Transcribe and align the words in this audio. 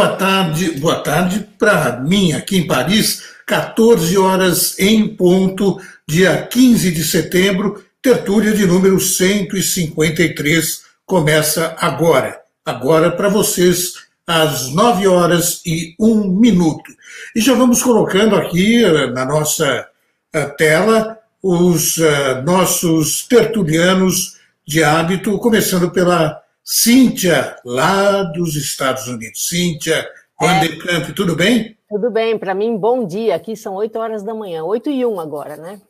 boa 0.00 0.16
tarde, 0.16 0.70
boa 0.78 1.00
tarde 1.00 1.46
para 1.58 2.00
mim 2.00 2.32
aqui 2.32 2.56
em 2.56 2.66
Paris, 2.66 3.22
14 3.46 4.16
horas 4.16 4.78
em 4.78 5.06
ponto, 5.06 5.78
dia 6.08 6.40
15 6.46 6.90
de 6.90 7.04
setembro, 7.04 7.84
tertúlia 8.00 8.52
de 8.52 8.64
número 8.64 8.98
153 8.98 10.84
começa 11.04 11.76
agora. 11.78 12.40
Agora 12.64 13.10
para 13.10 13.28
vocês, 13.28 13.92
às 14.26 14.70
9 14.70 15.06
horas 15.06 15.60
e 15.66 15.94
1 16.00 16.30
minuto. 16.30 16.90
E 17.36 17.40
já 17.42 17.52
vamos 17.52 17.82
colocando 17.82 18.36
aqui 18.36 18.82
eh, 18.82 19.06
na 19.08 19.26
nossa 19.26 19.86
eh, 20.32 20.46
tela 20.56 21.18
os 21.42 21.98
uh, 21.98 22.40
nossos 22.42 23.28
tertulianos 23.28 24.38
de 24.66 24.82
hábito, 24.82 25.36
começando 25.36 25.90
pela 25.90 26.40
Cíntia, 26.72 27.56
lá 27.64 28.22
dos 28.22 28.54
Estados 28.54 29.08
Unidos. 29.08 29.48
Cíntia 29.48 30.08
Vanderkamp, 30.40 31.10
é. 31.10 31.12
tudo 31.12 31.34
bem? 31.34 31.76
Tudo 31.88 32.12
bem, 32.12 32.38
para 32.38 32.54
mim, 32.54 32.76
bom 32.76 33.04
dia. 33.04 33.34
Aqui 33.34 33.56
são 33.56 33.74
8 33.74 33.98
horas 33.98 34.22
da 34.22 34.32
manhã, 34.32 34.62
8 34.62 34.88
e 34.88 35.04
1 35.04 35.18
agora, 35.18 35.56
né? 35.56 35.80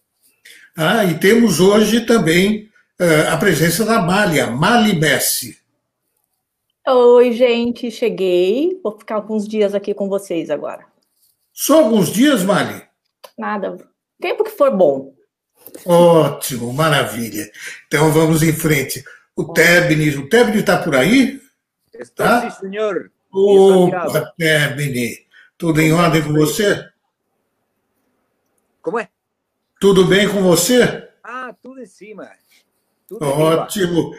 Ah, 0.75 1.05
e 1.05 1.19
temos 1.19 1.61
hoje 1.61 2.07
também 2.07 2.71
uh, 2.99 3.29
a 3.31 3.37
presença 3.37 3.85
da 3.85 4.01
Mália, 4.01 4.47
Mali 4.47 4.99
Messi. 4.99 5.59
Oi, 6.89 7.33
gente, 7.33 7.91
cheguei. 7.91 8.81
Vou 8.83 8.99
ficar 8.99 9.17
alguns 9.17 9.47
dias 9.47 9.75
aqui 9.75 9.93
com 9.93 10.09
vocês 10.09 10.49
agora. 10.49 10.87
Só 11.53 11.85
alguns 11.85 12.11
dias, 12.11 12.43
Mali? 12.43 12.83
Nada. 13.37 13.77
Tempo 14.19 14.45
que 14.45 14.51
for 14.51 14.75
bom. 14.75 15.13
Ótimo, 15.85 16.73
maravilha. 16.73 17.51
Então 17.87 18.11
vamos 18.11 18.43
em 18.43 18.55
frente. 18.55 19.05
O 19.41 19.55
Tebni, 19.55 20.11
o 20.17 20.29
Tebni 20.29 20.59
está 20.59 20.83
por 20.83 20.95
aí? 20.95 21.41
Está, 21.95 22.43
tá? 22.43 22.51
sim, 22.51 22.61
senhor. 22.61 23.11
Opa, 23.33 24.35
Tebni. 24.37 25.27
Tudo 25.57 25.81
em 25.81 25.95
ordem 25.95 26.23
com 26.23 26.35
você? 26.35 26.87
Como 28.83 28.99
é? 28.99 29.09
Tudo 29.81 30.05
bem 30.05 30.29
com 30.29 30.43
você? 30.43 31.09
Ah, 31.25 31.55
tudo 31.63 31.81
em 31.81 31.87
cima. 31.87 32.29
Tudo 33.09 33.25
Ótimo. 33.25 34.15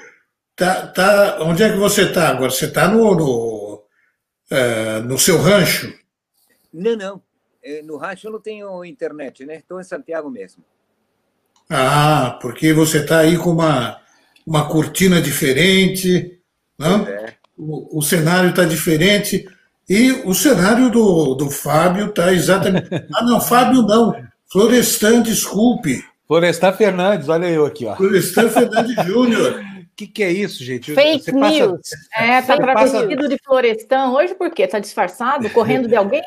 Tá, 0.55 0.88
tá, 0.88 1.38
onde 1.41 1.61
é 1.61 1.72
que 1.72 1.78
você 1.78 2.03
está 2.03 2.30
agora? 2.30 2.50
Você 2.50 2.66
está 2.66 2.88
no, 2.88 3.13
no, 3.13 3.75
uh, 4.52 5.03
no 5.06 5.19
seu 5.19 5.38
rancho? 5.38 5.94
Não, 6.73 6.95
não. 6.95 7.22
É, 7.63 7.83
no 7.83 7.95
rancho 7.97 8.28
eu 8.28 8.31
não 8.31 8.41
tenho 8.41 8.83
internet, 8.83 9.45
né? 9.45 9.58
Estou 9.58 9.80
em 9.80 9.83
Santiago 9.83 10.31
mesmo. 10.31 10.66
Ah, 11.69 12.39
porque 12.41 12.73
você 12.73 13.02
está 13.02 13.19
aí 13.19 13.38
com 13.38 13.52
uma, 13.52 14.02
uma 14.45 14.67
cortina 14.67 15.22
diferente, 15.22 16.39
não? 16.78 17.08
É. 17.08 17.34
O, 17.58 18.00
o 18.00 18.02
cenário 18.02 18.50
está 18.50 18.66
diferente. 18.66 19.47
E 19.89 20.11
o 20.25 20.34
cenário 20.34 20.89
do, 20.89 21.36
do 21.36 21.50
Fábio 21.50 22.08
está 22.08 22.34
exatamente. 22.34 22.88
Ah, 23.14 23.23
não, 23.23 23.42
Fábio 23.42 23.81
não. 23.81 24.16
Florestan, 24.52 25.22
desculpe. 25.22 26.03
Florestan 26.28 26.72
Fernandes, 26.73 27.28
olha 27.28 27.47
eu 27.47 27.66
aqui, 27.66 27.86
ó. 27.86 27.95
Florestan 27.95 28.50
Fernandes 28.50 28.95
Júnior. 29.06 29.59
O 29.59 29.95
que, 29.95 30.08
que 30.08 30.23
é 30.23 30.31
isso, 30.31 30.64
gente? 30.64 30.94
Fake 30.94 31.25
Você 31.25 31.31
news. 31.34 31.81
Passa... 31.81 32.23
É, 32.23 32.42
tá 32.42 32.58
travestido 32.58 33.16
passa... 33.16 33.28
de 33.28 33.38
Florestan 33.44 34.12
hoje 34.12 34.34
por 34.34 34.50
quê? 34.50 34.66
Tá 34.66 34.80
disfarçado, 34.80 35.50
correndo 35.50 35.88
de 35.89 35.95
alguém? 35.95 36.23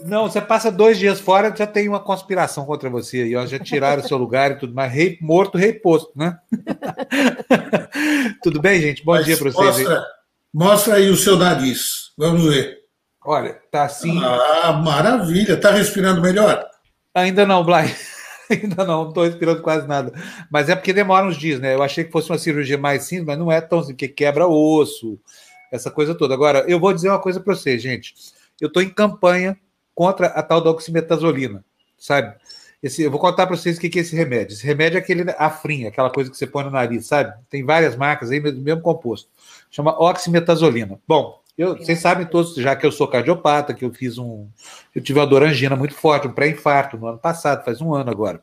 Não, 0.00 0.28
você 0.28 0.40
passa 0.40 0.70
dois 0.70 0.98
dias 0.98 1.18
fora, 1.18 1.54
já 1.54 1.66
tem 1.66 1.88
uma 1.88 1.98
conspiração 1.98 2.64
contra 2.64 2.88
você 2.88 3.24
e 3.26 3.46
já 3.46 3.58
tiraram 3.58 4.02
o 4.02 4.06
seu 4.06 4.16
lugar 4.16 4.52
e 4.52 4.58
tudo 4.58 4.74
mais. 4.74 4.92
Rei 4.92 5.18
morto, 5.20 5.58
rei 5.58 5.72
posto, 5.72 6.12
né? 6.14 6.38
tudo 8.42 8.60
bem, 8.60 8.80
gente? 8.80 9.04
Bom 9.04 9.12
Mas 9.12 9.26
dia 9.26 9.36
para 9.36 9.50
vocês. 9.50 9.78
Mostra, 9.78 10.06
mostra 10.54 10.94
aí 10.94 11.10
o 11.10 11.16
seu 11.16 11.36
nariz. 11.36 12.12
Vamos 12.16 12.44
ver. 12.44 12.78
Olha, 13.24 13.60
tá 13.70 13.84
assim. 13.84 14.22
Ah, 14.24 14.72
maravilha. 14.72 15.60
Tá 15.60 15.72
respirando 15.72 16.22
melhor? 16.22 16.64
Ainda 17.14 17.44
não, 17.44 17.64
Blay. 17.64 17.92
Ainda 18.48 18.84
não, 18.84 19.02
não 19.02 19.08
estou 19.08 19.24
respirando 19.24 19.60
quase 19.60 19.86
nada. 19.86 20.12
Mas 20.50 20.68
é 20.68 20.76
porque 20.76 20.92
demora 20.92 21.26
uns 21.26 21.36
dias, 21.36 21.60
né? 21.60 21.74
Eu 21.74 21.82
achei 21.82 22.04
que 22.04 22.12
fosse 22.12 22.30
uma 22.30 22.38
cirurgia 22.38 22.78
mais 22.78 23.02
simples, 23.02 23.26
mas 23.26 23.38
não 23.38 23.52
é 23.52 23.60
tão 23.60 23.80
simples, 23.80 23.96
porque 23.96 24.08
quebra 24.08 24.46
osso, 24.46 25.18
essa 25.70 25.90
coisa 25.90 26.14
toda. 26.14 26.32
Agora, 26.32 26.64
eu 26.66 26.80
vou 26.80 26.94
dizer 26.94 27.10
uma 27.10 27.18
coisa 27.18 27.40
para 27.40 27.54
vocês, 27.54 27.82
gente. 27.82 28.14
Eu 28.60 28.68
estou 28.68 28.82
em 28.82 28.88
campanha 28.88 29.58
contra 29.98 30.28
a 30.28 30.44
tal 30.44 30.60
da 30.60 30.70
oximetazolina, 30.70 31.64
sabe? 31.98 32.32
Esse, 32.80 33.02
eu 33.02 33.10
vou 33.10 33.18
contar 33.18 33.48
para 33.48 33.56
vocês 33.56 33.76
o 33.76 33.80
que 33.80 33.98
é 33.98 34.02
esse 34.02 34.14
remédio. 34.14 34.54
Esse 34.54 34.64
remédio 34.64 34.96
é 34.96 35.00
aquele 35.00 35.28
afrim, 35.36 35.86
aquela 35.86 36.08
coisa 36.08 36.30
que 36.30 36.36
você 36.36 36.46
põe 36.46 36.62
no 36.62 36.70
nariz, 36.70 37.06
sabe? 37.06 37.34
Tem 37.50 37.64
várias 37.64 37.96
marcas 37.96 38.30
aí 38.30 38.38
do 38.38 38.62
mesmo 38.62 38.80
composto. 38.80 39.28
Chama 39.72 40.00
oximetazolina. 40.00 41.00
Bom, 41.04 41.42
eu, 41.58 41.76
vocês 41.76 41.98
sabem 41.98 42.24
todos, 42.26 42.54
já 42.54 42.76
que 42.76 42.86
eu 42.86 42.92
sou 42.92 43.08
cardiopata, 43.08 43.74
que 43.74 43.84
eu 43.84 43.92
fiz 43.92 44.18
um. 44.18 44.46
Eu 44.94 45.02
tive 45.02 45.18
uma 45.18 45.26
dor 45.26 45.42
angina 45.42 45.74
muito 45.74 45.96
forte, 45.96 46.28
um 46.28 46.32
pré-infarto 46.32 46.96
no 46.96 47.08
ano 47.08 47.18
passado, 47.18 47.64
faz 47.64 47.80
um 47.80 47.92
ano 47.92 48.08
agora. 48.08 48.40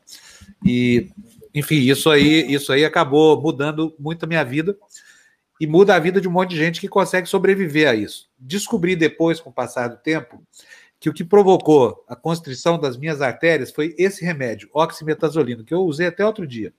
E, 0.62 1.08
enfim, 1.54 1.76
isso 1.76 2.10
aí, 2.10 2.52
isso 2.52 2.70
aí 2.70 2.84
acabou 2.84 3.40
mudando 3.40 3.94
muito 3.98 4.24
a 4.24 4.28
minha 4.28 4.44
vida 4.44 4.76
e 5.58 5.66
muda 5.66 5.94
a 5.94 5.98
vida 5.98 6.20
de 6.20 6.28
um 6.28 6.32
monte 6.32 6.50
de 6.50 6.58
gente 6.58 6.82
que 6.82 6.88
consegue 6.88 7.26
sobreviver 7.26 7.88
a 7.88 7.94
isso. 7.94 8.28
Descobri 8.38 8.94
depois, 8.94 9.40
com 9.40 9.48
o 9.48 9.54
passar 9.54 9.88
do 9.88 9.96
tempo, 9.96 10.42
que 10.98 11.08
o 11.08 11.12
que 11.12 11.24
provocou 11.24 12.04
a 12.08 12.16
constrição 12.16 12.78
das 12.78 12.96
minhas 12.96 13.20
artérias 13.20 13.70
foi 13.70 13.94
esse 13.98 14.24
remédio, 14.24 14.68
oximetazolina, 14.72 15.62
que 15.64 15.74
eu 15.74 15.80
usei 15.80 16.06
até 16.06 16.24
outro 16.24 16.46
dia. 16.46 16.72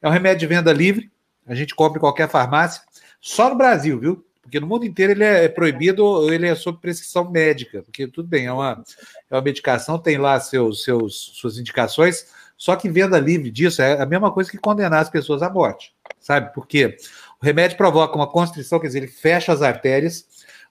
É 0.00 0.08
um 0.08 0.12
remédio 0.12 0.40
de 0.40 0.54
venda 0.54 0.72
livre, 0.72 1.10
a 1.46 1.54
gente 1.54 1.74
compra 1.74 1.98
em 1.98 2.00
qualquer 2.00 2.28
farmácia, 2.28 2.82
só 3.20 3.48
no 3.48 3.56
Brasil, 3.56 3.98
viu? 3.98 4.24
Porque 4.40 4.60
no 4.60 4.66
mundo 4.66 4.84
inteiro 4.84 5.12
ele 5.12 5.24
é 5.24 5.48
proibido, 5.48 6.32
ele 6.32 6.46
é 6.46 6.54
sob 6.54 6.78
prescrição 6.80 7.28
médica, 7.28 7.82
porque 7.82 8.06
tudo 8.06 8.28
bem, 8.28 8.46
é 8.46 8.52
uma, 8.52 8.84
é 9.28 9.34
uma 9.34 9.42
medicação, 9.42 9.98
tem 9.98 10.18
lá 10.18 10.38
seus, 10.38 10.84
seus, 10.84 11.32
suas 11.34 11.58
indicações, 11.58 12.26
só 12.56 12.76
que 12.76 12.88
venda 12.88 13.18
livre 13.18 13.50
disso 13.50 13.82
é 13.82 14.00
a 14.00 14.06
mesma 14.06 14.30
coisa 14.30 14.50
que 14.50 14.56
condenar 14.56 15.02
as 15.02 15.10
pessoas 15.10 15.42
à 15.42 15.50
morte, 15.50 15.92
sabe? 16.20 16.54
Porque 16.54 16.96
o 17.42 17.44
remédio 17.44 17.76
provoca 17.76 18.14
uma 18.14 18.30
constrição, 18.30 18.78
quer 18.78 18.86
dizer, 18.86 18.98
ele 18.98 19.08
fecha 19.08 19.52
as 19.52 19.62
artérias, 19.62 20.26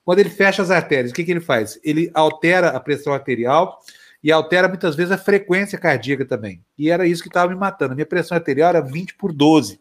quando 0.06 0.20
ele 0.20 0.30
fecha 0.30 0.62
as 0.62 0.70
artérias, 0.70 1.10
o 1.10 1.14
que, 1.14 1.24
que 1.24 1.32
ele 1.32 1.40
faz? 1.40 1.80
Ele 1.82 2.12
altera 2.14 2.68
a 2.68 2.78
pressão 2.78 3.12
arterial 3.12 3.82
e 4.22 4.30
altera 4.30 4.68
muitas 4.68 4.94
vezes 4.94 5.10
a 5.10 5.18
frequência 5.18 5.76
cardíaca 5.76 6.24
também. 6.24 6.62
E 6.78 6.88
era 6.88 7.08
isso 7.08 7.22
que 7.22 7.28
estava 7.28 7.50
me 7.52 7.58
matando. 7.58 7.92
Minha 7.92 8.06
pressão 8.06 8.36
arterial 8.36 8.68
era 8.68 8.80
20 8.80 9.16
por 9.16 9.32
12, 9.32 9.80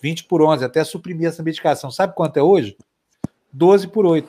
20 0.00 0.24
por 0.24 0.40
11, 0.40 0.64
até 0.64 0.82
suprimir 0.82 1.28
essa 1.28 1.42
medicação. 1.42 1.90
Sabe 1.90 2.14
quanto 2.14 2.38
é 2.38 2.42
hoje? 2.42 2.78
12 3.52 3.88
por 3.88 4.06
8, 4.06 4.26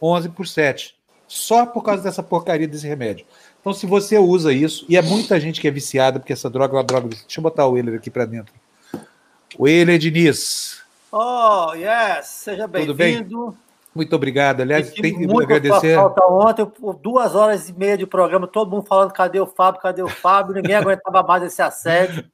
11 0.00 0.28
por 0.28 0.46
7. 0.46 0.94
Só 1.26 1.64
por 1.64 1.82
causa 1.82 2.02
dessa 2.02 2.22
porcaria 2.22 2.68
desse 2.68 2.86
remédio. 2.86 3.24
Então, 3.62 3.72
se 3.72 3.86
você 3.86 4.18
usa 4.18 4.52
isso, 4.52 4.84
e 4.90 4.98
é 4.98 5.00
muita 5.00 5.40
gente 5.40 5.58
que 5.58 5.66
é 5.66 5.70
viciada, 5.70 6.20
porque 6.20 6.34
essa 6.34 6.50
droga 6.50 6.74
é 6.74 6.76
uma 6.76 6.84
droga. 6.84 7.08
Deixa 7.08 7.38
eu 7.38 7.42
botar 7.42 7.66
o 7.66 7.78
Euler 7.78 7.94
aqui 7.94 8.10
para 8.10 8.26
dentro. 8.26 8.52
O 9.56 9.66
Euler 9.66 9.98
Diniz. 9.98 10.82
Oh, 11.10 11.72
yes! 11.72 12.26
Seja 12.26 12.68
bem-vindo. 12.68 13.56
Muito 13.94 14.16
obrigado. 14.16 14.62
Aliás, 14.62 14.90
tem 14.90 15.16
que 15.16 15.42
agradecer. 15.42 15.96
Falta 15.96 16.24
ontem, 16.26 16.66
duas 17.02 17.34
horas 17.34 17.68
e 17.68 17.72
meia 17.72 17.96
de 17.96 18.06
programa, 18.06 18.46
todo 18.46 18.70
mundo 18.70 18.86
falando 18.86 19.12
cadê 19.12 19.38
o 19.38 19.46
Fábio, 19.46 19.80
cadê 19.80 20.02
o 20.02 20.08
Fábio, 20.08 20.54
ninguém 20.54 20.76
aguentava 20.76 21.22
mais 21.22 21.42
esse 21.42 21.60
assédio. 21.60 22.24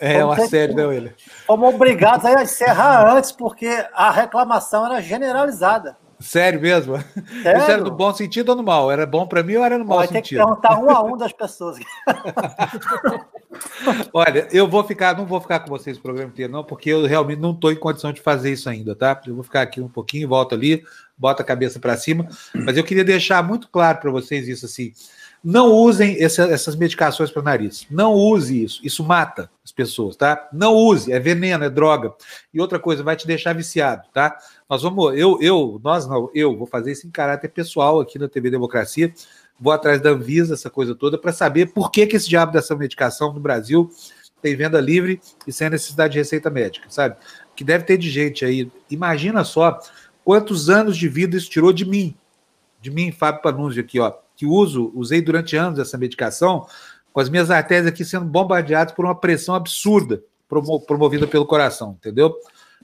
É, 0.00 0.24
um 0.24 0.32
assédio, 0.32 0.74
né, 0.74 0.96
ele? 0.96 1.14
Fomos 1.46 1.74
obrigados 1.74 2.24
a 2.24 2.42
encerrar 2.42 3.14
antes, 3.14 3.30
porque 3.30 3.68
a 3.92 4.10
reclamação 4.10 4.86
era 4.86 5.00
generalizada. 5.00 5.96
Sério 6.22 6.60
mesmo? 6.60 6.96
Sério? 7.42 7.60
Isso 7.60 7.70
era 7.70 7.82
no 7.82 7.90
bom 7.90 8.14
sentido 8.14 8.50
ou 8.50 8.56
no 8.56 8.62
mal? 8.62 8.90
Era 8.90 9.04
bom 9.04 9.26
para 9.26 9.42
mim 9.42 9.56
ou 9.56 9.64
era 9.64 9.76
no 9.76 9.84
mau 9.84 10.00
sentido? 10.06 10.12
Tem 10.12 10.22
que 10.22 10.36
perguntar 10.36 10.78
um 10.78 10.90
a 10.90 11.02
um 11.02 11.16
das 11.16 11.32
pessoas. 11.32 11.78
Olha, 14.12 14.48
eu 14.50 14.68
vou 14.68 14.82
ficar, 14.84 15.16
não 15.16 15.26
vou 15.26 15.40
ficar 15.40 15.60
com 15.60 15.68
vocês 15.68 15.98
o 15.98 16.00
programa 16.00 16.30
inteiro, 16.30 16.52
não, 16.52 16.64
porque 16.64 16.90
eu 16.90 17.06
realmente 17.06 17.40
não 17.40 17.52
estou 17.52 17.70
em 17.70 17.76
condição 17.76 18.12
de 18.12 18.20
fazer 18.20 18.52
isso 18.52 18.68
ainda, 18.68 18.94
tá? 18.94 19.20
Eu 19.26 19.34
vou 19.34 19.44
ficar 19.44 19.62
aqui 19.62 19.80
um 19.80 19.88
pouquinho, 19.88 20.28
volto 20.28 20.54
ali, 20.54 20.82
bota 21.16 21.42
a 21.42 21.46
cabeça 21.46 21.78
para 21.78 21.96
cima. 21.96 22.26
Mas 22.54 22.76
eu 22.76 22.84
queria 22.84 23.04
deixar 23.04 23.42
muito 23.42 23.68
claro 23.68 23.98
para 23.98 24.10
vocês 24.10 24.48
isso 24.48 24.66
assim. 24.66 24.92
Não 25.44 25.72
usem 25.72 26.22
essa, 26.22 26.44
essas 26.44 26.76
medicações 26.76 27.30
para 27.30 27.42
nariz. 27.42 27.86
Não 27.90 28.12
use 28.14 28.62
isso. 28.62 28.80
Isso 28.84 29.02
mata 29.02 29.50
as 29.64 29.72
pessoas, 29.72 30.14
tá? 30.14 30.48
Não 30.52 30.74
use. 30.74 31.12
É 31.12 31.18
veneno, 31.18 31.64
é 31.64 31.70
droga. 31.70 32.14
E 32.54 32.60
outra 32.60 32.78
coisa, 32.78 33.02
vai 33.02 33.16
te 33.16 33.26
deixar 33.26 33.52
viciado, 33.52 34.04
tá? 34.12 34.36
Nós 34.70 34.82
vamos, 34.82 35.18
eu, 35.18 35.38
eu, 35.42 35.80
nós 35.82 36.06
não, 36.06 36.30
eu 36.32 36.56
vou 36.56 36.66
fazer 36.66 36.92
isso 36.92 37.06
em 37.06 37.10
caráter 37.10 37.48
pessoal 37.48 38.00
aqui 38.00 38.18
na 38.18 38.28
TV 38.28 38.50
Democracia. 38.50 39.12
Vou 39.58 39.72
atrás 39.72 40.00
da 40.00 40.10
Anvisa, 40.10 40.54
essa 40.54 40.70
coisa 40.70 40.94
toda, 40.94 41.18
para 41.18 41.32
saber 41.32 41.72
por 41.72 41.90
que, 41.90 42.06
que 42.06 42.16
esse 42.16 42.28
diabo 42.28 42.52
dessa 42.52 42.76
medicação 42.76 43.32
no 43.32 43.40
Brasil 43.40 43.90
tem 44.40 44.56
venda 44.56 44.80
livre 44.80 45.20
e 45.46 45.52
sem 45.52 45.70
necessidade 45.70 46.12
de 46.12 46.18
receita 46.18 46.50
médica, 46.50 46.86
sabe? 46.88 47.16
Que 47.54 47.62
deve 47.62 47.84
ter 47.84 47.96
de 47.96 48.10
gente 48.10 48.44
aí. 48.44 48.70
Imagina 48.90 49.44
só 49.44 49.78
quantos 50.24 50.68
anos 50.68 50.96
de 50.96 51.08
vida 51.08 51.36
isso 51.36 51.48
tirou 51.48 51.72
de 51.72 51.84
mim, 51.84 52.14
de 52.82 52.90
mim, 52.90 53.12
Fábio 53.12 53.40
Panunzio, 53.40 53.82
aqui, 53.82 54.00
ó, 54.00 54.12
que 54.36 54.44
uso, 54.44 54.92
usei 54.94 55.22
durante 55.22 55.56
anos 55.56 55.78
essa 55.78 55.96
medicação, 55.96 56.66
com 57.12 57.20
as 57.20 57.30
minhas 57.30 57.50
artérias 57.50 57.86
aqui 57.86 58.04
sendo 58.04 58.26
bombardeadas 58.26 58.92
por 58.92 59.04
uma 59.04 59.14
pressão 59.14 59.54
absurda 59.54 60.22
promovida 60.86 61.26
pelo 61.26 61.46
coração, 61.46 61.96
entendeu? 61.98 62.34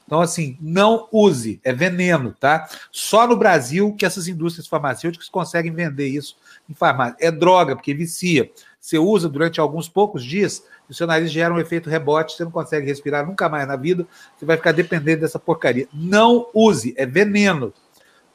Então, 0.07 0.23
assim, 0.23 0.57
não 0.59 1.07
use, 1.13 1.61
é 1.63 1.71
veneno, 1.71 2.35
tá? 2.41 2.67
Só 2.91 3.27
no 3.27 3.37
Brasil 3.37 3.95
que 3.95 4.07
essas 4.07 4.27
indústrias 4.27 4.67
farmacêuticas 4.67 5.29
conseguem 5.29 5.71
vender 5.71 6.09
isso 6.09 6.35
em 6.69 6.73
farmácia. 6.73 7.17
É 7.21 7.31
droga, 7.31 7.77
porque 7.77 7.93
vicia. 7.93 8.51
Você 8.81 8.97
usa 8.97 9.29
durante 9.29 9.61
alguns 9.61 9.87
poucos 9.87 10.25
dias, 10.25 10.65
o 10.89 10.95
seu 10.95 11.07
nariz 11.07 11.31
gera 11.31 11.53
um 11.53 11.59
efeito 11.59 11.91
rebote, 11.91 12.35
você 12.35 12.45
não 12.45 12.51
consegue 12.51 12.87
respirar 12.87 13.27
nunca 13.27 13.51
mais 13.51 13.69
na 13.69 13.77
vida, 13.77 14.07
você 14.35 14.47
vai 14.47 14.57
ficar 14.57 14.73
dependendo 14.73 15.21
dessa 15.21 15.39
porcaria. 15.39 15.87
Não 15.93 16.49
use, 16.55 16.95
é 16.97 17.05
veneno. 17.05 17.75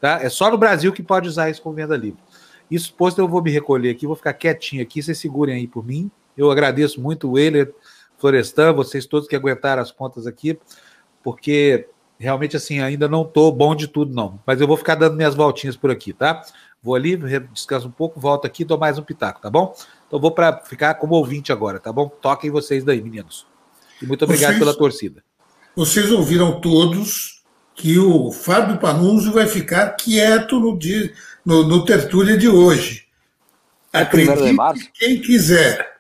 Tá? 0.04 0.22
É 0.22 0.28
só 0.28 0.52
no 0.52 0.58
Brasil 0.58 0.92
que 0.92 1.02
pode 1.02 1.30
usar 1.30 1.50
isso 1.50 1.62
com 1.62 1.72
venda 1.72 1.96
livre. 1.96 2.20
Isso 2.70 2.94
posto, 2.94 3.22
eu 3.22 3.28
vou 3.28 3.42
me 3.42 3.50
recolher 3.50 3.90
aqui, 3.90 4.06
vou 4.06 4.18
ficar 4.18 4.34
quietinho 4.34 4.82
aqui, 4.82 5.02
vocês 5.02 5.18
segurem 5.18 5.56
aí 5.56 5.66
por 5.66 5.86
mim. 5.86 6.12
Eu 6.36 6.52
agradeço 6.52 7.00
muito 7.00 7.32
o 7.32 7.40
Euler, 7.40 7.74
Florestan, 8.18 8.74
vocês 8.74 9.06
todos 9.06 9.30
que 9.30 9.36
aguentaram 9.36 9.82
as 9.82 9.94
pontas 9.94 10.28
aqui 10.28 10.60
porque 11.24 11.88
realmente 12.20 12.58
assim 12.58 12.82
ainda 12.82 13.08
não 13.08 13.22
estou 13.22 13.50
bom 13.50 13.74
de 13.74 13.88
tudo 13.88 14.14
não, 14.14 14.42
mas 14.46 14.60
eu 14.60 14.68
vou 14.68 14.76
ficar 14.76 14.96
dando 14.96 15.16
minhas 15.16 15.36
voltinhas 15.36 15.78
por 15.78 15.90
aqui, 15.90 16.12
tá? 16.12 16.44
Vou 16.84 16.96
ali, 16.96 17.16
descanso 17.54 17.88
um 17.88 17.92
pouco, 17.92 18.20
volto 18.20 18.46
aqui, 18.46 18.66
dou 18.66 18.78
mais 18.78 19.00
um 19.00 19.04
pitaco, 19.04 19.40
tá 19.40 19.50
bom? 19.50 19.74
Então 20.06 20.20
vou 20.20 20.32
para 20.32 20.60
ficar 20.66 20.96
como 20.96 21.16
ouvinte 21.16 21.54
agora, 21.54 21.80
tá 21.80 21.94
bom? 21.94 22.10
Toquem 22.10 22.52
vocês 22.52 22.84
daí, 22.84 23.02
meninos. 23.02 23.48
E 24.02 24.06
muito 24.06 24.26
obrigado 24.26 24.50
vocês, 24.50 24.60
pela 24.60 24.78
torcida. 24.78 25.24
Vocês 25.74 26.12
ouviram 26.12 26.60
todos 26.60 27.33
que 27.76 27.98
o 27.98 28.32
Fábio 28.32 28.78
Panunzio 28.78 29.32
vai 29.32 29.48
ficar 29.48 29.90
quieto 29.92 30.60
no 30.60 30.78
dia 30.78 31.12
no, 31.46 31.64
no 31.64 31.86
tertúlia 31.86 32.38
de 32.38 32.48
hoje. 32.48 33.08
É 33.92 34.02
Acredite 34.02 34.92
quem 34.94 35.22
quiser. 35.22 35.94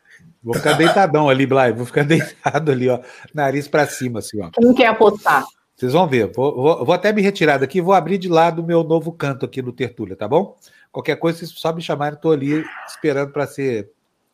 Vou 0.43 0.53
ficar 0.55 0.73
deitadão 0.73 1.29
ali, 1.29 1.45
Blay. 1.45 1.71
Vou 1.71 1.85
ficar 1.85 2.03
deitado 2.05 2.71
ali, 2.71 2.89
ó. 2.89 2.99
Nariz 3.33 3.67
para 3.67 3.87
cima, 3.87 4.19
assim, 4.19 4.41
ó. 4.41 4.49
Quem 4.49 4.73
quer 4.73 4.87
apostar? 4.87 5.45
Vocês 5.75 5.93
vão 5.93 6.07
ver. 6.07 6.31
Vou, 6.31 6.55
vou, 6.55 6.85
vou, 6.85 6.93
até 6.93 7.11
me 7.11 7.21
retirar 7.21 7.57
daqui 7.57 7.81
vou 7.81 7.93
abrir 7.93 8.17
de 8.17 8.27
lado 8.27 8.61
o 8.61 8.65
meu 8.65 8.83
novo 8.83 9.11
canto 9.11 9.45
aqui 9.45 9.61
no 9.61 9.71
Tertúlia, 9.71 10.15
tá 10.15 10.27
bom? 10.27 10.55
Qualquer 10.91 11.15
coisa, 11.15 11.39
vocês 11.39 11.51
só 11.51 11.73
me 11.73 11.81
chamarem, 11.81 12.15
estou 12.15 12.31
ali 12.31 12.63
esperando 12.87 13.31
para 13.31 13.47
ser 13.47 13.89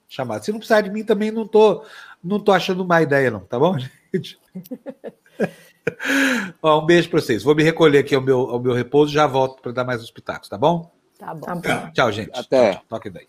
chamado. 0.08 0.44
Se 0.44 0.52
não 0.52 0.60
precisar 0.60 0.82
de 0.82 0.90
mim, 0.90 1.04
também 1.04 1.32
não 1.32 1.48
tô, 1.48 1.84
não 2.24 2.40
tô 2.40 2.52
achando 2.52 2.86
má 2.86 3.02
ideia, 3.02 3.32
não, 3.32 3.42
tá 3.42 3.58
bom, 3.58 3.78
gente? 4.14 4.38
Ó, 6.62 6.81
um 6.81 6.86
beijo 6.86 7.10
para 7.10 7.22
vocês. 7.22 7.44
Vou 7.44 7.56
me 7.56 7.64
recolher 7.64 8.00
aqui 8.00 8.16
ao 8.16 8.22
meu, 8.22 8.40
ao 8.50 8.60
meu 8.60 8.74
repouso 8.74 9.12
já 9.12 9.28
volto 9.28 9.62
para 9.62 9.72
dar 9.72 9.84
mais 9.84 10.02
uns 10.02 10.12
pitacos, 10.12 10.50
tá 10.50 10.58
bom? 10.58 10.92
Tá 11.18 11.34
bom. 11.34 11.62
Tchau, 11.94 12.12
gente. 12.12 12.31
Até. 12.34 12.81
Toque 12.88 13.10
daí. 13.10 13.28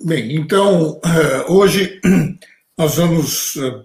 Bem, 0.00 0.34
então, 0.34 1.00
eh, 1.04 1.44
hoje 1.48 2.00
nós 2.76 2.96
vamos 2.96 3.56
eh, 3.56 3.82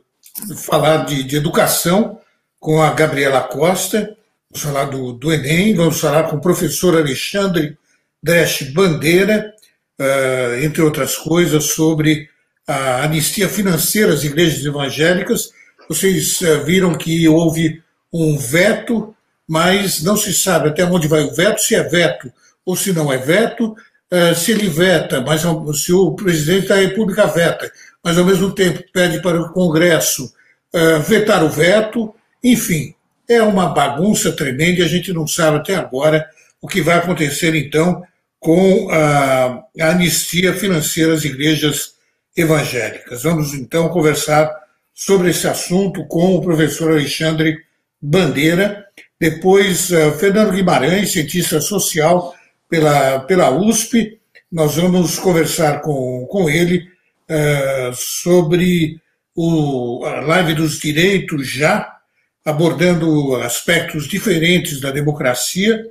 falar 0.56 1.06
de, 1.06 1.24
de 1.24 1.36
educação 1.36 2.20
com 2.60 2.82
a 2.82 2.92
Gabriela 2.92 3.42
Costa, 3.42 4.16
vamos 4.50 4.64
falar 4.66 4.86
do, 4.86 5.14
do 5.14 5.32
Enem, 5.32 5.76
vamos 5.76 6.00
falar 6.00 6.24
com 6.24 6.38
o 6.38 6.42
professor 6.42 6.98
Alexandre 6.98 7.78
Dresch 8.24 8.72
Bandeira, 8.72 9.54
uh, 10.00 10.64
entre 10.64 10.82
outras 10.82 11.18
coisas, 11.18 11.66
sobre 11.66 12.30
a 12.66 13.04
anistia 13.04 13.50
financeira 13.50 14.14
às 14.14 14.24
igrejas 14.24 14.64
evangélicas. 14.66 15.52
Vocês 15.90 16.40
uh, 16.40 16.64
viram 16.64 16.98
que 16.98 17.28
houve 17.28 17.84
um 18.14 18.38
veto, 18.38 19.16
mas 19.48 20.04
não 20.04 20.16
se 20.16 20.34
sabe 20.34 20.70
até 20.70 20.86
onde 20.86 21.08
vai 21.08 21.24
o 21.24 21.34
veto, 21.34 21.62
se 21.62 21.76
é 21.76 21.84
veto 21.84 22.32
ou 22.66 22.76
se 22.76 22.94
não 22.94 23.12
é 23.12 23.18
veto. 23.18 23.76
Eh, 24.16 24.36
se 24.36 24.52
ele 24.52 24.70
veta, 24.70 25.22
mas 25.22 25.42
se 25.82 25.92
o 25.92 26.12
presidente 26.12 26.68
da 26.68 26.76
República 26.76 27.26
veta, 27.26 27.72
mas 28.04 28.16
ao 28.16 28.24
mesmo 28.24 28.52
tempo 28.52 28.84
pede 28.94 29.20
para 29.24 29.42
o 29.42 29.52
Congresso 29.52 30.32
uh, 30.72 31.00
vetar 31.02 31.44
o 31.44 31.50
veto, 31.50 32.14
enfim, 32.44 32.94
é 33.28 33.42
uma 33.42 33.70
bagunça 33.70 34.32
tremenda 34.32 34.82
e 34.82 34.84
a 34.84 34.88
gente 34.88 35.12
não 35.12 35.26
sabe 35.26 35.58
até 35.58 35.74
agora 35.74 36.30
o 36.62 36.68
que 36.68 36.80
vai 36.80 36.98
acontecer 36.98 37.56
então 37.56 38.04
com 38.40 38.88
a, 38.92 39.64
a 39.82 39.90
anistia 39.90 40.54
financeira 40.54 41.14
às 41.14 41.26
igrejas 41.26 41.96
evangélicas. 42.38 43.24
Vamos 43.24 43.56
então 43.56 43.90
conversar 43.90 44.48
sobre 44.94 45.32
esse 45.32 45.48
assunto 45.48 46.06
com 46.06 46.36
o 46.36 46.42
professor 46.42 46.92
Alexandre 46.92 47.58
Bandeira, 48.06 48.86
depois 49.18 49.90
uh, 49.92 50.12
Fernando 50.20 50.52
Guimarães, 50.52 51.14
cientista 51.14 51.62
social 51.62 52.36
pela, 52.70 53.22
pela 53.22 53.50
USP. 53.50 54.20
Nós 54.52 54.76
vamos 54.76 55.18
conversar 55.18 55.80
com, 55.82 56.28
com 56.30 56.50
ele 56.50 56.86
uh, 57.30 57.94
sobre 57.96 59.00
o, 59.34 60.04
a 60.06 60.20
live 60.20 60.54
dos 60.56 60.80
direitos 60.80 61.48
já, 61.48 61.98
abordando 62.44 63.38
aspectos 63.38 64.06
diferentes 64.06 64.82
da 64.82 64.92
democracia. 64.92 65.86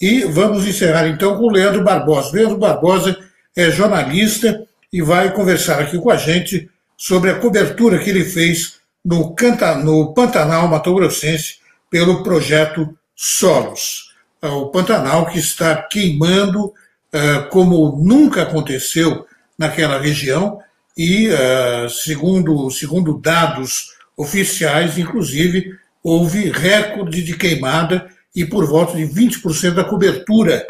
E 0.00 0.20
vamos 0.20 0.68
encerrar 0.68 1.08
então 1.08 1.36
com 1.36 1.46
o 1.46 1.50
Leandro 1.50 1.82
Barbosa. 1.82 2.36
Leandro 2.36 2.58
Barbosa 2.58 3.18
é 3.56 3.72
jornalista 3.72 4.64
e 4.92 5.02
vai 5.02 5.32
conversar 5.32 5.80
aqui 5.80 5.98
com 5.98 6.10
a 6.10 6.16
gente 6.16 6.70
sobre 6.96 7.30
a 7.30 7.38
cobertura 7.40 7.98
que 7.98 8.08
ele 8.08 8.24
fez 8.24 8.75
no, 9.06 9.34
Canta, 9.34 9.76
no 9.76 10.12
Pantanal 10.12 10.66
Mato 10.66 10.92
Grossense 10.92 11.60
pelo 11.88 12.24
projeto 12.24 12.98
Solos 13.14 14.06
o 14.42 14.66
Pantanal, 14.66 15.26
que 15.26 15.38
está 15.38 15.74
queimando 15.82 16.72
eh, 17.12 17.38
como 17.50 17.96
nunca 18.02 18.42
aconteceu 18.42 19.26
naquela 19.58 19.98
região, 19.98 20.60
e, 20.96 21.28
eh, 21.28 21.86
segundo, 21.88 22.70
segundo 22.70 23.18
dados 23.18 23.94
oficiais, 24.16 24.98
inclusive, 24.98 25.74
houve 26.02 26.50
recorde 26.50 27.22
de 27.22 27.36
queimada 27.36 28.08
e 28.34 28.44
por 28.44 28.66
volta 28.66 28.96
de 28.96 29.04
20% 29.04 29.74
da 29.74 29.84
cobertura 29.84 30.66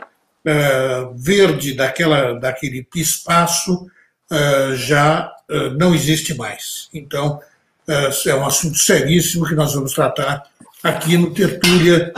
verde 1.17 1.75
daquela, 1.75 2.39
daquele 2.39 2.87
espaço 2.95 3.87
já 4.77 5.33
não 5.77 5.93
existe 5.93 6.35
mais. 6.35 6.89
Então, 6.95 7.41
é 7.89 8.35
um 8.35 8.47
assunto 8.47 8.77
seríssimo 8.77 9.47
que 9.47 9.55
nós 9.55 9.75
vamos 9.75 9.93
tratar 9.93 10.43
aqui 10.83 11.17
no 11.17 11.33
Tertúlia 11.33 12.13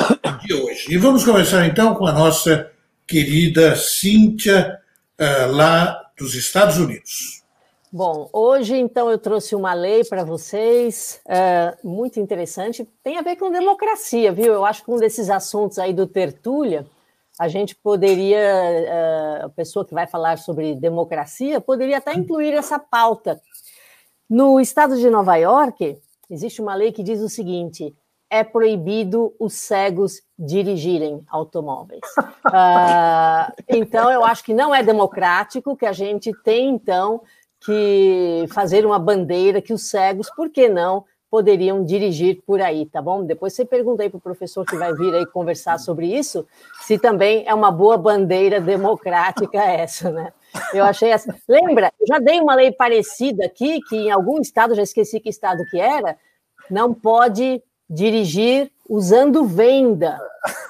de 0.45 0.55
hoje. 0.55 0.87
E 0.91 0.99
vamos 0.99 1.25
começar 1.25 1.67
então 1.67 1.95
com 1.95 2.07
a 2.07 2.13
nossa 2.13 2.71
querida 3.07 3.77
Cíntia, 3.77 4.79
uh, 5.19 5.53
lá 5.53 6.11
dos 6.19 6.35
Estados 6.35 6.79
Unidos. 6.79 7.43
Bom, 7.91 8.29
hoje 8.33 8.77
então 8.77 9.11
eu 9.11 9.19
trouxe 9.19 9.55
uma 9.55 9.73
lei 9.73 10.05
para 10.05 10.23
vocês, 10.23 11.21
uh, 11.27 11.89
muito 11.89 12.21
interessante, 12.21 12.87
tem 13.03 13.17
a 13.17 13.23
ver 13.23 13.37
com 13.37 13.51
democracia, 13.51 14.31
viu? 14.31 14.53
Eu 14.53 14.65
acho 14.65 14.85
que 14.85 14.91
um 14.91 14.99
desses 14.99 15.31
assuntos 15.31 15.79
aí 15.79 15.95
do 15.95 16.07
Tertúlia, 16.07 16.87
a 17.41 17.47
gente 17.47 17.75
poderia, 17.77 19.45
a 19.45 19.49
pessoa 19.51 19.85
que 19.85 19.95
vai 19.95 20.09
falar 20.09 20.39
sobre 20.39 20.75
democracia, 20.75 21.61
poderia 21.61 21.99
até 21.99 22.13
incluir 22.13 22.53
essa 22.53 22.81
pauta. 22.81 23.41
No 24.29 24.61
estado 24.61 24.97
de 24.97 25.09
Nova 25.09 25.37
York, 25.37 25.99
existe 26.31 26.61
uma 26.61 26.75
lei 26.75 26.93
que 26.93 27.03
diz 27.03 27.21
o 27.21 27.29
seguinte: 27.29 27.95
é 28.31 28.45
proibido 28.45 29.35
os 29.39 29.55
cegos 29.55 30.21
dirigirem 30.39 31.23
automóveis. 31.29 32.01
Uh, 32.47 33.53
então, 33.69 34.11
eu 34.11 34.25
acho 34.25 34.45
que 34.45 34.53
não 34.53 34.75
é 34.75 34.83
democrático 34.83 35.77
que 35.77 35.87
a 35.87 35.93
gente 35.93 36.33
tem, 36.43 36.69
então, 36.69 37.23
que 37.65 38.45
fazer 38.53 38.85
uma 38.85 38.99
bandeira 38.99 39.63
que 39.63 39.73
os 39.73 39.89
cegos, 39.89 40.31
por 40.35 40.51
que 40.51 40.69
não, 40.69 41.05
poderiam 41.31 41.85
dirigir 41.85 42.43
por 42.47 42.61
aí, 42.61 42.87
tá 42.87 43.03
bom? 43.03 43.25
Depois 43.25 43.53
você 43.53 43.65
pergunta 43.65 44.03
aí 44.03 44.09
para 44.09 44.19
o 44.19 44.21
professor 44.21 44.65
que 44.65 44.77
vai 44.77 44.93
vir 44.95 45.15
aí 45.15 45.27
conversar 45.27 45.79
sobre 45.79 46.07
isso, 46.07 46.47
se 46.81 46.99
também 46.99 47.45
é 47.47 47.55
uma 47.55 47.71
boa 47.71 47.97
bandeira 47.97 48.61
democrática 48.61 49.59
essa, 49.59 50.11
né? 50.11 50.33
Eu 50.73 50.85
achei 50.85 51.11
essa. 51.11 51.35
Lembra, 51.47 51.93
eu 52.01 52.07
já 52.07 52.19
dei 52.19 52.41
uma 52.41 52.55
lei 52.55 52.73
parecida 52.73 53.45
aqui, 53.45 53.81
que 53.83 53.97
em 53.97 54.11
algum 54.11 54.41
estado, 54.41 54.75
já 54.75 54.83
esqueci 54.83 55.21
que 55.21 55.29
estado 55.29 55.65
que 55.71 55.79
era, 55.79 56.17
não 56.71 56.95
pode 56.95 57.63
dirigir 57.89 58.71
usando 58.89 59.45
venda. 59.45 60.19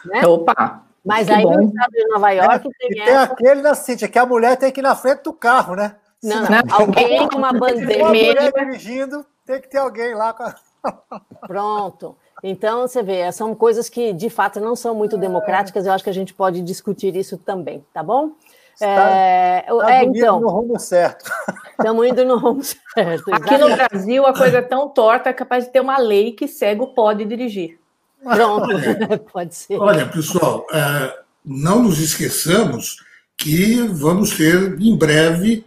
Né? 0.04 0.26
Opa! 0.26 0.84
Mas 1.04 1.30
aí 1.30 1.42
bom. 1.42 1.54
no 1.54 1.62
estado 1.62 1.90
de 1.90 2.06
Nova 2.08 2.30
York 2.30 2.54
é, 2.54 2.60
tem, 2.60 2.90
e 2.90 2.94
tem 3.04 3.14
essa... 3.14 3.32
aquele 3.32 3.62
na 3.62 3.74
Cíntia, 3.74 4.08
que 4.08 4.18
a 4.18 4.26
mulher 4.26 4.56
tem 4.56 4.70
que 4.70 4.80
ir 4.80 4.82
na 4.82 4.94
frente 4.94 5.22
do 5.22 5.32
carro, 5.32 5.74
né? 5.74 5.96
Não, 6.22 6.42
não. 6.42 6.62
alguém 6.70 7.28
com 7.28 7.38
uma 7.38 7.52
bandeira. 7.52 8.02
Uma 8.02 8.08
mulher 8.08 8.52
dirigindo, 8.52 9.24
tem 9.48 9.62
que 9.62 9.70
ter 9.70 9.78
alguém 9.78 10.14
lá 10.14 10.34
com 10.34 10.42
a... 10.42 10.54
Pronto. 11.46 12.14
Então, 12.44 12.82
você 12.82 13.02
vê, 13.02 13.32
são 13.32 13.54
coisas 13.54 13.88
que 13.88 14.12
de 14.12 14.28
fato 14.28 14.60
não 14.60 14.76
são 14.76 14.94
muito 14.94 15.16
democráticas, 15.16 15.86
eu 15.86 15.92
acho 15.92 16.04
que 16.04 16.10
a 16.10 16.14
gente 16.14 16.34
pode 16.34 16.60
discutir 16.60 17.16
isso 17.16 17.38
também, 17.38 17.84
tá 17.92 18.02
bom? 18.02 18.32
Está, 18.74 19.10
é, 19.10 19.62
tá 19.62 19.94
é, 19.94 20.04
então, 20.04 20.38
no 20.38 20.50
rumo 20.50 20.78
certo. 20.78 21.28
Estamos 21.72 22.06
indo 22.06 22.24
no 22.24 22.38
rumo 22.38 22.62
certo. 22.62 23.34
Aqui 23.34 23.58
no 23.58 23.74
Brasil, 23.74 24.24
a 24.24 24.32
coisa 24.32 24.58
é 24.58 24.62
tão 24.62 24.88
torta 24.88 25.30
é 25.30 25.32
capaz 25.32 25.64
de 25.64 25.72
ter 25.72 25.80
uma 25.80 25.98
lei 25.98 26.32
que 26.32 26.46
cego 26.46 26.88
pode 26.94 27.24
dirigir. 27.24 27.80
Pronto, 28.22 28.68
pode 29.32 29.54
ser. 29.54 29.78
Olha, 29.78 30.06
pessoal, 30.06 30.64
é, 30.72 31.18
não 31.44 31.82
nos 31.82 31.98
esqueçamos 31.98 33.02
que 33.36 33.82
vamos 33.88 34.36
ter 34.36 34.80
em 34.80 34.96
breve 34.96 35.64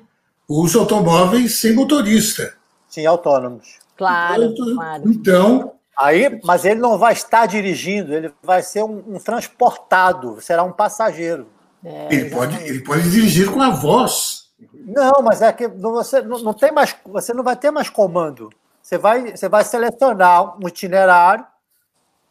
os 0.47 0.73
automóveis 0.75 1.59
sem 1.59 1.73
motorista. 1.73 2.60
Sim, 2.91 3.05
autônomos. 3.07 3.79
Claro, 3.97 4.43
então, 4.43 4.75
claro. 4.75 5.03
Então, 5.09 5.73
Aí, 5.97 6.39
mas 6.43 6.65
ele 6.65 6.79
não 6.79 6.97
vai 6.97 7.13
estar 7.13 7.45
dirigindo, 7.45 8.13
ele 8.13 8.33
vai 8.41 8.63
ser 8.63 8.83
um, 8.83 9.03
um 9.07 9.19
transportado, 9.19 10.41
será 10.41 10.63
um 10.63 10.71
passageiro. 10.71 11.47
É, 11.83 12.07
ele, 12.11 12.29
pode, 12.29 12.55
ele 12.63 12.79
pode 12.83 13.09
dirigir 13.11 13.51
com 13.51 13.61
a 13.61 13.69
voz. 13.69 14.49
Não, 14.73 15.21
mas 15.21 15.41
é 15.41 15.53
que 15.53 15.67
você 15.67 16.21
não, 16.21 16.39
não 16.39 16.53
tem 16.53 16.71
mais, 16.71 16.95
você 17.05 17.33
não 17.33 17.43
vai 17.43 17.55
ter 17.55 17.69
mais 17.69 17.89
comando. 17.89 18.49
Você 18.81 18.97
vai, 18.97 19.37
você 19.37 19.47
vai 19.47 19.63
selecionar 19.63 20.57
um 20.57 20.67
itinerário 20.67 21.45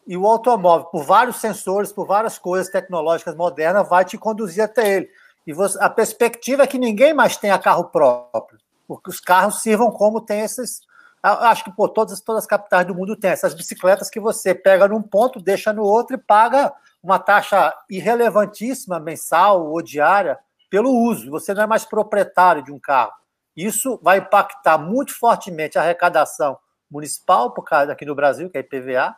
e 0.05 0.17
o 0.17 0.27
automóvel, 0.27 0.87
por 0.87 1.03
vários 1.03 1.37
sensores, 1.37 1.93
por 1.93 2.05
várias 2.05 2.37
coisas 2.37 2.69
tecnológicas 2.69 3.35
modernas, 3.35 3.87
vai 3.87 4.03
te 4.03 4.17
conduzir 4.17 4.63
até 4.63 4.97
ele. 4.97 5.09
E 5.47 5.53
você, 5.53 5.77
a 5.81 5.89
perspectiva 5.89 6.63
é 6.63 6.67
que 6.67 6.77
ninguém 6.77 7.13
mais 7.13 7.37
tenha 7.37 7.57
carro 7.57 7.85
próprio, 7.85 8.59
porque 8.91 9.09
os 9.09 9.21
carros 9.21 9.61
sirvam 9.61 9.89
como 9.89 10.19
tem 10.19 10.41
esses. 10.41 10.81
Acho 11.23 11.63
que 11.63 11.71
pô, 11.71 11.87
todas, 11.87 12.19
todas 12.19 12.43
as 12.43 12.47
capitais 12.47 12.85
do 12.85 12.93
mundo 12.93 13.15
têm 13.15 13.31
essas 13.31 13.53
bicicletas 13.53 14.09
que 14.09 14.19
você 14.19 14.53
pega 14.53 14.85
num 14.85 15.01
ponto, 15.01 15.39
deixa 15.39 15.71
no 15.71 15.81
outro 15.81 16.17
e 16.17 16.19
paga 16.19 16.73
uma 17.01 17.17
taxa 17.17 17.73
irrelevantíssima 17.89 18.99
mensal 18.99 19.65
ou 19.65 19.81
diária 19.81 20.37
pelo 20.69 20.91
uso. 20.91 21.31
Você 21.31 21.53
não 21.53 21.63
é 21.63 21.67
mais 21.67 21.85
proprietário 21.85 22.65
de 22.65 22.69
um 22.73 22.77
carro. 22.77 23.13
Isso 23.55 23.97
vai 24.03 24.17
impactar 24.17 24.77
muito 24.77 25.17
fortemente 25.17 25.79
a 25.79 25.83
arrecadação 25.83 26.59
municipal, 26.89 27.53
por 27.53 27.63
causa 27.63 27.93
aqui 27.93 28.03
no 28.03 28.13
Brasil, 28.13 28.49
que 28.49 28.57
é 28.57 28.59
IPVA, 28.61 29.15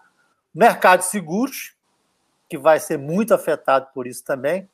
mercado 0.54 1.00
de 1.00 1.06
seguros, 1.06 1.74
que 2.48 2.60
vai 2.60 2.80
ser 2.80 3.00
muito 3.00 3.34
afetado 3.34 3.88
por 3.92 4.06
isso 4.06 4.24
também, 4.24 4.70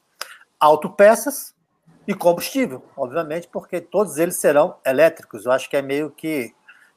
autopeças 0.59 1.55
e 2.09 2.13
combustível, 2.15 2.83
obviamente, 2.97 3.47
porque 3.51 3.79
todos 3.79 4.17
eles 4.17 4.37
serão 4.37 4.73
elétricos. 4.83 5.45
Eu 5.45 5.51
acho 5.51 5.69
que 5.69 5.77
é 5.77 5.81
meio 5.83 6.09
que 6.09 6.51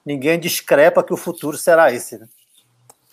ninguém 0.07 0.41
discrepa 0.41 1.05
que 1.05 1.13
o 1.13 1.19
futuro 1.19 1.59
será 1.59 1.93
esse. 1.93 2.17
Né? 2.17 2.27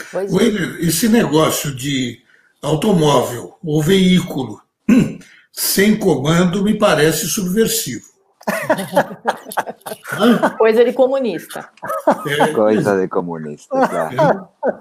Pois 0.09 0.33
é. 0.33 0.37
esse 0.79 1.09
negócio 1.09 1.75
de 1.75 2.21
automóvel 2.61 3.57
ou 3.61 3.83
veículo 3.83 4.61
hum, 4.89 5.19
sem 5.51 5.99
comando 5.99 6.63
me 6.63 6.77
parece 6.77 7.27
subversivo. 7.27 8.07
Coisa 10.57 10.85
de 10.85 10.93
comunista. 10.93 11.69
É, 12.25 12.47
Coisa 12.55 12.97
de 12.97 13.09
comunista, 13.09 13.75
claro. 13.89 14.47
É. 14.65 14.73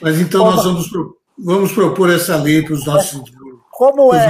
Mas 0.00 0.18
então 0.20 0.50
nós 0.50 0.64
vamos, 0.64 0.90
vamos 1.38 1.72
propor 1.72 2.10
essa 2.10 2.34
lei 2.36 2.62
para 2.62 2.72
os 2.72 2.86
nossos, 2.86 3.30
como 3.76 4.14
é. 4.14 4.28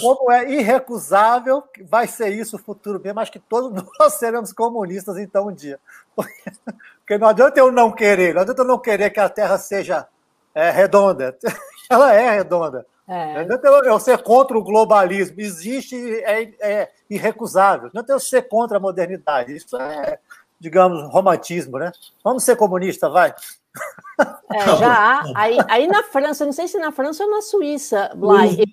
Como 0.00 0.32
é 0.32 0.50
irrecusável, 0.50 1.62
vai 1.88 2.08
ser 2.08 2.30
isso 2.30 2.56
o 2.56 2.58
futuro 2.58 3.00
mesmo, 3.00 3.20
acho 3.20 3.30
que 3.30 3.38
todos 3.38 3.70
nós 4.00 4.14
seremos 4.14 4.52
comunistas 4.52 5.16
então 5.16 5.46
um 5.46 5.52
dia. 5.52 5.78
Porque 6.12 7.18
não 7.18 7.28
adianta 7.28 7.60
eu 7.60 7.70
não 7.70 7.92
querer, 7.92 8.34
não 8.34 8.42
adianta 8.42 8.62
eu 8.62 8.66
não 8.66 8.80
querer 8.80 9.10
que 9.10 9.20
a 9.20 9.28
Terra 9.28 9.56
seja 9.58 10.08
é, 10.52 10.72
redonda. 10.72 11.38
Ela 11.88 12.14
é 12.14 12.30
redonda. 12.34 12.84
É. 13.06 13.34
Não 13.34 13.40
adianta 13.42 13.68
eu, 13.68 13.84
eu 13.84 14.00
ser 14.00 14.20
contra 14.20 14.58
o 14.58 14.64
globalismo. 14.64 15.40
Existe, 15.40 15.94
é, 16.24 16.52
é 16.58 16.90
irrecusável. 17.08 17.90
Não 17.94 18.00
adianta 18.00 18.12
eu 18.12 18.18
ser 18.18 18.48
contra 18.48 18.78
a 18.78 18.80
modernidade. 18.80 19.54
Isso 19.54 19.76
é, 19.76 20.18
digamos, 20.60 21.10
romantismo, 21.12 21.78
né? 21.78 21.92
Vamos 22.22 22.44
ser 22.44 22.56
comunista, 22.56 23.08
vai. 23.08 23.34
É, 24.50 24.64
tá 24.64 24.76
já 24.76 24.92
há. 24.92 25.32
Aí, 25.34 25.58
aí 25.68 25.86
na 25.86 26.02
França, 26.02 26.44
não 26.44 26.52
sei 26.52 26.68
se 26.68 26.78
na 26.78 26.92
França 26.92 27.24
ou 27.24 27.30
na 27.30 27.42
Suíça, 27.42 28.10
Blay, 28.14 28.64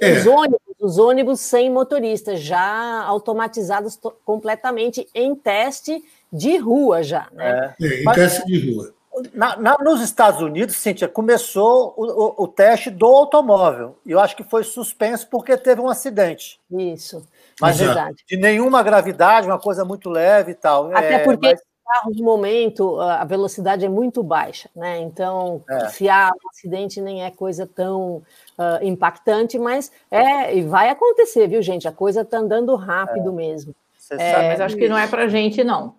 é. 0.00 0.12
os, 0.12 0.26
ônibus, 0.26 0.60
os 0.78 0.98
ônibus 0.98 1.40
sem 1.40 1.70
motorista, 1.70 2.36
já 2.36 3.02
automatizados 3.04 3.98
completamente 4.24 5.08
em 5.14 5.34
teste 5.34 6.04
de 6.32 6.56
rua 6.58 7.02
já. 7.02 7.28
Né? 7.32 7.74
É, 7.80 8.02
em 8.02 8.12
teste 8.12 8.44
de 8.46 8.72
rua. 8.72 8.92
Na, 9.34 9.56
na, 9.56 9.76
nos 9.78 10.00
Estados 10.00 10.40
Unidos, 10.40 10.76
Cíntia, 10.76 11.08
começou 11.08 11.92
o, 11.96 12.04
o, 12.04 12.44
o, 12.44 12.48
teste 12.48 12.90
do 12.90 13.06
automóvel. 13.06 13.98
E 14.06 14.12
eu 14.12 14.20
acho 14.20 14.36
que 14.36 14.44
foi 14.44 14.62
suspenso 14.62 15.28
porque 15.28 15.56
teve 15.56 15.80
um 15.80 15.88
acidente. 15.88 16.60
Isso. 16.70 17.26
Mas 17.60 17.78
verdade. 17.78 18.24
de 18.26 18.36
nenhuma 18.36 18.82
gravidade, 18.82 19.46
uma 19.46 19.58
coisa 19.58 19.84
muito 19.84 20.08
leve 20.08 20.52
e 20.52 20.54
tal. 20.54 20.94
Até 20.94 21.14
é, 21.14 21.18
porque 21.20 21.48
mas 21.48 21.60
carro 21.90 22.14
de 22.14 22.22
momento, 22.22 23.00
a 23.00 23.24
velocidade 23.24 23.84
é 23.84 23.88
muito 23.88 24.22
baixa, 24.22 24.70
né? 24.76 25.00
Então, 25.00 25.60
é. 25.68 25.88
se 25.88 26.08
há 26.08 26.30
um 26.32 26.48
acidente, 26.48 27.00
nem 27.00 27.24
é 27.24 27.32
coisa 27.32 27.66
tão 27.66 28.22
uh, 28.56 28.82
impactante, 28.82 29.58
mas 29.58 29.90
é 30.08 30.56
e 30.56 30.62
vai 30.62 30.88
acontecer, 30.88 31.48
viu, 31.48 31.60
gente? 31.60 31.88
A 31.88 31.92
coisa 31.92 32.20
está 32.20 32.38
andando 32.38 32.76
rápido 32.76 33.30
é. 33.30 33.32
mesmo. 33.32 33.74
É, 34.12 34.32
sabe, 34.32 34.48
mas 34.48 34.60
acho 34.60 34.76
que 34.76 34.88
não 34.88 34.96
é 34.96 35.08
para 35.08 35.28
gente, 35.28 35.64
não. 35.64 35.94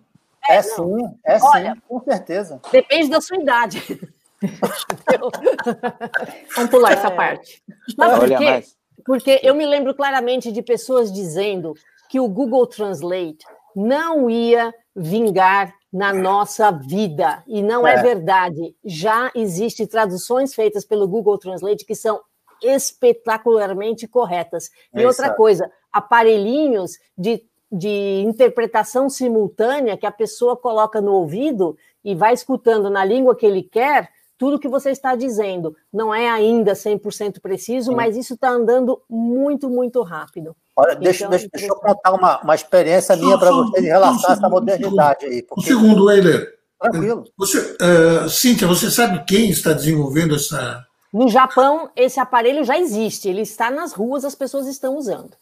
É, 0.49 0.55
é 0.55 0.61
sim, 0.61 1.19
é 1.25 1.37
Olha, 1.41 1.73
sim, 1.73 1.81
com 1.87 2.03
certeza. 2.03 2.61
Depende 2.71 3.09
da 3.09 3.21
sua 3.21 3.37
idade. 3.37 3.99
Vamos 6.55 6.71
pular 6.71 6.93
essa 6.93 7.07
é. 7.07 7.11
parte. 7.11 7.61
Mas 7.97 8.19
por 8.19 8.37
quê? 8.37 8.63
Porque 9.05 9.39
eu 9.43 9.55
me 9.55 9.65
lembro 9.65 9.93
claramente 9.93 10.51
de 10.51 10.61
pessoas 10.61 11.11
dizendo 11.11 11.73
que 12.09 12.19
o 12.19 12.27
Google 12.27 12.67
Translate 12.67 13.45
não 13.75 14.29
ia 14.29 14.73
vingar 14.95 15.73
na 15.91 16.13
nossa 16.13 16.71
vida. 16.71 17.43
E 17.47 17.61
não 17.61 17.85
é, 17.85 17.95
é 17.95 18.01
verdade. 18.01 18.75
Já 18.83 19.31
existem 19.35 19.87
traduções 19.87 20.53
feitas 20.53 20.85
pelo 20.85 21.07
Google 21.07 21.37
Translate 21.37 21.85
que 21.85 21.95
são 21.95 22.21
espetacularmente 22.61 24.07
corretas. 24.07 24.69
E 24.93 25.01
é 25.01 25.07
outra 25.07 25.33
coisa, 25.33 25.69
aparelhinhos 25.91 26.97
de, 27.17 27.43
de 27.71 28.23
interpretação 28.25 29.09
simultânea 29.09 29.97
que 29.97 30.05
a 30.05 30.11
pessoa 30.11 30.55
coloca 30.55 31.01
no 31.01 31.13
ouvido 31.13 31.75
e 32.03 32.13
vai 32.13 32.33
escutando 32.33 32.89
na 32.89 33.03
língua 33.03 33.35
que 33.35 33.45
ele 33.45 33.63
quer 33.63 34.09
tudo 34.41 34.57
que 34.57 34.67
você 34.67 34.89
está 34.89 35.13
dizendo. 35.13 35.75
Não 35.93 36.11
é 36.11 36.27
ainda 36.27 36.73
100% 36.73 37.39
preciso, 37.39 37.91
Sim. 37.91 37.95
mas 37.95 38.17
isso 38.17 38.33
está 38.33 38.49
andando 38.49 38.99
muito, 39.07 39.69
muito 39.69 40.01
rápido. 40.01 40.55
Olha, 40.75 40.95
deixa, 40.95 41.25
então, 41.25 41.29
deixa, 41.29 41.47
deixa 41.53 41.67
eu 41.67 41.75
contar 41.75 42.11
uma, 42.11 42.41
uma 42.41 42.55
experiência 42.55 43.15
minha 43.15 43.37
para 43.37 43.51
vocês 43.51 43.83
em 43.83 43.87
relação 43.87 44.31
a 44.31 44.33
essa 44.33 44.49
modernidade 44.49 45.25
aí. 45.27 45.43
Porque... 45.43 45.61
Um 45.61 45.63
segundo, 45.63 46.09
Eiler. 46.09 46.55
Tranquilo. 46.81 47.25
Você, 47.37 47.59
uh, 47.59 48.27
Cíntia, 48.27 48.67
você 48.67 48.89
sabe 48.89 49.23
quem 49.25 49.51
está 49.51 49.73
desenvolvendo 49.73 50.33
essa. 50.33 50.83
No 51.13 51.29
Japão, 51.29 51.91
esse 51.95 52.19
aparelho 52.19 52.63
já 52.63 52.79
existe, 52.79 53.29
ele 53.29 53.41
está 53.41 53.69
nas 53.69 53.93
ruas, 53.93 54.25
as 54.25 54.33
pessoas 54.33 54.65
estão 54.65 54.97
usando. 54.97 55.37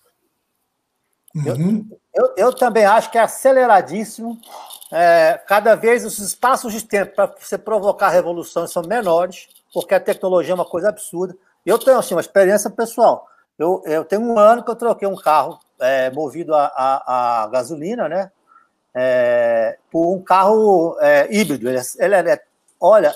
Uhum. 1.33 1.87
Eu, 2.13 2.25
eu, 2.25 2.33
eu, 2.35 2.53
também 2.53 2.83
acho 2.83 3.09
que 3.09 3.17
é 3.17 3.21
aceleradíssimo. 3.21 4.37
É, 4.91 5.39
cada 5.47 5.75
vez 5.75 6.03
os 6.03 6.17
espaços 6.17 6.73
de 6.73 6.83
tempo 6.83 7.15
para 7.15 7.33
você 7.39 7.57
provocar 7.57 8.09
revoluções 8.09 8.71
são 8.71 8.81
menores, 8.83 9.47
porque 9.73 9.93
a 9.93 9.99
tecnologia 9.99 10.51
é 10.51 10.55
uma 10.55 10.65
coisa 10.65 10.89
absurda. 10.89 11.35
Eu 11.65 11.77
tenho 11.77 11.97
assim, 11.97 12.15
uma 12.15 12.21
experiência 12.21 12.69
pessoal. 12.69 13.27
Eu, 13.57 13.83
eu 13.85 14.03
tenho 14.03 14.21
um 14.21 14.39
ano 14.39 14.63
que 14.63 14.71
eu 14.71 14.75
troquei 14.75 15.07
um 15.07 15.15
carro 15.15 15.59
é, 15.79 16.09
movido 16.09 16.55
a, 16.55 16.65
a, 16.65 17.43
a, 17.43 17.47
gasolina, 17.47 18.09
né? 18.09 18.31
É, 18.95 19.77
por 19.91 20.11
um 20.15 20.21
carro 20.21 20.97
é, 20.99 21.27
híbrido. 21.29 21.69
Ele, 21.69 21.79
ele 21.99 22.15
é, 22.15 22.41
olha, 22.79 23.13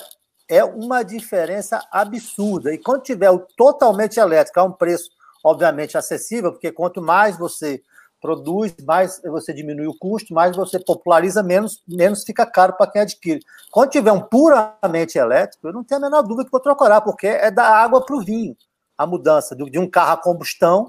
é 0.48 0.62
uma 0.62 1.02
diferença 1.02 1.84
absurda. 1.90 2.72
E 2.72 2.78
quando 2.78 3.02
tiver 3.02 3.30
o 3.30 3.40
totalmente 3.40 4.20
elétrico, 4.20 4.60
a 4.60 4.64
um 4.64 4.72
preço, 4.72 5.10
obviamente, 5.42 5.98
acessível, 5.98 6.52
porque 6.52 6.70
quanto 6.70 7.02
mais 7.02 7.36
você 7.36 7.82
produz, 8.24 8.74
mais 8.86 9.20
você 9.22 9.52
diminui 9.52 9.86
o 9.86 9.98
custo, 9.98 10.32
mais 10.32 10.56
você 10.56 10.78
populariza, 10.78 11.42
menos, 11.42 11.82
menos 11.86 12.24
fica 12.24 12.46
caro 12.46 12.72
para 12.72 12.90
quem 12.90 13.02
adquire. 13.02 13.40
Quando 13.70 13.90
tiver 13.90 14.12
um 14.12 14.20
puramente 14.22 15.18
elétrico, 15.18 15.68
eu 15.68 15.74
não 15.74 15.84
tenho 15.84 16.00
a 16.00 16.04
menor 16.04 16.22
dúvida 16.22 16.46
que 16.46 16.50
vou 16.50 16.58
trocar, 16.58 17.02
porque 17.02 17.26
é 17.26 17.50
da 17.50 17.68
água 17.68 18.02
para 18.02 18.16
o 18.16 18.24
vinho 18.24 18.56
a 18.96 19.06
mudança 19.06 19.54
de 19.54 19.78
um 19.78 19.90
carro 19.90 20.12
a 20.12 20.16
combustão, 20.16 20.86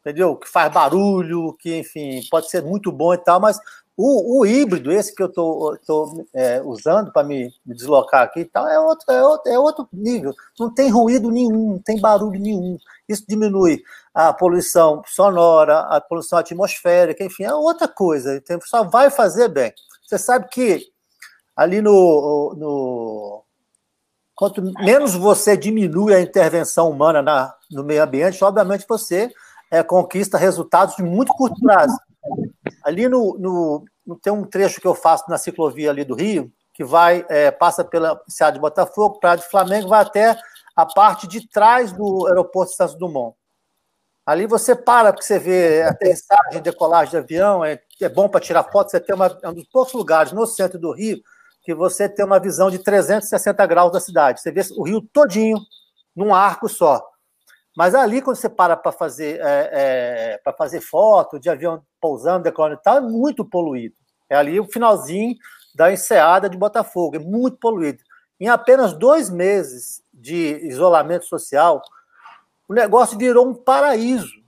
entendeu? 0.00 0.36
Que 0.36 0.48
faz 0.48 0.72
barulho, 0.72 1.56
que, 1.58 1.76
enfim, 1.76 2.20
pode 2.30 2.48
ser 2.48 2.62
muito 2.62 2.92
bom 2.92 3.12
e 3.12 3.18
tal, 3.18 3.40
mas 3.40 3.58
o, 3.96 4.40
o 4.40 4.46
híbrido, 4.46 4.90
esse 4.92 5.14
que 5.14 5.22
eu 5.22 5.26
estou 5.26 6.26
é, 6.34 6.60
usando 6.62 7.12
para 7.12 7.26
me, 7.26 7.52
me, 7.64 7.74
deslocar 7.74 8.22
aqui 8.22 8.40
e 8.40 8.44
tal, 8.44 8.66
é 8.66 8.78
outro, 8.78 9.12
é, 9.12 9.22
outro, 9.22 9.52
é 9.52 9.58
outro 9.58 9.88
nível. 9.92 10.34
Não 10.58 10.72
tem 10.72 10.90
ruído 10.90 11.30
nenhum, 11.30 11.72
não 11.72 11.78
tem 11.78 12.00
barulho 12.00 12.40
nenhum. 12.40 12.76
Isso 13.08 13.24
diminui 13.28 13.82
a 14.12 14.32
poluição 14.32 15.02
sonora, 15.06 15.80
a 15.80 16.00
poluição 16.00 16.38
atmosférica, 16.38 17.24
enfim, 17.24 17.44
é 17.44 17.54
outra 17.54 17.86
coisa. 17.86 18.36
Então, 18.36 18.58
só 18.64 18.84
vai 18.84 19.10
fazer 19.10 19.48
bem. 19.48 19.72
Você 20.02 20.18
sabe 20.18 20.48
que 20.48 20.86
ali 21.56 21.80
no, 21.80 22.54
no 22.56 23.44
Quanto 24.34 24.60
menos 24.80 25.14
você 25.14 25.56
diminui 25.56 26.12
a 26.12 26.20
intervenção 26.20 26.90
humana 26.90 27.22
na, 27.22 27.54
no 27.70 27.84
meio 27.84 28.02
ambiente, 28.02 28.42
obviamente 28.42 28.84
você 28.88 29.30
é, 29.70 29.82
conquista 29.82 30.36
resultados 30.36 30.96
de 30.96 31.04
muito 31.04 31.32
curto 31.34 31.60
prazo. 31.60 31.96
Ali 32.84 33.08
no, 33.08 33.36
no, 33.38 33.84
no, 34.06 34.16
tem 34.16 34.32
um 34.32 34.44
trecho 34.44 34.80
que 34.80 34.86
eu 34.86 34.94
faço 34.94 35.24
na 35.28 35.38
ciclovia 35.38 35.90
ali 35.90 36.04
do 36.04 36.14
Rio, 36.14 36.52
que 36.72 36.84
vai 36.84 37.24
é, 37.28 37.50
passa 37.50 37.84
pela 37.84 38.20
cidade 38.28 38.56
de 38.56 38.60
Botafogo, 38.60 39.18
Praia 39.18 39.38
de 39.38 39.48
Flamengo, 39.48 39.88
vai 39.88 40.02
até 40.02 40.36
a 40.76 40.84
parte 40.84 41.26
de 41.26 41.48
trás 41.48 41.92
do 41.92 42.26
aeroporto 42.26 42.72
de 42.72 42.76
Santos 42.76 42.96
Dumont. 42.96 43.36
Ali 44.26 44.46
você 44.46 44.74
para, 44.74 45.12
porque 45.12 45.26
você 45.26 45.38
vê 45.38 45.82
aterrissagem, 45.82 46.62
decolagem 46.62 47.10
de 47.10 47.16
avião, 47.18 47.64
é, 47.64 47.80
é 48.00 48.08
bom 48.08 48.28
para 48.28 48.40
tirar 48.40 48.64
foto. 48.64 48.90
Você 48.90 48.98
tem 48.98 49.14
uma, 49.14 49.38
é 49.42 49.48
um 49.48 49.54
dos 49.54 49.64
poucos 49.64 49.92
lugares 49.92 50.32
no 50.32 50.46
centro 50.46 50.78
do 50.78 50.92
Rio 50.92 51.22
que 51.64 51.74
você 51.74 52.08
tem 52.08 52.24
uma 52.24 52.38
visão 52.38 52.70
de 52.70 52.78
360 52.78 53.66
graus 53.66 53.90
da 53.90 53.98
cidade. 53.98 54.40
Você 54.40 54.52
vê 54.52 54.60
o 54.76 54.82
rio 54.82 55.00
todinho 55.00 55.58
num 56.14 56.34
arco 56.34 56.68
só. 56.68 57.02
Mas 57.76 57.94
ali, 57.94 58.22
quando 58.22 58.36
você 58.36 58.48
para 58.48 58.76
para 58.76 58.92
fazer, 58.92 59.40
é, 59.40 59.70
é, 59.72 60.40
para 60.42 60.52
fazer 60.52 60.80
foto 60.80 61.40
de 61.40 61.50
avião 61.50 61.82
pousando, 62.00 62.44
decolando 62.44 62.74
e 62.74 62.82
tal, 62.82 62.98
é 62.98 63.00
muito 63.00 63.44
poluído. 63.44 63.94
É 64.30 64.36
ali 64.36 64.60
o 64.60 64.70
finalzinho 64.70 65.34
da 65.74 65.92
enseada 65.92 66.48
de 66.48 66.56
Botafogo, 66.56 67.16
é 67.16 67.18
muito 67.18 67.56
poluído. 67.58 68.02
Em 68.38 68.48
apenas 68.48 68.92
dois 68.92 69.28
meses 69.28 70.02
de 70.12 70.60
isolamento 70.66 71.24
social, 71.26 71.82
o 72.68 72.74
negócio 72.74 73.18
virou 73.18 73.46
um 73.46 73.54
paraíso 73.54 74.43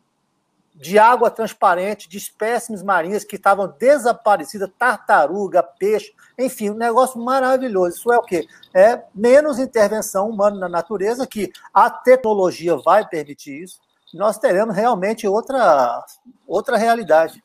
de 0.78 0.98
água 0.98 1.30
transparente, 1.30 2.08
de 2.08 2.18
espécimes 2.18 2.82
marinhas 2.82 3.24
que 3.24 3.36
estavam 3.36 3.74
desaparecidas, 3.78 4.70
tartaruga, 4.78 5.62
peixe, 5.62 6.12
enfim, 6.38 6.70
um 6.70 6.74
negócio 6.74 7.18
maravilhoso. 7.18 7.96
Isso 7.96 8.12
é 8.12 8.18
o 8.18 8.22
quê? 8.22 8.46
É 8.74 9.02
menos 9.14 9.58
intervenção 9.58 10.28
humana 10.28 10.58
na 10.58 10.68
natureza, 10.68 11.26
que 11.26 11.50
a 11.72 11.88
tecnologia 11.88 12.76
vai 12.76 13.08
permitir 13.08 13.62
isso. 13.62 13.80
Nós 14.12 14.38
teremos 14.38 14.76
realmente 14.76 15.26
outra, 15.26 16.04
outra 16.46 16.76
realidade. 16.76 17.42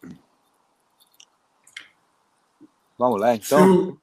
Vamos 2.97 3.19
lá, 3.19 3.33
então. 3.33 3.97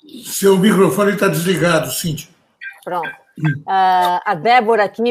Seu, 0.00 0.24
seu 0.24 0.58
microfone 0.58 1.12
está 1.12 1.28
desligado, 1.28 1.90
Cíntia. 1.90 2.28
Pronto. 2.82 3.10
Uh, 3.40 4.20
a 4.24 4.34
Débora 4.34 4.84
aqui 4.84 5.02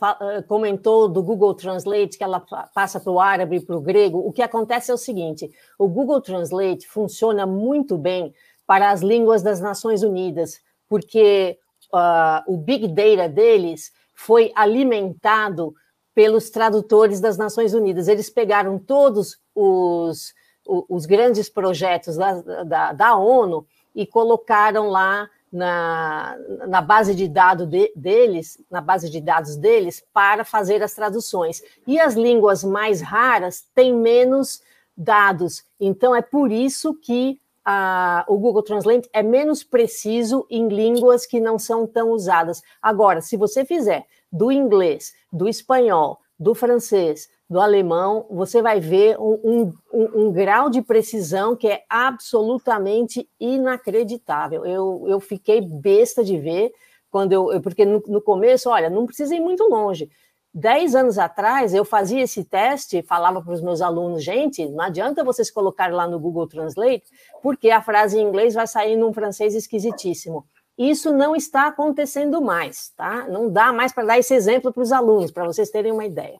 ah, 0.00 0.42
comentou 0.48 1.08
do 1.08 1.22
Google 1.22 1.54
Translate, 1.54 2.16
que 2.16 2.24
ela 2.24 2.40
passa 2.74 2.98
para 2.98 3.12
o 3.12 3.20
árabe 3.20 3.56
e 3.56 3.60
para 3.60 3.76
o 3.76 3.80
grego. 3.80 4.18
O 4.18 4.32
que 4.32 4.42
acontece 4.42 4.90
é 4.90 4.94
o 4.94 4.98
seguinte: 4.98 5.50
o 5.78 5.88
Google 5.88 6.20
Translate 6.20 6.86
funciona 6.86 7.46
muito 7.46 7.96
bem 7.98 8.34
para 8.66 8.90
as 8.90 9.02
línguas 9.02 9.42
das 9.42 9.60
Nações 9.60 10.02
Unidas, 10.02 10.60
porque 10.88 11.58
uh, 11.92 12.52
o 12.52 12.56
Big 12.56 12.88
Data 12.88 13.28
deles 13.28 13.92
foi 14.14 14.52
alimentado 14.54 15.74
pelos 16.14 16.48
tradutores 16.48 17.20
das 17.20 17.36
Nações 17.36 17.74
Unidas. 17.74 18.08
Eles 18.08 18.30
pegaram 18.30 18.78
todos 18.78 19.38
os, 19.54 20.32
os 20.66 21.06
grandes 21.06 21.48
projetos 21.48 22.16
da, 22.16 22.40
da, 22.62 22.92
da 22.92 23.16
ONU 23.16 23.66
e 23.94 24.06
colocaram 24.06 24.88
lá 24.88 25.28
na, 25.54 26.36
na 26.66 26.82
base 26.82 27.14
de 27.14 27.28
dados 27.28 27.68
de, 27.68 27.92
deles, 27.94 28.58
na 28.68 28.80
base 28.80 29.08
de 29.08 29.20
dados 29.20 29.56
deles, 29.56 30.04
para 30.12 30.44
fazer 30.44 30.82
as 30.82 30.94
traduções. 30.94 31.62
E 31.86 32.00
as 32.00 32.14
línguas 32.14 32.64
mais 32.64 33.00
raras 33.00 33.64
têm 33.72 33.94
menos 33.94 34.60
dados. 34.96 35.64
Então 35.78 36.14
é 36.14 36.20
por 36.20 36.50
isso 36.50 36.92
que 36.94 37.40
a, 37.64 38.24
o 38.26 38.36
Google 38.36 38.64
Translate 38.64 39.08
é 39.12 39.22
menos 39.22 39.62
preciso 39.62 40.44
em 40.50 40.66
línguas 40.66 41.24
que 41.24 41.38
não 41.38 41.56
são 41.56 41.86
tão 41.86 42.10
usadas. 42.10 42.60
Agora, 42.82 43.20
se 43.20 43.36
você 43.36 43.64
fizer 43.64 44.06
do 44.32 44.50
inglês, 44.50 45.14
do 45.32 45.48
espanhol, 45.48 46.18
do 46.36 46.52
francês, 46.52 47.28
do 47.54 47.60
alemão, 47.60 48.26
você 48.28 48.60
vai 48.60 48.80
ver 48.80 49.16
um, 49.16 49.72
um, 49.92 50.26
um, 50.26 50.32
grau 50.32 50.68
de 50.68 50.82
precisão 50.82 51.54
que 51.54 51.68
é 51.68 51.84
absolutamente 51.88 53.30
inacreditável. 53.38 54.66
Eu, 54.66 55.04
eu 55.06 55.20
fiquei 55.20 55.60
besta 55.60 56.24
de 56.24 56.36
ver 56.36 56.72
quando 57.08 57.30
eu. 57.32 57.62
Porque 57.62 57.84
no, 57.84 58.02
no 58.08 58.20
começo, 58.20 58.68
olha, 58.68 58.90
não 58.90 59.06
precisa 59.06 59.36
ir 59.36 59.40
muito 59.40 59.62
longe. 59.68 60.10
Dez 60.52 60.96
anos 60.96 61.16
atrás, 61.16 61.72
eu 61.72 61.84
fazia 61.84 62.22
esse 62.22 62.42
teste, 62.42 63.02
falava 63.02 63.40
para 63.40 63.52
os 63.52 63.62
meus 63.62 63.80
alunos, 63.80 64.24
gente, 64.24 64.66
não 64.66 64.82
adianta 64.82 65.22
vocês 65.22 65.48
colocarem 65.48 65.94
lá 65.94 66.08
no 66.08 66.18
Google 66.18 66.48
Translate, 66.48 67.04
porque 67.40 67.70
a 67.70 67.80
frase 67.80 68.18
em 68.18 68.22
inglês 68.22 68.54
vai 68.54 68.66
sair 68.66 68.96
num 68.96 69.12
francês 69.12 69.54
esquisitíssimo. 69.54 70.44
Isso 70.76 71.12
não 71.12 71.36
está 71.36 71.68
acontecendo 71.68 72.42
mais, 72.42 72.90
tá? 72.96 73.28
Não 73.28 73.48
dá 73.48 73.72
mais 73.72 73.92
para 73.92 74.06
dar 74.06 74.18
esse 74.18 74.34
exemplo 74.34 74.72
para 74.72 74.82
os 74.82 74.90
alunos, 74.90 75.30
para 75.30 75.44
vocês 75.44 75.70
terem 75.70 75.92
uma 75.92 76.04
ideia. 76.04 76.38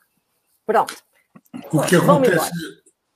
Pronto. 0.66 1.04
O 1.72 1.80
que, 1.82 1.96
acontece, 1.96 2.50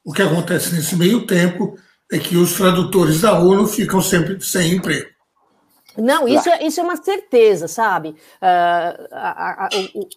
o 0.04 0.12
que 0.12 0.22
acontece 0.22 0.74
nesse 0.74 0.96
meio 0.96 1.26
tempo 1.26 1.76
é 2.10 2.18
que 2.18 2.36
os 2.36 2.54
tradutores 2.54 3.20
da 3.20 3.38
ONU 3.38 3.66
ficam 3.66 4.00
sempre 4.00 4.40
sem 4.40 4.74
emprego. 4.74 5.08
Não, 5.96 6.28
isso 6.28 6.48
é, 6.48 6.64
isso 6.64 6.80
é 6.80 6.82
uma 6.82 6.96
certeza, 6.96 7.66
sabe? 7.66 8.10
Uh, 8.10 9.08
a, 9.10 9.64
a, 9.64 9.66
a, 9.66 9.68
o, 9.94 10.08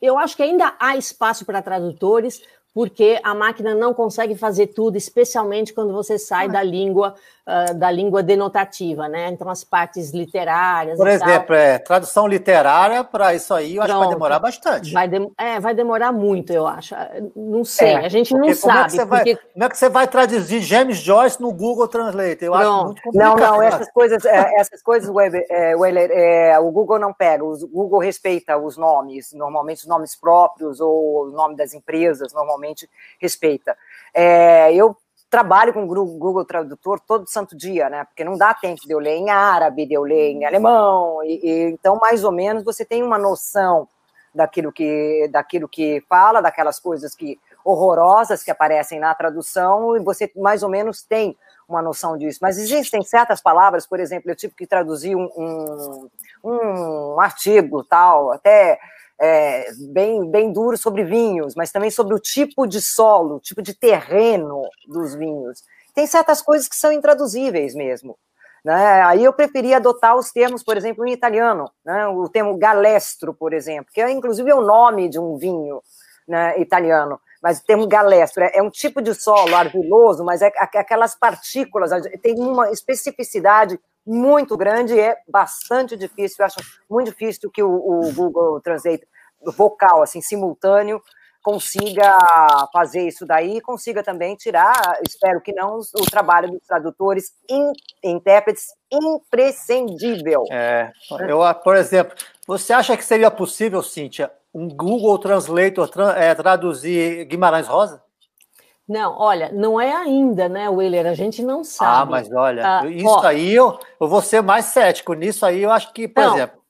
eu 0.00 0.18
acho 0.18 0.34
que 0.34 0.42
ainda 0.42 0.74
há 0.80 0.96
espaço 0.96 1.44
para 1.44 1.60
tradutores, 1.60 2.42
porque 2.72 3.20
a 3.22 3.34
máquina 3.34 3.74
não 3.74 3.92
consegue 3.92 4.34
fazer 4.34 4.68
tudo, 4.68 4.96
especialmente 4.96 5.74
quando 5.74 5.92
você 5.92 6.18
sai 6.18 6.46
ah. 6.46 6.52
da 6.52 6.62
língua 6.62 7.14
uh, 7.50 7.74
da 7.74 7.90
língua 7.90 8.22
denotativa, 8.22 9.08
né? 9.08 9.28
Então 9.28 9.48
as 9.48 9.64
partes 9.64 10.12
literárias. 10.12 10.96
Por 10.96 11.08
exemplo, 11.08 11.54
é, 11.54 11.78
tradução 11.78 12.26
literária 12.26 13.02
para 13.02 13.34
isso 13.34 13.52
aí, 13.52 13.76
eu 13.76 13.82
Pronto. 13.82 13.90
acho 13.90 14.00
que 14.00 14.06
vai 14.06 14.14
demorar 14.14 14.38
bastante. 14.38 14.92
Vai, 14.92 15.08
de, 15.08 15.30
é, 15.36 15.58
vai 15.58 15.74
demorar 15.74 16.12
muito, 16.12 16.52
eu 16.52 16.66
acho. 16.66 16.94
Não 17.34 17.64
sei, 17.64 17.94
é, 17.94 18.06
a 18.06 18.08
gente 18.08 18.32
não 18.32 18.54
sabe. 18.54 18.98
Como 18.98 19.14
é, 19.14 19.18
porque... 19.18 19.34
vai, 19.34 19.42
como 19.52 19.64
é 19.64 19.68
que 19.68 19.78
você 19.78 19.88
vai 19.88 20.06
traduzir 20.06 20.60
James 20.60 20.98
Joyce 20.98 21.40
no 21.40 21.52
Google 21.52 21.88
Translate? 21.88 22.44
Eu 22.44 22.52
Pronto. 22.52 22.64
acho 22.64 22.84
muito 22.84 23.02
complicado. 23.02 23.38
Não, 23.38 23.56
não, 23.56 23.62
essas 23.62 23.90
coisas, 23.90 24.24
é, 24.24 24.60
essas 24.60 24.82
coisas, 24.82 25.10
Weber, 25.10 25.44
é, 25.50 26.52
é, 26.52 26.58
o 26.58 26.70
Google 26.70 26.98
não 26.98 27.12
pega. 27.12 27.44
O 27.44 27.56
Google 27.66 27.98
respeita 27.98 28.56
os 28.56 28.76
nomes, 28.76 29.32
normalmente 29.32 29.78
os 29.78 29.86
nomes 29.86 30.14
próprios 30.14 30.80
ou 30.80 31.26
o 31.26 31.30
nome 31.30 31.56
das 31.56 31.74
empresas, 31.74 32.32
normalmente 32.32 32.88
respeita. 33.18 33.76
É, 34.14 34.72
eu 34.72 34.96
trabalho 35.30 35.72
com 35.72 35.84
o 35.84 35.86
Google 35.86 36.44
Tradutor 36.44 37.00
todo 37.00 37.30
santo 37.30 37.56
dia, 37.56 37.88
né? 37.88 38.04
Porque 38.04 38.24
não 38.24 38.36
dá 38.36 38.52
tempo 38.52 38.80
de 38.84 38.92
eu 38.92 38.98
ler 38.98 39.16
em 39.16 39.30
árabe, 39.30 39.86
de 39.86 39.94
eu 39.94 40.02
ler 40.02 40.32
em 40.32 40.44
alemão, 40.44 41.22
e, 41.22 41.40
e, 41.42 41.62
então 41.70 41.96
mais 42.00 42.24
ou 42.24 42.32
menos 42.32 42.64
você 42.64 42.84
tem 42.84 43.02
uma 43.02 43.16
noção 43.16 43.88
daquilo 44.34 44.72
que 44.72 45.28
daquilo 45.32 45.68
que 45.68 46.04
fala, 46.08 46.40
daquelas 46.40 46.80
coisas 46.80 47.14
que 47.14 47.38
horrorosas 47.64 48.42
que 48.42 48.50
aparecem 48.50 48.98
na 48.98 49.14
tradução 49.14 49.96
e 49.96 50.00
você 50.00 50.30
mais 50.36 50.62
ou 50.62 50.68
menos 50.68 51.02
tem 51.02 51.36
uma 51.68 51.80
noção 51.80 52.18
disso. 52.18 52.40
Mas 52.42 52.58
existem 52.58 53.02
certas 53.02 53.40
palavras, 53.40 53.86
por 53.86 54.00
exemplo, 54.00 54.30
eu 54.30 54.36
tive 54.36 54.54
que 54.54 54.66
traduzir 54.66 55.14
um, 55.14 55.30
um, 55.36 56.10
um 56.42 57.20
artigo 57.20 57.84
tal, 57.84 58.32
até 58.32 58.80
é, 59.20 59.66
bem, 59.92 60.30
bem 60.30 60.52
duro 60.52 60.76
sobre 60.78 61.04
vinhos, 61.04 61.54
mas 61.54 61.70
também 61.70 61.90
sobre 61.90 62.14
o 62.14 62.18
tipo 62.18 62.66
de 62.66 62.80
solo, 62.80 63.36
o 63.36 63.40
tipo 63.40 63.60
de 63.60 63.74
terreno 63.74 64.62
dos 64.88 65.14
vinhos. 65.14 65.62
Tem 65.94 66.06
certas 66.06 66.40
coisas 66.40 66.66
que 66.66 66.76
são 66.76 66.90
intraduzíveis 66.90 67.74
mesmo. 67.74 68.16
Né? 68.64 69.02
Aí 69.02 69.24
eu 69.24 69.32
preferia 69.32 69.76
adotar 69.76 70.16
os 70.16 70.30
termos, 70.30 70.62
por 70.62 70.76
exemplo, 70.76 71.06
em 71.06 71.12
italiano, 71.12 71.70
né? 71.84 72.06
o 72.08 72.28
termo 72.28 72.56
galestro, 72.56 73.34
por 73.34 73.52
exemplo, 73.52 73.90
que 73.92 74.00
é 74.00 74.10
inclusive 74.10 74.52
o 74.52 74.62
nome 74.62 75.08
de 75.08 75.18
um 75.18 75.36
vinho 75.36 75.82
né, 76.26 76.58
italiano. 76.58 77.20
Mas 77.42 77.58
o 77.58 77.64
termo 77.64 77.86
galestro 77.86 78.44
é, 78.44 78.52
é 78.54 78.62
um 78.62 78.70
tipo 78.70 79.00
de 79.00 79.14
solo 79.14 79.54
argiloso, 79.54 80.24
mas 80.24 80.42
é 80.42 80.52
aquelas 80.58 81.14
partículas, 81.14 81.90
tem 82.22 82.38
uma 82.38 82.70
especificidade 82.70 83.80
muito 84.06 84.56
grande 84.56 84.94
e 84.94 85.00
é 85.00 85.16
bastante 85.28 85.96
difícil. 85.96 86.36
Eu 86.40 86.46
acho 86.46 86.60
muito 86.88 87.10
difícil 87.10 87.50
que 87.50 87.62
o, 87.62 87.70
o 87.70 88.12
Google 88.12 88.60
Translate 88.60 89.06
vocal, 89.56 90.02
assim, 90.02 90.20
simultâneo, 90.20 91.00
consiga 91.42 92.18
fazer 92.72 93.06
isso 93.06 93.24
daí 93.24 93.56
e 93.56 93.60
consiga 93.60 94.02
também 94.02 94.36
tirar, 94.36 94.98
espero 95.06 95.40
que 95.40 95.52
não, 95.52 95.78
o 95.78 96.10
trabalho 96.10 96.50
dos 96.50 96.60
tradutores 96.66 97.32
in, 97.48 97.72
intérpretes 98.04 98.66
imprescindível. 98.92 100.44
É, 100.50 100.90
eu, 101.26 101.40
por 101.64 101.76
exemplo, 101.76 102.14
você 102.46 102.72
acha 102.72 102.96
que 102.96 103.04
seria 103.04 103.30
possível, 103.30 103.82
Cíntia, 103.82 104.30
um 104.52 104.68
Google 104.68 105.18
Translator 105.18 105.88
tra 105.88 106.12
é, 106.18 106.34
traduzir 106.34 107.24
Guimarães 107.24 107.66
Rosa? 107.66 108.02
Não, 108.90 109.16
olha, 109.16 109.52
não 109.52 109.80
é 109.80 109.94
ainda, 109.94 110.48
né, 110.48 110.68
Willer? 110.68 111.06
A 111.06 111.14
gente 111.14 111.44
não 111.44 111.62
sabe. 111.62 112.02
Ah, 112.02 112.04
mas 112.04 112.32
olha, 112.32 112.80
ah, 112.80 112.86
isso 112.88 113.06
ó, 113.06 113.24
aí 113.24 113.54
eu, 113.54 113.78
eu 114.00 114.08
vou 114.08 114.20
ser 114.20 114.42
mais 114.42 114.64
cético. 114.64 115.14
Nisso 115.14 115.46
aí 115.46 115.62
eu 115.62 115.70
acho 115.70 115.92
que, 115.92 116.08
por 116.08 116.24
não, 116.24 116.34
exemplo, 116.34 116.60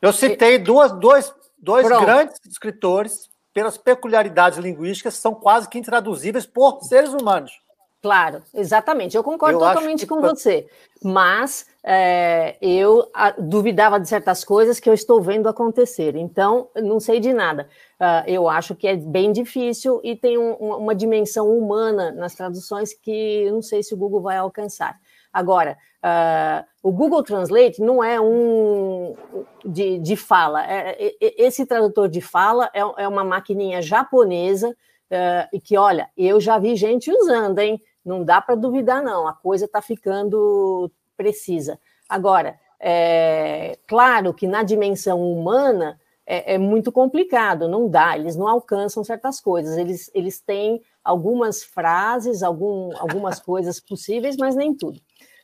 eu 0.00 0.10
citei 0.10 0.56
duas, 0.56 0.92
dois, 0.92 1.30
dois 1.58 1.86
Pronto. 1.86 2.06
grandes 2.06 2.40
escritores, 2.48 3.28
pelas 3.52 3.76
peculiaridades 3.76 4.58
linguísticas, 4.58 5.16
são 5.16 5.34
quase 5.34 5.68
que 5.68 5.78
intraduzíveis 5.78 6.46
por 6.46 6.80
seres 6.84 7.12
humanos. 7.12 7.52
Claro, 8.00 8.42
exatamente. 8.54 9.14
Eu 9.14 9.22
concordo 9.22 9.56
eu 9.56 9.60
totalmente 9.60 10.00
que... 10.00 10.06
com 10.06 10.22
você. 10.22 10.66
Mas 11.04 11.66
é, 11.90 12.58
eu 12.60 13.10
duvidava 13.38 13.98
de 13.98 14.06
certas 14.06 14.44
coisas 14.44 14.78
que 14.78 14.90
eu 14.90 14.92
estou 14.92 15.22
vendo 15.22 15.48
acontecer. 15.48 16.16
Então, 16.16 16.68
não 16.76 17.00
sei 17.00 17.18
de 17.18 17.32
nada. 17.32 17.66
Uh, 17.98 18.28
eu 18.28 18.46
acho 18.46 18.74
que 18.74 18.86
é 18.86 18.94
bem 18.94 19.32
difícil 19.32 19.98
e 20.04 20.14
tem 20.14 20.36
um, 20.36 20.52
uma 20.52 20.94
dimensão 20.94 21.48
humana 21.48 22.12
nas 22.12 22.34
traduções 22.34 22.92
que 22.92 23.50
não 23.50 23.62
sei 23.62 23.82
se 23.82 23.94
o 23.94 23.96
Google 23.96 24.20
vai 24.20 24.36
alcançar. 24.36 24.98
Agora, 25.32 25.78
uh, 26.04 26.66
o 26.82 26.92
Google 26.92 27.22
Translate 27.22 27.80
não 27.80 28.04
é 28.04 28.20
um 28.20 29.16
de, 29.64 29.98
de 29.98 30.14
fala. 30.14 30.70
É, 30.70 31.06
é, 31.06 31.46
esse 31.46 31.64
tradutor 31.64 32.10
de 32.10 32.20
fala 32.20 32.70
é, 32.74 32.80
é 32.80 33.08
uma 33.08 33.24
maquininha 33.24 33.80
japonesa 33.80 34.68
uh, 34.68 35.48
e 35.54 35.58
que, 35.58 35.78
olha, 35.78 36.10
eu 36.14 36.38
já 36.38 36.58
vi 36.58 36.76
gente 36.76 37.10
usando, 37.10 37.60
hein? 37.60 37.80
Não 38.04 38.22
dá 38.22 38.42
para 38.42 38.56
duvidar, 38.56 39.02
não. 39.02 39.26
A 39.26 39.32
coisa 39.32 39.64
está 39.64 39.80
ficando 39.80 40.90
precisa. 41.18 41.78
Agora, 42.08 42.58
é, 42.80 43.76
claro 43.86 44.32
que 44.32 44.46
na 44.46 44.62
dimensão 44.62 45.20
humana 45.20 46.00
é, 46.24 46.54
é, 46.54 46.58
muito 46.58 46.92
complicado, 46.92 47.68
não 47.68 47.88
dá, 47.88 48.16
eles 48.16 48.36
não 48.36 48.46
alcançam 48.46 49.02
certas 49.02 49.40
coisas, 49.40 49.76
eles, 49.76 50.10
eles 50.14 50.40
têm 50.40 50.80
algumas 51.02 51.64
frases, 51.64 52.42
algum, 52.42 52.90
algumas 52.98 53.40
coisas 53.40 53.80
possíveis, 53.80 54.36
mas 54.36 54.54
nem 54.54 54.74
tudo. 54.74 55.00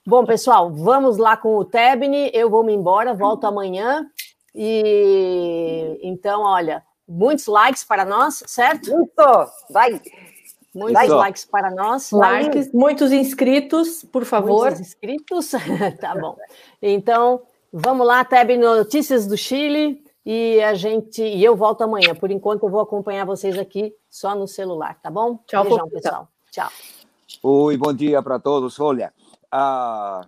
Bom, 0.07 0.25
pessoal, 0.25 0.71
vamos 0.71 1.17
lá 1.17 1.37
com 1.37 1.57
o 1.57 1.65
Tebni, 1.65 2.31
eu 2.33 2.49
vou 2.49 2.63
me 2.63 2.73
embora, 2.75 3.15
volto 3.15 3.47
amanhã, 3.47 4.07
e 4.55 5.99
então, 6.03 6.43
olha, 6.43 6.83
muitos 7.09 7.47
likes 7.47 7.83
para 7.83 8.05
nós, 8.05 8.43
certo? 8.47 8.91
Muito, 8.91 9.51
vai! 9.71 10.01
Muitos 10.75 10.95
Vai. 10.95 11.09
likes 11.09 11.45
para 11.45 11.71
nós. 11.71 12.11
Likes, 12.11 12.73
muitos 12.73 13.13
inscritos, 13.13 14.05
por 14.05 14.25
favor. 14.25 14.65
Muitos 14.65 14.81
inscritos, 14.81 15.53
tá 16.01 16.15
bom. 16.15 16.37
Então, 16.83 17.43
vamos 17.73 18.07
lá, 18.07 18.25
Teb 18.25 18.57
Notícias 18.57 19.27
do 19.27 19.37
Chile. 19.37 20.03
E 20.27 20.61
a 20.63 20.75
gente. 20.75 21.23
E 21.23 21.45
eu 21.45 21.55
volto 21.55 21.83
amanhã. 21.83 22.15
Por 22.15 22.31
enquanto, 22.31 22.65
eu 22.65 22.71
vou 22.71 22.81
acompanhar 22.81 23.27
vocês 23.27 23.59
aqui 23.59 23.95
só 24.09 24.35
no 24.35 24.49
celular, 24.49 24.99
tá 25.01 25.11
bom? 25.11 25.39
Tchau, 25.47 25.65
Beijão, 25.65 25.89
pessoal. 25.89 26.29
Tchau. 26.51 26.71
Oi, 27.43 27.77
bom 27.77 27.93
dia 27.93 28.23
para 28.23 28.39
todos. 28.39 28.81
Olha, 28.81 29.13
a, 29.53 30.27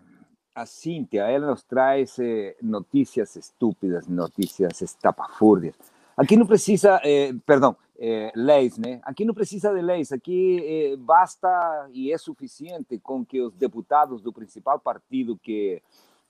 a 0.55 0.67
Cíntia, 0.67 1.23
ela 1.23 1.47
nos 1.47 1.63
traz 1.63 2.19
eh, 2.19 2.57
notícias 2.61 3.37
estúpidas, 3.37 4.07
notícias 4.07 4.83
estapafúrdias. 4.83 5.75
Aqui 6.15 6.37
não 6.37 6.47
precisa, 6.47 7.01
eh, 7.03 7.33
perdão, 7.47 7.75
eh, 7.99 8.33
leis, 8.35 8.77
né? 8.79 9.01
Aqui 9.03 9.25
não 9.25 9.35
precisa 9.35 9.73
de 9.73 9.81
leis, 9.81 10.13
aqui 10.13 10.63
eh, 10.65 10.97
basta 10.97 11.89
e 11.93 12.13
é 12.13 12.19
suficiente 12.19 12.99
com 12.99 13.25
que 13.25 13.41
os 13.41 13.55
deputados 13.55 14.21
do 14.23 14.33
principal 14.33 14.79
partido 14.79 15.39
que 15.39 15.83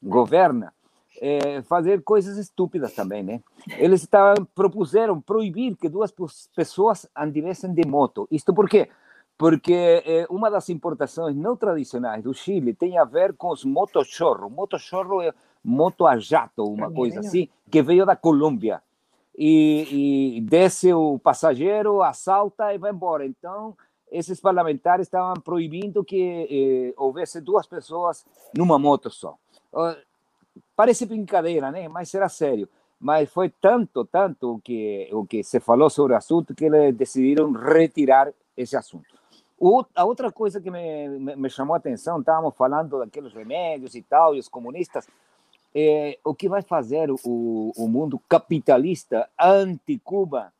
governa 0.02 0.72
é, 1.20 1.62
fazer 1.62 2.02
coisas 2.02 2.36
estúpidas 2.36 2.94
também, 2.94 3.22
né? 3.22 3.40
Eles 3.78 4.02
estavam, 4.02 4.44
propuseram 4.54 5.20
proibir 5.20 5.76
que 5.76 5.88
duas 5.88 6.12
pessoas 6.54 7.08
andivessem 7.16 7.72
de 7.72 7.86
moto. 7.86 8.28
Isto 8.30 8.54
por 8.54 8.68
quê? 8.68 8.88
Porque 9.38 10.02
é, 10.04 10.26
uma 10.30 10.50
das 10.50 10.68
importações 10.68 11.36
não 11.36 11.56
tradicionais 11.56 12.22
do 12.22 12.32
Chile 12.32 12.74
tem 12.74 12.98
a 12.98 13.04
ver 13.04 13.34
com 13.34 13.50
os 13.50 13.64
motochorros. 13.64 14.50
Motochorro 14.50 15.22
é 15.22 15.32
moto 15.62 16.06
a 16.06 16.16
jato, 16.18 16.64
uma 16.64 16.90
coisa 16.90 17.20
assim, 17.20 17.48
que 17.70 17.82
veio 17.82 18.06
da 18.06 18.16
Colômbia. 18.16 18.82
E, 19.38 20.38
e 20.38 20.40
desce 20.40 20.92
o 20.92 21.18
passageiro, 21.18 22.02
assalta 22.02 22.72
e 22.72 22.78
vai 22.78 22.90
embora. 22.90 23.26
Então, 23.26 23.76
esses 24.10 24.40
parlamentares 24.40 25.06
estavam 25.06 25.34
proibindo 25.34 26.02
que 26.04 26.48
eh, 26.50 26.94
houvesse 26.96 27.40
duas 27.40 27.66
pessoas 27.66 28.24
numa 28.56 28.78
moto 28.78 29.10
só 29.10 29.36
parece 30.74 31.06
brincadeira, 31.06 31.70
né? 31.70 31.88
Mas 31.88 32.10
será 32.10 32.28
sério. 32.28 32.68
Mas 32.98 33.30
foi 33.30 33.50
tanto, 33.50 34.04
tanto 34.04 34.60
que, 34.64 35.08
o 35.12 35.26
que 35.26 35.42
se 35.42 35.60
falou 35.60 35.90
sobre 35.90 36.14
o 36.14 36.16
assunto 36.16 36.54
que 36.54 36.64
eles 36.64 36.94
decidiram 36.94 37.52
retirar 37.52 38.32
esse 38.56 38.76
assunto. 38.76 39.06
O, 39.58 39.84
a 39.94 40.04
outra 40.04 40.30
coisa 40.30 40.60
que 40.60 40.70
me, 40.70 41.08
me, 41.08 41.36
me, 41.36 41.50
chamou 41.50 41.74
a 41.74 41.78
atenção, 41.78 42.20
estávamos 42.20 42.54
falando 42.56 42.98
daqueles 42.98 43.32
remédios 43.32 43.94
e 43.94 44.02
tal, 44.02 44.34
e 44.34 44.38
os 44.38 44.48
comunistas, 44.48 45.06
é, 45.78 46.18
o 46.24 46.34
que 46.34 46.48
vai 46.48 46.62
fazer 46.62 47.10
o, 47.10 47.72
o 47.76 47.88
mundo 47.88 48.18
capitalista 48.26 49.28
anti-Cuba 49.38 50.50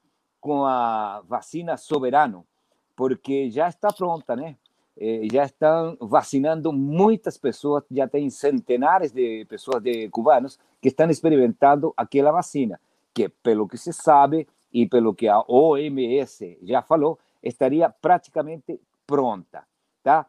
com 0.41 0.67
a 0.67 1.23
vacina 1.27 1.79
Soberano? 1.79 2.47
Porque 2.95 3.51
já 3.51 3.69
está 3.69 3.91
pronta, 3.91 4.37
né? 4.37 4.57
eh, 4.97 5.29
já 5.31 5.45
estão 5.45 5.97
vacinando 6.01 6.73
muitas 6.73 7.37
pessoas, 7.37 7.85
já 7.91 8.09
tem 8.09 8.31
centenares 8.31 9.13
de 9.13 9.45
pessoas 9.45 9.83
de 9.83 10.09
cubanos 10.09 10.59
que 10.81 10.89
estão 10.89 11.11
experimentando 11.11 11.93
aquela 11.97 12.33
vacina, 12.33 12.81
que 13.13 13.29
pelo 13.29 13.69
que 13.69 13.77
se 13.77 13.93
sabe 13.93 14.49
e 14.73 14.87
pelo 14.87 15.15
que 15.15 15.29
a 15.29 15.45
OMS 15.47 16.59
já 16.63 16.83
falou, 16.83 17.19
estaria 17.43 17.91
praticamente 17.91 18.81
pronta, 19.07 19.65
tá? 20.03 20.27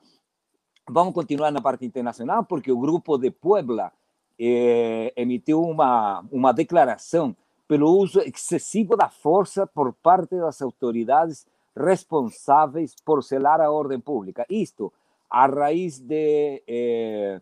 Vamos 0.89 1.13
continuar 1.13 1.51
na 1.51 1.61
parte 1.61 1.85
internacional, 1.85 2.45
porque 2.45 2.71
o 2.71 2.79
grupo 2.79 3.17
de 3.17 3.29
Puebla 3.29 3.91
eh, 4.39 5.13
emitiu 5.15 5.61
uma, 5.61 6.25
uma 6.31 6.53
declaração 6.53 7.35
pelo 7.67 7.91
uso 7.91 8.19
excessivo 8.21 8.95
da 8.95 9.09
força 9.09 9.67
por 9.67 9.93
parte 9.93 10.35
das 10.37 10.61
autoridades 10.61 11.45
responsáveis 11.75 12.95
por 13.05 13.23
selar 13.23 13.61
a 13.61 13.71
ordem 13.71 13.99
pública. 13.99 14.45
Isto 14.49 14.91
a 15.29 15.45
raiz 15.47 15.99
de 15.99 16.63
eh, 16.67 17.41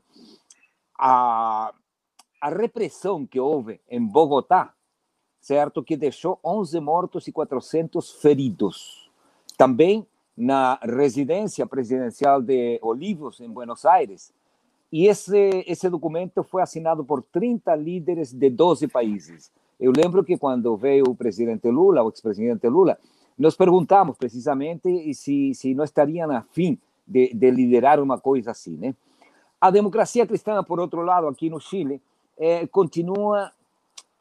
a, 0.98 1.74
a 2.42 2.50
repressão 2.50 3.26
que 3.26 3.40
houve 3.40 3.80
em 3.90 4.04
Bogotá, 4.04 4.74
certo? 5.40 5.84
Que 5.84 5.96
deixou 5.96 6.40
11 6.44 6.80
mortos 6.80 7.28
e 7.28 7.32
400 7.32 8.12
feridos. 8.14 9.10
Também 9.58 10.06
na 10.36 10.78
residência 10.82 11.66
presidencial 11.66 12.42
de 12.42 12.80
Olivos, 12.82 13.40
em 13.40 13.50
Buenos 13.50 13.86
Aires. 13.86 14.34
E 14.92 15.08
esse, 15.08 15.64
esse 15.68 15.90
documento 15.90 16.44
foi 16.44 16.62
assinado 16.62 17.04
por 17.04 17.22
30 17.24 17.76
líderes 17.76 18.32
de 18.32 18.50
12 18.50 18.88
países. 18.88 19.52
Eu 19.80 19.92
lembro 19.92 20.24
que 20.24 20.38
quando 20.38 20.76
veio 20.78 21.06
o 21.10 21.16
presidente 21.16 21.70
Lula, 21.70 22.04
o 22.04 22.10
ex-presidente 22.10 22.68
Lula, 22.70 22.98
nos 23.38 23.56
perguntamos 23.56 24.18
precisamente 24.18 25.14
se, 25.14 25.54
se 25.54 25.74
não 25.74 25.84
estariam 25.84 26.32
a 26.32 26.42
fim 26.42 26.80
de, 27.06 27.34
de, 27.34 27.52
liderar 27.52 28.00
uma 28.00 28.18
coisa 28.18 28.52
assim. 28.52 28.78
Né? 28.78 28.96
A 29.60 29.70
democracia 29.70 30.26
cristã, 30.26 30.64
por 30.64 30.80
outro 30.80 31.02
lado, 31.02 31.28
aqui 31.28 31.50
no 31.50 31.60
Chile, 31.60 32.02
é, 32.38 32.66
continua 32.68 33.52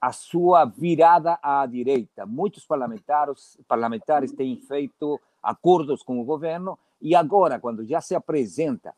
a 0.01 0.13
sua 0.13 0.65
virada 0.65 1.39
à 1.43 1.65
direita. 1.67 2.27
Muitos 2.27 2.67
parlamentares, 2.67 3.59
parlamentares 3.67 4.33
têm 4.33 4.57
feito 4.57 5.21
acordos 5.43 6.03
com 6.03 6.21
o 6.21 6.25
governo 6.25 6.79
e 7.01 7.15
agora, 7.15 7.59
quando 7.59 7.85
já 7.85 8.01
se 8.01 8.15
apresenta 8.15 8.95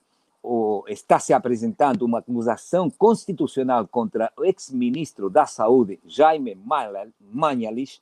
está 0.86 1.18
se 1.18 1.32
apresentando 1.32 2.02
uma 2.02 2.18
acusação 2.18 2.88
constitucional 2.90 3.86
contra 3.88 4.32
o 4.36 4.44
ex-ministro 4.44 5.28
da 5.28 5.46
Saúde, 5.46 5.98
Jaime 6.04 6.56
Mañalich, 7.20 8.00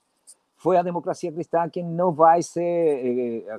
foi 0.56 0.76
a 0.76 0.82
democracia 0.82 1.32
cristã 1.32 1.68
que 1.68 1.82
não 1.82 2.12
vai 2.12 2.42
se 2.42 2.60
eh, 2.60 3.58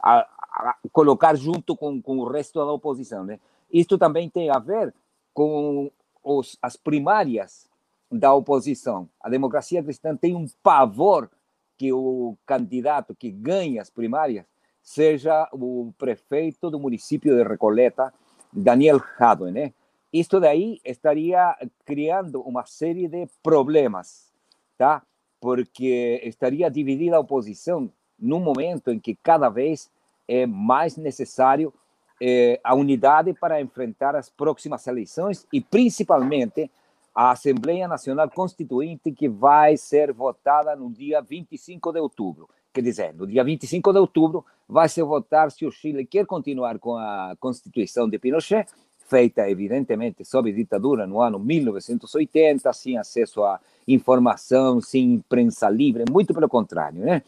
a, 0.00 0.20
a 0.20 0.76
colocar 0.90 1.34
junto 1.36 1.76
com, 1.76 2.00
com 2.00 2.18
o 2.18 2.28
resto 2.28 2.58
da 2.58 2.72
oposição. 2.72 3.24
Né? 3.24 3.38
Isto 3.70 3.98
também 3.98 4.28
tem 4.30 4.50
a 4.50 4.58
ver 4.58 4.94
com 5.34 5.90
os, 6.22 6.56
as 6.62 6.76
primárias 6.76 7.68
da 8.10 8.32
oposição. 8.32 9.08
A 9.20 9.28
democracia 9.28 9.82
cristã 9.82 10.16
tem 10.16 10.34
um 10.34 10.46
pavor 10.62 11.30
que 11.76 11.92
o 11.92 12.36
candidato 12.46 13.14
que 13.14 13.30
ganha 13.30 13.82
as 13.82 13.90
primárias 13.90 14.44
seja 14.82 15.48
o 15.52 15.92
prefeito 15.96 16.70
do 16.70 16.80
município 16.80 17.36
de 17.36 17.42
Recoleta, 17.42 18.12
Daniel 18.52 19.00
Jadwe, 19.18 19.50
né? 19.50 19.72
Isto 20.12 20.38
daí 20.40 20.80
estaria 20.84 21.56
criando 21.86 22.42
uma 22.42 22.66
série 22.66 23.08
de 23.08 23.26
problemas, 23.42 24.30
tá? 24.76 25.02
porque 25.42 26.20
estaria 26.22 26.70
dividida 26.70 27.16
a 27.16 27.20
oposição 27.20 27.90
num 28.16 28.38
momento 28.38 28.92
em 28.92 29.00
que 29.00 29.16
cada 29.16 29.48
vez 29.48 29.90
é 30.28 30.46
mais 30.46 30.96
necessário 30.96 31.74
é, 32.20 32.60
a 32.62 32.76
unidade 32.76 33.34
para 33.34 33.60
enfrentar 33.60 34.14
as 34.14 34.30
próximas 34.30 34.86
eleições 34.86 35.44
e 35.52 35.60
principalmente 35.60 36.70
a 37.12 37.32
Assembleia 37.32 37.88
Nacional 37.88 38.30
Constituinte 38.30 39.10
que 39.10 39.28
vai 39.28 39.76
ser 39.76 40.12
votada 40.12 40.76
no 40.76 40.88
dia 40.92 41.20
25 41.20 41.90
de 41.90 41.98
outubro. 41.98 42.48
Quer 42.72 42.82
dizer, 42.82 43.14
no 43.14 43.26
dia 43.26 43.44
25 43.44 43.92
de 43.92 43.98
outubro 43.98 44.44
vai 44.68 44.88
se 44.88 45.02
votar 45.02 45.50
se 45.50 45.66
o 45.66 45.70
Chile 45.70 46.06
quer 46.06 46.24
continuar 46.24 46.78
com 46.78 46.96
a 46.96 47.36
Constituição 47.38 48.08
de 48.08 48.18
Pinochet 48.18 48.66
feita 49.12 49.46
evidentemente 49.50 50.24
sob 50.24 50.50
ditadura 50.50 51.06
no 51.06 51.20
ano 51.20 51.38
1980, 51.38 52.72
sem 52.72 52.96
acesso 52.96 53.44
à 53.44 53.60
informação, 53.86 54.80
sem 54.80 55.12
imprensa 55.12 55.68
livre, 55.68 56.04
muito 56.10 56.32
pelo 56.32 56.48
contrário, 56.48 57.04
né? 57.04 57.22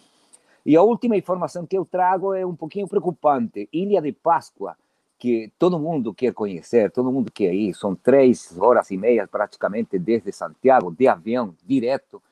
E 0.64 0.76
a 0.76 0.82
última 0.82 1.14
informação 1.14 1.66
que 1.66 1.76
eu 1.76 1.84
trago 1.84 2.32
é 2.32 2.46
um 2.46 2.56
pouquinho 2.56 2.88
preocupante. 2.88 3.68
Ilha 3.70 4.00
de 4.00 4.12
Páscoa, 4.12 4.78
que 5.18 5.52
todo 5.58 5.78
mundo 5.78 6.14
quer 6.14 6.32
conhecer, 6.32 6.90
todo 6.90 7.12
mundo 7.12 7.30
quer 7.30 7.52
ir, 7.52 7.74
são 7.74 7.94
três 7.94 8.58
horas 8.58 8.90
e 8.90 8.96
meia 8.96 9.28
praticamente 9.28 9.98
desde 9.98 10.32
Santiago, 10.32 10.90
de 10.90 11.06
avião, 11.06 11.54
direto. 11.66 12.22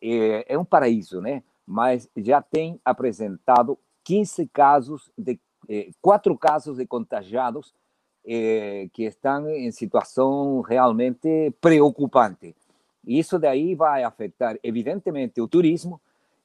É, 0.00 0.54
é 0.54 0.58
um 0.58 0.64
paraíso, 0.64 1.20
né? 1.20 1.42
Mas 1.66 2.08
já 2.16 2.42
tem 2.42 2.80
apresentado 2.84 3.78
15 4.04 4.46
casos 4.48 5.10
de 5.16 5.38
eh, 5.68 5.90
quatro 6.00 6.36
casos 6.36 6.76
de 6.76 6.86
contagiados 6.86 7.74
eh, 8.26 8.88
que 8.92 9.04
estão 9.04 9.48
em 9.48 9.70
situação 9.72 10.60
realmente 10.60 11.52
preocupante. 11.60 12.54
Isso 13.06 13.38
daí 13.38 13.74
vai 13.74 14.02
afetar, 14.02 14.58
evidentemente, 14.62 15.40
o 15.40 15.48
turismo 15.48 16.00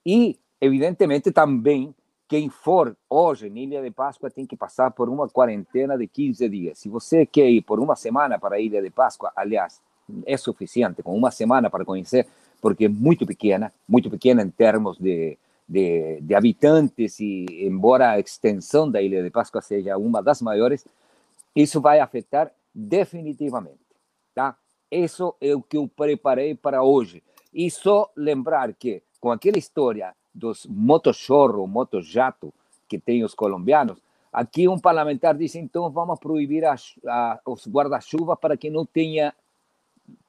e, 0.05 0.37
evidentemente, 0.59 1.31
também 1.31 1.93
quem 2.27 2.49
for 2.49 2.95
hoje 3.09 3.47
em 3.47 3.57
Ilha 3.63 3.81
de 3.81 3.89
Páscoa 3.89 4.29
tem 4.29 4.45
que 4.45 4.55
passar 4.55 4.91
por 4.91 5.09
uma 5.09 5.27
quarentena 5.27 5.97
de 5.97 6.05
15 6.07 6.47
dias. 6.49 6.79
Se 6.79 6.87
você 6.87 7.25
quer 7.25 7.49
ir 7.49 7.61
por 7.61 7.79
uma 7.79 7.95
semana 7.95 8.37
para 8.37 8.57
a 8.57 8.59
Ilha 8.59 8.81
de 8.81 8.89
Páscoa, 8.89 9.31
aliás, 9.35 9.81
é 10.25 10.37
suficiente 10.37 11.01
com 11.01 11.15
uma 11.15 11.31
semana 11.31 11.69
para 11.69 11.85
conhecer, 11.85 12.27
porque 12.61 12.85
é 12.85 12.89
muito 12.89 13.25
pequena, 13.25 13.73
muito 13.87 14.09
pequena 14.09 14.41
em 14.41 14.49
termos 14.49 14.97
de, 14.97 15.37
de, 15.67 16.19
de, 16.21 16.35
habitantes 16.35 17.19
e 17.19 17.45
embora 17.65 18.11
a 18.11 18.19
extensão 18.19 18.89
da 18.89 19.01
Ilha 19.01 19.23
de 19.23 19.29
Páscoa 19.29 19.61
seja 19.61 19.97
uma 19.97 20.21
das 20.21 20.41
maiores, 20.41 20.85
isso 21.55 21.81
vai 21.81 21.99
afetar 21.99 22.51
definitivamente, 22.73 23.79
tá? 24.33 24.55
Isso 24.91 25.35
é 25.39 25.55
o 25.55 25.61
que 25.61 25.77
eu 25.77 25.87
preparei 25.87 26.55
para 26.55 26.83
hoje. 26.83 27.23
E 27.53 27.69
só 27.69 28.09
lembrar 28.15 28.73
que 28.73 29.03
com 29.19 29.31
aquela 29.31 29.57
história 29.57 30.15
dos 30.33 30.65
motochorro, 30.65 31.67
motojato 31.67 32.53
que 32.87 32.97
tem 32.97 33.23
os 33.23 33.33
colombianos, 33.33 33.99
aqui 34.31 34.67
um 34.67 34.79
parlamentar 34.79 35.35
disse 35.35 35.59
então 35.59 35.89
vamos 35.89 36.19
proibir 36.19 36.65
a, 36.65 36.75
a, 37.07 37.39
os 37.45 37.67
guarda-chuva 37.67 38.35
para 38.35 38.55
que 38.55 38.69
não 38.69 38.85
tenha 38.85 39.33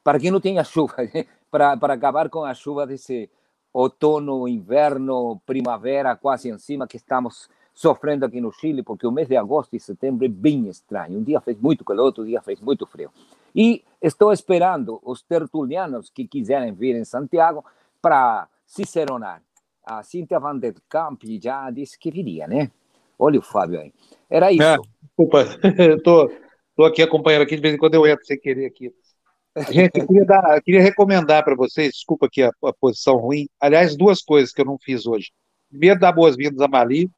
para 0.02 0.18
que 0.18 0.30
não 0.30 0.40
tenha 0.40 0.64
chuva, 0.64 0.94
para, 1.50 1.76
para 1.76 1.94
acabar 1.94 2.28
com 2.28 2.44
a 2.44 2.54
chuva 2.54 2.86
desse 2.86 3.30
outono, 3.72 4.48
inverno, 4.48 5.40
primavera 5.46 6.16
quase 6.16 6.48
em 6.48 6.58
cima 6.58 6.86
que 6.86 6.96
estamos 6.96 7.48
sofrendo 7.74 8.26
aqui 8.26 8.40
no 8.40 8.52
Chile, 8.52 8.82
porque 8.82 9.06
o 9.06 9.12
mês 9.12 9.28
de 9.28 9.36
agosto 9.36 9.74
e 9.74 9.80
setembro 9.80 10.24
é 10.24 10.28
bem 10.28 10.68
estranho. 10.68 11.18
Um 11.18 11.22
dia 11.22 11.40
fez 11.40 11.58
muito 11.58 11.84
calor, 11.84 12.06
outro 12.06 12.26
dia 12.26 12.42
fez 12.42 12.60
muito 12.60 12.86
frio. 12.86 13.10
E 13.54 13.82
estou 14.02 14.32
esperando 14.32 15.00
os 15.02 15.22
tertulianos 15.22 16.10
que 16.10 16.26
quiserem 16.26 16.72
vir 16.72 16.94
em 16.94 17.04
Santiago 17.04 17.64
para 18.02 18.48
ciceronar. 18.66 19.42
A 19.84 20.02
Cíntia 20.02 20.38
Van 20.38 20.58
der 20.58 20.74
Kamp 20.88 21.22
já 21.40 21.70
disse 21.70 21.98
que 21.98 22.10
viria, 22.10 22.46
né? 22.46 22.70
Olha 23.18 23.38
o 23.38 23.42
Fábio 23.42 23.80
aí. 23.80 23.92
Era 24.28 24.52
isso. 24.52 24.62
É, 24.62 24.76
desculpa, 25.02 25.42
estou 25.96 26.86
aqui 26.86 27.02
acompanhando 27.02 27.42
aqui, 27.42 27.56
de 27.56 27.62
vez 27.62 27.74
em 27.74 27.78
quando 27.78 27.94
eu 27.94 28.06
entro 28.06 28.24
sem 28.24 28.38
querer 28.38 28.66
aqui. 28.66 28.94
Gente, 29.70 29.98
eu 29.98 30.06
queria, 30.06 30.24
dar, 30.24 30.56
eu 30.56 30.62
queria 30.62 30.80
recomendar 30.80 31.44
para 31.44 31.56
vocês, 31.56 31.92
desculpa 31.92 32.26
aqui 32.26 32.42
a, 32.42 32.50
a, 32.64 32.72
posição 32.72 33.16
ruim, 33.16 33.48
aliás, 33.60 33.96
duas 33.96 34.22
coisas 34.22 34.52
que 34.52 34.60
eu 34.60 34.64
não 34.64 34.78
fiz 34.78 35.06
hoje. 35.06 35.32
Primeiro, 35.68 35.98
dar 35.98 36.12
boas-vindas 36.12 36.60
a 36.60 36.68
Mali. 36.68 37.10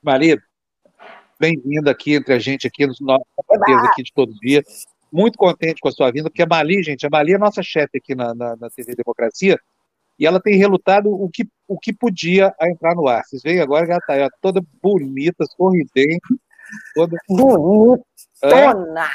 Mali, 0.00 0.38
bem-vinda 1.38 1.90
aqui 1.90 2.14
entre 2.14 2.34
a 2.34 2.38
gente, 2.38 2.68
aqui, 2.68 2.86
nos 2.86 3.00
nossos 3.00 3.26
aqui 3.90 4.04
de 4.04 4.12
todo 4.14 4.32
dia. 4.34 4.62
Muito 5.10 5.36
contente 5.36 5.80
com 5.80 5.88
a 5.88 5.92
sua 5.92 6.12
vinda, 6.12 6.30
porque 6.30 6.42
a 6.42 6.46
Mali, 6.46 6.82
gente, 6.84 7.04
a 7.04 7.10
Mali 7.10 7.32
é 7.32 7.38
nossa 7.38 7.62
chefe 7.62 7.98
aqui 7.98 8.14
na, 8.14 8.32
na, 8.32 8.56
na 8.56 8.70
TV 8.70 8.94
Democracia, 8.94 9.58
e 10.16 10.26
ela 10.26 10.40
tem 10.40 10.56
relutado 10.56 11.10
o 11.10 11.28
que, 11.28 11.48
o 11.66 11.76
que 11.76 11.92
podia 11.92 12.54
a 12.60 12.70
entrar 12.70 12.94
no 12.94 13.08
ar. 13.08 13.24
Vocês 13.24 13.42
veem 13.42 13.60
agora 13.60 13.86
que 13.86 13.92
ela 13.92 14.26
está 14.26 14.36
toda 14.40 14.62
bonita, 14.80 15.44
sorridente, 15.56 16.20
toda... 16.94 17.16
Bonitona! 17.28 19.10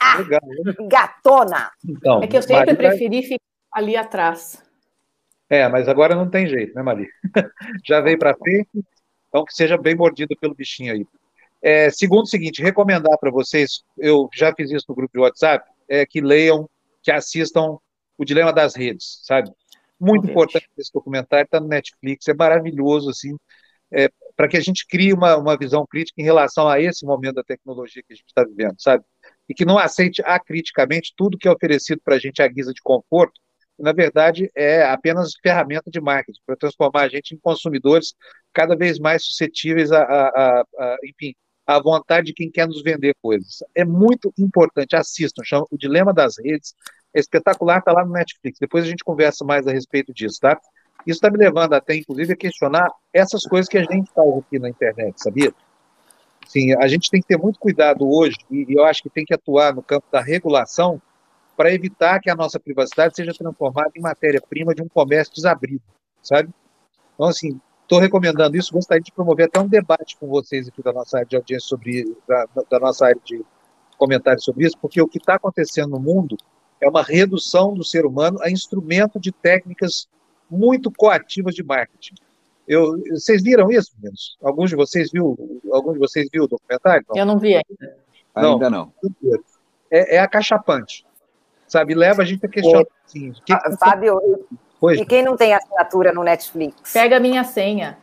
Ah, 0.00 0.18
Legal, 0.18 0.40
né? 0.44 0.74
gatona! 0.88 1.70
Então, 1.86 2.22
é 2.22 2.26
que 2.26 2.36
eu 2.36 2.42
sempre 2.42 2.74
preferi 2.74 3.22
ficar 3.22 3.44
ali 3.72 3.96
atrás. 3.96 4.62
É, 5.50 5.66
mas 5.68 5.88
agora 5.88 6.14
não 6.14 6.28
tem 6.28 6.46
jeito, 6.46 6.74
né, 6.74 6.82
Mari? 6.82 7.08
Já 7.84 8.00
veio 8.00 8.18
para 8.18 8.36
frente, 8.36 8.68
então 9.28 9.44
que 9.44 9.54
seja 9.54 9.78
bem 9.78 9.94
mordido 9.94 10.36
pelo 10.40 10.54
bichinho 10.54 10.92
aí. 10.92 11.06
É, 11.60 11.90
segundo 11.90 12.24
o 12.24 12.28
seguinte, 12.28 12.62
recomendar 12.62 13.18
para 13.18 13.30
vocês, 13.30 13.82
eu 13.96 14.28
já 14.32 14.54
fiz 14.54 14.70
isso 14.70 14.84
no 14.88 14.94
grupo 14.94 15.12
de 15.12 15.20
WhatsApp, 15.20 15.68
é 15.88 16.06
que 16.06 16.20
leiam, 16.20 16.68
que 17.02 17.10
assistam 17.10 17.78
O 18.16 18.24
Dilema 18.24 18.52
das 18.52 18.76
Redes, 18.76 19.20
sabe? 19.24 19.50
Muito 19.98 20.30
importante 20.30 20.68
esse 20.78 20.92
documentário, 20.92 21.44
está 21.44 21.58
no 21.58 21.66
Netflix, 21.66 22.28
é 22.28 22.34
maravilhoso, 22.34 23.10
assim, 23.10 23.36
é, 23.90 24.08
para 24.36 24.46
que 24.46 24.56
a 24.56 24.60
gente 24.60 24.86
crie 24.86 25.12
uma, 25.12 25.36
uma 25.36 25.56
visão 25.56 25.84
crítica 25.84 26.20
em 26.20 26.24
relação 26.24 26.68
a 26.68 26.80
esse 26.80 27.04
momento 27.04 27.36
da 27.36 27.42
tecnologia 27.42 28.02
que 28.06 28.12
a 28.12 28.16
gente 28.16 28.28
está 28.28 28.44
vivendo, 28.44 28.76
sabe? 28.78 29.02
E 29.48 29.54
que 29.54 29.64
não 29.64 29.78
aceite 29.78 30.22
acriticamente 30.24 31.14
tudo 31.16 31.38
que 31.38 31.48
é 31.48 31.50
oferecido 31.50 32.00
para 32.04 32.16
a 32.16 32.18
gente 32.18 32.42
à 32.42 32.48
guisa 32.48 32.72
de 32.72 32.82
conforto, 32.82 33.40
na 33.78 33.92
verdade 33.92 34.50
é 34.54 34.82
apenas 34.84 35.32
ferramenta 35.42 35.90
de 35.90 36.00
marketing 36.00 36.40
para 36.44 36.56
transformar 36.56 37.02
a 37.02 37.08
gente 37.08 37.34
em 37.34 37.38
consumidores 37.38 38.12
cada 38.52 38.76
vez 38.76 38.98
mais 38.98 39.24
suscetíveis 39.24 39.92
a, 39.92 40.02
a, 40.02 40.28
a, 40.28 40.64
a 40.78 40.96
enfim, 41.04 41.34
à 41.66 41.78
vontade 41.78 42.28
de 42.28 42.32
quem 42.32 42.50
quer 42.50 42.66
nos 42.66 42.82
vender 42.82 43.14
coisas. 43.22 43.58
É 43.74 43.84
muito 43.84 44.32
importante, 44.38 44.96
assistam, 44.96 45.42
chama 45.44 45.66
O 45.70 45.76
Dilema 45.76 46.12
das 46.12 46.38
Redes, 46.38 46.74
é 47.14 47.20
espetacular, 47.20 47.78
está 47.78 47.92
lá 47.92 48.04
no 48.04 48.12
Netflix. 48.12 48.58
Depois 48.58 48.84
a 48.84 48.88
gente 48.88 49.04
conversa 49.04 49.44
mais 49.44 49.66
a 49.66 49.72
respeito 49.72 50.12
disso, 50.12 50.40
tá? 50.40 50.58
Isso 51.06 51.16
está 51.18 51.30
me 51.30 51.38
levando 51.38 51.74
até, 51.74 51.94
inclusive, 51.94 52.32
a 52.32 52.36
questionar 52.36 52.90
essas 53.12 53.42
coisas 53.44 53.68
que 53.68 53.78
a 53.78 53.82
gente 53.82 54.10
faz 54.12 54.38
aqui 54.38 54.58
na 54.58 54.68
internet, 54.68 55.22
sabia? 55.22 55.52
Sim, 56.48 56.74
a 56.76 56.88
gente 56.88 57.10
tem 57.10 57.20
que 57.20 57.28
ter 57.28 57.36
muito 57.36 57.58
cuidado 57.58 58.08
hoje, 58.10 58.38
e 58.50 58.64
eu 58.70 58.82
acho 58.86 59.02
que 59.02 59.10
tem 59.10 59.22
que 59.22 59.34
atuar 59.34 59.74
no 59.74 59.82
campo 59.82 60.06
da 60.10 60.22
regulação 60.22 61.00
para 61.54 61.74
evitar 61.74 62.20
que 62.20 62.30
a 62.30 62.34
nossa 62.34 62.58
privacidade 62.58 63.14
seja 63.14 63.34
transformada 63.34 63.90
em 63.94 64.00
matéria-prima 64.00 64.74
de 64.74 64.80
um 64.80 64.88
comércio 64.88 65.34
desabrido, 65.34 65.82
sabe? 66.22 66.48
Então, 67.14 67.26
assim, 67.26 67.60
estou 67.82 67.98
recomendando 67.98 68.56
isso, 68.56 68.72
gostaria 68.72 69.02
de 69.02 69.12
promover 69.12 69.44
até 69.44 69.60
um 69.60 69.68
debate 69.68 70.16
com 70.16 70.26
vocês 70.26 70.66
aqui 70.66 70.82
da 70.82 70.90
nossa 70.90 71.18
área 71.18 71.28
de 71.28 71.36
audiência 71.36 71.68
sobre, 71.68 72.16
da, 72.26 72.46
da 72.70 72.80
nossa 72.80 73.04
área 73.04 73.20
de 73.22 73.44
comentários 73.98 74.44
sobre 74.44 74.66
isso, 74.66 74.78
porque 74.80 75.02
o 75.02 75.08
que 75.08 75.18
está 75.18 75.34
acontecendo 75.34 75.90
no 75.90 76.00
mundo 76.00 76.34
é 76.80 76.88
uma 76.88 77.02
redução 77.02 77.74
do 77.74 77.84
ser 77.84 78.06
humano 78.06 78.38
a 78.40 78.50
instrumento 78.50 79.20
de 79.20 79.32
técnicas 79.32 80.08
muito 80.50 80.90
coativas 80.90 81.54
de 81.54 81.62
marketing. 81.62 82.14
Eu, 82.68 83.02
vocês 83.10 83.42
viram 83.42 83.70
isso, 83.70 83.92
meninos? 83.96 84.36
Alguns 84.42 84.68
de 84.68 84.76
vocês 84.76 85.10
viu? 85.10 85.36
Alguns 85.72 85.94
de 85.94 85.98
vocês 85.98 86.28
viu 86.30 86.44
o 86.44 86.46
documentário? 86.46 87.04
Não? 87.08 87.16
Eu 87.16 87.24
não 87.24 87.38
vi 87.38 87.54
ainda. 87.54 87.96
Não, 88.36 88.52
ainda 88.52 88.68
não. 88.70 88.92
É, 89.90 90.16
é 90.16 90.18
acachapante, 90.18 91.06
sabe? 91.66 91.94
Leva 91.94 92.20
a 92.22 92.24
gente 92.26 92.44
a 92.44 92.48
questionar. 92.48 92.84
Assim, 93.06 93.32
que, 93.44 93.54
Fábio, 93.78 94.20
pois, 94.78 95.00
e 95.00 95.06
quem 95.06 95.22
não 95.22 95.34
tem 95.34 95.54
assinatura 95.54 96.12
no 96.12 96.22
Netflix? 96.22 96.92
Pega 96.92 97.16
a 97.16 97.20
minha 97.20 97.42
senha. 97.42 97.96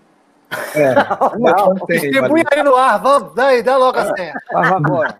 É, 0.75 0.93
não, 1.39 1.73
não. 1.73 1.85
Distribui 1.87 2.43
aí 2.51 2.63
no 2.63 2.75
ar, 2.75 3.01
vamos, 3.01 3.33
daí, 3.33 3.63
dá 3.63 3.77
logo 3.77 3.97
a 3.97 4.15
senha. 4.15 4.33
agora. 4.53 5.19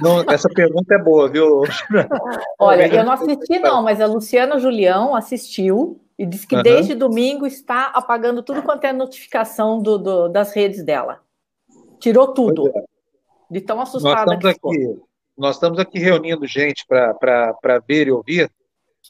Não, 0.00 0.20
essa 0.28 0.48
pergunta 0.48 0.94
é 0.94 0.98
boa, 0.98 1.28
viu? 1.28 1.62
Olha, 2.58 2.86
eu 2.92 3.04
não 3.04 3.12
assisti, 3.12 3.58
não, 3.58 3.82
mas 3.82 4.00
a 4.00 4.06
Luciana 4.06 4.58
Julião 4.58 5.14
assistiu 5.14 6.00
e 6.18 6.26
disse 6.26 6.46
que 6.46 6.56
uhum. 6.56 6.62
desde 6.62 6.94
domingo 6.94 7.46
está 7.46 7.86
apagando 7.86 8.42
tudo 8.42 8.62
quanto 8.62 8.84
é 8.84 8.92
notificação 8.92 9.78
do, 9.80 9.98
do 9.98 10.28
das 10.28 10.54
redes 10.54 10.84
dela. 10.84 11.20
Tirou 11.98 12.34
tudo. 12.34 12.68
É. 12.68 12.84
De 13.50 13.60
tão 13.60 13.80
assustada 13.80 14.26
nós 14.26 14.36
estamos 14.36 14.60
que 14.60 14.68
aqui, 14.68 15.02
Nós 15.36 15.56
estamos 15.56 15.78
aqui 15.78 15.98
reunindo 15.98 16.46
gente 16.46 16.86
para 16.86 17.78
ver 17.86 18.06
e 18.06 18.12
ouvir 18.12 18.50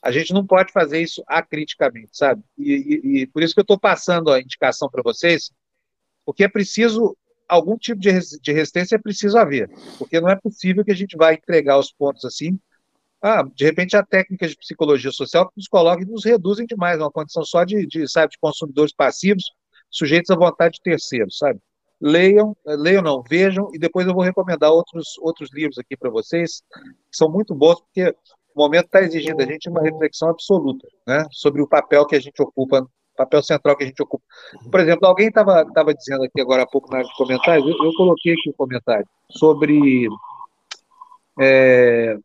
a 0.03 0.11
gente 0.11 0.33
não 0.33 0.47
pode 0.47 0.73
fazer 0.73 1.01
isso 1.01 1.23
acriticamente, 1.27 2.11
sabe? 2.13 2.43
E, 2.57 2.73
e, 3.03 3.23
e 3.23 3.27
por 3.27 3.43
isso 3.43 3.55
que 3.55 3.61
eu 3.61 3.63
estou 3.63 3.79
passando 3.79 4.31
a 4.31 4.41
indicação 4.41 4.89
para 4.89 5.03
vocês, 5.03 5.51
porque 6.25 6.45
é 6.45 6.49
preciso 6.49 7.17
algum 7.49 7.77
tipo 7.77 8.01
de, 8.01 8.13
de 8.41 8.53
resistência 8.53 8.95
é 8.95 8.99
preciso 8.99 9.37
haver, 9.37 9.69
porque 9.99 10.21
não 10.21 10.31
é 10.31 10.37
possível 10.37 10.85
que 10.85 10.93
a 10.93 10.97
gente 10.97 11.17
vá 11.17 11.35
entregar 11.35 11.79
os 11.79 11.93
pontos 11.93 12.25
assim. 12.25 12.59
Ah, 13.21 13.43
de 13.43 13.65
repente 13.65 13.97
a 13.97 14.05
técnica 14.05 14.49
de 14.49 14.57
psicologia 14.57 15.11
social 15.11 15.47
que 15.49 15.57
nos 15.57 15.69
coloca 15.69 16.03
e 16.03 16.07
nos 16.07 16.25
reduzem 16.25 16.65
demais, 16.65 16.99
uma 16.99 17.11
condição 17.11 17.45
só 17.45 17.65
de, 17.65 17.87
de, 17.87 18.09
sabe, 18.09 18.31
de 18.31 18.39
consumidores 18.39 18.95
passivos, 18.95 19.45
sujeitos 19.91 20.31
à 20.31 20.37
vontade 20.37 20.75
de 20.75 20.83
terceiros, 20.83 21.37
sabe? 21.37 21.61
Leiam, 22.01 22.57
leiam 22.65 23.03
não, 23.03 23.23
vejam, 23.23 23.69
e 23.75 23.79
depois 23.79 24.07
eu 24.07 24.15
vou 24.15 24.23
recomendar 24.23 24.71
outros, 24.71 25.19
outros 25.19 25.53
livros 25.53 25.77
aqui 25.77 25.97
para 25.99 26.09
vocês, 26.09 26.63
que 27.11 27.17
são 27.17 27.31
muito 27.31 27.55
bons, 27.55 27.79
porque 27.81 28.15
o 28.55 28.61
momento 28.61 28.87
está 28.87 29.01
exigindo 29.03 29.37
da 29.37 29.47
gente 29.47 29.69
uma 29.69 29.83
reflexão 29.83 30.29
absoluta 30.29 30.87
né, 31.07 31.25
sobre 31.31 31.63
o 31.63 31.69
papel 31.69 32.07
que 32.07 32.17
a 32.17 32.21
gente 32.21 32.41
ocupa, 32.43 32.87
papel 33.17 33.43
central 33.43 33.77
que 33.77 33.85
a 33.85 33.87
gente 33.87 34.03
ocupa. 34.03 34.25
Por 34.71 34.81
exemplo, 34.81 35.07
alguém 35.07 35.29
estava 35.29 35.65
tava 35.73 35.95
dizendo 35.95 36.25
aqui 36.25 36.41
agora 36.41 36.63
há 36.63 36.67
pouco 36.67 36.91
na 36.91 36.99
área 36.99 37.09
de 37.09 37.17
comentários, 37.17 37.67
eu, 37.67 37.85
eu 37.85 37.93
coloquei 37.95 38.33
aqui 38.33 38.51
um 38.51 38.55
comentário 38.55 39.07
sobre. 39.31 40.09
É, 41.39 42.17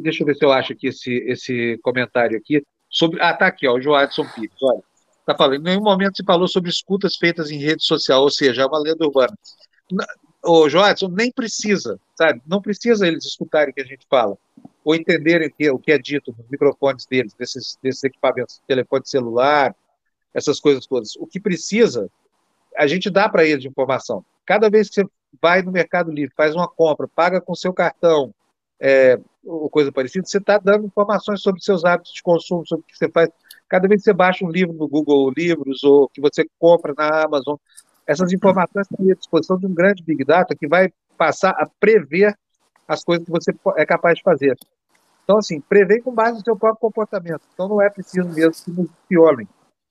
deixa 0.00 0.22
eu 0.22 0.26
ver 0.26 0.34
se 0.34 0.44
eu 0.44 0.52
acho 0.52 0.72
aqui 0.72 0.88
esse, 0.88 1.12
esse 1.28 1.78
comentário 1.82 2.36
aqui. 2.36 2.62
Sobre, 2.88 3.20
ah, 3.20 3.34
tá 3.34 3.46
aqui, 3.46 3.66
ó, 3.66 3.74
o 3.74 3.80
Joadson 3.80 4.26
Pires, 4.34 4.62
olha. 4.62 4.82
Está 5.20 5.36
falando, 5.36 5.56
em 5.56 5.62
nenhum 5.62 5.82
momento 5.82 6.16
se 6.16 6.24
falou 6.24 6.46
sobre 6.46 6.70
escutas 6.70 7.16
feitas 7.16 7.50
em 7.50 7.58
rede 7.58 7.82
social, 7.84 8.22
ou 8.22 8.30
seja, 8.30 8.62
é 8.62 8.66
uma 8.66 8.78
lenda 8.78 9.04
urbana. 9.04 9.36
O 10.44 10.68
Joadson 10.68 11.08
nem 11.08 11.32
precisa, 11.32 11.98
sabe? 12.16 12.40
Não 12.46 12.62
precisa 12.62 13.08
eles 13.08 13.24
escutarem 13.24 13.72
o 13.72 13.74
que 13.74 13.80
a 13.80 13.84
gente 13.84 14.06
fala 14.08 14.38
ou 14.86 14.94
entenderem 14.94 15.48
o 15.48 15.52
que, 15.52 15.68
o 15.68 15.78
que 15.80 15.90
é 15.90 15.98
dito 15.98 16.32
nos 16.38 16.48
microfones 16.48 17.06
deles, 17.06 17.34
desses, 17.34 17.76
desses 17.82 18.04
equipamentos, 18.04 18.62
telefone 18.68 19.02
celular, 19.04 19.74
essas 20.32 20.60
coisas 20.60 20.86
todas. 20.86 21.16
O 21.16 21.26
que 21.26 21.40
precisa, 21.40 22.08
a 22.76 22.86
gente 22.86 23.10
dá 23.10 23.28
para 23.28 23.44
eles 23.44 23.62
de 23.62 23.68
informação. 23.68 24.24
Cada 24.44 24.70
vez 24.70 24.88
que 24.88 24.94
você 24.94 25.08
vai 25.42 25.60
no 25.60 25.72
Mercado 25.72 26.12
Livre, 26.12 26.32
faz 26.36 26.54
uma 26.54 26.68
compra, 26.68 27.08
paga 27.08 27.40
com 27.40 27.52
seu 27.52 27.72
cartão, 27.72 28.32
é, 28.78 29.18
ou 29.44 29.68
coisa 29.68 29.90
parecida, 29.90 30.24
você 30.24 30.38
está 30.38 30.56
dando 30.56 30.86
informações 30.86 31.42
sobre 31.42 31.60
seus 31.60 31.84
hábitos 31.84 32.12
de 32.12 32.22
consumo, 32.22 32.64
sobre 32.64 32.84
o 32.84 32.86
que 32.86 32.96
você 32.96 33.10
faz. 33.10 33.28
Cada 33.68 33.88
vez 33.88 34.02
que 34.02 34.04
você 34.04 34.12
baixa 34.12 34.44
um 34.44 34.50
livro 34.50 34.72
no 34.72 34.86
Google 34.86 35.32
Livros 35.36 35.82
ou 35.82 36.08
que 36.08 36.20
você 36.20 36.46
compra 36.60 36.94
na 36.96 37.24
Amazon, 37.24 37.56
essas 38.06 38.32
informações 38.32 38.86
estão 38.88 39.10
à 39.10 39.14
disposição 39.14 39.58
de 39.58 39.66
um 39.66 39.74
grande 39.74 40.04
Big 40.04 40.24
Data 40.24 40.54
que 40.54 40.68
vai 40.68 40.92
passar 41.18 41.50
a 41.58 41.68
prever 41.80 42.38
as 42.86 43.02
coisas 43.02 43.24
que 43.24 43.32
você 43.32 43.52
é 43.76 43.84
capaz 43.84 44.18
de 44.18 44.22
fazer. 44.22 44.56
Então, 45.26 45.38
assim, 45.38 45.60
prevê 45.60 46.00
com 46.00 46.14
base 46.14 46.38
no 46.38 46.44
seu 46.44 46.56
próprio 46.56 46.80
comportamento. 46.80 47.42
Então, 47.52 47.66
não 47.66 47.82
é 47.82 47.90
preciso 47.90 48.28
mesmo 48.28 48.52
que 48.64 48.70
nos 48.70 48.88
violem. 49.10 49.48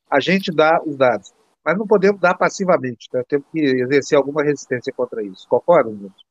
A 0.09 0.21
gente 0.21 0.49
dá 0.49 0.81
os 0.81 0.95
dados, 0.95 1.33
mas 1.63 1.77
não 1.77 1.85
podemos 1.85 2.21
dar 2.21 2.35
passivamente. 2.35 3.09
Né? 3.13 3.21
Temos 3.27 3.45
que 3.51 3.59
exercer 3.59 4.17
alguma 4.17 4.41
resistência 4.43 4.93
contra 4.95 5.21
isso. 5.21 5.45
Concorda, 5.49 5.91
gente? 5.91 6.25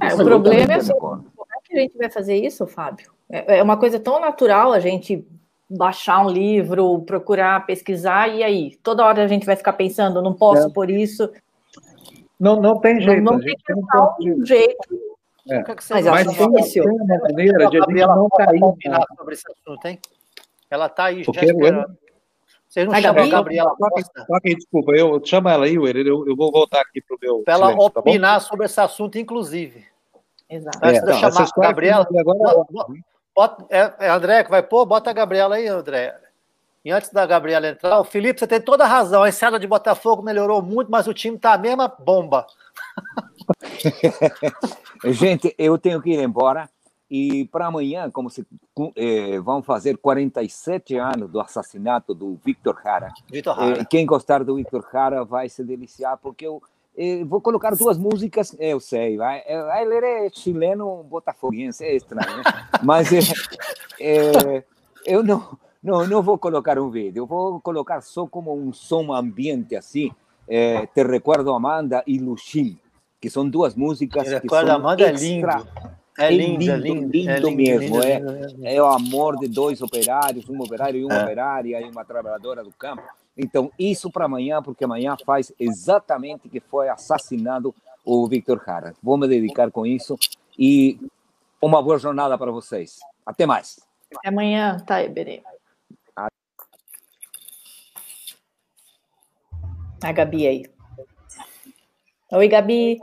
É, 0.00 0.14
o 0.14 0.24
problema 0.24 0.72
é 0.72 0.76
assim, 0.76 0.94
como 0.94 1.22
é 1.22 1.60
que 1.62 1.76
a 1.76 1.80
gente 1.82 1.98
vai 1.98 2.10
fazer 2.10 2.36
isso, 2.36 2.66
Fábio? 2.66 3.12
É, 3.28 3.58
é 3.58 3.62
uma 3.62 3.76
coisa 3.76 4.00
tão 4.00 4.18
natural 4.18 4.72
a 4.72 4.80
gente 4.80 5.26
baixar 5.68 6.24
um 6.24 6.30
livro, 6.30 7.02
procurar, 7.02 7.66
pesquisar, 7.66 8.28
e 8.28 8.42
aí? 8.42 8.76
Toda 8.82 9.04
hora 9.04 9.22
a 9.22 9.28
gente 9.28 9.44
vai 9.44 9.56
ficar 9.56 9.74
pensando, 9.74 10.22
não 10.22 10.32
posso 10.32 10.68
é. 10.68 10.72
por 10.72 10.88
isso. 10.88 11.30
Não, 12.40 12.58
não 12.58 12.80
tem 12.80 12.98
jeito. 12.98 13.22
Não, 13.22 13.34
não 13.34 13.40
tem 13.40 13.54
que 13.54 13.72
achar 13.72 14.16
um 14.20 14.46
jeito. 14.46 15.07
É. 15.50 15.64
Mas, 15.66 16.04
Mas 16.04 16.36
tem, 16.36 16.50
difícil. 16.52 16.84
tem 16.84 16.92
uma 16.92 17.18
maneira 17.18 17.70
de 17.70 17.78
a 17.78 17.80
gente 17.80 18.06
não 18.06 18.28
cair. 18.28 18.60
sobre 19.16 19.34
esse 19.34 19.44
assunto, 19.50 19.86
hein? 19.86 19.98
Ela 20.70 20.86
está 20.86 21.04
aí, 21.04 21.24
já 21.24 21.30
esperando. 21.42 21.96
Vocês 22.68 22.86
não 22.86 22.94
a 22.94 23.00
chamam 23.00 23.24
a 23.24 23.28
Gabriela 23.28 23.74
Costa? 23.76 24.26
Toque, 24.26 24.54
desculpa, 24.54 24.92
eu 24.92 25.24
chamo 25.24 25.48
ela 25.48 25.64
aí, 25.64 25.78
William, 25.78 26.02
eu, 26.02 26.28
eu 26.28 26.36
vou 26.36 26.52
voltar 26.52 26.82
aqui 26.82 27.00
para 27.00 27.16
o 27.16 27.18
meu. 27.20 27.42
Para 27.42 27.54
ela 27.54 27.66
silêncio, 27.68 27.90
tá 27.90 28.00
opinar 28.00 28.34
tá 28.34 28.40
sobre 28.40 28.66
esse 28.66 28.78
assunto, 28.78 29.18
inclusive. 29.18 29.86
Exato. 30.50 30.78
Antes 30.82 31.02
é, 31.02 31.04
de 31.04 31.10
eu 31.10 31.16
chamar 31.16 31.48
a 31.48 31.60
Gabriela. 31.60 32.06
Agora... 32.18 32.66
Bota, 33.34 33.66
é, 33.70 33.92
é 34.00 34.10
André 34.10 34.44
que 34.44 34.50
vai 34.50 34.62
pôr? 34.62 34.84
Bota 34.84 35.08
a 35.08 35.12
Gabriela 35.14 35.56
aí, 35.56 35.66
André. 35.66 36.14
E 36.84 36.90
antes 36.90 37.10
da 37.10 37.26
Gabriela 37.26 37.68
entrar, 37.68 38.00
o 38.00 38.04
Felipe, 38.04 38.38
você 38.38 38.46
tem 38.46 38.60
toda 38.60 38.84
a 38.84 38.86
razão. 38.86 39.22
A 39.22 39.28
enseada 39.28 39.58
de 39.58 39.66
Botafogo 39.66 40.22
melhorou 40.22 40.60
muito, 40.60 40.90
mas 40.90 41.06
o 41.06 41.14
time 41.14 41.36
está 41.36 41.54
a 41.54 41.58
mesma 41.58 41.88
bomba. 41.88 42.46
Gente, 45.04 45.54
eu 45.58 45.78
tenho 45.78 46.02
que 46.02 46.10
ir 46.10 46.20
embora. 46.20 46.68
E 47.10 47.46
para 47.46 47.66
amanhã, 47.66 48.10
como 48.10 48.28
se 48.28 48.46
eh, 48.94 49.40
vão 49.40 49.62
fazer 49.62 49.96
47 49.96 50.98
anos 50.98 51.30
do 51.30 51.40
assassinato 51.40 52.14
do 52.14 52.38
Victor 52.44 52.78
Jara. 52.84 53.10
Victor 53.32 53.56
Jara. 53.56 53.80
Eh, 53.80 53.84
quem 53.86 54.04
gostar 54.04 54.44
do 54.44 54.56
Victor 54.56 54.86
Jara 54.92 55.24
vai 55.24 55.48
se 55.48 55.64
deliciar, 55.64 56.18
porque 56.18 56.46
eu 56.46 56.62
eh, 56.94 57.24
vou 57.24 57.40
colocar 57.40 57.74
duas 57.74 57.96
músicas, 57.96 58.54
eu 58.60 58.78
sei, 58.78 59.16
vai, 59.16 59.42
ele 59.46 60.04
é 60.04 60.28
chileno 60.30 61.02
botafoguense, 61.04 61.82
é 61.82 61.96
estranho, 61.96 62.36
né? 62.36 62.42
mas 62.82 63.08
eu 65.06 65.22
não, 65.22 65.56
não, 65.82 66.06
não 66.06 66.22
vou 66.22 66.36
colocar 66.36 66.78
um 66.78 66.90
vídeo, 66.90 67.22
eu 67.22 67.26
vou 67.26 67.58
colocar 67.58 68.02
só 68.02 68.26
como 68.26 68.54
um 68.54 68.70
som 68.70 69.14
ambiente 69.14 69.74
assim, 69.74 70.12
Te 70.46 71.04
Recuerdo 71.04 71.54
Amanda 71.54 72.02
e 72.06 72.18
Luxim, 72.18 72.78
que 73.20 73.28
são 73.28 73.48
duas 73.48 73.74
músicas 73.74 74.28
que 74.40 74.48
são 74.48 74.70
Amanda 74.70 75.10
extra... 75.10 75.16
é 75.16 75.28
lindo. 75.28 75.98
É 76.18 76.30
lindo, 76.32 76.70
é 76.70 76.76
lindo, 76.76 77.12
lindo, 77.12 77.30
é 77.30 77.38
lindo 77.38 77.50
mesmo. 77.52 78.02
é, 78.02 78.74
é 78.74 78.82
o 78.82 78.86
amor 78.86 79.38
de 79.38 79.46
dois 79.46 79.80
operários, 79.80 80.48
um 80.48 80.60
operário 80.60 81.00
e 81.00 81.04
uma 81.04 81.14
é. 81.14 81.22
operária 81.22 81.80
e 81.80 81.88
uma 81.88 82.04
trabalhadora 82.04 82.64
do 82.64 82.72
campo. 82.72 83.02
Então, 83.36 83.70
isso 83.78 84.10
para 84.10 84.24
amanhã, 84.24 84.60
porque 84.60 84.82
amanhã 84.82 85.16
faz 85.24 85.52
exatamente 85.60 86.48
que 86.48 86.58
foi 86.58 86.88
assassinado 86.88 87.72
o 88.04 88.26
Victor 88.26 88.60
Jara. 88.66 88.94
Vou 89.00 89.16
me 89.16 89.28
dedicar 89.28 89.70
com 89.70 89.86
isso 89.86 90.18
e 90.58 90.98
uma 91.62 91.80
boa 91.80 91.98
jornada 91.98 92.36
para 92.36 92.50
vocês. 92.50 92.98
Até 93.24 93.46
mais. 93.46 93.78
Até 94.16 94.28
amanhã, 94.28 94.78
tá, 94.84 95.04
Iberê. 95.04 95.42
A 100.02 100.12
Gabi 100.12 100.46
aí. 100.46 100.77
Oi, 102.30 102.46
Gabi. 102.46 102.98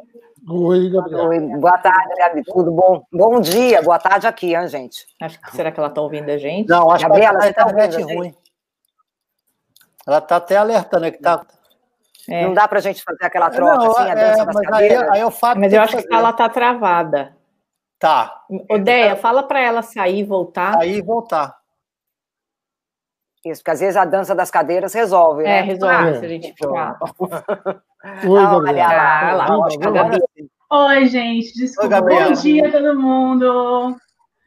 Oi, 0.48 0.90
Gabriel. 0.92 1.28
Oi, 1.28 1.40
boa 1.60 1.78
tarde, 1.80 2.14
Gabi. 2.16 2.44
Tudo 2.44 2.72
bom? 2.72 3.04
Bom 3.12 3.42
dia, 3.42 3.82
boa 3.82 3.98
tarde 3.98 4.28
aqui, 4.28 4.54
hein, 4.54 4.68
gente? 4.68 5.08
Acho 5.20 5.42
que, 5.42 5.56
será 5.56 5.72
que 5.72 5.80
ela 5.80 5.90
está 5.90 6.00
ouvindo 6.00 6.30
a 6.30 6.38
gente? 6.38 6.70
Não, 6.70 6.92
acho 6.92 7.08
Gabriela, 7.08 7.40
que 7.40 7.44
ela 7.44 7.50
está 7.50 7.66
ouvindo 7.66 8.14
ruim. 8.14 8.36
Ela 10.06 10.20
está 10.20 10.36
até 10.36 10.58
alertando 10.58 11.12
que 11.12 11.18
tá. 11.18 11.44
É. 12.30 12.46
Não 12.46 12.54
dá 12.54 12.68
para 12.68 12.78
a 12.78 12.82
gente 12.82 13.04
fazer 13.04 13.26
aquela 13.26 13.50
troca 13.50 13.76
não, 13.76 13.92
assim, 13.92 14.12
a 14.12 14.16
dança 14.16 14.42
é, 14.42 14.46
das 14.46 14.56
mas 14.56 14.74
aí, 14.74 14.96
aí 14.96 15.22
eu 15.22 15.32
falo 15.32 15.60
Mas 15.60 15.74
eu 15.74 15.82
acho 15.82 15.98
que 15.98 16.14
ela 16.14 16.30
está 16.30 16.48
travada. 16.48 17.36
Tá. 17.98 18.44
Odeia, 18.70 19.16
fala 19.16 19.42
para 19.42 19.60
ela 19.60 19.82
sair 19.82 20.20
e 20.20 20.24
voltar. 20.24 20.74
Sair 20.74 20.98
e 20.98 21.02
voltar. 21.02 21.58
Isso, 23.46 23.62
porque 23.62 23.72
às 23.72 23.80
vezes 23.80 23.96
a 23.96 24.06
dança 24.06 24.34
das 24.34 24.50
cadeiras 24.50 24.92
resolve, 24.92 25.44
é, 25.44 25.46
né? 25.46 25.60
É, 25.60 25.62
resolve, 25.62 25.96
ah, 25.96 26.20
se 26.20 26.26
a 26.26 26.28
gente 26.28 26.48
ficar. 26.54 26.98
Oi, 28.28 28.42
Gabriela. 28.42 29.46
Oi, 30.72 31.06
gente, 31.06 31.54
desculpa. 31.54 32.04
Oi, 32.04 32.24
Bom 32.24 32.32
dia, 32.34 32.72
todo 32.72 33.00
mundo. 33.00 33.96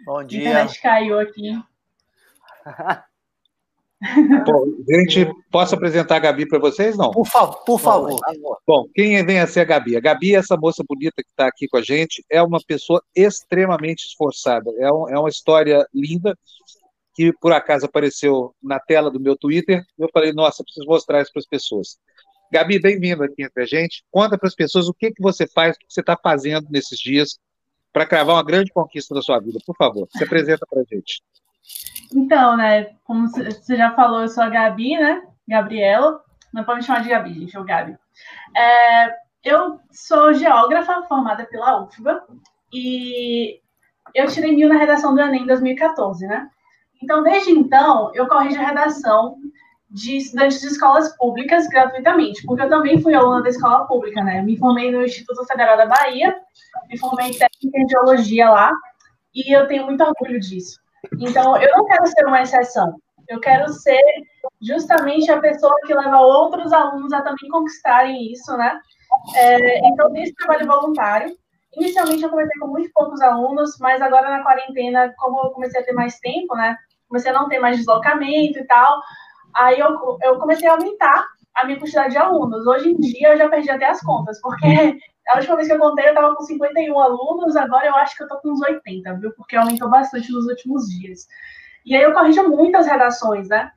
Bom 0.05 0.25
dia. 0.25 0.41
A 0.41 0.51
internet 0.51 0.83
caiu 0.83 1.21
aqui. 1.21 1.63
Bom, 4.47 4.65
gente, 4.89 5.29
posso 5.51 5.75
apresentar 5.75 6.17
a 6.17 6.21
Gabi 6.21 6.47
para 6.47 6.59
vocês? 6.59 6.97
Não? 6.97 7.11
Por, 7.11 7.27
fa 7.27 7.49
por 7.49 7.81
favor. 7.81 8.21
Bom, 8.67 8.87
quem 8.95 9.25
vem 9.25 9.41
a 9.41 9.47
ser 9.47 9.61
a 9.61 9.65
Gabi? 9.65 9.97
A 9.97 10.01
Gabi, 10.01 10.37
essa 10.37 10.57
moça 10.57 10.85
bonita 10.89 11.21
que 11.23 11.31
está 11.31 11.47
aqui 11.49 11.67
com 11.67 11.79
a 11.79 11.83
gente, 11.83 12.25
é 12.31 12.41
uma 12.41 12.61
pessoa 12.65 13.03
extremamente 13.15 14.05
esforçada. 14.07 14.71
É, 14.79 14.93
um, 14.93 15.09
é 15.09 15.19
uma 15.19 15.29
história 15.29 15.85
linda 15.93 16.37
que 17.19 17.33
por 17.33 17.53
acaso 17.53 17.85
apareceu 17.85 18.55
na 18.63 18.79
tela 18.79 19.11
do 19.11 19.19
meu 19.19 19.37
Twitter. 19.37 19.85
Eu 19.99 20.09
falei, 20.15 20.33
nossa, 20.33 20.63
preciso 20.63 20.87
mostrar 20.87 21.21
isso 21.21 21.33
para 21.33 21.41
as 21.41 21.47
pessoas. 21.49 21.99
Gabi, 22.53 22.79
bem-vindo 22.79 23.25
aqui 23.25 23.43
entre 23.43 23.61
a 23.61 23.67
gente. 23.67 24.05
Conta 24.09 24.39
para 24.39 24.47
as 24.47 24.55
pessoas 24.55 24.87
o 24.87 24.95
que, 24.95 25.11
que 25.11 25.21
você 25.21 25.45
faz, 25.45 25.75
o 25.75 25.81
que 25.81 25.87
você 25.89 25.99
está 25.99 26.17
fazendo 26.17 26.69
nesses 26.71 26.97
dias 26.97 27.41
para 27.93 28.07
cravar 28.07 28.37
uma 28.37 28.45
grande 28.45 28.71
conquista 28.71 29.17
da 29.17 29.21
sua 29.21 29.41
vida. 29.41 29.59
Por 29.67 29.75
favor, 29.75 30.07
se 30.13 30.23
apresenta 30.23 30.65
para 30.65 30.81
a 30.81 30.85
gente. 30.85 31.21
Então, 32.15 32.57
né, 32.57 32.95
como 33.03 33.27
você 33.27 33.77
já 33.77 33.93
falou, 33.97 34.21
eu 34.21 34.29
sou 34.29 34.45
a 34.45 34.49
Gabi, 34.49 34.97
né? 34.97 35.21
Gabriela. 35.49 36.23
Não 36.55 36.63
pode 36.63 36.79
me 36.79 36.87
chamar 36.87 37.03
de 37.03 37.09
Gabi, 37.09 37.35
gente, 37.35 37.57
é 37.57 37.59
o 37.59 37.65
Gabi. 37.65 37.99
É, 38.57 39.13
eu 39.43 39.81
sou 39.91 40.33
geógrafa 40.35 41.03
formada 41.09 41.45
pela 41.47 41.83
UFBA 41.83 42.23
e 42.73 43.61
eu 44.15 44.29
tirei 44.29 44.55
mil 44.55 44.69
na 44.69 44.79
redação 44.79 45.17
do 45.17 45.21
Enem 45.21 45.43
em 45.43 45.47
2014, 45.47 46.25
né? 46.25 46.49
Então, 47.03 47.23
desde 47.23 47.51
então, 47.51 48.11
eu 48.15 48.27
corrijo 48.27 48.61
a 48.61 48.67
redação 48.67 49.39
de 49.91 50.19
estudantes 50.19 50.61
de 50.61 50.67
escolas 50.67 51.17
públicas 51.17 51.67
gratuitamente, 51.69 52.45
porque 52.45 52.63
eu 52.63 52.69
também 52.69 53.01
fui 53.01 53.15
aluna 53.15 53.43
da 53.43 53.49
escola 53.49 53.87
pública, 53.87 54.23
né? 54.23 54.43
me 54.43 54.59
formei 54.59 54.91
no 54.91 55.03
Instituto 55.03 55.47
Federal 55.47 55.77
da 55.77 55.87
Bahia, 55.87 56.37
me 56.91 56.99
formei 56.99 57.29
em 57.29 57.39
técnica 57.39 57.79
em 57.79 57.89
geologia 57.89 58.51
lá, 58.51 58.73
e 59.35 59.57
eu 59.57 59.67
tenho 59.67 59.87
muito 59.87 60.05
orgulho 60.05 60.39
disso. 60.41 60.79
Então, 61.19 61.57
eu 61.57 61.77
não 61.77 61.87
quero 61.87 62.07
ser 62.07 62.27
uma 62.27 62.43
exceção, 62.43 63.01
eu 63.29 63.41
quero 63.41 63.73
ser 63.73 64.03
justamente 64.61 65.31
a 65.31 65.41
pessoa 65.41 65.75
que 65.87 65.95
leva 65.95 66.21
outros 66.21 66.73
alunos 66.73 67.13
a 67.13 67.23
também 67.23 67.49
conquistarem 67.51 68.31
isso, 68.33 68.57
né? 68.57 68.79
É, 69.37 69.89
então, 69.89 70.13
tem 70.13 70.25
esse 70.25 70.35
trabalho 70.35 70.67
voluntário. 70.67 71.37
Inicialmente, 71.77 72.23
eu 72.23 72.31
comecei 72.31 72.59
com 72.59 72.69
muito 72.69 72.91
poucos 72.93 73.21
alunos, 73.21 73.79
mas 73.79 74.03
agora 74.03 74.31
na 74.31 74.43
quarentena, 74.43 75.15
como 75.17 75.39
eu 75.45 75.51
comecei 75.51 75.81
a 75.81 75.85
ter 75.85 75.93
mais 75.93 76.19
tempo, 76.19 76.55
né? 76.57 76.77
Comecei 77.09 77.31
a 77.31 77.35
não 77.35 77.49
ter 77.49 77.59
mais 77.59 77.79
deslocamento 77.79 78.59
e 78.59 78.65
tal, 78.67 79.01
Aí 79.55 79.79
eu, 79.79 80.19
eu 80.23 80.39
comecei 80.39 80.69
a 80.69 80.73
aumentar 80.73 81.27
a 81.55 81.65
minha 81.65 81.79
quantidade 81.79 82.11
de 82.11 82.19
alunos. 82.19 82.67
Hoje 82.67 82.91
em 82.91 82.97
dia 82.97 83.33
eu 83.33 83.39
já 83.39 83.49
perdi 83.49 83.71
até 83.71 83.87
as 83.87 84.01
contas, 84.01 84.41
porque 84.41 84.67
a 85.29 85.37
última 85.37 85.57
vez 85.57 85.69
que 85.69 85.75
eu 85.75 85.79
contei 85.79 86.07
eu 86.07 86.11
estava 86.11 86.35
com 86.35 86.43
51 86.43 86.99
alunos, 86.99 87.57
agora 87.57 87.87
eu 87.87 87.97
acho 87.97 88.17
que 88.17 88.23
eu 88.23 88.27
estou 88.27 88.41
com 88.41 88.51
uns 88.51 88.61
80, 88.61 89.15
viu? 89.15 89.33
Porque 89.33 89.57
aumentou 89.57 89.91
bastante 89.91 90.31
nos 90.33 90.47
últimos 90.47 90.89
dias. 90.89 91.27
E 91.85 91.97
aí 91.97 92.03
eu 92.03 92.13
corrijo 92.13 92.49
muitas 92.49 92.87
redações, 92.87 93.49
né? 93.49 93.71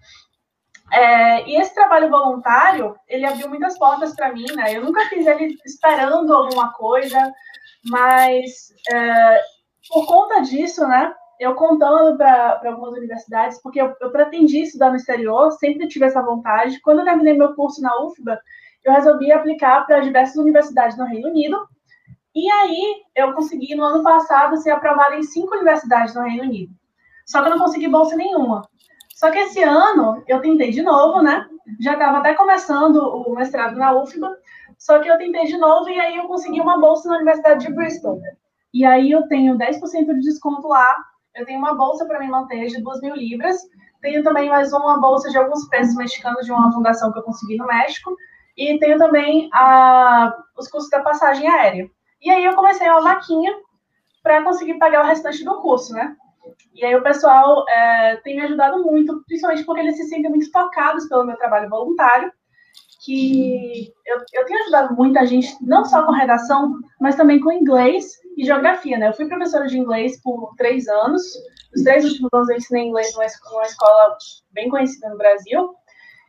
É, 0.92 1.50
e 1.50 1.56
esse 1.56 1.74
trabalho 1.74 2.10
voluntário, 2.10 2.96
ele 3.08 3.26
abriu 3.26 3.48
muitas 3.48 3.78
portas 3.78 4.14
para 4.14 4.34
mim, 4.34 4.46
né? 4.56 4.76
Eu 4.76 4.84
nunca 4.84 5.08
fiz 5.08 5.26
ele 5.26 5.58
esperando 5.66 6.34
alguma 6.34 6.74
coisa, 6.74 7.34
mas 7.86 8.74
é, 8.92 9.42
por 9.90 10.06
conta 10.06 10.42
disso, 10.42 10.86
né? 10.86 11.14
Eu 11.42 11.56
contando 11.56 12.16
para 12.16 12.62
algumas 12.66 12.94
universidades, 12.94 13.60
porque 13.64 13.82
eu, 13.82 13.96
eu 14.00 14.12
pretendi 14.12 14.62
estudar 14.62 14.92
no 14.92 14.96
exterior, 14.96 15.52
sempre 15.54 15.88
tive 15.88 16.06
essa 16.06 16.22
vontade. 16.22 16.80
Quando 16.82 17.00
eu 17.00 17.06
terminei 17.06 17.34
meu 17.34 17.56
curso 17.56 17.82
na 17.82 18.00
UFBA, 18.00 18.39
eu 18.86 18.94
resolvi 18.94 19.32
aplicar 19.32 19.88
para 19.88 20.02
diversas 20.02 20.36
universidades 20.36 20.96
no 20.96 21.06
Reino 21.06 21.30
Unido. 21.30 21.58
E 22.36 22.50
aí, 22.52 23.02
eu 23.16 23.34
consegui, 23.34 23.74
no 23.74 23.84
ano 23.84 24.04
passado, 24.04 24.56
ser 24.58 24.70
aprovada 24.70 25.16
em 25.16 25.24
cinco 25.24 25.56
universidades 25.56 26.14
no 26.14 26.22
Reino 26.22 26.44
Unido. 26.44 26.72
Só 27.26 27.42
que 27.42 27.48
eu 27.48 27.58
não 27.58 27.66
consegui 27.66 27.88
bolsa 27.88 28.16
nenhuma. 28.16 28.62
Só 29.16 29.32
que 29.32 29.39
esse 29.39 29.64
ano, 29.64 30.24
eu 30.28 30.42
tentei 30.42 30.70
de 30.70 30.84
novo, 30.84 31.24
né? 31.24 31.48
Já 31.80 31.94
estava 31.94 32.20
até 32.20 32.36
começando 32.36 32.98
o 32.98 33.34
mestrado 33.34 33.76
na 33.78 33.94
UFBA, 34.00 34.32
só 34.78 35.00
que 35.00 35.10
eu 35.10 35.18
tentei 35.18 35.46
de 35.46 35.58
novo 35.58 35.89
e 35.89 36.00
aí 36.00 36.18
eu 36.18 36.28
consegui 36.28 36.62
uma 36.62 36.80
bolsa 36.80 37.10
na 37.10 37.16
Universidade 37.16 37.66
de 37.66 37.74
Bristol. 37.74 38.22
E 38.72 38.86
aí 38.86 39.12
eu 39.12 39.28
tenho 39.28 39.58
10% 39.58 40.06
de 40.06 40.22
desconto 40.22 40.68
lá 40.68 40.96
eu 41.36 41.46
tenho 41.46 41.60
uma 41.60 41.76
bolsa 41.76 42.06
para 42.06 42.20
me 42.20 42.28
manter 42.28 42.68
de 42.68 42.82
2 42.82 43.02
mil 43.02 43.16
libras, 43.16 43.58
tenho 44.02 44.24
também 44.24 44.50
mais 44.50 44.74
uma 44.74 45.00
bolsa 45.00 45.30
de 45.30 45.38
alguns 45.38 45.68
pesos 45.70 45.96
mexicanos 45.96 46.46
de 46.46 46.52
uma 46.52 46.72
fundação 46.72 47.12
que 47.12 47.20
eu 47.20 47.24
consegui 47.24 47.58
no 47.58 47.68
México, 47.68 48.16
e 48.58 48.78
tenho 48.80 48.98
também 48.98 49.50
a, 49.54 50.36
os 50.58 50.68
custos 50.68 50.90
da 50.90 51.02
passagem 51.02 51.48
aérea. 51.48 51.90
E 52.22 52.30
aí 52.30 52.44
eu 52.44 52.56
comecei 52.56 52.88
uma 52.90 53.02
vaquinha 53.02 53.52
para 54.22 54.44
conseguir 54.44 54.78
pagar 54.78 55.04
o 55.04 55.08
restante 55.08 55.44
do 55.44 55.62
curso, 55.62 55.94
né? 55.94 56.16
E 56.74 56.86
aí 56.86 56.96
o 56.96 57.04
pessoal 57.04 57.66
é, 57.70 58.18
tem 58.18 58.36
me 58.36 58.44
ajudado 58.44 58.84
muito, 58.84 59.24
principalmente 59.26 59.64
porque 59.64 59.82
eles 59.82 59.98
se 59.98 60.04
sentem 60.04 60.30
muito 60.30 60.52
tocados 60.52 61.08
pelo 61.08 61.26
meu 61.26 61.36
trabalho 61.38 61.70
voluntário, 61.70 62.32
que 63.04 63.91
eu, 64.06 64.18
eu 64.34 64.45
tenho 64.45 64.62
ajudado 64.62 64.95
muita 64.95 65.26
gente, 65.26 65.56
não 65.60 65.84
só 65.84 66.06
com 66.06 66.12
redação, 66.12 66.80
mas 66.99 67.16
também 67.16 67.39
com 67.39 67.52
inglês 67.52 68.20
e 68.38 68.45
geografia, 68.45 68.97
né? 68.97 69.10
Eu 69.10 69.14
fui 69.14 69.28
professora 69.28 69.68
de 69.68 69.78
inglês 69.78 70.22
por 70.22 70.54
três 70.56 70.88
anos, 70.88 71.24
os 71.76 71.84
três 71.84 72.06
últimos 72.06 72.30
anos 72.32 72.49
eu 72.49 72.58
ensinei 72.58 72.84
inglês 72.84 73.12
numa, 73.14 73.26
escola 73.26 74.18
bem 74.52 74.70
conhecida 74.70 75.10
no 75.10 75.18
Brasil, 75.18 75.74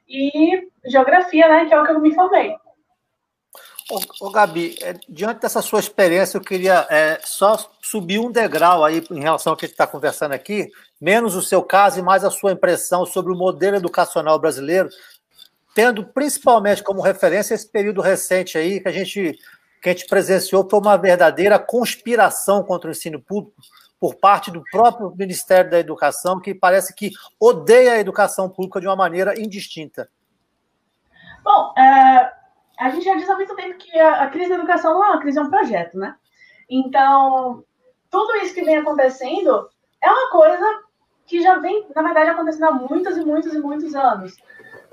e 0.09 0.69
geografia, 0.87 1.47
né, 1.47 1.67
que 1.67 1.75
é 1.75 1.81
o 1.81 1.85
que 1.85 1.93
eu 1.93 2.01
me 2.01 2.15
formei. 2.15 2.57
Ô 4.21 4.31
Gabi, 4.31 4.77
é, 4.81 4.95
diante 5.07 5.41
dessa 5.41 5.61
sua 5.61 5.81
experiência, 5.81 6.39
eu 6.39 6.43
queria 6.43 6.87
é, 6.89 7.21
só 7.23 7.59
subir 7.83 8.19
um 8.19 8.31
degrau 8.31 8.83
aí 8.85 9.05
em 9.11 9.21
relação 9.21 9.53
ao 9.53 9.57
que 9.57 9.67
a 9.67 9.69
gente 9.69 9.75
está 9.75 9.87
conversando 9.87 10.33
aqui, 10.33 10.71
menos 10.99 11.35
o 11.35 11.43
seu 11.43 11.63
caso 11.63 11.99
e 11.99 12.03
mais 12.03 12.25
a 12.25 12.31
sua 12.31 12.53
impressão 12.53 13.05
sobre 13.05 13.33
o 13.33 13.37
modelo 13.37 13.77
educacional 13.77 14.39
brasileiro, 14.39 14.89
tendo 15.75 16.05
principalmente 16.05 16.83
como 16.83 17.01
referência 17.01 17.55
esse 17.55 17.71
período 17.71 18.01
recente 18.01 18.59
aí 18.59 18.81
que 18.81 18.89
a 18.89 18.93
gente 18.93 19.39
que 19.83 19.89
a 19.89 19.93
gente 19.93 20.07
presenciou 20.07 20.69
foi 20.69 20.79
uma 20.79 20.97
verdadeira 20.97 21.59
conspiração 21.59 22.63
contra 22.63 22.89
o 22.89 22.93
ensino 22.93 23.21
público 23.21 23.61
por 23.99 24.15
parte 24.15 24.51
do 24.51 24.63
próprio 24.71 25.13
Ministério 25.17 25.71
da 25.71 25.79
Educação, 25.79 26.41
que 26.41 26.55
parece 26.55 26.95
que 26.95 27.11
odeia 27.39 27.93
a 27.93 27.99
educação 27.99 28.49
pública 28.49 28.81
de 28.81 28.87
uma 28.87 28.95
maneira 28.95 29.41
indistinta. 29.41 30.09
Bom, 31.43 31.75
é, 31.77 32.33
a 32.79 32.91
gente 32.91 33.05
já 33.05 33.17
diz 33.17 33.29
há 33.29 33.35
muito 33.35 33.55
tempo 33.57 33.77
que 33.79 33.99
a, 33.99 34.23
a, 34.23 34.29
crise 34.29 34.51
da 34.51 34.57
educação 34.57 34.95
não 34.95 35.05
é 35.05 35.11
uma 35.11 35.21
crise, 35.21 35.39
é 35.39 35.43
um 35.43 35.51
projeto, 35.51 35.99
né? 35.99 36.15
Então, 36.69 37.65
tudo 38.11 38.37
isso 38.37 38.55
que 38.55 38.65
vem 38.65 38.77
acontecendo 38.77 39.69
é 40.01 40.11
uma 40.11 40.31
coisa 40.31 40.83
que 41.27 41.43
já 41.43 41.59
vem, 41.59 41.87
na 41.95 42.03
verdade, 42.03 42.31
acontecendo 42.31 42.65
há 42.67 42.73
muitos 42.73 43.17
e 43.17 43.25
muitos 43.25 43.55
e 43.55 43.59
muitos 43.59 43.95
anos. 43.95 44.37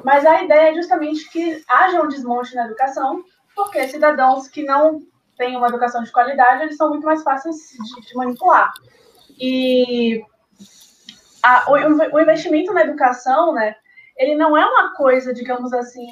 Mas 0.04 0.26
a 0.26 0.44
ideia 0.44 0.72
é 0.72 0.76
justamente 0.76 1.30
que 1.30 1.64
haja 1.68 2.02
um 2.02 2.08
desmonte 2.08 2.56
na 2.56 2.66
educação, 2.66 3.24
porque 3.56 3.88
cidadãos 3.88 4.48
que 4.48 4.64
não 4.64 5.02
têm 5.38 5.56
uma 5.56 5.68
educação 5.68 6.04
de 6.04 6.12
qualidade, 6.12 6.64
eles 6.64 6.78
são 6.78 6.90
muito 6.90 7.06
mais 7.06 7.24
fáceis 7.24 7.56
de, 7.56 8.08
de 8.08 8.16
manipular. 8.16 8.74
E 9.40 10.24
a, 11.44 11.72
o, 11.72 12.16
o, 12.16 12.20
investimento 12.20 12.74
na 12.74 12.84
educação, 12.84 13.54
né, 13.54 13.76
ele 14.18 14.36
não 14.36 14.58
é 14.58 14.66
uma 14.66 14.94
coisa, 14.96 15.34
digamos 15.34 15.74
assim, 15.74 16.08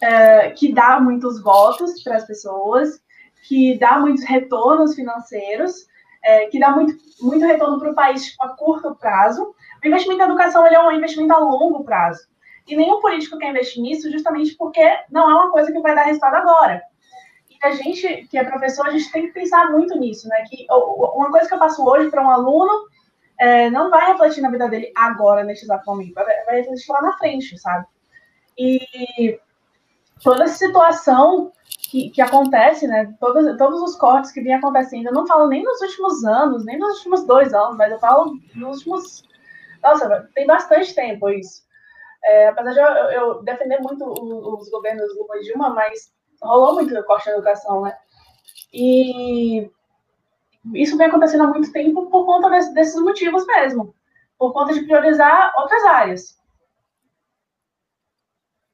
é, 0.00 0.50
que 0.50 0.72
dá 0.72 0.98
muitos 1.00 1.40
votos 1.40 2.02
para 2.02 2.16
as 2.16 2.26
pessoas, 2.26 3.00
que 3.46 3.78
dá 3.78 3.98
muitos 3.98 4.24
retornos 4.24 4.94
financeiros, 4.94 5.86
é, 6.24 6.46
que 6.46 6.58
dá 6.58 6.70
muito, 6.70 6.94
muito 7.20 7.44
retorno 7.46 7.78
para 7.78 7.90
o 7.90 7.94
país 7.94 8.24
tipo, 8.24 8.44
a 8.44 8.50
curto 8.50 8.94
prazo. 8.96 9.54
O 9.82 9.86
investimento 9.86 10.18
na 10.18 10.26
educação 10.26 10.66
ele 10.66 10.76
é 10.76 10.82
um 10.82 10.92
investimento 10.92 11.32
a 11.32 11.38
longo 11.38 11.84
prazo. 11.84 12.31
E 12.66 12.76
nenhum 12.76 13.00
político 13.00 13.38
quer 13.38 13.50
investir 13.50 13.82
nisso 13.82 14.10
justamente 14.10 14.54
porque 14.56 14.82
não 15.10 15.30
é 15.30 15.34
uma 15.34 15.50
coisa 15.50 15.72
que 15.72 15.80
vai 15.80 15.94
dar 15.94 16.04
resultado 16.04 16.36
agora 16.36 16.82
a 17.62 17.70
gente, 17.70 18.26
que 18.28 18.36
é 18.36 18.44
professor, 18.44 18.86
a 18.86 18.90
gente 18.90 19.10
tem 19.12 19.28
que 19.28 19.32
pensar 19.32 19.70
muito 19.70 19.96
nisso, 19.96 20.28
né? 20.28 20.44
Que 20.50 20.66
uma 20.68 21.30
coisa 21.30 21.46
que 21.46 21.54
eu 21.54 21.58
passo 21.58 21.86
hoje 21.86 22.10
para 22.10 22.22
um 22.22 22.30
aluno 22.30 22.88
é, 23.38 23.70
não 23.70 23.88
vai 23.88 24.08
refletir 24.08 24.42
na 24.42 24.50
vida 24.50 24.68
dele 24.68 24.92
agora, 24.96 25.44
neste 25.44 25.64
exato 25.64 25.86
momento, 25.86 26.12
vai, 26.14 26.24
vai 26.44 26.56
refletir 26.56 26.92
lá 26.92 27.00
na 27.00 27.16
frente, 27.18 27.56
sabe? 27.58 27.86
E 28.58 29.38
toda 30.22 30.44
essa 30.44 30.56
situação 30.56 31.52
que, 31.88 32.10
que 32.10 32.20
acontece, 32.20 32.88
né? 32.88 33.14
Todos, 33.20 33.56
todos 33.56 33.80
os 33.80 33.96
cortes 33.96 34.32
que 34.32 34.40
vêm 34.40 34.54
acontecendo, 34.54 35.06
eu 35.06 35.14
não 35.14 35.26
falo 35.26 35.46
nem 35.46 35.62
nos 35.62 35.80
últimos 35.80 36.24
anos, 36.24 36.64
nem 36.64 36.78
nos 36.78 36.96
últimos 36.98 37.24
dois 37.24 37.54
anos, 37.54 37.76
mas 37.76 37.92
eu 37.92 37.98
falo 38.00 38.36
nos 38.56 38.78
últimos. 38.78 39.22
Nossa, 39.80 40.28
tem 40.34 40.46
bastante 40.46 40.92
tempo 40.94 41.28
isso. 41.28 41.62
É, 42.24 42.48
apesar 42.48 42.72
de 42.72 42.78
eu, 42.78 42.86
eu 42.86 43.42
defender 43.42 43.80
muito 43.80 44.04
os, 44.04 44.62
os 44.62 44.70
governos 44.70 45.14
Lula 45.16 45.38
e 45.38 45.42
Dilma, 45.42 45.70
mas 45.70 46.12
rolou 46.42 46.74
muito 46.74 47.02
corte 47.04 47.26
na 47.26 47.34
educação, 47.34 47.82
né? 47.82 47.96
E 48.72 49.70
isso 50.74 50.96
vem 50.96 51.08
acontecendo 51.08 51.44
há 51.44 51.46
muito 51.48 51.72
tempo 51.72 52.06
por 52.06 52.24
conta 52.24 52.48
desse, 52.50 52.72
desses 52.72 53.00
motivos 53.00 53.44
mesmo, 53.46 53.94
por 54.38 54.52
conta 54.52 54.72
de 54.72 54.82
priorizar 54.82 55.52
outras 55.58 55.82
áreas. 55.84 56.42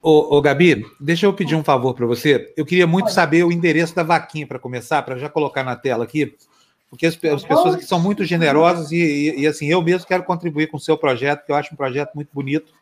Ô, 0.01 0.37
ô 0.37 0.41
Gabi, 0.41 0.87
deixa 1.01 1.27
eu 1.27 1.33
pedir 1.33 1.57
um 1.57 1.65
favor 1.65 1.93
para 1.95 2.07
você. 2.07 2.53
Eu 2.57 2.65
queria 2.65 2.87
muito 2.87 3.07
Oi. 3.07 3.13
saber 3.13 3.45
o 3.45 3.51
endereço 3.51 3.95
da 3.95 4.03
vaquinha 4.03 4.47
para 4.47 4.59
começar, 4.59 5.03
para 5.03 5.19
já 5.19 5.29
colocar 5.29 5.65
na 5.65 5.75
tela 5.75 6.05
aqui, 6.05 6.37
porque 6.89 7.07
as, 7.07 7.15
as 7.25 7.43
pessoas 7.43 7.75
aqui 7.75 7.85
são 7.85 8.01
muito 8.01 8.25
generosas 8.25 8.93
e, 8.93 8.97
e, 8.97 9.41
e, 9.41 9.47
assim, 9.47 9.67
eu 9.67 9.83
mesmo 9.83 10.07
quero 10.07 10.23
contribuir 10.23 10.69
com 10.69 10.77
o 10.77 10.81
seu 10.81 10.97
projeto, 10.97 11.45
que 11.45 11.51
eu 11.51 11.57
acho 11.57 11.75
um 11.75 11.77
projeto 11.77 12.15
muito 12.15 12.31
bonito. 12.33 12.73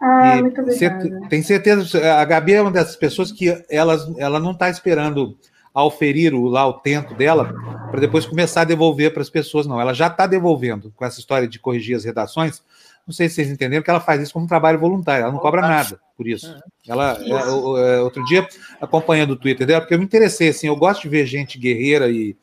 Ah, 0.00 0.36
e 0.36 0.42
muito 0.42 0.60
obrigada. 0.60 1.28
Tem 1.28 1.42
certeza, 1.42 2.14
a 2.14 2.24
Gabi 2.24 2.54
é 2.54 2.62
uma 2.62 2.70
dessas 2.70 2.96
pessoas 2.96 3.32
que 3.32 3.64
elas, 3.68 4.08
ela 4.16 4.38
não 4.38 4.52
está 4.52 4.70
esperando 4.70 5.36
auferir 5.74 6.34
o, 6.34 6.46
lá 6.46 6.66
o 6.66 6.74
tento 6.74 7.14
dela 7.14 7.54
para 7.90 8.00
depois 8.00 8.26
começar 8.26 8.62
a 8.62 8.64
devolver 8.64 9.12
para 9.12 9.22
as 9.22 9.30
pessoas, 9.30 9.66
não. 9.66 9.80
Ela 9.80 9.94
já 9.94 10.06
está 10.06 10.26
devolvendo 10.26 10.92
com 10.94 11.04
essa 11.04 11.20
história 11.20 11.48
de 11.48 11.58
corrigir 11.58 11.96
as 11.96 12.04
redações. 12.04 12.62
Não 13.06 13.14
sei 13.14 13.28
se 13.28 13.36
vocês 13.36 13.50
entenderam 13.50 13.82
que 13.82 13.90
ela 13.90 14.00
faz 14.00 14.20
isso 14.20 14.32
como 14.32 14.44
um 14.44 14.48
trabalho 14.48 14.78
voluntário, 14.78 15.22
ela 15.22 15.32
não 15.32 15.38
cobra 15.38 15.62
nada 15.62 15.98
por 16.16 16.26
isso. 16.26 16.48
Uhum. 16.48 16.60
Ela, 16.86 17.18
é, 17.20 17.96
é, 17.96 18.00
outro 18.00 18.22
dia, 18.24 18.46
acompanhando 18.80 19.30
o 19.30 19.36
Twitter 19.36 19.66
dela, 19.66 19.80
porque 19.80 19.94
eu 19.94 19.98
me 19.98 20.04
interessei, 20.04 20.48
assim, 20.48 20.66
eu 20.66 20.76
gosto 20.76 21.02
de 21.02 21.08
ver 21.08 21.24
gente 21.24 21.58
guerreira 21.58 22.10
e, 22.10 22.36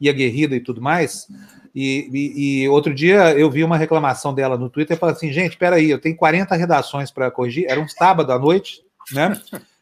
e 0.00 0.08
aguerrida 0.08 0.54
e 0.54 0.60
tudo 0.60 0.80
mais, 0.80 1.26
e, 1.74 2.08
e, 2.12 2.62
e, 2.62 2.68
outro 2.68 2.92
dia 2.94 3.32
eu 3.32 3.50
vi 3.50 3.64
uma 3.64 3.78
reclamação 3.78 4.34
dela 4.34 4.58
no 4.58 4.68
Twitter 4.68 4.96
falou 4.98 5.14
assim: 5.14 5.32
gente, 5.32 5.52
espera 5.52 5.76
aí, 5.76 5.90
eu 5.90 6.00
tenho 6.00 6.16
40 6.16 6.54
redações 6.54 7.10
para 7.10 7.30
corrigir. 7.30 7.66
Era 7.68 7.80
um 7.80 7.88
sábado 7.88 8.32
à 8.32 8.38
noite, 8.38 8.84
né? 9.12 9.40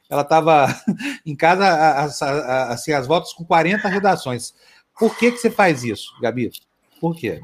Ela 0.08 0.22
estava 0.22 0.66
em 1.26 1.34
casa, 1.34 1.66
assim, 2.68 2.92
as 2.92 3.06
voltas 3.06 3.32
com 3.32 3.44
40 3.44 3.88
redações. 3.88 4.54
Por 4.98 5.16
que, 5.16 5.32
que 5.32 5.38
você 5.38 5.50
faz 5.50 5.82
isso, 5.82 6.12
Gabi? 6.20 6.50
Por 7.00 7.16
quê? 7.16 7.40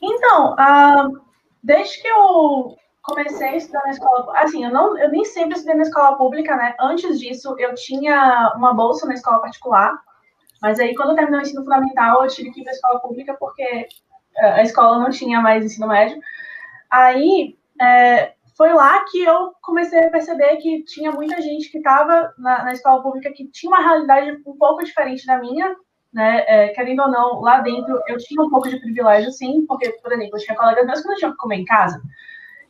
Então, 0.00 0.54
uh, 0.54 1.20
desde 1.62 2.02
que 2.02 2.08
eu 2.08 2.76
comecei 3.02 3.48
a 3.48 3.56
estudar 3.56 3.82
na 3.84 3.90
escola, 3.90 4.38
assim, 4.38 4.64
eu, 4.64 4.70
não, 4.70 4.96
eu 4.98 5.10
nem 5.10 5.24
sempre 5.24 5.54
estudei 5.54 5.74
na 5.76 5.82
escola 5.82 6.16
pública, 6.16 6.54
né? 6.56 6.74
Antes 6.80 7.18
disso, 7.18 7.56
eu 7.58 7.74
tinha 7.74 8.52
uma 8.56 8.74
bolsa 8.74 9.06
na 9.06 9.14
escola 9.14 9.40
particular. 9.40 9.98
Mas 10.62 10.78
aí, 10.78 10.94
quando 10.94 11.10
eu 11.10 11.16
terminei 11.16 11.40
o 11.40 11.42
ensino 11.42 11.64
fundamental, 11.64 12.22
eu 12.22 12.30
tive 12.30 12.52
que 12.52 12.60
ir 12.60 12.62
para 12.62 12.72
a 12.72 12.76
escola 12.76 13.00
pública 13.00 13.36
porque 13.38 13.88
eh, 14.36 14.52
a 14.52 14.62
escola 14.62 15.00
não 15.00 15.10
tinha 15.10 15.40
mais 15.40 15.64
ensino 15.64 15.88
médio. 15.88 16.20
Aí, 16.88 17.58
é, 17.80 18.34
foi 18.56 18.72
lá 18.72 19.04
que 19.10 19.22
eu 19.24 19.52
comecei 19.60 19.98
a 19.98 20.10
perceber 20.10 20.56
que 20.58 20.84
tinha 20.84 21.10
muita 21.10 21.40
gente 21.42 21.68
que 21.70 21.78
estava 21.78 22.32
na, 22.38 22.64
na, 22.64 22.72
escola 22.72 23.02
pública 23.02 23.32
que 23.32 23.48
tinha 23.48 23.70
uma 23.70 23.82
realidade 23.82 24.40
um 24.46 24.56
pouco 24.56 24.84
diferente 24.84 25.26
da 25.26 25.38
minha, 25.38 25.74
né? 26.12 26.44
É, 26.46 26.68
querendo 26.68 27.02
ou 27.02 27.10
não, 27.10 27.40
lá 27.40 27.60
dentro 27.60 28.00
eu 28.06 28.16
tinha 28.18 28.42
um 28.42 28.50
pouco 28.50 28.68
de 28.68 28.78
privilégio, 28.78 29.32
sim, 29.32 29.64
porque, 29.66 29.90
por 30.02 30.12
exemplo, 30.12 30.36
eu 30.36 30.44
tinha 30.44 30.56
colegas 30.56 30.86
meus 30.86 31.00
que 31.00 31.08
não 31.08 31.16
tinham 31.16 31.32
que 31.32 31.38
comer 31.38 31.56
em 31.56 31.64
casa. 31.64 32.00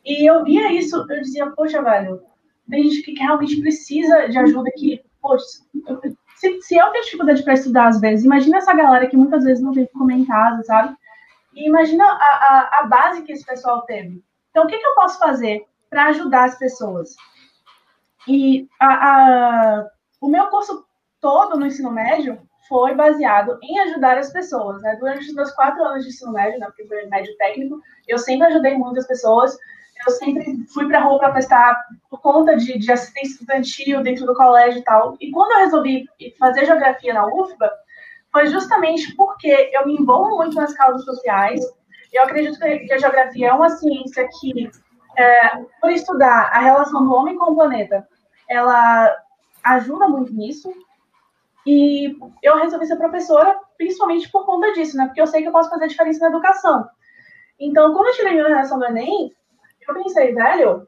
E 0.03 0.27
eu 0.27 0.43
via 0.43 0.71
isso, 0.71 0.97
eu 0.97 1.21
dizia, 1.21 1.51
poxa, 1.51 1.81
velho, 1.81 2.21
tem 2.69 2.83
gente 2.89 3.03
que 3.03 3.19
realmente 3.19 3.61
precisa 3.61 4.27
de 4.29 4.37
ajuda 4.37 4.71
que, 4.75 5.03
poxa, 5.21 5.45
se, 6.43 6.61
se 6.61 6.75
eu 6.75 6.89
tenho 6.91 7.05
dificuldade 7.05 7.41
para 7.41 7.53
estudar 7.53 7.87
às 7.87 8.01
vezes, 8.01 8.25
imagina 8.25 8.57
essa 8.57 8.73
galera 8.73 9.07
que 9.07 9.15
muitas 9.15 9.45
vezes 9.45 9.63
não 9.63 9.71
que 9.71 9.87
comer 9.87 10.15
em 10.15 10.25
casa, 10.25 10.61
sabe? 10.63 10.95
E 11.53 11.67
imagina 11.67 12.03
a, 12.03 12.09
a, 12.09 12.79
a 12.79 12.83
base 12.87 13.21
que 13.21 13.31
esse 13.31 13.45
pessoal 13.45 13.83
teve. 13.83 14.21
Então, 14.49 14.65
o 14.65 14.67
que, 14.67 14.77
que 14.77 14.85
eu 14.85 14.95
posso 14.95 15.17
fazer 15.17 15.65
para 15.89 16.07
ajudar 16.07 16.45
as 16.45 16.57
pessoas? 16.57 17.15
E 18.27 18.67
a, 18.79 18.87
a, 18.87 19.87
o 20.19 20.27
meu 20.27 20.47
curso 20.47 20.85
todo 21.21 21.57
no 21.57 21.65
ensino 21.65 21.91
médio 21.91 22.41
foi 22.67 22.95
baseado 22.95 23.57
em 23.61 23.79
ajudar 23.79 24.17
as 24.17 24.31
pessoas. 24.31 24.81
Né? 24.81 24.95
Durante 24.99 25.27
os 25.27 25.33
meus 25.33 25.51
quatro 25.51 25.83
anos 25.83 26.03
de 26.03 26.09
ensino 26.09 26.31
médio, 26.31 26.59
né, 26.59 26.67
porque 26.67 26.85
foi 26.85 27.05
médio 27.07 27.35
técnico, 27.37 27.81
eu 28.07 28.17
sempre 28.17 28.47
ajudei 28.47 28.77
muitas 28.77 29.07
pessoas 29.07 29.57
eu 30.07 30.13
sempre 30.13 30.65
fui 30.73 30.87
para 30.87 30.99
a 30.99 31.03
rua 31.03 31.19
para 31.19 31.31
prestar 31.31 31.85
por 32.09 32.19
conta 32.21 32.55
de, 32.55 32.77
de, 32.77 32.91
assistência 32.91 33.33
estudantil 33.33 34.03
dentro 34.03 34.25
do 34.25 34.35
colégio 34.35 34.79
e 34.79 34.83
tal. 34.83 35.15
E 35.19 35.31
quando 35.31 35.51
eu 35.51 35.59
resolvi 35.59 36.07
fazer 36.37 36.65
geografia 36.65 37.13
na 37.13 37.25
UFBA, 37.27 37.71
foi 38.31 38.47
justamente 38.47 39.15
porque 39.15 39.69
eu 39.71 39.85
me 39.85 39.95
envolvo 39.95 40.35
muito 40.37 40.55
nas 40.55 40.73
causas 40.73 41.05
sociais. 41.05 41.61
Eu 42.11 42.23
acredito 42.23 42.59
que 42.59 42.93
a 42.93 42.97
geografia 42.97 43.49
é 43.49 43.53
uma 43.53 43.69
ciência 43.69 44.27
que, 44.39 44.69
é, 45.17 45.57
por 45.79 45.91
estudar 45.91 46.49
a 46.51 46.59
relação 46.59 47.03
do 47.03 47.13
homem 47.13 47.37
com 47.37 47.51
o 47.51 47.55
planeta, 47.55 48.07
ela 48.49 49.15
ajuda 49.63 50.07
muito 50.07 50.33
nisso. 50.33 50.71
E 51.65 52.17
eu 52.41 52.57
resolvi 52.57 52.85
ser 52.85 52.97
professora 52.97 53.57
principalmente 53.77 54.29
por 54.29 54.45
conta 54.45 54.73
disso, 54.73 54.97
né? 54.97 55.05
Porque 55.05 55.21
eu 55.21 55.27
sei 55.27 55.41
que 55.41 55.47
eu 55.47 55.51
posso 55.51 55.69
fazer 55.69 55.87
diferença 55.87 56.19
na 56.19 56.29
educação. 56.29 56.87
Então, 57.59 57.93
quando 57.93 58.07
eu 58.07 58.13
tirei 58.13 58.33
minha 58.33 58.47
redação 58.47 58.79
do 58.79 58.85
Enem, 58.85 59.31
eu 59.87 59.93
pensei, 59.93 60.33
velho, 60.33 60.85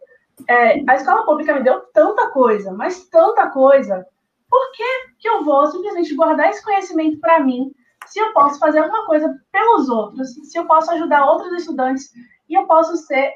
é, 0.48 0.84
a 0.90 0.96
escola 0.96 1.26
pública 1.26 1.54
me 1.54 1.64
deu 1.64 1.82
tanta 1.94 2.30
coisa, 2.30 2.74
mas 2.74 3.08
tanta 3.08 3.50
coisa. 3.50 4.06
Por 4.50 4.72
que, 4.72 4.84
que 5.20 5.28
eu 5.28 5.44
vou 5.44 5.66
simplesmente 5.68 6.16
guardar 6.16 6.50
esse 6.50 6.64
conhecimento 6.64 7.20
para 7.20 7.40
mim, 7.40 7.74
se 8.06 8.20
eu 8.20 8.34
posso 8.34 8.60
fazer 8.60 8.80
alguma 8.80 9.06
coisa 9.06 9.34
pelos 9.52 9.90
outros, 9.90 10.34
se 10.34 10.58
eu 10.58 10.66
posso 10.66 10.92
ajudar 10.92 11.26
outros 11.26 11.52
estudantes 11.54 12.12
e 12.48 12.54
eu 12.54 12.66
posso 12.68 12.96
ser, 12.98 13.34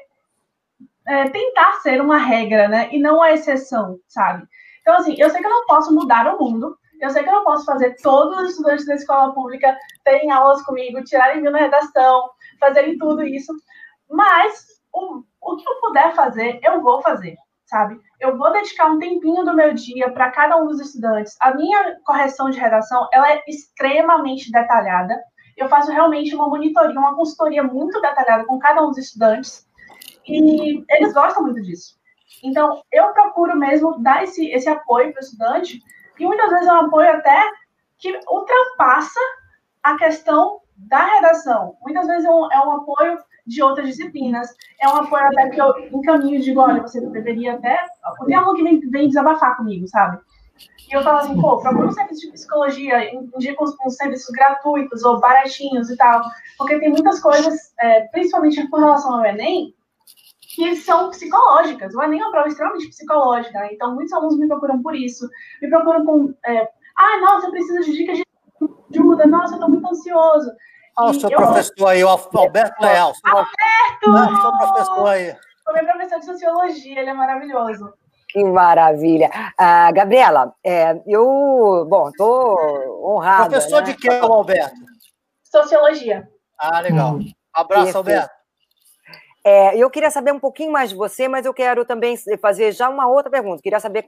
é, 1.06 1.28
tentar 1.30 1.72
ser 1.80 2.00
uma 2.00 2.18
regra, 2.18 2.68
né, 2.68 2.88
e 2.92 3.00
não 3.00 3.20
a 3.20 3.32
exceção, 3.32 3.98
sabe? 4.06 4.46
Então, 4.80 4.94
assim, 4.94 5.14
eu 5.18 5.28
sei 5.30 5.40
que 5.40 5.46
eu 5.46 5.50
não 5.50 5.66
posso 5.66 5.94
mudar 5.94 6.34
o 6.34 6.38
mundo, 6.38 6.78
eu 7.00 7.10
sei 7.10 7.22
que 7.22 7.28
eu 7.28 7.34
não 7.34 7.44
posso 7.44 7.64
fazer 7.64 7.96
todos 8.02 8.38
os 8.38 8.50
estudantes 8.50 8.86
da 8.86 8.94
escola 8.94 9.32
pública 9.32 9.76
terem 10.04 10.30
aulas 10.30 10.62
comigo, 10.62 11.02
tirarem 11.04 11.40
mil 11.40 11.50
na 11.50 11.58
redação, 11.58 12.30
fazerem 12.58 12.98
tudo 12.98 13.22
isso, 13.22 13.52
mas 14.08 14.66
o, 14.92 15.22
o 15.40 15.56
que 15.56 15.68
eu 15.68 15.80
puder 15.80 16.14
fazer, 16.14 16.60
eu 16.62 16.82
vou 16.82 17.00
fazer, 17.00 17.36
sabe? 17.64 17.98
Eu 18.20 18.36
vou 18.36 18.52
dedicar 18.52 18.90
um 18.90 18.98
tempinho 18.98 19.44
do 19.44 19.54
meu 19.54 19.72
dia 19.72 20.10
para 20.10 20.30
cada 20.30 20.56
um 20.56 20.66
dos 20.66 20.80
estudantes. 20.80 21.36
A 21.40 21.54
minha 21.54 21.96
correção 22.04 22.50
de 22.50 22.58
redação, 22.58 23.08
ela 23.12 23.32
é 23.32 23.42
extremamente 23.48 24.52
detalhada. 24.52 25.18
Eu 25.56 25.68
faço 25.68 25.90
realmente 25.90 26.34
uma 26.34 26.48
monitoria, 26.48 26.98
uma 26.98 27.14
consultoria 27.14 27.62
muito 27.62 28.00
detalhada 28.00 28.44
com 28.44 28.58
cada 28.58 28.82
um 28.82 28.88
dos 28.88 28.98
estudantes. 28.98 29.66
E 30.26 30.84
eles 30.90 31.14
gostam 31.14 31.42
muito 31.44 31.62
disso. 31.62 31.98
Então, 32.42 32.82
eu 32.92 33.12
procuro 33.12 33.56
mesmo 33.56 33.98
dar 34.02 34.22
esse, 34.24 34.50
esse 34.50 34.68
apoio 34.68 35.12
para 35.12 35.20
o 35.20 35.24
estudante, 35.24 35.80
e 36.20 36.26
muitas 36.26 36.50
vezes 36.50 36.66
é 36.66 36.72
um 36.72 36.86
apoio 36.86 37.10
até 37.10 37.42
que 37.98 38.18
ultrapassa 38.30 39.20
a 39.82 39.96
questão 39.96 40.60
da 40.76 41.04
redação. 41.04 41.76
Muitas 41.82 42.06
vezes 42.06 42.24
é 42.24 42.30
um, 42.30 42.52
é 42.52 42.66
um 42.66 42.72
apoio 42.72 43.18
de 43.46 43.62
outras 43.62 43.88
disciplinas. 43.88 44.48
É 44.80 44.88
um 44.88 44.96
apoio 44.96 45.24
até 45.26 45.48
que 45.48 45.60
eu 45.60 45.74
encaminho 45.92 46.36
e 46.36 46.42
digo, 46.42 46.60
olha, 46.60 46.82
você 46.82 47.00
deveria 47.00 47.54
até... 47.54 47.78
Tem 48.26 48.34
aluno 48.34 48.54
que 48.54 48.62
vem, 48.62 48.80
vem 48.90 49.08
desabafar 49.08 49.56
comigo, 49.56 49.86
sabe? 49.88 50.18
E 50.90 50.94
eu 50.94 51.02
falo 51.02 51.18
assim, 51.18 51.40
pô, 51.40 51.58
procura 51.58 51.88
um 51.88 51.92
serviço 51.92 52.22
de 52.22 52.32
psicologia, 52.32 53.14
indica 53.14 53.62
uns, 53.62 53.74
uns, 53.86 53.96
serviços 53.96 54.30
gratuitos 54.30 55.04
ou 55.04 55.20
baratinhos 55.20 55.88
e 55.88 55.96
tal, 55.96 56.22
porque 56.58 56.78
tem 56.78 56.90
muitas 56.90 57.20
coisas, 57.20 57.72
é, 57.78 58.02
principalmente 58.08 58.68
com 58.68 58.78
relação 58.78 59.14
ao 59.14 59.24
Enem, 59.24 59.74
que 60.54 60.76
são 60.76 61.10
psicológicas. 61.10 61.94
O 61.94 62.02
Enem 62.02 62.20
é 62.20 62.24
uma 62.24 62.32
prova 62.32 62.48
extremamente 62.48 62.88
psicológica, 62.88 63.58
né? 63.58 63.68
então 63.72 63.94
muitos 63.94 64.12
alunos 64.12 64.36
me 64.36 64.48
procuram 64.48 64.82
por 64.82 64.94
isso, 64.94 65.28
me 65.62 65.68
procuram 65.68 66.04
com, 66.04 66.34
é, 66.44 66.68
ah, 66.96 67.20
nossa, 67.20 67.46
eu 67.46 67.50
preciso 67.52 67.84
de 67.84 67.92
dicas 67.92 68.18
de 68.18 68.24
ajuda, 68.98 69.26
nossa, 69.26 69.52
eu 69.52 69.54
estou 69.54 69.70
muito 69.70 69.88
ansioso. 69.88 70.50
Olha 70.98 71.10
o 71.10 71.14
seu 71.14 71.30
eu... 71.30 71.36
professor 71.36 71.86
aí, 71.86 72.02
o 72.02 72.08
Alberto 72.08 72.82
Leal. 72.82 73.12
Alberto! 73.24 74.08
Ah, 74.08 74.40
seu 74.40 74.58
professor 74.58 75.08
aí. 75.08 75.36
O 75.68 75.72
meu 75.72 75.84
professor 75.84 76.18
de 76.18 76.24
sociologia, 76.26 77.00
ele 77.00 77.10
é 77.10 77.14
maravilhoso. 77.14 77.92
Que 78.28 78.44
maravilha. 78.44 79.30
Ah, 79.56 79.90
Gabriela, 79.92 80.52
é, 80.64 81.00
eu, 81.06 81.86
bom, 81.88 82.08
estou 82.08 83.14
honrada. 83.14 83.50
Professor 83.50 83.82
né? 83.82 83.86
de 83.86 83.94
que, 83.94 84.08
Alberto? 84.08 84.76
Sociologia. 85.44 86.28
Ah, 86.58 86.80
legal. 86.80 87.18
Abraço, 87.54 87.84
Perfeito. 87.84 87.96
Alberto. 87.96 88.39
É, 89.42 89.76
eu 89.76 89.88
queria 89.88 90.10
saber 90.10 90.32
um 90.32 90.40
pouquinho 90.40 90.70
mais 90.70 90.90
de 90.90 90.96
você, 90.96 91.26
mas 91.26 91.46
eu 91.46 91.54
quero 91.54 91.84
também 91.84 92.14
fazer 92.40 92.72
já 92.72 92.88
uma 92.88 93.08
outra 93.08 93.30
pergunta. 93.30 93.62
Queria 93.62 93.80
saber 93.80 94.06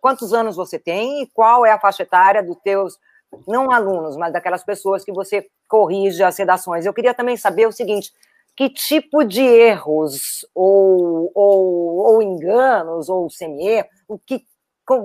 quantos 0.00 0.32
anos 0.34 0.56
você 0.56 0.78
tem 0.78 1.22
e 1.22 1.26
qual 1.26 1.64
é 1.64 1.72
a 1.72 1.80
faixa 1.80 2.02
etária 2.02 2.42
dos 2.42 2.56
teus 2.62 2.98
não 3.46 3.70
alunos, 3.70 4.16
mas 4.16 4.32
daquelas 4.32 4.64
pessoas 4.64 5.04
que 5.04 5.12
você 5.12 5.46
corrige 5.66 6.22
as 6.22 6.38
redações. 6.38 6.84
Eu 6.84 6.94
queria 6.94 7.14
também 7.14 7.36
saber 7.36 7.66
o 7.66 7.72
seguinte: 7.72 8.12
que 8.54 8.68
tipo 8.68 9.24
de 9.24 9.42
erros 9.42 10.46
ou, 10.54 11.30
ou, 11.34 11.96
ou 11.96 12.22
enganos 12.22 13.08
ou 13.08 13.28
semi-erros, 13.30 13.90
o 14.08 14.18
que 14.18 14.44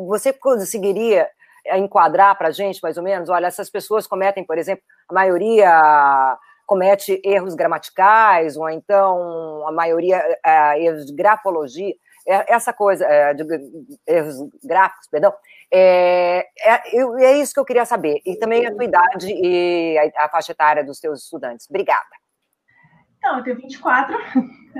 você 0.07 0.31
conseguiria 0.33 1.27
enquadrar 1.75 2.37
para 2.37 2.49
a 2.49 2.51
gente, 2.51 2.79
mais 2.81 2.97
ou 2.97 3.03
menos? 3.03 3.29
Olha, 3.29 3.47
essas 3.47 3.69
pessoas 3.69 4.05
cometem, 4.05 4.43
por 4.43 4.57
exemplo, 4.57 4.83
a 5.09 5.13
maioria 5.13 6.37
comete 6.71 7.21
erros 7.25 7.53
gramaticais, 7.53 8.55
ou 8.55 8.69
então 8.69 9.67
a 9.67 9.73
maioria 9.73 10.17
uh, 10.19 10.79
erros 10.79 11.05
de 11.05 11.13
grafologia, 11.13 11.93
é, 12.25 12.53
essa 12.53 12.71
coisa 12.71 13.05
uh, 13.05 13.35
de 13.35 13.43
erros 14.07 14.37
gráficos, 14.63 15.05
perdão, 15.09 15.33
é, 15.69 16.47
é, 16.61 16.97
é, 17.25 17.37
isso 17.39 17.53
que 17.53 17.59
eu 17.59 17.65
queria 17.65 17.83
saber. 17.83 18.21
E 18.25 18.37
também 18.37 18.65
a 18.65 18.73
tua 18.73 18.85
idade 18.85 19.27
e 19.29 19.97
a, 19.97 20.23
a 20.23 20.29
faixa 20.29 20.53
etária 20.53 20.81
dos 20.81 20.97
teus 21.01 21.25
estudantes. 21.25 21.67
Obrigada. 21.69 22.07
Então, 23.17 23.39
eu 23.39 23.43
tenho 23.43 23.57
24. 23.57 24.17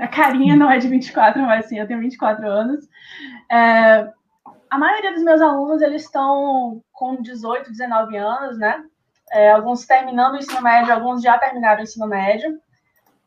A 0.00 0.08
carinha 0.08 0.56
não 0.56 0.70
é 0.70 0.78
de 0.78 0.88
24, 0.88 1.42
mas 1.42 1.66
sim, 1.66 1.78
eu 1.78 1.86
tenho 1.86 2.00
24 2.00 2.48
anos. 2.48 2.88
É, 3.50 4.10
a 4.70 4.78
maioria 4.78 5.12
dos 5.12 5.22
meus 5.22 5.42
alunos, 5.42 5.82
eles 5.82 6.04
estão 6.04 6.82
com 6.90 7.20
18, 7.20 7.70
19 7.70 8.16
anos, 8.16 8.58
né? 8.58 8.82
É, 9.32 9.50
alguns 9.50 9.86
terminando 9.86 10.34
o 10.34 10.38
ensino 10.38 10.60
médio, 10.62 10.92
alguns 10.92 11.22
já 11.22 11.38
terminaram 11.38 11.80
o 11.80 11.84
ensino 11.84 12.06
médio. 12.06 12.60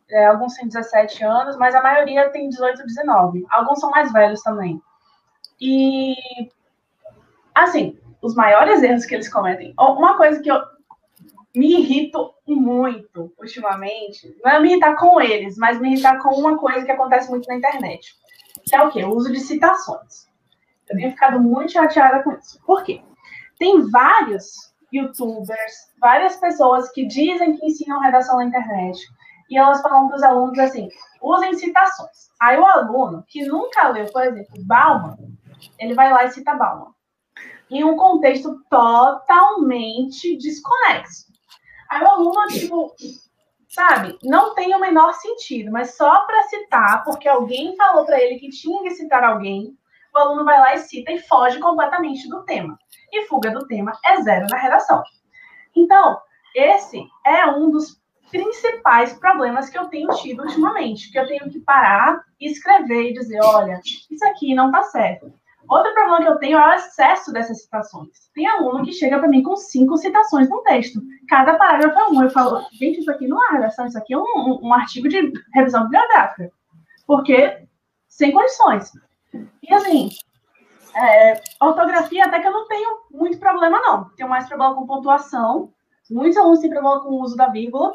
É, 0.10 0.28
alguns 0.28 0.53
têm 0.53 0.68
17 0.68 1.24
anos, 1.24 1.58
mas 1.58 1.74
a 1.74 1.82
maioria 1.82 2.30
tem 2.30 2.47
18, 2.49 2.86
19. 2.86 3.45
Alguns 3.49 3.80
são 3.80 3.89
mais 3.89 4.12
velhos 4.14 4.41
também. 4.43 4.80
E 5.60 6.16
Assim, 7.56 7.97
os 8.22 8.36
maiores 8.36 8.84
erros 8.84 9.06
que 9.06 9.16
eles 9.16 9.32
cometem. 9.32 9.74
Uma 9.80 10.18
coisa 10.18 10.41
que 10.41 10.51
eu 10.51 10.62
me 11.56 11.80
irrito 11.80 12.34
muito 12.45 13.34
ultimamente, 13.39 14.38
não 14.43 14.51
é 14.51 14.60
me 14.60 14.72
irritar 14.72 14.97
com 14.97 15.22
eles, 15.22 15.56
mas 15.58 15.80
me 15.80 15.93
irritar 15.93 16.22
com 16.22 16.36
uma 16.38 16.58
coisa 16.58 16.86
que 16.86 16.91
acontece 16.91 17.30
muito 17.30 17.47
na 17.47 17.56
internet. 17.56 18.14
Que 18.66 18.76
é 18.76 18.84
o 18.84 18.91
quê? 18.91 19.06
O 19.06 19.16
uso 19.16 19.32
de 19.32 19.39
citações. 19.39 20.28
Eu 20.89 20.97
tenho 20.97 21.12
ficado 21.12 21.39
muito 21.39 21.72
chateada 21.72 22.24
com 22.24 22.34
isso. 22.34 22.62
Por 22.66 22.84
quê? 22.84 23.01
Tem 23.58 23.89
vários 23.89 24.74
youtubers, 24.98 25.74
várias 26.00 26.38
pessoas 26.38 26.91
que 26.91 27.06
dizem 27.06 27.58
que 27.58 27.66
ensinam 27.66 28.00
redação 28.00 28.38
na 28.38 28.46
internet, 28.46 29.00
e 29.50 29.58
elas 29.58 29.82
falam 29.82 30.08
para 30.08 30.18
os 30.18 30.24
alunos 30.24 30.60
assim: 30.60 30.89
usem 31.22 31.54
citações. 31.54 32.30
Aí 32.41 32.58
o 32.58 32.66
aluno 32.66 33.24
que 33.28 33.46
nunca 33.46 33.89
leu, 33.89 34.06
por 34.12 34.24
exemplo, 34.24 34.54
Bauman, 34.66 35.16
ele 35.80 35.93
vai 35.93 36.12
lá 36.12 36.26
e 36.26 36.32
cita 36.32 36.54
Bauman 36.54 36.96
em 37.70 37.84
um 37.84 37.96
contexto 37.96 38.62
totalmente 38.70 40.38
desconexo. 40.38 41.26
Aí 41.89 42.04
o 42.04 42.08
aluno, 42.08 42.48
tipo, 42.48 42.96
sabe, 43.70 44.18
não 44.24 44.54
tem 44.54 44.74
o 44.76 44.80
menor 44.80 45.14
sentido, 45.14 45.72
mas 45.72 45.96
só 45.96 46.26
para 46.26 46.43
citar, 46.43 47.04
porque 47.04 47.28
alguém 47.28 47.76
falou 47.76 48.06
para 48.06 48.20
ele 48.22 48.39
que 48.39 48.50
tinha 48.50 48.82
que 48.84 48.91
citar 48.91 49.24
alguém, 49.24 49.76
o 50.16 50.18
aluno 50.18 50.45
vai 50.45 50.59
lá 50.59 50.74
e 50.76 50.80
cita 50.80 51.11
e 51.11 51.20
foge 51.20 51.59
completamente 51.59 52.28
do 52.30 52.43
tema. 52.43 52.78
E 53.11 53.26
fuga 53.26 53.51
do 53.51 53.68
tema 53.68 53.91
é 54.05 54.22
zero 54.22 54.47
na 54.49 54.57
redação. 54.57 55.03
Então, 55.76 56.18
esse 56.55 57.05
é 57.26 57.45
um 57.47 57.70
dos 57.70 58.01
principais 58.32 59.13
problemas 59.13 59.70
que 59.70 59.78
eu 59.78 59.88
tenho 59.88 60.07
tido 60.16 60.43
ultimamente, 60.43 61.11
que 61.11 61.20
eu 61.20 61.28
tenho 61.28 61.49
que 61.49 61.59
parar, 61.59 62.22
escrever 62.39 63.09
e 63.09 63.13
dizer, 63.13 63.39
olha, 63.43 63.80
isso 63.84 64.26
aqui 64.26 64.55
não 64.55 64.68
está 64.68 64.84
certo. 64.84 65.32
Outro 65.68 65.93
problema 65.93 66.22
que 66.22 66.28
eu 66.30 66.38
tenho 66.38 66.57
é 66.57 66.70
o 66.70 66.74
excesso 66.74 67.34
dessas 67.34 67.63
citações. 67.63 68.30
Tem 68.34 68.47
aluno 68.47 68.86
que 68.86 68.93
chega 68.93 69.18
para 69.18 69.28
mim 69.28 69.41
com 69.41 69.55
cinco 69.55 69.97
citações 69.97 70.47
no 70.47 70.61
texto. 70.61 71.01
Cada 71.28 71.55
parágrafo 71.55 71.97
é 71.97 72.07
um. 72.07 72.22
Eu 72.22 72.30
falo, 72.30 72.61
gente, 72.72 72.99
isso 72.99 73.09
aqui 73.09 73.28
não 73.28 73.43
é 73.49 73.53
redação, 73.53 73.88
isso 73.88 73.97
aqui 73.97 74.13
é 74.13 74.18
um, 74.18 74.22
um, 74.22 74.68
um 74.68 74.74
artigo 74.74 75.09
de 75.09 75.34
revisão 75.53 75.84
bibliográfica. 75.86 76.51
Porque, 77.07 77.68
sem 78.07 78.32
condições. 78.32 78.91
E 79.62 79.74
assim, 79.74 80.10
é, 80.96 81.42
ortografia 81.62 82.26
até 82.26 82.40
que 82.40 82.48
eu 82.48 82.54
não 82.54 82.68
tenho 82.68 82.90
muito 83.12 83.40
problema, 83.40 83.80
não. 83.82 84.10
Tenho 84.16 84.30
mais 84.30 84.48
problema 84.48 84.76
com 84.76 84.86
pontuação. 84.88 85.72
Muitos 86.10 86.38
alunos 86.38 86.60
têm 86.60 86.70
problema 86.70 87.02
com 87.02 87.10
o 87.10 87.22
uso 87.22 87.36
da 87.36 87.48
vírgula. 87.48 87.94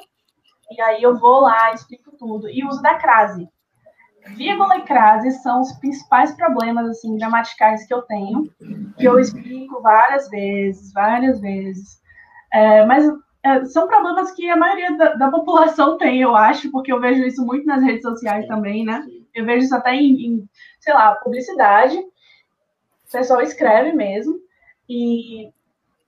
E 0.71 0.81
aí 0.81 1.03
eu 1.03 1.19
vou 1.19 1.41
lá, 1.41 1.73
explico 1.73 2.17
tudo. 2.17 2.49
E 2.49 2.65
uso 2.65 2.83
da 2.83 2.95
crase 2.95 3.49
vírgula 4.37 4.77
e 4.79 4.83
crase 4.83 5.31
são 5.43 5.61
os 5.61 5.73
principais 5.75 6.33
problemas 6.37 6.89
assim 6.89 7.17
gramaticais 7.17 7.87
que 7.87 7.95
eu 7.95 8.03
tenho, 8.03 8.51
que 8.97 9.07
eu 9.07 9.19
explico 9.19 9.81
várias 9.83 10.29
vezes, 10.29 10.93
várias 10.93 11.41
vezes. 11.41 12.01
É, 12.53 12.85
mas 12.85 13.05
é, 13.43 13.65
são 13.67 13.87
problemas 13.87 14.33
que 14.33 14.49
a 14.49 14.57
maioria 14.57 14.97
da, 14.97 15.15
da, 15.15 15.31
população 15.31 15.97
tem, 15.97 16.21
eu 16.21 16.35
acho, 16.37 16.71
porque 16.71 16.93
eu 16.93 17.01
vejo 17.01 17.23
isso 17.23 17.45
muito 17.45 17.67
nas 17.67 17.83
redes 17.83 18.03
sociais 18.03 18.47
também, 18.47 18.85
né? 18.85 19.03
Eu 19.35 19.45
vejo 19.45 19.65
isso 19.65 19.75
até 19.75 19.95
em, 19.95 20.27
em 20.27 20.49
sei 20.81 20.95
lá, 20.95 21.15
publicidade. 21.17 21.97
O 21.97 23.13
pessoal 23.13 23.41
escreve 23.41 23.93
mesmo. 23.93 24.39
E 24.89 25.51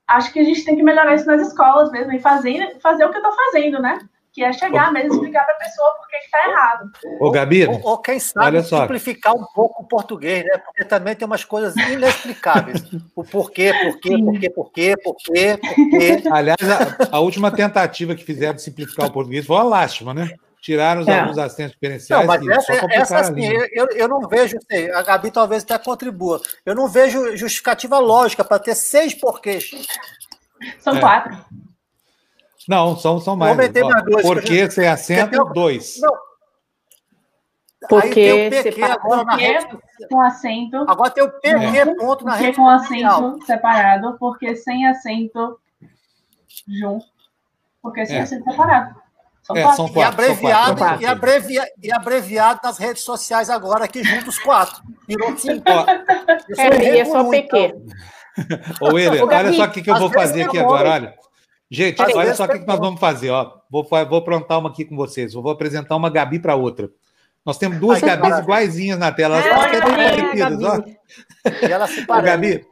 acho 0.06 0.32
que 0.32 0.40
a 0.40 0.44
gente 0.44 0.64
tem 0.64 0.76
que 0.76 0.82
melhorar 0.82 1.14
isso 1.14 1.26
nas 1.26 1.46
escolas 1.46 1.90
mesmo, 1.90 2.12
e 2.12 2.20
fazer, 2.20 2.78
fazer 2.80 3.04
o 3.04 3.10
que 3.10 3.16
eu 3.16 3.22
estou 3.22 3.36
fazendo, 3.36 3.80
né? 3.80 3.98
que 4.32 4.42
é 4.42 4.52
chegar 4.52 4.90
mesmo 4.92 5.12
e 5.12 5.16
explicar 5.16 5.44
para 5.44 5.54
a 5.54 5.58
pessoa 5.58 5.90
por 5.98 6.08
que 6.08 6.16
está 6.16 6.48
errado. 6.48 6.90
Ô, 7.20 7.30
Gabi, 7.30 7.66
ou, 7.66 7.80
ou, 7.82 7.98
quem 7.98 8.18
sabe 8.18 8.46
olha 8.46 8.62
só. 8.62 8.80
simplificar 8.80 9.34
um 9.34 9.44
pouco 9.54 9.82
o 9.82 9.86
português, 9.86 10.42
né? 10.44 10.56
Porque 10.56 10.84
também 10.84 11.14
tem 11.14 11.26
umas 11.26 11.44
coisas 11.44 11.76
inexplicáveis. 11.76 12.82
o 13.14 13.22
porquê, 13.22 13.72
porquê, 13.84 14.16
porquê, 14.18 14.50
porquê, 14.50 14.94
porquê, 15.04 15.58
porquê. 15.60 16.28
Aliás, 16.32 16.56
a, 16.62 17.16
a, 17.16 17.20
última 17.20 17.50
tentativa 17.50 18.14
que 18.14 18.24
fizeram 18.24 18.54
de 18.54 18.62
simplificar 18.62 19.06
o 19.06 19.12
português 19.12 19.44
foi 19.44 19.56
uma 19.56 19.64
lástima, 19.64 20.14
né? 20.14 20.30
Tiraram 20.62 21.00
os 21.00 21.08
é. 21.08 21.18
alunos 21.18 21.38
assistentes 21.38 21.72
diferenciais. 21.72 22.24
Não, 22.24 22.26
mas 22.28 22.46
essa, 22.46 22.72
essa 22.92 23.18
assim, 23.18 23.44
eu, 23.72 23.88
eu 23.96 24.06
não 24.06 24.28
vejo, 24.28 24.56
sei, 24.70 24.92
a 24.92 25.02
Gabi 25.02 25.32
talvez 25.32 25.64
até 25.64 25.76
contribua. 25.76 26.40
Eu 26.64 26.76
não 26.76 26.86
vejo 26.86 27.36
justificativa 27.36 27.98
lógica 27.98 28.44
para 28.44 28.60
ter 28.60 28.76
seis 28.76 29.12
porquês. 29.12 29.72
São 30.78 30.96
é. 30.96 31.00
quatro. 31.00 31.36
Não, 32.68 32.96
são, 32.96 33.18
são 33.18 33.34
mais. 33.34 33.58
Ó, 33.58 34.00
dois, 34.02 34.22
porque 34.22 34.70
sem 34.70 35.28
tenho... 35.28 35.44
dois. 35.46 35.98
Não. 36.00 36.12
Porque 37.88 38.20
Aí 38.20 38.50
tem 38.50 38.60
o 38.60 38.62
PQ 38.62 38.82
agora 38.84 39.24
na 39.24 39.34
rede... 39.34 39.78
com 40.08 40.20
acento. 40.20 40.76
Agora 40.88 41.10
tem 41.10 41.24
o 41.24 41.40
PQ 41.40 41.76
é. 41.76 41.94
ponto 41.96 42.24
na 42.24 42.36
rede. 42.36 42.56
com 42.56 42.68
acento 42.68 43.44
separado, 43.44 44.16
porque 44.16 44.54
sem 44.54 44.86
acento 44.86 45.58
junto. 46.68 47.04
Porque 47.82 48.06
sem 48.06 48.18
é. 48.18 48.20
acento 48.20 48.48
separado. 48.48 49.01
São 49.42 49.56
é, 49.56 49.62
quatro. 49.62 49.76
São 49.76 49.88
quatro. 49.88 50.00
E 50.00 50.24
abreviado, 50.24 50.76
quatro. 50.76 51.02
E, 51.02 51.06
abrevia, 51.06 51.64
e 51.82 51.92
abreviado 51.92 52.60
nas 52.62 52.78
redes 52.78 53.02
sociais 53.02 53.50
agora, 53.50 53.84
aqui 53.84 54.02
juntos 54.04 54.38
quatro. 54.38 54.82
Virou 55.06 55.36
cinco. 55.36 55.64
É, 56.56 56.98
é 56.98 57.04
só 57.04 57.28
PQ. 57.28 57.74
Ô, 58.80 58.94
William, 58.94 59.24
olha 59.24 59.52
só 59.52 59.64
o 59.64 59.70
que, 59.70 59.82
que 59.82 59.90
eu 59.90 59.98
vou 59.98 60.10
fazer 60.10 60.44
aqui 60.44 60.58
agora, 60.58 60.90
olha. 60.90 61.14
Gente, 61.70 62.02
Às 62.02 62.14
olha 62.14 62.34
só 62.34 62.44
o 62.44 62.48
que, 62.48 62.58
que 62.58 62.66
nós 62.66 62.78
vamos 62.78 63.00
fazer, 63.00 63.30
ó. 63.30 63.50
Vou, 63.70 63.82
vou 63.82 64.18
aprontar 64.18 64.58
uma 64.58 64.68
aqui 64.68 64.84
com 64.84 64.94
vocês. 64.94 65.32
vou 65.32 65.50
apresentar 65.50 65.96
uma 65.96 66.10
Gabi 66.10 66.38
para 66.38 66.54
outra. 66.54 66.90
Nós 67.44 67.58
temos 67.58 67.78
duas 67.78 68.02
Ai, 68.02 68.08
Gabis 68.16 68.38
iguaizinhas 68.38 68.98
na 68.98 69.10
tela. 69.10 69.38
Elas 69.38 69.64
é, 69.64 69.70
querem 69.70 69.94
parecidas, 69.96 70.62
ó. 70.62 71.66
E 71.66 71.72
elas 71.72 71.90
se 71.90 72.06
parecem. 72.06 72.30
Gabi, 72.30 72.66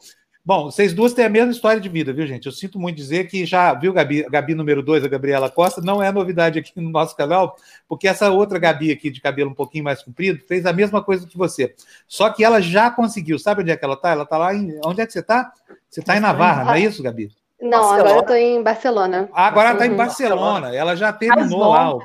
Bom, 0.50 0.64
vocês 0.64 0.92
duas 0.92 1.12
têm 1.12 1.26
a 1.26 1.28
mesma 1.28 1.52
história 1.52 1.80
de 1.80 1.88
vida, 1.88 2.12
viu, 2.12 2.26
gente? 2.26 2.46
Eu 2.46 2.50
sinto 2.50 2.76
muito 2.76 2.96
dizer 2.96 3.28
que 3.28 3.46
já, 3.46 3.72
viu, 3.72 3.92
Gabi, 3.92 4.24
Gabi 4.28 4.52
número 4.52 4.82
2, 4.82 5.04
a 5.04 5.08
Gabriela 5.08 5.48
Costa, 5.48 5.80
não 5.80 6.02
é 6.02 6.10
novidade 6.10 6.58
aqui 6.58 6.72
no 6.74 6.90
nosso 6.90 7.16
canal, 7.16 7.54
porque 7.88 8.08
essa 8.08 8.28
outra 8.30 8.58
Gabi 8.58 8.90
aqui 8.90 9.10
de 9.10 9.20
cabelo 9.20 9.52
um 9.52 9.54
pouquinho 9.54 9.84
mais 9.84 10.02
comprido 10.02 10.40
fez 10.48 10.66
a 10.66 10.72
mesma 10.72 11.04
coisa 11.04 11.24
que 11.24 11.38
você. 11.38 11.72
Só 12.08 12.30
que 12.30 12.42
ela 12.42 12.60
já 12.60 12.90
conseguiu. 12.90 13.38
Sabe 13.38 13.62
onde 13.62 13.70
é 13.70 13.76
que 13.76 13.84
ela 13.84 13.94
tá? 13.94 14.10
Ela 14.10 14.26
tá 14.26 14.36
lá 14.36 14.52
em. 14.52 14.76
Onde 14.84 15.00
é 15.00 15.06
que 15.06 15.12
você 15.12 15.22
tá? 15.22 15.52
Você 15.88 16.02
tá 16.02 16.16
em 16.16 16.20
Navarra, 16.20 16.64
não 16.64 16.74
é 16.74 16.80
isso, 16.80 17.00
Gabi? 17.00 17.30
Não, 17.62 17.70
Barcelona. 17.70 18.00
agora 18.00 18.18
eu 18.18 18.22
tô 18.24 18.34
em 18.34 18.62
Barcelona. 18.64 19.28
Ah, 19.32 19.46
agora 19.46 19.68
ela 19.68 19.78
tá 19.78 19.86
em 19.86 19.90
uhum. 19.90 19.96
Barcelona. 19.96 20.74
Ela 20.74 20.96
já 20.96 21.12
terminou 21.12 21.70
lá 21.70 21.94
o, 21.94 22.02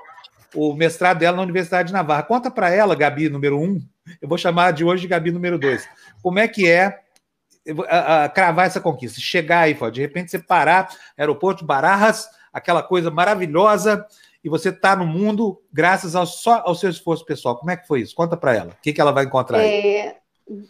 o, 0.54 0.76
mestrado 0.76 1.18
dela 1.18 1.36
na 1.36 1.42
Universidade 1.42 1.88
de 1.88 1.94
Navarra. 1.94 2.22
Conta 2.22 2.52
para 2.52 2.70
ela, 2.70 2.94
Gabi 2.94 3.28
número 3.28 3.58
1. 3.60 3.64
Um, 3.64 3.82
eu 4.22 4.30
vou 4.30 4.38
chamar 4.38 4.72
de 4.72 4.86
hoje 4.86 5.02
de 5.02 5.08
Gabi 5.08 5.32
número 5.32 5.58
2. 5.58 5.90
Como 6.22 6.38
é 6.38 6.48
que 6.48 6.70
é 6.70 7.05
a, 7.88 8.26
a, 8.26 8.30
cravar 8.30 8.68
essa 8.68 8.80
conquista, 8.80 9.20
chegar 9.20 9.62
aí, 9.62 9.78
de 9.92 10.02
repente 10.02 10.32
você 10.32 10.40
parar, 10.40 10.90
aeroporto 11.18 11.62
de 11.62 11.68
Barajas, 11.68 12.28
aquela 12.54 12.84
coisa 12.84 13.10
maravilhosa, 13.12 14.06
e 14.44 14.50
você 14.50 14.70
está 14.70 14.96
no 14.96 15.06
mundo 15.06 15.60
graças 15.74 16.16
ao, 16.16 16.26
só 16.26 16.62
ao 16.66 16.76
seu 16.76 16.90
esforço 16.90 17.26
pessoal. 17.26 17.58
Como 17.58 17.72
é 17.72 17.78
que 17.78 17.88
foi 17.88 18.02
isso? 18.02 18.16
Conta 18.16 18.38
para 18.38 18.56
ela. 18.56 18.70
O 18.70 18.82
que, 18.82 18.94
que 18.94 19.02
ela 19.02 19.12
vai 19.12 19.26
encontrar 19.26 19.58
aí? 19.58 19.68
É, 19.68 20.16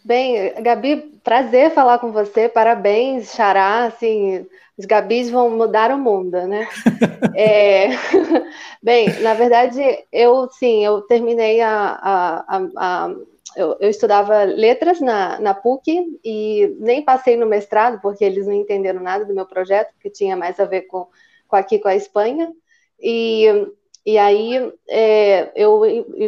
bem, 0.02 0.54
Gabi, 0.62 1.20
prazer 1.22 1.74
falar 1.74 1.98
com 1.98 2.10
você. 2.10 2.48
Parabéns, 2.48 3.34
Xará. 3.34 3.84
Assim, 3.84 4.46
os 4.78 4.84
Gabis 4.84 5.30
vão 5.30 5.50
mudar 5.50 5.90
o 5.90 5.98
mundo, 5.98 6.46
né? 6.46 6.68
é, 7.36 7.88
bem, 8.82 9.08
na 9.20 9.34
verdade, 9.34 9.80
eu 10.12 10.48
sim, 10.50 10.84
eu 10.84 11.02
terminei 11.02 11.60
a, 11.60 11.98
a, 12.02 12.62
a 12.76 13.14
eu, 13.54 13.76
eu, 13.80 13.88
estudava 13.88 14.42
letras 14.44 15.00
na, 15.00 15.38
na 15.38 15.54
PUC 15.54 16.18
e 16.24 16.76
nem 16.80 17.04
passei 17.04 17.36
no 17.36 17.46
mestrado, 17.46 18.00
porque 18.00 18.24
eles 18.24 18.46
não 18.46 18.52
entenderam 18.54 19.00
nada 19.00 19.24
do 19.24 19.34
meu 19.34 19.46
projeto, 19.46 19.94
que 20.00 20.10
tinha 20.10 20.36
mais 20.36 20.58
a 20.58 20.64
ver 20.64 20.82
com, 20.82 21.06
com 21.46 21.56
aqui 21.56 21.78
com 21.78 21.88
a 21.88 21.94
Espanha. 21.94 22.52
E, 23.00 23.46
e 24.04 24.18
aí 24.18 24.72
é, 24.88 25.52
eu 25.54 25.80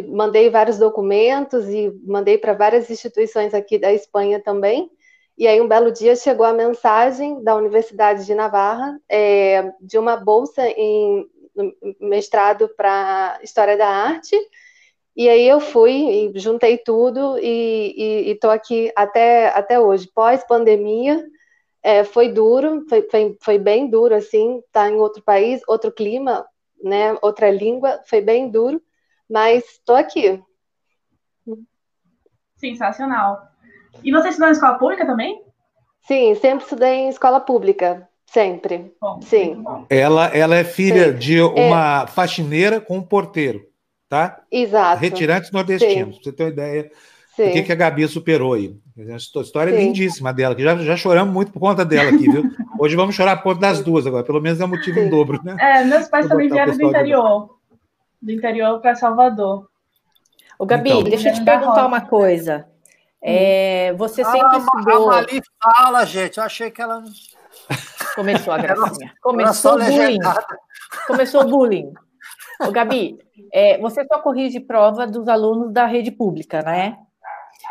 mandei 0.09 0.49
vários 0.49 0.77
documentos 0.77 1.67
e 1.67 1.91
mandei 2.05 2.37
para 2.37 2.53
várias 2.53 2.89
instituições 2.89 3.53
aqui 3.53 3.77
da 3.77 3.91
Espanha 3.91 4.39
também. 4.39 4.89
E 5.37 5.47
aí, 5.47 5.61
um 5.61 5.67
belo 5.69 5.89
dia, 5.89 6.17
chegou 6.17 6.45
a 6.45 6.51
mensagem 6.51 7.41
da 7.41 7.55
Universidade 7.55 8.25
de 8.25 8.35
Navarra 8.35 8.99
é, 9.07 9.71
de 9.79 9.97
uma 9.97 10.17
bolsa 10.17 10.67
em 10.67 11.25
mestrado 11.99 12.69
para 12.75 13.39
História 13.41 13.77
da 13.77 13.87
Arte 13.87 14.35
e 15.19 15.27
aí 15.27 15.45
eu 15.49 15.59
fui 15.59 15.91
e 15.91 16.39
juntei 16.39 16.77
tudo 16.77 17.37
e 17.39 18.31
estou 18.31 18.49
aqui 18.49 18.89
até, 18.95 19.49
até 19.49 19.77
hoje. 19.77 20.09
Pós-pandemia, 20.15 21.21
é, 21.83 22.05
foi 22.05 22.29
duro, 22.29 22.85
foi, 22.87 23.01
foi, 23.01 23.37
foi, 23.41 23.59
bem 23.59 23.89
duro, 23.89 24.15
assim, 24.15 24.63
tá 24.71 24.89
em 24.89 24.95
outro 24.95 25.21
país, 25.21 25.59
outro 25.67 25.91
clima, 25.91 26.47
né, 26.81 27.17
outra 27.21 27.51
língua, 27.51 27.99
foi 28.05 28.21
bem 28.21 28.49
duro, 28.49 28.81
mas 29.29 29.65
estou 29.65 29.97
aqui. 29.97 30.41
Sensacional. 32.55 33.41
E 34.01 34.13
você 34.13 34.29
estudou 34.29 34.47
em 34.47 34.53
escola 34.53 34.77
pública 34.77 35.05
também? 35.05 35.43
Sim, 36.03 36.33
sempre 36.35 36.63
estudei 36.63 36.93
em 36.93 37.09
escola 37.09 37.41
pública, 37.41 38.07
sempre. 38.25 38.95
Bom, 39.01 39.21
Sim. 39.21 39.65
Ela, 39.89 40.27
ela 40.27 40.55
é 40.55 40.63
filha 40.63 41.11
Sim. 41.11 41.17
de 41.17 41.41
uma 41.41 42.03
é... 42.03 42.07
faxineira 42.07 42.79
com 42.79 42.95
um 42.95 43.03
porteiro 43.03 43.68
tá? 44.09 44.41
Exato. 44.51 44.99
Retirantes 44.99 45.51
nordestinos, 45.51 46.15
pra 46.15 46.23
você 46.23 46.31
ter 46.33 46.43
uma 46.43 46.49
ideia 46.49 46.91
o 47.47 47.51
que, 47.53 47.63
que 47.63 47.71
a 47.71 47.75
Gabi 47.75 48.07
superou 48.07 48.53
aí. 48.53 48.75
A 48.97 49.15
história 49.15 49.71
é 49.71 49.77
Sim. 49.77 49.85
lindíssima 49.85 50.33
dela, 50.33 50.53
que 50.53 50.63
já, 50.63 50.75
já 50.75 50.97
choramos 50.97 51.33
muito 51.33 51.51
por 51.51 51.59
conta 51.59 51.85
dela 51.85 52.09
aqui, 52.09 52.29
viu? 52.29 52.43
Hoje 52.77 52.95
vamos 52.95 53.15
chorar 53.15 53.37
por 53.37 53.43
conta 53.43 53.61
das 53.61 53.81
duas 53.81 54.05
agora, 54.05 54.23
pelo 54.23 54.41
menos 54.41 54.59
é 54.59 54.65
um 54.65 54.69
motivo 54.69 54.99
Sim. 54.99 55.05
em 55.05 55.09
dobro, 55.09 55.39
né? 55.43 55.55
É, 55.59 55.83
meus 55.85 56.07
pais 56.09 56.27
também 56.27 56.49
vieram 56.49 56.75
do 56.75 56.83
interior, 56.83 57.55
do 58.21 58.31
interior 58.31 58.81
para 58.81 58.95
Salvador. 58.95 59.69
Ô, 60.57 60.65
Gabi, 60.65 60.89
então, 60.89 61.03
deixa 61.03 61.29
eu 61.29 61.33
te 61.33 61.43
perguntar 61.43 61.85
uma 61.85 62.01
coisa. 62.01 62.65
É, 63.21 63.93
você 63.93 64.23
sempre 64.23 64.41
ah, 64.41 64.57
estudou... 64.57 65.11
A 65.11 65.15
Mali 65.21 65.41
fala, 65.61 66.05
gente, 66.05 66.37
eu 66.37 66.43
achei 66.43 66.69
que 66.69 66.81
ela... 66.81 67.03
Começou 68.15 68.53
a 68.53 68.57
gracinha. 68.59 69.13
Começou 69.21 69.75
o 69.75 69.77
bullying. 69.77 70.19
Começou 71.07 71.41
o 71.43 71.47
bullying. 71.47 71.93
Ô, 72.61 72.71
Gabi, 72.71 73.17
é, 73.53 73.77
você 73.77 74.05
só 74.05 74.19
corrige 74.19 74.59
prova 74.59 75.07
dos 75.07 75.27
alunos 75.27 75.71
da 75.71 75.85
rede 75.85 76.11
pública, 76.11 76.61
né? 76.61 76.97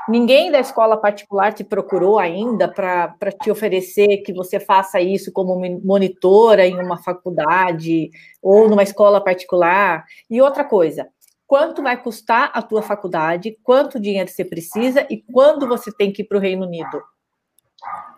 Ninguém 0.09 0.51
da 0.51 0.59
escola 0.59 0.97
particular 0.97 1.53
te 1.53 1.63
procurou 1.63 2.19
ainda 2.19 2.67
para 2.67 3.15
te 3.43 3.51
oferecer 3.51 4.19
que 4.19 4.33
você 4.33 4.59
faça 4.59 5.01
isso 5.01 5.31
como 5.33 5.61
monitora 5.85 6.67
em 6.67 6.79
uma 6.83 6.97
faculdade 6.97 8.11
ou 8.43 8.69
numa 8.69 8.83
escola 8.83 9.23
particular? 9.23 10.05
E 10.31 10.41
outra 10.41 10.65
coisa, 10.65 11.07
quanto 11.47 11.83
vai 11.83 12.03
custar 12.03 12.51
a 12.55 12.63
tua 12.63 12.81
faculdade, 12.81 13.59
quanto 13.63 14.01
dinheiro 14.01 14.31
você 14.31 14.45
precisa 14.45 15.07
e 15.11 15.23
quando 15.33 15.69
você 15.69 15.93
tem 15.93 16.11
que 16.13 16.23
ir 16.23 16.27
para 16.27 16.39
o 16.39 16.41
Reino 16.41 16.67
Unido? 16.67 17.03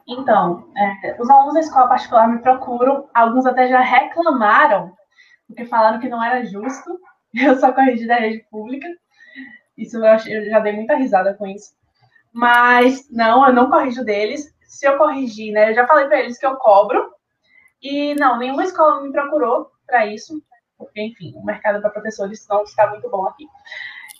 Então, 0.07 0.64
é, 0.77 1.21
os 1.21 1.29
alunos 1.29 1.55
da 1.55 1.61
escola 1.61 1.89
particular 1.89 2.29
me 2.29 2.39
procuram, 2.39 3.09
alguns 3.14 3.47
até 3.47 3.68
já 3.68 3.81
reclamaram, 3.81 4.93
porque 5.51 5.66
falaram 5.66 6.01
que 6.01 6.09
não 6.09 6.22
era 6.22 6.44
justo 6.44 6.98
eu 7.34 7.57
só 7.59 7.72
corrigi 7.72 8.07
da 8.07 8.16
rede 8.16 8.44
pública. 8.51 8.86
Isso 9.76 9.96
eu, 9.96 10.07
achei, 10.07 10.36
eu 10.36 10.44
já 10.46 10.59
dei 10.61 10.72
muita 10.72 10.96
risada 10.96 11.34
com 11.34 11.46
isso. 11.46 11.72
Mas 12.32 13.11
não, 13.11 13.46
eu 13.46 13.53
não 13.53 13.70
corrijo 13.70 14.05
deles. 14.05 14.55
Se 14.62 14.86
eu 14.86 14.98
corrigir, 14.98 15.53
né? 15.53 15.70
Eu 15.70 15.74
já 15.74 15.86
falei 15.86 16.07
para 16.07 16.20
eles 16.20 16.38
que 16.38 16.46
eu 16.46 16.57
cobro. 16.57 17.12
E 17.82 18.14
não, 18.16 18.38
nenhuma 18.38 18.64
escola 18.64 19.03
me 19.03 19.11
procurou 19.11 19.70
para 19.86 20.07
isso, 20.07 20.42
porque, 20.76 21.01
enfim, 21.01 21.32
o 21.34 21.44
mercado 21.44 21.80
para 21.80 21.90
professores 21.90 22.46
não 22.48 22.62
está 22.62 22.86
muito 22.88 23.09
bom 23.09 23.26
aqui. 23.26 23.46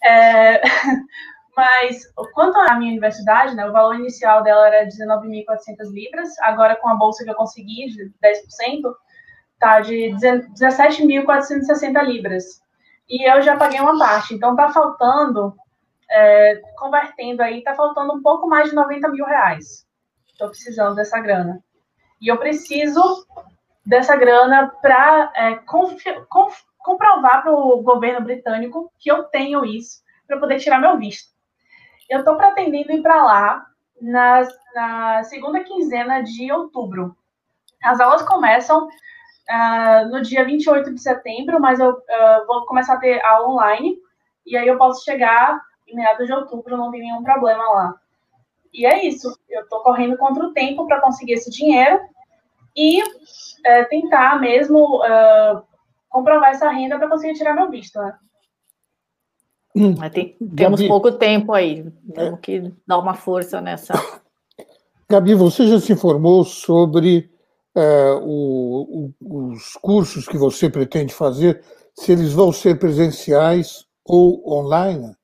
É, 0.03 0.63
mas 1.55 2.03
quanto 2.33 2.59
à 2.59 2.75
minha 2.77 2.91
universidade, 2.91 3.55
né, 3.55 3.67
o 3.67 3.73
valor 3.73 3.97
inicial 3.97 4.43
dela 4.43 4.67
era 4.67 4.89
19.400 4.89 5.93
libras, 5.93 6.39
agora 6.41 6.75
com 6.77 6.89
a 6.89 6.95
bolsa 6.95 7.23
que 7.23 7.31
eu 7.31 7.35
consegui, 7.35 7.87
de 7.91 8.11
10%, 8.25 8.95
tá 9.61 9.81
de 9.81 10.11
17.460 10.17 12.03
libras 12.03 12.61
e 13.09 13.29
eu 13.29 13.43
já 13.43 13.57
paguei 13.57 13.81
uma 13.81 13.99
parte. 13.99 14.35
Então 14.35 14.57
tá 14.57 14.71
faltando, 14.71 15.55
é, 16.11 16.63
convertendo 16.77 17.43
aí, 17.43 17.63
tá 17.63 17.75
faltando 17.75 18.15
um 18.15 18.23
pouco 18.23 18.49
mais 18.49 18.71
de 18.71 18.75
90 18.75 19.09
mil 19.11 19.25
reais. 19.25 19.87
Estou 20.29 20.49
precisando 20.49 20.95
dessa 20.95 21.21
grana. 21.21 21.63
E 22.21 22.29
eu 22.29 22.39
preciso 22.39 23.27
dessa 23.85 24.17
grana 24.17 24.69
para 24.81 25.33
é, 25.35 25.55
comprovar 26.79 27.43
para 27.43 27.53
o 27.53 27.83
governo 27.83 28.25
britânico 28.25 28.93
que 28.99 29.11
eu 29.11 29.25
tenho 29.25 29.65
isso 29.65 30.03
para 30.27 30.39
poder 30.39 30.59
tirar 30.59 30.81
meu 30.81 30.97
visto. 30.97 31.31
Eu 32.09 32.21
estou 32.21 32.37
pretendendo 32.37 32.93
ir 32.93 33.03
para 33.03 33.23
lá 33.23 33.67
na, 34.01 34.49
na 34.75 35.25
segunda 35.25 35.65
quinzena 35.65 36.23
de 36.23 36.51
outubro. 36.53 37.17
As 37.83 38.01
aulas 38.01 38.23
começam 38.23 38.89
uh, 39.51 40.09
no 40.09 40.23
dia 40.23 40.45
28 40.45 40.95
de 40.95 41.01
setembro, 41.01 41.61
mas 41.61 41.81
eu 41.81 41.91
uh, 41.91 42.47
vou 42.47 42.65
começar 42.67 42.95
a 42.95 42.99
ter 43.01 43.23
aula 43.25 43.49
online, 43.49 43.99
e 44.47 44.57
aí 44.57 44.69
eu 44.69 44.79
posso 44.79 45.05
chegar 45.05 45.61
em 45.87 45.97
meados 45.97 46.27
de 46.27 46.33
outubro, 46.33 46.77
não 46.77 46.91
tem 46.91 47.01
nenhum 47.01 47.23
problema 47.23 47.63
lá. 47.69 47.95
E 48.73 48.87
é 48.87 49.05
isso, 49.05 49.37
eu 49.49 49.63
estou 49.63 49.81
correndo 49.81 50.17
contra 50.17 50.45
o 50.45 50.53
tempo 50.53 50.87
para 50.87 51.01
conseguir 51.01 51.33
esse 51.33 51.51
dinheiro 51.51 52.01
e 52.77 53.03
uh, 53.03 53.89
tentar 53.91 54.41
mesmo 54.41 55.01
comprovar 56.09 56.51
essa 56.51 56.69
renda 56.71 56.99
para 56.99 57.09
conseguir 57.09 57.35
tirar 57.35 57.55
meu 57.55 57.71
visto, 57.71 58.01
né? 58.01 58.15
Hum. 59.75 59.95
Tem, 60.11 60.37
temos 60.57 60.81
Gabi, 60.81 60.89
pouco 60.89 61.13
tempo 61.13 61.53
aí, 61.53 61.85
temos 62.13 62.39
é, 62.39 62.43
que 62.43 62.75
dar 62.85 62.99
uma 62.99 63.15
força 63.15 63.61
nessa. 63.61 63.95
Gabi, 65.09 65.35
você 65.35 65.67
já 65.69 65.79
se 65.79 65.93
informou 65.93 66.45
sobre 66.45 67.31
é, 67.75 68.13
o, 68.21 69.13
o, 69.21 69.51
os 69.53 69.75
cursos 69.75 70.27
que 70.27 70.37
você 70.37 70.69
pretende 70.69 71.15
fazer, 71.15 71.63
se 71.95 72.13
eles 72.13 72.33
vão 72.33 72.53
ser 72.53 72.79
presenciais 72.79 73.87
ou 74.05 74.43
online? 74.51 75.15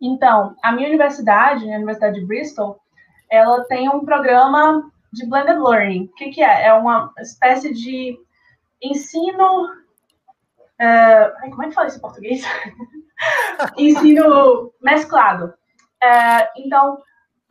Então, 0.00 0.56
a 0.62 0.72
minha 0.72 0.88
universidade, 0.88 1.70
a 1.70 1.76
Universidade 1.76 2.18
de 2.18 2.26
Bristol, 2.26 2.80
ela 3.30 3.64
tem 3.64 3.88
um 3.88 4.04
programa 4.04 4.90
de 5.12 5.26
blended 5.26 5.58
learning. 5.58 6.04
O 6.04 6.14
que, 6.14 6.30
que 6.30 6.42
é? 6.42 6.66
É 6.66 6.72
uma 6.72 7.12
espécie 7.18 7.72
de 7.72 8.18
ensino. 8.82 9.66
Uh, 10.80 11.50
como 11.50 11.62
é 11.62 11.68
que 11.68 11.74
fala 11.74 11.86
isso 11.86 11.98
em 11.98 12.00
português? 12.00 12.42
ensino 13.78 14.72
mesclado. 14.82 15.54
Uh, 16.02 16.48
então, 16.56 17.00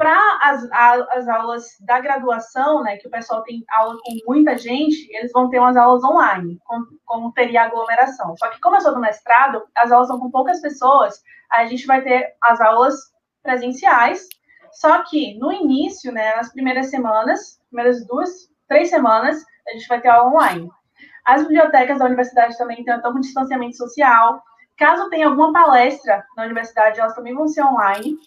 para 0.02 0.40
as, 0.42 0.68
as 1.12 1.28
aulas 1.28 1.78
da 1.82 2.00
graduação, 2.00 2.82
né, 2.82 2.98
que 2.98 3.08
o 3.08 3.12
pessoal 3.12 3.44
tem 3.44 3.64
aula 3.70 3.96
com 4.02 4.18
muita 4.28 4.58
gente, 4.58 5.08
eles 5.16 5.32
vão 5.32 5.48
ter 5.48 5.60
umas 5.60 5.78
aulas 5.78 6.04
online, 6.04 6.60
como, 6.66 6.88
como 7.06 7.32
teria 7.34 7.66
aglomeração. 7.66 8.36
Só 8.36 8.50
que 8.50 8.60
como 8.60 8.78
eu 8.78 8.82
sou 8.82 8.96
do 8.96 9.00
mestrado, 9.00 9.62
as 9.78 9.92
aulas 9.92 10.08
são 10.08 10.20
com 10.20 10.32
poucas 10.32 10.60
pessoas, 10.60 11.22
a 11.52 11.68
gente 11.68 11.86
vai 11.86 12.02
ter 12.02 12.34
as 12.42 12.60
aulas 12.60 12.96
presenciais, 13.44 14.28
só 14.72 15.04
que 15.04 15.38
no 15.38 15.54
início, 15.54 16.12
né, 16.12 16.36
nas 16.36 16.52
primeiras 16.52 16.90
semanas, 16.90 17.62
primeiras 17.70 18.04
duas, 18.08 18.50
três 18.68 18.90
semanas, 18.90 19.46
a 19.68 19.72
gente 19.74 19.88
vai 19.88 20.02
ter 20.02 20.10
aula 20.10 20.32
online. 20.32 20.68
As 21.24 21.44
bibliotecas 21.44 22.00
da 22.00 22.06
universidade 22.06 22.58
também 22.58 22.80
estão 22.80 23.14
com 23.14 23.20
distanciamento 23.20 23.78
social. 23.78 24.42
Caso 24.76 25.12
tenha 25.12 25.28
alguma 25.28 25.54
palestra 25.54 26.26
na 26.36 26.46
universidade, 26.46 27.00
elas 27.00 27.14
também 27.14 27.36
vão 27.36 27.48
ser 27.48 27.64
online. 27.64 28.18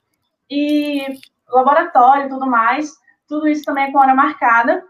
E 0.49 1.19
laboratório 1.49 2.27
e 2.27 2.29
tudo 2.29 2.47
mais, 2.47 2.93
tudo 3.29 3.49
isso 3.49 3.65
também 3.65 3.85
é 3.85 3.93
com 3.93 3.99
hora 3.99 4.15
marcada. 4.15 4.85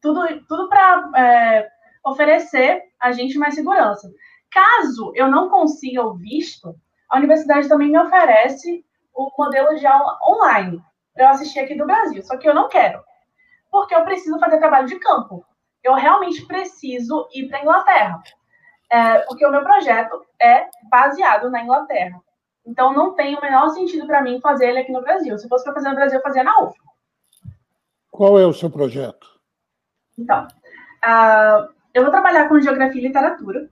Tudo, 0.00 0.26
tudo 0.46 0.68
para 0.68 1.10
é, 1.16 1.68
oferecer 2.04 2.82
a 3.00 3.12
gente 3.12 3.38
mais 3.38 3.54
segurança. 3.54 4.10
Caso 4.50 5.12
eu 5.14 5.28
não 5.28 5.48
consiga 5.48 6.02
o 6.02 6.14
visto, 6.14 6.74
a 7.08 7.16
universidade 7.16 7.68
também 7.68 7.90
me 7.90 7.98
oferece 7.98 8.84
o 9.14 9.30
modelo 9.36 9.76
de 9.76 9.86
aula 9.86 10.18
online 10.26 10.82
eu 11.18 11.28
assistir 11.28 11.60
aqui 11.60 11.74
do 11.74 11.86
Brasil. 11.86 12.22
Só 12.22 12.36
que 12.36 12.48
eu 12.48 12.54
não 12.54 12.68
quero, 12.68 13.02
porque 13.70 13.94
eu 13.94 14.04
preciso 14.04 14.38
fazer 14.38 14.58
trabalho 14.58 14.86
de 14.86 14.98
campo. 14.98 15.44
Eu 15.82 15.94
realmente 15.94 16.46
preciso 16.46 17.28
ir 17.32 17.48
para 17.48 17.58
a 17.58 17.62
Inglaterra, 17.62 18.22
é, 18.90 19.18
porque 19.20 19.44
o 19.44 19.50
meu 19.50 19.62
projeto 19.62 20.24
é 20.40 20.68
baseado 20.88 21.50
na 21.50 21.62
Inglaterra. 21.62 22.20
Então 22.68 22.92
não 22.92 23.14
tem 23.14 23.34
o 23.34 23.40
menor 23.40 23.70
sentido 23.70 24.06
para 24.06 24.22
mim 24.22 24.40
fazer 24.40 24.68
ele 24.68 24.80
aqui 24.80 24.92
no 24.92 25.00
Brasil. 25.00 25.36
Se 25.38 25.48
fosse 25.48 25.64
para 25.64 25.74
fazer 25.74 25.88
no 25.88 25.94
Brasil, 25.94 26.18
eu 26.18 26.22
fazia 26.22 26.44
na 26.44 26.60
UF. 26.60 26.78
Qual 28.10 28.38
é 28.38 28.46
o 28.46 28.52
seu 28.52 28.70
projeto? 28.70 29.26
Então, 30.18 30.46
uh, 30.46 31.72
eu 31.94 32.02
vou 32.02 32.10
trabalhar 32.10 32.48
com 32.48 32.60
geografia 32.60 33.00
e 33.00 33.06
literatura, 33.06 33.70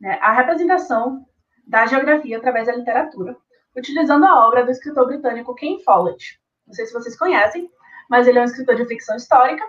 né, 0.00 0.18
a 0.20 0.32
representação 0.32 1.24
da 1.66 1.86
geografia 1.86 2.36
através 2.36 2.66
da 2.66 2.76
literatura 2.76 3.36
utilizando 3.76 4.24
a 4.24 4.46
obra 4.46 4.64
do 4.64 4.70
escritor 4.70 5.06
britânico 5.06 5.54
Ken 5.54 5.78
Follett. 5.84 6.40
Não 6.66 6.74
sei 6.74 6.86
se 6.86 6.92
vocês 6.92 7.16
conhecem, 7.16 7.70
mas 8.08 8.26
ele 8.26 8.38
é 8.38 8.42
um 8.42 8.46
escritor 8.46 8.74
de 8.74 8.86
ficção 8.86 9.16
histórica, 9.16 9.64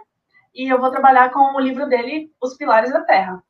e 0.55 0.72
eu 0.72 0.80
vou 0.80 0.89
trabalhar 0.89 1.30
com 1.32 1.55
o 1.55 1.59
livro 1.59 1.88
dele, 1.88 2.32
Os 2.41 2.55
Pilares 2.55 2.91
da 2.91 3.01
Terra. 3.01 3.43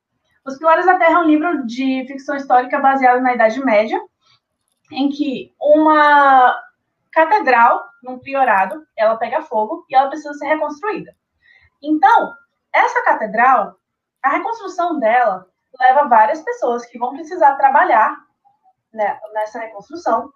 Os 0.46 0.58
Pilares 0.58 0.86
da 0.86 0.98
Terra 0.98 1.14
é 1.14 1.20
um 1.20 1.28
livro 1.28 1.66
de 1.66 2.06
ficção 2.08 2.36
histórica 2.36 2.80
baseado 2.80 3.22
na 3.22 3.34
Idade 3.34 3.64
Média, 3.64 4.02
em 4.92 5.10
que 5.10 5.54
uma 5.60 6.56
catedral, 7.12 7.84
num 8.04 8.20
priorado, 8.20 8.86
ela 8.96 9.18
pega 9.18 9.42
fogo 9.42 9.86
e 9.90 9.96
ela 9.96 10.08
precisa 10.08 10.34
ser 10.34 10.48
reconstruída. 10.48 11.16
Então, 11.82 12.34
essa 12.74 13.04
catedral, 13.04 13.76
a 14.22 14.30
reconstrução 14.30 15.00
dela 15.00 15.48
leva 15.80 16.08
várias 16.08 16.42
pessoas 16.42 16.86
que 16.86 16.98
vão 16.98 17.14
precisar 17.14 17.56
trabalhar 17.56 18.16
né, 18.94 19.20
nessa 19.34 19.60
reconstrução 19.60 20.32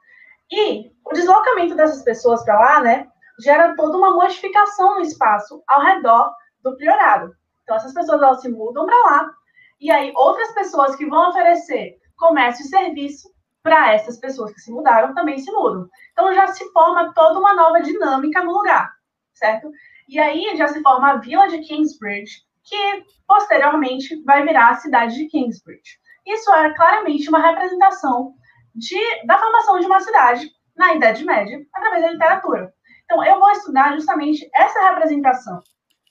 e 0.52 0.92
o 1.06 1.14
deslocamento 1.14 1.76
dessas 1.76 2.04
pessoas 2.04 2.44
para 2.44 2.60
lá, 2.60 2.82
né, 2.82 3.08
gera 3.40 3.76
toda 3.76 3.98
uma 3.98 4.14
modificação 4.14 4.96
no 4.96 5.02
espaço 5.02 5.64
ao 5.68 5.82
redor 5.82 6.34
do 6.62 6.76
priorado. 6.76 7.34
Então, 7.64 7.76
essas 7.76 7.94
pessoas 7.94 8.22
elas 8.22 8.42
se 8.42 8.50
mudam 8.50 8.86
para 8.86 8.98
lá, 8.98 9.32
e 9.80 9.90
aí 9.90 10.12
outras 10.16 10.52
pessoas 10.54 10.96
que 10.96 11.08
vão 11.08 11.30
oferecer 11.30 11.98
comércio 12.18 12.66
e 12.66 12.70
serviço 12.70 13.32
para 13.64 13.94
essas 13.94 14.18
pessoas 14.20 14.54
que 14.54 14.60
se 14.60 14.72
mudaram 14.72 15.14
também 15.14 15.38
se 15.38 15.52
mudam. 15.52 15.88
Então, 16.12 16.34
já 16.34 16.48
se 16.48 16.70
forma 16.72 17.14
toda 17.14 17.40
uma 17.40 17.54
nova 17.54 17.82
dinâmica 17.82 18.44
no 18.44 18.54
lugar, 18.54 18.92
certo? 19.34 19.72
E 20.08 20.20
aí 20.20 20.56
já 20.58 20.68
se 20.68 20.82
forma 20.82 21.12
a 21.12 21.18
vila 21.18 21.48
de 21.48 21.60
Kingsbridge, 21.60 22.44
que 22.64 23.06
posteriormente 23.28 24.22
vai 24.24 24.46
virar 24.46 24.70
a 24.70 24.76
cidade 24.76 25.16
de 25.16 25.28
Kingsbridge. 25.28 26.00
Isso 26.26 26.54
é 26.54 26.74
claramente 26.74 27.30
uma 27.30 27.40
representação 27.40 28.34
de, 28.76 29.26
da 29.26 29.38
formação 29.38 29.80
de 29.80 29.86
uma 29.86 30.00
cidade 30.00 30.50
na 30.76 30.94
Idade 30.94 31.24
Média, 31.24 31.60
através 31.74 32.04
da 32.04 32.12
literatura. 32.12 32.74
Então, 33.06 33.24
eu 33.24 33.40
vou 33.40 33.52
estudar 33.52 33.94
justamente 33.94 34.50
essa 34.54 34.90
representação. 34.90 35.62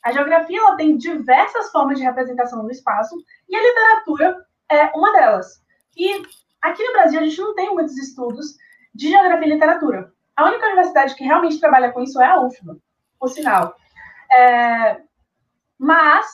A 0.05 0.13
geografia 0.13 0.59
ela 0.59 0.77
tem 0.77 0.97
diversas 0.97 1.71
formas 1.71 1.99
de 1.99 2.05
representação 2.05 2.63
do 2.63 2.71
espaço 2.71 3.15
e 3.49 3.57
a 3.57 3.63
literatura 3.63 4.47
é 4.71 4.87
uma 4.97 5.13
delas. 5.13 5.63
E 5.97 6.23
aqui 6.63 6.83
no 6.85 6.93
Brasil 6.93 7.21
a 7.21 7.25
gente 7.25 7.41
não 7.41 7.55
tem 7.55 7.73
muitos 7.73 7.97
estudos 7.97 8.57
de 8.95 9.11
geografia 9.11 9.47
e 9.47 9.53
literatura. 9.53 10.13
A 10.37 10.47
única 10.47 10.67
universidade 10.67 11.15
que 11.15 11.25
realmente 11.25 11.61
trabalha 11.61 11.93
com 11.93 12.03
isso 12.03 12.21
é 12.21 12.27
a 12.27 12.41
UFBA, 12.41 12.77
por 13.19 13.29
sinal. 13.29 13.75
É, 14.33 15.01
mas 15.79 16.27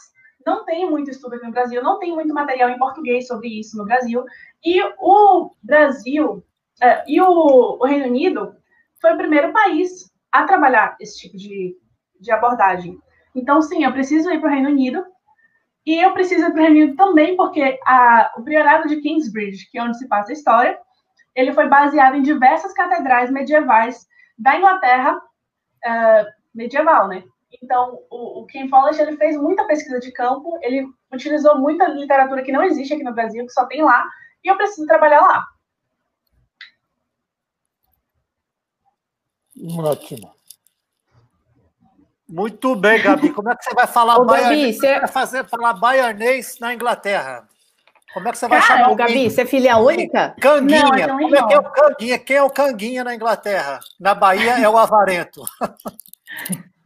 não 0.46 0.64
tem 0.64 0.88
muito 0.88 1.10
estudo 1.10 1.34
aqui 1.34 1.44
no 1.44 1.52
Brasil, 1.52 1.82
não 1.82 1.98
tem 1.98 2.14
muito 2.14 2.32
material 2.32 2.70
em 2.70 2.78
português 2.78 3.26
sobre 3.26 3.48
isso 3.48 3.76
no 3.76 3.84
Brasil. 3.84 4.24
E 4.64 4.80
o 4.98 5.50
Brasil 5.62 6.44
é, 6.80 7.04
e 7.06 7.20
o, 7.20 7.78
o, 7.80 7.84
Reino 7.84 8.06
Unido 8.06 8.54
foi 9.00 9.14
o 9.14 9.16
primeiro 9.16 9.52
país 9.52 10.10
a 10.30 10.44
trabalhar 10.44 10.96
esse 11.00 11.18
tipo 11.18 11.36
de, 11.36 11.76
de 12.20 12.30
abordagem. 12.30 12.98
Então, 13.34 13.60
sim, 13.62 13.84
eu 13.84 13.92
preciso 13.92 14.30
ir 14.30 14.40
para 14.40 14.50
o 14.50 14.52
Reino 14.52 14.68
Unido. 14.68 15.04
E 15.86 16.00
eu 16.04 16.12
preciso 16.12 16.46
ir 16.46 16.52
para 16.52 16.60
o 16.60 16.64
Reino 16.64 16.76
Unido 16.76 16.96
também, 16.96 17.36
porque 17.36 17.78
a, 17.86 18.32
o 18.36 18.42
Priorado 18.42 18.88
de 18.88 19.00
Kingsbridge, 19.00 19.70
que 19.70 19.78
é 19.78 19.82
onde 19.84 19.96
se 19.96 20.08
passa 20.08 20.32
a 20.32 20.34
história, 20.34 20.78
ele 21.34 21.52
foi 21.52 21.68
baseado 21.68 22.16
em 22.16 22.22
diversas 22.22 22.72
catedrais 22.72 23.30
medievais 23.30 24.04
da 24.36 24.56
Inglaterra 24.56 25.16
uh, 25.16 26.26
medieval, 26.52 27.06
né? 27.06 27.22
Então, 27.62 28.00
o, 28.10 28.40
o 28.40 28.46
Ken 28.46 28.68
Follett, 28.68 29.00
ele 29.00 29.16
fez 29.16 29.36
muita 29.36 29.64
pesquisa 29.66 30.00
de 30.00 30.10
campo, 30.10 30.58
ele 30.60 30.86
utilizou 31.12 31.56
muita 31.58 31.86
literatura 31.86 32.42
que 32.42 32.52
não 32.52 32.64
existe 32.64 32.92
aqui 32.92 33.04
no 33.04 33.14
Brasil, 33.14 33.46
que 33.46 33.52
só 33.52 33.64
tem 33.66 33.82
lá, 33.82 34.04
e 34.42 34.48
eu 34.48 34.56
preciso 34.56 34.86
trabalhar 34.86 35.20
lá. 35.20 35.44
Ótimo. 39.78 40.34
Muito 42.28 42.74
bem, 42.74 43.00
Gabi. 43.02 43.30
Como 43.30 43.50
é 43.50 43.56
que 43.56 43.64
você 43.64 43.74
vai 43.74 43.86
falar 43.86 44.18
baianês? 44.24 44.78
Você... 44.78 44.98
Vai 44.98 45.08
fazer 45.08 45.44
falar 45.44 45.74
baianês 45.74 46.58
na 46.58 46.74
Inglaterra? 46.74 47.48
Como 48.12 48.28
é 48.28 48.32
que 48.32 48.38
você 48.38 48.48
vai 48.48 48.60
Cara, 48.60 48.78
chamar 48.78 48.92
o 48.92 48.96
Gabi, 48.96 49.30
você 49.30 49.42
é 49.42 49.46
filha 49.46 49.76
única? 49.76 50.34
Canguinha. 50.40 51.06
Não, 51.06 51.18
Como 51.18 51.36
é 51.36 51.46
que 51.46 51.54
é 51.54 51.58
o 51.58 51.70
Canguinha? 51.70 52.18
Quem 52.18 52.36
é 52.36 52.42
o 52.42 52.50
Canguinha 52.50 53.04
na 53.04 53.14
Inglaterra? 53.14 53.78
Na 54.00 54.14
Bahia 54.14 54.58
é 54.58 54.68
o 54.68 54.78
Avarento. 54.78 55.42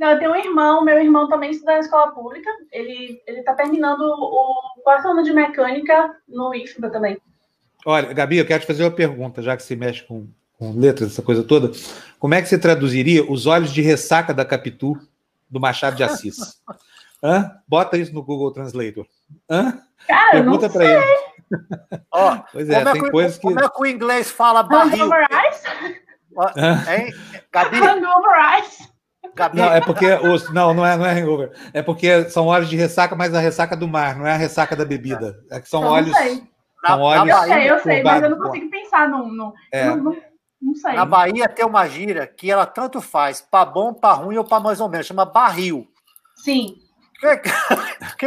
Não, 0.00 0.10
eu 0.10 0.18
tenho 0.18 0.32
um 0.32 0.36
irmão, 0.36 0.84
meu 0.84 1.00
irmão 1.00 1.28
também 1.28 1.52
estuda 1.52 1.74
na 1.74 1.78
escola 1.78 2.10
pública. 2.10 2.50
Ele 2.72 3.22
está 3.28 3.54
terminando 3.54 4.00
o 4.00 4.82
quarto 4.82 5.06
ano 5.06 5.22
de 5.22 5.32
mecânica 5.32 6.16
no 6.26 6.52
IFBA 6.52 6.90
também. 6.90 7.16
Olha, 7.86 8.12
Gabi, 8.12 8.38
eu 8.38 8.46
quero 8.46 8.62
te 8.62 8.66
fazer 8.66 8.82
uma 8.82 8.90
pergunta, 8.90 9.40
já 9.40 9.56
que 9.56 9.62
você 9.62 9.76
mexe 9.76 10.02
com, 10.02 10.26
com 10.62 10.78
letras, 10.78 11.10
essa 11.10 11.22
coisa 11.22 11.42
toda. 11.42 11.72
Como 12.20 12.34
é 12.34 12.40
que 12.40 12.48
você 12.48 12.56
traduziria 12.56 13.28
os 13.28 13.46
olhos 13.46 13.72
de 13.72 13.82
ressaca 13.82 14.32
da 14.32 14.44
Capitu 14.44 14.96
do 15.50 15.58
Machado 15.58 15.96
de 15.96 16.04
Assis? 16.04 16.62
Hã? 17.20 17.52
Bota 17.66 17.98
isso 17.98 18.14
no 18.14 18.22
Google 18.22 18.52
Translator. 18.52 19.06
Hã? 19.50 19.78
Cara, 20.06 20.30
Pergunta 20.30 20.68
para 20.68 20.84
ele. 20.84 21.04
Ó, 22.10 22.38
pois 22.52 22.68
é, 22.70 22.84
tem 22.84 23.06
é 23.06 23.10
coisas 23.10 23.36
que. 23.36 23.42
Como 23.42 23.60
é 23.60 23.68
que 23.68 23.80
o 23.80 23.86
inglês 23.86 24.30
fala 24.30 24.62
barril? 24.62 25.04
Hangover 25.04 25.26
Eyes? 25.30 25.62
Hein? 26.88 27.14
Gabi? 27.52 27.76
Hangover 27.78 28.54
Eyes? 28.54 28.92
Gabi. 29.34 29.58
Não, 29.58 29.72
é 29.72 29.80
porque 29.80 30.12
os, 30.14 30.52
não, 30.52 30.74
não 30.74 30.84
é, 30.84 30.96
não 30.96 31.06
é 31.06 31.20
hangover. 31.20 31.52
É 31.72 31.82
porque 31.82 32.28
são 32.30 32.46
olhos 32.46 32.68
de 32.68 32.76
ressaca, 32.76 33.14
mas 33.14 33.34
a 33.34 33.40
ressaca 33.40 33.76
do 33.76 33.86
mar, 33.86 34.16
não 34.16 34.26
é 34.26 34.32
a 34.32 34.36
ressaca 34.36 34.74
da 34.74 34.84
bebida. 34.84 35.38
É 35.50 35.60
que 35.60 35.68
são 35.68 35.84
olhos. 35.84 36.16
São 36.84 37.00
olhos. 37.00 37.28
Eu 37.28 37.42
sei, 37.42 37.70
eu 37.70 37.78
sei, 37.80 38.02
mas 38.02 38.22
eu 38.22 38.30
não 38.30 38.38
consigo 38.38 38.68
pensar 38.68 39.08
num. 39.08 39.30
num 39.30 39.52
é. 39.70 39.94
não, 39.94 40.16
não, 40.62 40.74
sei. 40.76 40.92
Na 40.92 41.04
Bahia 41.04 41.48
tem 41.48 41.66
uma 41.66 41.88
gíria 41.88 42.26
que 42.26 42.50
ela 42.50 42.64
tanto 42.64 43.00
faz 43.00 43.40
para 43.40 43.64
bom, 43.64 43.92
para 43.92 44.14
ruim 44.14 44.36
ou 44.36 44.44
para 44.44 44.60
mais 44.60 44.80
ou 44.80 44.88
menos, 44.88 45.06
chama 45.06 45.24
barril. 45.24 45.86
Sim. 46.36 46.78
Que, 47.18 47.36
que, 48.18 48.26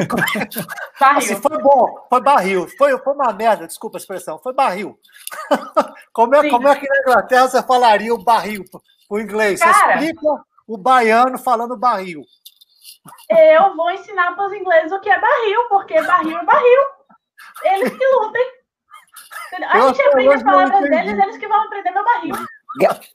assim, 0.99 1.35
foi 1.35 1.57
bom, 1.61 2.05
foi 2.09 2.21
barril. 2.21 2.67
Foi, 2.77 2.97
foi 2.97 3.13
uma 3.13 3.33
merda, 3.33 3.67
desculpa 3.67 3.97
a 3.97 3.99
expressão, 3.99 4.39
foi 4.39 4.53
barril. 4.53 4.99
Como 6.13 6.33
é, 6.33 6.49
como 6.49 6.65
é 6.69 6.75
que 6.77 6.87
na 6.87 6.99
Inglaterra 6.99 7.47
você 7.49 7.61
falaria 7.61 8.13
o 8.13 8.23
barril 8.23 8.63
o 9.09 9.19
inglês? 9.19 9.59
Cara, 9.59 9.99
você 9.99 10.05
explica 10.05 10.45
o 10.65 10.77
baiano 10.77 11.37
falando 11.37 11.75
barril. 11.75 12.23
Eu 13.29 13.75
vou 13.75 13.91
ensinar 13.91 14.33
para 14.33 14.47
os 14.47 14.53
ingleses 14.53 14.93
o 14.93 14.99
que 15.01 15.09
é 15.09 15.19
barril, 15.19 15.67
porque 15.67 16.01
barril 16.01 16.37
é 16.37 16.45
barril. 16.45 16.81
Eles 17.65 17.97
que 17.97 18.07
lutem. 18.07 18.54
A 19.69 19.87
gente 19.87 20.01
aprende 20.01 20.33
as 20.33 20.43
palavras 20.43 20.81
deles, 20.89 21.17
eles 21.17 21.37
que 21.37 21.47
vão 21.47 21.61
aprender 21.63 21.91
meu 21.91 22.03
barril. 22.03 22.35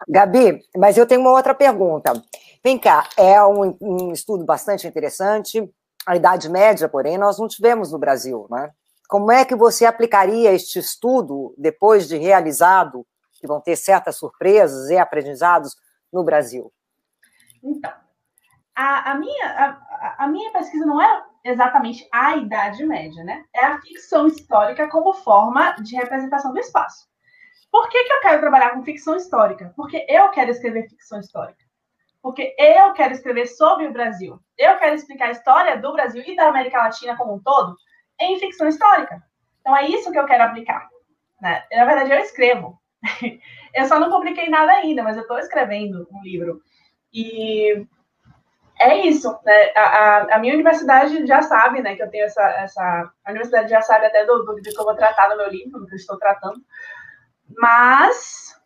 Gabi, 0.08 0.62
mas 0.76 0.96
eu 0.96 1.06
tenho 1.06 1.20
uma 1.20 1.32
outra 1.32 1.54
pergunta. 1.54 2.12
Vem 2.62 2.78
cá, 2.78 3.08
é 3.16 3.42
um, 3.44 3.76
um, 3.80 4.12
estudo 4.12 4.44
bastante 4.44 4.86
interessante. 4.86 5.70
A 6.06 6.16
Idade 6.16 6.48
Média, 6.48 6.88
porém, 6.88 7.18
nós 7.18 7.38
não 7.38 7.46
tivemos 7.46 7.92
no 7.92 7.98
Brasil, 7.98 8.46
né? 8.50 8.70
Como 9.08 9.30
é 9.30 9.44
que 9.44 9.56
você 9.56 9.84
aplicaria 9.84 10.52
este 10.52 10.78
estudo 10.78 11.54
depois 11.58 12.06
de 12.06 12.16
realizado, 12.16 13.06
que 13.32 13.46
vão 13.46 13.60
ter 13.60 13.76
certas 13.76 14.16
surpresas 14.16 14.88
e 14.88 14.96
aprendizados 14.96 15.76
no 16.12 16.22
Brasil? 16.22 16.72
Então, 17.62 17.92
a, 18.74 19.10
a 19.10 19.14
minha, 19.16 19.46
a, 19.46 20.24
a 20.24 20.28
minha 20.28 20.52
pesquisa 20.52 20.86
não 20.86 21.02
é 21.02 21.24
exatamente 21.44 22.06
a 22.12 22.36
Idade 22.36 22.84
Média, 22.84 23.24
né? 23.24 23.44
É 23.54 23.64
a 23.64 23.80
ficção 23.80 24.26
histórica 24.26 24.88
como 24.88 25.12
forma 25.12 25.72
de 25.82 25.96
representação 25.96 26.52
do 26.52 26.58
espaço. 26.58 27.08
Por 27.70 27.88
que, 27.88 28.04
que 28.04 28.12
eu 28.12 28.20
quero 28.20 28.40
trabalhar 28.40 28.70
com 28.70 28.82
ficção 28.82 29.16
histórica? 29.16 29.72
Porque 29.76 30.04
eu 30.08 30.28
quero 30.30 30.50
escrever 30.50 30.88
ficção 30.88 31.20
histórica. 31.20 31.64
Porque 32.20 32.54
eu 32.58 32.92
quero 32.92 33.12
escrever 33.12 33.46
sobre 33.46 33.86
o 33.86 33.92
Brasil. 33.92 34.38
Eu 34.58 34.76
quero 34.76 34.94
explicar 34.94 35.28
a 35.28 35.32
história 35.32 35.78
do 35.78 35.92
Brasil 35.92 36.22
e 36.26 36.36
da 36.36 36.48
América 36.48 36.78
Latina 36.78 37.16
como 37.16 37.34
um 37.34 37.40
todo 37.40 37.76
em 38.20 38.38
ficção 38.38 38.68
histórica. 38.68 39.22
Então 39.60 39.76
é 39.76 39.88
isso 39.88 40.10
que 40.10 40.18
eu 40.18 40.26
quero 40.26 40.44
aplicar. 40.44 40.88
Né? 41.40 41.64
Na 41.72 41.84
verdade, 41.84 42.12
eu 42.12 42.18
escrevo. 42.18 42.78
eu 43.74 43.86
só 43.86 43.98
não 43.98 44.10
publiquei 44.10 44.50
nada 44.50 44.72
ainda, 44.72 45.02
mas 45.02 45.16
eu 45.16 45.22
estou 45.22 45.38
escrevendo 45.38 46.06
um 46.12 46.22
livro. 46.22 46.60
E 47.12 47.86
é 48.80 49.06
isso. 49.06 49.38
Né? 49.44 49.72
A, 49.76 49.82
a, 49.82 50.36
a, 50.36 50.38
minha 50.38 50.54
universidade 50.54 51.26
já 51.26 51.42
sabe 51.42 51.82
né, 51.82 51.94
que 51.94 52.02
eu 52.02 52.10
tenho 52.10 52.24
essa, 52.24 52.42
essa. 52.42 53.12
A 53.24 53.30
universidade 53.30 53.68
já 53.68 53.82
sabe 53.82 54.06
até 54.06 54.24
do, 54.24 54.38
do, 54.38 54.54
do 54.56 54.62
que 54.62 54.80
eu 54.80 54.84
vou 54.84 54.94
tratar 54.94 55.28
no 55.28 55.36
meu 55.36 55.50
livro, 55.50 55.80
do 55.80 55.86
que 55.86 55.94
eu 55.94 55.98
estou 55.98 56.18
tratando. 56.18 56.60
Mas 57.58 58.58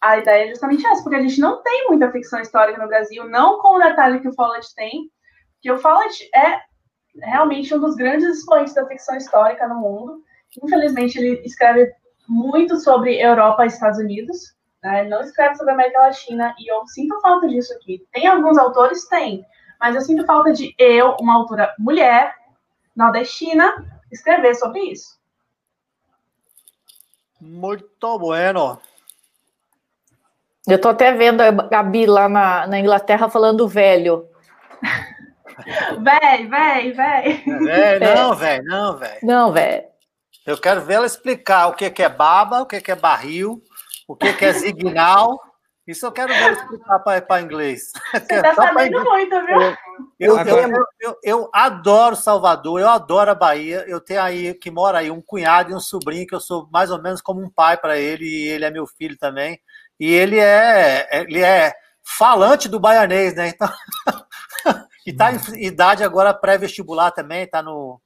a 0.00 0.18
ideia 0.18 0.44
é 0.44 0.48
justamente 0.48 0.86
essa, 0.86 1.02
porque 1.02 1.16
a 1.16 1.22
gente 1.22 1.40
não 1.40 1.62
tem 1.62 1.88
muita 1.88 2.12
ficção 2.12 2.40
histórica 2.40 2.80
no 2.80 2.88
Brasil, 2.88 3.28
não 3.28 3.58
com 3.58 3.76
o 3.76 3.78
detalhe 3.78 4.20
que 4.20 4.28
o 4.28 4.34
Follett 4.34 4.72
tem, 4.74 5.10
que 5.60 5.72
o 5.72 5.78
Follett 5.78 6.30
é 6.32 6.60
realmente 7.22 7.74
um 7.74 7.80
dos 7.80 7.96
grandes 7.96 8.38
expoentes 8.38 8.74
da 8.74 8.86
ficção 8.86 9.16
histórica 9.16 9.66
no 9.66 9.80
mundo. 9.80 10.22
Infelizmente, 10.62 11.18
ele 11.18 11.42
escreve 11.44 11.92
muito 12.28 12.76
sobre 12.78 13.20
Europa 13.20 13.64
e 13.64 13.68
Estados 13.68 13.98
Unidos, 13.98 14.54
né? 14.82 15.04
não 15.04 15.20
escreve 15.22 15.56
sobre 15.56 15.72
a 15.72 15.74
América 15.74 16.00
Latina, 16.00 16.54
e 16.58 16.70
eu 16.70 16.86
sinto 16.86 17.20
falta 17.20 17.48
disso 17.48 17.72
aqui. 17.74 18.06
Tem 18.12 18.26
alguns 18.26 18.58
autores? 18.58 19.08
Tem, 19.08 19.44
mas 19.80 19.94
eu 19.94 20.00
sinto 20.00 20.24
falta 20.26 20.52
de 20.52 20.74
eu, 20.78 21.16
uma 21.20 21.34
autora 21.34 21.74
mulher, 21.78 22.34
nordestina, 22.94 23.72
escrever 24.10 24.54
sobre 24.54 24.80
isso. 24.80 25.16
Muito 27.40 28.18
bueno. 28.18 28.80
Eu 30.66 30.80
tô 30.80 30.88
até 30.88 31.12
vendo 31.12 31.40
a 31.42 31.50
Gabi 31.50 32.06
lá 32.06 32.28
na, 32.28 32.66
na 32.66 32.80
Inglaterra 32.80 33.28
falando 33.28 33.68
velho. 33.68 34.28
Véi, 35.98 36.46
véi, 36.46 36.92
véi. 36.92 37.44
É, 37.70 37.98
não, 37.98 38.34
velho, 38.34 38.64
não, 38.64 38.96
velho. 38.98 39.18
Não, 39.22 39.52
velho. 39.52 39.84
Eu 40.46 40.58
quero 40.58 40.82
ver 40.82 40.94
ela 40.94 41.06
explicar 41.06 41.68
o 41.68 41.72
que 41.72 42.02
é 42.02 42.08
baba, 42.10 42.60
o 42.60 42.66
que 42.66 42.90
é 42.90 42.94
barril, 42.94 43.62
o 44.06 44.14
que 44.14 44.44
é 44.44 44.52
signal. 44.52 45.40
Isso 45.86 46.04
eu 46.04 46.10
quero 46.10 46.34
ver 46.34 46.52
explicar 46.52 46.98
para 46.98 47.40
inglês. 47.40 47.92
Você 48.12 48.42
tá 48.42 48.54
sabendo 48.54 49.04
muito, 49.04 49.46
viu? 49.46 49.60
Eu, 50.18 50.38
eu, 50.38 50.86
eu, 51.00 51.18
eu, 51.22 51.50
adoro 51.52 52.16
Salvador, 52.16 52.80
eu 52.80 52.88
adoro 52.88 53.30
a 53.30 53.34
Bahia. 53.34 53.84
Eu 53.86 54.00
tenho 54.00 54.20
aí, 54.20 54.54
que 54.54 54.70
mora 54.70 54.98
aí, 54.98 55.10
um 55.10 55.22
cunhado 55.22 55.70
e 55.70 55.74
um 55.74 55.80
sobrinho, 55.80 56.26
que 56.26 56.34
eu 56.34 56.40
sou 56.40 56.68
mais 56.72 56.90
ou 56.90 57.00
menos 57.00 57.20
como 57.20 57.40
um 57.40 57.48
pai 57.48 57.76
para 57.76 57.96
ele, 57.98 58.24
e 58.24 58.48
ele 58.48 58.64
é 58.64 58.70
meu 58.70 58.86
filho 58.86 59.16
também. 59.16 59.60
E 60.00 60.12
ele 60.12 60.40
é, 60.40 61.08
ele 61.12 61.40
é 61.40 61.72
falante 62.02 62.68
do 62.68 62.80
baianês, 62.80 63.34
né? 63.34 63.48
Então, 63.48 63.68
e 65.06 65.12
tá 65.12 65.32
em 65.32 65.64
idade 65.64 66.02
agora 66.02 66.34
pré-vestibular 66.34 67.12
também, 67.12 67.44
está 67.44 67.62
no. 67.62 68.00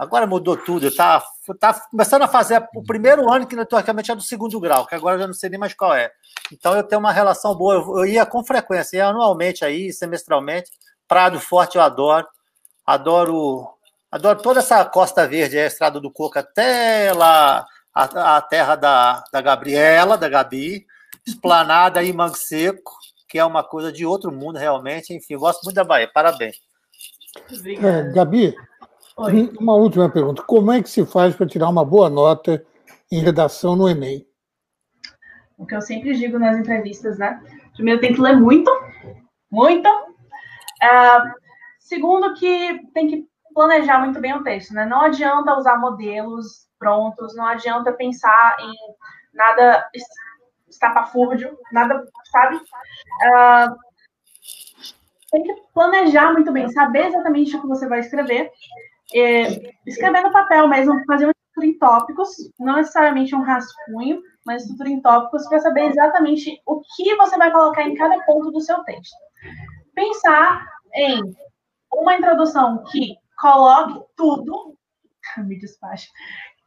Agora 0.00 0.26
mudou 0.26 0.56
tudo, 0.56 0.86
está 0.86 1.22
tá 1.60 1.74
começando 1.90 2.22
a 2.22 2.26
fazer 2.26 2.66
o 2.74 2.82
primeiro 2.82 3.30
ano 3.30 3.46
que 3.46 3.54
teoricamente 3.66 4.10
é 4.10 4.14
do 4.14 4.22
segundo 4.22 4.58
grau, 4.58 4.86
que 4.86 4.94
agora 4.94 5.16
eu 5.16 5.20
já 5.20 5.26
não 5.26 5.34
sei 5.34 5.50
nem 5.50 5.60
mais 5.60 5.74
qual 5.74 5.94
é. 5.94 6.10
Então 6.50 6.74
eu 6.74 6.82
tenho 6.82 7.00
uma 7.00 7.12
relação 7.12 7.54
boa, 7.54 7.74
eu, 7.74 7.98
eu 7.98 8.06
ia 8.06 8.24
com 8.24 8.42
frequência, 8.42 8.96
ia 8.96 9.08
anualmente 9.08 9.62
aí, 9.62 9.92
semestralmente. 9.92 10.70
Prado 11.06 11.38
Forte 11.38 11.76
eu 11.76 11.82
adoro, 11.82 12.26
adoro, 12.86 13.68
adoro 14.10 14.40
toda 14.40 14.60
essa 14.60 14.82
Costa 14.86 15.28
Verde, 15.28 15.58
a 15.58 15.66
Estrada 15.66 16.00
do 16.00 16.10
Coco 16.10 16.38
até 16.38 17.12
lá 17.12 17.66
a, 17.94 18.36
a 18.36 18.40
terra 18.40 18.76
da, 18.76 19.22
da 19.30 19.42
Gabriela, 19.42 20.16
da 20.16 20.30
Gabi, 20.30 20.86
esplanada 21.26 22.02
em 22.02 22.14
Mangue 22.14 22.38
Seco, 22.38 22.96
que 23.28 23.38
é 23.38 23.44
uma 23.44 23.62
coisa 23.62 23.92
de 23.92 24.06
outro 24.06 24.32
mundo, 24.32 24.58
realmente. 24.58 25.12
Enfim, 25.12 25.36
gosto 25.36 25.62
muito 25.62 25.76
da 25.76 25.84
Bahia. 25.84 26.10
Parabéns. 26.10 26.56
É, 27.84 28.12
Gabi, 28.14 28.56
Oi. 29.22 29.52
uma 29.60 29.74
última 29.74 30.08
pergunta. 30.08 30.42
Como 30.42 30.72
é 30.72 30.82
que 30.82 30.88
se 30.88 31.04
faz 31.04 31.36
para 31.36 31.46
tirar 31.46 31.68
uma 31.68 31.84
boa 31.84 32.08
nota 32.08 32.64
em 33.12 33.20
redação 33.20 33.76
no 33.76 33.86
Enem? 33.86 34.26
O 35.58 35.66
que 35.66 35.74
eu 35.74 35.82
sempre 35.82 36.14
digo 36.14 36.38
nas 36.38 36.56
entrevistas, 36.56 37.18
né? 37.18 37.38
Primeiro, 37.74 38.00
tem 38.00 38.14
que 38.14 38.20
ler 38.20 38.34
muito, 38.34 38.70
muito. 39.50 39.86
Uh, 39.86 41.34
segundo, 41.78 42.32
que 42.32 42.80
tem 42.94 43.08
que 43.08 43.28
planejar 43.52 43.98
muito 43.98 44.18
bem 44.20 44.32
o 44.32 44.42
texto, 44.42 44.72
né? 44.72 44.86
Não 44.86 45.02
adianta 45.02 45.54
usar 45.54 45.76
modelos 45.76 46.66
prontos, 46.78 47.36
não 47.36 47.44
adianta 47.44 47.92
pensar 47.92 48.56
em 48.58 48.72
nada 49.34 49.86
estapafúrdio, 50.66 51.58
nada, 51.70 52.02
sabe? 52.32 52.56
Uh, 52.56 53.76
tem 55.30 55.42
que 55.42 55.54
planejar 55.74 56.32
muito 56.32 56.50
bem, 56.50 56.70
saber 56.70 57.08
exatamente 57.08 57.54
o 57.54 57.60
que 57.60 57.68
você 57.68 57.86
vai 57.86 58.00
escrever, 58.00 58.50
é, 59.14 59.74
escrever 59.86 60.22
no 60.22 60.32
papel 60.32 60.68
mesmo, 60.68 61.04
fazer 61.06 61.24
uma 61.24 61.32
estrutura 61.32 61.66
em 61.66 61.78
tópicos, 61.78 62.28
não 62.58 62.76
necessariamente 62.76 63.34
um 63.34 63.42
rascunho, 63.42 64.22
mas 64.46 64.62
estrutura 64.62 64.90
em 64.90 65.00
tópicos 65.00 65.48
para 65.48 65.60
saber 65.60 65.90
exatamente 65.90 66.60
o 66.66 66.80
que 66.80 67.14
você 67.16 67.36
vai 67.36 67.50
colocar 67.50 67.82
em 67.82 67.94
cada 67.94 68.18
ponto 68.24 68.50
do 68.50 68.60
seu 68.60 68.82
texto. 68.84 69.16
Pensar 69.94 70.66
em 70.94 71.20
uma 71.92 72.14
introdução 72.16 72.84
que 72.90 73.16
coloque 73.40 74.00
tudo, 74.16 74.76
me 75.38 75.58
despache, 75.58 76.08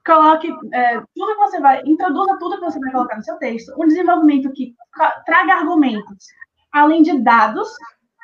coloque 0.06 0.54
é, 0.74 1.00
tudo 1.16 1.34
que 1.34 1.42
você 1.42 1.60
vai, 1.60 1.82
introduza 1.86 2.38
tudo 2.38 2.60
que 2.60 2.66
você 2.66 2.80
vai 2.80 2.92
colocar 2.92 3.16
no 3.16 3.24
seu 3.24 3.38
texto, 3.38 3.74
um 3.78 3.88
desenvolvimento 3.88 4.52
que 4.52 4.76
traga 5.26 5.54
argumentos, 5.54 6.26
além 6.72 7.04
de 7.04 7.20
dados, 7.20 7.70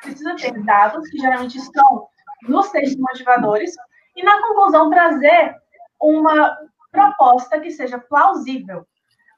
precisa 0.02 0.34
ter 0.36 0.62
dados, 0.64 1.08
que 1.08 1.18
geralmente 1.18 1.58
estão 1.58 2.06
nos 2.48 2.70
textos 2.70 2.98
motivadores, 2.98 3.74
e 4.16 4.22
na 4.22 4.40
conclusão 4.40 4.90
trazer 4.90 5.54
uma 6.00 6.56
proposta 6.90 7.60
que 7.60 7.70
seja 7.70 7.98
plausível, 7.98 8.86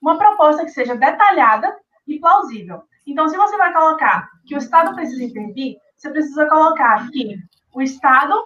uma 0.01 0.19
proposta 0.19 0.65
que 0.65 0.71
seja 0.71 0.95
detalhada 0.95 1.77
e 2.07 2.19
plausível. 2.19 2.83
Então, 3.07 3.29
se 3.29 3.37
você 3.37 3.57
vai 3.57 3.73
colocar 3.73 4.29
que 4.47 4.55
o 4.55 4.59
Estado 4.59 4.95
precisa 4.95 5.25
intervir, 5.25 5.77
você 5.97 6.11
precisa 6.11 6.47
colocar 6.47 7.09
que 7.11 7.37
o 7.75 7.83
Estado 7.83 8.43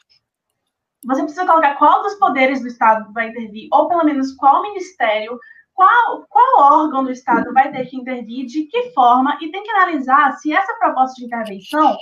você 1.04 1.22
precisa 1.22 1.46
colocar 1.46 1.76
qual 1.76 2.02
dos 2.02 2.14
poderes 2.16 2.60
do 2.60 2.66
Estado 2.66 3.12
vai 3.12 3.28
intervir, 3.28 3.68
ou 3.70 3.86
pelo 3.86 4.04
menos 4.04 4.32
qual 4.34 4.62
ministério, 4.62 5.38
qual, 5.72 6.26
qual 6.28 6.82
órgão 6.82 7.04
do 7.04 7.12
Estado 7.12 7.52
vai 7.52 7.70
ter 7.70 7.86
que 7.86 7.96
intervir, 7.96 8.46
de 8.46 8.64
que 8.64 8.90
forma, 8.90 9.38
e 9.40 9.50
tem 9.52 9.62
que 9.62 9.70
analisar 9.70 10.32
se 10.32 10.52
essa 10.52 10.74
proposta 10.74 11.14
de 11.16 11.26
intervenção, 11.26 11.96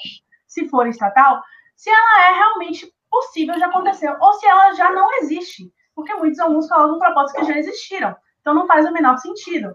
se 0.47 0.69
for 0.69 0.87
estatal, 0.87 1.43
se 1.77 1.91
ela 1.91 2.29
é 2.29 2.35
realmente 2.35 2.94
possível 3.15 3.55
de 3.55 3.63
acontecer, 3.63 4.11
ou 4.21 4.33
se 4.35 4.47
ela 4.47 4.73
já 4.75 4.91
não 4.91 5.09
existe. 5.19 5.73
Porque 5.95 6.13
muitos 6.15 6.41
alunos 6.41 6.69
colocam 6.69 6.99
propostas 6.99 7.41
que 7.41 7.53
já 7.53 7.57
existiram. 7.57 8.17
Então 8.41 8.53
não 8.53 8.67
faz 8.67 8.85
o 8.85 8.93
menor 8.93 9.17
sentido. 9.19 9.73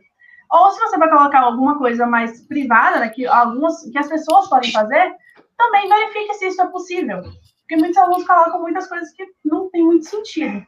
Ou 0.51 0.71
se 0.71 0.79
você 0.79 0.97
vai 0.97 1.09
colocar 1.09 1.39
alguma 1.39 1.77
coisa 1.77 2.05
mais 2.05 2.45
privada, 2.47 2.99
né, 2.99 3.09
que, 3.09 3.25
algumas, 3.25 3.81
que 3.83 3.97
as 3.97 4.07
pessoas 4.07 4.49
podem 4.49 4.71
fazer, 4.71 5.15
também 5.57 5.87
verifique 5.87 6.33
se 6.33 6.47
isso 6.47 6.61
é 6.61 6.67
possível. 6.67 7.21
Porque 7.59 7.77
muitos 7.77 7.97
alunos 7.97 8.27
colocam 8.27 8.61
muitas 8.61 8.87
coisas 8.87 9.11
que 9.13 9.25
não 9.45 9.69
tem 9.69 9.83
muito 9.83 10.05
sentido. 10.05 10.61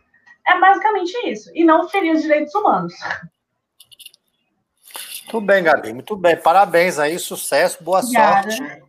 É 0.48 0.60
basicamente 0.60 1.14
isso. 1.28 1.52
E 1.54 1.66
não 1.66 1.90
ferir 1.90 2.14
os 2.14 2.22
direitos 2.22 2.54
humanos. 2.56 2.94
Muito 5.24 5.46
bem, 5.46 5.64
Gabi. 5.64 5.94
Muito 5.94 6.16
bem. 6.16 6.38
Parabéns 6.38 6.98
aí. 6.98 7.18
Sucesso. 7.20 7.84
Boa 7.84 8.00
Obrigada. 8.00 8.52
sorte. 8.52 8.84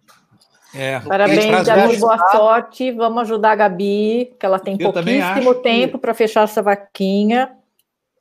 É. 0.74 1.00
Parabéns, 1.00 1.66
Gabi, 1.66 1.96
boa 1.98 2.18
sorte. 2.30 2.90
Vamos 2.92 3.22
ajudar 3.22 3.52
a 3.52 3.56
Gabi, 3.56 4.34
que 4.38 4.46
ela 4.46 4.58
tem 4.58 4.76
Eu 4.78 4.92
pouquíssimo 4.92 5.54
tempo 5.56 5.98
que... 5.98 5.98
para 5.98 6.14
fechar 6.14 6.44
essa 6.44 6.62
vaquinha. 6.62 7.50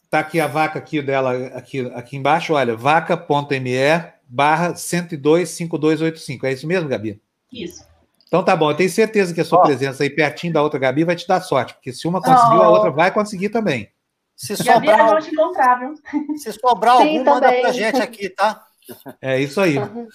Tá 0.09 0.19
aqui 0.19 0.39
a 0.41 0.47
vaca 0.47 0.77
aqui 0.77 1.01
dela, 1.01 1.31
aqui, 1.55 1.89
aqui 1.95 2.17
embaixo, 2.17 2.53
olha, 2.53 2.75
vaca.me 2.75 4.11
barra 4.27 4.73
1025285. 4.73 6.43
É 6.43 6.51
isso 6.51 6.67
mesmo, 6.67 6.89
Gabi? 6.89 7.21
Isso. 7.51 7.89
Então 8.27 8.43
tá 8.43 8.55
bom, 8.55 8.71
eu 8.71 8.75
tenho 8.75 8.89
certeza 8.89 9.33
que 9.33 9.41
a 9.41 9.45
sua 9.45 9.59
oh. 9.59 9.63
presença 9.63 10.03
aí 10.03 10.09
pertinho 10.09 10.53
da 10.53 10.61
outra 10.61 10.79
Gabi 10.79 11.03
vai 11.03 11.15
te 11.15 11.27
dar 11.27 11.41
sorte, 11.41 11.73
porque 11.73 11.91
se 11.91 12.07
uma 12.07 12.21
conseguiu, 12.21 12.59
oh. 12.59 12.63
a 12.63 12.69
outra 12.69 12.89
vai 12.89 13.11
conseguir 13.11 13.49
também. 13.49 13.89
Se 14.35 14.55
sobrar, 14.55 15.21
Gabi, 15.53 16.37
se 16.37 16.53
sobrar 16.53 16.97
Sim, 16.97 17.19
algum, 17.19 17.23
também. 17.23 17.33
manda 17.33 17.61
pra 17.61 17.71
gente 17.71 18.01
aqui, 18.01 18.29
tá? 18.29 18.65
É 19.21 19.39
isso 19.39 19.59
aí. 19.59 19.77
Uhum. 19.77 20.07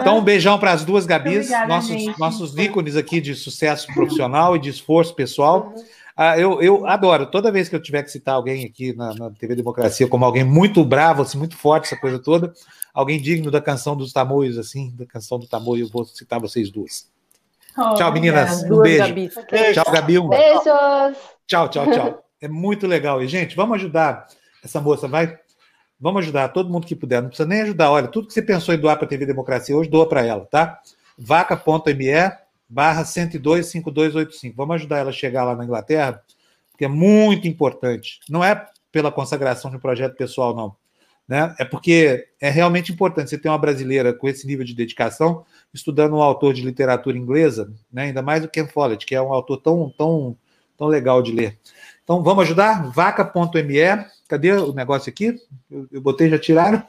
Então, 0.00 0.18
um 0.18 0.22
beijão 0.22 0.58
para 0.58 0.72
as 0.72 0.84
duas 0.84 1.06
Gabis, 1.06 1.46
Obrigada, 1.46 1.66
nossos, 1.66 2.18
nossos 2.18 2.58
ícones 2.58 2.96
aqui 2.96 3.20
de 3.20 3.34
sucesso 3.34 3.86
profissional 3.94 4.56
e 4.56 4.58
de 4.58 4.70
esforço 4.70 5.14
pessoal. 5.14 5.72
Uhum. 5.74 5.84
Ah, 6.16 6.38
eu, 6.38 6.62
eu 6.62 6.86
adoro, 6.86 7.26
toda 7.26 7.52
vez 7.52 7.68
que 7.68 7.76
eu 7.76 7.82
tiver 7.82 8.02
que 8.02 8.10
citar 8.10 8.36
alguém 8.36 8.64
aqui 8.64 8.94
na, 8.94 9.12
na, 9.14 9.30
TV 9.30 9.54
Democracia 9.54 10.08
como 10.08 10.24
alguém 10.24 10.44
muito 10.44 10.82
bravo, 10.82 11.20
assim, 11.20 11.36
muito 11.36 11.58
forte, 11.58 11.84
essa 11.84 11.96
coisa 11.96 12.18
toda, 12.18 12.54
alguém 12.94 13.20
digno 13.20 13.50
da 13.50 13.60
canção 13.60 13.94
dos 13.94 14.14
tamoios, 14.14 14.56
assim, 14.56 14.94
da 14.96 15.04
canção 15.04 15.38
do 15.38 15.46
tamoio, 15.46 15.84
eu 15.84 15.90
vou 15.90 16.06
citar 16.06 16.40
vocês 16.40 16.70
duas. 16.70 17.10
Oh, 17.76 17.92
tchau, 17.92 18.10
meninas. 18.10 18.62
Um 18.62 18.80
beijo. 18.80 19.06
Gabi. 19.06 19.30
Tchau, 19.74 19.92
Gabi. 19.92 20.18
Um... 20.18 20.28
Beijos. 20.30 21.18
Tchau, 21.46 21.68
tchau, 21.68 21.90
tchau. 21.90 22.24
É 22.40 22.48
muito 22.48 22.86
legal. 22.86 23.22
E, 23.22 23.28
gente, 23.28 23.54
vamos 23.54 23.76
ajudar 23.76 24.26
essa 24.64 24.80
moça, 24.80 25.06
vai 25.06 25.38
Vamos 25.98 26.22
ajudar 26.22 26.48
todo 26.48 26.70
mundo 26.70 26.86
que 26.86 26.94
puder. 26.94 27.22
Não 27.22 27.28
precisa 27.28 27.48
nem 27.48 27.62
ajudar. 27.62 27.90
Olha, 27.90 28.08
tudo 28.08 28.28
que 28.28 28.34
você 28.34 28.42
pensou 28.42 28.74
em 28.74 28.78
doar 28.78 28.96
para 28.96 29.06
a 29.06 29.08
TV 29.08 29.24
Democracia 29.24 29.76
hoje, 29.76 29.88
doa 29.88 30.08
para 30.08 30.24
ela, 30.24 30.44
tá? 30.44 30.80
vaca.me 31.16 32.12
barra 32.68 33.04
1025285. 33.04 34.54
Vamos 34.54 34.76
ajudar 34.76 34.98
ela 34.98 35.10
a 35.10 35.12
chegar 35.12 35.44
lá 35.44 35.54
na 35.54 35.64
Inglaterra, 35.64 36.22
porque 36.70 36.84
é 36.84 36.88
muito 36.88 37.48
importante. 37.48 38.20
Não 38.28 38.44
é 38.44 38.66
pela 38.92 39.12
consagração 39.12 39.70
de 39.70 39.76
um 39.76 39.80
projeto 39.80 40.16
pessoal, 40.16 40.54
não. 40.54 40.76
Né? 41.28 41.54
É 41.58 41.64
porque 41.64 42.28
é 42.40 42.50
realmente 42.50 42.92
importante 42.92 43.30
você 43.30 43.38
ter 43.38 43.48
uma 43.48 43.58
brasileira 43.58 44.12
com 44.12 44.28
esse 44.28 44.46
nível 44.46 44.64
de 44.64 44.74
dedicação 44.74 45.44
estudando 45.74 46.14
um 46.14 46.22
autor 46.22 46.54
de 46.54 46.62
literatura 46.62 47.18
inglesa, 47.18 47.72
né? 47.92 48.04
ainda 48.04 48.22
mais 48.22 48.44
o 48.44 48.48
Ken 48.48 48.66
Follett, 48.66 49.04
que 49.04 49.14
é 49.14 49.20
um 49.20 49.32
autor 49.32 49.56
tão, 49.56 49.92
tão, 49.98 50.36
tão 50.78 50.86
legal 50.86 51.20
de 51.20 51.32
ler. 51.32 51.58
Então, 52.06 52.22
vamos 52.22 52.44
ajudar? 52.44 52.88
Vaca.me 52.92 54.06
Cadê 54.28 54.52
o 54.52 54.72
negócio 54.72 55.10
aqui? 55.10 55.36
Eu, 55.68 55.88
eu 55.90 56.00
botei, 56.00 56.30
já 56.30 56.38
tiraram? 56.38 56.80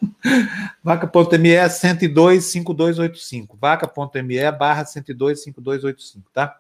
Vaca.me 0.84 1.56
1025285. 1.68 3.58
Vaca.me 3.60 4.52
barra 4.52 4.84
1025285, 4.84 6.22
tá? 6.32 6.56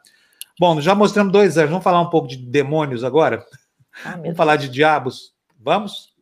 Bom, 0.59 0.81
já 0.81 0.95
mostramos 0.95 1.31
dois 1.31 1.55
anos. 1.55 1.69
Vamos 1.69 1.83
falar 1.83 2.01
um 2.01 2.09
pouco 2.09 2.27
de 2.27 2.35
demônios 2.35 3.03
agora? 3.03 3.45
Ah, 4.03 4.17
Vamos 4.17 4.35
falar 4.35 4.55
de 4.55 4.69
diabos? 4.69 5.35
Vamos? 5.59 6.16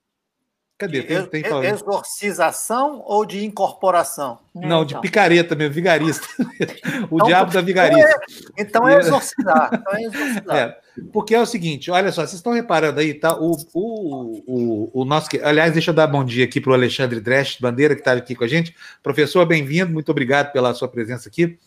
Cadê? 0.78 1.04
Tem, 1.04 1.26
tem 1.26 1.44
Exorcização 1.64 3.02
ou 3.06 3.26
de 3.26 3.46
incorporação? 3.46 4.40
Não, 4.54 4.84
de 4.84 4.92
então. 4.92 5.02
picareta 5.02 5.56
mesmo, 5.56 5.74
vigarista. 5.74 6.28
o 7.10 7.16
então, 7.16 7.28
diabo 7.28 7.54
da 7.54 7.62
vigarista. 7.62 8.22
Então 8.58 8.86
é, 8.86 8.90
então 8.90 8.90
é 8.90 9.00
exorcizar. 9.00 9.70
Então 9.74 9.94
é 9.94 10.02
exorcizar. 10.02 10.56
É, 10.58 10.78
porque 11.14 11.34
é 11.34 11.40
o 11.40 11.46
seguinte, 11.46 11.90
olha 11.90 12.12
só, 12.12 12.22
vocês 12.22 12.34
estão 12.34 12.52
reparando 12.52 13.00
aí, 13.00 13.14
tá? 13.14 13.38
O, 13.40 13.56
o, 13.74 14.44
o, 14.46 15.02
o 15.02 15.06
nosso. 15.06 15.30
Aliás, 15.44 15.72
deixa 15.72 15.92
eu 15.92 15.96
dar 15.96 16.08
bom 16.08 16.26
dia 16.26 16.44
aqui 16.44 16.60
para 16.60 16.72
o 16.72 16.74
Alexandre 16.74 17.22
Dresch, 17.22 17.58
Bandeira, 17.62 17.96
que 17.96 18.02
está 18.02 18.12
aqui 18.12 18.36
com 18.36 18.44
a 18.44 18.48
gente. 18.48 18.76
Professor, 19.02 19.46
bem-vindo, 19.46 19.94
muito 19.94 20.12
obrigado 20.12 20.52
pela 20.52 20.74
sua 20.74 20.90
presença 20.90 21.30
aqui. 21.30 21.58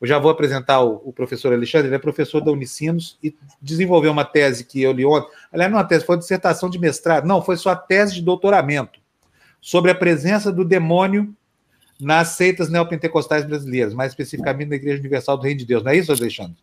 Eu 0.00 0.06
já 0.06 0.18
vou 0.18 0.30
apresentar 0.30 0.82
o, 0.82 1.02
o, 1.04 1.12
professor 1.12 1.52
Alexandre, 1.52 1.88
ele 1.88 1.96
é 1.96 1.98
professor 1.98 2.40
da 2.40 2.50
Unicinos 2.50 3.18
e 3.22 3.34
desenvolveu 3.60 4.12
uma 4.12 4.24
tese 4.24 4.64
que 4.64 4.82
eu 4.82 4.92
li 4.92 5.04
ontem. 5.04 5.30
Aliás, 5.52 5.70
não 5.70 5.78
é 5.78 5.82
uma 5.82 5.88
tese, 5.88 6.04
foi 6.04 6.16
uma 6.16 6.20
dissertação 6.20 6.68
de 6.68 6.78
mestrado. 6.78 7.26
Não, 7.26 7.42
foi 7.42 7.56
sua 7.56 7.74
tese 7.74 8.14
de 8.14 8.22
doutoramento 8.22 9.00
sobre 9.60 9.90
a 9.90 9.94
presença 9.94 10.52
do 10.52 10.64
demônio 10.64 11.34
nas 12.00 12.28
seitas 12.28 12.68
neopentecostais 12.68 13.44
brasileiras, 13.44 13.94
mais 13.94 14.12
especificamente 14.12 14.68
na 14.68 14.76
Igreja 14.76 15.00
Universal 15.00 15.38
do 15.38 15.44
Reino 15.44 15.60
de 15.60 15.66
Deus. 15.66 15.82
Não 15.82 15.90
é 15.90 15.96
isso, 15.96 16.12
Alexandre? 16.12 16.56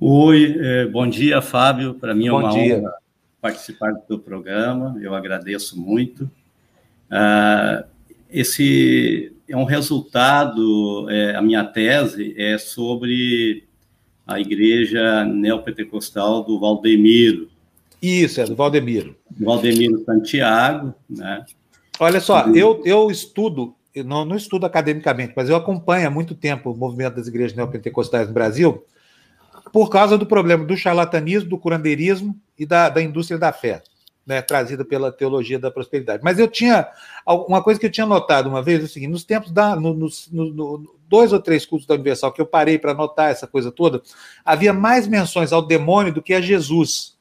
Oi, 0.00 0.56
é, 0.58 0.86
bom 0.86 1.06
dia, 1.06 1.42
Fábio. 1.42 1.94
Para 1.94 2.14
mim 2.14 2.28
é 2.28 2.30
bom 2.30 2.40
uma 2.40 2.50
dia. 2.50 2.78
honra 2.78 2.92
participar 3.40 3.92
do 4.08 4.18
programa. 4.18 4.96
Eu 5.00 5.14
agradeço 5.14 5.80
muito. 5.80 6.30
Ah, 7.10 7.84
esse 8.30 9.32
é 9.48 9.56
um 9.56 9.64
resultado, 9.64 11.08
é, 11.10 11.34
a 11.34 11.42
minha 11.42 11.64
tese 11.64 12.34
é 12.36 12.58
sobre 12.58 13.64
a 14.26 14.38
igreja 14.38 15.24
neopentecostal 15.24 16.44
do 16.44 16.60
Valdemiro. 16.60 17.48
Isso, 18.00 18.40
é 18.40 18.44
do 18.44 18.54
Valdemiro. 18.54 19.16
Valdemiro 19.40 20.04
Santiago, 20.04 20.94
né? 21.08 21.44
Olha 21.98 22.20
só, 22.20 22.46
eu, 22.48 22.82
eu 22.84 23.10
estudo, 23.10 23.74
não, 24.04 24.24
não 24.24 24.36
estudo 24.36 24.66
academicamente, 24.66 25.32
mas 25.34 25.48
eu 25.48 25.56
acompanho 25.56 26.06
há 26.06 26.10
muito 26.10 26.34
tempo 26.34 26.70
o 26.70 26.76
movimento 26.76 27.16
das 27.16 27.26
igrejas 27.26 27.56
neopentecostais 27.56 28.28
no 28.28 28.34
Brasil 28.34 28.84
por 29.72 29.90
causa 29.90 30.16
do 30.16 30.24
problema 30.24 30.64
do 30.64 30.76
charlatanismo, 30.76 31.48
do 31.48 31.58
curandeirismo 31.58 32.38
e 32.58 32.64
da, 32.64 32.88
da 32.88 33.02
indústria 33.02 33.38
da 33.38 33.52
fé 33.52 33.82
né, 34.28 34.42
trazida 34.42 34.84
pela 34.84 35.10
teologia 35.10 35.58
da 35.58 35.70
prosperidade. 35.70 36.22
Mas 36.22 36.38
eu 36.38 36.46
tinha 36.46 36.86
uma 37.26 37.62
coisa 37.62 37.80
que 37.80 37.86
eu 37.86 37.90
tinha 37.90 38.04
notado 38.04 38.46
uma 38.46 38.62
vez, 38.62 38.82
é 38.82 38.84
o 38.84 38.88
seguinte: 38.88 39.10
nos 39.10 39.24
tempos 39.24 39.50
da, 39.50 39.74
no, 39.74 39.94
no, 39.94 40.10
no, 40.30 40.94
dois 41.08 41.32
ou 41.32 41.40
três 41.40 41.64
cultos 41.64 41.86
da 41.86 41.94
Universal 41.94 42.30
que 42.30 42.40
eu 42.40 42.46
parei 42.46 42.78
para 42.78 42.92
notar 42.92 43.30
essa 43.30 43.46
coisa 43.46 43.72
toda, 43.72 44.02
havia 44.44 44.74
mais 44.74 45.08
menções 45.08 45.50
ao 45.50 45.62
demônio 45.62 46.12
do 46.12 46.22
que 46.22 46.34
a 46.34 46.42
Jesus. 46.42 47.16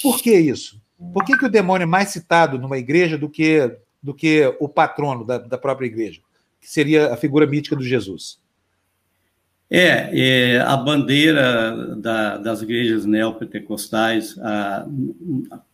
Por 0.00 0.22
que 0.22 0.32
isso? 0.32 0.80
Por 1.12 1.24
que, 1.24 1.36
que 1.36 1.46
o 1.46 1.50
demônio 1.50 1.82
é 1.82 1.86
mais 1.86 2.10
citado 2.10 2.56
numa 2.56 2.78
igreja 2.78 3.18
do 3.18 3.28
que 3.28 3.76
do 4.00 4.14
que 4.14 4.52
o 4.58 4.68
patrono 4.68 5.24
da, 5.24 5.38
da 5.38 5.56
própria 5.56 5.86
igreja, 5.86 6.20
que 6.60 6.68
seria 6.68 7.12
a 7.12 7.16
figura 7.16 7.46
mítica 7.46 7.76
do 7.76 7.82
Jesus? 7.82 8.40
É, 9.74 10.10
é, 10.12 10.60
a 10.60 10.76
bandeira 10.76 11.96
da, 11.96 12.36
das 12.36 12.60
igrejas 12.60 13.06
neopentecostais, 13.06 14.38
a, 14.38 14.86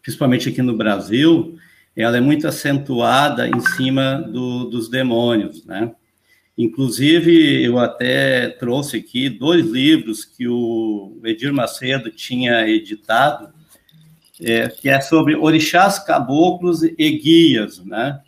principalmente 0.00 0.48
aqui 0.48 0.62
no 0.62 0.76
Brasil, 0.76 1.58
ela 1.96 2.16
é 2.16 2.20
muito 2.20 2.46
acentuada 2.46 3.48
em 3.48 3.58
cima 3.58 4.22
do, 4.22 4.66
dos 4.66 4.88
demônios, 4.88 5.66
né? 5.66 5.90
Inclusive, 6.56 7.60
eu 7.60 7.80
até 7.80 8.50
trouxe 8.50 8.98
aqui 8.98 9.28
dois 9.28 9.66
livros 9.66 10.24
que 10.24 10.46
o 10.46 11.20
Edir 11.24 11.52
Macedo 11.52 12.08
tinha 12.12 12.68
editado, 12.68 13.52
é, 14.40 14.68
que 14.68 14.88
é 14.88 15.00
sobre 15.00 15.34
orixás, 15.34 15.98
caboclos 15.98 16.84
e 16.84 17.18
guias, 17.18 17.84
né? 17.84 18.20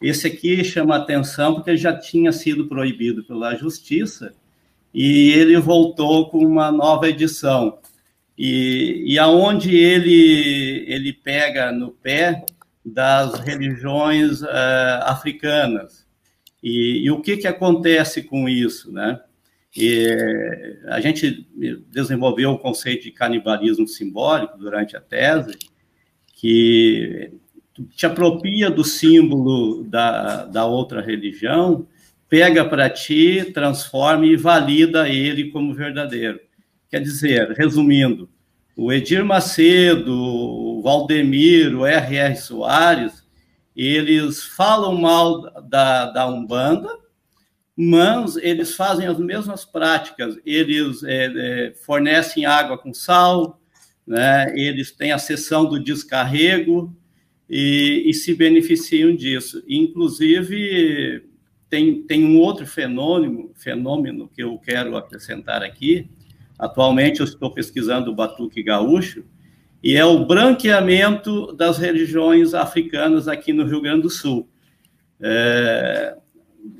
Esse 0.00 0.26
aqui 0.26 0.64
chama 0.64 0.96
atenção 0.96 1.56
porque 1.56 1.76
já 1.76 1.94
tinha 1.94 2.32
sido 2.32 2.66
proibido 2.66 3.24
pela 3.24 3.54
justiça, 3.56 4.32
e 4.92 5.30
ele 5.32 5.58
voltou 5.58 6.30
com 6.30 6.38
uma 6.38 6.72
nova 6.72 7.08
edição. 7.08 7.78
E, 8.36 9.04
e 9.06 9.18
aonde 9.18 9.76
ele, 9.76 10.84
ele 10.86 11.12
pega 11.12 11.72
no 11.72 11.90
pé 11.90 12.44
das 12.84 13.40
religiões 13.40 14.42
uh, 14.42 15.02
africanas. 15.02 16.06
E, 16.62 17.04
e, 17.04 17.10
o 17.10 17.20
que, 17.20 17.36
que 17.36 17.46
acontece 17.46 18.22
com 18.22 18.48
isso, 18.48 18.92
né? 18.92 19.20
E, 19.76 20.06
a 20.86 21.00
gente 21.00 21.46
desenvolveu 21.88 22.52
o 22.52 22.58
conceito 22.58 23.04
de 23.04 23.12
canibalismo 23.12 23.86
simbólico 23.86 24.56
durante 24.56 24.96
a 24.96 25.00
tese, 25.00 25.56
que 26.34 27.32
te 27.90 28.06
apropria 28.06 28.70
do 28.70 28.84
símbolo 28.84 29.84
da, 29.84 30.44
da 30.46 30.66
outra 30.66 31.00
religião 31.00 31.86
pega 32.28 32.64
para 32.64 32.90
ti, 32.90 33.50
transforma 33.54 34.26
e 34.26 34.36
valida 34.36 35.08
ele 35.08 35.50
como 35.50 35.74
verdadeiro. 35.74 36.40
Quer 36.90 37.00
dizer, 37.00 37.50
resumindo, 37.52 38.28
o 38.76 38.92
Edir 38.92 39.24
Macedo, 39.24 40.14
o 40.14 40.82
Valdemir, 40.82 41.74
o 41.74 41.84
R.R. 41.84 42.36
Soares, 42.36 43.26
eles 43.74 44.42
falam 44.42 45.00
mal 45.00 45.42
da, 45.68 46.10
da 46.10 46.28
Umbanda, 46.28 46.88
mas 47.76 48.36
eles 48.36 48.74
fazem 48.74 49.06
as 49.06 49.18
mesmas 49.18 49.64
práticas. 49.64 50.36
Eles 50.44 51.02
é, 51.04 51.26
é, 51.26 51.74
fornecem 51.84 52.44
água 52.44 52.76
com 52.76 52.92
sal, 52.92 53.60
né? 54.06 54.52
eles 54.58 54.90
têm 54.90 55.12
a 55.12 55.18
sessão 55.18 55.64
do 55.64 55.82
descarrego 55.82 56.92
e, 57.48 58.04
e 58.06 58.14
se 58.14 58.34
beneficiam 58.34 59.14
disso. 59.14 59.62
Inclusive, 59.68 61.27
tem, 61.68 62.02
tem 62.02 62.24
um 62.24 62.38
outro 62.38 62.66
fenômeno, 62.66 63.50
fenômeno 63.54 64.28
que 64.28 64.42
eu 64.42 64.58
quero 64.58 64.96
acrescentar 64.96 65.62
aqui. 65.62 66.08
Atualmente 66.58 67.20
eu 67.20 67.24
estou 67.24 67.52
pesquisando 67.52 68.10
o 68.10 68.14
batuque 68.14 68.62
gaúcho, 68.62 69.24
e 69.82 69.94
é 69.94 70.04
o 70.04 70.26
branqueamento 70.26 71.52
das 71.52 71.78
religiões 71.78 72.52
africanas 72.52 73.28
aqui 73.28 73.52
no 73.52 73.64
Rio 73.64 73.80
Grande 73.80 74.02
do 74.02 74.10
Sul. 74.10 74.48
É, 75.20 76.16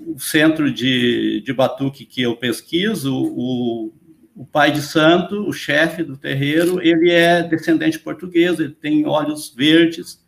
o 0.07 0.19
centro 0.19 0.73
de, 0.73 1.41
de 1.45 1.53
batuque 1.53 2.05
que 2.05 2.23
eu 2.23 2.37
pesquiso, 2.37 3.15
o, 3.15 3.93
o 4.35 4.45
pai 4.45 4.73
de 4.73 4.83
santo, 4.83 5.47
o 5.47 5.53
chefe 5.53 6.03
do 6.03 6.17
terreiro, 6.17 6.81
ele 6.83 7.11
é 7.11 7.43
descendente 7.43 7.99
português, 7.99 8.59
ele 8.59 8.75
tem 8.75 9.07
olhos 9.07 9.55
verdes, 9.55 10.21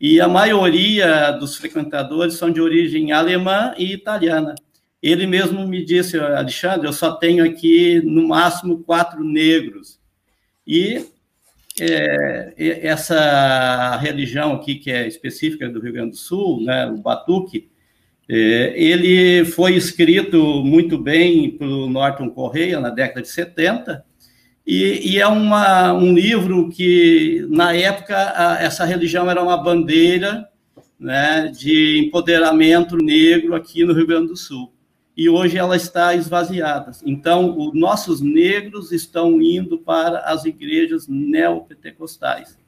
e 0.00 0.20
a 0.20 0.28
maioria 0.28 1.32
dos 1.32 1.56
frequentadores 1.56 2.34
são 2.34 2.50
de 2.50 2.60
origem 2.60 3.12
alemã 3.12 3.74
e 3.76 3.92
italiana. 3.92 4.54
Ele 5.02 5.26
mesmo 5.26 5.66
me 5.66 5.84
disse, 5.84 6.18
Alexandre, 6.18 6.86
eu 6.86 6.92
só 6.92 7.12
tenho 7.12 7.44
aqui 7.44 8.00
no 8.04 8.28
máximo 8.28 8.82
quatro 8.82 9.22
negros. 9.24 9.98
E 10.66 11.04
é, 11.80 12.54
essa 12.82 13.96
religião 13.96 14.54
aqui, 14.54 14.76
que 14.76 14.90
é 14.90 15.06
específica 15.06 15.68
do 15.68 15.80
Rio 15.80 15.92
Grande 15.92 16.10
do 16.10 16.16
Sul, 16.16 16.62
né, 16.64 16.86
o 16.86 16.98
Batuque, 16.98 17.70
é, 18.28 18.74
ele 18.76 19.44
foi 19.44 19.74
escrito 19.74 20.62
muito 20.62 20.98
bem 20.98 21.50
pelo 21.52 21.88
Norton 21.88 22.28
Correia 22.30 22.78
na 22.78 22.90
década 22.90 23.22
de 23.22 23.28
70, 23.28 24.04
e, 24.70 25.14
e 25.14 25.18
é 25.18 25.26
uma, 25.26 25.94
um 25.94 26.12
livro 26.12 26.68
que, 26.68 27.46
na 27.48 27.72
época, 27.72 28.14
a, 28.14 28.62
essa 28.62 28.84
religião 28.84 29.30
era 29.30 29.42
uma 29.42 29.56
bandeira 29.56 30.46
né, 31.00 31.46
de 31.46 31.98
empoderamento 32.00 32.94
negro 32.94 33.54
aqui 33.54 33.82
no 33.82 33.94
Rio 33.94 34.06
Grande 34.06 34.28
do 34.28 34.36
Sul. 34.36 34.70
E 35.16 35.26
hoje 35.26 35.56
ela 35.56 35.74
está 35.74 36.14
esvaziada. 36.14 36.92
Então, 37.02 37.56
os 37.56 37.72
nossos 37.72 38.20
negros 38.20 38.92
estão 38.92 39.40
indo 39.40 39.78
para 39.78 40.18
as 40.18 40.44
igrejas 40.44 41.08
neopentecostais. 41.08 42.58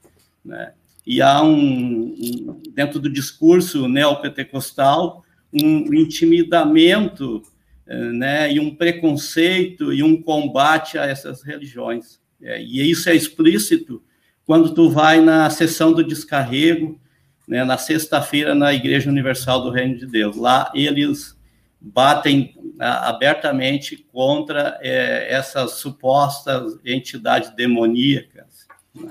Né? 0.43 0.73
E 1.07 1.21
há 1.21 1.43
um, 1.43 2.15
um 2.19 2.63
dentro 2.75 2.99
do 2.99 3.11
discurso 3.11 3.87
neopentecostal, 3.87 5.23
um 5.53 5.93
intimidamento 5.93 7.43
né, 7.91 8.53
e 8.53 8.61
um 8.61 8.75
preconceito 8.75 9.93
e 9.93 10.03
um 10.03 10.23
combate 10.23 10.97
a 10.97 11.07
essas 11.07 11.43
religiões. 11.43 12.21
É, 12.41 12.63
e 12.63 12.89
isso 12.89 13.11
é 13.11 13.15
explícito 13.15 14.03
quando 14.47 14.73
tu 14.73 14.89
vai 14.89 15.21
na 15.21 15.51
sessão 15.51 15.93
do 15.93 16.05
descarrego, 16.05 17.01
né, 17.47 17.65
na 17.65 17.77
sexta-feira 17.77 18.55
na 18.55 18.73
Igreja 18.73 19.11
Universal 19.11 19.63
do 19.63 19.71
Reino 19.71 19.99
de 19.99 20.07
Deus. 20.07 20.37
Lá 20.37 20.71
eles 20.75 21.37
batem 21.81 22.55
abertamente 22.79 23.97
contra 23.97 24.79
é, 24.81 25.33
essas 25.33 25.73
supostas 25.73 26.79
entidades 26.85 27.51
demoníacas, 27.55 28.67
né, 28.95 29.11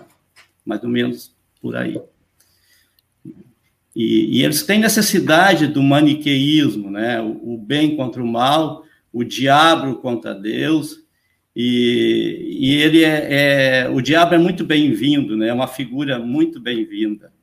mais 0.65 0.81
ou 0.83 0.89
menos 0.89 1.35
por 1.61 1.75
aí. 1.75 2.01
E, 3.95 4.39
e, 4.39 4.43
eles 4.43 4.63
têm 4.63 4.79
necessidade 4.79 5.67
do 5.67 5.81
maniqueísmo, 5.81 6.91
né? 6.91 7.19
O, 7.21 7.53
o, 7.53 7.57
bem 7.57 7.95
contra 7.95 8.21
o 8.21 8.27
mal, 8.27 8.83
o 9.11 9.23
diabo 9.23 9.95
contra 9.95 10.33
Deus. 10.33 11.03
E, 11.55 12.57
e 12.59 12.75
ele 12.75 13.03
é, 13.03 13.27
é, 13.81 13.89
o 13.89 14.01
diabo 14.01 14.35
é 14.35 14.37
muito 14.37 14.63
bem-vindo, 14.63 15.35
né? 15.35 15.49
É 15.49 15.53
uma 15.53 15.67
figura 15.67 16.19
muito 16.19 16.59
bem-vinda 16.59 17.33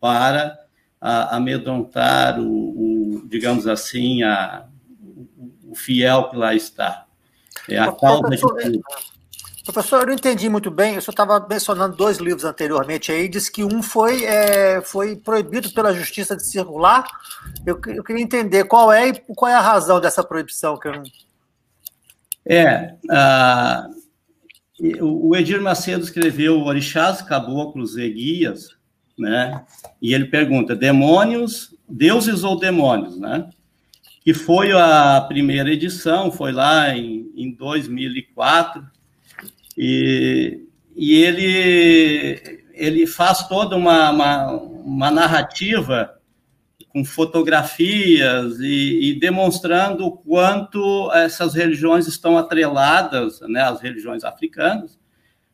para 0.00 0.58
a, 1.00 1.36
amedrontar 1.36 2.40
o, 2.40 2.46
o, 2.46 3.28
digamos 3.28 3.66
assim, 3.66 4.22
a, 4.22 4.66
o, 5.02 5.72
o 5.72 5.74
fiel 5.74 6.30
que 6.30 6.36
lá 6.36 6.54
está. 6.54 7.06
É 7.68 7.78
a 7.78 7.92
causa 7.92 8.28
de 8.30 8.40
tudo. 8.40 8.80
Professor, 9.72 10.00
eu 10.00 10.06
não 10.06 10.14
entendi 10.14 10.48
muito 10.48 10.70
bem. 10.70 10.96
O 10.96 11.02
senhor 11.02 11.12
estava 11.12 11.46
mencionando 11.48 11.96
dois 11.96 12.18
livros 12.18 12.44
anteriormente 12.44 13.12
aí, 13.12 13.28
disse 13.28 13.50
que 13.50 13.62
um 13.62 13.82
foi, 13.82 14.24
é, 14.24 14.80
foi 14.80 15.16
proibido 15.16 15.70
pela 15.72 15.94
justiça 15.94 16.36
de 16.36 16.44
circular. 16.44 17.04
Eu, 17.64 17.80
eu, 17.88 18.02
queria 18.02 18.22
entender 18.22 18.64
qual 18.64 18.92
é 18.92 19.12
qual 19.12 19.50
é 19.50 19.54
a 19.54 19.60
razão 19.60 20.00
dessa 20.00 20.24
proibição 20.24 20.78
que 20.78 20.88
eu. 20.88 21.02
É, 22.46 22.94
o 25.00 25.36
Edir 25.36 25.60
Macedo 25.60 26.02
escreveu 26.02 26.60
Orixás, 26.60 27.20
Caboclos 27.22 27.96
e 27.96 28.08
Guias, 28.08 28.76
né? 29.18 29.64
E 30.00 30.14
ele 30.14 30.26
pergunta: 30.26 30.74
demônios, 30.74 31.74
deuses 31.88 32.44
ou 32.44 32.58
demônios, 32.58 33.18
né? 33.18 33.48
Que 34.22 34.32
foi 34.34 34.72
a 34.72 35.20
primeira 35.28 35.70
edição, 35.70 36.32
foi 36.32 36.52
lá 36.52 36.94
em, 36.94 37.30
em 37.36 37.52
2004 37.52 38.99
e, 39.76 40.66
e 40.96 41.14
ele, 41.22 42.62
ele 42.74 43.06
faz 43.06 43.46
toda 43.48 43.76
uma, 43.76 44.10
uma, 44.10 44.52
uma 44.52 45.10
narrativa 45.10 46.14
com 46.88 47.04
fotografias 47.04 48.58
e, 48.58 49.10
e, 49.10 49.20
demonstrando 49.20 50.06
o 50.06 50.12
quanto 50.12 51.10
essas 51.12 51.54
religiões 51.54 52.08
estão 52.08 52.36
atreladas, 52.36 53.40
né, 53.42 53.62
as 53.62 53.80
religiões 53.80 54.24
africanas, 54.24 54.98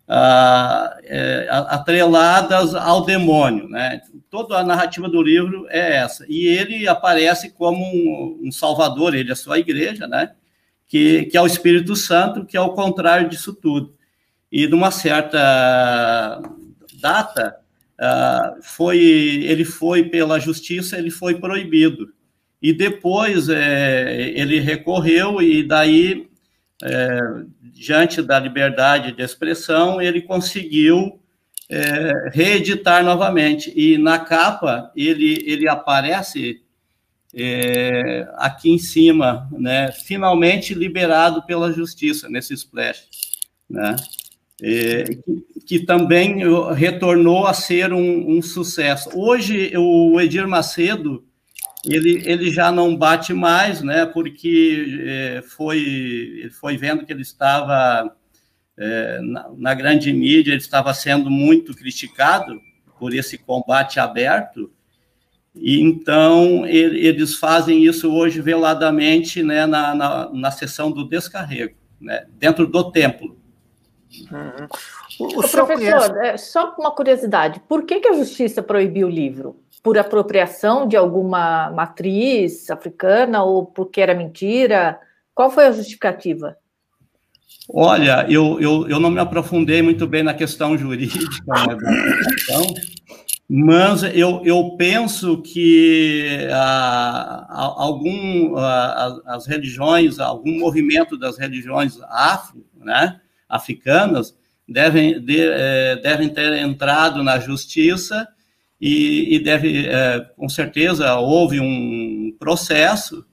ah, 0.09 0.97
é, 1.03 1.47
atreladas 1.51 2.75
ao 2.75 3.05
demônio, 3.05 3.69
né? 3.69 4.01
Toda 4.31 4.57
a 4.57 4.65
narrativa 4.65 5.09
do 5.09 5.21
livro 5.21 5.67
é 5.69 5.97
essa. 5.97 6.25
E 6.29 6.47
ele 6.47 6.87
aparece 6.87 7.51
como 7.51 7.85
um, 7.85 8.41
um 8.45 8.53
salvador, 8.53 9.17
ele 9.17 9.33
é 9.33 9.35
sua 9.35 9.59
igreja, 9.59 10.07
né? 10.07 10.33
Que, 10.87 11.25
que 11.25 11.37
é 11.37 11.43
o 11.43 11.47
Espírito 11.47 11.97
Santo, 11.97 12.47
que 12.47 12.57
é 12.57 12.61
o 12.61 12.73
contrário 12.73 13.29
disso 13.29 13.53
tudo 13.53 13.96
e 14.51 14.67
numa 14.67 14.91
certa 14.91 16.41
data 17.01 17.57
uh, 18.01 18.63
foi 18.63 18.99
ele 18.99 19.65
foi 19.65 20.05
pela 20.05 20.39
justiça 20.39 20.99
ele 20.99 21.11
foi 21.11 21.39
proibido 21.39 22.13
e 22.61 22.73
depois 22.73 23.49
é, 23.49 24.33
ele 24.35 24.61
recorreu 24.61 25.43
e 25.43 25.63
daí 25.63 26.29
é, 26.83 27.21
diante 27.61 28.23
da 28.23 28.39
liberdade 28.39 29.13
de 29.13 29.23
expressão 29.23 30.01
ele 30.01 30.23
conseguiu 30.23 31.21
é, 31.69 32.31
reeditar 32.33 33.05
novamente 33.05 33.73
e 33.77 33.99
na 33.99 34.19
capa 34.19 34.91
ele 34.97 35.43
ele 35.47 35.69
aparece 35.69 36.63
é, 37.39 38.27
aqui 38.37 38.71
em 38.71 38.79
cima, 38.79 39.47
né, 39.53 39.93
finalmente 39.93 40.73
liberado 40.73 41.43
pela 41.45 41.71
justiça 41.71 42.31
nesse 42.31 42.55
splash, 42.55 43.07
né? 43.69 43.95
É, 44.63 45.05
que, 45.05 45.61
que, 45.67 45.79
também 45.81 46.43
retornou 46.75 47.47
a 47.47 47.53
ser 47.53 47.93
um, 47.93 48.37
um, 48.37 48.43
sucesso. 48.43 49.11
Hoje, 49.15 49.73
o 49.77 50.19
Edir 50.21 50.49
Macedo, 50.49 51.25
ele, 51.85 52.23
ele 52.25 52.51
já 52.51 52.73
não 52.73 52.97
bate 52.97 53.35
mais, 53.35 53.83
né, 53.83 54.07
porque 54.07 55.03
é, 55.07 55.43
foi, 55.43 56.51
foi 56.59 56.77
vendo 56.77 57.05
que 57.05 57.13
ele 57.13 57.23
estava 57.23 58.11
é, 58.79 59.21
na, 59.21 59.51
na, 59.57 59.75
grande 59.75 60.13
mídia, 60.13 60.53
ele 60.53 60.61
estava 60.61 60.93
sendo 60.95 61.31
muito 61.31 61.75
criticado 61.75 62.59
por 62.99 63.15
esse 63.15 63.37
combate 63.37 64.01
aberto, 64.01 64.71
então 65.55 66.67
ele, 66.67 67.07
eles 67.07 67.37
fazem 67.37 67.85
isso 67.85 68.11
hoje 68.13 68.41
veladamente 68.41 69.43
né, 69.43 69.67
na, 69.67 69.95
na, 69.95 70.31
na 70.31 70.51
sessão 70.51 70.91
do 70.91 71.07
descarrego, 71.07 71.77
né, 72.01 72.27
dentro 72.39 72.67
do 72.67 72.91
templo. 72.91 73.37
Uhum. 74.31 74.67
O, 75.21 75.25
o 75.25 75.49
professor, 75.51 75.67
conhece... 75.67 76.19
É, 76.19 76.37
só 76.37 76.75
uma 76.79 76.91
curiosidade, 76.91 77.61
por 77.69 77.85
que, 77.85 78.01
que 78.01 78.09
a 78.09 78.15
justiça 78.15 78.63
proibiu 78.63 79.07
o 79.07 79.11
livro? 79.11 79.57
Por 79.83 79.99
apropriação 79.99 80.87
de 80.87 80.97
alguma 80.97 81.71
matriz 81.71 82.71
africana 82.71 83.45
ou 83.45 83.67
porque 83.67 84.01
era 84.01 84.15
mentira? 84.15 84.99
Qual 85.35 85.51
foi 85.51 85.67
a 85.67 85.73
justificativa? 85.73 86.57
Olha, 87.69 88.27
eu, 88.29 88.61
eu, 88.61 88.89
eu 88.89 89.01
não 89.01 89.11
me 89.11 89.19
aprofundei 89.19 89.83
muito 89.83 90.07
bem 90.07 90.23
na 90.23 90.35
questão 90.35 90.79
jurídica 90.79 91.27
né, 91.47 91.77
mas 93.49 94.03
eu, 94.03 94.43
eu 94.45 94.77
penso 94.77 95.41
que 95.41 96.49
ah, 96.51 97.47
algum, 97.49 98.57
ah, 98.57 99.21
as 99.27 99.47
religiões, 99.47 100.19
algum 100.19 100.59
movimento 100.59 101.17
das 101.17 101.39
religiões 101.39 101.99
afro, 102.09 102.65
né, 102.77 103.21
africanas 103.49 104.37
devem, 104.69 105.21
de, 105.21 105.41
é, 105.41 105.97
devem 105.97 106.29
ter 106.29 106.53
entrado 106.55 107.23
na 107.23 107.39
justiça 107.39 108.27
e, 108.81 109.37
e 109.37 109.39
deve, 109.39 109.87
é, 109.87 110.21
com 110.37 110.49
certeza, 110.49 111.15
houve 111.17 111.61
um 111.61 112.35
processo 112.39 113.25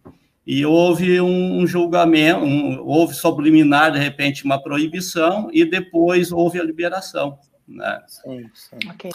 e 0.45 0.65
houve 0.65 1.19
um 1.21 1.65
julgamento, 1.65 2.43
um, 2.43 2.79
houve 2.81 3.13
subliminar, 3.13 3.91
de 3.91 3.99
repente, 3.99 4.43
uma 4.43 4.61
proibição 4.61 5.49
e 5.51 5.65
depois 5.65 6.31
houve 6.31 6.59
a 6.59 6.63
liberação. 6.63 7.37
Né? 7.67 8.01
Sim, 8.07 8.49
sim. 8.53 8.89
Okay. 8.91 9.11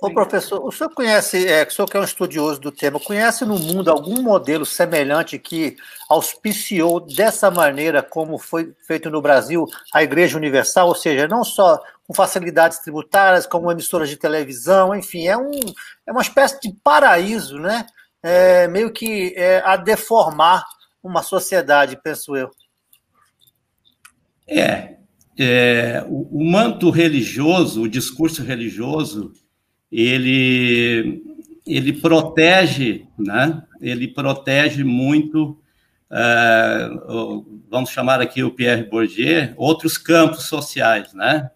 Ô, 0.00 0.12
professor, 0.12 0.64
o 0.64 0.72
senhor 0.72 0.90
conhece, 0.90 1.46
é, 1.46 1.64
o 1.64 1.70
senhor 1.70 1.88
que 1.88 1.96
é 1.96 2.00
um 2.00 2.04
estudioso 2.04 2.60
do 2.60 2.72
tema, 2.72 2.98
conhece 2.98 3.44
no 3.44 3.58
mundo 3.58 3.90
algum 3.90 4.22
modelo 4.22 4.64
semelhante 4.64 5.38
que 5.38 5.76
auspiciou 6.08 7.00
dessa 7.00 7.50
maneira 7.50 8.02
como 8.02 8.38
foi 8.38 8.72
feito 8.86 9.10
no 9.10 9.20
Brasil 9.20 9.66
a 9.92 10.02
Igreja 10.02 10.36
Universal, 10.36 10.88
ou 10.88 10.94
seja, 10.94 11.28
não 11.28 11.44
só 11.44 11.80
com 12.06 12.14
facilidades 12.14 12.78
tributárias, 12.78 13.46
como 13.46 13.70
emissoras 13.70 14.08
de 14.08 14.16
televisão, 14.16 14.94
enfim, 14.94 15.26
é, 15.26 15.36
um, 15.36 15.50
é 16.06 16.12
uma 16.12 16.22
espécie 16.22 16.60
de 16.60 16.72
paraíso, 16.82 17.58
né? 17.58 17.86
é, 18.26 18.66
meio 18.66 18.90
que 18.92 19.32
é, 19.36 19.62
a 19.64 19.76
deformar 19.76 20.64
uma 21.00 21.22
sociedade, 21.22 21.96
penso 22.02 22.36
eu. 22.36 22.50
É, 24.48 24.96
é 25.38 26.04
o, 26.08 26.40
o, 26.40 26.50
manto 26.50 26.90
religioso, 26.90 27.82
o 27.82 27.88
discurso 27.88 28.42
religioso, 28.42 29.32
ele, 29.90 31.22
ele 31.66 31.92
protege, 31.92 33.06
né? 33.18 33.62
Ele 33.80 34.08
protege 34.08 34.82
muito, 34.84 35.60
é, 36.10 36.88
vamos 37.70 37.90
chamar 37.90 38.20
aqui 38.20 38.42
o 38.42 38.50
Pierre 38.50 38.84
Bourdieu, 38.84 39.52
outros 39.56 39.98
campos 39.98 40.44
sociais, 40.44 41.12
né? 41.12 41.50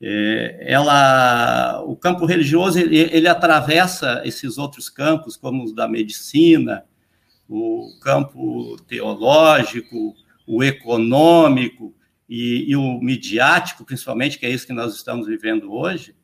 É, 0.00 0.58
ela, 0.60 1.82
o 1.86 1.96
campo 1.96 2.26
religioso 2.26 2.78
ele, 2.78 2.98
ele, 2.98 3.28
atravessa 3.28 4.20
esses 4.24 4.58
outros 4.58 4.90
campos, 4.90 5.36
como 5.36 5.64
os 5.64 5.74
da 5.74 5.88
medicina, 5.88 6.84
o 7.48 7.90
campo 8.02 8.76
teológico, 8.86 10.14
o 10.46 10.62
econômico 10.62 11.94
e, 12.28 12.70
e, 12.70 12.76
o 12.76 13.00
midiático, 13.00 13.84
principalmente, 13.84 14.38
que 14.38 14.44
é 14.44 14.50
isso 14.50 14.66
que 14.66 14.72
nós 14.72 14.94
estamos 14.94 15.26
vivendo 15.26 15.72
hoje. 15.72 16.14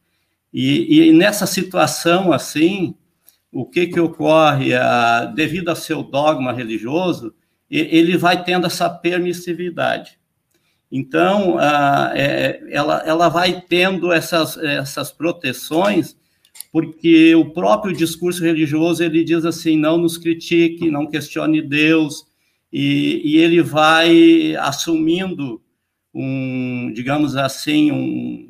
E, 0.53 1.09
e 1.09 1.13
nessa 1.13 1.47
situação 1.47 2.33
assim, 2.33 2.95
o 3.53 3.65
que 3.65 3.87
que 3.87 4.01
ocorre? 4.01 4.75
Ah, 4.75 5.25
devido 5.27 5.69
ao 5.69 5.77
seu 5.77 6.03
dogma 6.03 6.53
religioso, 6.53 7.35
ele 7.71 8.17
vai 8.17 8.43
tendo 8.43 8.67
essa 8.67 8.91
permissividade. 8.91 10.19
Então, 10.91 11.57
é, 11.61 12.61
ela, 12.69 13.03
ela 13.07 13.29
vai 13.29 13.61
tendo 13.61 14.13
essas, 14.13 14.57
essas 14.57 15.13
proteções, 15.13 16.17
porque 16.73 17.33
o 17.37 17.53
próprio 17.53 17.95
discurso 17.95 18.43
religioso 18.43 19.03
ele 19.03 19.23
diz 19.23 19.45
assim: 19.45 19.77
não 19.77 19.97
nos 19.99 20.19
critique, 20.19 20.91
não 20.91 21.07
questione 21.07 21.63
Deus, 21.63 22.27
e, 22.73 23.23
e 23.25 23.39
ele 23.39 23.63
vai 23.63 24.57
assumindo 24.57 25.63
um, 26.13 26.93
digamos 26.93 27.37
assim, 27.37 27.93
um 27.93 28.50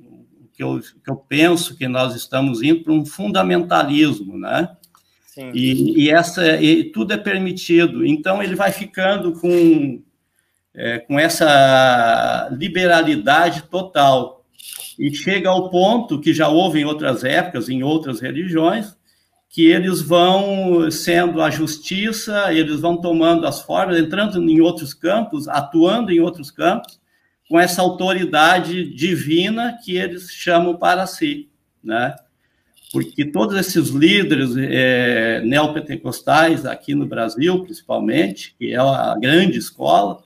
que 0.60 0.64
eu, 0.64 0.78
que 0.78 1.10
eu 1.10 1.16
penso 1.16 1.74
que 1.74 1.88
nós 1.88 2.14
estamos 2.14 2.62
indo 2.62 2.82
para 2.82 2.92
um 2.92 3.06
fundamentalismo, 3.06 4.36
né? 4.36 4.76
E, 5.54 6.04
e, 6.04 6.10
essa 6.10 6.60
e 6.60 6.84
tudo 6.84 7.14
é 7.14 7.16
permitido. 7.16 8.04
Então 8.04 8.42
ele 8.42 8.54
vai 8.54 8.70
ficando 8.70 9.32
com 9.32 10.02
é, 10.74 10.98
com 10.98 11.18
essa 11.18 12.50
liberalidade 12.52 13.62
total. 13.70 14.44
E 14.98 15.14
chega 15.14 15.48
ao 15.48 15.70
ponto 15.70 16.20
que 16.20 16.34
já 16.34 16.48
houve 16.48 16.80
em 16.80 16.84
outras 16.84 17.24
épocas, 17.24 17.70
em 17.70 17.82
outras 17.82 18.20
religiões, 18.20 18.94
que 19.48 19.66
eles 19.66 20.02
vão 20.02 20.90
sendo 20.90 21.40
a 21.40 21.48
justiça, 21.48 22.52
eles 22.52 22.80
vão 22.80 22.98
tomando 22.98 23.46
as 23.46 23.62
formas, 23.62 23.98
entrando 23.98 24.38
em 24.38 24.60
outros 24.60 24.92
campos, 24.92 25.48
atuando 25.48 26.12
em 26.12 26.20
outros 26.20 26.50
campos, 26.50 26.99
com 27.50 27.58
essa 27.58 27.82
autoridade 27.82 28.94
divina 28.94 29.76
que 29.84 29.96
eles 29.96 30.30
chamam 30.30 30.76
para 30.76 31.04
si, 31.04 31.50
né? 31.82 32.14
Porque 32.92 33.24
todos 33.24 33.58
esses 33.58 33.88
líderes 33.88 34.56
é, 34.56 35.42
neopentecostais 35.44 36.64
aqui 36.64 36.94
no 36.94 37.06
Brasil, 37.06 37.64
principalmente, 37.64 38.54
que 38.56 38.72
é 38.72 38.76
a 38.76 39.16
grande 39.20 39.58
escola, 39.58 40.22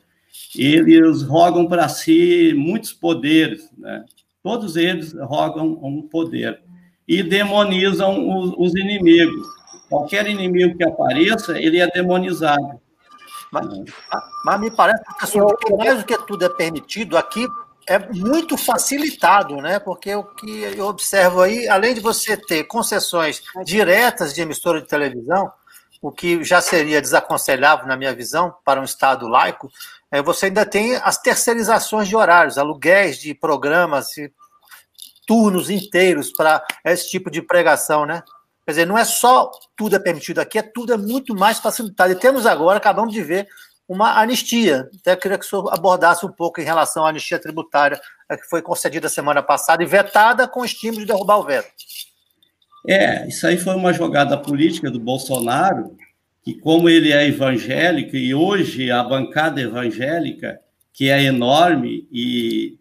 eles 0.54 1.22
rogam 1.22 1.66
para 1.66 1.88
si 1.88 2.52
muitos 2.54 2.92
poderes, 2.92 3.70
né? 3.78 4.04
Todos 4.42 4.76
eles 4.76 5.14
rogam 5.14 5.78
um 5.82 6.02
poder 6.02 6.60
e 7.08 7.22
demonizam 7.22 8.38
os, 8.38 8.52
os 8.58 8.78
inimigos. 8.78 9.46
Qualquer 9.88 10.28
inimigo 10.28 10.76
que 10.76 10.84
apareça, 10.84 11.58
ele 11.58 11.78
é 11.78 11.90
demonizado. 11.90 12.83
Mas, 13.62 14.24
mas 14.44 14.60
me 14.60 14.70
parece, 14.70 15.04
professor, 15.04 15.56
que 15.58 15.74
mais 15.74 15.98
do 15.98 16.04
que 16.04 16.18
tudo 16.26 16.44
é 16.44 16.48
permitido, 16.48 17.16
aqui 17.16 17.46
é 17.86 17.98
muito 17.98 18.56
facilitado, 18.56 19.56
né? 19.56 19.78
Porque 19.78 20.14
o 20.14 20.24
que 20.24 20.62
eu 20.76 20.86
observo 20.86 21.42
aí, 21.42 21.68
além 21.68 21.94
de 21.94 22.00
você 22.00 22.36
ter 22.36 22.64
concessões 22.64 23.42
diretas 23.64 24.34
de 24.34 24.40
emissora 24.40 24.80
de 24.80 24.88
televisão, 24.88 25.52
o 26.00 26.10
que 26.10 26.42
já 26.44 26.60
seria 26.60 27.00
desaconselhável, 27.00 27.86
na 27.86 27.96
minha 27.96 28.14
visão, 28.14 28.54
para 28.64 28.80
um 28.80 28.84
Estado 28.84 29.26
laico, 29.28 29.70
é, 30.10 30.22
você 30.22 30.46
ainda 30.46 30.66
tem 30.66 30.96
as 30.96 31.18
terceirizações 31.18 32.08
de 32.08 32.16
horários, 32.16 32.58
aluguéis 32.58 33.18
de 33.18 33.34
programas, 33.34 34.08
turnos 35.26 35.70
inteiros 35.70 36.30
para 36.30 36.62
esse 36.84 37.08
tipo 37.08 37.30
de 37.30 37.40
pregação, 37.40 38.04
né? 38.04 38.22
Quer 38.64 38.72
dizer, 38.72 38.86
não 38.86 38.96
é 38.96 39.04
só 39.04 39.50
tudo 39.76 39.96
é 39.96 39.98
permitido 39.98 40.38
aqui, 40.38 40.58
é 40.58 40.62
tudo 40.62 40.92
é 40.92 40.96
muito 40.96 41.34
mais 41.34 41.58
facilitado. 41.58 42.12
E 42.12 42.16
temos 42.16 42.46
agora, 42.46 42.78
acabamos 42.78 43.12
de 43.12 43.22
ver, 43.22 43.46
uma 43.88 44.18
anistia. 44.18 44.88
Até 45.00 45.14
queria 45.16 45.38
que 45.38 45.44
o 45.44 45.48
senhor 45.48 45.72
abordasse 45.72 46.24
um 46.24 46.32
pouco 46.32 46.60
em 46.60 46.64
relação 46.64 47.04
à 47.04 47.10
anistia 47.10 47.38
tributária 47.38 48.00
é, 48.28 48.36
que 48.36 48.48
foi 48.48 48.62
concedida 48.62 49.08
semana 49.08 49.42
passada 49.42 49.82
e 49.82 49.86
vetada 49.86 50.48
com 50.48 50.64
estímulo 50.64 51.00
de 51.00 51.06
derrubar 51.06 51.38
o 51.38 51.44
veto. 51.44 51.68
É, 52.86 53.26
isso 53.28 53.46
aí 53.46 53.56
foi 53.56 53.74
uma 53.74 53.92
jogada 53.92 54.36
política 54.36 54.90
do 54.90 54.98
Bolsonaro, 54.98 55.96
que 56.42 56.54
como 56.54 56.88
ele 56.88 57.12
é 57.12 57.26
evangélico 57.26 58.16
e 58.16 58.34
hoje 58.34 58.90
a 58.90 59.02
bancada 59.02 59.60
evangélica, 59.60 60.60
que 60.92 61.10
é 61.10 61.22
enorme 61.22 62.06
e, 62.10 62.78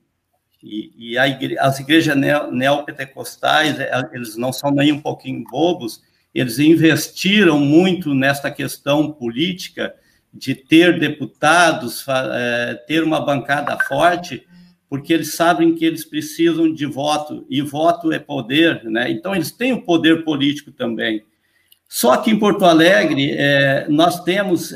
e, 0.63 0.91
e 0.97 1.17
igre 1.17 1.59
as 1.59 1.79
igrejas 1.79 2.15
neopentecostais, 2.51 3.77
é, 3.79 3.91
eles 4.13 4.37
não 4.37 4.53
são 4.53 4.71
nem 4.71 4.93
um 4.93 5.01
pouquinho 5.01 5.43
bobos, 5.51 6.01
eles 6.33 6.57
investiram 6.57 7.59
muito 7.59 8.13
nesta 8.15 8.49
questão 8.49 9.11
política 9.11 9.93
de 10.33 10.55
ter 10.55 10.97
deputados, 10.99 12.05
é, 12.07 12.75
ter 12.87 13.03
uma 13.03 13.19
bancada 13.19 13.77
forte, 13.87 14.47
porque 14.89 15.13
eles 15.13 15.35
sabem 15.35 15.75
que 15.75 15.85
eles 15.85 16.05
precisam 16.05 16.73
de 16.73 16.85
voto, 16.85 17.45
e 17.49 17.61
voto 17.61 18.11
é 18.11 18.19
poder, 18.19 18.83
né? 18.85 19.11
Então, 19.11 19.35
eles 19.35 19.51
têm 19.51 19.73
o 19.73 19.81
poder 19.81 20.23
político 20.23 20.71
também. 20.71 21.23
Só 21.87 22.17
que 22.17 22.31
em 22.31 22.39
Porto 22.39 22.65
Alegre, 22.65 23.35
é, 23.37 23.87
nós 23.89 24.23
temos 24.23 24.73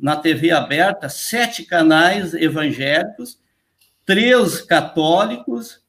na 0.00 0.16
TV 0.16 0.50
aberta 0.50 1.08
sete 1.08 1.64
canais 1.64 2.34
evangélicos, 2.34 3.38
três 4.06 4.62
católicos, 4.62 5.80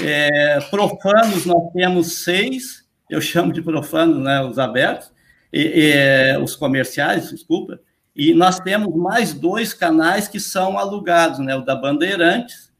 é, 0.00 0.58
profanos 0.70 1.44
nós 1.44 1.70
temos 1.72 2.24
seis, 2.24 2.86
eu 3.08 3.20
chamo 3.20 3.52
de 3.52 3.62
profanos, 3.62 4.18
né, 4.18 4.42
os 4.42 4.58
abertos, 4.58 5.12
e, 5.52 5.60
e, 5.60 6.38
os 6.38 6.56
comerciais, 6.56 7.30
desculpa, 7.30 7.78
e 8.14 8.32
nós 8.32 8.58
temos 8.58 8.94
mais 8.96 9.34
dois 9.34 9.74
canais 9.74 10.26
que 10.26 10.40
são 10.40 10.78
alugados, 10.78 11.38
né, 11.38 11.54
o 11.54 11.60
da 11.60 11.76
Bandeirantes, 11.76 12.72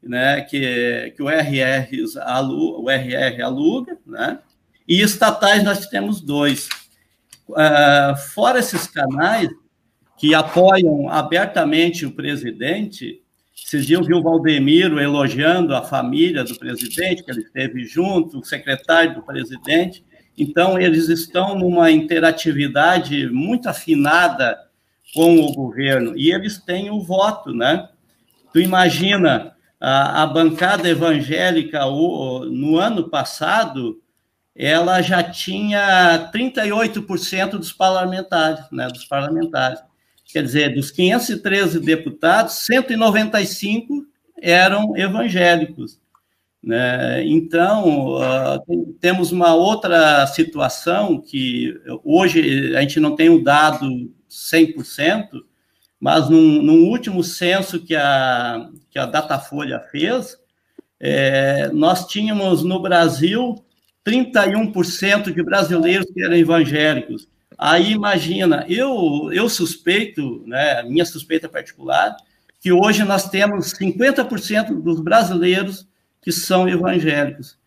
né, 0.00 0.40
que, 0.42 1.12
que 1.16 1.22
o, 1.22 1.28
RR, 1.28 1.88
o 2.48 2.88
RR 2.88 3.42
aluga, 3.42 3.98
né, 4.06 4.38
e 4.88 5.00
estatais 5.00 5.64
nós 5.64 5.86
temos 5.88 6.20
dois. 6.20 6.68
Uh, 7.48 8.16
fora 8.34 8.60
esses 8.60 8.86
canais 8.86 9.48
que 10.16 10.34
apoiam 10.34 11.08
abertamente 11.08 12.06
o 12.06 12.12
presidente, 12.12 13.22
esses 13.56 13.86
dias 13.86 14.00
eu 14.00 14.06
vi 14.06 14.14
o 14.14 14.22
Valdemiro 14.22 15.00
elogiando 15.00 15.74
a 15.74 15.82
família 15.82 16.44
do 16.44 16.58
presidente, 16.58 17.22
que 17.22 17.30
ele 17.30 17.40
esteve 17.40 17.84
junto, 17.84 18.38
o 18.38 18.44
secretário 18.44 19.14
do 19.14 19.22
presidente. 19.22 20.04
Então, 20.36 20.78
eles 20.78 21.08
estão 21.08 21.58
numa 21.58 21.90
interatividade 21.90 23.26
muito 23.28 23.68
afinada 23.68 24.58
com 25.14 25.40
o 25.40 25.52
governo, 25.54 26.12
e 26.16 26.30
eles 26.30 26.58
têm 26.58 26.90
o 26.90 27.00
voto, 27.00 27.54
né? 27.54 27.88
Tu 28.52 28.60
imagina, 28.60 29.56
a, 29.80 30.22
a 30.22 30.26
bancada 30.26 30.88
evangélica 30.88 31.86
o, 31.86 32.44
no 32.44 32.78
ano 32.78 33.08
passado 33.08 34.00
ela 34.54 35.02
já 35.02 35.22
tinha 35.22 36.30
38% 36.32 37.50
dos 37.50 37.72
parlamentares, 37.72 38.64
né, 38.72 38.88
dos 38.88 39.04
parlamentares. 39.04 39.78
Quer 40.36 40.42
dizer, 40.42 40.74
dos 40.74 40.90
513 40.90 41.80
deputados, 41.80 42.66
195 42.66 44.04
eram 44.38 44.94
evangélicos. 44.94 45.98
Né? 46.62 47.24
Então, 47.24 48.16
uh, 48.16 48.62
tem, 48.66 48.84
temos 49.00 49.32
uma 49.32 49.54
outra 49.54 50.26
situação 50.26 51.18
que 51.22 51.74
hoje 52.04 52.76
a 52.76 52.82
gente 52.82 53.00
não 53.00 53.16
tem 53.16 53.30
o 53.30 53.42
dado 53.42 53.88
100%, 54.28 55.28
mas 55.98 56.28
num, 56.28 56.60
num 56.60 56.84
último 56.84 57.24
censo 57.24 57.80
que 57.80 57.96
a, 57.96 58.68
que 58.90 58.98
a 58.98 59.06
Datafolha 59.06 59.80
fez, 59.90 60.36
é, 61.00 61.70
nós 61.72 62.06
tínhamos 62.06 62.62
no 62.62 62.82
Brasil 62.82 63.54
31% 64.06 65.32
de 65.32 65.42
brasileiros 65.42 66.06
que 66.12 66.22
eram 66.22 66.36
evangélicos. 66.36 67.26
Aí 67.58 67.92
imagina, 67.92 68.64
eu, 68.68 69.30
eu 69.32 69.48
suspeito, 69.48 70.42
né, 70.46 70.82
minha 70.82 71.04
suspeita 71.04 71.48
particular, 71.48 72.16
que 72.60 72.72
hoje 72.72 73.04
nós 73.04 73.28
temos 73.28 73.72
50% 73.74 74.82
dos 74.82 75.00
brasileiros 75.00 75.86
que 76.20 76.32
são 76.32 76.68
evangélicos. 76.68 77.58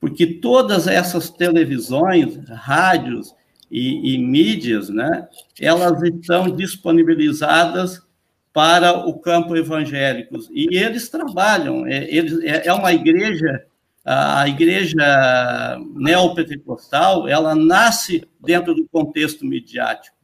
Porque 0.00 0.26
todas 0.26 0.86
essas 0.86 1.30
televisões, 1.30 2.38
rádios, 2.48 3.34
e, 3.70 4.14
e 4.14 4.18
mídias, 4.18 4.88
né, 4.88 5.28
elas 5.60 6.00
estão 6.02 6.48
disponibilizadas 6.48 8.02
para 8.52 9.06
o 9.06 9.18
campo 9.18 9.56
evangélico. 9.56 10.38
E 10.50 10.76
eles 10.76 11.08
trabalham, 11.08 11.86
é, 11.86 12.08
eles, 12.08 12.42
é, 12.42 12.68
é 12.68 12.72
uma 12.72 12.92
igreja, 12.92 13.66
a 14.08 14.46
igreja 14.46 15.76
neopentecostal, 15.96 17.26
ela 17.26 17.56
nasce 17.56 18.22
dentro 18.40 18.72
do 18.72 18.86
contexto 18.86 19.44
midiático. 19.44 20.14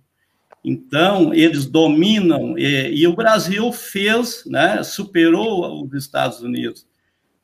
Então, 0.64 1.34
eles 1.34 1.66
dominam, 1.66 2.56
e, 2.56 3.00
e, 3.00 3.06
o 3.09 3.16
Brasil 3.16 3.72
fez, 3.72 4.44
né, 4.46 4.84
superou 4.84 5.84
os 5.84 5.92
Estados 5.94 6.40
Unidos, 6.40 6.86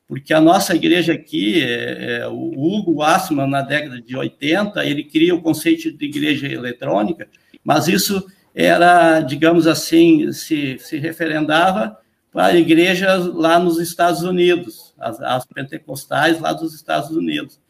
porque 0.07 0.33
a 0.33 0.41
nossa 0.41 0.77
igreja 0.77 1.15
aqui, 1.15 1.61
é, 1.61 2.21
é, 2.21 2.29
o 2.29 2.53
Hugo 2.53 3.03
Assman, 3.03 3.49
na 3.49 3.61
década 3.61 4.01
de 4.01 4.17
80, 4.17 4.87
ele 4.87 5.03
cria 5.03 5.35
o 5.35 5.43
conceito 5.43 5.91
de 5.91 6.05
igreja 6.07 6.47
eletrônica, 6.47 7.29
mas 7.65 7.89
isso 7.89 8.25
era, 8.55 9.21
digamos 9.21 9.67
assim, 9.67 10.33
se, 10.33 10.79
se 10.79 10.99
referendava 10.99 11.99
para 12.31 12.57
igrejas 12.57 13.27
lá 13.27 13.59
nos 13.59 13.81
Estados 13.81 14.23
Unidos, 14.23 14.88
as, 14.99 15.21
as 15.21 15.47
pentecostais 15.47 16.41
lá 16.41 16.53
dos 16.53 16.75
Estados 16.75 17.11
Unidos. 17.11 17.61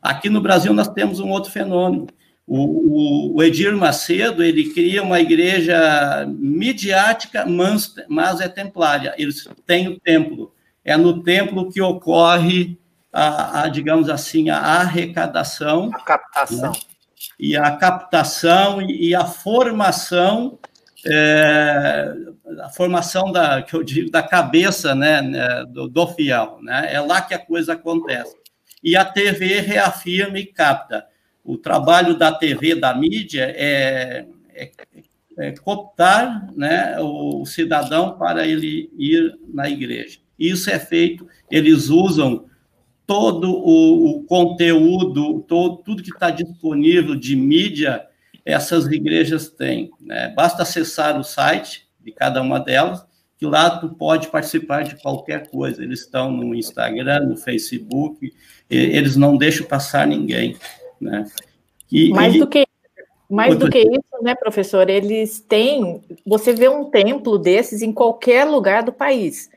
Aqui 0.00 0.30
no 0.30 0.40
Brasil 0.40 0.72
nós 0.72 0.88
temos 0.88 1.20
um 1.20 1.28
outro 1.28 1.50
fenômeno, 1.50 2.06
o, 2.52 3.36
o, 3.36 3.42
Edir 3.44 3.76
Macedo, 3.76 4.42
ele 4.42 4.70
cria 4.70 5.04
uma 5.04 5.20
igreja 5.20 6.26
midiática, 6.26 7.46
mas, 7.46 7.94
mas 8.08 8.40
é 8.40 8.48
templária. 8.48 9.14
Eles 9.16 9.48
têm 9.64 9.86
o 9.86 10.00
templo. 10.00 10.52
É 10.84 10.96
no 10.96 11.22
templo 11.22 11.70
que 11.70 11.80
ocorre, 11.80 12.76
a, 13.12 13.62
a 13.62 13.68
digamos 13.68 14.08
assim, 14.08 14.50
a 14.50 14.58
arrecadação. 14.58 15.92
A 15.94 16.00
captação. 16.00 16.72
Né? 16.72 16.78
E 17.38 17.56
a 17.56 17.70
captação 17.76 18.82
e, 18.82 19.10
e 19.10 19.14
a 19.14 19.24
formação, 19.24 20.58
é, 21.06 22.12
a 22.62 22.68
formação 22.68 23.30
da, 23.30 23.62
que 23.62 23.74
eu 23.74 23.82
digo, 23.82 24.10
da 24.10 24.22
cabeça 24.22 24.94
né, 24.94 25.22
né, 25.22 25.64
do, 25.66 25.88
do 25.88 26.06
fiel. 26.08 26.58
Né? 26.62 26.92
É 26.92 27.00
lá 27.00 27.20
que 27.20 27.34
a 27.34 27.38
coisa 27.38 27.74
acontece. 27.74 28.34
E 28.82 28.96
a 28.96 29.04
TV 29.04 29.60
reafirma 29.60 30.38
e 30.38 30.46
capta 30.46 31.06
o 31.44 31.56
trabalho 31.56 32.16
da 32.16 32.32
TV, 32.32 32.74
da 32.74 32.94
mídia, 32.94 33.52
é, 33.56 34.26
é, 34.54 34.70
é 35.38 35.52
cooptar 35.52 36.48
né, 36.54 36.98
o 37.00 37.44
cidadão 37.44 38.16
para 38.18 38.46
ele 38.46 38.90
ir 38.96 39.38
na 39.52 39.68
igreja. 39.68 40.18
Isso 40.38 40.70
é 40.70 40.78
feito, 40.78 41.26
eles 41.50 41.88
usam 41.88 42.46
todo 43.06 43.50
o, 43.50 44.10
o 44.10 44.24
conteúdo, 44.24 45.40
todo, 45.40 45.78
tudo 45.78 46.02
que 46.02 46.10
está 46.10 46.30
disponível 46.30 47.16
de 47.16 47.34
mídia, 47.34 48.06
essas 48.44 48.86
igrejas 48.86 49.48
têm. 49.48 49.90
Né? 50.00 50.32
Basta 50.34 50.62
acessar 50.62 51.18
o 51.18 51.24
site 51.24 51.89
de 52.04 52.12
cada 52.12 52.40
uma 52.42 52.58
delas, 52.58 53.04
que 53.38 53.46
lá 53.46 53.78
tu 53.78 53.88
pode 53.90 54.28
participar 54.28 54.82
de 54.84 55.00
qualquer 55.00 55.48
coisa. 55.48 55.82
Eles 55.82 56.00
estão 56.00 56.30
no 56.30 56.54
Instagram, 56.54 57.20
no 57.20 57.36
Facebook, 57.36 58.32
eles 58.68 59.16
não 59.16 59.36
deixam 59.36 59.66
passar 59.66 60.06
ninguém. 60.06 60.56
Né? 61.00 61.24
E, 61.90 62.10
mais 62.10 62.34
e... 62.34 62.38
do 62.38 62.46
que 62.46 62.66
mais 63.30 63.56
do 63.56 63.70
que 63.70 63.78
isso, 63.78 64.22
né, 64.22 64.34
professor? 64.34 64.90
Eles 64.90 65.38
têm. 65.38 66.02
Você 66.26 66.52
vê 66.52 66.68
um 66.68 66.90
templo 66.90 67.38
desses 67.38 67.80
em 67.80 67.92
qualquer 67.92 68.44
lugar 68.44 68.82
do 68.82 68.92
país. 68.92 69.48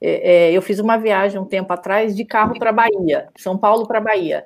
É, 0.00 0.48
é, 0.48 0.52
eu 0.52 0.60
fiz 0.60 0.80
uma 0.80 0.96
viagem 0.96 1.38
um 1.38 1.44
tempo 1.44 1.72
atrás 1.72 2.16
de 2.16 2.24
carro 2.24 2.58
para 2.58 2.72
Bahia, 2.72 3.28
São 3.36 3.56
Paulo 3.56 3.86
para 3.86 4.00
Bahia. 4.00 4.44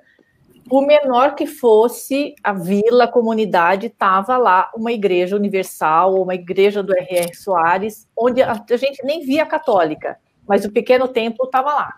O 0.70 0.80
menor 0.80 1.34
que 1.34 1.46
fosse 1.46 2.34
a 2.42 2.52
vila, 2.52 3.04
a 3.04 3.08
comunidade, 3.08 3.88
estava 3.88 4.36
lá 4.38 4.70
uma 4.74 4.92
igreja 4.92 5.36
universal, 5.36 6.20
uma 6.22 6.34
igreja 6.34 6.82
do 6.82 6.94
R.R. 6.94 7.34
Soares, 7.34 8.08
onde 8.16 8.42
a 8.42 8.64
gente 8.70 9.04
nem 9.04 9.24
via 9.24 9.44
católica, 9.44 10.16
mas 10.48 10.64
o 10.64 10.72
pequeno 10.72 11.06
templo 11.06 11.44
estava 11.44 11.74
lá. 11.74 11.96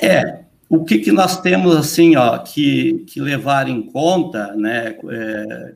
É, 0.00 0.44
o 0.68 0.84
que, 0.84 0.98
que 0.98 1.12
nós 1.12 1.40
temos 1.40 1.76
assim, 1.76 2.16
ó, 2.16 2.38
que, 2.38 3.04
que 3.08 3.20
levar 3.20 3.68
em 3.68 3.82
conta, 3.82 4.54
né? 4.54 4.96
É, 5.10 5.74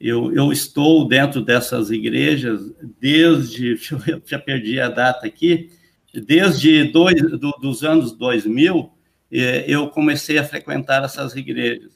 eu, 0.00 0.34
eu 0.34 0.52
estou 0.52 1.08
dentro 1.08 1.42
dessas 1.42 1.90
igrejas 1.90 2.60
desde, 3.00 3.78
eu 4.06 4.22
já 4.26 4.38
perdi 4.38 4.80
a 4.80 4.88
data 4.88 5.26
aqui, 5.26 5.70
desde 6.12 6.84
dois, 6.84 7.20
do, 7.38 7.50
dos 7.52 7.82
anos 7.82 8.12
2000, 8.12 8.76
é, 8.76 8.95
eu 9.40 9.88
comecei 9.88 10.38
a 10.38 10.44
frequentar 10.44 11.04
essas 11.04 11.34
igrejas. 11.34 11.92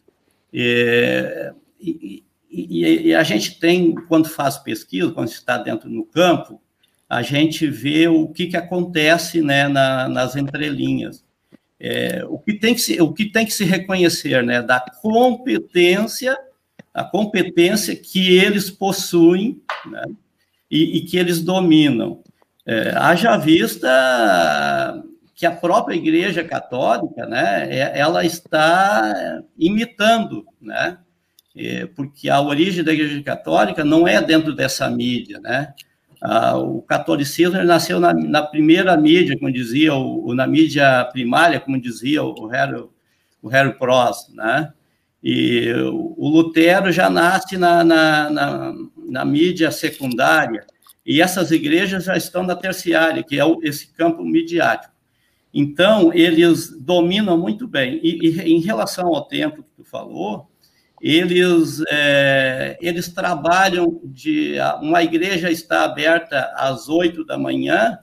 E, 0.52 1.52
e, 1.80 2.24
e, 2.50 3.14
a 3.14 3.22
gente 3.22 3.58
tem, 3.58 3.94
quando 4.08 4.28
faz 4.28 4.58
pesquisa, 4.58 5.12
quando 5.12 5.28
está 5.28 5.56
dentro 5.56 5.88
no 5.88 6.04
campo, 6.04 6.60
a 7.08 7.22
gente 7.22 7.66
vê 7.68 8.08
o 8.08 8.28
que, 8.28 8.48
que 8.48 8.56
acontece 8.56 9.40
né, 9.42 9.68
na, 9.68 10.08
nas 10.08 10.36
entrelinhas 10.36 11.24
é, 11.80 12.22
o, 12.28 12.38
que 12.38 12.52
tem 12.52 12.74
que 12.74 12.80
se, 12.82 13.00
o 13.00 13.12
que 13.12 13.24
tem 13.24 13.46
que 13.46 13.54
se 13.54 13.64
reconhecer, 13.64 14.44
né, 14.44 14.60
da 14.60 14.78
competência, 14.78 16.36
a 16.92 17.02
competência 17.02 17.96
que 17.96 18.36
eles 18.36 18.70
possuem, 18.70 19.62
né, 19.86 20.04
e, 20.70 20.98
e, 20.98 21.00
que 21.06 21.16
eles 21.16 21.40
dominam. 21.40 22.22
É, 22.66 22.90
haja 22.94 23.36
vista 23.38 25.02
que 25.40 25.46
a 25.46 25.50
própria 25.50 25.96
Igreja 25.96 26.44
Católica, 26.44 27.24
né, 27.24 27.66
é, 27.74 27.98
ela 27.98 28.22
está 28.26 29.42
imitando, 29.58 30.44
né, 30.60 30.98
porque 31.96 32.28
a 32.28 32.42
origem 32.42 32.84
da 32.84 32.92
Igreja 32.92 33.22
Católica 33.22 33.82
não 33.82 34.06
é 34.06 34.20
dentro 34.20 34.54
dessa 34.54 34.90
mídia, 34.90 35.40
né, 35.40 35.72
o 36.56 36.82
catolicismo 36.82 37.56
nasceu 37.64 37.98
na, 37.98 38.12
na, 38.12 38.42
primeira 38.42 38.94
mídia, 38.98 39.34
como 39.38 39.50
dizia, 39.50 39.94
o, 39.94 40.34
na 40.34 40.46
mídia 40.46 41.08
primária, 41.10 41.58
como 41.58 41.80
dizia 41.80 42.22
o 42.22 42.46
Harry, 42.46 42.84
o 43.40 43.48
Harry 43.48 43.72
Prost, 43.78 44.28
né? 44.34 44.70
E 45.24 45.72
o 45.72 46.28
Lutero 46.28 46.92
já 46.92 47.08
nasce 47.08 47.56
na, 47.56 47.82
na, 47.82 48.28
na, 48.28 48.74
na 49.08 49.24
mídia 49.24 49.70
secundária, 49.70 50.66
e 51.06 51.22
essas 51.22 51.50
igrejas 51.50 52.04
já 52.04 52.14
estão 52.14 52.42
na 52.42 52.54
terciária, 52.54 53.22
que 53.22 53.40
é 53.40 53.44
esse 53.62 53.90
campo 53.94 54.22
midiático. 54.22 54.99
Então, 55.52 56.12
eles 56.12 56.70
dominam 56.80 57.36
muito 57.36 57.66
bem. 57.66 58.00
E, 58.02 58.28
e 58.28 58.40
em 58.52 58.60
relação 58.60 59.08
ao 59.08 59.26
tempo 59.26 59.62
que 59.62 59.70
tu 59.76 59.84
falou, 59.84 60.48
eles, 61.00 61.82
é, 61.90 62.76
eles 62.80 63.08
trabalham 63.08 64.00
de. 64.04 64.56
Uma 64.82 65.02
igreja 65.02 65.50
está 65.50 65.84
aberta 65.84 66.52
às 66.54 66.88
oito 66.88 67.24
da 67.24 67.38
manhã 67.38 67.98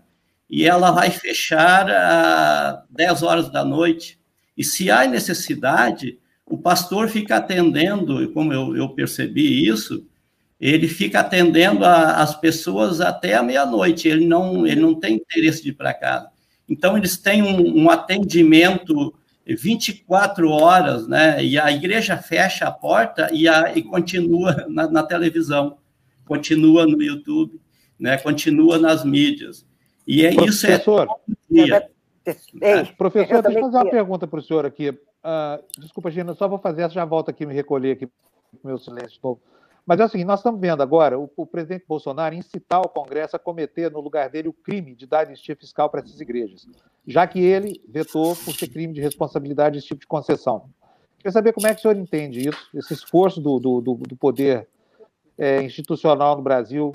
e 0.49 0.65
ela 0.65 0.91
vai 0.91 1.11
fechar 1.11 1.89
às 1.89 2.83
dez 2.89 3.21
horas 3.21 3.49
da 3.49 3.63
noite. 3.63 4.19
E 4.57 4.63
se 4.63 4.89
há 4.89 5.05
necessidade, 5.05 6.17
o 6.45 6.57
pastor 6.57 7.07
fica 7.07 7.37
atendendo, 7.37 8.31
como 8.31 8.51
eu, 8.51 8.75
eu 8.75 8.89
percebi 8.89 9.67
isso, 9.67 10.05
ele 10.59 10.87
fica 10.87 11.19
atendendo 11.19 11.85
a, 11.85 12.13
as 12.21 12.35
pessoas 12.35 12.99
até 12.99 13.35
a 13.35 13.43
meia-noite, 13.43 14.07
ele 14.07 14.25
não, 14.25 14.65
ele 14.65 14.81
não 14.81 14.95
tem 14.95 15.15
interesse 15.15 15.61
de 15.61 15.69
ir 15.69 15.73
para 15.73 15.93
casa. 15.93 16.29
Então, 16.69 16.97
eles 16.97 17.17
têm 17.17 17.41
um, 17.41 17.83
um 17.83 17.89
atendimento 17.89 19.13
24 19.55 20.49
horas, 20.49 21.07
né? 21.07 21.43
E 21.43 21.57
a 21.57 21.71
igreja 21.71 22.17
fecha 22.17 22.67
a 22.67 22.71
porta 22.71 23.29
e, 23.31 23.47
a, 23.47 23.77
e 23.77 23.81
continua 23.81 24.65
na, 24.67 24.89
na, 24.89 25.03
televisão, 25.03 25.77
continua 26.25 26.85
no 26.85 27.01
YouTube, 27.01 27.59
né? 27.97 28.17
Continua 28.17 28.77
nas 28.77 29.05
mídias. 29.05 29.65
E 30.05 30.25
é 30.25 30.33
professor, 30.33 31.07
isso 31.49 31.73
é. 31.73 31.89
Ei, 32.61 32.85
professor, 32.97 33.41
deixa 33.41 33.59
eu 33.59 33.63
fazer 33.63 33.77
uma 33.77 33.89
pergunta 33.89 34.27
para 34.27 34.39
o 34.39 34.43
senhor 34.43 34.65
aqui. 34.65 34.89
Uh, 34.89 35.63
desculpa, 35.79 36.11
Gina, 36.11 36.33
só 36.33 36.47
vou 36.47 36.59
fazer 36.59 36.81
essa, 36.81 36.93
já 36.93 37.05
volto 37.05 37.29
aqui, 37.29 37.45
me 37.45 37.53
recolher 37.53 37.91
aqui 37.91 38.05
para 38.05 38.15
o 38.63 38.67
meu 38.67 38.77
silêncio 38.77 39.17
novo. 39.23 39.41
Mas 39.87 40.01
é 40.01 40.05
o 40.05 40.09
seguinte, 40.09 40.27
nós 40.27 40.41
estamos 40.41 40.59
vendo 40.59 40.83
agora 40.83 41.17
o, 41.17 41.31
o, 41.37 41.45
presidente 41.45 41.85
Bolsonaro 41.87 42.35
incitar 42.35 42.81
o 42.81 42.89
Congresso 42.89 43.37
a 43.37 43.39
cometer 43.39 43.89
no 43.89 44.01
lugar 44.01 44.29
dele 44.29 44.49
o 44.49 44.53
crime 44.53 44.93
de 44.93 45.07
dar 45.07 45.25
anistia 45.25 45.55
fiscal 45.55 45.89
para 45.89 46.01
essas 46.01 46.19
igrejas, 46.19 46.67
já 47.07 47.25
que 47.25 47.39
ele 47.39 47.81
vetou 47.87 48.35
por 48.35 48.53
ser 48.53 48.67
crime 48.67 48.93
de 48.93 48.99
responsabilidade 48.99 49.77
esse 49.77 49.87
tipo 49.87 50.01
de 50.01 50.07
concessão. 50.07 50.69
Queria 51.17 51.31
saber 51.31 51.53
como 51.53 51.67
é 51.67 51.73
que 51.73 51.79
o 51.79 51.81
senhor 51.81 51.95
entende 51.95 52.49
isso, 52.49 52.69
esse 52.75 52.93
esforço 52.93 53.39
do, 53.39 53.59
do, 53.59 53.79
do 53.79 54.15
poder 54.17 54.67
é, 55.37 55.61
institucional 55.61 56.35
no 56.35 56.41
Brasil, 56.43 56.93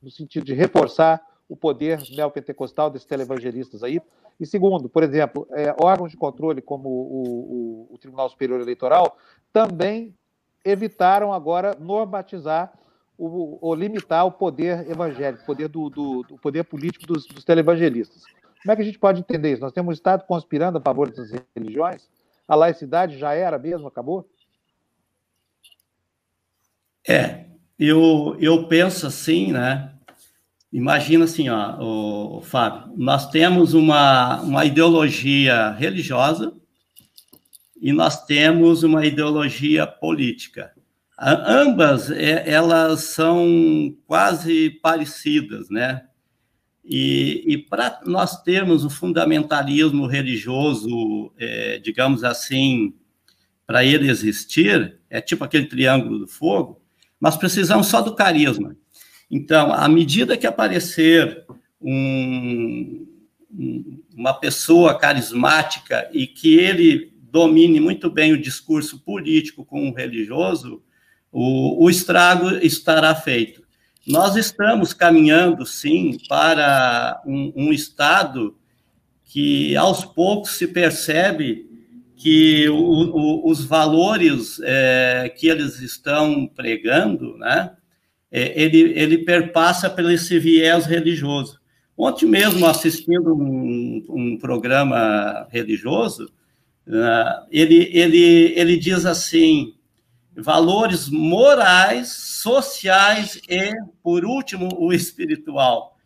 no 0.00 0.08
sentido 0.08 0.46
de 0.46 0.54
reforçar 0.54 1.20
o 1.48 1.56
poder 1.56 2.00
neopentecostal 2.12 2.90
desses 2.90 3.08
televangelistas 3.08 3.82
aí. 3.82 4.00
E 4.38 4.46
segundo, 4.46 4.88
por 4.88 5.02
exemplo, 5.02 5.48
é, 5.50 5.74
órgãos 5.82 6.12
de 6.12 6.16
controle 6.16 6.62
como 6.62 6.88
o, 6.88 7.88
o, 7.90 7.94
o 7.94 7.98
Tribunal 7.98 8.28
Superior 8.30 8.60
Eleitoral 8.60 9.16
também 9.52 10.14
evitaram 10.64 11.32
agora 11.32 11.76
normatizar 11.78 12.72
o, 13.16 13.58
ou 13.60 13.74
limitar 13.74 14.26
o 14.26 14.32
poder 14.32 14.90
evangélico, 14.90 15.42
o 15.42 15.46
poder, 15.46 15.68
do, 15.68 15.90
do, 15.90 16.22
do 16.22 16.38
poder 16.38 16.64
político 16.64 17.06
dos, 17.06 17.26
dos, 17.26 17.44
televangelistas. 17.44 18.24
Como 18.62 18.72
é 18.72 18.76
que 18.76 18.82
a 18.82 18.84
gente 18.84 18.98
pode 18.98 19.20
entender 19.20 19.52
isso? 19.52 19.60
Nós 19.60 19.72
temos 19.72 19.90
um 19.90 19.92
Estado 19.92 20.24
conspirando 20.26 20.78
a 20.78 20.80
favor 20.80 21.08
dessas 21.08 21.30
religiões? 21.54 22.08
A 22.48 22.54
laicidade 22.54 23.18
já 23.18 23.32
era 23.34 23.58
mesmo, 23.58 23.86
acabou? 23.86 24.28
É, 27.06 27.44
eu, 27.78 28.36
eu 28.38 28.66
penso 28.68 29.06
assim, 29.06 29.52
né? 29.52 29.94
Imagina 30.72 31.24
assim, 31.24 31.48
ó, 31.48 31.78
o, 31.80 32.38
o 32.38 32.42
Fábio, 32.42 32.92
nós 32.96 33.28
temos 33.30 33.74
uma, 33.74 34.40
uma 34.42 34.64
ideologia 34.64 35.70
religiosa 35.72 36.54
e 37.80 37.92
nós 37.92 38.24
temos 38.26 38.82
uma 38.82 39.06
ideologia 39.06 39.86
política. 39.86 40.72
Ambas, 41.18 42.10
é, 42.10 42.48
elas 42.48 43.04
são 43.04 43.94
quase 44.06 44.70
parecidas, 44.82 45.68
né? 45.68 46.02
E, 46.84 47.44
e 47.46 47.58
para 47.58 48.00
nós 48.06 48.42
termos 48.42 48.84
o 48.84 48.90
fundamentalismo 48.90 50.06
religioso, 50.06 51.32
é, 51.38 51.78
digamos 51.78 52.24
assim, 52.24 52.94
para 53.66 53.84
ele 53.84 54.10
existir, 54.10 54.98
é 55.08 55.20
tipo 55.20 55.44
aquele 55.44 55.66
triângulo 55.66 56.18
do 56.18 56.26
fogo, 56.26 56.80
nós 57.20 57.36
precisamos 57.36 57.86
só 57.86 58.00
do 58.00 58.14
carisma. 58.14 58.74
Então, 59.30 59.72
à 59.72 59.88
medida 59.88 60.36
que 60.36 60.46
aparecer 60.46 61.44
um, 61.80 63.06
uma 64.16 64.34
pessoa 64.34 64.98
carismática 64.98 66.10
e 66.12 66.26
que 66.26 66.56
ele 66.56 67.09
domine 67.30 67.80
muito 67.80 68.10
bem 68.10 68.32
o 68.32 68.40
discurso 68.40 68.98
político 69.00 69.64
com 69.64 69.88
o 69.88 69.94
religioso, 69.94 70.82
o, 71.32 71.84
o 71.84 71.90
estrago 71.90 72.48
estará 72.56 73.14
feito. 73.14 73.62
Nós 74.06 74.34
estamos 74.36 74.92
caminhando, 74.92 75.64
sim, 75.64 76.18
para 76.28 77.22
um, 77.26 77.52
um 77.54 77.72
Estado 77.72 78.56
que, 79.24 79.76
aos 79.76 80.04
poucos, 80.04 80.52
se 80.52 80.66
percebe 80.66 81.68
que 82.16 82.68
o, 82.68 82.74
o, 82.74 83.50
os 83.50 83.64
valores 83.64 84.60
é, 84.62 85.32
que 85.36 85.48
eles 85.48 85.80
estão 85.80 86.46
pregando, 86.46 87.36
né, 87.38 87.72
é, 88.30 88.60
ele, 88.60 88.92
ele 88.98 89.18
perpassa 89.18 89.88
por 89.88 90.10
esse 90.10 90.38
viés 90.38 90.86
religioso. 90.86 91.60
Ontem 91.96 92.26
mesmo, 92.26 92.66
assistindo 92.66 93.34
um, 93.34 94.04
um 94.08 94.38
programa 94.38 95.46
religioso, 95.50 96.30
uh, 96.86 97.46
ele, 97.50 97.90
ele, 97.92 98.52
ele 98.56 98.76
diz 98.76 99.06
assim, 99.06 99.74
valores 100.36 101.08
morais, 101.08 102.08
sociais 102.08 103.40
e, 103.48 103.72
por 104.02 104.24
último, 104.24 104.68
o 104.78 104.92
espiritual. 104.92 105.96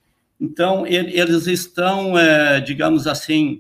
Então, 0.41 0.87
ele, 0.87 1.19
eles 1.19 1.47
estão, 1.47 2.19
é, 2.19 2.61
digamos 2.61 3.07
assim, 3.07 3.59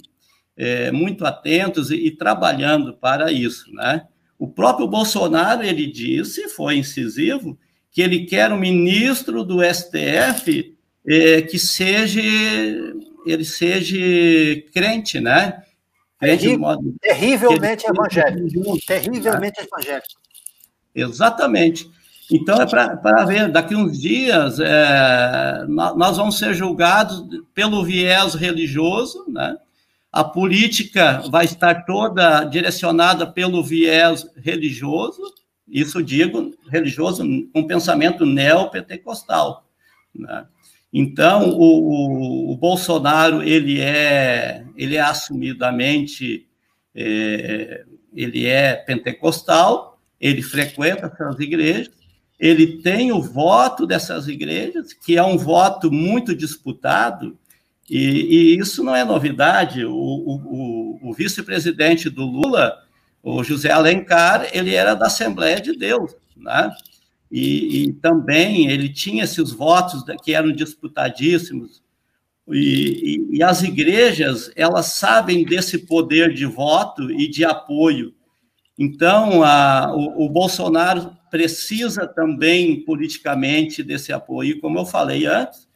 é, 0.57 0.91
muito 0.91 1.24
atentos 1.24 1.91
e, 1.91 1.97
e, 1.97 2.11
trabalhando 2.11 2.95
para 2.95 3.32
isso, 3.32 3.73
né? 3.73 4.07
O 4.39 4.49
próprio 4.49 4.86
Bolsonaro, 4.86 5.62
ele 5.62 5.86
disse, 5.86 6.49
foi 6.49 6.77
incisivo, 6.77 7.59
que 7.91 8.03
ele 8.03 8.27
quer 8.27 8.53
um 8.53 8.59
ministro 8.59 9.45
do 9.45 9.61
STF 9.62 10.74
é, 11.07 11.43
que 11.43 11.59
seja, 11.59 12.20
ele 13.24 13.45
seja 13.45 13.97
crente, 14.73 15.20
né? 15.20 15.62
Terri 16.25 16.57
modo, 16.57 16.95
terrivelmente 17.01 17.87
evangélico. 17.87 18.79
Terrivelmente 18.87 19.61
né? 19.61 19.67
evangélico. 19.67 20.21
Exatamente. 20.95 21.89
Então, 22.31 22.61
é 22.61 22.67
para 22.67 23.25
ver, 23.27 23.51
daqui 23.51 23.77
uns 23.77 24.01
dias, 24.01 24.59
é, 24.59 25.65
nós 25.69 26.17
vamos 26.17 26.39
ser 26.39 26.55
julgados 26.55 27.23
pelo 27.53 27.85
viés 27.85 28.35
religioso, 28.35 29.25
né? 29.29 29.57
a 30.11 30.25
política 30.25 31.23
vai 31.29 31.45
estar 31.45 31.85
toda 31.85 32.45
direcionada 32.45 33.27
pelo 33.27 33.63
viés 33.63 34.27
religioso, 34.37 35.21
isso 35.69 36.03
digo, 36.03 36.55
religioso 36.71 37.25
com 37.53 37.67
pensamento 37.67 38.25
neopentecostal. 38.25 39.67
Né? 40.15 40.47
Então, 40.97 41.51
o, 41.51 42.53
o, 42.53 42.57
Bolsonaro, 42.57 43.43
ele 43.43 43.81
é, 43.81 44.65
ele 44.77 44.95
é 44.95 45.01
assumidamente, 45.01 46.47
é, 46.95 47.85
ele 48.15 48.47
é 48.47 48.77
pentecostal, 48.77 49.99
ele 50.21 50.41
frequenta 50.41 51.07
essas 51.07 51.41
igrejas, 51.41 51.91
ele 52.39 52.81
tem 52.81 53.11
o 53.11 53.21
voto 53.21 53.89
dessas 53.89 54.29
igrejas, 54.29 54.93
que 54.93 55.16
é 55.16 55.23
um 55.25 55.37
voto 55.37 55.91
muito 55.91 56.33
disputado, 56.33 57.37
e, 57.91 58.55
e 58.55 58.59
isso 58.61 58.85
não 58.85 58.95
é 58.95 59.05
novidade. 59.05 59.85
O, 59.85 59.93
o, 59.93 61.11
o 61.11 61.12
vice-presidente 61.12 62.09
do 62.09 62.25
Lula, 62.25 62.73
o 63.21 63.43
José 63.43 63.73
Alencar, 63.73 64.49
ele 64.53 64.73
era 64.73 64.95
da 64.95 65.07
Assembleia 65.07 65.61
de 65.61 65.77
Deus, 65.77 66.15
né? 66.37 66.71
E, 67.35 67.86
e 67.86 67.93
também 67.94 68.70
ele 68.70 68.89
tinha 68.89 69.24
esses 69.24 69.51
votos 69.51 70.05
que 70.23 70.32
eram 70.32 70.52
disputadíssimos. 70.52 71.82
E, 72.48 73.27
e, 73.32 73.39
e, 73.39 73.43
as 73.43 73.62
igrejas, 73.62 74.52
elas 74.55 74.93
sabem 74.93 75.44
desse 75.44 75.78
poder 75.78 76.32
de 76.32 76.47
voto 76.47 77.11
e 77.11 77.27
de 77.27 77.44
apoio. 77.44 78.15
Então, 78.78 79.43
a, 79.43 79.93
o, 79.93 80.27
o 80.27 80.28
Bolsonaro 80.28 81.11
precisa 81.28 82.06
também 82.06 82.85
politicamente 82.85 83.82
desse 83.82 84.12
apoio. 84.12 84.61
como 84.61 84.78
eu 84.78 84.86
falei 84.86 85.27
antes, 85.27 85.66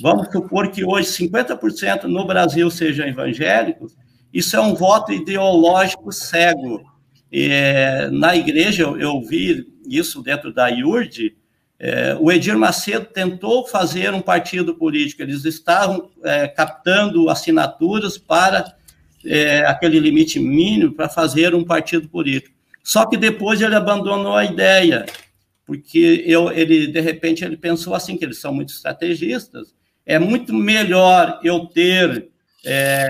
Vamos 0.00 0.28
supor 0.30 0.70
que 0.70 0.84
hoje 0.84 1.08
50% 1.08 2.04
no 2.04 2.24
Brasil 2.24 2.70
sejam 2.70 3.06
evangélicos, 3.08 3.96
isso 4.32 4.56
é 4.56 4.60
um 4.60 4.74
voto 4.74 5.12
ideológico 5.12 6.12
cego. 6.12 6.80
É, 7.36 8.08
na 8.10 8.36
igreja, 8.36 8.84
eu, 8.84 8.96
eu, 8.96 9.20
vi 9.20 9.66
isso 9.88 10.22
dentro 10.22 10.52
da 10.52 10.68
IURD, 10.68 11.34
é, 11.80 12.16
o 12.20 12.30
Edir 12.30 12.56
Macedo 12.56 13.06
tentou 13.06 13.66
fazer 13.66 14.14
um 14.14 14.20
partido 14.20 14.76
político, 14.76 15.20
eles 15.20 15.44
estavam 15.44 16.10
é, 16.22 16.46
captando 16.46 17.28
assinaturas 17.28 18.16
para 18.16 18.76
é, 19.26 19.66
aquele 19.66 19.98
limite 19.98 20.38
mínimo 20.38 20.92
para 20.92 21.08
fazer 21.08 21.56
um 21.56 21.64
partido 21.64 22.08
político. 22.08 22.54
Só 22.84 23.04
que 23.04 23.16
depois 23.16 23.60
ele 23.60 23.74
abandonou 23.74 24.36
a 24.36 24.44
ideia, 24.44 25.04
porque 25.66 26.22
eu, 26.24 26.52
ele, 26.52 26.86
de 26.86 27.00
repente, 27.00 27.44
ele 27.44 27.56
pensou 27.56 27.96
assim, 27.96 28.16
que 28.16 28.24
eles 28.24 28.38
são 28.38 28.54
muito 28.54 28.72
estrategistas, 28.72 29.74
é 30.06 30.20
muito 30.20 30.54
melhor 30.54 31.40
eu 31.42 31.66
ter, 31.66 32.28
é, 32.64 33.08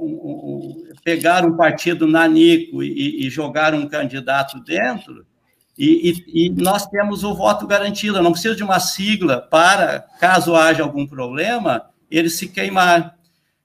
um, 0.00 0.06
um, 0.06 0.85
pegar 1.06 1.44
um 1.44 1.56
partido 1.56 2.04
nanico 2.04 2.82
e, 2.82 3.24
e, 3.24 3.30
jogar 3.30 3.72
um 3.72 3.86
candidato 3.86 4.58
dentro, 4.58 5.24
e, 5.78 6.10
e, 6.10 6.46
e, 6.46 6.50
nós 6.50 6.84
temos 6.88 7.22
o 7.22 7.32
voto 7.32 7.64
garantido, 7.64 8.18
eu 8.18 8.24
não 8.24 8.32
preciso 8.32 8.56
de 8.56 8.64
uma 8.64 8.80
sigla 8.80 9.40
para, 9.40 10.00
caso 10.18 10.56
haja 10.56 10.82
algum 10.82 11.06
problema, 11.06 11.84
ele 12.10 12.28
se 12.28 12.48
queimar. 12.48 13.16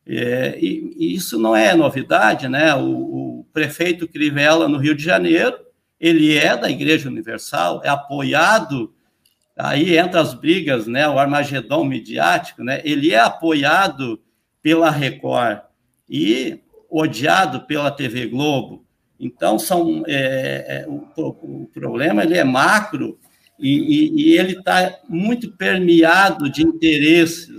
É, 0.06 0.56
e, 0.62 1.16
isso 1.16 1.40
não 1.40 1.56
é 1.56 1.74
novidade, 1.74 2.48
né? 2.48 2.76
O, 2.76 3.40
o 3.40 3.46
prefeito 3.52 4.08
Crivella, 4.08 4.68
no 4.68 4.78
Rio 4.78 4.94
de 4.94 5.04
Janeiro, 5.04 5.58
ele 6.00 6.38
é 6.38 6.56
da 6.56 6.70
Igreja 6.70 7.10
Universal, 7.10 7.82
é 7.84 7.90
apoiado, 7.90 8.94
aí 9.58 9.98
entra 9.98 10.22
as 10.22 10.36
brigas, 10.36 10.86
né, 10.86 11.10
o 11.10 11.18
armagedom 11.18 11.86
midiático, 11.86 12.64
né, 12.64 12.82
ele 12.84 13.12
é 13.12 13.20
apoiado 13.20 14.22
pela 14.62 14.92
Record. 14.92 15.62
E 16.08 16.60
odiado 16.92 17.66
pela 17.66 17.90
TV 17.90 18.28
Globo. 18.28 18.86
Então, 19.20 19.58
são, 19.58 20.04
é, 20.08 20.84
é, 20.84 20.88
o, 20.88 21.08
o, 21.16 21.70
problema 21.74 22.24
ele 22.24 22.38
é 22.38 22.44
macro 22.44 23.18
e, 23.58 23.70
e, 23.70 24.22
e 24.24 24.38
ele 24.38 24.58
está 24.58 25.00
muito 25.08 25.52
permeado 25.52 26.50
de 26.50 26.64
interesses. 26.64 27.50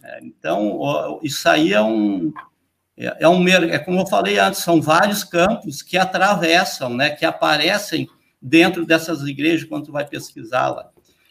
Né? 0.00 0.20
Então, 0.22 1.20
isso 1.22 1.48
aí 1.48 1.72
é 1.72 1.82
um, 1.82 2.32
é, 2.96 3.16
é, 3.20 3.28
um, 3.28 3.46
é 3.48 3.78
como 3.78 4.00
eu 4.00 4.06
falei 4.06 4.38
antes, 4.38 4.60
são 4.60 4.80
vários 4.80 5.24
campos 5.24 5.82
que 5.82 5.98
atravessam, 5.98 6.94
né, 6.94 7.10
que 7.10 7.24
aparecem 7.24 8.08
dentro 8.40 8.86
dessas 8.86 9.22
igrejas 9.22 9.68
quando 9.68 9.86
tu 9.86 9.92
vai 9.92 10.06
pesquisá-la. 10.06 10.90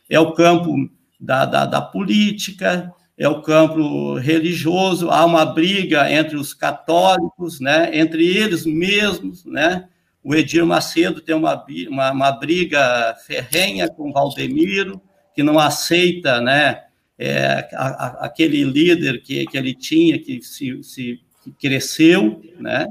É 0.09 0.19
o 0.19 0.33
campo 0.33 0.75
da, 1.19 1.45
da, 1.45 1.65
da, 1.65 1.81
política, 1.81 2.93
é 3.21 3.29
o 3.29 3.39
campo 3.39 4.15
religioso, 4.15 5.11
há 5.11 5.23
uma 5.23 5.45
briga 5.45 6.11
entre 6.11 6.35
os 6.35 6.55
católicos, 6.55 7.59
né, 7.59 7.91
entre 7.93 8.25
eles 8.25 8.65
mesmos, 8.65 9.45
né, 9.45 9.87
o 10.23 10.33
Edir 10.33 10.65
Macedo 10.65 11.21
tem 11.21 11.35
uma, 11.35 11.63
uma, 11.87 12.11
uma 12.11 12.31
briga 12.31 13.15
ferrenha 13.27 13.87
com 13.87 14.11
Valdemiro, 14.11 14.99
que 15.35 15.43
não 15.43 15.59
aceita, 15.59 16.41
né, 16.41 16.81
é, 17.19 17.69
a, 17.73 17.87
a, 17.87 18.25
aquele 18.25 18.63
líder 18.63 19.21
que, 19.21 19.45
que 19.45 19.55
ele 19.55 19.75
tinha, 19.75 20.17
que 20.17 20.41
se, 20.41 20.81
se 20.81 21.19
que 21.43 21.51
cresceu, 21.51 22.41
né? 22.59 22.87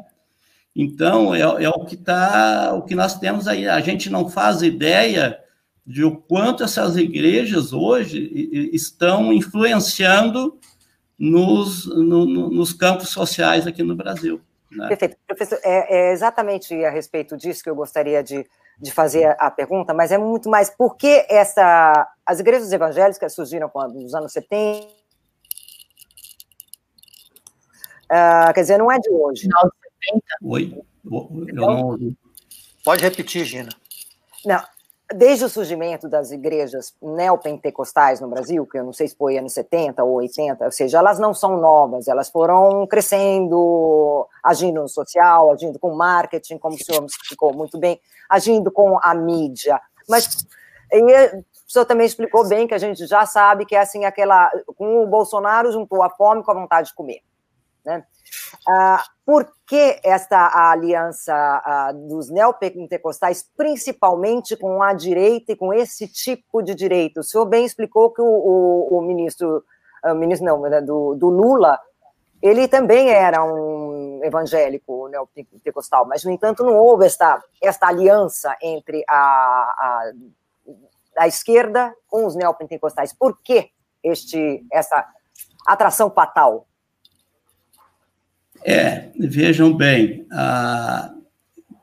Então 0.75 1.35
é, 1.35 1.41
é 1.41 1.69
o 1.69 1.85
que 1.85 1.97
tá, 1.97 2.73
o 2.75 2.83
que 2.83 2.95
nós 2.95 3.19
temos 3.19 3.49
aí. 3.49 3.69
A 3.69 3.81
gente 3.81 4.09
não 4.09 4.29
faz 4.29 4.63
ideia 4.63 5.37
de 5.91 6.05
o 6.05 6.17
quanto 6.17 6.63
essas 6.63 6.97
igrejas 6.97 7.73
hoje 7.73 8.31
estão 8.73 9.33
influenciando 9.33 10.57
nos, 11.19 11.85
no, 11.85 12.25
nos 12.25 12.73
campos 12.73 13.09
sociais 13.09 13.67
aqui 13.67 13.83
no 13.83 13.97
Brasil. 13.97 14.41
Né? 14.71 14.87
Perfeito. 14.87 15.17
Professor, 15.27 15.59
é, 15.65 16.11
é, 16.11 16.13
exatamente 16.13 16.73
a 16.85 16.91
respeito 16.91 17.37
disso 17.37 17.65
que 17.65 17.69
eu 17.69 17.75
gostaria 17.75 18.23
de, 18.23 18.47
de 18.79 18.93
fazer 18.93 19.35
a 19.37 19.51
pergunta, 19.51 19.93
mas 19.93 20.13
é 20.13 20.19
muito 20.19 20.49
mais 20.49 20.71
por 20.71 20.97
que 20.97 21.27
essa, 21.29 22.09
as 22.25 22.39
igrejas 22.39 22.71
evangélicas 22.71 23.35
surgiram 23.35 23.69
quando, 23.69 23.95
nos 23.95 24.15
anos 24.15 24.33
70, 24.33 24.87
uh, 24.87 24.91
ah, 28.11 28.53
quer 28.55 28.61
dizer, 28.61 28.79
não 28.79 28.93
é 28.93 28.99
de 29.01 29.11
hoje. 29.11 29.49
Não, 29.49 29.69
70. 30.07 30.25
Oi, 30.45 30.83
eu 31.05 31.55
não 31.55 31.87
ouvi. 31.87 32.17
Pode 32.85 33.03
repetir, 33.03 33.45
Gina. 33.45 33.71
Não, 34.47 34.63
desde 35.15 35.45
o 35.45 35.49
surgimento 35.49 36.09
das 36.09 36.31
igrejas 36.31 36.95
neopentecostais 37.03 38.21
no 38.21 38.29
Brasil, 38.29 38.67
que 38.67 38.79
eu 38.79 38.85
não 38.85 38.93
sei 38.93 39.09
se 39.09 39.17
foi 39.17 39.39
anos 39.39 39.53
70 39.53 40.03
ou 40.05 40.15
80, 40.15 40.65
ou 40.65 40.73
seja, 40.73 40.99
elas 40.99 41.19
não 41.19 41.35
são 41.35 41.57
novas, 41.59 42.07
elas 42.09 42.31
foram 42.31 42.87
crescendo, 42.87 44.27
agindo 44.43 44.83
no 44.83 44.89
social, 44.89 45.53
agindo 45.53 45.79
com 45.79 45.95
marketing, 45.95 46.59
como 46.59 46.77
o 46.77 46.79
senhor 46.79 47.05
explicou 47.05 47.53
muito 47.53 47.79
bem, 47.79 48.01
agindo 48.29 48.71
com 48.71 48.99
a 49.03 49.15
mídia. 49.15 49.81
Mas 50.09 50.47
e 50.93 51.03
o 51.03 51.73
senhor 51.73 51.85
também 51.85 52.07
explicou 52.07 52.47
bem 52.49 52.67
que 52.67 52.75
a 52.75 52.79
gente 52.79 53.07
já 53.07 53.25
sabe 53.25 53.65
que 53.65 53.77
é 53.77 53.81
assim 53.81 54.05
aquela 54.05 54.51
com 54.77 55.05
o 55.05 55.07
Bolsonaro 55.07 55.71
juntou 55.71 56.03
a 56.03 56.11
fome 56.11 56.43
com 56.43 56.51
a 56.51 56.55
vontade 56.55 56.89
de 56.89 56.95
comer, 56.95 57.21
né? 57.85 58.05
Uh, 58.69 58.99
por 59.25 59.51
que 59.67 60.01
esta 60.05 60.71
aliança 60.71 61.33
uh, 61.35 62.09
dos 62.09 62.31
neopentecostais, 62.31 63.49
principalmente 63.57 64.57
com 64.57 64.83
a 64.83 64.93
direita 64.93 65.53
e 65.53 65.57
com 65.57 65.73
esse 65.73 66.09
tipo 66.09 66.63
de 66.63 66.75
direito? 66.75 67.21
O 67.21 67.25
senhor 67.25 67.47
bem 67.47 67.65
explicou 67.65 68.11
que 68.11 68.21
o, 68.21 68.27
o, 68.27 68.99
o 68.99 69.03
ministro, 69.03 69.65
o 70.05 70.15
ministro 70.15 70.47
não, 70.47 70.61
né, 70.63 70.81
do, 70.81 71.15
do, 71.15 71.29
Lula, 71.29 71.79
ele 72.43 72.67
também 72.69 73.11
era 73.11 73.45
um 73.45 74.21
evangélico 74.25 75.09
neopentecostal, 75.09 76.07
mas, 76.07 76.25
no 76.25 76.31
entanto, 76.31 76.65
não 76.65 76.77
houve 76.77 77.07
esta, 77.07 77.43
esta 77.63 77.87
aliança 77.87 78.57
entre 78.61 79.05
a, 79.09 79.17
a, 79.17 80.13
a 81.19 81.29
esquerda 81.29 81.95
com 82.09 82.27
os 82.27 82.35
neopentecostais. 82.35 83.13
Por 83.13 83.41
que 83.43 83.71
este, 84.03 84.65
essa 84.73 85.07
atração 85.67 86.11
fatal? 86.11 86.67
É, 88.65 89.09
vejam 89.19 89.75
bem, 89.75 90.27
a, 90.31 91.13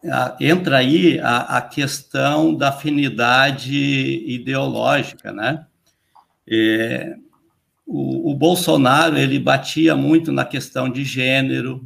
a, 0.05 0.37
entra 0.39 0.77
aí 0.77 1.19
a, 1.19 1.57
a, 1.57 1.61
questão 1.61 2.53
da 2.53 2.69
afinidade 2.69 3.75
ideológica, 4.27 5.31
né? 5.31 5.65
É, 6.47 7.15
o, 7.85 8.31
o, 8.31 8.35
Bolsonaro 8.35 9.17
ele 9.17 9.39
batia 9.39 9.95
muito 9.95 10.31
na 10.31 10.45
questão 10.45 10.89
de 10.89 11.03
gênero, 11.03 11.83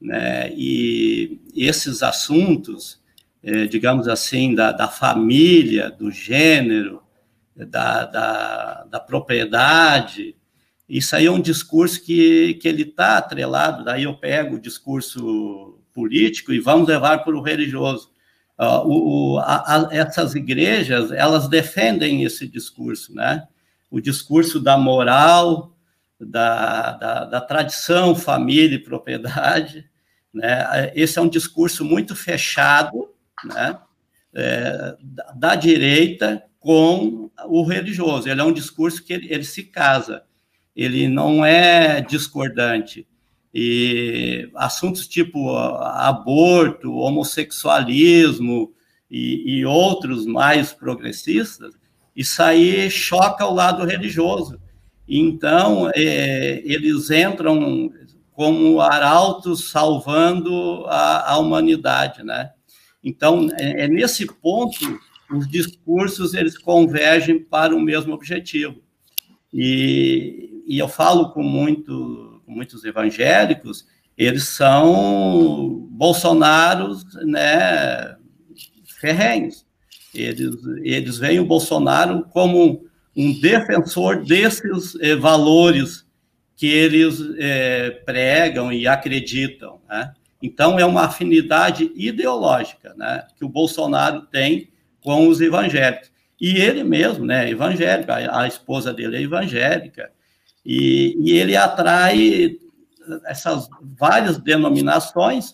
né? 0.00 0.50
E 0.54 1.40
esses 1.54 2.02
assuntos, 2.02 3.00
é, 3.42 3.66
digamos 3.66 4.08
assim, 4.08 4.54
da, 4.54 4.72
da, 4.72 4.88
família, 4.88 5.90
do 5.90 6.10
gênero, 6.10 7.02
da, 7.54 8.04
da, 8.04 8.84
da 8.84 9.00
propriedade, 9.00 10.34
isso 10.88 11.16
aí 11.16 11.26
é 11.26 11.30
um 11.30 11.40
discurso 11.40 12.02
que, 12.02 12.54
que 12.54 12.68
ele 12.68 12.82
está 12.82 13.18
atrelado, 13.18 13.84
daí 13.84 14.04
eu 14.04 14.14
pego 14.14 14.56
o 14.56 14.60
discurso 14.60 15.80
político 15.92 16.52
e 16.52 16.60
vamos 16.60 16.86
levar 16.86 17.24
para 17.24 17.36
o 17.36 17.42
religioso. 17.42 18.10
Uh, 18.58 18.86
o, 18.86 19.40
essas 19.90 20.34
igrejas, 20.34 21.10
elas 21.10 21.48
defendem 21.48 22.22
esse 22.22 22.46
discurso, 22.46 23.14
né? 23.14 23.46
O 23.90 24.00
discurso 24.00 24.60
da 24.60 24.78
moral, 24.78 25.76
da, 26.18 26.92
da, 26.92 27.24
da 27.24 27.40
tradição, 27.40 28.14
família 28.14 28.76
e 28.76 28.82
propriedade, 28.82 29.84
né? 30.32 30.92
Esse 30.94 31.18
é 31.18 31.22
um 31.22 31.28
discurso 31.28 31.84
muito 31.84 32.14
fechado, 32.14 33.10
né? 33.44 33.78
É, 34.34 34.96
da, 35.02 35.32
da 35.32 35.54
direita 35.54 36.42
com 36.60 37.30
o 37.46 37.62
religioso. 37.62 38.28
Ele 38.28 38.40
é 38.40 38.44
um 38.44 38.52
discurso 38.52 39.02
que 39.02 39.12
ele, 39.12 39.32
ele 39.32 39.44
se 39.44 39.64
casa 39.64 40.25
ele 40.76 41.08
não 41.08 41.44
é 41.44 42.02
discordante. 42.02 43.06
E 43.54 44.50
assuntos 44.54 45.08
tipo 45.08 45.56
aborto, 45.56 46.92
homossexualismo 46.92 48.72
e, 49.10 49.60
e 49.60 49.64
outros 49.64 50.26
mais 50.26 50.74
progressistas, 50.74 51.74
isso 52.14 52.42
aí 52.42 52.90
choca 52.90 53.46
o 53.46 53.54
lado 53.54 53.84
religioso. 53.84 54.60
Então, 55.08 55.90
é, 55.94 56.60
eles 56.64 57.10
entram 57.10 57.90
como 58.32 58.80
arautos 58.82 59.70
salvando 59.70 60.84
a, 60.88 61.32
a 61.32 61.38
humanidade, 61.38 62.22
né? 62.22 62.50
Então, 63.02 63.48
é, 63.58 63.84
é, 63.84 63.88
nesse 63.88 64.26
ponto 64.26 65.00
os 65.30 65.48
discursos 65.48 66.34
eles 66.34 66.58
convergem 66.58 67.38
para 67.38 67.74
o 67.74 67.80
mesmo 67.80 68.12
objetivo. 68.12 68.82
E, 69.52 70.55
e 70.66 70.78
eu 70.78 70.88
falo 70.88 71.30
com, 71.30 71.42
muito, 71.42 72.42
com 72.44 72.52
muitos 72.52 72.84
evangélicos, 72.84 73.86
eles 74.16 74.44
são 74.44 75.86
bolsonaros, 75.90 77.04
né, 77.24 78.16
ferrenhos. 79.00 79.64
Eles, 80.14 80.56
eles 80.82 81.18
veem 81.18 81.38
o 81.38 81.46
Bolsonaro 81.46 82.26
como 82.30 82.86
um 83.14 83.38
defensor 83.40 84.24
desses 84.24 84.94
eh, 85.00 85.14
valores 85.14 86.06
que 86.56 86.66
eles 86.66 87.20
eh, 87.38 88.02
pregam 88.04 88.72
e 88.72 88.88
acreditam, 88.88 89.80
né? 89.88 90.14
Então, 90.40 90.78
é 90.78 90.84
uma 90.84 91.06
afinidade 91.06 91.90
ideológica 91.94 92.94
né, 92.94 93.26
que 93.36 93.44
o 93.44 93.48
Bolsonaro 93.48 94.22
tem 94.22 94.68
com 95.02 95.28
os 95.28 95.40
evangélicos. 95.40 96.10
E 96.40 96.58
ele 96.58 96.84
mesmo, 96.84 97.24
né, 97.24 97.50
evangélico, 97.50 98.12
a, 98.12 98.42
a 98.42 98.46
esposa 98.46 98.92
dele 98.92 99.16
é 99.16 99.22
evangélica, 99.22 100.10
e, 100.66 101.16
e 101.20 101.38
ele 101.38 101.56
atrai 101.56 102.58
essas 103.24 103.68
várias 103.96 104.36
denominações, 104.36 105.52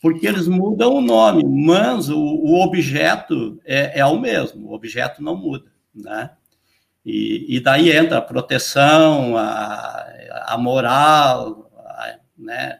porque 0.00 0.26
eles 0.26 0.48
mudam 0.48 0.94
o 0.94 1.00
nome, 1.02 1.44
mas 1.44 2.08
o, 2.08 2.18
o 2.18 2.62
objeto 2.62 3.60
é, 3.62 4.00
é, 4.00 4.06
o 4.06 4.18
mesmo, 4.18 4.70
o 4.70 4.72
objeto 4.72 5.22
não 5.22 5.36
muda, 5.36 5.70
né? 5.94 6.30
E, 7.04 7.56
e 7.56 7.60
daí 7.60 7.92
entra 7.92 8.16
a 8.16 8.22
proteção, 8.22 9.36
a, 9.36 10.06
a 10.46 10.56
moral, 10.56 11.70
a, 11.76 12.16
né? 12.38 12.78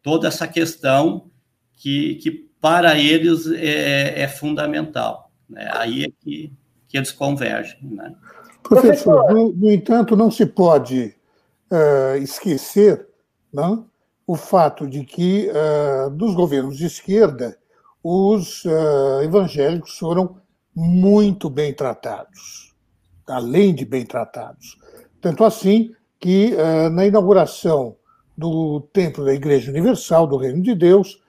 Toda 0.00 0.28
essa 0.28 0.46
questão 0.46 1.28
que, 1.74 2.14
que 2.16 2.30
para 2.60 2.96
eles 2.96 3.48
é, 3.48 4.22
é 4.22 4.28
fundamental. 4.28 5.32
Né? 5.50 5.68
Aí 5.72 6.04
é 6.04 6.08
que, 6.20 6.52
que 6.86 6.96
eles 6.96 7.10
convergem, 7.10 7.80
né? 7.82 8.14
Professor, 8.62 9.32
no, 9.32 9.52
no, 9.52 9.72
entanto, 9.72 10.14
não 10.14 10.30
se 10.30 10.46
pode 10.46 11.15
uh, 11.70 12.16
esquecer 12.18 13.06
né, 13.52 13.82
o 14.26 14.36
fato 14.36 14.86
de 14.86 15.04
que, 15.04 15.50
uh, 15.50 16.10
dos 16.10 16.34
governos 16.34 16.76
de 16.76 16.86
esquerda, 16.86 17.56
os 18.02 18.64
uh, 18.64 19.22
evangélicos 19.22 19.98
foram 19.98 20.36
muito 20.74 21.48
bem 21.48 21.72
tratados, 21.72 22.74
além 23.26 23.74
de 23.74 23.84
bem 23.84 24.04
tratados. 24.04 24.78
Tanto 25.20 25.44
assim 25.44 25.92
que, 26.20 26.54
na 26.92 27.06
inauguração 27.06 27.96
do 28.36 28.80
Templo 28.92 29.24
da 29.24 29.32
Igreja 29.32 29.70
Universal 29.70 30.26
do 30.26 30.36
Reino 30.36 30.62
de 30.62 30.74
Deus, 30.74 31.22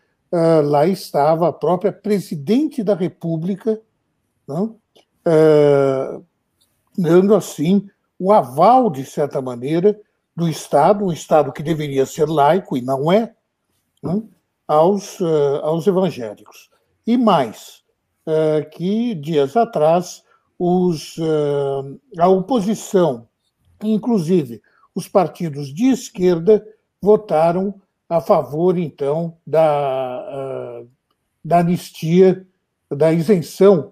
lá 0.65 0.85
estava 0.85 1.47
a 1.47 1.53
própria 1.53 1.93
presidente 1.93 2.83
da 2.83 2.93
República, 2.93 3.79
não, 4.45 4.75
né, 5.25 6.21
dando 6.97 7.33
assim 7.33 7.89
o 8.19 8.33
aval, 8.33 8.89
de 8.89 9.05
certa 9.05 9.41
maneira, 9.41 9.97
do 10.37 10.47
Estado, 10.47 11.03
um 11.03 11.11
Estado 11.11 11.51
que 11.51 11.63
deveria 11.63 12.05
ser 12.05 12.29
laico 12.29 12.77
e 12.77 12.81
não 12.83 13.11
é, 13.11 13.33
né, 14.03 14.21
aos, 14.67 15.19
uh, 15.19 15.61
aos 15.63 15.87
evangélicos. 15.87 16.69
E 17.07 17.17
mais, 17.17 17.83
uh, 18.27 18.69
que 18.69 19.15
dias 19.15 19.57
atrás 19.57 20.23
os, 20.59 21.17
uh, 21.17 21.99
a 22.19 22.27
oposição, 22.27 23.27
inclusive 23.83 24.61
os 24.93 25.07
partidos 25.07 25.73
de 25.73 25.87
esquerda, 25.87 26.63
votaram 27.01 27.81
a 28.07 28.21
favor, 28.21 28.77
então, 28.77 29.35
da, 29.45 30.83
da 31.43 31.59
anistia, 31.59 32.47
da 32.89 33.11
isenção 33.11 33.91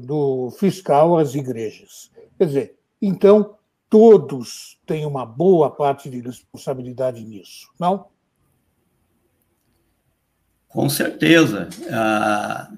do 0.00 0.50
fiscal 0.58 1.16
às 1.16 1.34
igrejas. 1.34 2.10
Quer 2.36 2.46
dizer, 2.46 2.78
então, 3.00 3.56
todos 3.94 4.76
têm 4.84 5.06
uma 5.06 5.24
boa 5.24 5.70
parte 5.70 6.10
de 6.10 6.18
responsabilidade 6.18 7.22
nisso, 7.22 7.68
não? 7.78 8.06
Com 10.66 10.88
certeza. 10.88 11.68
Ah, 11.88 12.72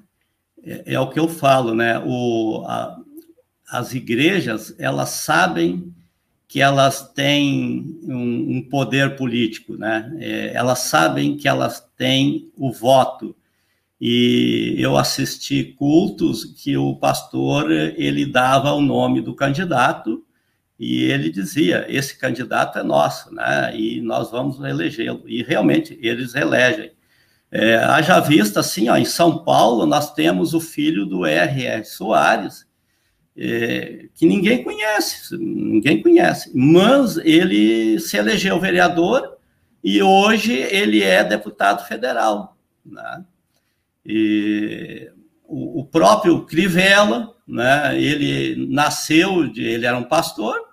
é, 0.62 0.92
é, 0.92 1.00
o 1.00 1.08
que 1.08 1.18
eu 1.18 1.26
falo, 1.26 1.74
né? 1.74 1.98
O, 2.04 2.62
a, 2.66 2.98
as 3.66 3.94
igrejas, 3.94 4.74
elas 4.78 5.08
sabem 5.08 5.90
que 6.46 6.60
elas 6.60 7.10
têm 7.14 7.98
um, 8.02 8.58
um 8.58 8.68
poder 8.68 9.16
político, 9.16 9.74
né? 9.74 10.14
É, 10.20 10.52
elas 10.52 10.80
sabem 10.80 11.38
que 11.38 11.48
elas 11.48 11.80
têm 11.96 12.52
o 12.58 12.70
voto. 12.70 13.34
e 13.98 14.76
eu 14.78 14.98
assisti 14.98 15.64
cultos 15.78 16.44
que 16.44 16.76
o 16.76 16.94
pastor 16.96 17.70
ele 17.70 18.26
dava 18.26 18.74
o 18.74 18.82
nome 18.82 19.22
do 19.22 19.34
candidato 19.34 20.25
e 20.78 21.04
ele 21.04 21.30
dizia 21.30 21.86
esse 21.88 22.18
candidato 22.18 22.78
é 22.78 22.82
nosso, 22.82 23.34
né? 23.34 23.74
E 23.74 24.00
nós 24.02 24.30
vamos 24.30 24.60
elegê-lo. 24.60 25.22
E 25.26 25.42
realmente 25.42 25.98
eles 26.02 26.34
elegem. 26.34 26.92
É, 27.50 27.76
haja 27.76 28.20
vista 28.20 28.60
assim, 28.60 28.88
ó, 28.88 28.96
em 28.96 29.04
São 29.04 29.42
Paulo 29.42 29.86
nós 29.86 30.12
temos 30.12 30.52
o 30.52 30.60
filho 30.60 31.06
do 31.06 31.24
R.R. 31.24 31.84
Soares, 31.84 32.66
é, 33.36 34.08
que 34.14 34.26
ninguém 34.26 34.62
conhece, 34.62 35.36
ninguém 35.36 36.02
conhece, 36.02 36.50
mas 36.54 37.16
ele 37.18 37.98
se 38.00 38.16
elegeu 38.16 38.58
vereador 38.58 39.36
e 39.82 40.02
hoje 40.02 40.52
ele 40.52 41.02
é 41.02 41.22
deputado 41.22 41.86
federal, 41.86 42.56
né? 42.84 43.24
E 44.04 45.10
o, 45.44 45.80
o 45.80 45.84
próprio 45.84 46.44
Crivella, 46.44 47.34
né, 47.46 47.98
ele 48.00 48.66
nasceu, 48.68 49.48
de, 49.48 49.62
ele 49.62 49.86
era 49.86 49.96
um 49.96 50.04
pastor, 50.04 50.65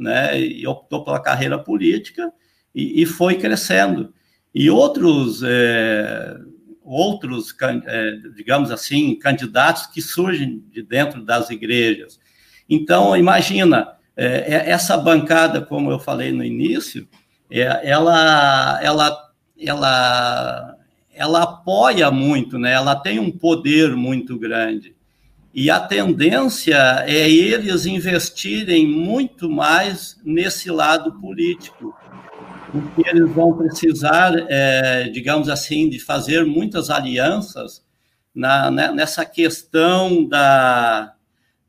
né, 0.00 0.40
e 0.40 0.66
optou 0.66 1.04
pela 1.04 1.22
carreira 1.22 1.58
política 1.58 2.32
e, 2.74 3.02
e 3.02 3.06
foi 3.06 3.36
crescendo. 3.36 4.12
E 4.54 4.68
outros, 4.70 5.42
é, 5.44 6.36
outros 6.82 7.54
é, 7.86 8.16
digamos 8.34 8.70
assim, 8.70 9.14
candidatos 9.16 9.86
que 9.86 10.02
surgem 10.02 10.64
de 10.70 10.82
dentro 10.82 11.24
das 11.24 11.50
igrejas. 11.50 12.18
Então, 12.68 13.16
imagina, 13.16 13.96
é, 14.16 14.54
é 14.54 14.70
essa 14.70 14.96
bancada, 14.96 15.60
como 15.60 15.90
eu 15.90 15.98
falei 15.98 16.32
no 16.32 16.44
início, 16.44 17.08
é, 17.50 17.88
ela, 17.88 18.80
ela, 18.82 19.30
ela 19.58 20.76
ela 21.20 21.42
apoia 21.42 22.10
muito, 22.10 22.58
né? 22.58 22.72
ela 22.72 22.96
tem 22.96 23.18
um 23.18 23.30
poder 23.30 23.94
muito 23.94 24.38
grande. 24.38 24.96
E 25.52 25.68
a 25.68 25.80
tendência 25.80 26.76
é 27.06 27.28
eles 27.28 27.84
investirem 27.84 28.86
muito 28.86 29.50
mais 29.50 30.16
nesse 30.24 30.70
lado 30.70 31.20
político, 31.20 31.92
porque 32.70 33.08
eles 33.08 33.28
vão 33.32 33.56
precisar, 33.56 34.32
é, 34.48 35.08
digamos 35.08 35.48
assim, 35.48 35.88
de 35.88 35.98
fazer 35.98 36.46
muitas 36.46 36.88
alianças 36.88 37.84
na, 38.32 38.70
né, 38.70 38.92
nessa 38.92 39.24
questão 39.24 40.24
da, 40.24 41.14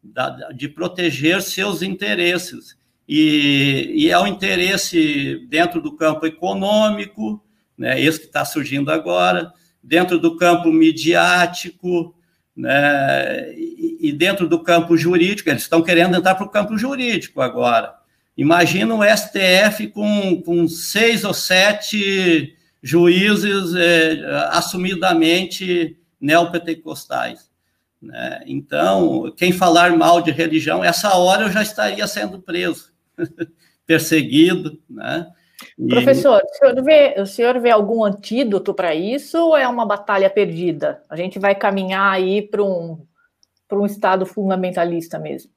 da, 0.03 0.51
de 0.51 0.69
proteger 0.69 1.41
seus 1.41 1.81
interesses. 1.81 2.77
E, 3.09 3.91
e 3.95 4.09
é 4.11 4.19
o 4.19 4.27
interesse 4.27 5.45
dentro 5.49 5.81
do 5.81 5.95
campo 5.95 6.27
econômico, 6.27 7.43
né, 7.75 7.99
esse 7.99 8.19
que 8.19 8.25
está 8.27 8.45
surgindo 8.45 8.91
agora, 8.91 9.51
dentro 9.83 10.19
do 10.19 10.37
campo 10.37 10.71
midiático, 10.71 12.15
né, 12.56 13.53
e, 13.56 14.11
dentro 14.11 14.48
do 14.48 14.61
campo 14.61 14.98
jurídico, 14.98 15.49
eles 15.49 15.64
estão 15.64 15.82
querendo 15.82 16.15
entrar 16.15 16.36
para 16.36 16.45
o 16.45 16.49
campo 16.49 16.78
jurídico 16.78 17.41
agora. 17.41 17.94
Imagina 18.38 18.95
o 18.95 19.03
STF 19.03 19.88
com, 19.88 20.41
com 20.41 20.68
seis 20.68 21.23
ou 21.23 21.34
sete 21.34 22.56
juízes 22.82 23.76
é, 23.76 24.48
assumidamente 24.49 25.98
neopentecostais. 26.19 27.49
Né? 28.02 28.41
Então, 28.48 29.32
quem 29.38 29.52
falar 29.52 29.95
mal 29.95 30.22
de 30.22 30.32
religião, 30.32 30.84
essa 30.84 31.15
hora 31.15 31.44
eu 31.44 31.52
já 31.52 31.61
estaria 31.61 32.07
sendo 32.07 32.41
preso, 32.41 32.91
perseguido. 33.86 34.80
Né? 34.90 35.28
Professor, 35.89 36.41
o 36.43 36.55
senhor, 36.55 36.83
vê, 36.83 37.15
o 37.19 37.25
senhor 37.25 37.59
vê 37.59 37.69
algum 37.69 38.03
antídoto 38.03 38.73
para 38.73 38.93
isso 38.95 39.38
ou 39.38 39.57
é 39.57 39.67
uma 39.67 39.85
batalha 39.85 40.29
perdida? 40.29 41.03
A 41.09 41.15
gente 41.15 41.39
vai 41.39 41.55
caminhar 41.55 42.11
aí 42.11 42.41
para 42.41 42.63
um, 42.63 43.05
um 43.71 43.85
Estado 43.85 44.25
fundamentalista 44.25 45.17
mesmo? 45.17 45.51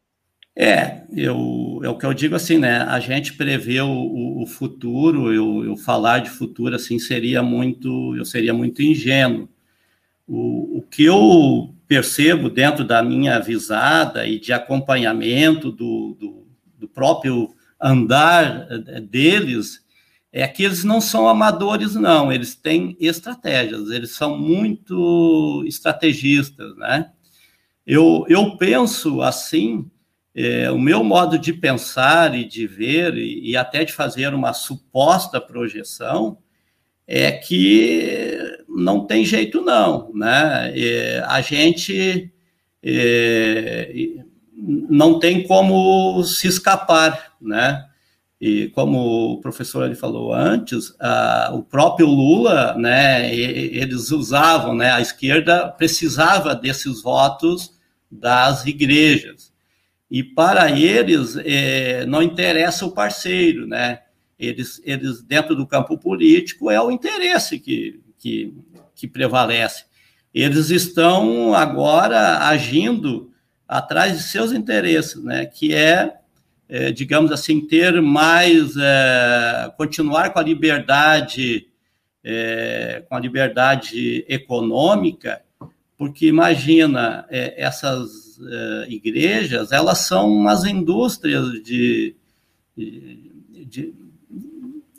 É, 0.57 1.03
eu, 1.13 1.81
é 1.83 1.89
o 1.89 1.99
que 1.99 2.07
eu 2.07 2.15
digo 2.15 2.37
assim, 2.37 2.59
né? 2.59 2.83
A 2.83 3.01
gente 3.01 3.35
prevê 3.35 3.81
o, 3.81 4.43
o 4.43 4.47
futuro, 4.47 5.33
eu, 5.33 5.65
eu, 5.65 5.77
falar 5.77 6.21
de 6.21 6.31
futuro 6.31 6.77
assim 6.77 6.99
seria 6.99 7.43
muito, 7.43 8.15
eu 8.17 8.25
seria 8.25 8.55
muito 8.55 8.81
ingênuo. 8.81 9.49
O, 10.27 10.79
o 10.79 10.83
que 10.83 11.05
eu 11.05 11.75
percebo 11.89 12.49
dentro 12.49 12.85
da 12.85 13.03
minha 13.03 13.39
visada 13.41 14.27
e 14.27 14.39
de 14.39 14.53
acompanhamento 14.53 15.73
do, 15.73 16.17
do, 16.19 16.47
do 16.79 16.89
próprio 16.89 17.53
andar 17.81 18.67
eh, 18.71 19.01
deles 19.01 19.84
é 20.37 20.49
que 20.49 20.65
eles 20.65 20.83
não 20.83 21.01
são 21.01 21.29
amadores, 21.29 21.95
não, 21.95 22.33
eles 22.33 22.57
têm 22.57 22.97
estratégias, 22.99 23.89
eles 23.91 24.11
são 24.11 24.37
muito 24.37 25.63
estrategistas, 25.65 26.77
né? 26.77 27.13
Eu, 27.87 28.25
eu 28.29 28.57
penso 28.57 29.23
assim, 29.23 29.89
é, 30.35 30.69
o 30.73 30.79
meu 30.79 31.05
modo 31.05 31.39
de 31.39 31.53
pensar 31.53 32.35
e 32.35 32.45
de 32.45 32.67
ver, 32.67 33.17
e, 33.17 33.53
e, 33.53 33.57
até 33.57 33.85
de 33.85 33.93
fazer 33.93 34.35
uma 34.35 34.53
suposta 34.53 35.41
projeção, 35.41 36.39
é 37.07 37.31
que 37.31 38.37
não 38.69 39.07
tem 39.07 39.25
jeito, 39.25 39.61
não, 39.61 40.13
né? 40.13 40.73
É, 40.77 41.23
a 41.29 41.41
gente 41.43 42.33
é, 42.83 44.17
não 44.57 45.21
tem 45.21 45.47
como 45.47 46.25
se 46.25 46.49
escapar, 46.49 47.35
né? 47.41 47.89
E 48.47 48.69
como 48.69 49.33
o 49.33 49.41
professor 49.41 49.87
ele 49.87 49.95
falou 49.95 50.35
antes, 50.35 50.95
o 51.55 51.63
próprio 51.63 52.07
Lula, 52.07 52.75
né, 52.77 53.35
eles 53.35 54.11
usavam, 54.11 54.75
né, 54.75 54.93
a 54.93 55.01
esquerda 55.01 55.67
precisava 55.69 56.55
desses 56.55 57.01
votos 57.01 57.73
das 58.11 58.67
igrejas. 58.67 59.51
E 60.11 60.23
para 60.23 60.71
eles 60.71 61.39
é, 61.39 62.05
não 62.05 62.23
interessa 62.23 62.85
o 62.85 62.91
parceiro, 62.93 63.67
né? 63.67 64.01
Eles, 64.39 64.79
eles 64.85 65.23
dentro 65.23 65.57
do 65.57 65.67
campo 65.67 65.97
político 65.97 66.71
é 66.71 66.79
o 66.79 66.91
interesse 66.91 67.59
que, 67.59 67.99
que, 68.19 68.55
que 68.95 69.09
prevalece. 69.09 69.87
Eles 70.35 70.69
estão 70.69 71.55
agora 71.55 72.47
agindo 72.47 73.33
atrás 73.67 74.19
de 74.19 74.23
seus 74.23 74.53
interesses, 74.53 75.25
né? 75.25 75.47
Que 75.47 75.73
é 75.75 76.13
é, 76.75 76.91
digamos 76.91 77.31
assim, 77.31 77.61
ter 77.61 78.03
mais, 78.03 78.77
é, 78.77 79.73
continuar 79.77 80.33
com 80.33 80.41
a 80.41 80.43
liberdade, 80.43 81.69
é, 82.25 83.05
com 83.09 83.15
a 83.15 83.21
liberdade 83.21 84.25
econômica, 84.29 85.41
porque 85.97 86.27
imagina, 86.27 87.27
é, 87.31 87.63
essas 87.63 88.41
é, 88.41 88.87
igrejas, 88.89 89.71
elas 89.71 89.99
são 89.99 90.29
umas 90.29 90.65
indústrias 90.65 91.63
de, 91.63 92.17
de, 92.77 93.95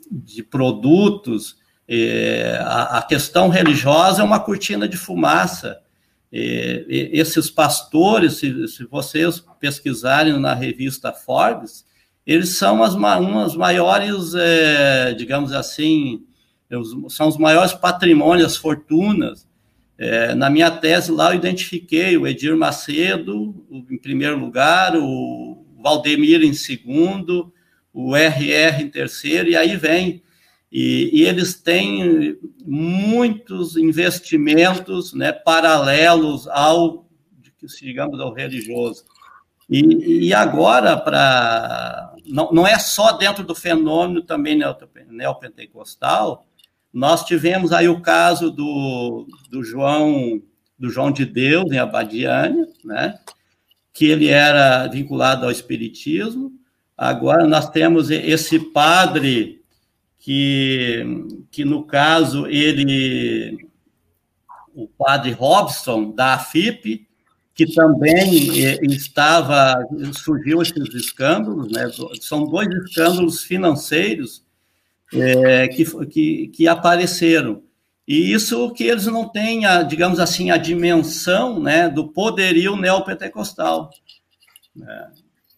de 0.09 0.43
produtos, 0.43 1.57
é, 1.89 2.57
a, 2.61 2.99
a 2.99 3.01
questão 3.01 3.49
religiosa 3.49 4.21
é 4.21 4.25
uma 4.25 4.39
cortina 4.39 4.87
de 4.87 4.95
fumaça, 4.95 5.81
esses 6.37 7.49
pastores, 7.49 8.33
se, 8.33 8.67
se, 8.67 8.83
vocês 8.85 9.43
pesquisarem 9.59 10.37
na 10.39 10.53
revista 10.53 11.13
Forbes, 11.13 11.85
eles 12.25 12.49
são 12.57 12.83
as, 12.83 12.93
umas 12.93 13.55
maiores, 13.55 14.33
é, 14.35 15.13
digamos 15.13 15.53
assim, 15.53 16.23
são 17.09 17.27
os 17.27 17.37
maiores 17.37 17.73
patrimônios, 17.73 18.47
as 18.47 18.57
fortunas. 18.57 19.47
É, 19.97 20.35
na 20.35 20.49
minha 20.49 20.69
tese 20.69 21.09
lá 21.11 21.31
eu 21.31 21.37
identifiquei 21.37 22.17
o 22.17 22.27
Edir 22.27 22.57
Macedo 22.57 23.65
em 23.89 23.97
primeiro 23.97 24.37
lugar, 24.37 24.93
o 24.97 25.65
Valdemir 25.81 26.41
em 26.41 26.53
segundo, 26.53 27.53
o 27.93 28.13
RR 28.13 28.81
em 28.81 28.89
terceiro, 28.89 29.49
e 29.49 29.55
aí 29.55 29.77
vem 29.77 30.21
e, 30.77 31.09
e, 31.13 31.23
eles 31.23 31.53
têm 31.53 32.37
muitos 32.65 33.77
investimentos 33.77 35.13
né, 35.13 35.31
paralelos 35.31 36.49
ao, 36.49 37.07
digamos, 37.79 38.19
ao 38.19 38.33
religioso. 38.33 39.05
E, 39.69 40.27
e 40.27 40.33
agora, 40.33 40.97
para 40.97 42.13
não, 42.27 42.51
não 42.51 42.67
é 42.67 42.77
só 42.77 43.13
dentro 43.13 43.41
do 43.41 43.55
fenômeno 43.55 44.21
também 44.21 44.59
neopentecostal, 45.09 46.45
nós 46.91 47.23
tivemos 47.23 47.71
aí 47.71 47.87
o 47.87 48.01
caso 48.01 48.51
do, 48.51 49.25
do 49.49 49.63
João 49.63 50.41
do 50.77 50.89
João 50.89 51.09
de 51.09 51.25
Deus 51.25 51.71
em 51.71 51.77
Abadiânia, 51.77 52.67
né, 52.83 53.17
que 53.93 54.07
ele 54.07 54.27
era 54.27 54.87
vinculado 54.87 55.45
ao 55.45 55.51
espiritismo. 55.51 56.51
Agora 56.97 57.47
nós 57.47 57.69
temos 57.69 58.11
esse 58.11 58.59
padre 58.59 59.63
que, 60.25 61.05
que 61.51 61.63
no 61.63 61.83
caso 61.83 62.47
ele, 62.47 63.69
o 64.73 64.87
padre 64.87 65.31
Robson 65.31 66.09
da 66.09 66.33
AFIP, 66.33 67.07
que 67.53 67.71
também 67.71 68.65
eh, 68.65 68.79
estava, 68.87 69.77
surgiu 70.13 70.63
esses 70.63 70.95
escândalos, 70.95 71.71
né? 71.71 71.91
são 72.19 72.43
dois 72.43 72.67
escândalos 72.67 73.43
financeiros 73.43 74.43
é, 75.13 75.67
que, 75.67 75.85
que, 76.07 76.47
que 76.47 76.67
apareceram. 76.67 77.61
E 78.07 78.33
isso 78.33 78.73
que 78.73 78.83
eles 78.83 79.05
não 79.05 79.29
têm, 79.29 79.67
a, 79.67 79.83
digamos 79.83 80.19
assim, 80.19 80.49
a 80.49 80.57
dimensão 80.57 81.59
né, 81.59 81.87
do 81.87 82.07
poderio 82.07 82.75
neopentecostal. 82.75 83.91
Né? 84.75 85.11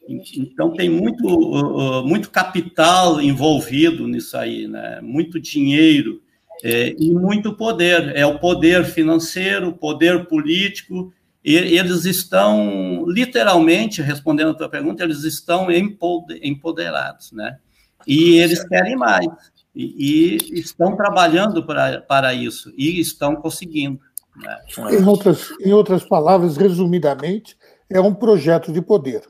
Então, 0.08 0.74
tem 0.74 0.90
muito, 0.90 2.04
muito 2.06 2.30
capital 2.30 3.22
envolvido 3.22 4.08
nisso 4.08 4.38
aí, 4.38 4.68
né? 4.68 5.00
muito 5.02 5.40
dinheiro 5.40 6.22
é, 6.64 6.96
e 6.98 7.14
muito 7.14 7.54
poder. 7.56 8.16
É 8.16 8.26
o 8.26 8.40
poder 8.40 8.86
financeiro, 8.86 9.74
poder 9.74 10.26
político, 10.28 11.14
e 11.44 11.56
eles 11.56 12.06
estão, 12.06 13.06
literalmente, 13.08 14.02
respondendo 14.02 14.52
a 14.52 14.54
tua 14.54 14.70
pergunta, 14.70 15.04
eles 15.04 15.24
estão 15.24 15.68
empoderados, 15.72 17.32
né? 17.32 17.58
E 18.06 18.38
eles 18.38 18.68
querem 18.68 18.98
mais, 18.98 19.28
e, 19.74 20.36
e 20.54 20.60
estão 20.60 20.96
trabalhando 20.96 21.66
para, 21.66 22.02
para 22.02 22.34
isso, 22.34 22.74
e 22.78 23.00
estão 23.00 23.36
conseguindo. 23.36 24.00
Né? 24.36 24.60
Em, 24.92 25.06
outras, 25.06 25.50
em 25.62 25.72
outras 25.72 26.04
palavras, 26.04 26.58
resumidamente, 26.58 27.58
é 27.90 28.02
um 28.02 28.14
projeto 28.14 28.72
de 28.74 28.82
poder. 28.82 29.22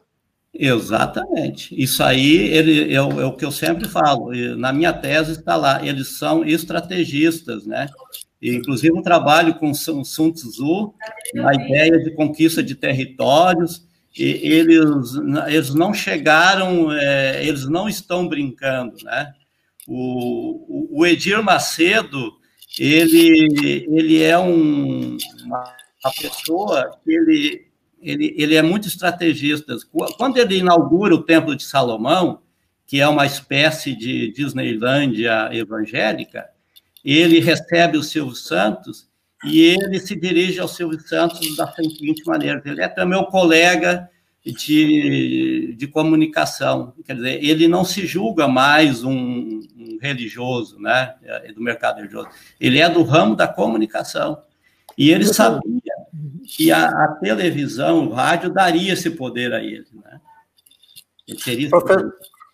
Exatamente. 0.60 1.80
Isso 1.80 2.04
aí 2.04 2.36
ele, 2.36 2.94
é, 2.94 3.02
o, 3.02 3.22
é 3.22 3.26
o 3.26 3.34
que 3.34 3.46
eu 3.46 3.52
sempre 3.52 3.88
falo. 3.88 4.32
Na 4.56 4.74
minha 4.74 4.92
tese 4.92 5.34
está 5.34 5.56
lá. 5.56 5.86
Eles 5.86 6.18
são 6.18 6.44
estrategistas, 6.44 7.66
né? 7.66 7.88
Inclusive, 8.42 8.94
um 8.94 9.02
trabalho 9.02 9.56
com 9.56 9.74
Sun 9.74 10.04
Tzu, 10.04 10.94
na 11.34 11.54
ideia 11.54 12.04
de 12.04 12.12
conquista 12.12 12.64
de 12.64 12.76
territórios. 12.76 13.86
E 14.18 14.24
eles, 14.24 15.14
eles 15.48 15.74
não 15.76 15.94
chegaram, 15.94 16.92
é, 16.92 17.46
eles 17.46 17.68
não 17.68 17.88
estão 17.88 18.28
brincando, 18.28 18.96
né? 19.04 19.32
O, 19.88 21.00
o 21.00 21.06
Edir 21.06 21.42
Macedo, 21.44 22.34
ele, 22.80 23.88
ele 23.90 24.24
é 24.24 24.38
um, 24.38 25.18
uma, 25.46 25.64
uma 26.04 26.14
pessoa 26.20 27.00
que 27.04 27.12
ele, 27.12 27.67
ele, 28.02 28.34
ele 28.38 28.56
é 28.56 28.62
muito 28.62 28.88
estrategista. 28.88 29.76
Quando 30.18 30.38
ele 30.38 30.58
inaugura 30.58 31.16
o 31.16 31.24
Templo 31.24 31.56
de 31.56 31.64
Salomão, 31.64 32.42
que 32.86 33.02
é 33.02 33.08
uma 33.08 33.26
espécie 33.26 33.96
de 33.96 34.32
Disneylândia 34.32 35.50
evangélica, 35.52 36.46
ele 37.04 37.40
recebe 37.40 37.98
o 37.98 38.04
Silvio 38.04 38.36
Santos 38.36 39.08
e 39.46 39.62
ele 39.62 40.00
se 40.00 40.16
dirige 40.16 40.60
ao 40.60 40.68
Silvio 40.68 41.00
Santos 41.02 41.56
da 41.56 41.72
seguinte 41.72 42.24
maneira: 42.26 42.62
ele 42.66 42.82
é 42.82 42.88
também 42.88 43.20
o 43.20 43.26
colega 43.26 44.10
de, 44.46 45.76
de 45.78 45.88
comunicação, 45.88 46.94
quer 47.06 47.16
dizer, 47.16 47.44
ele 47.44 47.68
não 47.68 47.84
se 47.84 48.06
julga 48.06 48.48
mais 48.48 49.04
um, 49.04 49.12
um 49.12 49.98
religioso, 50.02 50.80
né, 50.80 51.16
do 51.54 51.62
mercado 51.62 51.98
religioso, 51.98 52.30
ele 52.60 52.80
é 52.80 52.90
do 52.90 53.04
ramo 53.04 53.36
da 53.36 53.48
comunicação. 53.48 54.42
E 54.98 55.12
ele 55.12 55.26
sabia 55.26 55.87
que 56.48 56.72
a, 56.72 56.88
a, 56.88 57.08
televisão, 57.20 58.08
o 58.08 58.14
rádio, 58.14 58.50
daria 58.50 58.94
esse 58.94 59.10
poder 59.10 59.54
a 59.54 59.62
ele. 59.62 59.86
Né? 59.94 60.22
Ele 61.28 61.38
teria 61.38 61.70
Profe... 61.70 61.94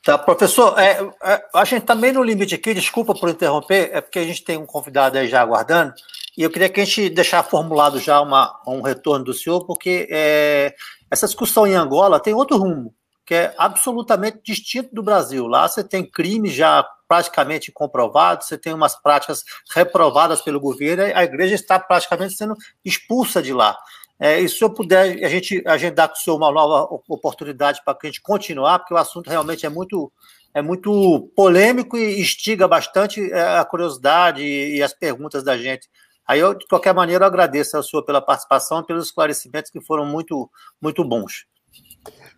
Tá, 0.04 0.18
professor, 0.18 0.78
é, 0.78 1.02
é, 1.24 1.46
a 1.54 1.64
gente 1.64 1.84
está 1.84 1.96
meio 1.96 2.16
no 2.16 2.24
limite 2.24 2.56
aqui, 2.56 2.74
desculpa 2.74 3.16
por 3.16 3.30
interromper, 3.30 3.90
é 3.94 4.02
porque 4.02 4.20
a 4.20 4.26
gente 4.26 4.44
tem 4.44 4.58
um 4.58 4.66
convidado 4.66 5.18
aí 5.18 5.30
já 5.30 5.42
aguardando, 5.42 5.94
e 6.38 6.44
eu 6.44 6.50
queria 6.50 6.68
que 6.68 6.82
a 6.82 6.86
gente 6.86 7.10
deixasse 7.10 7.50
formulado 7.50 8.00
já 8.00 8.20
uma, 8.20 8.60
um 8.68 8.82
retorno 8.82 9.24
do 9.24 9.34
senhor, 9.34 9.66
porque 9.66 10.08
é, 10.12 10.76
essa 11.10 11.26
discussão 11.26 11.66
em 11.66 11.76
Angola 11.76 12.20
tem 12.20 12.34
outro 12.34 12.58
rumo, 12.58 12.94
que 13.26 13.34
é 13.34 13.54
absolutamente 13.58 14.42
distinto 14.44 14.94
do 14.94 15.02
Brasil. 15.02 15.48
Lá 15.48 15.70
você 15.70 15.84
tem 15.84 16.04
crimes 16.04 16.54
já 16.54 16.86
praticamente 17.14 17.72
comprovados, 17.72 18.48
você 18.48 18.58
tem 18.58 18.74
umas 18.74 19.00
práticas 19.00 19.44
reprovadas 19.76 20.42
pelo 20.42 20.60
governo, 20.60 21.04
a 21.04 21.24
igreja 21.24 21.54
está 21.54 21.80
praticamente 21.80 22.34
sendo 22.34 22.56
expulsa 22.84 23.40
de 23.40 23.54
lá. 23.54 23.78
É, 24.20 24.40
e 24.40 24.50
se 24.50 24.64
eu 24.64 24.70
puder 24.72 25.24
a 25.24 25.30
gente 25.30 25.62
agendar 25.68 26.10
com 26.10 26.16
o 26.16 26.18
senhor 26.18 26.38
uma 26.38 26.52
nova 26.52 26.88
oportunidade 27.08 27.82
para 27.86 27.94
que 27.94 28.08
a 28.08 28.10
gente 28.10 28.22
continuar, 28.22 28.80
porque 28.80 28.96
o 28.96 28.98
assunto 28.98 29.30
realmente 29.30 29.64
é 29.64 29.70
muito, 29.70 30.12
é 30.56 30.62
muito 30.62 31.32
polêmico 31.36 31.98
e 31.98 32.20
instiga 32.20 32.68
bastante 32.68 33.32
é, 33.32 33.60
a 33.60 33.64
curiosidade 33.64 34.44
e, 34.44 34.82
as 34.82 34.94
perguntas 34.94 35.44
da 35.44 35.56
gente. 35.56 35.88
Aí 36.28 36.40
eu, 36.40 36.56
de 36.56 36.66
qualquer 36.66 36.96
maneira, 36.96 37.28
agradeço 37.28 37.78
ao 37.78 37.84
senhor 37.84 38.02
pela 38.02 38.22
participação 38.22 38.80
e 38.80 38.86
pelos 38.88 39.06
esclarecimentos 39.06 39.70
que 39.70 39.82
foram 39.82 40.04
muito, 40.04 40.50
muito 40.82 41.04
bons. 41.04 41.46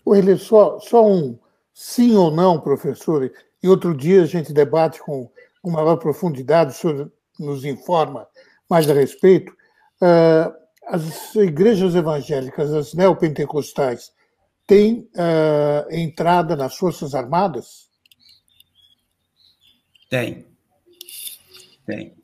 Ele 0.05 0.37
só, 0.37 0.79
só 0.79 1.05
um 1.05 1.39
sim 1.73 2.13
ou 2.15 2.29
não, 2.29 2.59
professor, 2.59 3.31
e 3.65 3.67
outro 3.67 3.95
dia 3.95 4.21
a 4.21 4.27
gente 4.27 4.53
debate 4.53 4.99
com, 4.99 5.27
com 5.59 5.71
maior 5.71 5.97
profundidade, 5.97 6.71
o 6.71 6.75
senhor 6.75 7.11
nos 7.39 7.65
informa 7.65 8.27
mais 8.69 8.87
a 8.87 8.93
respeito. 8.93 9.51
Uh, 9.99 10.53
as 10.85 11.33
igrejas 11.33 11.95
evangélicas, 11.95 12.71
as 12.71 12.93
neopentecostais, 12.93 14.11
têm 14.67 15.09
uh, 15.15 15.91
entrada 15.91 16.55
nas 16.55 16.75
Forças 16.77 17.15
Armadas? 17.15 17.89
Tem. 20.11 20.45
Tem. 21.87 22.15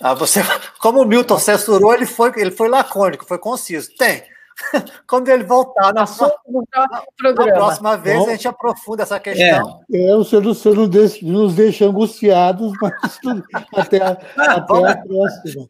Ah, 0.00 0.14
você, 0.14 0.42
como 0.78 1.02
o 1.02 1.04
Milton 1.04 1.40
censurou, 1.40 1.92
ele 1.92 2.06
foi, 2.06 2.32
ele 2.36 2.52
foi 2.52 2.68
lacônico, 2.68 3.26
foi 3.26 3.38
conciso. 3.38 3.90
Tem. 3.96 4.22
Quando 5.06 5.28
ele 5.28 5.44
voltar 5.44 5.92
na, 5.92 6.06
sua, 6.06 6.32
na, 6.72 6.86
na 7.22 7.52
próxima 7.52 7.96
vez, 7.96 8.18
Bom, 8.18 8.28
a 8.28 8.30
gente 8.32 8.48
aprofunda 8.48 9.02
essa 9.02 9.18
questão. 9.18 9.80
É, 9.92 10.08
é 10.08 10.16
o 10.16 10.24
senhor, 10.24 10.46
o 10.46 10.54
senhor 10.54 10.76
nos 11.22 11.54
deixa 11.54 11.86
angustiados, 11.86 12.72
mas 12.80 13.18
tudo, 13.22 13.44
até, 13.74 14.02
a, 14.02 14.10
até 14.10 14.90
a 14.90 14.96
próxima. 14.96 15.68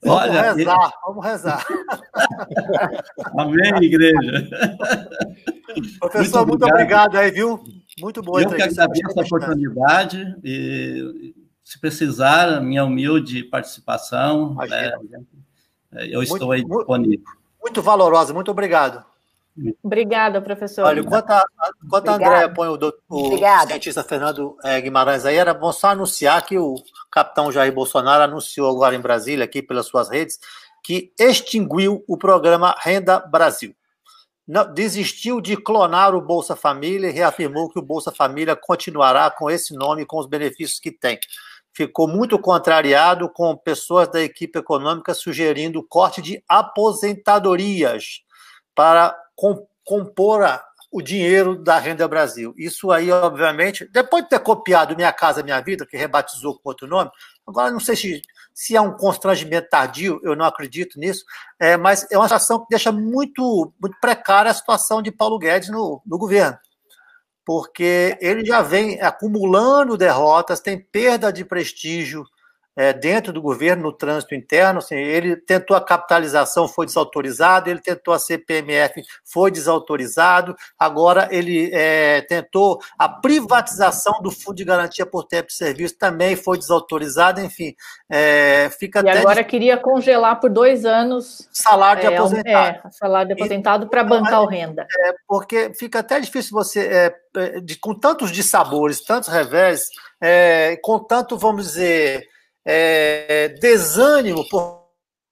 Vamos 0.00 0.22
Olha, 0.22 0.52
rezar, 0.52 0.92
vamos 1.04 1.24
rezar. 1.24 1.66
Amém, 3.36 3.72
igreja. 3.82 4.48
Professor, 5.98 6.46
muito, 6.46 6.60
muito 6.60 6.72
obrigado. 6.72 7.16
aí, 7.16 7.32
viu? 7.32 7.60
Muito 8.00 8.22
bom. 8.22 8.38
Eu 8.38 8.48
que 8.48 8.62
agradeço 8.62 9.18
a 9.18 9.22
oportunidade 9.22 10.36
e, 10.44 11.34
se 11.64 11.80
precisar, 11.80 12.60
minha 12.62 12.84
humilde 12.84 13.42
participação, 13.42 14.54
né, 14.54 14.92
eu 16.10 16.22
estou 16.22 16.48
muito, 16.48 16.52
aí 16.52 16.64
disponível. 16.64 17.24
Muito 17.68 17.82
valorosa, 17.82 18.32
muito 18.32 18.50
obrigado. 18.50 19.04
Obrigada, 19.82 20.40
professor. 20.40 20.84
Olha, 20.84 21.00
enquanto 21.00 21.30
a, 21.30 21.44
enquanto 21.84 22.08
a 22.08 22.14
Andréia 22.14 22.48
põe 22.48 22.68
o, 22.68 22.78
o 23.08 23.38
cientista 23.66 24.02
Fernando 24.02 24.56
é, 24.64 24.80
Guimarães 24.80 25.26
aí, 25.26 25.36
era 25.36 25.52
bom 25.52 25.70
só 25.72 25.88
anunciar 25.88 26.46
que 26.46 26.56
o 26.56 26.76
capitão 27.10 27.52
Jair 27.52 27.72
Bolsonaro 27.72 28.22
anunciou 28.22 28.70
agora 28.70 28.94
em 28.94 29.00
Brasília, 29.00 29.44
aqui 29.44 29.60
pelas 29.60 29.86
suas 29.86 30.08
redes, 30.08 30.38
que 30.82 31.12
extinguiu 31.18 32.04
o 32.08 32.16
programa 32.16 32.74
Renda 32.78 33.18
Brasil. 33.18 33.74
Não, 34.46 34.72
desistiu 34.72 35.42
de 35.42 35.56
clonar 35.56 36.14
o 36.14 36.22
Bolsa 36.22 36.56
Família 36.56 37.08
e 37.08 37.12
reafirmou 37.12 37.68
que 37.68 37.78
o 37.78 37.82
Bolsa 37.82 38.10
Família 38.10 38.56
continuará 38.56 39.30
com 39.30 39.50
esse 39.50 39.74
nome 39.74 40.02
e 40.02 40.06
com 40.06 40.18
os 40.18 40.26
benefícios 40.26 40.80
que 40.80 40.90
tem. 40.90 41.18
Ficou 41.74 42.08
muito 42.08 42.38
contrariado 42.38 43.28
com 43.28 43.56
pessoas 43.56 44.08
da 44.08 44.20
equipe 44.20 44.58
econômica 44.58 45.14
sugerindo 45.14 45.86
corte 45.86 46.20
de 46.20 46.42
aposentadorias 46.48 48.22
para 48.74 49.16
compor 49.84 50.42
o 50.90 51.02
dinheiro 51.02 51.62
da 51.62 51.78
Renda 51.78 52.08
Brasil. 52.08 52.54
Isso 52.56 52.90
aí, 52.90 53.10
obviamente, 53.10 53.86
depois 53.92 54.24
de 54.24 54.30
ter 54.30 54.38
copiado 54.40 54.96
Minha 54.96 55.12
Casa 55.12 55.42
Minha 55.42 55.60
Vida, 55.60 55.86
que 55.86 55.96
rebatizou 55.96 56.58
com 56.58 56.68
outro 56.68 56.86
nome, 56.86 57.10
agora 57.46 57.70
não 57.70 57.80
sei 57.80 57.94
se, 57.94 58.22
se 58.54 58.74
é 58.74 58.80
um 58.80 58.96
constrangimento 58.96 59.68
tardio, 59.68 60.18
eu 60.22 60.34
não 60.34 60.46
acredito 60.46 60.98
nisso, 60.98 61.24
é, 61.60 61.76
mas 61.76 62.06
é 62.10 62.16
uma 62.16 62.26
situação 62.26 62.60
que 62.60 62.66
deixa 62.70 62.90
muito, 62.90 63.72
muito 63.80 63.96
precária 64.00 64.50
a 64.50 64.54
situação 64.54 65.02
de 65.02 65.12
Paulo 65.12 65.38
Guedes 65.38 65.68
no, 65.68 66.02
no 66.06 66.18
governo. 66.18 66.56
Porque 67.48 68.18
ele 68.20 68.44
já 68.44 68.60
vem 68.60 69.00
acumulando 69.00 69.96
derrotas, 69.96 70.60
tem 70.60 70.78
perda 70.78 71.32
de 71.32 71.46
prestígio, 71.46 72.26
é, 72.78 72.92
dentro 72.92 73.32
do 73.32 73.42
governo, 73.42 73.82
no 73.82 73.92
trânsito 73.92 74.36
interno. 74.36 74.78
Assim, 74.78 74.94
ele 74.94 75.34
tentou 75.34 75.76
a 75.76 75.84
capitalização, 75.84 76.68
foi 76.68 76.86
desautorizado, 76.86 77.68
ele 77.68 77.80
tentou 77.80 78.14
a 78.14 78.20
CPMF, 78.20 79.02
foi 79.24 79.50
desautorizado, 79.50 80.54
agora 80.78 81.28
ele 81.32 81.70
é, 81.74 82.20
tentou 82.22 82.78
a 82.96 83.08
privatização 83.08 84.22
do 84.22 84.30
Fundo 84.30 84.54
de 84.54 84.64
Garantia 84.64 85.04
por 85.04 85.24
Tempo 85.24 85.48
de 85.48 85.54
Serviço, 85.54 85.98
também 85.98 86.36
foi 86.36 86.56
desautorizado, 86.56 87.40
enfim. 87.40 87.74
É, 88.08 88.70
fica 88.78 89.02
e 89.04 89.08
agora 89.10 89.42
de... 89.42 89.48
queria 89.48 89.76
congelar 89.76 90.38
por 90.38 90.48
dois 90.48 90.84
anos 90.84 91.48
salário 91.52 92.02
de 92.02 92.14
é, 92.14 92.16
aposentado. 92.16 92.78
É, 92.86 92.90
salário 92.92 93.34
de 93.34 93.42
aposentado 93.42 93.88
para 93.88 94.04
bancar 94.04 94.42
o 94.42 94.46
renda. 94.46 94.86
É, 95.00 95.14
porque 95.26 95.72
fica 95.74 95.98
até 95.98 96.20
difícil 96.20 96.52
você, 96.52 97.12
é, 97.34 97.60
de, 97.60 97.76
com 97.76 97.92
tantos 97.92 98.30
dissabores, 98.30 99.04
tantos 99.04 99.28
revés, 99.28 99.88
com 100.82 100.98
tanto, 101.00 101.36
vamos 101.36 101.66
dizer, 101.66 102.28
é, 102.64 103.48
desânimo 103.60 104.48
por 104.48 104.88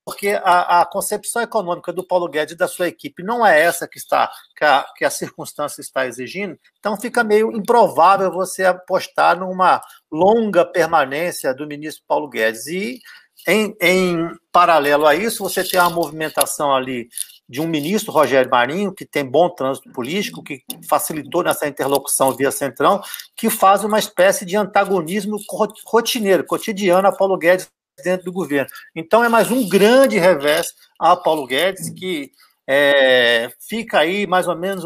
porque 0.07 0.28
a, 0.40 0.82
a, 0.82 0.86
concepção 0.86 1.43
econômica 1.43 1.93
do 1.93 2.07
Paulo 2.07 2.28
Guedes 2.28 2.55
e 2.55 2.57
da 2.57 2.69
sua 2.69 2.86
equipe 2.86 3.24
não 3.24 3.44
é 3.44 3.61
essa 3.61 3.89
que 3.89 3.98
está 3.98 4.31
que 4.57 4.65
a, 4.65 4.86
que 4.97 5.05
a 5.05 5.11
circunstância 5.11 5.81
está 5.81 6.07
exigindo, 6.07 6.57
então 6.78 6.97
fica 6.97 7.24
meio 7.24 7.51
improvável 7.51 8.31
você 8.31 8.65
apostar 8.65 9.36
numa 9.36 9.82
longa 10.09 10.65
permanência 10.65 11.53
do 11.53 11.66
ministro 11.66 12.05
Paulo 12.07 12.28
Guedes. 12.28 12.69
E, 12.69 13.01
em, 13.48 13.77
em 13.81 14.31
paralelo 14.53 15.07
a 15.07 15.15
isso, 15.16 15.43
você 15.43 15.65
tem 15.65 15.81
uma 15.81 15.90
movimentação 15.90 16.73
ali 16.73 17.09
de 17.48 17.60
um 17.60 17.66
ministro, 17.68 18.12
Rogério 18.12 18.51
Marinho, 18.51 18.93
que 18.93 19.05
tem 19.05 19.24
bom 19.24 19.48
trânsito 19.48 19.90
político, 19.93 20.43
que 20.43 20.62
facilitou 20.89 21.43
nessa 21.43 21.68
interlocução 21.68 22.32
via 22.32 22.51
Centrão, 22.51 23.01
que 23.36 23.48
faz 23.48 23.85
uma 23.85 23.98
espécie 23.98 24.44
de 24.44 24.56
antagonismo 24.56 25.39
rotineiro, 25.86 26.44
cotidiano 26.44 27.06
a 27.09 27.12
Paulo 27.12 27.36
Guedes 27.36 27.70
dentro 28.02 28.27
do 28.27 28.32
governo. 28.32 28.68
Então 28.94 29.24
é 29.24 29.28
mais 29.28 29.51
um 29.51 29.68
grande 29.68 30.18
revés 30.18 30.74
a 30.98 31.16
Paulo 31.16 31.47
Guedes, 31.47 31.90
que 31.90 32.31
é, 32.66 33.51
fica 33.60 34.01
aí 34.01 34.27
mais 34.27 34.48
ou 34.48 34.56
menos 34.56 34.85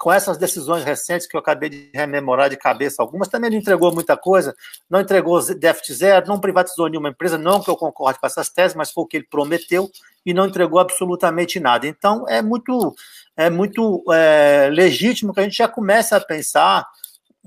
com 0.00 0.10
essas 0.10 0.38
decisões 0.38 0.82
recentes 0.82 1.26
que 1.26 1.36
eu 1.36 1.40
acabei 1.40 1.68
de 1.68 1.90
rememorar 1.92 2.48
de 2.48 2.56
cabeça 2.56 3.02
algumas, 3.02 3.28
também 3.28 3.50
não 3.50 3.58
entregou 3.58 3.92
muita 3.92 4.16
coisa, 4.16 4.56
não 4.88 4.98
entregou 4.98 5.38
déficit 5.54 5.92
zero, 5.92 6.26
não 6.26 6.40
privatizou 6.40 6.88
nenhuma 6.88 7.10
empresa, 7.10 7.36
não 7.36 7.62
que 7.62 7.68
eu 7.68 7.76
concorde 7.76 8.18
com 8.18 8.26
essas 8.26 8.48
teses, 8.48 8.74
mas 8.74 8.90
foi 8.90 9.04
o 9.04 9.06
que 9.06 9.18
ele 9.18 9.26
prometeu 9.30 9.90
e 10.24 10.32
não 10.32 10.46
entregou 10.46 10.80
absolutamente 10.80 11.60
nada. 11.60 11.86
Então, 11.86 12.26
é 12.26 12.40
muito, 12.40 12.94
é 13.36 13.50
muito 13.50 14.02
é, 14.10 14.70
legítimo 14.72 15.34
que 15.34 15.40
a 15.40 15.42
gente 15.42 15.58
já 15.58 15.68
comece 15.68 16.14
a 16.14 16.20
pensar 16.20 16.88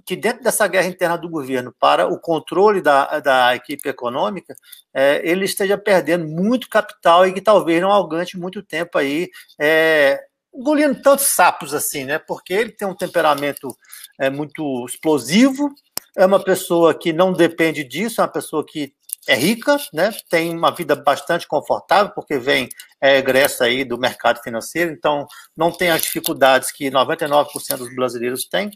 que 0.06 0.16
dentro 0.16 0.44
dessa 0.44 0.68
guerra 0.68 0.88
interna 0.88 1.18
do 1.18 1.30
governo 1.30 1.74
para 1.80 2.08
o 2.08 2.20
controle 2.20 2.82
da, 2.82 3.20
da 3.20 3.56
equipe 3.56 3.90
econômica, 3.90 4.56
é, 4.94 5.28
ele 5.28 5.46
esteja 5.46 5.76
perdendo 5.76 6.28
muito 6.28 6.70
capital 6.70 7.26
e 7.26 7.34
que 7.34 7.42
talvez 7.42 7.82
não 7.82 7.92
aguente 7.92 8.38
muito 8.38 8.62
tempo 8.62 9.00
aí 9.00 9.32
é, 9.60 10.24
engolindo 10.54 11.02
tantos 11.02 11.28
sapos 11.28 11.74
assim, 11.74 12.06
né? 12.06 12.20
Porque 12.20 12.54
ele 12.54 12.72
tem 12.72 12.88
um 12.88 12.96
temperamento 12.96 13.76
é, 14.20 14.30
muito 14.30 14.86
explosivo, 14.86 15.70
é 16.16 16.26
uma 16.26 16.44
pessoa 16.44 16.94
que 16.94 17.12
não 17.12 17.34
depende 17.34 17.84
disso, 17.84 18.22
é 18.22 18.24
uma 18.24 18.32
pessoa 18.32 18.66
que 18.66 18.94
é 19.28 19.36
rica, 19.36 19.78
né? 19.94 20.12
Tem 20.30 20.56
uma 20.56 20.72
vida 20.72 20.96
bastante 20.96 21.48
confortável, 21.48 22.12
porque 22.14 22.38
vem 22.38 22.70
é, 23.02 23.18
egressa 23.18 23.66
aí 23.66 23.84
do 23.84 23.98
mercado 23.98 24.42
financeiro, 24.42 24.92
então 24.92 25.26
não 25.56 25.72
tem 25.72 25.90
as 25.90 26.02
dificuldades 26.02 26.72
que 26.72 26.92
99% 26.92 27.78
dos 27.78 27.96
brasileiros 27.96 28.46
têm. 28.46 28.70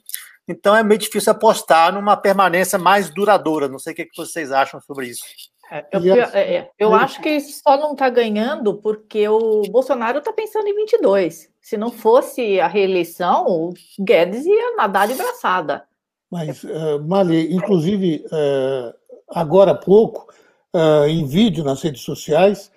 Então 0.48 0.76
é 0.76 0.82
meio 0.82 1.00
difícil 1.00 1.32
apostar 1.32 1.94
numa 1.94 2.16
permanência 2.16 2.80
mais 2.80 3.10
duradoura. 3.10 3.68
Não 3.68 3.78
sei 3.78 3.92
o 3.92 3.96
que 3.96 4.08
vocês 4.16 4.52
acham 4.52 4.80
sobre 4.80 5.08
isso. 5.08 5.24
É, 5.70 5.86
eu, 5.92 6.16
é, 6.16 6.56
é, 6.56 6.72
eu 6.80 6.96
acho 6.96 7.22
que 7.22 7.38
só 7.42 7.78
não 7.78 7.92
está 7.92 8.10
ganhando 8.10 8.76
porque 8.76 9.28
o 9.28 9.64
Bolsonaro 9.64 10.20
está 10.20 10.32
pensando 10.32 10.66
em 10.68 10.76
22. 10.76 11.50
Se 11.68 11.76
não 11.76 11.92
fosse 11.92 12.62
a 12.62 12.68
reeleição, 12.68 13.46
o 13.46 13.74
Guedes 14.00 14.46
ia 14.46 14.78
nadar 14.78 15.06
de 15.06 15.16
braçada. 15.16 15.84
Mas, 16.32 16.64
uh, 16.64 17.06
Mali, 17.06 17.54
inclusive, 17.54 18.24
uh, 18.28 18.94
agora 19.28 19.72
há 19.72 19.76
pouco, 19.76 20.34
uh, 20.74 21.06
em 21.10 21.26
vídeo 21.26 21.66
nas 21.66 21.82
redes 21.82 22.04
sociais, 22.04 22.72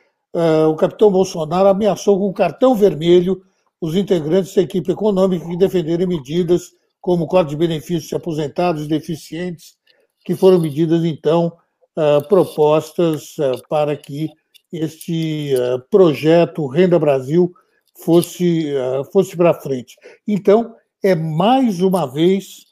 o 0.68 0.74
capitão 0.74 1.10
Bolsonaro 1.10 1.68
ameaçou 1.68 2.18
com 2.18 2.32
cartão 2.32 2.74
vermelho 2.74 3.44
os 3.80 3.94
integrantes 3.94 4.54
da 4.54 4.62
equipe 4.62 4.90
econômica 4.90 5.46
que 5.46 5.56
defenderem 5.56 6.06
medidas 6.06 6.72
como 7.00 7.28
corte 7.28 7.50
de 7.50 7.56
benefícios 7.56 8.08
de 8.08 8.16
aposentados 8.16 8.84
e 8.84 8.88
deficientes, 8.88 9.76
que 10.24 10.34
foram 10.34 10.60
medidas, 10.60 11.04
então, 11.04 11.52
propostas 12.28 13.34
para 13.68 13.96
que 13.96 14.30
este 14.72 15.52
projeto 15.90 16.68
Renda 16.68 16.96
Brasil 16.96 17.52
fosse, 18.04 18.72
fosse 19.12 19.36
para 19.36 19.54
frente. 19.54 19.96
Então, 20.26 20.74
é 21.02 21.14
mais 21.14 21.80
uma 21.80 22.06
vez 22.06 22.66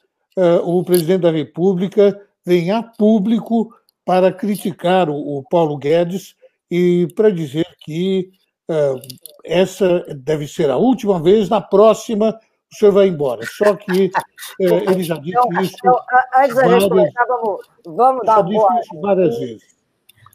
o 0.63 0.83
presidente 0.83 1.21
da 1.21 1.31
República 1.31 2.19
vem 2.45 2.71
a 2.71 2.81
público 2.81 3.73
para 4.05 4.31
criticar 4.31 5.09
o, 5.09 5.37
o 5.37 5.43
Paulo 5.43 5.77
Guedes 5.77 6.35
e 6.71 7.07
para 7.15 7.29
dizer 7.29 7.67
que 7.81 8.29
uh, 8.69 8.99
essa 9.45 10.03
deve 10.15 10.47
ser 10.47 10.69
a 10.69 10.77
última 10.77 11.21
vez, 11.21 11.49
na 11.49 11.61
próxima 11.61 12.39
o 12.71 12.75
senhor 12.75 12.91
vai 12.91 13.07
embora. 13.07 13.41
Só 13.45 13.75
que 13.75 14.11
ele 14.59 15.03
já 15.03 15.15
disse 15.17 15.37
então, 15.37 15.61
isso. 15.61 15.75
Então, 15.79 15.99
antes 16.37 16.55
da 16.55 16.67
gente 16.67 16.89
começar, 16.89 17.25
vamos, 17.25 17.67
vamos 17.85 18.25
dar 18.25 18.43
boa, 18.43 18.79
várias 19.01 19.39
vezes. 19.39 19.78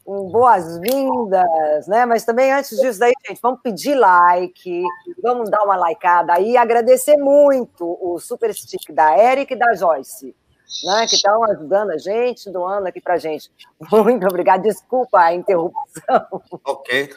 Boas-vindas, 0.07 1.87
né? 1.87 2.05
Mas 2.05 2.25
também 2.25 2.53
antes 2.53 2.79
disso 2.79 2.99
daí, 2.99 3.13
gente, 3.27 3.41
vamos 3.43 3.61
pedir 3.63 3.95
like, 3.95 4.83
vamos 5.23 5.49
dar 5.49 5.63
uma 5.63 5.89
likeada 5.89 6.35
aí 6.35 6.57
agradecer 6.57 7.17
muito 7.17 7.99
o 8.01 8.19
super 8.19 8.53
stick 8.55 8.93
da 8.93 9.19
Eric 9.19 9.53
e 9.55 9.57
da 9.57 9.75
Joyce 9.75 10.35
né, 10.83 11.07
que 11.07 11.17
estão 11.17 11.45
ajudando 11.45 11.91
a 11.91 11.99
gente, 11.99 12.51
doando 12.51 12.89
aqui 12.89 13.01
para 13.01 13.15
a 13.15 13.19
gente. 13.19 13.51
Muito 13.91 14.27
obrigada, 14.27 14.63
desculpa 14.63 15.19
a 15.21 15.35
interrupção. 15.35 16.43
Ok. 16.65 17.15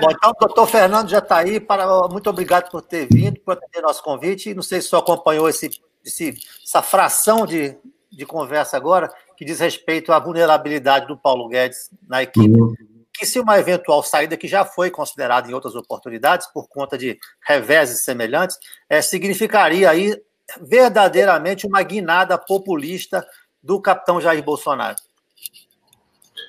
Bom, 0.00 0.10
então, 0.10 0.30
o 0.30 0.34
doutor 0.34 0.66
Fernando 0.66 1.08
já 1.08 1.18
está 1.18 1.38
aí. 1.38 1.60
Para, 1.60 1.86
muito 2.08 2.28
obrigado 2.28 2.68
por 2.70 2.82
ter 2.82 3.06
vindo, 3.06 3.38
por 3.38 3.52
atender 3.52 3.82
nosso 3.82 4.02
convite. 4.02 4.52
Não 4.52 4.64
sei 4.64 4.82
se 4.82 4.92
o 4.92 4.98
acompanhou 4.98 5.48
esse, 5.48 5.70
esse, 6.04 6.34
essa 6.62 6.82
fração 6.82 7.46
de, 7.46 7.78
de 8.16 8.26
conversa 8.26 8.76
agora, 8.76 9.12
que 9.36 9.44
diz 9.44 9.60
respeito 9.60 10.12
à 10.12 10.18
vulnerabilidade 10.18 11.06
do 11.06 11.16
Paulo 11.16 11.48
Guedes 11.48 11.90
na 12.08 12.22
equipe. 12.22 12.48
Uhum. 12.48 12.74
Que, 13.12 13.26
se 13.26 13.38
uma 13.38 13.58
eventual 13.58 14.02
saída, 14.02 14.36
que 14.36 14.48
já 14.48 14.64
foi 14.64 14.90
considerada 14.90 15.48
em 15.48 15.54
outras 15.54 15.74
oportunidades, 15.74 16.46
por 16.48 16.68
conta 16.68 16.98
de 16.98 17.18
reveses 17.46 18.02
semelhantes, 18.02 18.58
é, 18.88 19.00
significaria 19.00 19.88
aí 19.88 20.20
verdadeiramente 20.60 21.66
uma 21.66 21.82
guinada 21.82 22.36
populista 22.36 23.24
do 23.62 23.80
capitão 23.80 24.20
Jair 24.20 24.42
Bolsonaro? 24.42 24.96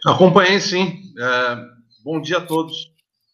Acompanhei, 0.06 0.60
sim. 0.60 1.14
É, 1.18 1.56
bom 2.04 2.20
dia 2.20 2.38
a 2.38 2.46
todos. 2.46 2.92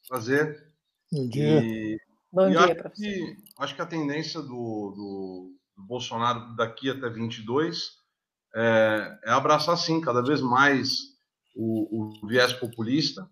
Prazer. 0.07 0.71
Bom 1.11 1.27
dia. 1.27 1.61
E, 1.63 1.97
bom 2.31 2.47
e 2.47 2.51
dia, 2.51 2.59
acho 2.59 2.75
professor. 2.75 3.03
Que, 3.03 3.37
acho 3.59 3.75
que 3.75 3.81
a 3.81 3.85
tendência 3.85 4.41
do, 4.41 4.47
do, 4.47 5.51
do 5.77 5.83
Bolsonaro 5.83 6.55
daqui 6.55 6.89
até 6.89 7.09
22 7.09 8.00
é, 8.55 9.19
é, 9.25 9.31
abraçar, 9.31 9.77
sim, 9.77 10.01
cada 10.01 10.21
vez 10.21 10.41
mais 10.41 10.89
o, 11.55 12.23
o 12.23 12.27
viés 12.27 12.53
populista. 12.53 13.27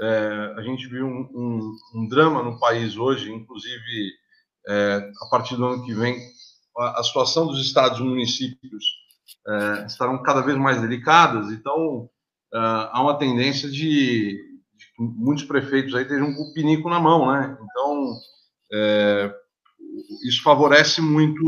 É, 0.00 0.54
a 0.56 0.62
gente 0.62 0.88
viu 0.88 1.06
um, 1.06 1.30
um, 1.34 1.76
um, 1.94 2.08
drama 2.08 2.42
no 2.42 2.58
país 2.58 2.96
hoje, 2.96 3.32
inclusive 3.32 4.12
é, 4.68 5.10
a 5.22 5.26
partir 5.30 5.56
do 5.56 5.64
ano 5.64 5.84
que 5.84 5.94
vem, 5.94 6.18
a, 6.76 7.02
situação 7.04 7.46
dos 7.46 7.64
estados 7.64 8.00
e 8.00 8.02
municípios 8.02 8.84
é, 9.46 9.86
estarão 9.86 10.20
cada 10.22 10.40
vez 10.40 10.58
mais 10.58 10.80
delicadas, 10.80 11.52
então 11.52 12.10
é, 12.52 12.58
há 12.58 13.00
uma 13.00 13.16
tendência 13.16 13.70
de, 13.70 14.32
de, 14.32 14.86
muitos 14.98 15.44
prefeitos 15.44 15.94
aí 15.94 16.02
estejam 16.02 16.34
com 16.34 16.42
o 16.42 16.52
pinico 16.52 16.88
na 16.88 16.98
mão, 16.98 17.30
né? 17.30 17.56
Então, 17.62 18.16
é, 18.72 19.34
isso 20.22 20.42
favorece 20.42 21.00
muito 21.00 21.42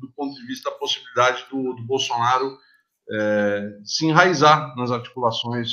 do 0.00 0.12
ponto 0.14 0.34
de 0.34 0.46
vista 0.46 0.70
da 0.70 0.76
possibilidade 0.76 1.44
do, 1.50 1.74
do 1.74 1.82
Bolsonaro 1.82 2.58
é, 3.10 3.78
se 3.84 4.06
enraizar 4.06 4.74
nas 4.76 4.90
articulações 4.90 5.70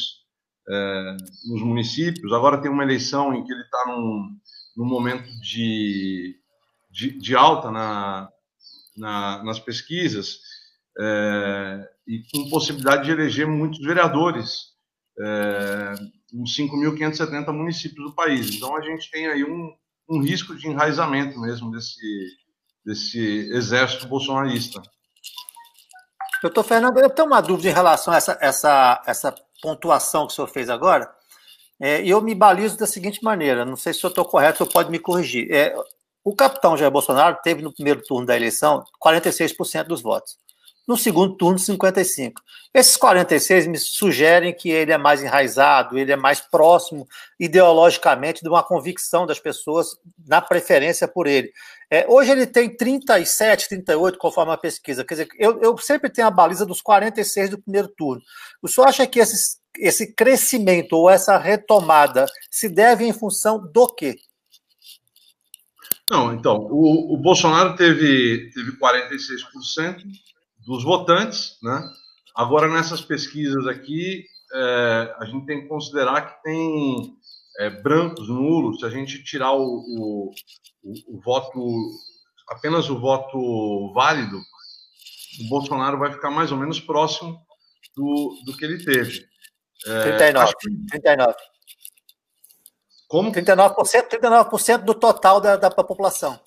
é, 0.68 1.18
nos 1.48 1.62
municípios. 1.62 2.34
Agora 2.34 2.62
tem 2.62 2.72
uma 2.72 2.84
eleição 2.84 3.34
em 3.34 3.44
que 3.44 3.52
ele 3.52 3.62
está 3.62 3.84
num, 3.88 4.38
num 4.76 4.86
momento 4.86 5.30
de, 5.42 6.36
de, 6.90 7.18
de 7.20 7.36
alta 7.36 7.70
na, 7.70 8.30
na, 8.98 9.44
nas 9.44 9.60
pesquisas 9.60 10.40
é, 11.00 11.90
e 12.08 12.24
com 12.32 12.50
possibilidade 12.50 13.06
de 13.06 13.12
eleger 13.12 13.48
muitos 13.48 13.80
vereadores 13.80 14.74
é, 15.20 15.94
nos 16.34 16.56
5.570 16.56 17.52
municípios 17.54 18.10
do 18.10 18.16
país. 18.16 18.56
Então, 18.56 18.76
a 18.76 18.82
gente 18.82 19.10
tem 19.12 19.28
aí 19.28 19.44
um, 19.44 19.74
um 20.10 20.22
risco 20.22 20.56
de 20.56 20.68
enraizamento 20.68 21.40
mesmo 21.40 21.72
desse, 21.72 22.28
desse 22.86 23.20
exército 23.52 24.08
bolsonarista. 24.08 24.82
Doutor 26.42 26.64
Fernando, 26.64 26.98
eu 27.00 27.10
tenho 27.10 27.28
uma 27.28 27.42
dúvida 27.42 27.70
em 27.70 27.74
relação 27.74 28.14
a 28.14 28.18
essa, 28.18 28.38
essa, 28.40 29.04
essa 29.06 29.36
pontuação 29.62 30.28
que 30.28 30.34
o 30.34 30.36
senhor 30.36 30.48
fez 30.48 30.70
agora. 30.70 31.10
É, 31.80 32.06
eu 32.06 32.22
me 32.22 32.36
balizo 32.36 32.78
da 32.78 32.86
seguinte 32.86 33.24
maneira: 33.24 33.66
não 33.66 33.76
sei 33.76 33.94
se 33.94 34.04
eu 34.04 34.10
estou 34.10 34.26
correto, 34.26 34.56
o 34.56 34.58
senhor 34.66 34.72
pode 34.72 34.92
me 34.92 35.00
corrigir. 35.00 35.52
É, 35.52 35.76
o 36.24 36.36
capitão 36.36 36.78
Jair 36.78 36.92
Bolsonaro 36.92 37.38
teve 37.44 37.62
no 37.62 37.74
primeiro 37.74 38.02
turno 38.04 38.26
da 38.26 38.36
eleição 38.36 38.84
46% 39.04 39.84
dos 39.84 40.02
votos. 40.02 40.38
No 40.88 40.96
segundo 40.96 41.36
turno, 41.36 41.58
55%. 41.58 42.34
Esses 42.74 42.98
46% 42.98 43.68
me 43.68 43.78
sugerem 43.78 44.54
que 44.54 44.70
ele 44.70 44.92
é 44.92 44.98
mais 44.98 45.24
enraizado, 45.24 45.98
ele 45.98 46.12
é 46.12 46.16
mais 46.16 46.42
próximo 46.42 47.08
ideologicamente 47.40 48.42
de 48.44 48.50
uma 48.50 48.62
convicção 48.62 49.26
das 49.26 49.40
pessoas 49.40 49.98
na 50.28 50.42
preferência 50.42 51.08
por 51.08 51.26
ele. 51.26 51.52
É, 51.90 52.06
hoje 52.08 52.32
ele 52.32 52.46
tem 52.46 52.76
37, 52.76 53.70
38, 53.70 54.18
conforme 54.18 54.52
a 54.52 54.58
pesquisa. 54.58 55.04
Quer 55.04 55.14
dizer, 55.14 55.28
eu, 55.40 55.62
eu 55.62 55.78
sempre 55.78 56.10
tenho 56.10 56.28
a 56.28 56.32
baliza 56.32 56.66
dos 56.66 56.82
46 56.82 57.52
do 57.52 57.62
primeiro 57.62 57.88
turno. 57.88 58.22
O 58.62 58.68
senhor 58.68 58.88
acha 58.88 59.08
que 59.08 59.20
esses 59.20 59.60
esse 59.80 60.14
crescimento 60.14 60.94
ou 60.94 61.10
essa 61.10 61.38
retomada 61.38 62.26
se 62.50 62.70
deve 62.70 63.06
em 63.06 63.14
função 63.14 63.60
do 63.60 63.88
quê? 63.88 64.18
Não, 66.10 66.34
então, 66.34 66.68
o, 66.70 67.16
o 67.16 67.18
Bolsonaro 67.18 67.76
teve, 67.76 68.52
teve 68.54 68.78
46% 68.78 70.04
dos 70.66 70.84
votantes, 70.84 71.58
né? 71.62 71.82
Agora, 72.36 72.68
nessas 72.68 73.02
pesquisas 73.02 73.66
aqui, 73.68 74.26
é, 74.54 75.16
a 75.20 75.26
gente 75.26 75.46
tem 75.46 75.62
que 75.62 75.68
considerar 75.68 76.22
que 76.22 76.44
tem 76.44 77.16
é, 77.60 77.70
brancos, 77.70 78.28
nulos, 78.28 78.80
se 78.80 78.86
a 78.86 78.90
gente 78.90 79.24
tirar 79.24 79.54
o, 79.54 79.64
o, 79.64 80.32
o, 80.84 81.18
o 81.18 81.22
voto, 81.22 81.92
apenas 82.50 82.90
o 82.90 83.00
voto 83.00 83.94
válido, 83.94 84.38
o 85.42 85.50
Bolsonaro 85.50 85.98
vai 85.98 86.12
ficar 86.12 86.32
mais 86.32 86.52
ou 86.52 86.58
menos 86.58 86.80
próximo 86.80 87.40
do, 87.96 88.38
do 88.46 88.58
que 88.58 88.66
ele 88.66 88.84
teve. 88.84 89.26
É, 89.88 90.18
39, 90.18 90.54
que... 90.60 90.86
39. 90.90 91.36
Como? 93.08 93.32
39%, 93.32 94.08
39 94.08 94.78
do 94.84 94.94
total 94.96 95.40
da, 95.40 95.56
da 95.56 95.70
população. 95.70 96.40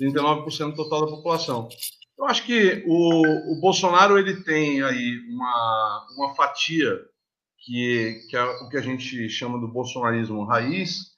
39% 0.00 0.70
do 0.70 0.76
total 0.76 1.06
da 1.06 1.16
população. 1.16 1.68
Eu 2.18 2.24
acho 2.26 2.44
que 2.44 2.82
o, 2.86 3.52
o 3.52 3.60
Bolsonaro 3.60 4.18
ele 4.18 4.42
tem 4.42 4.82
aí 4.82 5.20
uma, 5.28 6.06
uma 6.16 6.34
fatia 6.34 6.98
que, 7.58 8.26
que 8.30 8.36
é 8.36 8.42
o 8.42 8.68
que 8.68 8.76
a 8.76 8.80
gente 8.80 9.28
chama 9.28 9.58
do 9.58 9.68
bolsonarismo 9.68 10.44
raiz, 10.44 11.10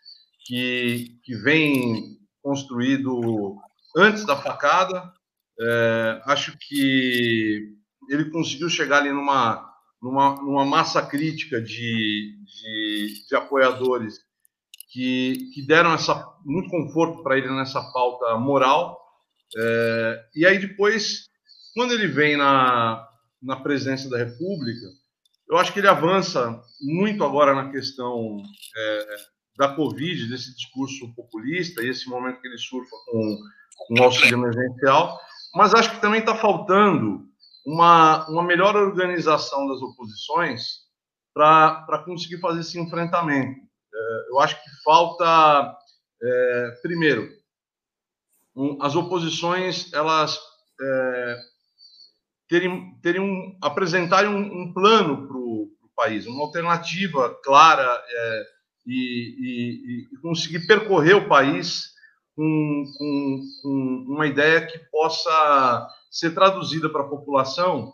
que, 0.46 1.18
que 1.22 1.34
vem 1.36 2.18
construído 2.42 3.56
antes 3.96 4.24
da 4.24 4.36
facada. 4.36 5.12
É, 5.60 6.22
acho 6.26 6.56
que 6.58 7.74
ele 8.08 8.30
conseguiu 8.30 8.68
chegar 8.68 8.98
ali 8.98 9.12
numa, 9.12 9.68
numa, 10.02 10.34
numa 10.36 10.64
massa 10.64 11.04
crítica 11.04 11.60
de, 11.60 12.34
de, 12.44 13.26
de 13.28 13.36
apoiadores 13.36 14.20
que, 14.90 15.50
que 15.52 15.66
deram 15.66 15.92
essa, 15.92 16.26
muito 16.44 16.70
conforto 16.70 17.22
para 17.22 17.36
ele 17.36 17.50
nessa 17.50 17.82
pauta 17.92 18.36
moral. 18.38 18.97
É, 19.56 20.24
e 20.34 20.46
aí 20.46 20.58
depois, 20.58 21.24
quando 21.74 21.92
ele 21.92 22.06
vem 22.06 22.36
na, 22.36 23.08
na 23.42 23.56
presidência 23.56 24.10
da 24.10 24.18
República, 24.18 24.86
eu 25.48 25.56
acho 25.56 25.72
que 25.72 25.80
ele 25.80 25.88
avança 25.88 26.60
muito 26.80 27.24
agora 27.24 27.54
na 27.54 27.70
questão 27.70 28.42
é, 28.76 29.16
da 29.56 29.74
Covid, 29.74 30.28
desse 30.28 30.54
discurso 30.54 31.12
populista, 31.14 31.82
e 31.82 31.88
esse 31.88 32.08
momento 32.08 32.40
que 32.40 32.48
ele 32.48 32.58
surfa 32.58 32.96
com, 33.06 33.38
o 33.90 34.02
auxílio 34.02 34.38
emergencial, 34.38 35.18
mas 35.54 35.72
acho 35.72 35.92
que 35.92 36.00
também 36.00 36.20
está 36.20 36.34
faltando 36.34 37.26
uma, 37.64 38.28
uma 38.28 38.42
melhor 38.42 38.76
organização 38.76 39.66
das 39.68 39.80
oposições 39.80 40.88
para 41.32 42.02
conseguir 42.04 42.38
fazer 42.38 42.60
esse 42.60 42.78
enfrentamento. 42.78 43.60
É, 43.94 44.30
eu 44.30 44.40
acho 44.40 44.56
que 44.56 44.70
falta, 44.84 45.76
é, 46.22 46.70
primeiro, 46.82 47.37
as 48.80 48.96
oposições 48.96 49.92
elas 49.92 50.38
é, 50.80 51.36
terem, 52.48 52.98
terem 53.02 53.20
um, 53.20 53.58
apresentarem 53.62 54.30
um, 54.30 54.62
um 54.62 54.72
plano 54.72 55.28
para 55.28 55.36
o 55.36 55.70
país, 55.94 56.26
uma 56.26 56.44
alternativa 56.44 57.36
clara 57.42 58.02
é, 58.08 58.44
e, 58.86 59.36
e, 59.38 60.14
e, 60.14 60.20
conseguir 60.20 60.66
percorrer 60.66 61.14
o 61.14 61.28
país 61.28 61.92
com, 62.34 62.84
com, 62.96 63.40
com 63.62 64.04
uma 64.08 64.26
ideia 64.26 64.66
que 64.66 64.78
possa 64.90 65.88
ser 66.10 66.34
traduzida 66.34 66.88
para 66.88 67.02
a 67.02 67.08
população 67.08 67.92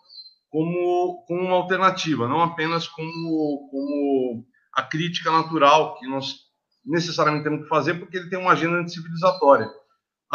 como, 0.50 1.24
como 1.26 1.40
uma 1.40 1.56
alternativa, 1.56 2.28
não 2.28 2.40
apenas 2.40 2.86
como, 2.86 3.68
como 3.70 4.44
a 4.72 4.82
crítica 4.82 5.30
natural 5.30 5.98
que 5.98 6.06
nós 6.06 6.44
necessariamente 6.84 7.44
temos 7.44 7.62
que 7.62 7.68
fazer, 7.68 7.94
porque 7.94 8.18
ele 8.18 8.28
tem 8.28 8.38
uma 8.38 8.52
agenda 8.52 8.76
anticivilizatória. 8.76 9.68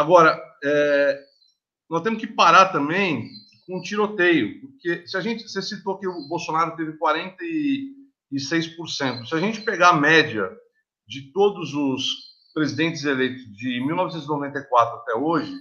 Agora, 0.00 0.42
é, 0.64 1.20
nós 1.90 2.02
temos 2.02 2.18
que 2.18 2.26
parar 2.26 2.72
também 2.72 3.28
com 3.66 3.78
o 3.78 3.82
tiroteio, 3.82 4.58
porque 4.62 5.06
se 5.06 5.14
a 5.14 5.20
gente, 5.20 5.46
você 5.46 5.60
citou 5.60 5.98
que 5.98 6.08
o 6.08 6.26
Bolsonaro 6.26 6.74
teve 6.74 6.96
46%, 6.96 9.26
se 9.26 9.34
a 9.34 9.38
gente 9.38 9.60
pegar 9.60 9.90
a 9.90 10.00
média 10.00 10.50
de 11.06 11.30
todos 11.32 11.74
os 11.74 12.30
presidentes 12.54 13.04
eleitos 13.04 13.44
de 13.54 13.84
1994 13.84 15.00
até 15.00 15.14
hoje, 15.14 15.54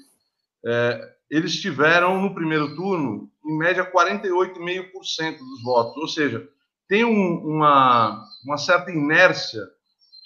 é, 0.65 1.15
eles 1.29 1.59
tiveram 1.59 2.21
no 2.21 2.33
primeiro 2.33 2.77
turno, 2.77 3.29
em 3.45 3.57
média, 3.57 3.91
48,5% 3.91 5.37
dos 5.37 5.63
votos, 5.63 5.97
ou 5.97 6.07
seja, 6.07 6.47
tem 6.87 7.03
um, 7.03 7.45
uma, 7.45 8.23
uma 8.45 8.57
certa 8.57 8.89
inércia 8.89 9.67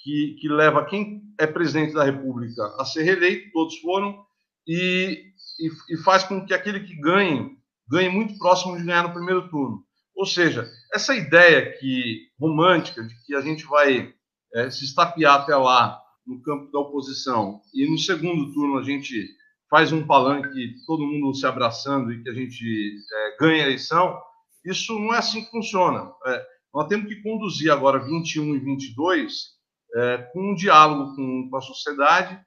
que, 0.04 0.36
que 0.40 0.50
leva 0.50 0.86
quem 0.86 1.22
é 1.40 1.48
presidente 1.48 1.94
da 1.94 2.04
República 2.04 2.62
a 2.78 2.86
ser 2.86 3.04
reeleito, 3.04 3.52
todos 3.54 3.78
foram, 3.80 4.24
e, 4.68 5.32
e, 5.60 5.96
e 5.96 5.98
faz 6.04 6.24
com 6.24 6.46
que 6.46 6.54
aquele 6.54 6.82
que 6.82 6.96
ganhe, 7.00 7.58
ganhe 7.90 8.10
muito 8.10 8.38
próximo 8.38 8.78
de 8.78 8.84
ganhar 8.84 9.04
no 9.04 9.14
primeiro 9.14 9.50
turno. 9.50 9.84
Ou 10.16 10.26
seja, 10.26 10.70
essa 10.94 11.16
ideia 11.16 11.76
que 11.80 12.28
romântica 12.40 13.04
de 13.04 13.16
que 13.26 13.34
a 13.34 13.42
gente 13.42 13.66
vai 13.66 14.14
é, 14.54 14.70
se 14.70 14.86
estapear 14.86 15.42
até 15.42 15.56
lá 15.56 16.00
no 16.28 16.42
campo 16.42 16.72
da 16.72 16.80
oposição 16.80 17.62
e 17.74 17.90
no 17.90 17.98
segundo 17.98 18.54
turno 18.54 18.78
a 18.78 18.84
gente 18.84 19.28
faz 19.70 19.92
um 19.92 20.06
palanque, 20.06 20.76
todo 20.86 21.06
mundo 21.06 21.34
se 21.34 21.48
abraçando 21.48 22.14
e 22.14 22.22
que 22.22 22.30
a 22.30 22.34
gente 22.34 22.96
é, 23.12 23.38
ganha 23.40 23.64
a 23.64 23.68
eleição, 23.68 24.22
isso 24.64 24.98
não 25.00 25.14
é 25.14 25.18
assim 25.18 25.44
que 25.44 25.50
funciona. 25.50 26.12
É, 26.28 26.46
nós 26.74 26.88
temos 26.88 27.08
que 27.08 27.22
conduzir 27.24 27.72
agora 27.72 28.00
21 28.06 28.56
e 28.56 28.60
22 28.60 29.54
é, 29.96 30.18
com 30.34 30.52
um 30.52 30.56
diálogo 30.56 31.16
com, 31.16 31.50
com, 31.50 31.58
a 31.58 31.62
sociedade, 31.62 32.40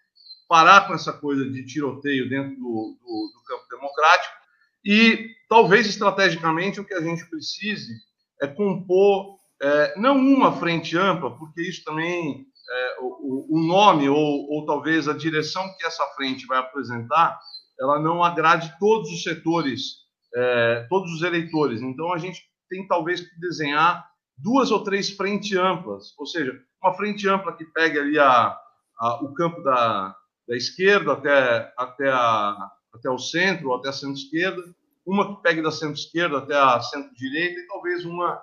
parar 0.49 0.87
com 0.87 0.95
essa 0.95 1.13
coisa 1.13 1.49
de 1.51 1.65
tiroteio 1.65 2.29
dentro 2.29 2.57
do, 2.57 2.99
do, 3.01 3.33
do 3.35 3.45
campo 3.47 3.65
democrático 3.71 4.35
e 4.85 5.31
talvez 5.49 5.87
estrategicamente 5.87 6.81
o 6.81 6.85
que 6.85 6.95
a 6.95 7.01
gente 7.01 7.29
precise 7.29 7.93
é 8.41 8.47
compor 8.47 9.37
é, 9.61 9.99
não 9.99 10.17
uma 10.17 10.53
frente 10.53 10.97
ampla, 10.97 11.37
porque 11.37 11.63
isso 11.63 11.83
também 11.85 12.47
é, 12.69 12.97
o, 13.01 13.57
o, 13.57 13.67
nome 13.67 14.09
ou, 14.09 14.51
ou 14.51 14.67
talvez 14.67 15.09
a 15.09 15.15
direção 15.15 15.65
que 15.77 15.87
essa 15.87 16.05
frente 16.15 16.47
vai 16.47 16.59
apresentar, 16.59 17.39
ela 17.81 17.99
não 17.99 18.23
agrade 18.23 18.75
todos 18.79 19.11
os 19.11 19.23
setores, 19.23 20.05
é, 20.35 20.87
todos 20.89 21.11
os 21.13 21.23
eleitores. 21.23 21.81
Então 21.81 22.13
a 22.13 22.19
gente 22.19 22.43
tem 22.69 22.87
talvez 22.87 23.21
que 23.21 23.41
desenhar 23.41 24.07
duas 24.37 24.71
ou 24.71 24.83
três 24.83 25.11
frentes 25.11 25.57
amplas, 25.57 26.13
ou 26.19 26.27
seja, 26.27 26.53
uma 26.87 26.95
frente 26.95 27.29
ampla 27.29 27.53
que 27.53 27.65
pegue 27.65 27.99
ali 27.99 28.19
a, 28.19 28.57
a 28.99 29.25
o 29.25 29.35
campo 29.35 29.61
da, 29.63 30.15
da 30.47 30.57
esquerda 30.57 31.13
até, 31.13 31.73
até, 31.77 32.09
a, 32.09 32.71
até 32.95 33.11
o 33.11 33.19
centro, 33.19 33.71
ou 33.71 33.77
até 33.77 33.89
a 33.89 33.93
centro-esquerda, 33.93 34.63
uma 35.05 35.35
que 35.35 35.43
pegue 35.43 35.61
da 35.61 35.73
centro-esquerda 35.73 36.39
até 36.39 36.57
a 36.57 36.81
centro-direita 36.81 37.61
e 37.61 37.67
talvez 37.67 38.05
uma 38.05 38.41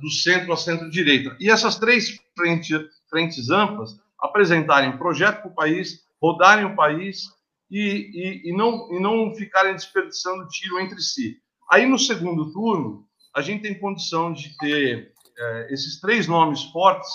do 0.00 0.10
centro 0.10 0.52
à 0.52 0.56
centro-direita. 0.56 1.36
E 1.38 1.50
essas 1.50 1.78
três 1.78 2.18
frentes, 2.36 2.80
frentes 3.08 3.50
amplas 3.50 3.96
apresentarem 4.20 4.98
projeto 4.98 5.42
para 5.42 5.50
o 5.50 5.54
país, 5.54 6.00
rodarem 6.20 6.64
o 6.64 6.74
país 6.74 7.24
e, 7.70 7.78
e, 7.78 8.50
e, 8.50 8.56
não, 8.56 8.92
e 8.92 9.00
não 9.00 9.34
ficarem 9.34 9.74
desperdiçando 9.74 10.48
tiro 10.48 10.80
entre 10.80 11.00
si. 11.00 11.36
Aí, 11.70 11.86
no 11.86 11.98
segundo 11.98 12.50
turno, 12.52 13.06
a 13.36 13.42
gente 13.42 13.62
tem 13.62 13.78
condição 13.78 14.32
de 14.32 14.56
ter 14.56 15.12
é, 15.38 15.72
esses 15.72 16.00
três 16.00 16.26
nomes 16.26 16.64
fortes 16.64 17.08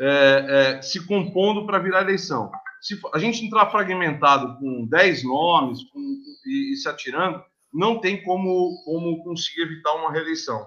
é, 0.00 0.76
é, 0.78 0.82
se 0.82 1.04
compondo 1.06 1.66
para 1.66 1.78
virar 1.78 2.02
eleição. 2.02 2.50
Se 2.80 2.98
a 3.12 3.18
gente 3.18 3.44
entrar 3.44 3.70
fragmentado 3.70 4.56
com 4.58 4.86
dez 4.86 5.24
nomes 5.24 5.82
com, 5.90 5.98
e, 6.46 6.72
e, 6.72 6.76
se 6.76 6.88
atirando, 6.88 7.42
não 7.72 8.00
tem 8.00 8.22
como, 8.22 8.80
como 8.84 9.22
conseguir 9.24 9.62
evitar 9.62 9.94
uma 9.94 10.12
reeleição. 10.12 10.66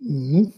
Uhum. 0.00 0.52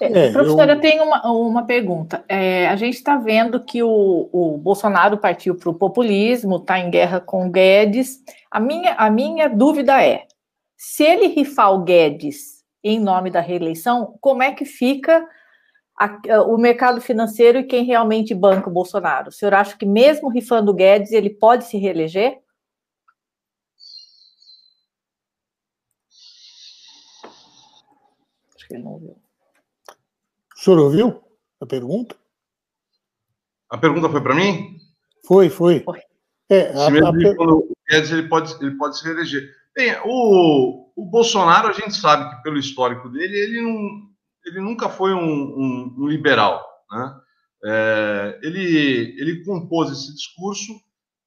É, 0.00 0.32
professora, 0.32 0.72
eu... 0.72 0.80
tenho 0.80 1.04
uma, 1.04 1.30
uma 1.30 1.64
pergunta. 1.64 2.24
É, 2.28 2.66
a 2.68 2.76
gente 2.76 2.94
está 2.94 3.16
vendo 3.16 3.62
que 3.62 3.82
o, 3.82 4.28
o 4.32 4.58
Bolsonaro 4.58 5.18
partiu 5.18 5.54
para 5.54 5.70
o 5.70 5.74
populismo, 5.74 6.56
está 6.56 6.78
em 6.78 6.90
guerra 6.90 7.20
com 7.20 7.46
o 7.46 7.50
Guedes. 7.50 8.22
A 8.50 8.58
minha, 8.58 8.94
a 8.94 9.08
minha 9.10 9.48
dúvida 9.48 10.02
é: 10.02 10.26
se 10.76 11.04
ele 11.04 11.28
rifar 11.28 11.72
o 11.72 11.84
Guedes 11.84 12.64
em 12.82 13.00
nome 13.00 13.30
da 13.30 13.40
reeleição, 13.40 14.18
como 14.20 14.42
é 14.42 14.52
que 14.52 14.64
fica 14.64 15.26
a, 15.96 16.42
o 16.42 16.58
mercado 16.58 17.00
financeiro 17.00 17.58
e 17.58 17.64
quem 17.64 17.84
realmente 17.84 18.34
banca 18.34 18.68
o 18.68 18.72
Bolsonaro? 18.72 19.28
O 19.28 19.32
senhor 19.32 19.54
acha 19.54 19.76
que, 19.76 19.86
mesmo 19.86 20.28
rifando 20.28 20.70
o 20.70 20.74
Guedes, 20.74 21.12
ele 21.12 21.30
pode 21.30 21.64
se 21.64 21.78
reeleger? 21.78 22.38
Acho 28.54 28.68
que 28.68 28.74
ele 28.74 28.82
não 28.82 28.92
ouviu. 28.92 29.16
O 30.54 30.58
senhor 30.58 30.78
ouviu 30.78 31.22
a 31.60 31.66
pergunta? 31.66 32.16
A 33.70 33.78
pergunta 33.78 34.10
foi 34.10 34.22
para 34.22 34.34
mim? 34.34 34.76
Foi, 35.26 35.48
foi. 35.48 35.84
É, 36.50 36.70
a, 36.70 36.90
mesmo 36.90 37.08
a... 37.08 37.36
quando 37.36 37.58
o 37.58 37.76
Guedes 37.88 38.10
ele 38.10 38.28
pode, 38.28 38.54
ele 38.62 38.76
pode 38.76 38.98
se 38.98 39.04
reeleger. 39.04 39.63
Bem, 39.74 39.96
o, 40.04 40.92
o 40.94 41.04
Bolsonaro, 41.04 41.68
a 41.68 41.72
gente 41.72 41.94
sabe 41.94 42.30
que 42.30 42.42
pelo 42.42 42.58
histórico 42.58 43.08
dele, 43.08 43.36
ele, 43.36 43.60
não, 43.60 44.08
ele 44.46 44.60
nunca 44.60 44.88
foi 44.88 45.12
um, 45.12 45.18
um, 45.20 45.94
um 45.98 46.06
liberal. 46.06 46.64
Né? 46.90 47.20
É, 47.64 48.40
ele, 48.42 49.16
ele 49.18 49.44
compôs 49.44 49.90
esse 49.90 50.14
discurso 50.14 50.72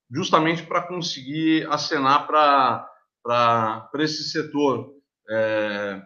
justamente 0.09 0.63
para 0.63 0.87
conseguir 0.87 1.67
acenar 1.69 2.25
para 2.27 3.89
esse 3.95 4.29
setor 4.29 4.93
é, 5.29 6.01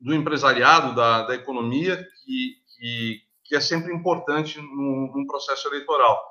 do 0.00 0.14
empresariado, 0.14 0.94
da, 0.94 1.26
da 1.26 1.34
economia, 1.34 1.96
que, 1.96 2.54
que, 2.74 3.20
que, 3.44 3.56
é 3.56 3.60
sempre 3.60 3.92
importante 3.92 4.58
num, 4.60 5.26
processo 5.26 5.68
eleitoral. 5.68 6.22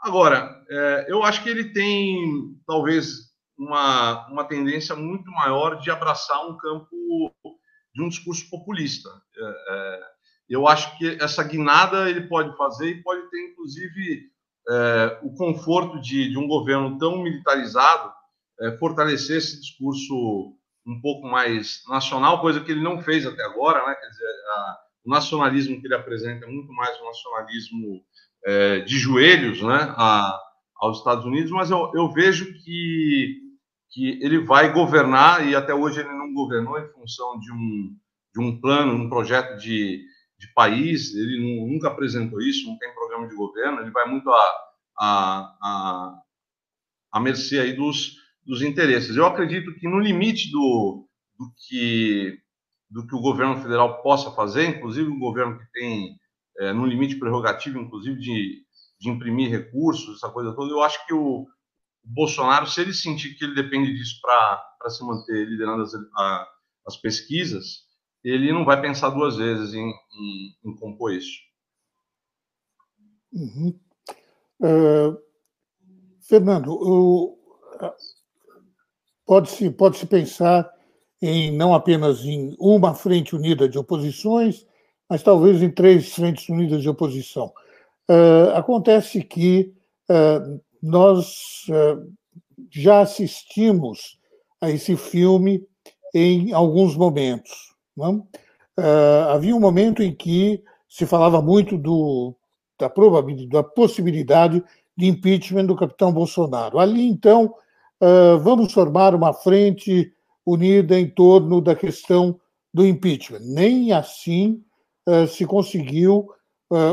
Agora, 0.00 0.64
é, 0.70 1.06
eu 1.08 1.22
acho 1.22 1.42
que 1.42 1.50
ele 1.50 1.72
tem, 1.72 2.58
talvez, 2.66 3.25
uma, 3.58 4.26
uma 4.28 4.44
tendência 4.44 4.94
muito 4.94 5.30
maior 5.30 5.78
de 5.78 5.90
abraçar 5.90 6.46
um 6.46 6.56
campo 6.56 7.34
de 7.94 8.02
um 8.02 8.08
discurso 8.08 8.48
populista. 8.50 9.08
É, 9.36 9.44
é, 9.44 10.00
eu 10.50 10.68
acho 10.68 10.96
que 10.98 11.18
essa 11.20 11.42
guinada 11.42 12.08
ele 12.08 12.28
pode 12.28 12.56
fazer 12.56 12.90
e 12.90 13.02
pode 13.02 13.28
ter, 13.30 13.50
inclusive, 13.50 14.30
é, 14.68 15.18
o 15.22 15.34
conforto 15.34 16.00
de, 16.00 16.28
de, 16.30 16.38
um 16.38 16.46
governo 16.46 16.98
tão 16.98 17.22
militarizado 17.22 18.12
é, 18.60 18.72
fortalecer 18.78 19.38
esse 19.38 19.60
discurso 19.60 20.54
um 20.86 21.00
pouco 21.00 21.26
mais 21.26 21.82
nacional, 21.88 22.40
coisa 22.40 22.60
que 22.60 22.70
ele 22.70 22.82
não 22.82 23.00
fez 23.00 23.26
até 23.26 23.42
agora, 23.42 23.84
né? 23.86 23.94
Quer 23.94 24.08
dizer, 24.08 24.24
a, 24.24 24.78
o 25.06 25.10
nacionalismo 25.10 25.80
que 25.80 25.86
ele 25.86 25.94
apresenta 25.94 26.44
é 26.44 26.48
muito 26.48 26.72
mais 26.72 27.00
um 27.00 27.06
nacionalismo 27.06 28.02
é, 28.44 28.80
de 28.80 28.98
joelhos, 28.98 29.62
né? 29.62 29.94
A, 29.96 30.38
aos 30.76 30.98
Estados 30.98 31.24
Unidos, 31.24 31.50
mas 31.50 31.70
eu, 31.70 31.90
eu 31.94 32.12
vejo 32.12 32.52
que 32.62 33.45
que 33.90 34.18
ele 34.22 34.44
vai 34.44 34.72
governar, 34.72 35.46
e 35.46 35.54
até 35.54 35.74
hoje 35.74 36.00
ele 36.00 36.12
não 36.12 36.32
governou 36.34 36.78
em 36.78 36.88
função 36.92 37.38
de 37.38 37.52
um, 37.52 37.96
de 38.34 38.40
um 38.40 38.60
plano, 38.60 38.92
um 38.92 39.08
projeto 39.08 39.56
de, 39.58 40.02
de 40.38 40.52
país, 40.54 41.14
ele 41.14 41.66
nunca 41.72 41.88
apresentou 41.88 42.40
isso, 42.40 42.66
não 42.66 42.78
tem 42.78 42.94
programa 42.94 43.28
de 43.28 43.34
governo, 43.34 43.80
ele 43.80 43.90
vai 43.90 44.06
muito 44.08 44.28
a, 44.30 44.54
a, 44.98 45.56
a, 45.62 46.14
a 47.12 47.20
mercê 47.20 47.60
aí 47.60 47.72
dos, 47.72 48.16
dos 48.44 48.62
interesses. 48.62 49.16
Eu 49.16 49.26
acredito 49.26 49.74
que 49.74 49.88
no 49.88 49.98
limite 49.98 50.50
do, 50.50 51.08
do, 51.38 51.52
que, 51.66 52.38
do 52.90 53.06
que 53.06 53.14
o 53.14 53.20
governo 53.20 53.56
federal 53.62 54.02
possa 54.02 54.30
fazer, 54.32 54.66
inclusive 54.66 55.08
o 55.08 55.18
governo 55.18 55.58
que 55.58 55.66
tem 55.72 56.18
é, 56.58 56.72
no 56.72 56.86
limite 56.86 57.16
prerrogativo, 57.16 57.78
inclusive 57.78 58.18
de, 58.18 58.62
de 59.00 59.10
imprimir 59.10 59.50
recursos, 59.50 60.16
essa 60.16 60.30
coisa 60.30 60.54
toda, 60.54 60.70
eu 60.70 60.82
acho 60.82 61.06
que 61.06 61.14
o, 61.14 61.46
Bolsonaro, 62.06 62.66
se 62.66 62.80
ele 62.80 62.94
sentir 62.94 63.34
que 63.34 63.44
ele 63.44 63.54
depende 63.54 63.92
disso 63.92 64.20
para 64.22 64.90
se 64.90 65.04
manter 65.04 65.44
liderando 65.44 65.82
as, 65.82 65.92
a, 66.16 66.48
as 66.86 66.96
pesquisas, 66.96 67.84
ele 68.22 68.52
não 68.52 68.64
vai 68.64 68.80
pensar 68.80 69.10
duas 69.10 69.36
vezes 69.36 69.74
em, 69.74 69.88
em, 69.88 70.56
em 70.64 70.76
compor 70.76 71.12
isso. 71.12 71.38
Uhum. 73.32 73.78
Uh, 74.60 75.18
Fernando, 76.22 77.36
pode-se 79.26 79.70
pode 79.70 79.98
-se 79.98 80.06
pensar 80.06 80.70
em 81.20 81.56
não 81.56 81.74
apenas 81.74 82.24
em 82.24 82.56
uma 82.58 82.94
frente 82.94 83.34
unida 83.34 83.68
de 83.68 83.78
oposições, 83.78 84.66
mas 85.08 85.22
talvez 85.22 85.62
em 85.62 85.70
três 85.70 86.12
frentes 86.12 86.48
unidas 86.48 86.82
de 86.82 86.88
oposição. 86.88 87.52
Uh, 88.08 88.50
acontece 88.54 89.22
que 89.22 89.74
uh, 90.08 90.60
nós 90.82 91.66
uh, 91.68 92.12
já 92.70 93.00
assistimos 93.00 94.18
a 94.60 94.70
esse 94.70 94.96
filme 94.96 95.62
em 96.14 96.52
alguns 96.52 96.96
momentos. 96.96 97.74
Uh, 97.98 99.30
havia 99.30 99.54
um 99.54 99.60
momento 99.60 100.02
em 100.02 100.14
que 100.14 100.62
se 100.88 101.06
falava 101.06 101.42
muito 101.42 101.76
do, 101.76 102.34
da 102.78 102.88
probabilidade, 102.88 103.48
da 103.48 103.62
possibilidade 103.62 104.62
de 104.96 105.06
impeachment 105.06 105.66
do 105.66 105.76
capitão 105.76 106.12
Bolsonaro. 106.12 106.78
Ali, 106.78 107.06
então, 107.06 107.54
uh, 108.00 108.38
vamos 108.38 108.72
formar 108.72 109.14
uma 109.14 109.32
frente 109.32 110.12
unida 110.44 110.98
em 110.98 111.08
torno 111.08 111.60
da 111.60 111.74
questão 111.74 112.38
do 112.72 112.86
impeachment. 112.86 113.40
Nem 113.40 113.92
assim 113.92 114.62
se 115.28 115.46
conseguiu 115.46 116.28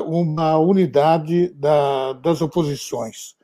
uma 0.06 0.58
unidade 0.58 1.50
da, 1.56 2.14
das 2.14 2.42
oposições. 2.42 3.36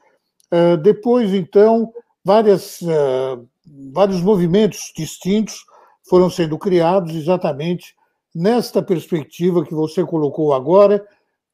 Uh, 0.52 0.78
depois, 0.78 1.34
então, 1.34 1.94
várias, 2.24 2.82
uh, 2.82 3.48
vários 3.94 4.22
movimentos 4.22 4.92
distintos 4.96 5.64
foram 6.08 6.30
sendo 6.30 6.58
criados 6.58 7.16
exatamente 7.16 7.96
nesta 8.34 8.82
perspectiva 8.82 9.64
que 9.64 9.74
você 9.74 10.04
colocou 10.04 10.54
agora, 10.54 11.06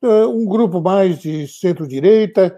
uh, 0.01 0.29
um 0.29 0.45
grupo 0.45 0.81
mais 0.81 1.19
de 1.19 1.47
centro-direita, 1.47 2.57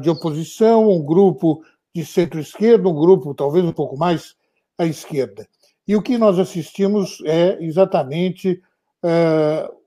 de 0.00 0.08
oposição, 0.08 0.88
um 0.90 1.04
grupo 1.04 1.62
de 1.94 2.02
centro-esquerda, 2.02 2.88
um 2.88 2.94
grupo 2.94 3.34
talvez 3.34 3.62
um 3.66 3.72
pouco 3.72 3.98
mais 3.98 4.34
à 4.78 4.86
esquerda. 4.86 5.46
E 5.86 5.94
o 5.94 6.00
que 6.00 6.16
nós 6.16 6.38
assistimos 6.38 7.18
é 7.26 7.62
exatamente 7.62 8.62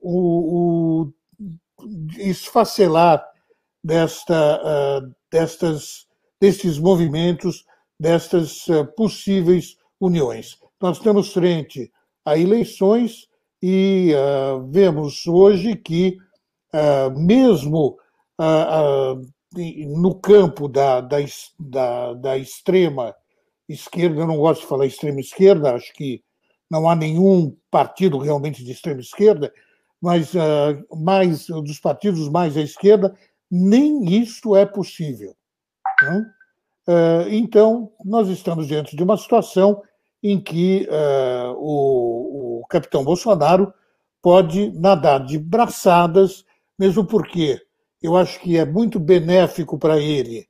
o, 0.00 1.08
o 1.08 1.12
esfacelar 2.16 3.26
desta 3.82 5.02
destas, 5.32 6.06
destes 6.38 6.78
movimentos, 6.78 7.64
destas 7.98 8.68
uh, 8.68 8.84
possíveis 8.94 9.76
uniões. 9.98 10.58
Nós 10.80 10.98
estamos 10.98 11.32
frente 11.32 11.90
a 12.24 12.36
eleições 12.36 13.26
e 13.62 14.12
uh, 14.14 14.68
vemos 14.70 15.26
hoje 15.26 15.74
que, 15.74 16.18
uh, 16.74 17.18
mesmo 17.18 17.96
no 20.00 20.18
campo 20.18 20.66
da, 20.66 21.00
da, 21.00 21.18
da, 21.60 22.14
da, 22.14 22.38
extrema 22.38 23.14
esquerda, 23.68 24.22
eu 24.22 24.26
não 24.26 24.38
gosto 24.38 24.62
de 24.62 24.66
falar 24.66 24.86
extrema 24.86 25.20
esquerda, 25.20 25.74
acho 25.74 25.92
que 25.92 26.24
não 26.68 26.88
há 26.88 26.96
nenhum 26.96 27.54
partido 27.70 28.18
realmente 28.18 28.64
de 28.64 28.72
extrema 28.72 29.00
esquerda, 29.00 29.52
mas 30.00 30.32
mais 30.90 31.46
dos 31.46 31.78
partidos 31.78 32.28
mais 32.28 32.56
à 32.56 32.62
esquerda, 32.62 33.14
nem 33.54 34.04
isso 34.20 34.56
é 34.56 34.64
possível. 34.64 35.36
Né? 36.02 36.32
Então, 37.30 37.92
nós 38.04 38.28
estamos 38.28 38.66
diante 38.66 38.96
de 38.96 39.02
uma 39.02 39.16
situação 39.16 39.82
em 40.22 40.40
que 40.40 40.88
eh, 40.90 41.52
o, 41.56 42.60
o 42.60 42.66
capitão 42.66 43.04
Bolsonaro 43.04 43.72
pode 44.22 44.70
nadar 44.78 45.24
de 45.26 45.36
braçadas, 45.36 46.44
mesmo 46.78 47.04
porque 47.04 47.60
eu 48.00 48.16
acho 48.16 48.40
que 48.40 48.56
é 48.56 48.64
muito 48.64 49.00
benéfico 49.00 49.78
para 49.78 49.98
ele, 49.98 50.46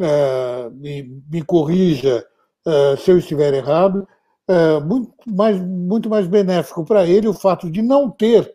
uh, 0.00 0.70
me, 0.70 1.22
me, 1.30 1.42
corrija 1.42 2.24
uh, 2.66 2.96
se 2.96 3.10
eu 3.10 3.18
estiver 3.18 3.54
errado, 3.54 4.06
uh, 4.48 4.84
muito, 4.84 5.12
mais, 5.26 5.60
muito 5.60 6.08
mais 6.08 6.26
benéfico 6.26 6.84
para 6.84 7.06
ele 7.06 7.28
o 7.28 7.34
fato 7.34 7.70
de 7.70 7.82
não 7.82 8.10
ter 8.10 8.52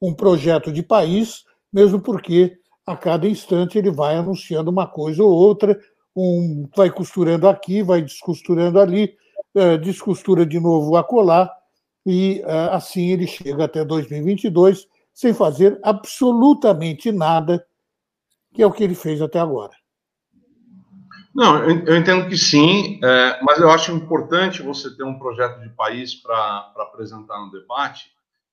um 0.00 0.14
projeto 0.14 0.72
de 0.72 0.82
país, 0.82 1.44
mesmo 1.72 2.00
porque 2.00 2.58
a 2.88 2.96
cada 2.96 3.28
instante 3.28 3.76
ele 3.76 3.90
vai 3.90 4.16
anunciando 4.16 4.70
uma 4.70 4.86
coisa 4.86 5.22
ou 5.22 5.30
outra, 5.30 5.78
um, 6.16 6.66
vai 6.74 6.90
costurando 6.90 7.46
aqui, 7.46 7.82
vai 7.82 8.00
descosturando 8.00 8.80
ali, 8.80 9.14
uh, 9.54 9.76
descostura 9.78 10.46
de 10.46 10.58
novo 10.58 10.96
a 10.96 11.04
colar, 11.04 11.52
e 12.06 12.40
uh, 12.46 12.72
assim 12.72 13.10
ele 13.10 13.26
chega 13.26 13.64
até 13.64 13.84
2022 13.84 14.88
sem 15.12 15.34
fazer 15.34 15.78
absolutamente 15.82 17.12
nada, 17.12 17.62
que 18.54 18.62
é 18.62 18.66
o 18.66 18.72
que 18.72 18.82
ele 18.82 18.94
fez 18.94 19.20
até 19.20 19.38
agora. 19.38 19.72
Não, 21.34 21.62
eu 21.62 21.96
entendo 21.96 22.26
que 22.28 22.36
sim, 22.36 22.98
é, 23.04 23.38
mas 23.42 23.60
eu 23.60 23.70
acho 23.70 23.92
importante 23.92 24.62
você 24.62 24.96
ter 24.96 25.04
um 25.04 25.18
projeto 25.18 25.60
de 25.60 25.68
país 25.70 26.14
para 26.14 26.72
apresentar 26.76 27.38
no 27.38 27.50
debate, 27.52 28.06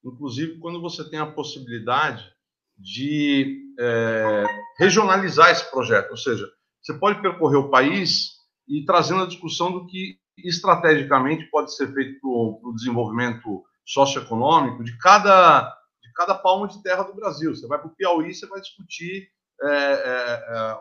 inclusive 0.04 0.60
quando 0.60 0.82
você 0.82 1.10
tem 1.10 1.18
a 1.18 1.26
possibilidade 1.26 2.35
de 2.78 3.62
é, 3.80 4.44
regionalizar 4.78 5.52
esse 5.52 5.70
projeto, 5.72 6.12
ou 6.12 6.18
seja, 6.18 6.48
você 6.82 6.94
pode 6.94 7.22
percorrer 7.22 7.58
o 7.58 7.70
país 7.70 8.36
e 8.68 8.84
trazendo 8.86 9.24
a 9.24 9.28
discussão 9.28 9.72
do 9.72 9.86
que 9.86 10.18
estrategicamente 10.38 11.46
pode 11.50 11.76
ser 11.76 11.94
feito 11.94 12.20
para 12.20 12.30
o 12.30 12.74
desenvolvimento 12.76 13.64
socioeconômico 13.86 14.84
de 14.84 14.98
cada, 14.98 15.62
de 16.04 16.12
cada 16.14 16.36
palmo 16.36 16.68
de 16.68 16.82
terra 16.82 17.04
do 17.04 17.16
Brasil. 17.16 17.56
Você 17.56 17.68
vai 17.68 17.80
para 17.80 17.88
o 17.88 17.96
Piauí, 17.96 18.34
você 18.34 18.46
vai 18.48 18.60
discutir 18.60 19.30
é, 19.62 19.68
é, 19.68 20.46
é 20.50 20.78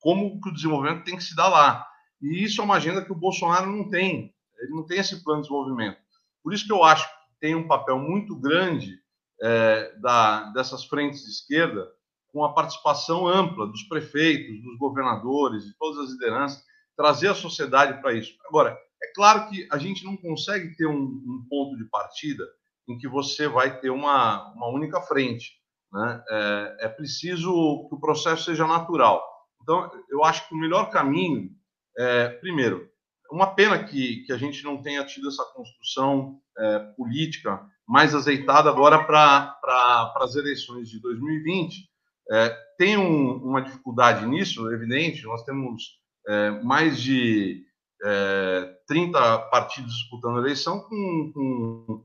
como 0.00 0.40
que 0.40 0.48
o 0.48 0.54
desenvolvimento 0.54 1.04
tem 1.04 1.16
que 1.16 1.24
se 1.24 1.36
dar 1.36 1.48
lá. 1.48 1.86
E 2.22 2.44
isso 2.44 2.60
é 2.60 2.64
uma 2.64 2.76
agenda 2.76 3.04
que 3.04 3.12
o 3.12 3.18
Bolsonaro 3.18 3.66
não 3.66 3.88
tem. 3.88 4.34
Ele 4.58 4.70
não 4.70 4.86
tem 4.86 4.98
esse 4.98 5.22
plano 5.22 5.42
de 5.42 5.48
desenvolvimento. 5.48 5.98
Por 6.42 6.52
isso 6.52 6.66
que 6.66 6.72
eu 6.72 6.82
acho 6.82 7.06
que 7.06 7.14
tem 7.40 7.54
um 7.54 7.68
papel 7.68 7.98
muito 7.98 8.34
grande 8.36 8.98
é, 9.42 9.94
da, 10.00 10.50
dessas 10.52 10.84
frentes 10.84 11.24
de 11.24 11.30
esquerda, 11.30 11.88
com 12.32 12.44
a 12.44 12.52
participação 12.52 13.26
ampla 13.26 13.66
dos 13.66 13.82
prefeitos, 13.84 14.62
dos 14.62 14.78
governadores, 14.78 15.64
de 15.64 15.76
todas 15.78 16.04
as 16.04 16.10
lideranças, 16.12 16.62
trazer 16.96 17.28
a 17.28 17.34
sociedade 17.34 18.00
para 18.00 18.12
isso. 18.12 18.36
Agora, 18.46 18.78
É 19.00 19.12
claro 19.14 19.48
que 19.48 19.66
a 19.70 19.78
gente 19.78 20.04
não 20.04 20.16
consegue 20.16 20.76
ter 20.76 20.86
um, 20.86 21.02
um 21.02 21.46
ponto 21.48 21.76
de 21.76 21.84
partida 21.84 22.44
em 22.88 22.98
que 22.98 23.06
você 23.06 23.46
vai 23.46 23.78
ter 23.80 23.90
uma, 23.90 24.52
uma 24.54 24.68
única 24.68 25.00
frente. 25.02 25.52
Né? 25.92 26.24
É, 26.28 26.76
é, 26.80 26.88
preciso 26.88 27.86
que 27.88 27.94
o 27.94 28.00
processo 28.00 28.44
seja 28.44 28.66
natural. 28.66 29.22
Então, 29.62 29.90
eu 30.10 30.24
acho 30.24 30.48
que 30.48 30.54
o 30.54 30.58
melhor 30.58 30.90
caminho 30.90 31.50
é, 31.96 32.28
primeiro, 32.28 32.88
uma 33.30 33.54
pena 33.54 33.84
que, 33.84 34.24
que 34.24 34.32
a 34.32 34.38
gente 34.38 34.64
não 34.64 34.82
tenha 34.82 35.04
tido 35.04 35.28
essa 35.28 35.44
construção 35.54 36.40
é, 36.56 36.78
política 36.96 37.60
mais 37.88 38.14
azeitada 38.14 38.68
agora 38.68 39.02
para 39.04 39.46
pra, 39.62 40.12
as 40.20 40.34
eleições 40.36 40.90
de 40.90 41.00
2020. 41.00 41.88
É, 42.30 42.56
tem 42.76 42.98
um, 42.98 43.36
uma 43.36 43.62
dificuldade 43.62 44.26
nisso, 44.26 44.70
evidente, 44.70 45.24
nós 45.24 45.42
temos 45.44 45.82
é, 46.28 46.50
mais 46.62 47.00
de 47.00 47.64
é, 48.04 48.74
30 48.86 49.38
partidos 49.50 49.92
disputando 49.94 50.36
a 50.36 50.40
eleição 50.40 50.80
com, 50.80 51.32
com 51.34 52.04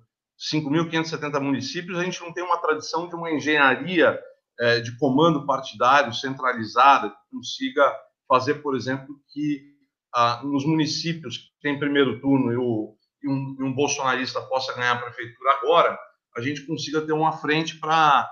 5.570 0.53 1.39
municípios, 1.41 1.99
a 1.99 2.03
gente 2.05 2.21
não 2.21 2.31
tem 2.31 2.43
uma 2.43 2.57
tradição 2.57 3.09
de 3.09 3.15
uma 3.15 3.31
engenharia 3.31 4.17
é, 4.59 4.79
de 4.79 4.97
comando 4.97 5.45
partidário 5.45 6.13
centralizada 6.13 7.09
que 7.09 7.15
consiga 7.31 7.93
fazer, 8.27 8.55
por 8.55 8.75
exemplo, 8.75 9.19
que 9.33 9.73
ah, 10.15 10.41
nos 10.43 10.65
municípios 10.65 11.37
que 11.37 11.49
tem 11.61 11.79
primeiro 11.79 12.21
turno 12.21 12.51
e, 12.51 12.55
o, 12.55 12.95
e, 13.23 13.29
um, 13.29 13.55
e 13.59 13.63
um 13.63 13.73
bolsonarista 13.73 14.41
possa 14.41 14.73
ganhar 14.73 14.93
a 14.93 15.01
prefeitura 15.01 15.51
agora, 15.53 15.97
a 16.35 16.41
gente 16.41 16.65
consiga 16.65 17.01
ter 17.01 17.13
uma 17.13 17.33
frente 17.33 17.79
para 17.79 18.29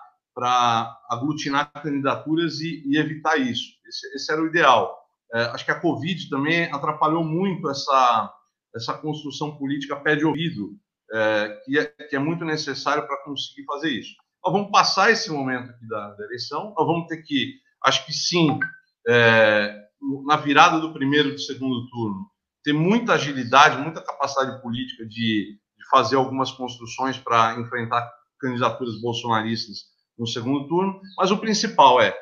aglutinar 1.10 1.72
candidaturas 1.82 2.60
e, 2.60 2.84
e 2.86 2.98
evitar 2.98 3.38
isso. 3.38 3.70
Esse, 3.88 4.16
esse, 4.16 4.32
era 4.32 4.42
o 4.42 4.48
ideal. 4.48 5.00
É, 5.34 5.44
acho 5.46 5.64
que 5.64 5.72
a 5.72 5.80
Covid 5.80 6.30
também 6.30 6.72
atrapalhou 6.72 7.24
muito 7.24 7.70
essa, 7.70 8.34
essa 8.76 8.94
construção 8.94 9.58
política 9.58 9.96
pé 9.96 10.16
de 10.16 10.26
ouvido 10.26 10.76
é, 11.14 11.62
que, 11.64 11.78
é, 11.78 11.86
que 11.86 12.16
é 12.16 12.20
muito 12.20 12.44
necessário 12.44 13.06
para 13.06 13.24
conseguir 13.24 13.66
fazer 13.66 13.90
isso. 13.90 14.16
Nós 14.44 14.54
vamos 14.54 14.72
passar 14.72 15.12
esse 15.12 15.30
momento 15.32 15.70
aqui 15.70 15.88
da, 15.88 16.16
da 16.16 16.26
eleição, 16.26 16.74
nós 16.76 16.88
vamos 16.88 17.08
ter 17.08 17.22
que, 17.22 17.54
acho 17.86 18.06
que 18.06 18.14
sim, 18.14 18.60
é, 19.08 19.78
na 20.26 20.38
virada 20.38 20.80
do 20.80 20.94
primeiro 20.94 21.30
e 21.30 21.34
do 21.34 21.40
segundo 21.40 21.88
turno, 21.90 22.31
ter 22.64 22.74
muita 22.74 23.14
agilidade, 23.14 23.82
muita 23.82 24.02
capacidade 24.02 24.62
política 24.62 25.06
de, 25.06 25.60
de 25.78 25.90
fazer 25.90 26.16
algumas 26.16 26.52
construções 26.52 27.18
para 27.18 27.60
enfrentar 27.60 28.10
candidaturas 28.40 29.00
bolsonaristas 29.02 29.92
no 30.18 30.28
segundo 30.28 30.68
turno, 30.68 31.02
mas 31.18 31.32
o 31.32 31.38
principal 31.38 32.02
é, 32.02 32.16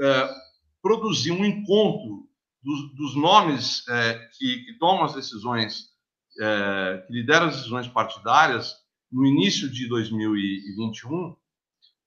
é 0.00 0.30
produzir 0.82 1.32
um 1.32 1.44
encontro 1.44 2.28
dos, 2.62 2.94
dos 2.94 3.16
nomes 3.16 3.86
é, 3.88 4.28
que, 4.36 4.64
que 4.64 4.78
tomam 4.78 5.04
as 5.04 5.14
decisões 5.14 5.88
é, 6.40 7.04
que 7.06 7.12
lidera 7.12 7.46
as 7.46 7.56
decisões 7.56 7.88
partidárias 7.88 8.76
no 9.10 9.26
início 9.26 9.70
de 9.70 9.88
2021, 9.88 11.36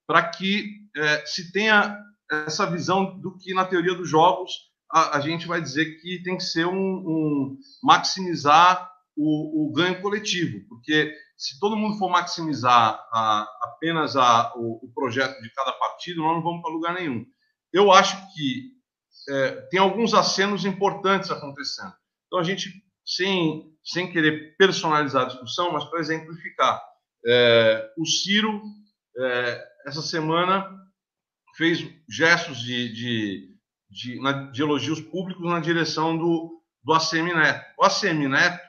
para 0.08 0.30
que 0.30 0.88
é, 0.96 1.26
se 1.26 1.52
tenha 1.52 1.98
essa 2.46 2.66
visão 2.70 3.20
do 3.20 3.38
que 3.38 3.54
na 3.54 3.66
teoria 3.66 3.94
dos 3.94 4.10
jogos 4.10 4.71
a, 4.94 5.18
a 5.18 5.22
gente 5.22 5.48
vai 5.48 5.62
dizer 5.62 6.00
que 6.00 6.22
tem 6.24 6.38
que 6.38 6.44
ser 6.44 6.66
um, 6.66 6.76
um 6.76 7.58
maximizar 7.84 8.90
o, 9.16 9.68
o, 9.68 9.74
ganho 9.74 10.02
coletivo, 10.02 10.66
porque 10.68 11.14
se 11.38 11.60
todo 11.60 11.76
mundo 11.76 11.98
for 11.98 12.10
maximizar 12.10 13.00
a, 13.12 13.48
apenas 13.64 14.16
a, 14.16 14.54
o, 14.56 14.86
o, 14.86 14.92
projeto 14.94 15.40
de 15.42 15.54
cada 15.54 15.72
partido, 15.74 16.22
nós 16.22 16.36
não 16.36 16.44
vamos 16.44 16.62
para 16.62 16.72
lugar 16.72 16.94
nenhum. 16.94 17.26
Eu 17.74 17.92
acho 17.92 18.16
que 18.34 18.72
é, 19.30 19.52
tem 19.70 19.80
alguns 19.80 20.14
acenos 20.14 20.66
importantes 20.66 21.30
acontecendo. 21.30 21.94
Então 22.28 22.40
a 22.40 22.44
gente 22.44 22.72
sem 23.06 23.72
sem 23.84 24.12
querer 24.12 24.56
personalizar 24.58 25.24
a 25.24 25.28
discussão, 25.28 25.72
mas 25.72 25.84
para 25.86 26.00
exemplificar. 26.00 26.82
É, 27.26 27.92
o 27.98 28.06
Ciro, 28.06 28.62
é, 29.18 29.68
essa 29.88 30.02
semana, 30.02 30.70
fez 31.56 31.84
gestos 32.10 32.60
de, 32.60 32.94
de, 32.94 33.51
de, 33.92 34.20
de, 34.52 34.62
elogios 34.62 35.02
públicos 35.02 35.46
na 35.46 35.60
direção 35.60 36.18
do, 36.18 36.62
do 36.84 36.94
ACM 36.94 37.34
Neto. 37.34 37.66
O 37.78 37.84
ACM 37.84 38.28
Neto, 38.30 38.60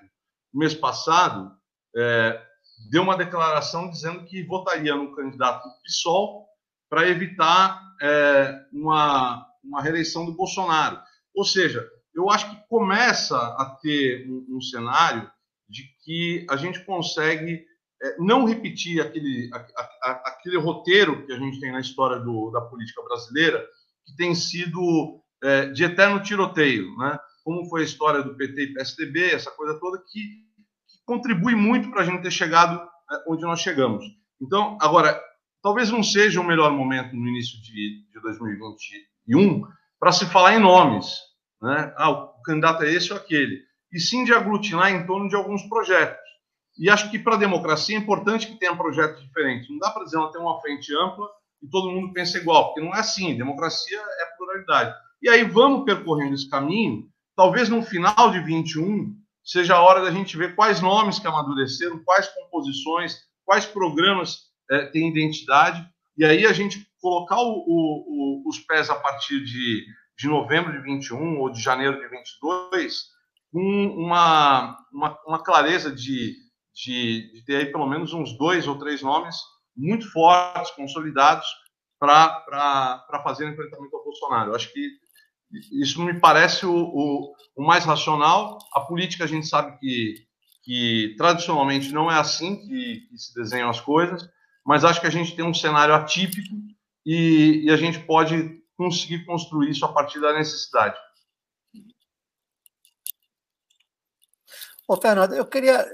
mês 0.52 0.74
passado, 0.74 1.56
é, 1.96 2.42
deu 2.90 3.02
uma 3.02 3.16
declaração 3.16 3.88
dizendo 3.88 4.24
que 4.24 4.42
votaria 4.42 4.94
no 4.96 5.14
candidato 5.14 5.62
do 5.68 5.82
PSOL 5.82 6.48
para 6.90 7.08
evitar 7.08 7.80
é, 8.02 8.66
uma, 8.72 9.46
uma 9.62 9.80
reeleição 9.80 10.26
do 10.26 10.32
Bolsonaro. 10.32 11.00
Ou 11.34 11.44
seja, 11.44 11.88
eu 12.14 12.28
acho 12.28 12.50
que 12.50 12.68
começa 12.68 13.36
a 13.36 13.78
ter 13.80 14.28
um, 14.28 14.56
um 14.56 14.60
cenário 14.60 15.30
de 15.68 15.84
que 16.04 16.44
a 16.50 16.56
gente 16.56 16.84
consegue 16.84 17.64
é, 18.02 18.16
não 18.18 18.44
repetir 18.44 19.00
aquele, 19.00 19.48
a, 19.54 19.58
a, 20.02 20.10
aquele 20.26 20.58
roteiro 20.58 21.24
que 21.24 21.32
a 21.32 21.38
gente 21.38 21.60
tem 21.60 21.70
na 21.70 21.80
história 21.80 22.18
do, 22.18 22.50
da 22.50 22.60
política 22.60 23.02
brasileira, 23.02 23.64
que 24.04 24.16
tem 24.16 24.34
sido 24.34 25.20
é, 25.42 25.66
de 25.66 25.84
eterno 25.84 26.22
tiroteio, 26.22 26.96
né? 26.96 27.18
como 27.44 27.68
foi 27.68 27.82
a 27.82 27.84
história 27.84 28.22
do 28.22 28.36
PT 28.36 28.62
e 28.62 28.74
PSDB, 28.74 29.32
essa 29.32 29.50
coisa 29.50 29.78
toda, 29.78 29.98
que, 29.98 30.20
que 30.20 30.98
contribui 31.04 31.54
muito 31.54 31.90
para 31.90 32.02
a 32.02 32.04
gente 32.04 32.22
ter 32.22 32.30
chegado 32.30 32.80
é, 32.80 33.24
onde 33.28 33.42
nós 33.42 33.60
chegamos. 33.60 34.04
Então, 34.40 34.78
agora, 34.80 35.20
talvez 35.62 35.90
não 35.90 36.02
seja 36.02 36.40
o 36.40 36.46
melhor 36.46 36.72
momento 36.72 37.14
no 37.14 37.28
início 37.28 37.60
de, 37.62 38.04
de 38.12 38.20
2021 38.20 39.62
para 39.98 40.12
se 40.12 40.26
falar 40.26 40.54
em 40.54 40.60
nomes, 40.60 41.06
né? 41.60 41.94
Ah, 41.96 42.10
o 42.10 42.42
candidato 42.42 42.82
é 42.82 42.92
esse 42.92 43.12
ou 43.12 43.18
aquele. 43.18 43.62
E 43.92 44.00
sim 44.00 44.24
de 44.24 44.32
aglutinar 44.32 44.90
em 44.90 45.06
torno 45.06 45.28
de 45.28 45.36
alguns 45.36 45.62
projetos. 45.68 46.20
E 46.78 46.90
acho 46.90 47.10
que 47.10 47.18
para 47.18 47.34
a 47.34 47.38
democracia 47.38 47.96
é 47.96 48.00
importante 48.00 48.46
que 48.46 48.58
tenha 48.58 48.74
projetos 48.74 49.22
diferentes. 49.22 49.68
Não 49.70 49.78
dá 49.78 49.90
para 49.90 50.04
dizer 50.04 50.16
ela 50.16 50.32
tem 50.32 50.40
uma 50.40 50.60
frente 50.60 50.92
ampla 50.96 51.28
e 51.62 51.68
todo 51.68 51.90
mundo 51.90 52.12
pensa 52.12 52.38
igual, 52.38 52.66
porque 52.66 52.80
não 52.80 52.94
é 52.94 53.00
assim. 53.00 53.36
Democracia 53.36 53.98
é 53.98 54.36
pluralidade. 54.36 54.94
E 55.22 55.28
aí 55.28 55.44
vamos 55.44 55.84
percorrendo 55.84 56.34
esse 56.34 56.48
caminho. 56.48 57.08
Talvez 57.36 57.68
no 57.68 57.82
final 57.82 58.30
de 58.30 58.40
21 58.40 59.14
seja 59.44 59.76
a 59.76 59.82
hora 59.82 60.02
da 60.02 60.10
gente 60.10 60.36
ver 60.36 60.54
quais 60.54 60.80
nomes 60.80 61.18
que 61.18 61.26
amadureceram, 61.26 62.02
quais 62.04 62.28
composições, 62.28 63.18
quais 63.44 63.64
programas 63.64 64.50
é, 64.70 64.86
têm 64.86 65.08
identidade. 65.08 65.86
E 66.16 66.24
aí 66.24 66.46
a 66.46 66.52
gente 66.52 66.86
colocar 67.00 67.40
o, 67.40 67.64
o, 67.66 68.42
os 68.46 68.58
pés 68.58 68.90
a 68.90 68.94
partir 68.94 69.42
de 69.44 69.84
de 70.22 70.28
novembro 70.28 70.72
de 70.72 70.78
21 70.78 71.40
ou 71.40 71.50
de 71.50 71.60
janeiro 71.60 71.98
de 71.98 72.08
22 72.08 73.06
com 73.50 73.60
uma, 73.96 74.78
uma, 74.92 75.18
uma 75.26 75.42
clareza 75.42 75.90
de, 75.90 76.36
de, 76.74 77.32
de, 77.32 77.44
ter 77.44 77.56
aí 77.56 77.66
pelo 77.66 77.86
menos 77.86 78.12
uns 78.12 78.36
dois 78.38 78.66
ou 78.66 78.78
três 78.78 79.02
nomes 79.02 79.36
muito 79.76 80.10
fortes, 80.10 80.70
consolidados, 80.72 81.46
para 81.98 83.22
fazer 83.22 83.48
enfrentamento 83.48 83.96
ao 83.96 84.04
Bolsonaro. 84.04 84.50
Eu 84.50 84.56
acho 84.56 84.72
que 84.72 84.88
isso 85.70 86.02
me 86.02 86.18
parece 86.18 86.66
o, 86.66 86.74
o, 86.74 87.32
o, 87.56 87.62
mais 87.62 87.84
racional. 87.84 88.58
A 88.74 88.80
política 88.80 89.24
a 89.24 89.26
gente 89.26 89.46
sabe 89.46 89.78
que, 89.78 90.14
que 90.64 91.14
tradicionalmente 91.16 91.92
não 91.92 92.10
é 92.10 92.18
assim 92.18 92.56
que, 92.56 93.06
que 93.08 93.18
se 93.18 93.34
desenham 93.34 93.70
as 93.70 93.80
coisas, 93.80 94.28
mas 94.64 94.84
acho 94.84 95.00
que 95.00 95.06
a 95.06 95.10
gente 95.10 95.36
tem 95.36 95.44
um 95.44 95.54
cenário 95.54 95.94
atípico 95.94 96.56
e, 97.04 97.64
e 97.64 97.70
a 97.70 97.76
gente 97.76 98.00
pode 98.00 98.60
conseguir 98.76 99.24
construir 99.24 99.70
isso 99.70 99.84
a 99.84 99.92
partir 99.92 100.20
da 100.20 100.32
necessidade. 100.32 100.96
Ô, 104.88 104.96
Fernando, 104.96 105.34
eu 105.34 105.46
queria 105.46 105.86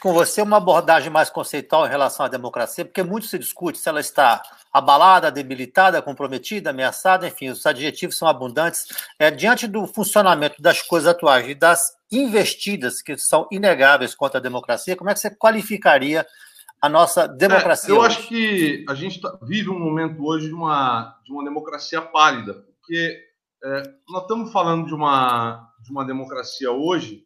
com 0.00 0.12
você 0.12 0.42
uma 0.42 0.58
abordagem 0.58 1.10
mais 1.10 1.30
conceitual 1.30 1.86
em 1.86 1.88
relação 1.88 2.26
à 2.26 2.28
democracia, 2.28 2.84
porque 2.84 3.02
muito 3.02 3.26
se 3.26 3.38
discute 3.38 3.78
se 3.78 3.88
ela 3.88 4.00
está 4.00 4.42
abalada, 4.70 5.30
debilitada, 5.30 6.02
comprometida, 6.02 6.70
ameaçada, 6.70 7.26
enfim, 7.26 7.48
os 7.48 7.64
adjetivos 7.64 8.18
são 8.18 8.28
abundantes. 8.28 8.86
É, 9.18 9.30
diante 9.30 9.66
do 9.66 9.86
funcionamento 9.86 10.60
das 10.60 10.82
coisas 10.82 11.08
atuais 11.08 11.48
e 11.48 11.54
das 11.54 11.80
investidas 12.10 13.00
que 13.00 13.16
são 13.16 13.48
inegáveis 13.50 14.14
contra 14.14 14.38
a 14.38 14.42
democracia, 14.42 14.94
como 14.94 15.08
é 15.08 15.14
que 15.14 15.20
você 15.20 15.30
qualificaria 15.30 16.26
a 16.80 16.88
nossa 16.88 17.26
democracia. 17.26 17.88
É, 17.88 17.96
eu 17.96 18.00
hoje. 18.00 18.18
acho 18.18 18.28
que 18.28 18.84
a 18.88 18.94
gente 18.94 19.20
tá, 19.20 19.38
vive 19.40 19.70
um 19.70 19.78
momento 19.78 20.22
hoje 20.22 20.48
de 20.48 20.54
uma, 20.54 21.18
de 21.24 21.32
uma 21.32 21.44
democracia 21.44 22.02
pálida, 22.02 22.54
porque 22.54 23.20
é, 23.64 23.82
nós 24.08 24.22
estamos 24.22 24.52
falando 24.52 24.86
de 24.86 24.94
uma, 24.94 25.72
de 25.80 25.90
uma 25.90 26.04
democracia 26.04 26.70
hoje 26.70 27.24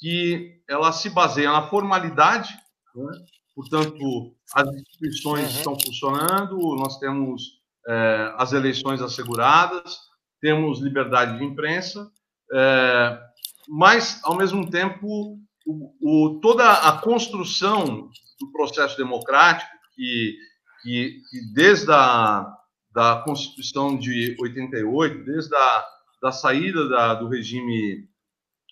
que 0.00 0.60
ela 0.68 0.92
se 0.92 1.10
baseia 1.10 1.50
na 1.50 1.68
formalidade, 1.68 2.52
né? 2.94 3.12
portanto, 3.54 4.34
as 4.54 4.68
instituições 4.68 5.52
uhum. 5.52 5.56
estão 5.56 5.80
funcionando, 5.80 6.76
nós 6.76 6.98
temos 6.98 7.60
é, 7.86 8.34
as 8.36 8.52
eleições 8.52 9.00
asseguradas, 9.00 9.98
temos 10.40 10.80
liberdade 10.80 11.38
de 11.38 11.44
imprensa, 11.44 12.10
é, 12.52 13.20
mas, 13.68 14.20
ao 14.22 14.36
mesmo 14.36 14.70
tempo, 14.70 15.38
o, 15.66 15.94
o, 16.00 16.40
toda 16.40 16.70
a 16.70 17.00
construção 17.00 18.08
do 18.40 18.52
processo 18.52 18.96
democrático 18.96 19.70
que, 19.94 20.36
que, 20.82 21.20
que 21.30 21.54
desde 21.54 21.90
a 21.90 22.52
da 22.96 23.22
Constituição 23.26 23.94
de 23.98 24.34
88, 24.40 25.24
desde 25.24 25.54
a 25.54 25.86
da 26.22 26.32
saída 26.32 26.88
da, 26.88 27.14
do 27.14 27.28
regime 27.28 28.08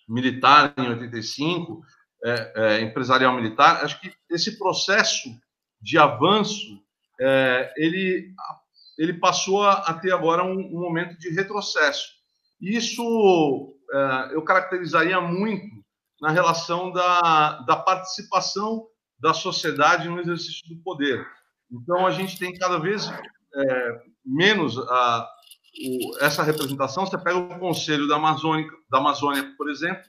militar 0.07 0.73
em 0.77 0.89
85, 0.89 1.81
é, 2.23 2.53
é, 2.55 2.81
empresarial 2.81 3.33
militar, 3.35 3.83
acho 3.83 3.99
que 3.99 4.11
esse 4.29 4.57
processo 4.57 5.29
de 5.81 5.97
avanço, 5.97 6.81
é, 7.19 7.73
ele, 7.77 8.33
ele 8.97 9.13
passou 9.13 9.63
a, 9.63 9.93
ter 9.93 10.11
agora 10.11 10.43
um, 10.43 10.57
um, 10.57 10.79
momento 10.79 11.17
de 11.19 11.29
retrocesso. 11.29 12.07
Isso 12.59 13.75
é, 13.93 14.35
eu 14.35 14.41
caracterizaria 14.43 15.21
muito 15.21 15.83
na 16.21 16.31
relação 16.31 16.91
da, 16.91 17.59
da 17.61 17.75
participação 17.75 18.87
da 19.19 19.33
sociedade 19.33 20.09
no 20.09 20.19
exercício 20.19 20.67
do 20.67 20.81
poder. 20.81 21.25
Então, 21.71 22.05
a 22.05 22.11
gente 22.11 22.37
tem 22.39 22.53
cada 22.53 22.79
vez 22.79 23.07
é, 23.07 24.01
menos 24.25 24.77
a, 24.77 25.29
o, 25.79 26.17
essa 26.23 26.43
representação. 26.43 27.05
Você 27.05 27.17
pega 27.17 27.37
o 27.37 27.59
Conselho 27.59 28.07
da 28.07 28.15
Amazônia, 28.15 28.67
da 28.89 28.97
Amazônia 28.99 29.53
por 29.57 29.69
exemplo, 29.69 30.03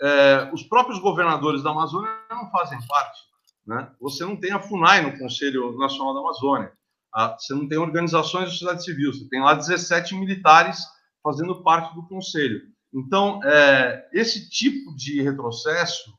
é, 0.00 0.50
os 0.52 0.62
próprios 0.64 0.98
governadores 0.98 1.62
da 1.62 1.70
Amazônia 1.70 2.10
não 2.30 2.50
fazem 2.50 2.78
parte. 2.86 3.20
Né? 3.66 3.90
Você 4.00 4.24
não 4.24 4.36
tem 4.36 4.52
a 4.52 4.60
FUNAI 4.60 5.02
no 5.02 5.18
Conselho 5.18 5.76
Nacional 5.78 6.14
da 6.14 6.20
Amazônia. 6.20 6.72
A, 7.14 7.36
você 7.38 7.54
não 7.54 7.68
tem 7.68 7.78
organizações 7.78 8.46
da 8.46 8.50
sociedade 8.50 8.84
civil. 8.84 9.12
Você 9.12 9.28
tem 9.28 9.40
lá 9.40 9.54
17 9.54 10.14
militares 10.16 10.80
fazendo 11.22 11.62
parte 11.62 11.94
do 11.94 12.06
Conselho. 12.08 12.60
Então, 12.92 13.40
é, 13.44 14.08
esse 14.12 14.50
tipo 14.50 14.94
de 14.96 15.22
retrocesso, 15.22 16.12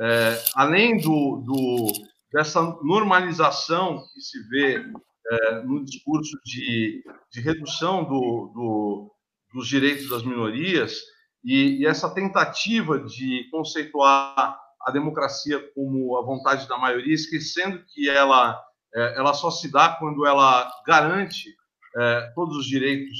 é, 0.00 0.42
além 0.54 0.96
do, 0.98 1.42
do, 1.44 1.92
dessa 2.32 2.62
normalização 2.82 4.02
que 4.14 4.20
se 4.20 4.48
vê 4.48 4.84
é, 5.30 5.62
no 5.62 5.84
discurso 5.84 6.38
de, 6.44 7.02
de 7.32 7.40
redução 7.40 8.04
do, 8.04 8.52
do, 8.54 9.14
dos 9.54 9.68
direitos 9.68 10.08
das 10.08 10.22
minorias 10.22 11.00
e, 11.44 11.80
e, 11.80 11.86
essa 11.86 12.12
tentativa 12.12 12.98
de 12.98 13.48
conceituar 13.50 14.58
a 14.80 14.90
democracia 14.90 15.60
como 15.74 16.16
a 16.18 16.22
vontade 16.22 16.68
da 16.68 16.76
maioria, 16.76 17.14
esquecendo 17.14 17.82
que 17.92 18.08
ela, 18.08 18.60
é, 18.94 19.18
ela 19.18 19.32
só 19.32 19.50
se 19.50 19.70
dá 19.70 19.90
quando 19.90 20.26
ela 20.26 20.70
garante 20.86 21.54
é, 21.96 22.32
todos 22.34 22.56
os 22.56 22.66
direitos 22.66 23.18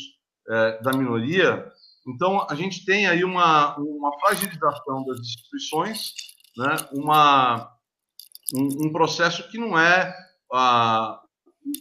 é, 0.48 0.82
da 0.82 0.92
minoria. 0.92 1.70
Então, 2.06 2.46
a 2.50 2.54
gente 2.54 2.84
tem 2.84 3.06
aí 3.06 3.24
uma, 3.24 3.76
uma 3.78 4.18
fragilização 4.20 5.04
das 5.06 5.20
instituições, 5.20 6.12
né, 6.56 6.76
uma, 6.92 7.70
um, 8.54 8.86
um 8.86 8.92
processo 8.92 9.48
que 9.50 9.56
não 9.56 9.78
é 9.78 10.14
a, 10.52 11.18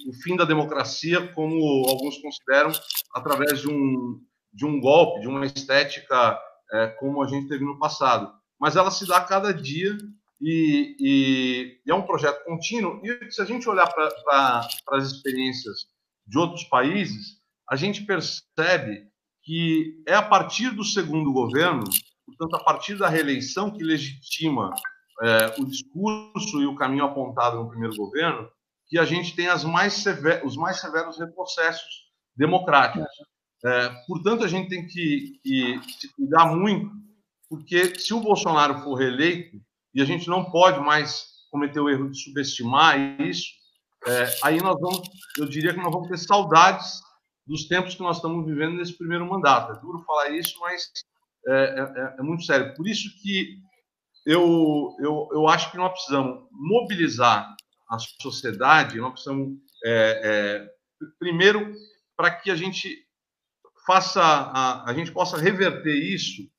o 0.07 0.14
fim 0.22 0.35
da 0.35 0.45
democracia, 0.45 1.31
como 1.34 1.88
alguns 1.88 2.18
consideram, 2.18 2.72
através 3.14 3.61
de 3.61 3.69
um, 3.69 4.22
de 4.53 4.65
um 4.65 4.80
golpe, 4.80 5.22
de 5.22 5.27
uma 5.27 5.45
estética 5.45 6.39
é, 6.72 6.88
como 6.99 7.22
a 7.22 7.27
gente 7.27 7.47
teve 7.47 7.65
no 7.65 7.80
passado. 7.80 8.31
Mas 8.60 8.76
ela 8.76 8.91
se 8.91 9.07
dá 9.07 9.18
a 9.18 9.26
cada 9.26 9.53
dia 9.53 9.97
e, 10.41 10.95
e, 10.99 11.81
e 11.85 11.91
é 11.91 11.95
um 11.95 12.05
projeto 12.05 12.43
contínuo. 12.45 13.01
E 13.03 13.31
se 13.31 13.41
a 13.41 13.45
gente 13.45 13.68
olhar 13.68 13.88
para 13.88 14.68
as 14.91 15.11
experiências 15.11 15.88
de 16.26 16.38
outros 16.38 16.64
países, 16.65 17.38
a 17.69 17.76
gente 17.76 18.05
percebe 18.05 19.07
que 19.43 20.01
é 20.07 20.15
a 20.15 20.22
partir 20.22 20.72
do 20.72 20.84
segundo 20.84 21.34
governo, 21.34 21.84
portanto, 22.26 22.55
a 22.55 22.64
partir 22.64 22.97
da 22.97 23.10
reeleição 23.10 23.72
que 23.72 23.84
legitima 23.84 24.73
é, 25.22 25.61
o 25.61 25.65
discurso 25.65 26.61
e 26.61 26.65
o 26.65 26.76
caminho 26.76 27.05
apontado 27.05 27.57
no 27.57 27.69
primeiro 27.69 27.95
governo, 27.95 28.49
que 28.94 28.99
a 28.99 29.06
gente 29.06 29.36
tem 29.36 29.48
as 29.48 29.64
mais 29.64 29.94
sever, 29.94 30.45
os 30.45 30.56
mais 30.56 30.80
severos 30.80 31.18
retrocessos 31.18 32.11
democráticos. 32.38 33.10
É, 33.65 33.90
portanto, 34.06 34.44
a 34.44 34.48
gente 34.48 34.70
tem 34.70 34.86
que, 34.86 35.40
que 35.41 35.82
se 35.99 36.14
cuidar 36.14 36.45
muito, 36.56 36.91
porque 37.49 37.99
se 37.99 38.14
o 38.14 38.20
Bolsonaro 38.20 38.84
for 38.84 38.94
reeleito, 38.94 39.57
e 39.95 39.99
a 39.99 40.06
gente 40.06 40.28
não 40.28 40.45
pode 40.45 40.80
mais 40.80 41.26
cometer 41.49 41.80
o 41.80 41.90
erro 41.90 42.11
de 42.11 42.22
subestimar 42.22 43.20
isso, 43.20 43.48
é, 44.06 44.38
aí 44.44 44.61
nós 44.61 44.80
vamos, 44.80 45.10
eu 45.40 45.48
diria 45.48 45.74
que 45.74 45.82
nós 45.82 45.91
vamos 45.91 46.07
ter 46.07 46.18
saudades 46.20 47.02
dos 47.48 47.68
tempos 47.68 47.95
que 47.95 48.03
nós 48.03 48.18
estamos 48.18 48.45
vivendo 48.45 48.78
nesse 48.78 48.95
primeiro 48.95 49.28
mandato. 49.28 49.72
É 49.72 49.82
duro 49.82 50.03
falar 50.06 50.30
isso, 50.30 50.60
mas 50.60 50.88
é, 51.48 51.80
é, 51.80 52.15
é 52.20 52.22
muito 52.22 52.44
sério. 52.44 52.76
Por 52.76 52.88
isso 52.88 53.10
que 53.24 53.57
eu, 54.24 54.95
eu, 54.99 55.30
eu 55.32 55.48
acho 55.48 55.72
que 55.72 55.78
nós 55.78 55.94
precisamos 55.94 56.44
mobilizar 56.52 57.56
a 57.94 57.99
sociedade, 57.99 58.98
nós 58.98 59.14
precisamos, 59.14 59.57
é, 59.86 60.22
é, 60.24 61.06
primeiro, 61.20 61.74
para 62.18 62.32
que 62.32 62.49
a 62.49 62.56
gente 62.56 63.06
faça, 63.86 64.22
a, 64.22 64.90
a 64.90 64.94
gente 64.94 65.11
possa 65.11 65.38
reverter 65.38 65.95
isso 65.95 66.49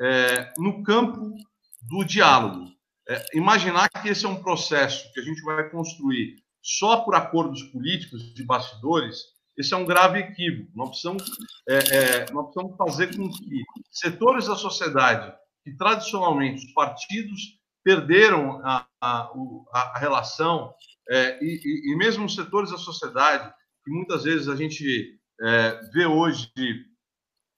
é, 0.00 0.52
no 0.58 0.82
campo 0.82 1.34
do 1.82 2.04
diálogo. 2.04 2.70
É, 3.08 3.24
imaginar 3.34 3.88
que 3.88 4.08
esse 4.08 4.24
é 4.24 4.28
um 4.28 4.42
processo 4.42 5.12
que 5.12 5.20
a 5.20 5.22
gente 5.22 5.40
vai 5.42 5.68
construir 5.70 6.36
só 6.62 6.98
por 6.98 7.14
acordos 7.14 7.62
políticos 7.64 8.34
de 8.34 8.44
bastidores, 8.44 9.18
esse 9.56 9.72
é 9.74 9.76
um 9.76 9.86
grave 9.86 10.18
equívoco. 10.18 10.70
Nós 10.74 10.90
precisamos, 10.90 11.22
é, 11.68 11.76
é, 11.76 12.32
nós 12.32 12.46
precisamos 12.46 12.76
fazer 12.76 13.16
com 13.16 13.30
que 13.30 13.64
setores 13.90 14.46
da 14.46 14.56
sociedade 14.56 15.32
que 15.62 15.76
tradicionalmente 15.76 16.66
os 16.66 16.72
partidos 16.72 17.58
perderam 17.84 18.60
a, 18.64 18.86
a, 19.00 19.30
a 19.72 19.98
relação, 19.98 20.74
é, 21.08 21.42
e, 21.42 21.92
e, 21.92 21.96
mesmo 21.96 22.26
os 22.26 22.34
setores 22.34 22.70
da 22.70 22.78
sociedade, 22.78 23.52
que 23.84 23.90
muitas 23.90 24.24
vezes 24.24 24.48
a 24.48 24.54
gente 24.54 25.18
é, 25.40 25.80
vê 25.92 26.06
hoje 26.06 26.50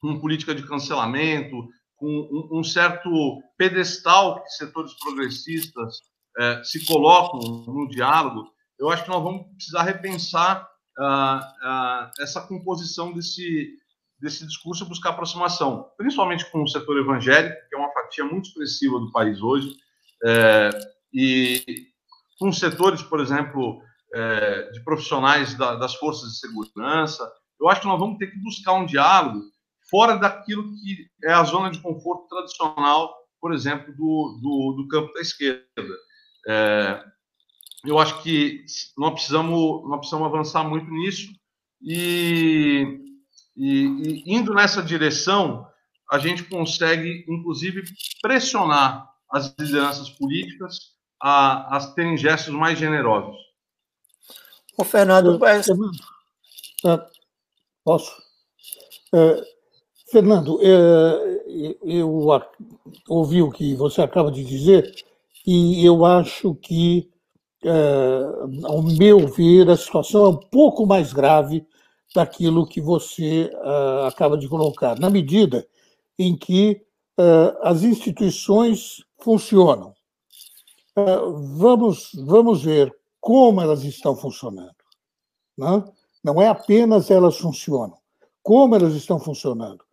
com 0.01 0.19
política 0.19 0.55
de 0.55 0.65
cancelamento, 0.67 1.67
com 1.95 2.07
um, 2.51 2.59
um 2.59 2.63
certo 2.63 3.41
pedestal 3.57 4.43
que 4.43 4.49
setores 4.49 4.93
progressistas 4.99 5.97
é, 6.37 6.63
se 6.63 6.85
colocam 6.85 7.39
no 7.67 7.87
diálogo, 7.89 8.51
eu 8.79 8.89
acho 8.89 9.03
que 9.03 9.09
nós 9.09 9.23
vamos 9.23 9.47
precisar 9.55 9.83
repensar 9.83 10.67
ah, 10.99 11.53
ah, 11.63 12.11
essa 12.19 12.41
composição 12.41 13.13
desse, 13.13 13.77
desse 14.19 14.45
discurso, 14.45 14.85
buscar 14.85 15.11
aproximação, 15.11 15.89
principalmente 15.97 16.49
com 16.51 16.63
o 16.63 16.67
setor 16.67 16.99
evangélico, 16.99 17.55
que 17.69 17.75
é 17.75 17.79
uma 17.79 17.93
fatia 17.93 18.25
muito 18.25 18.47
expressiva 18.47 18.99
do 18.99 19.11
país 19.11 19.41
hoje, 19.41 19.75
é, 20.25 20.69
e 21.13 21.63
com 22.39 22.51
setores, 22.51 23.01
por 23.01 23.19
exemplo, 23.19 23.81
é, 24.13 24.71
de 24.71 24.83
profissionais 24.83 25.55
da, 25.55 25.75
das 25.75 25.95
forças 25.95 26.31
de 26.31 26.39
segurança, 26.39 27.31
eu 27.59 27.69
acho 27.69 27.81
que 27.81 27.87
nós 27.87 27.99
vamos 27.99 28.17
ter 28.17 28.27
que 28.27 28.39
buscar 28.39 28.73
um 28.73 28.85
diálogo 28.85 29.41
fora 29.89 30.17
daquilo 30.17 30.63
que 30.63 31.07
é 31.23 31.33
a 31.33 31.43
zona 31.43 31.69
de 31.69 31.79
conforto 31.79 32.27
tradicional, 32.27 33.15
por 33.39 33.53
exemplo, 33.53 33.93
do, 33.95 34.39
do, 34.41 34.73
do 34.81 34.87
campo 34.87 35.13
da 35.13 35.21
esquerda. 35.21 35.65
É, 36.47 37.03
eu 37.85 37.99
acho 37.99 38.21
que 38.23 38.65
nós 38.97 39.13
precisamos, 39.13 39.87
nós 39.87 39.99
precisamos 39.99 40.27
avançar 40.27 40.63
muito 40.63 40.89
nisso 40.89 41.31
e, 41.81 42.99
e, 43.55 43.85
e 43.85 44.23
indo 44.33 44.53
nessa 44.53 44.81
direção, 44.81 45.67
a 46.11 46.17
gente 46.17 46.43
consegue, 46.43 47.25
inclusive, 47.27 47.83
pressionar 48.21 49.09
as 49.29 49.53
lideranças 49.57 50.09
políticas 50.11 50.93
a, 51.25 51.77
a 51.77 51.87
terem 51.93 52.17
gestos 52.17 52.53
mais 52.53 52.77
generosos. 52.77 53.37
Ô, 54.77 54.83
Fernando, 54.83 55.39
ah, 56.85 57.07
posso? 57.81 58.11
É, 59.15 59.41
Fernando, 60.11 60.59
é, 60.61 61.77
eu 61.81 62.29
ouvi 63.07 63.41
o 63.41 63.51
que 63.51 63.73
você 63.75 64.01
acaba 64.01 64.29
de 64.29 64.43
dizer 64.43 64.93
e 65.47 65.85
eu 65.85 66.03
acho 66.03 66.55
que, 66.55 67.09
é, 67.63 68.65
ao 68.65 68.81
meu 68.81 69.25
ver, 69.25 69.69
a 69.69 69.77
situação 69.77 70.25
é 70.25 70.29
um 70.29 70.37
pouco 70.37 70.85
mais 70.85 71.13
grave 71.13 71.65
daquilo 72.13 72.67
que 72.67 72.81
você 72.81 73.49
acaba 74.05 74.37
de 74.37 74.47
colocar, 74.47 74.99
na 74.99 75.09
medida 75.09 75.65
em 76.19 76.37
que 76.37 76.79
as 77.63 77.81
instituições 77.81 79.03
funcionam. 79.19 79.95
Ah, 80.95 81.19
vamos, 81.57 82.11
vamos 82.25 82.63
ver 82.63 82.93
como 83.19 83.61
elas 83.61 83.83
estão 83.83 84.15
funcionando. 84.15 84.75
Não, 85.57 85.79
né? 85.79 85.91
não 86.23 86.41
é 86.41 86.47
apenas 86.47 87.09
elas 87.09 87.37
funcionam, 87.37 87.97
como 88.41 88.75
elas 88.75 88.93
estão 88.93 89.19
funcionando. 89.19 89.83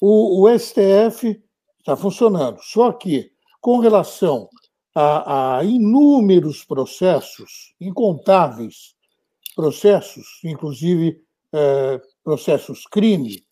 O, 0.00 0.42
o 0.42 0.58
STF 0.58 1.42
está 1.78 1.96
funcionando, 1.96 2.60
só 2.62 2.92
que 2.92 3.32
com 3.60 3.78
relação 3.78 4.48
a, 4.94 5.58
a 5.58 5.64
inúmeros 5.64 6.64
processos, 6.64 7.74
incontáveis 7.80 8.94
processos, 9.54 10.40
inclusive 10.44 11.20
é, 11.52 12.00
processos 12.22 12.86
crime, 12.86 13.44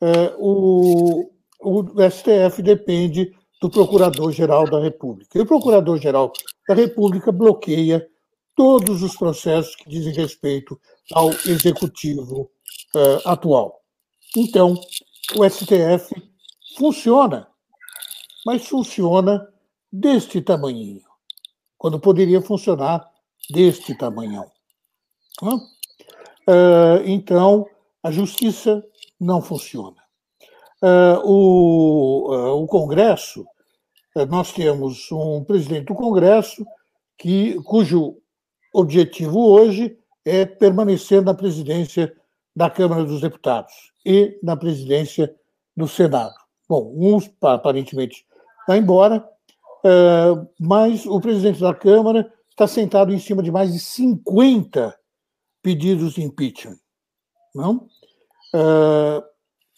é, 0.00 0.34
o, 0.38 1.30
o 1.60 1.84
STF 2.10 2.62
depende 2.62 3.32
do 3.60 3.68
Procurador-Geral 3.68 4.64
da 4.70 4.80
República. 4.80 5.38
E 5.38 5.42
o 5.42 5.46
Procurador-Geral 5.46 6.32
da 6.68 6.74
República 6.74 7.32
bloqueia 7.32 8.08
todos 8.54 9.02
os 9.02 9.16
processos 9.16 9.74
que 9.76 9.88
dizem 9.88 10.12
respeito 10.12 10.80
ao 11.12 11.30
Executivo 11.30 12.50
uh, 12.94 13.28
atual. 13.28 13.80
Então, 14.36 14.74
o 15.36 15.48
STF 15.48 16.14
funciona, 16.76 17.48
mas 18.44 18.66
funciona 18.66 19.48
deste 19.92 20.40
tamanhinho, 20.40 21.02
quando 21.76 21.98
poderia 21.98 22.42
funcionar 22.42 23.08
deste 23.50 23.96
tamanhão. 23.96 24.50
Uh, 25.42 27.02
então, 27.04 27.66
a 28.02 28.10
justiça 28.10 28.84
não 29.20 29.40
funciona. 29.40 29.96
Uh, 30.82 31.18
o, 31.24 32.34
uh, 32.34 32.62
o 32.62 32.66
Congresso, 32.66 33.44
nós 34.28 34.52
temos 34.52 35.10
um 35.12 35.44
presidente 35.44 35.86
do 35.86 35.94
Congresso 35.94 36.66
que, 37.16 37.54
cujo 37.62 38.16
objetivo 38.72 39.38
hoje 39.38 39.98
é 40.24 40.44
permanecer 40.44 41.22
na 41.22 41.34
presidência 41.34 42.12
da 42.54 42.68
Câmara 42.68 43.04
dos 43.04 43.20
Deputados 43.20 43.72
e 44.04 44.38
na 44.42 44.56
presidência 44.56 45.34
do 45.76 45.86
Senado. 45.86 46.34
Bom, 46.68 46.92
uns 46.96 47.30
aparentemente 47.40 48.26
vai 48.66 48.78
embora, 48.78 49.24
mas 50.58 51.06
o 51.06 51.20
presidente 51.20 51.60
da 51.60 51.72
Câmara 51.72 52.32
está 52.50 52.66
sentado 52.66 53.12
em 53.12 53.18
cima 53.18 53.42
de 53.42 53.52
mais 53.52 53.72
de 53.72 53.78
50 53.78 54.98
pedidos 55.62 56.14
de 56.14 56.22
impeachment. 56.22 56.78
Não? 57.54 57.88
Uh, 58.54 59.22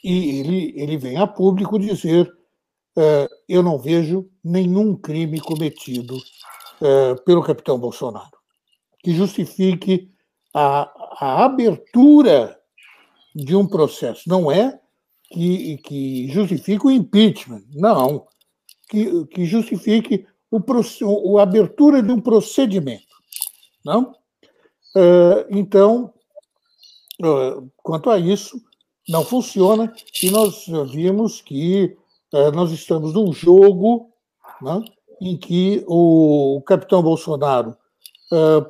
e 0.03 0.41
ele, 0.41 0.73
ele 0.77 0.97
vem 0.97 1.17
a 1.17 1.27
público 1.27 1.79
dizer: 1.79 2.27
uh, 2.97 3.29
eu 3.49 3.63
não 3.63 3.79
vejo 3.79 4.29
nenhum 4.43 4.97
crime 4.97 5.41
cometido 5.41 6.17
uh, 6.17 7.23
pelo 7.25 7.43
capitão 7.43 7.79
Bolsonaro 7.79 8.41
que 9.03 9.15
justifique 9.15 10.11
a, 10.55 10.91
a 11.19 11.45
abertura 11.45 12.59
de 13.35 13.55
um 13.57 13.67
processo. 13.67 14.29
Não 14.29 14.51
é 14.51 14.79
que, 15.31 15.79
que 15.79 16.29
justifique 16.29 16.87
o 16.87 16.91
impeachment, 16.91 17.63
não. 17.73 18.27
Que, 18.89 19.27
que 19.27 19.45
justifique 19.45 20.27
o, 20.51 21.39
a 21.39 21.43
abertura 21.43 22.03
de 22.03 22.11
um 22.11 22.21
procedimento. 22.21 23.05
Não? 23.85 24.13
Uh, 24.97 25.47
então, 25.51 26.13
quanto 27.77 28.11
a 28.11 28.19
isso, 28.19 28.61
não 29.11 29.25
funciona 29.25 29.93
e 30.23 30.31
nós 30.31 30.67
vimos 30.91 31.43
que 31.43 31.97
uh, 32.33 32.51
nós 32.53 32.71
estamos 32.71 33.13
num 33.13 33.33
jogo 33.33 34.09
né, 34.63 34.83
em 35.21 35.37
que 35.37 35.85
o 35.87 36.63
capitão 36.65 37.03
Bolsonaro 37.03 37.77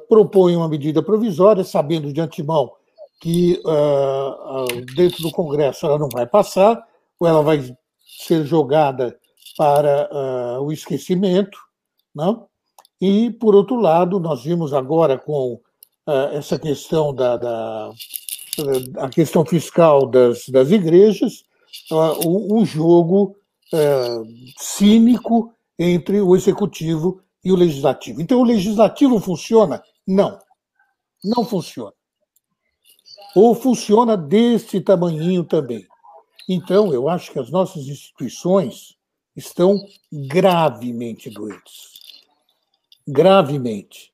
propõe 0.08 0.56
uma 0.56 0.70
medida 0.70 1.02
provisória, 1.02 1.62
sabendo 1.62 2.10
de 2.14 2.18
antemão 2.18 2.72
que 3.20 3.62
dentro 4.96 5.22
do 5.22 5.30
Congresso 5.30 5.84
ela 5.84 5.98
não 5.98 6.08
vai 6.08 6.26
passar, 6.26 6.82
ou 7.18 7.28
ela 7.28 7.42
vai 7.42 7.76
ser 8.24 8.46
jogada 8.46 9.14
para 9.58 10.08
o 10.62 10.72
esquecimento, 10.72 11.58
não? 12.14 12.46
E, 12.98 13.30
por 13.32 13.54
outro 13.54 13.78
lado, 13.78 14.18
nós 14.18 14.44
vimos 14.44 14.72
agora 14.72 15.18
com 15.18 15.60
essa 16.32 16.58
questão 16.58 17.14
da, 17.14 17.36
da 17.36 17.90
a 18.98 19.08
questão 19.08 19.44
fiscal 19.44 20.06
das, 20.06 20.48
das 20.48 20.70
igrejas, 20.70 21.44
uh, 21.90 22.54
um, 22.56 22.64
jogo 22.64 23.36
uh, 23.72 24.26
cínico 24.58 25.52
entre 25.78 26.20
o 26.20 26.36
executivo 26.36 27.20
e 27.44 27.52
o 27.52 27.56
legislativo. 27.56 28.20
Então, 28.20 28.40
o 28.40 28.44
legislativo 28.44 29.18
funciona? 29.20 29.82
Não, 30.06 30.38
não 31.24 31.44
funciona. 31.44 31.92
Ou 33.34 33.54
funciona 33.54 34.16
desse 34.16 34.80
tamanhinho 34.80 35.44
também. 35.44 35.86
Então, 36.48 36.92
eu 36.92 37.08
acho 37.08 37.30
que 37.32 37.38
as 37.38 37.50
nossas 37.50 37.86
instituições 37.86 38.96
estão 39.36 39.80
gravemente 40.12 41.30
doentes 41.30 42.00
gravemente. 43.10 44.12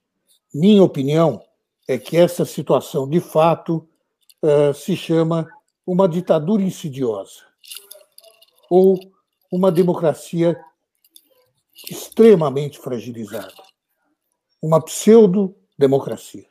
Minha 0.53 0.83
opinião 0.83 1.43
é 1.87 1.99
que 1.99 2.17
essa 2.17 2.45
situação, 2.45 3.09
de 3.09 3.21
fato, 3.21 3.87
uh, 4.43 4.75
se 4.75 4.97
chama 4.97 5.49
uma 5.87 6.09
ditadura 6.09 6.63
insidiosa 6.63 7.45
ou 8.71 8.99
uma 9.51 9.71
democracia 9.71 10.59
extremamente 11.89 12.79
fragilizada, 12.79 13.55
uma 14.63 14.83
pseudo-democracia. 14.83 16.47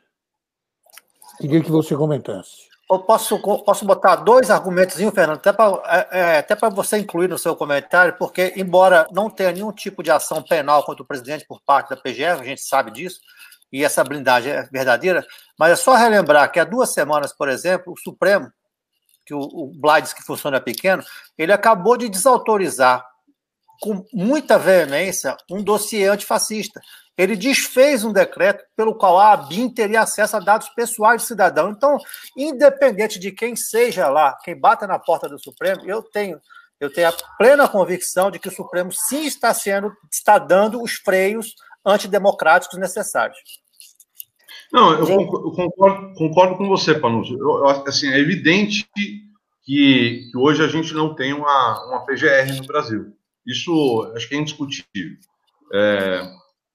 Queria 1.38 1.62
que 1.62 1.70
você 1.70 1.94
comentasse. 1.94 2.66
Eu 2.88 3.00
posso, 3.00 3.38
posso 3.40 3.84
botar 3.84 4.16
dois 4.16 4.48
argumentos, 4.48 4.94
Fernando, 4.94 5.38
até 5.38 5.52
para 5.52 5.82
é, 6.12 6.46
é, 6.48 6.70
você 6.70 6.98
incluir 6.98 7.28
no 7.28 7.36
seu 7.36 7.56
comentário, 7.56 8.16
porque, 8.16 8.54
embora 8.56 9.08
não 9.10 9.28
tenha 9.28 9.50
nenhum 9.50 9.72
tipo 9.72 10.04
de 10.04 10.10
ação 10.10 10.40
penal 10.40 10.84
contra 10.84 11.02
o 11.02 11.06
presidente 11.06 11.44
por 11.46 11.60
parte 11.60 11.90
da 11.90 11.96
PGF, 11.96 12.40
a 12.40 12.44
gente 12.44 12.60
sabe 12.60 12.92
disso, 12.92 13.20
e 13.72 13.84
essa 13.84 14.04
blindagem 14.04 14.52
é 14.52 14.62
verdadeira, 14.64 15.26
mas 15.58 15.72
é 15.72 15.76
só 15.76 15.94
relembrar 15.94 16.50
que 16.50 16.60
há 16.60 16.64
duas 16.64 16.92
semanas, 16.92 17.32
por 17.32 17.48
exemplo, 17.48 17.92
o 17.92 18.00
Supremo, 18.00 18.50
que 19.24 19.34
o, 19.34 19.40
o 19.40 19.72
Blades 19.74 20.12
que 20.12 20.22
funciona 20.22 20.60
pequeno, 20.60 21.02
ele 21.36 21.52
acabou 21.52 21.96
de 21.96 22.08
desautorizar 22.08 23.04
com 23.80 24.04
muita 24.12 24.58
veemência 24.58 25.36
um 25.50 25.62
dossiê 25.62 26.06
antifascista 26.06 26.80
ele 27.16 27.34
desfez 27.34 28.04
um 28.04 28.12
decreto 28.12 28.64
pelo 28.76 28.94
qual 28.94 29.18
a 29.18 29.32
ABIN 29.32 29.70
teria 29.70 30.02
acesso 30.02 30.36
a 30.36 30.40
dados 30.40 30.68
pessoais 30.70 31.22
do 31.22 31.26
cidadão. 31.26 31.70
Então, 31.70 31.96
independente 32.36 33.18
de 33.18 33.32
quem 33.32 33.56
seja 33.56 34.08
lá, 34.08 34.36
quem 34.44 34.58
bata 34.58 34.86
na 34.86 34.98
porta 34.98 35.28
do 35.28 35.38
Supremo, 35.38 35.80
eu 35.86 36.02
tenho, 36.02 36.38
eu 36.78 36.92
tenho 36.92 37.08
a 37.08 37.14
plena 37.38 37.66
convicção 37.66 38.30
de 38.30 38.38
que 38.38 38.48
o 38.48 38.54
Supremo 38.54 38.92
sim 38.92 39.24
está 39.24 39.54
sendo, 39.54 39.90
está 40.12 40.38
dando 40.38 40.82
os 40.82 40.96
freios 40.96 41.54
antidemocráticos 41.86 42.78
necessários. 42.78 43.38
Não, 44.72 44.92
eu 44.92 45.52
concordo, 45.52 46.14
concordo 46.14 46.56
com 46.56 46.68
você, 46.68 46.98
Panucci. 46.98 47.36
assim, 47.86 48.08
é 48.08 48.18
evidente 48.18 48.86
que, 48.94 49.22
que, 49.64 50.30
hoje 50.36 50.62
a 50.62 50.68
gente 50.68 50.92
não 50.92 51.14
tem 51.14 51.32
uma, 51.32 51.86
uma 51.86 52.04
PGR 52.04 52.56
no 52.56 52.66
Brasil. 52.66 53.12
Isso 53.46 54.12
acho 54.16 54.28
que 54.28 54.34
é 54.34 54.38
indiscutível. 54.38 55.16
É, 55.72 56.28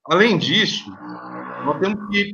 Além 0.05 0.37
disso, 0.37 0.89
nós 1.63 1.79
temos 1.79 2.09
que 2.09 2.33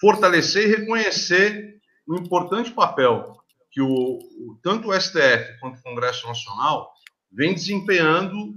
fortalecer 0.00 0.64
e 0.64 0.76
reconhecer 0.76 1.76
o 2.06 2.16
importante 2.16 2.72
papel 2.72 3.36
que 3.70 3.80
o, 3.80 4.18
tanto 4.62 4.88
o 4.88 5.00
STF 5.00 5.58
quanto 5.60 5.78
o 5.78 5.82
Congresso 5.82 6.26
Nacional 6.26 6.92
vem 7.32 7.54
desempenhando 7.54 8.54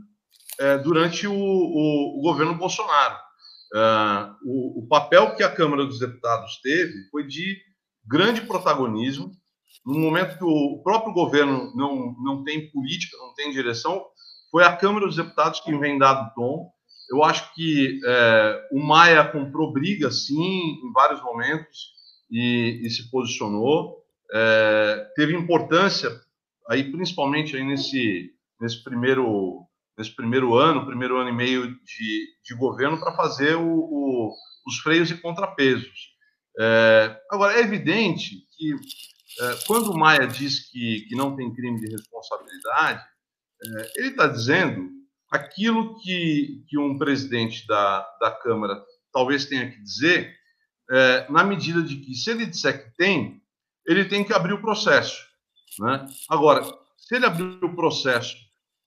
é, 0.60 0.78
durante 0.80 1.28
o, 1.28 1.34
o, 1.34 2.20
o, 2.20 2.22
governo 2.22 2.56
Bolsonaro. 2.56 3.16
É, 3.74 4.30
o, 4.44 4.84
o, 4.84 4.88
papel 4.88 5.36
que 5.36 5.44
a 5.44 5.54
Câmara 5.54 5.86
dos 5.86 6.00
Deputados 6.00 6.60
teve 6.62 7.10
foi 7.12 7.26
de 7.26 7.58
grande 8.06 8.42
protagonismo, 8.42 9.32
no 9.86 10.00
momento 10.00 10.38
que 10.38 10.44
o 10.44 10.82
próprio 10.84 11.14
governo 11.14 11.74
não, 11.76 12.16
não 12.22 12.44
tem 12.44 12.70
política, 12.72 13.18
não 13.18 13.34
tem 13.34 13.52
direção, 13.52 14.06
foi 14.50 14.64
a 14.64 14.76
Câmara 14.76 15.06
dos 15.06 15.16
Deputados 15.16 15.60
que 15.60 15.76
vem 15.78 15.98
dado 15.98 16.34
tom, 16.34 16.72
eu 17.10 17.24
acho 17.24 17.54
que 17.54 18.00
é, 18.06 18.68
o 18.72 18.80
Maia 18.80 19.26
comprou 19.26 19.72
briga, 19.72 20.12
sim, 20.12 20.80
em 20.84 20.92
vários 20.94 21.22
momentos 21.24 21.94
e, 22.30 22.82
e 22.84 22.90
se 22.90 23.10
posicionou. 23.10 24.04
É, 24.34 25.08
teve 25.16 25.34
importância, 25.34 26.10
aí 26.70 26.92
principalmente 26.92 27.56
aí 27.56 27.64
nesse, 27.64 28.32
nesse, 28.60 28.84
primeiro, 28.84 29.66
nesse 29.98 30.16
primeiro 30.16 30.56
ano, 30.56 30.86
primeiro 30.86 31.18
ano 31.18 31.30
e 31.30 31.34
meio 31.34 31.68
de, 31.68 32.28
de 32.46 32.56
governo, 32.56 33.00
para 33.00 33.16
fazer 33.16 33.56
o, 33.56 33.68
o, 33.68 34.34
os 34.68 34.78
freios 34.80 35.10
e 35.10 35.18
contrapesos. 35.18 36.16
É, 36.60 37.20
agora, 37.32 37.54
é 37.58 37.62
evidente 37.62 38.36
que 38.56 38.76
é, 39.40 39.60
quando 39.66 39.92
o 39.92 39.98
Maia 39.98 40.28
diz 40.28 40.70
que, 40.70 41.06
que 41.08 41.16
não 41.16 41.36
tem 41.36 41.54
crime 41.54 41.80
de 41.80 41.92
responsabilidade, 41.92 43.04
é, 43.64 43.92
ele 43.98 44.10
está 44.10 44.28
dizendo 44.28 44.90
aquilo 45.32 46.00
que, 46.00 46.64
que 46.68 46.78
um 46.78 46.98
presidente 46.98 47.66
da, 47.68 48.08
da 48.20 48.32
Câmara 48.32 48.82
talvez 49.12 49.46
tenha 49.46 49.70
que 49.70 49.82
dizer, 49.82 50.36
é, 50.92 51.30
na 51.32 51.44
medida 51.44 51.82
de 51.82 51.98
que, 51.98 52.14
se 52.14 52.30
ele 52.32 52.46
disser 52.46 52.84
que 52.84 52.96
tem, 52.98 53.42
ele 53.86 54.06
tem 54.06 54.24
que 54.24 54.34
abrir 54.34 54.54
o 54.54 54.62
processo. 54.62 55.26
Né? 55.80 56.06
Agora, 56.30 56.64
se 56.98 57.16
ele 57.16 57.26
abrir 57.26 57.64
o 57.64 57.76
processo 57.76 58.36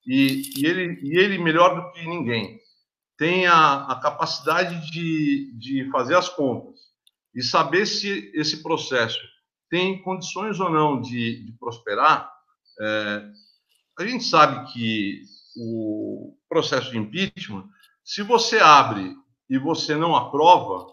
e, 0.07 0.43
e, 0.57 0.67
ele, 0.67 0.99
e 1.03 1.19
ele, 1.19 1.39
melhor 1.39 1.75
do 1.75 1.93
que 1.93 2.07
ninguém, 2.07 2.59
tem 3.17 3.47
a, 3.47 3.85
a 3.85 4.01
capacidade 4.01 4.91
de, 4.91 5.53
de 5.59 5.91
fazer 5.91 6.17
as 6.17 6.29
contas 6.29 6.81
e 7.35 7.43
saber 7.43 7.87
se 7.87 8.31
esse 8.35 8.63
processo 8.63 9.21
tem 9.69 10.03
condições 10.03 10.59
ou 10.59 10.71
não 10.71 11.01
de, 11.01 11.45
de 11.45 11.53
prosperar, 11.59 12.31
é, 12.81 13.23
a 13.99 14.07
gente 14.07 14.25
sabe 14.25 14.73
que 14.73 15.23
o 15.57 16.35
processo 16.49 16.91
de 16.91 16.99
impeachment, 16.99 17.69
se 18.03 18.23
você 18.23 18.59
abre 18.59 19.15
e 19.49 19.59
você 19.59 19.95
não 19.95 20.17
aprova, 20.17 20.87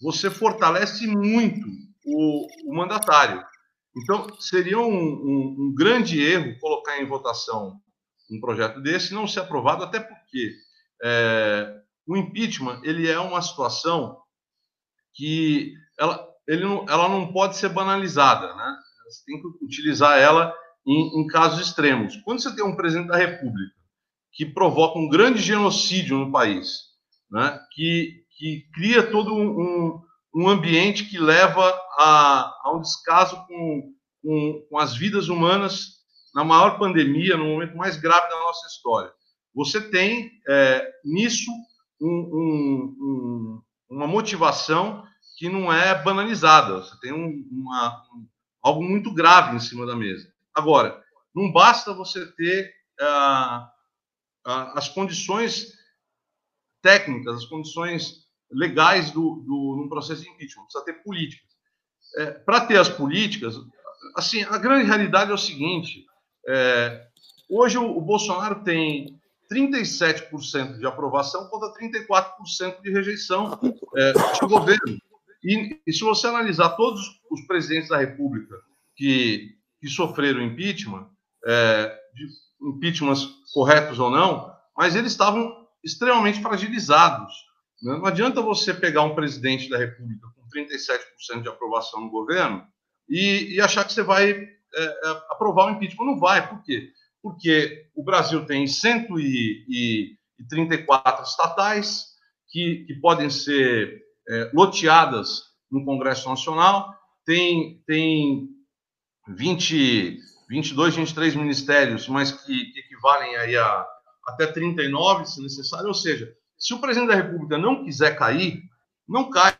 você 0.00 0.30
fortalece 0.30 1.06
muito 1.06 1.66
o, 2.04 2.46
o 2.70 2.74
mandatário. 2.74 3.42
Então, 3.96 4.28
seria 4.40 4.78
um, 4.78 4.92
um, 4.92 5.56
um, 5.58 5.74
grande 5.74 6.20
erro 6.20 6.58
colocar 6.58 7.00
em 7.00 7.06
votação 7.06 7.80
um 8.32 8.40
projeto 8.40 8.80
desse 8.80 9.14
não 9.14 9.26
ser 9.26 9.40
aprovado, 9.40 9.84
até 9.84 10.00
porque 10.00 10.54
é, 11.02 11.80
o 12.06 12.16
impeachment 12.16 12.80
ele 12.84 13.08
é 13.08 13.18
uma 13.18 13.42
situação 13.42 14.18
que 15.14 15.74
ela, 15.98 16.26
ele 16.48 16.64
não, 16.64 16.86
ela 16.88 17.08
não 17.08 17.32
pode 17.32 17.56
ser 17.56 17.68
banalizada, 17.68 18.54
né? 18.54 18.76
Você 19.08 19.24
tem 19.26 19.40
que 19.40 19.64
utilizar 19.64 20.18
ela 20.18 20.54
em, 20.86 21.20
em 21.20 21.26
casos 21.26 21.60
extremos. 21.60 22.16
Quando 22.24 22.40
você 22.40 22.54
tem 22.54 22.64
um 22.64 22.76
presidente 22.76 23.08
da 23.08 23.16
República 23.16 23.74
que 24.32 24.46
provoca 24.46 24.98
um 24.98 25.08
grande 25.08 25.40
genocídio 25.40 26.18
no 26.18 26.32
país, 26.32 26.92
né? 27.30 27.60
que, 27.72 28.24
que 28.36 28.66
cria 28.74 29.10
todo 29.10 29.34
um, 29.34 30.00
um 30.34 30.48
ambiente 30.48 31.04
que 31.04 31.18
leva 31.18 31.68
a, 31.98 32.54
a 32.64 32.72
um 32.74 32.80
descaso 32.80 33.36
com, 33.46 33.92
com, 34.22 34.66
com 34.68 34.78
as 34.78 34.96
vidas 34.96 35.28
humanas 35.28 36.01
na 36.34 36.44
maior 36.44 36.78
pandemia, 36.78 37.36
no 37.36 37.44
momento 37.44 37.76
mais 37.76 37.96
grave 37.96 38.28
da 38.28 38.40
nossa 38.40 38.66
história. 38.66 39.12
Você 39.54 39.80
tem 39.80 40.30
é, 40.48 40.90
nisso 41.04 41.50
um, 42.00 42.08
um, 42.08 42.96
um, 43.00 43.62
uma 43.90 44.06
motivação 44.06 45.04
que 45.36 45.48
não 45.48 45.72
é 45.72 46.00
banalizada. 46.02 46.76
Você 46.76 46.98
tem 47.00 47.12
uma, 47.12 48.02
algo 48.62 48.82
muito 48.82 49.12
grave 49.12 49.56
em 49.56 49.60
cima 49.60 49.86
da 49.86 49.94
mesa. 49.94 50.32
Agora, 50.54 51.02
não 51.34 51.50
basta 51.52 51.94
você 51.94 52.26
ter 52.32 52.72
as 54.44 54.88
condições 54.88 55.72
técnicas, 56.80 57.36
as 57.36 57.44
condições 57.44 58.26
legais 58.50 59.10
do, 59.10 59.36
do, 59.46 59.76
num 59.78 59.88
processo 59.88 60.22
de 60.22 60.28
impeachment, 60.28 60.64
precisa 60.64 60.84
ter 60.84 61.02
políticas. 61.02 61.50
É, 62.16 62.30
Para 62.30 62.66
ter 62.66 62.78
as 62.78 62.88
políticas, 62.88 63.56
assim, 64.14 64.42
a 64.42 64.58
grande 64.58 64.86
realidade 64.86 65.30
é 65.30 65.34
o 65.34 65.38
seguinte: 65.38 66.06
é, 66.48 67.06
hoje 67.48 67.78
o, 67.78 67.98
o, 67.98 68.00
Bolsonaro 68.00 68.62
tem 68.62 69.20
37% 69.52 70.78
de 70.78 70.86
aprovação 70.86 71.48
contra 71.48 71.72
34% 71.74 72.80
de 72.82 72.90
rejeição 72.90 73.58
é, 73.96 74.12
do 74.40 74.48
governo. 74.48 74.98
E, 75.44 75.80
e, 75.86 75.92
se 75.92 76.00
você 76.00 76.26
analisar 76.26 76.70
todos 76.70 77.00
os 77.30 77.46
presidentes 77.46 77.88
da 77.88 77.98
República 77.98 78.56
que, 78.96 79.56
que 79.80 79.88
sofreram 79.88 80.40
impeachment, 80.40 81.08
é, 81.46 81.98
impeachments 82.60 83.28
corretos 83.52 83.98
ou 83.98 84.10
não, 84.10 84.52
mas 84.76 84.94
eles 84.94 85.12
estavam 85.12 85.66
extremamente 85.84 86.40
fragilizados. 86.40 87.34
Né? 87.82 87.96
Não 87.96 88.06
adianta 88.06 88.40
você 88.40 88.72
pegar 88.72 89.02
um 89.02 89.14
presidente 89.14 89.68
da 89.68 89.78
República 89.78 90.28
com 90.36 90.48
37% 90.48 91.42
de 91.42 91.48
aprovação 91.48 92.00
no 92.00 92.10
governo 92.10 92.64
e, 93.08 93.54
e 93.54 93.60
achar 93.60 93.84
que 93.84 93.92
você 93.92 94.02
vai 94.02 94.48
é, 94.74 94.84
é, 94.84 95.10
aprovar 95.30 95.66
o 95.66 95.70
impeachment. 95.70 96.06
Não 96.06 96.18
vai, 96.18 96.48
por 96.48 96.62
quê? 96.62 96.90
Porque 97.22 97.90
o 97.94 98.02
Brasil 98.02 98.46
tem 98.46 98.66
134 98.66 101.24
estatais 101.24 102.06
que, 102.50 102.84
que 102.86 102.94
podem 102.94 103.28
ser 103.30 104.02
é, 104.28 104.50
loteadas 104.52 105.44
no 105.70 105.84
Congresso 105.84 106.28
Nacional, 106.28 106.92
tem, 107.24 107.80
tem 107.86 108.48
20, 109.28 110.18
22, 110.48 110.96
23 110.96 111.36
ministérios, 111.36 112.08
mas 112.08 112.32
que, 112.32 112.72
que 112.72 112.80
equivalem 112.80 113.36
aí 113.36 113.56
a 113.56 113.86
até 114.24 114.46
39, 114.46 115.26
se 115.26 115.42
necessário, 115.42 115.88
ou 115.88 115.94
seja, 115.94 116.32
se 116.56 116.72
o 116.72 116.80
presidente 116.80 117.08
da 117.08 117.16
República 117.16 117.58
não 117.58 117.84
quiser 117.84 118.16
cair, 118.16 118.62
não 119.08 119.30
cai. 119.30 119.56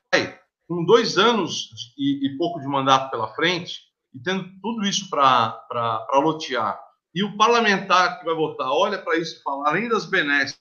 Com 0.69 0.85
dois 0.85 1.19
anos 1.19 1.71
e, 1.99 2.27
e 2.27 2.39
pouco 2.39 2.61
de 2.61 2.67
mandato 2.67 3.11
pela 3.11 3.35
frente, 3.35 3.81
e 4.15 4.21
tendo 4.21 4.49
tudo 4.61 4.87
isso 4.87 5.09
para 5.09 6.07
lotear, 6.15 6.79
e 7.15 7.23
o 7.23 7.37
parlamentar 7.37 8.19
que 8.19 8.25
vai 8.25 8.35
votar 8.35 8.71
olha 8.71 8.99
para 8.99 9.19
isso 9.19 9.39
e 9.39 9.43
fala, 9.43 9.69
além 9.69 9.89
das 9.89 10.07
benesses, 10.07 10.59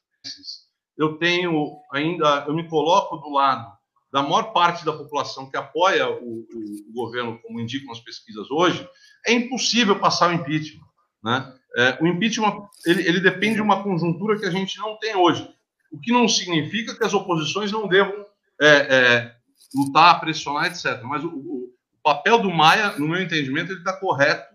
eu 0.98 1.18
tenho 1.18 1.78
ainda, 1.91 2.45
eu 2.48 2.53
me 2.53 2.68
coloco 2.68 3.18
do 3.18 3.30
lado 3.30 3.72
da 4.11 4.22
maior 4.22 4.52
parte 4.52 4.84
da 4.84 4.91
população 4.91 5.49
que 5.49 5.56
apoia 5.56 6.10
o, 6.10 6.14
o, 6.14 6.90
o 6.90 6.94
governo, 6.94 7.40
como 7.41 7.61
indicam 7.61 7.94
as 7.94 7.99
pesquisas 8.02 8.52
hoje, 8.52 8.86
é 9.26 9.32
impossível 9.32 9.98
passar 9.98 10.30
o 10.30 10.34
impeachment. 10.34 10.84
Né? 11.23 11.53
É, 11.78 11.98
o 12.02 12.07
impeachment 12.07 12.68
ele, 12.86 13.07
ele 13.07 13.22
depende 13.22 13.56
de 13.56 13.61
uma 13.61 13.82
conjuntura 13.82 14.38
que 14.38 14.45
a 14.45 14.52
gente 14.52 14.78
não 14.80 14.98
tem 14.98 15.15
hoje 15.15 15.49
o 15.91 15.99
que 15.99 16.11
não 16.11 16.28
significa 16.28 16.95
que 16.95 17.03
as 17.03 17.14
oposições 17.14 17.72
não 17.72 17.88
devam 17.88 18.26
é, 18.61 18.68
é, 18.68 19.36
lutar, 19.76 20.19
pressionar, 20.19 20.68
etc. 20.68 21.02
Mas 21.03 21.23
o, 21.23 21.61
papel 22.03 22.40
do 22.40 22.52
Maia, 22.52 22.98
no 22.98 23.07
meu 23.07 23.22
entendimento, 23.22 23.72
ele 23.72 23.80
está 23.80 23.94
correto 23.94 24.52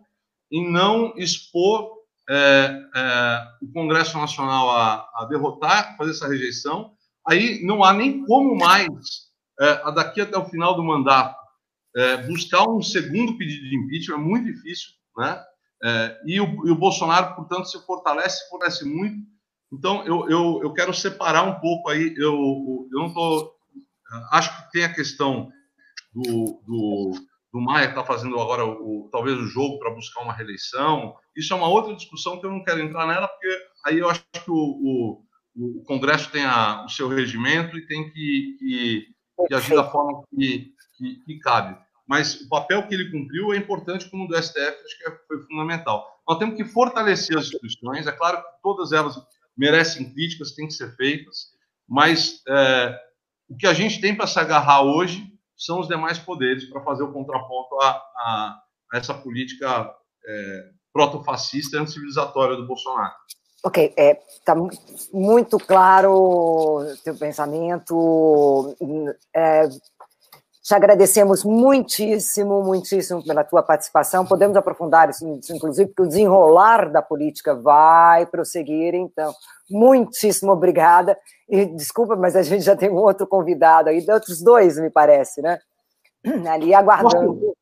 em 0.51 0.71
não 0.71 1.15
expor 1.17 1.91
é, 2.29 2.81
é, 2.95 3.49
o 3.63 3.73
Congresso 3.73 4.19
Nacional 4.19 4.71
a, 4.71 5.09
a, 5.15 5.27
derrotar, 5.29 5.97
fazer 5.97 6.13
essa 6.13 6.29
rejeição. 6.29 6.93
Aí 7.27 7.65
não 7.65 7.83
há 7.83 7.93
nem 7.93 8.25
como 8.25 8.57
mais, 8.57 8.93
é, 9.61 9.93
daqui 9.93 10.21
até 10.21 10.37
o 10.37 10.49
final 10.49 10.75
do 10.75 10.85
mandato, 10.85 11.37
é, 11.97 12.17
buscar 12.29 12.69
um 12.69 12.83
segundo 12.83 13.37
pedido 13.39 13.69
de 13.69 13.77
impeachment, 13.77 14.17
é 14.17 14.19
muito 14.19 14.47
difícil, 14.47 14.91
né? 15.17 15.43
e, 16.25 16.41
o, 16.41 16.67
e 16.67 16.71
o 16.71 16.77
Bolsonaro, 16.77 17.35
portanto, 17.35 17.67
se 17.67 17.79
fortalece, 17.85 18.43
se 18.43 18.49
fortalece 18.49 18.85
muito 18.85 19.17
então, 19.73 20.07
eu, 20.07 20.29
eu, 20.31 20.61
eu 20.63 20.73
quero 20.73 20.95
separar 20.95 21.43
um 21.43 21.61
pouco 21.61 21.91
aí. 21.91 22.15
Eu, 22.17 22.89
eu 22.93 22.99
não 22.99 23.09
estou. 23.09 23.53
Acho 24.31 24.57
que 24.57 24.73
tem 24.73 24.85
a 24.85 24.93
questão 24.93 25.51
do, 26.15 26.63
do, 26.67 27.13
do 27.57 27.63
Maia 27.63 27.89
está 27.89 28.05
fazendo 28.05 28.39
agora 28.39 28.67
o, 28.67 29.09
talvez 29.11 29.39
o 29.39 29.47
jogo 29.47 29.79
para 29.79 29.91
buscar 29.91 30.23
uma 30.23 30.35
reeleição. 30.35 31.15
Isso 31.35 31.55
é 31.55 31.57
uma 31.57 31.69
outra 31.69 31.97
discussão 31.97 32.39
que 32.39 32.45
eu 32.45 32.51
não 32.51 32.63
quero 32.63 32.81
entrar 32.81 33.07
nela, 33.07 33.27
porque 33.27 33.49
aí 33.87 33.99
eu 33.99 34.11
acho 34.11 34.23
que 34.31 34.51
o, 34.51 34.55
o, 34.55 35.79
o 35.79 35.83
Congresso 35.85 36.31
tem 36.31 36.45
a, 36.45 36.85
o 36.85 36.89
seu 36.91 37.09
regimento 37.09 37.79
e 37.79 37.87
tem 37.87 38.11
que, 38.11 38.57
que, 38.59 39.07
que 39.49 39.55
agir 39.55 39.75
da 39.75 39.91
forma 39.91 40.23
que, 40.29 40.71
que, 40.99 41.15
que, 41.25 41.39
cabe. 41.39 41.79
Mas 42.07 42.43
o 42.43 42.49
papel 42.51 42.87
que 42.87 42.95
ele 42.95 43.11
cumpriu 43.11 43.55
é 43.55 43.57
importante, 43.57 44.11
como 44.11 44.25
o 44.25 44.29
do 44.29 44.37
STF, 44.37 44.61
acho 44.61 44.99
que 44.99 45.27
foi 45.27 45.43
fundamental. 45.45 46.07
Nós 46.29 46.39
temos 46.39 46.57
que 46.57 46.65
fortalecer 46.65 47.39
as 47.39 47.47
instituições, 47.47 48.07
é 48.07 48.13
claro 48.13 48.37
que 48.37 48.63
todas 48.63 48.93
elas 48.93 49.17
merecem 49.57 50.13
críticas, 50.13 50.53
têm 50.53 50.67
que 50.67 50.75
ser 50.75 50.95
feitas, 50.95 51.53
mas 51.89 52.43
é, 52.47 53.01
o 53.49 53.57
que 53.57 53.67
a 53.67 53.73
gente 53.73 53.99
tem 53.99 54.15
para 54.15 54.27
se 54.27 54.39
agarrar 54.39 54.83
hoje 54.83 55.36
são 55.57 55.81
os 55.81 55.89
demais 55.89 56.19
poderes 56.19 56.65
para 56.67 56.83
fazer 56.83 57.03
o 57.03 57.13
contraponto 57.13 57.75
a, 57.81 57.89
a, 57.89 58.61
a 58.93 58.99
essa 58.99 59.15
política 59.15 59.95
é, 60.27 60.71
protofascista 60.93 61.77
e 61.77 61.81
anticivilizatória 61.81 62.57
do 62.57 62.67
Bolsonaro. 62.67 63.15
Ok, 63.65 63.85
está 63.85 64.03
é, 64.03 64.15
tá 64.45 64.55
muito 65.13 65.59
claro 65.59 66.13
o 66.13 66.97
teu 67.03 67.17
pensamento. 67.17 68.77
É, 69.35 69.69
te 70.67 70.75
agradecemos 70.75 71.45
muitíssimo, 71.45 72.61
muitíssimo 72.61 73.23
pela 73.25 73.45
tua 73.45 73.63
participação. 73.63 74.27
Podemos 74.27 74.57
aprofundar 74.57 75.09
isso, 75.09 75.25
inclusive, 75.53 75.91
porque 75.91 76.03
o 76.03 76.09
desenrolar 76.09 76.91
da 76.91 77.01
política 77.01 77.55
vai 77.55 78.27
prosseguir. 78.27 78.93
Então, 78.93 79.33
muitíssimo 79.71 80.51
obrigada. 80.51 81.17
E 81.49 81.67
desculpa, 81.67 82.17
mas 82.17 82.35
a 82.35 82.43
gente 82.43 82.65
já 82.65 82.75
tem 82.75 82.91
um 82.91 82.97
outro 82.97 83.29
convidado 83.29 83.91
aí, 83.91 84.05
outros 84.11 84.43
dois, 84.43 84.77
me 84.77 84.91
parece, 84.91 85.41
né? 85.41 85.61
Ali 86.51 86.75
aguardando. 86.75 87.55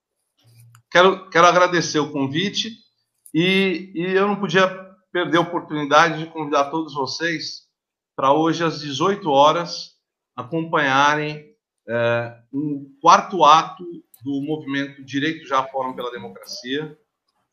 Quero, 0.90 1.28
quero 1.28 1.46
agradecer 1.46 1.98
o 1.98 2.10
convite 2.10 2.70
e, 3.34 3.92
e 3.94 4.16
eu 4.16 4.26
não 4.26 4.36
podia 4.36 4.66
perder 5.12 5.36
a 5.36 5.42
oportunidade 5.42 6.20
de 6.20 6.30
convidar 6.30 6.70
todos 6.70 6.94
vocês 6.94 7.64
para 8.16 8.32
hoje, 8.32 8.64
às 8.64 8.80
18 8.80 9.28
horas, 9.28 9.90
acompanharem 10.34 11.53
é, 11.88 12.38
um 12.52 12.96
quarto 13.00 13.44
ato 13.44 13.84
do 14.22 14.40
movimento 14.42 15.04
Direito 15.04 15.46
Já 15.46 15.62
Fórum 15.64 15.94
pela 15.94 16.10
Democracia. 16.10 16.98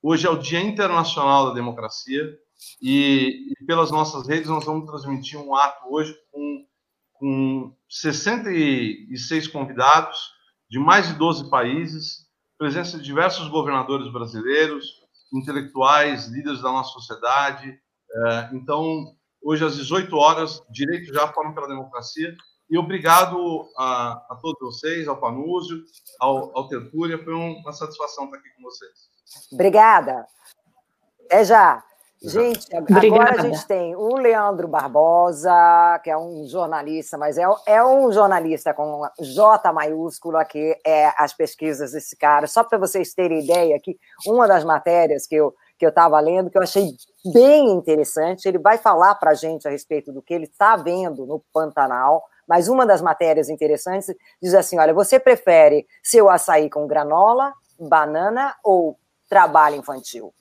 Hoje 0.02 0.26
é 0.26 0.30
o 0.30 0.38
Dia 0.38 0.62
Internacional 0.62 1.48
da 1.48 1.54
Democracia 1.54 2.38
e, 2.82 3.52
e 3.52 3.66
pelas 3.66 3.92
nossas 3.92 4.28
redes 4.28 4.50
nós 4.50 4.66
vamos 4.66 4.90
transmitir 4.90 5.40
um 5.40 5.56
ato 5.56 5.94
hoje 5.94 6.16
com, 6.32 6.66
com 7.14 7.76
66 7.90 9.48
convidados 9.48 10.32
de 10.70 10.80
mais 10.80 11.08
de 11.08 11.16
12 11.16 11.50
países, 11.50 12.26
presença 12.58 12.98
de 12.98 13.04
diversos 13.04 13.50
governadores 13.50 14.12
brasileiros, 14.12 14.86
intelectuais, 15.34 16.28
líderes 16.28 16.62
da 16.62 16.72
nossa 16.72 16.94
sociedade. 16.94 17.78
É, 18.14 18.50
então, 18.54 19.14
hoje 19.42 19.66
às 19.66 19.76
18 19.76 20.16
horas, 20.16 20.62
Direito 20.72 21.14
Já 21.14 21.28
Fórum 21.28 21.54
pela 21.54 21.68
Democracia, 21.68 22.34
e 22.72 22.78
obrigado 22.78 23.70
a, 23.78 24.26
a 24.30 24.40
todos 24.42 24.60
vocês, 24.62 25.06
ao 25.06 25.18
Panúzio, 25.18 25.84
ao, 26.18 26.58
ao 26.58 26.70
Tertúlia. 26.70 27.22
Foi 27.22 27.34
uma 27.34 27.74
satisfação 27.74 28.26
estar 28.26 28.38
aqui 28.38 28.50
com 28.56 28.64
vocês. 28.64 28.92
Obrigada. 29.52 30.26
Até 31.26 31.44
já. 31.44 31.84
Gente, 32.24 32.68
agora 32.76 33.34
a 33.34 33.42
gente 33.42 33.66
tem 33.66 33.96
o 33.96 34.16
Leandro 34.16 34.68
Barbosa, 34.68 36.00
que 36.04 36.10
é 36.10 36.16
um 36.16 36.46
jornalista, 36.48 37.18
mas 37.18 37.38
é, 37.38 37.44
é 37.66 37.84
um 37.84 38.12
jornalista 38.12 38.74
com 38.74 39.02
J 39.20 39.74
maiúscula, 39.74 40.46
que 40.46 40.80
é 40.86 41.12
as 41.18 41.34
pesquisas 41.34 41.92
desse 41.94 42.16
cara. 42.16 42.48
Só 42.48 42.64
para 42.64 42.78
vocês 42.78 43.14
terem 43.14 43.44
ideia, 43.44 43.80
que 43.80 43.98
uma 44.26 44.48
das 44.48 44.64
matérias 44.64 45.26
que 45.26 45.36
eu, 45.36 45.54
que 45.80 45.86
eu 45.86 45.90
estava 45.90 46.20
lendo, 46.20 46.52
que 46.52 46.58
eu 46.60 46.62
achei 46.62 46.96
bem 47.34 47.72
interessante. 47.72 48.48
Ele 48.48 48.60
vai 48.60 48.78
falar 48.78 49.16
para 49.16 49.32
a 49.32 49.36
gente 49.36 49.68
a 49.68 49.72
respeito 49.72 50.14
do 50.14 50.22
que 50.22 50.34
ele 50.34 50.46
está 50.46 50.76
vendo 50.76 51.26
no 51.26 51.44
Pantanal, 51.52 52.24
mas 52.52 52.68
uma 52.68 52.86
das 52.86 53.02
matérias 53.02 53.48
interessantes 53.48 54.14
diz 54.42 54.54
assim: 54.54 54.78
olha, 54.78 54.94
você 54.94 55.18
prefere 55.18 55.88
seu 56.04 56.30
açaí 56.30 56.70
com 56.70 56.86
granola, 56.86 57.54
banana 57.80 58.54
ou 58.62 59.00
trabalho 59.30 59.78
infantil? 59.78 60.34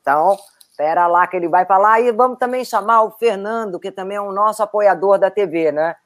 Então, 0.00 0.38
espera 0.70 1.08
lá 1.08 1.26
que 1.26 1.36
ele 1.36 1.48
vai 1.48 1.66
falar. 1.66 2.00
E 2.00 2.12
vamos 2.12 2.38
também 2.38 2.64
chamar 2.64 3.02
o 3.02 3.10
Fernando, 3.10 3.80
que 3.80 3.90
também 3.90 4.18
é 4.18 4.20
um 4.20 4.30
nosso 4.30 4.62
apoiador 4.62 5.18
da 5.18 5.32
TV, 5.32 5.72
né? 5.72 5.96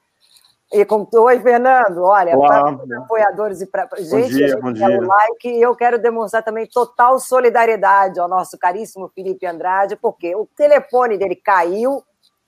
E 0.73 0.87
com... 0.87 1.07
Oi, 1.15 1.39
Fernando. 1.41 2.03
Olha, 2.03 2.35
para 2.35 2.75
os 2.75 2.93
apoiadores 2.93 3.61
e 3.61 3.67
para 3.67 3.87
gente, 3.99 4.33
dia, 4.33 4.49
gente 4.49 4.83
o 4.83 5.03
like, 5.03 5.61
eu 5.61 5.77
quero 5.77 5.99
demonstrar 5.99 6.43
também 6.43 6.67
total 6.67 7.21
solidariedade 7.21 8.19
ao 8.19 8.27
nosso 8.27 8.59
caríssimo 8.59 9.13
Felipe 9.15 9.45
Andrade, 9.45 9.97
porque 9.97 10.35
o 10.35 10.47
telefone 10.57 11.19
dele 11.19 11.37
caiu 11.37 12.03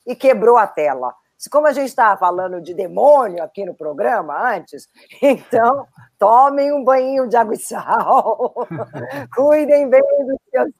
e 0.06 0.16
quebrou 0.16 0.56
a 0.56 0.66
tela. 0.66 1.14
Como 1.51 1.66
a 1.66 1.73
gente 1.73 1.89
estava 1.89 2.19
falando 2.19 2.61
de 2.61 2.73
demônio 2.73 3.43
aqui 3.43 3.65
no 3.65 3.74
programa 3.74 4.55
antes, 4.55 4.89
então 5.23 5.86
tomem 6.19 6.73
um 6.73 6.82
banho 6.82 7.28
de 7.28 7.36
água 7.36 7.55
e 7.55 7.59
sal, 7.59 8.55
cuidem 9.35 9.89
bem 9.89 10.01
dos 10.01 10.39
seus 10.51 10.70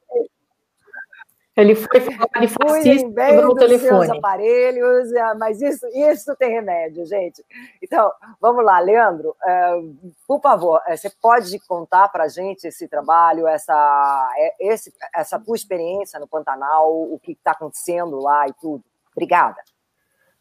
ele 1.55 1.73
foi 1.73 2.01
de 2.01 2.47
fascista 2.49 3.07
quebrou 3.13 3.51
o 3.51 3.55
telefone. 3.55 4.17
aparelhos, 4.17 5.11
é, 5.13 5.33
mas 5.35 5.61
isso, 5.61 5.87
isso 5.87 6.35
tem 6.35 6.51
remédio, 6.51 7.05
gente. 7.05 7.45
Então, 7.81 8.11
vamos 8.41 8.63
lá, 8.65 8.77
Leandro, 8.79 9.33
é, 9.41 9.81
por 10.27 10.41
favor, 10.41 10.81
é, 10.85 10.97
você 10.97 11.09
pode 11.09 11.57
contar 11.59 12.09
para 12.09 12.25
a 12.25 12.27
gente 12.27 12.67
esse 12.67 12.89
trabalho, 12.89 13.47
essa, 13.47 14.29
esse, 14.59 14.93
essa 15.15 15.39
tua 15.39 15.55
experiência 15.55 16.19
no 16.19 16.27
Pantanal, 16.27 16.91
o 16.91 17.17
que 17.23 17.31
está 17.31 17.51
acontecendo 17.51 18.19
lá 18.19 18.49
e 18.49 18.53
tudo. 18.53 18.83
Obrigada. 19.13 19.55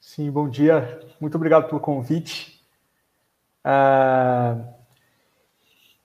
Sim, 0.07 0.31
bom 0.31 0.49
dia. 0.51 1.01
Muito 1.19 1.35
obrigado 1.35 1.67
pelo 1.67 1.81
convite. 1.81 2.63
Uh, 3.65 4.63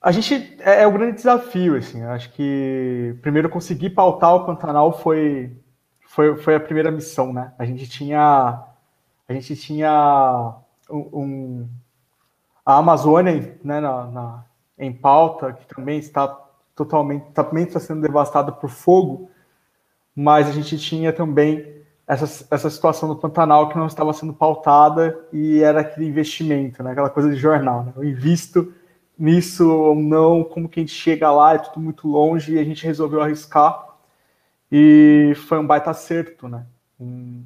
a 0.01 0.11
gente 0.11 0.57
é, 0.61 0.83
é 0.83 0.87
o 0.87 0.91
grande 0.93 1.17
desafio, 1.17 1.75
assim. 1.75 2.01
Acho 2.03 2.31
que 2.31 3.13
primeiro 3.21 3.49
conseguir 3.49 3.89
pautar 3.89 4.33
o 4.33 4.45
Pantanal 4.45 4.97
foi, 4.97 5.55
foi, 6.07 6.37
foi 6.37 6.55
a 6.55 6.59
primeira 6.61 6.89
missão, 6.89 7.33
né? 7.33 7.53
A 7.59 7.65
gente 7.65 7.87
tinha 7.89 8.63
a 9.27 9.33
gente 9.33 9.55
tinha 9.57 10.55
um, 10.89 11.09
um 11.13 11.69
a 12.65 12.77
Amazônia, 12.77 13.59
né, 13.63 13.81
na, 13.81 14.05
na, 14.07 14.45
em 14.77 14.93
pauta, 14.93 15.51
que 15.53 15.67
também 15.67 15.99
está 15.99 16.25
totalmente 16.73 17.25
também 17.33 17.65
está 17.65 17.81
sendo 17.81 18.01
devastada 18.01 18.49
por 18.49 18.69
fogo, 18.69 19.29
mas 20.15 20.47
a 20.47 20.51
gente 20.53 20.77
tinha 20.79 21.11
também 21.11 21.78
essa, 22.09 22.47
essa 22.49 22.69
situação 22.71 23.07
do 23.07 23.15
Pantanal 23.15 23.69
que 23.69 23.77
não 23.77 23.85
estava 23.85 24.11
sendo 24.13 24.33
pautada 24.33 25.15
e 25.31 25.61
era 25.61 25.81
aquele 25.81 26.07
investimento, 26.07 26.81
né, 26.81 26.91
aquela 26.91 27.09
coisa 27.09 27.29
de 27.29 27.35
jornal, 27.35 27.83
né? 27.83 27.93
Eu 27.95 28.03
invisto 28.03 28.73
nisso 29.17 29.69
ou 29.71 29.93
não, 29.93 30.43
como 30.43 30.67
que 30.67 30.79
a 30.79 30.81
gente 30.81 30.93
chega 30.93 31.31
lá, 31.31 31.53
é 31.53 31.59
tudo 31.59 31.79
muito 31.79 32.07
longe, 32.07 32.55
e 32.55 32.59
a 32.59 32.63
gente 32.63 32.83
resolveu 32.83 33.21
arriscar. 33.21 33.89
E 34.71 35.33
foi 35.47 35.59
um 35.59 35.67
baita 35.67 35.91
acerto, 35.91 36.47
né? 36.47 36.65
Um, 36.99 37.43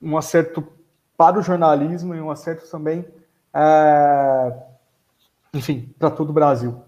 um 0.00 0.16
acerto 0.16 0.64
para 1.16 1.40
o 1.40 1.42
jornalismo 1.42 2.14
e 2.14 2.20
um 2.20 2.30
acerto 2.30 2.70
também, 2.70 3.04
é, 3.52 4.52
enfim, 5.54 5.92
para 5.98 6.10
todo 6.10 6.30
o 6.30 6.32
Brasil. 6.32 6.80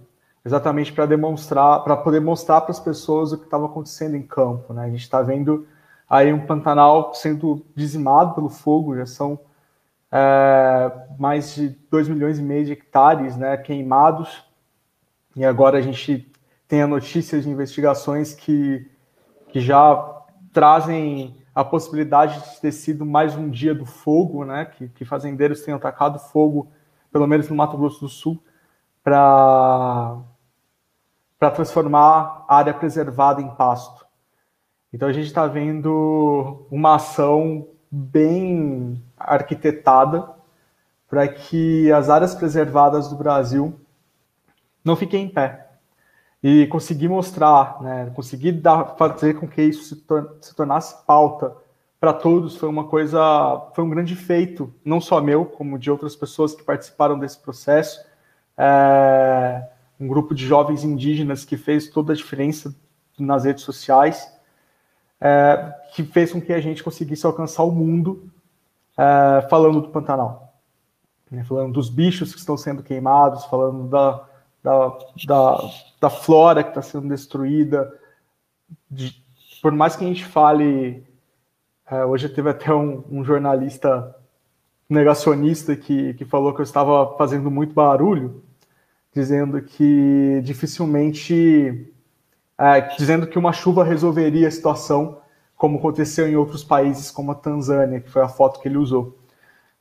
Exatamente 0.45 0.93
para 0.93 1.07
demonstrar, 1.07 1.83
para 1.83 1.97
poder 1.97 2.21
mostrar 2.21 2.61
para 2.61 2.71
as 2.71 2.81
pessoas 2.81 3.33
o 3.33 3.39
que 3.39 3.45
estava 3.47 3.67
acontecendo 3.67 4.15
em 4.15 4.23
campo, 4.23 4.73
né? 4.73 4.85
A 4.85 4.91
gente 4.91 5.01
está 5.01 5.23
vendo 5.23 5.67
aí 6.09 6.33
um 6.33 6.47
Pantanal 6.47 7.15
sendo 7.15 7.65
dizimado 7.75 8.35
pelo 8.35 8.49
fogo, 8.49 8.97
já 8.97 9.07
são 9.07 9.39
é, 10.11 10.93
mais 11.19 11.55
de 11.55 11.71
2 11.91 12.09
milhões 12.09 12.39
e 12.39 12.43
meio 12.43 12.65
de 12.65 12.73
hectares 12.73 13.37
né, 13.37 13.57
queimados, 13.57 14.45
e 15.35 15.45
agora 15.45 15.79
a 15.79 15.81
gente 15.81 16.31
tem 16.69 16.83
a 16.83 16.87
notícia 16.87 17.41
de 17.41 17.51
investigações 17.51 18.33
que, 18.33 18.89
que 19.49 19.61
já 19.61 20.23
trazem 20.53 21.37
a 21.55 21.65
possibilidade 21.65 22.41
de 22.41 22.61
ter 22.61 22.73
sido 22.73 23.05
mais 23.05 23.37
um 23.37 23.49
dia 23.49 23.75
do 23.75 23.87
fogo, 23.87 24.45
né, 24.45 24.65
que, 24.65 24.89
que 24.89 25.05
fazendeiros 25.05 25.63
tenham 25.63 25.79
atacado 25.79 26.19
fogo, 26.19 26.71
pelo 27.13 27.27
menos 27.27 27.49
no 27.49 27.57
Mato 27.57 27.77
Grosso 27.77 28.01
do 28.01 28.09
Sul, 28.09 28.43
para 29.03 30.23
transformar 31.55 32.45
a 32.49 32.57
área 32.57 32.75
preservada 32.75 33.41
em 33.41 33.55
pasto. 33.55 34.04
Então 34.95 35.09
a 35.09 35.13
gente 35.13 35.27
está 35.27 35.45
vendo 35.49 36.69
uma 36.71 36.95
ação 36.95 37.67
bem 37.91 39.03
arquitetada 39.19 40.31
para 41.11 41.27
que 41.27 41.91
as 41.91 42.09
áreas 42.09 42.33
preservadas 42.33 43.09
do 43.09 43.17
Brasil 43.17 43.75
não 44.85 44.95
fiquem 44.95 45.25
em 45.25 45.29
pé. 45.29 45.67
E 46.41 46.69
conseguir 46.69 47.09
mostrar, 47.09 47.83
né, 47.83 48.13
conseguir 48.15 48.53
dar, 48.53 48.95
fazer 48.97 49.35
com 49.35 49.49
que 49.49 49.63
isso 49.63 49.83
se, 49.83 49.97
tor 49.97 50.37
se 50.41 50.55
tornasse 50.55 51.05
pauta 51.05 51.57
para 51.99 52.13
todos 52.13 52.55
foi 52.57 52.69
uma 52.69 52.85
coisa, 52.85 53.19
foi 53.75 53.83
um 53.83 53.91
grande 53.91 54.15
feito, 54.15 54.73
não 54.85 55.01
só 55.01 55.21
meu, 55.21 55.45
como 55.45 55.77
de 55.77 55.91
outras 55.91 56.15
pessoas 56.15 56.55
que 56.55 56.63
participaram 56.63 57.19
desse 57.19 57.41
processo. 57.41 57.99
É, 58.57 59.67
um 59.99 60.07
grupo 60.07 60.37
de 60.37 60.47
jovens 60.47 60.85
indígenas 60.85 61.45
que 61.45 61.57
fez 61.57 61.89
toda 61.89 62.13
a 62.13 62.17
diferença 62.17 62.73
nas 63.19 63.45
redes 63.45 63.65
sociais, 63.65 64.33
é, 65.25 65.75
que 65.95 66.03
fez 66.05 66.31
com 66.31 66.41
que 66.41 66.53
a 66.53 66.61
gente 66.61 66.85
conseguisse 66.85 67.25
alcançar 67.25 67.63
o 67.63 67.71
mundo 67.71 68.31
é, 68.99 69.47
falando 69.49 69.81
do 69.81 69.89
Pantanal, 69.89 70.55
né, 71.31 71.43
falando 71.45 71.73
dos 71.73 71.89
bichos 71.89 72.35
que 72.35 72.39
estão 72.39 72.59
sendo 72.59 72.83
queimados, 72.83 73.47
falando 73.47 73.89
da, 73.89 74.23
da, 74.63 74.99
da, 75.27 75.71
da 75.99 76.11
flora 76.11 76.63
que 76.63 76.69
está 76.69 76.83
sendo 76.83 77.09
destruída. 77.09 77.91
De, 78.91 79.17
por 79.63 79.73
mais 79.73 79.97
que 79.97 80.05
a 80.05 80.09
gente 80.09 80.27
fale, 80.27 81.03
é, 81.91 82.05
hoje 82.05 82.29
teve 82.29 82.51
até 82.51 82.73
um, 82.75 83.03
um, 83.11 83.25
jornalista 83.25 84.15
negacionista 84.87 85.75
que, 85.75 86.13
que 86.15 86.25
falou 86.27 86.53
que 86.53 86.61
eu 86.61 86.65
estava 86.65 87.17
fazendo 87.17 87.51
muito 87.51 87.73
barulho, 87.73 88.43
dizendo 89.15 89.63
que 89.63 90.43
dificilmente, 90.45 91.94
é, 92.59 92.81
dizendo 92.97 93.27
que 93.27 93.39
uma 93.39 93.53
chuva 93.53 93.85
resolveria 93.85 94.49
a 94.49 94.51
situação 94.51 95.19
como 95.57 95.79
aconteceu 95.79 96.29
em 96.29 96.37
outros 96.37 96.65
países, 96.65 97.11
como 97.11 97.33
a 97.33 97.35
Tanzânia, 97.35 98.01
que 98.01 98.11
foi 98.11 98.23
a 98.23 98.29
foto 98.29 98.61
que 98.61 98.69
ele 98.69 98.77
usou. 98.77 99.19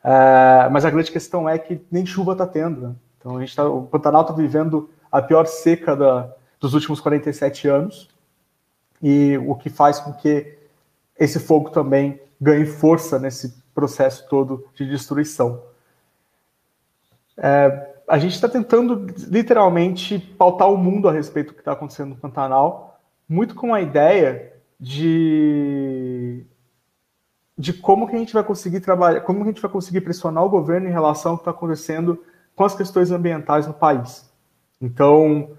É, 0.03 0.69
mas 0.69 0.85
a 0.85 0.89
grande 0.89 1.11
questão 1.11 1.47
é 1.47 1.57
que 1.57 1.81
nem 1.91 2.05
chuva 2.05 2.33
está 2.33 2.45
tendo. 2.45 2.89
Né? 2.89 2.95
Então, 3.19 3.37
a 3.37 3.39
gente 3.39 3.55
tá, 3.55 3.67
o 3.67 3.83
Pantanal 3.83 4.21
está 4.21 4.33
vivendo 4.33 4.89
a 5.11 5.21
pior 5.21 5.45
seca 5.45 5.95
da, 5.95 6.33
dos 6.59 6.73
últimos 6.73 6.99
47 6.99 7.67
anos, 7.67 8.09
e 9.01 9.37
o 9.45 9.55
que 9.55 9.69
faz 9.69 9.99
com 9.99 10.13
que 10.13 10.57
esse 11.19 11.39
fogo 11.39 11.69
também 11.69 12.19
ganhe 12.39 12.65
força 12.65 13.19
nesse 13.19 13.53
processo 13.75 14.27
todo 14.29 14.65
de 14.73 14.89
destruição. 14.89 15.61
É, 17.37 17.92
a 18.07 18.17
gente 18.17 18.33
está 18.33 18.49
tentando 18.49 19.07
literalmente 19.27 20.19
pautar 20.19 20.69
o 20.69 20.77
mundo 20.77 21.07
a 21.07 21.11
respeito 21.11 21.47
do 21.47 21.53
que 21.53 21.61
está 21.61 21.71
acontecendo 21.71 22.09
no 22.09 22.15
Pantanal, 22.15 22.99
muito 23.27 23.55
com 23.55 23.73
a 23.73 23.81
ideia 23.81 24.53
de 24.79 26.45
de 27.55 27.71
como 27.71 28.07
que 28.07 28.15
a 28.15 28.19
gente 28.19 28.33
vai 28.33 28.43
conseguir 28.43 28.79
trabalhar, 28.79 29.21
como 29.21 29.39
que 29.39 29.43
a 29.43 29.51
gente 29.51 29.61
vai 29.61 29.71
conseguir 29.71 30.01
pressionar 30.01 30.43
o 30.43 30.49
governo 30.49 30.87
em 30.87 30.91
relação 30.91 31.33
ao 31.33 31.37
que 31.37 31.41
está 31.41 31.51
acontecendo 31.51 32.19
com 32.55 32.63
as 32.63 32.75
questões 32.75 33.11
ambientais 33.11 33.67
no 33.67 33.73
país. 33.73 34.27
Então, 34.81 35.51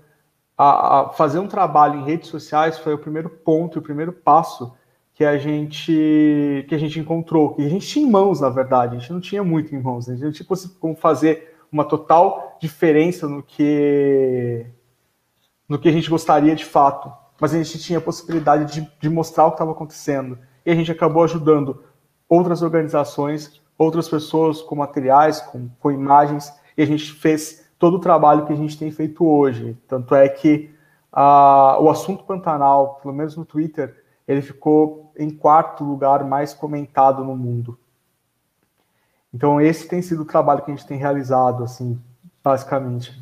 a, 0.58 1.00
a 1.00 1.08
fazer 1.10 1.39
um 1.39 1.47
trabalho 1.47 2.00
em 2.00 2.05
redes 2.05 2.28
sociais 2.28 2.78
foi 2.78 2.94
o 2.94 2.98
primeiro 2.98 3.31
ponto, 3.31 3.78
o 3.78 3.82
primeiro 3.82 4.12
passo 4.12 4.74
que 5.14 5.24
a 5.24 5.39
gente 5.39 6.64
que 6.68 6.74
a 6.74 6.78
gente 6.78 6.98
encontrou, 6.98 7.55
que 7.55 7.64
a 7.64 7.68
gente 7.68 7.86
tinha 7.86 8.05
em 8.05 8.10
mãos, 8.10 8.40
na 8.40 8.48
verdade, 8.48 8.97
a 8.97 8.98
gente 8.98 9.12
não 9.12 9.20
tinha 9.20 9.44
muito 9.44 9.74
em 9.74 9.81
mãos, 9.81 10.08
a 10.08 10.12
gente 10.14 10.24
não 10.24 10.32
tinha 10.32 10.47
como 10.81 10.97
fazer 10.97 11.53
uma 11.75 11.85
total 11.85 12.57
diferença 12.61 13.28
no 13.28 13.43
que 13.43 14.65
no 15.69 15.78
que 15.78 15.89
a 15.89 15.93
gente 15.93 16.09
gostaria 16.09 16.55
de 16.55 16.65
fato 16.65 17.12
mas 17.41 17.55
a 17.55 17.62
gente 17.62 17.78
tinha 17.78 17.99
a 17.99 18.03
possibilidade 18.03 18.73
de, 18.73 18.91
de 19.01 19.09
mostrar 19.11 19.47
o 19.47 19.51
que 19.51 19.57
estava 19.57 19.73
acontecendo. 19.73 20.39
E 20.65 20.70
a 20.70 20.75
gente 20.75 20.91
acabou 20.91 21.25
ajudando 21.25 21.83
outras 22.28 22.62
organizações, 22.62 23.61
outras 23.77 24.09
pessoas 24.09 24.62
com 24.62 24.77
materiais, 24.77 25.41
com, 25.41 25.69
com 25.81 25.91
imagens, 25.91 26.53
e 26.77 26.83
a 26.83 26.86
gente 26.86 27.12
fez 27.12 27.69
todo 27.78 27.97
o 27.97 28.01
trabalho 28.01 28.47
que 28.47 28.53
a 28.53 28.57
gente 28.57 28.78
tem 28.78 28.91
feito 28.91 29.27
hoje. 29.27 29.77
Tanto 29.89 30.15
é 30.15 30.28
que 30.28 30.70
uh, 31.12 31.83
o 31.83 31.91
assunto 31.91 32.25
Pantanal, 32.25 33.01
pelo 33.03 33.15
menos 33.15 33.36
no 33.36 33.44
Twitter, 33.44 34.03
ele 34.27 34.41
ficou 34.41 35.12
em 35.19 35.28
quarto 35.28 35.85
lugar 35.85 36.25
mais 36.25 36.55
comentado 36.55 37.23
no 37.25 37.36
mundo. 37.36 37.78
Então 39.34 39.60
esse 39.60 39.88
tem 39.88 40.00
sido 40.00 40.22
o 40.22 40.24
trabalho 40.24 40.62
que 40.62 40.70
a 40.70 40.74
gente 40.74 40.86
tem 40.86 40.96
realizado, 40.96 41.64
assim, 41.64 42.00
basicamente. 42.42 43.12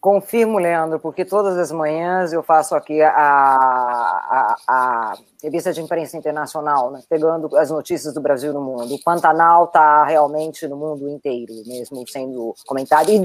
Confirmo, 0.00 0.58
Leandro, 0.58 0.98
porque 0.98 1.24
todas 1.24 1.56
as 1.56 1.70
manhãs 1.70 2.32
eu 2.32 2.42
faço 2.42 2.74
aqui 2.74 3.00
a, 3.00 3.12
a, 3.12 4.56
a 4.66 5.14
revista 5.40 5.72
de 5.72 5.80
imprensa 5.80 6.16
internacional, 6.16 6.90
né, 6.90 7.00
pegando 7.08 7.56
as 7.56 7.70
notícias 7.70 8.12
do 8.12 8.20
Brasil 8.20 8.52
do 8.52 8.60
mundo. 8.60 8.92
O 8.92 9.02
Pantanal 9.04 9.66
está 9.66 10.02
realmente 10.04 10.66
no 10.66 10.76
mundo 10.76 11.08
inteiro, 11.08 11.52
mesmo 11.66 12.04
sendo 12.08 12.52
comentado, 12.66 13.10
e 13.10 13.20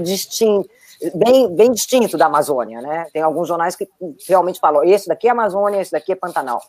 bem, 1.14 1.52
bem 1.54 1.72
distinto 1.72 2.16
da 2.16 2.26
Amazônia. 2.26 2.80
Né? 2.80 3.06
Tem 3.12 3.22
alguns 3.22 3.48
jornais 3.48 3.74
que 3.74 3.88
realmente 4.28 4.60
falam: 4.60 4.84
esse 4.84 5.08
daqui 5.08 5.26
é 5.26 5.30
Amazônia, 5.30 5.80
esse 5.80 5.90
daqui 5.90 6.12
é 6.12 6.16
Pantanal. 6.16 6.62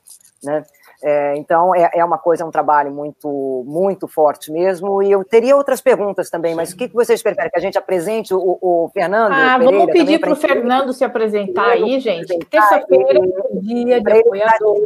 Né? 0.43 0.65
É, 1.01 1.37
então, 1.37 1.73
é, 1.73 1.89
é, 1.93 2.03
uma 2.03 2.17
coisa, 2.17 2.43
é 2.43 2.45
um 2.45 2.51
trabalho 2.51 2.91
muito, 2.91 3.63
muito 3.65 4.07
forte 4.07 4.51
mesmo. 4.51 5.01
E 5.01 5.11
eu 5.11 5.23
teria 5.23 5.55
outras 5.55 5.79
perguntas 5.79 6.29
também, 6.29 6.53
mas 6.53 6.71
o 6.71 6.77
que, 6.77 6.89
que 6.89 6.93
vocês 6.93 7.23
preferem? 7.23 7.49
Que 7.49 7.57
a 7.57 7.61
gente 7.61 7.77
apresente 7.77 8.33
o, 8.33 8.59
o 8.61 8.89
Fernando? 8.93 9.31
Ah, 9.31 9.57
Pereira 9.57 9.77
vamos 9.77 9.93
pedir 9.93 10.19
para 10.19 10.33
o 10.33 10.35
Fernando 10.35 10.91
se 10.91 11.05
apresentar 11.05 11.69
aí, 11.69 11.99
gente. 11.99 12.37
Terça-feira 12.49 13.19
é 13.19 13.59
dia 13.59 14.01
de 14.01 14.11
apoiador. 14.11 14.85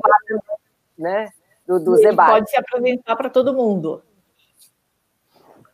Né, 0.96 1.30
do, 1.68 1.80
dos 1.80 2.00
debates. 2.02 2.34
Pode 2.34 2.50
se 2.52 2.58
apresentar 2.58 3.16
para 3.16 3.30
todo 3.30 3.54
mundo. 3.54 4.04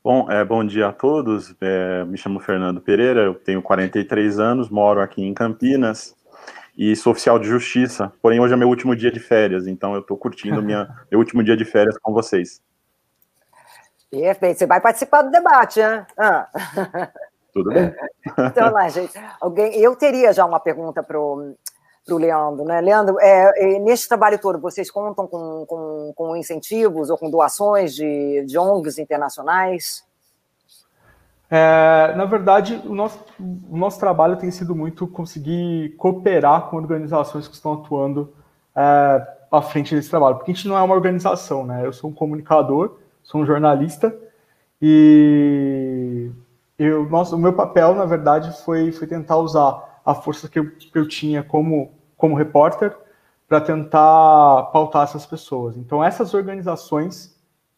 Bom, 0.02 0.32
é, 0.32 0.46
bom 0.46 0.66
dia 0.66 0.88
a 0.88 0.94
todos. 0.94 1.54
É, 1.60 2.06
me 2.06 2.18
chamo 2.18 2.40
Fernando 2.40 2.80
Pereira, 2.80 3.24
eu 3.24 3.36
tenho 3.36 3.62
43 3.62 4.40
anos, 4.40 4.70
moro 4.70 5.02
aqui 5.02 5.22
em 5.22 5.34
Campinas 5.34 6.16
e 6.80 6.96
sou 6.96 7.12
oficial 7.12 7.38
de 7.38 7.46
justiça. 7.46 8.14
Porém, 8.22 8.40
hoje 8.40 8.54
é 8.54 8.58
meu 8.58 8.70
último 8.70 8.96
dia 8.96 9.12
de 9.12 9.20
férias, 9.20 9.68
então 9.68 9.94
eu 9.94 10.00
estou 10.00 10.16
curtindo 10.16 10.64
minha, 10.64 10.88
meu 11.12 11.20
último 11.20 11.44
dia 11.44 11.58
de 11.58 11.66
férias 11.66 11.98
com 11.98 12.14
vocês. 12.14 12.62
Perfeito. 14.10 14.60
Você 14.60 14.66
vai 14.66 14.80
participar 14.80 15.24
do 15.24 15.30
debate, 15.30 15.82
né? 15.82 16.08
Ah. 16.18 16.48
Tudo 17.52 17.72
bem. 17.72 17.94
então, 18.50 18.72
lá, 18.72 18.88
gente. 18.88 19.12
Alguém, 19.42 19.76
eu 19.76 19.94
teria 19.94 20.32
já 20.32 20.46
uma 20.46 20.60
pergunta 20.60 21.04
para 21.04 21.20
o 21.20 21.54
Leandro, 22.08 22.64
né? 22.64 22.80
Leandro, 22.80 23.20
é, 23.20 23.52
é, 23.58 23.80
nesse 23.80 24.08
trabalho 24.08 24.40
todo, 24.40 24.58
vocês 24.58 24.90
contam 24.90 25.28
com, 25.28 25.66
com, 25.66 26.14
com 26.16 26.38
incentivos 26.38 27.10
ou 27.10 27.18
com 27.18 27.30
doações 27.30 27.94
de, 27.94 28.46
de 28.46 28.58
ONGs 28.58 28.98
internacionais? 28.98 30.08
É, 31.50 32.14
na 32.16 32.26
verdade, 32.26 32.80
o 32.86 32.94
nosso, 32.94 33.20
o 33.40 33.76
nosso 33.76 34.00
trabalho 34.00 34.38
tem 34.38 34.52
sido 34.52 34.76
muito 34.76 35.08
conseguir 35.08 35.96
cooperar 35.98 36.70
com 36.70 36.78
organizações 36.78 37.48
que 37.48 37.56
estão 37.56 37.74
atuando 37.74 38.32
é, 38.76 39.28
à 39.52 39.62
frente 39.62 39.96
desse 39.96 40.10
trabalho, 40.10 40.36
porque 40.36 40.52
a 40.52 40.54
gente 40.54 40.68
não 40.68 40.78
é 40.78 40.82
uma 40.82 40.94
organização, 40.94 41.66
né? 41.66 41.86
Eu 41.86 41.92
sou 41.92 42.12
um 42.12 42.14
comunicador, 42.14 43.00
sou 43.24 43.42
um 43.42 43.46
jornalista 43.46 44.16
e 44.80 46.30
eu, 46.78 47.10
nosso, 47.10 47.36
o 47.36 47.40
meu 47.40 47.54
papel, 47.54 47.96
na 47.96 48.06
verdade, 48.06 48.56
foi, 48.64 48.92
foi 48.92 49.08
tentar 49.08 49.38
usar 49.38 50.02
a 50.06 50.14
força 50.14 50.48
que 50.48 50.60
eu, 50.60 50.70
que 50.72 50.98
eu 50.98 51.08
tinha 51.08 51.44
como, 51.44 51.92
como 52.16 52.36
repórter 52.36 52.96
para 53.48 53.60
tentar 53.60 54.70
pautar 54.72 55.04
essas 55.04 55.26
pessoas. 55.26 55.76
Então, 55.76 56.04
essas 56.04 56.36
organizações 56.36 57.36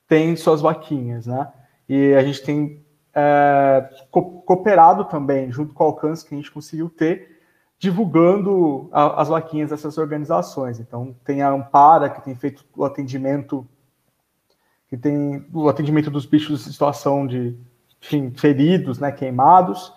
têm 0.08 0.36
suas 0.36 0.62
vaquinhas, 0.62 1.26
né? 1.26 1.48
E 1.88 2.14
a 2.14 2.22
gente 2.22 2.44
tem 2.44 2.84
é, 3.14 3.90
co 4.10 4.42
cooperado 4.42 5.06
também, 5.06 5.52
junto 5.52 5.74
com 5.74 5.84
o 5.84 5.88
alcance 5.88 6.26
que 6.26 6.34
a 6.34 6.38
gente 6.38 6.52
conseguiu 6.52 6.90
ter, 6.90 7.40
divulgando 7.78 8.90
a, 8.92 9.22
as 9.22 9.30
vaquinhas 9.30 9.70
dessas 9.72 9.98
organizações. 9.98 10.80
Então, 10.80 11.16
tem 11.24 11.42
a 11.42 11.50
Ampara, 11.50 12.10
que 12.10 12.22
tem 12.22 12.36
feito 12.36 12.64
o 12.76 12.86
atendimento, 12.86 13.68
que 14.88 14.98
tem 14.98 15.46
o 15.54 15.68
atendimento 15.68 16.12
dos 16.12 16.26
bichos 16.26 16.68
em 16.68 16.72
situação 16.72 17.26
de 17.26 17.58
enfim, 18.02 18.32
feridos, 18.32 19.00
né, 19.00 19.12
queimados. 19.12 19.94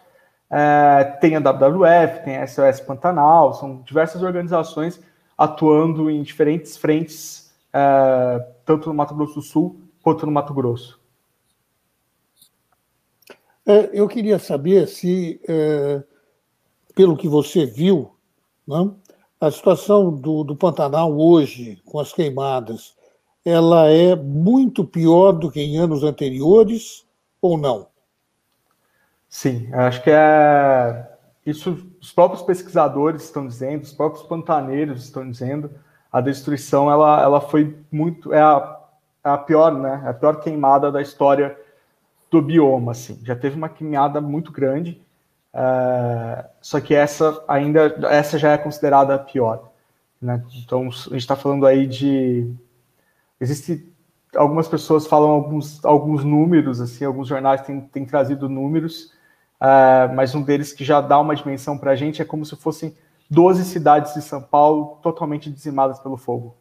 É, 0.50 1.04
tem 1.20 1.36
a 1.36 1.40
WWF, 1.40 2.22
tem 2.24 2.36
a 2.36 2.46
SOS 2.46 2.80
Pantanal, 2.80 3.54
são 3.54 3.82
diversas 3.82 4.22
organizações 4.22 5.00
atuando 5.36 6.08
em 6.08 6.22
diferentes 6.22 6.76
frentes, 6.76 7.52
é, 7.72 8.46
tanto 8.64 8.88
no 8.88 8.94
Mato 8.94 9.14
Grosso 9.14 9.34
do 9.34 9.42
Sul 9.42 9.80
quanto 10.02 10.26
no 10.26 10.32
Mato 10.32 10.54
Grosso. 10.54 11.03
É, 13.66 13.90
eu 13.92 14.06
queria 14.06 14.38
saber 14.38 14.86
se, 14.86 15.40
é, 15.48 16.02
pelo 16.94 17.16
que 17.16 17.28
você 17.28 17.64
viu, 17.64 18.14
né, 18.66 18.90
a 19.40 19.50
situação 19.50 20.14
do, 20.14 20.44
do 20.44 20.56
Pantanal 20.56 21.16
hoje, 21.18 21.80
com 21.84 21.98
as 21.98 22.12
queimadas, 22.12 22.94
ela 23.44 23.88
é 23.88 24.16
muito 24.16 24.84
pior 24.84 25.32
do 25.32 25.50
que 25.50 25.60
em 25.60 25.76
anos 25.76 26.02
anteriores 26.02 27.06
ou 27.40 27.58
não? 27.58 27.88
Sim, 29.28 29.68
acho 29.72 30.02
que 30.02 30.10
é 30.10 31.10
isso. 31.44 31.90
Os 32.00 32.12
próprios 32.12 32.42
pesquisadores 32.42 33.24
estão 33.24 33.46
dizendo, 33.46 33.82
os 33.82 33.92
próprios 33.92 34.24
pantaneiros 34.24 35.04
estão 35.04 35.28
dizendo, 35.28 35.70
a 36.10 36.20
destruição 36.20 36.90
ela, 36.90 37.20
ela 37.20 37.40
foi 37.40 37.76
muito 37.90 38.32
é 38.32 38.40
a, 38.40 38.78
é 39.24 39.28
a 39.28 39.36
pior, 39.36 39.72
né? 39.72 40.02
A 40.06 40.14
pior 40.14 40.40
queimada 40.40 40.90
da 40.92 41.02
história 41.02 41.58
do 42.34 42.42
bioma, 42.42 42.92
assim. 42.92 43.20
Já 43.22 43.36
teve 43.36 43.56
uma 43.56 43.68
queimada 43.68 44.20
muito 44.20 44.50
grande, 44.50 45.00
uh, 45.54 46.44
só 46.60 46.80
que 46.80 46.94
essa 46.94 47.42
ainda, 47.46 47.96
essa 48.10 48.36
já 48.38 48.52
é 48.52 48.58
considerada 48.58 49.14
a 49.14 49.18
pior. 49.18 49.70
Né? 50.20 50.42
Então, 50.64 50.88
a 50.88 50.90
gente 50.90 51.16
está 51.16 51.36
falando 51.36 51.66
aí 51.66 51.86
de... 51.86 52.50
Existe... 53.40 53.88
Algumas 54.34 54.66
pessoas 54.66 55.06
falam 55.06 55.30
alguns, 55.30 55.84
alguns 55.84 56.24
números, 56.24 56.80
assim, 56.80 57.04
alguns 57.04 57.28
jornais 57.28 57.62
têm, 57.62 57.80
têm 57.82 58.04
trazido 58.04 58.48
números, 58.48 59.12
uh, 59.60 60.12
mas 60.16 60.34
um 60.34 60.42
deles 60.42 60.72
que 60.72 60.84
já 60.84 61.00
dá 61.00 61.20
uma 61.20 61.36
dimensão 61.36 61.78
para 61.78 61.92
a 61.92 61.96
gente 61.96 62.20
é 62.20 62.24
como 62.24 62.44
se 62.44 62.56
fossem 62.56 62.96
12 63.30 63.64
cidades 63.64 64.12
de 64.12 64.22
São 64.22 64.42
Paulo 64.42 64.98
totalmente 65.00 65.48
dizimadas 65.48 66.00
pelo 66.00 66.16
fogo. 66.16 66.56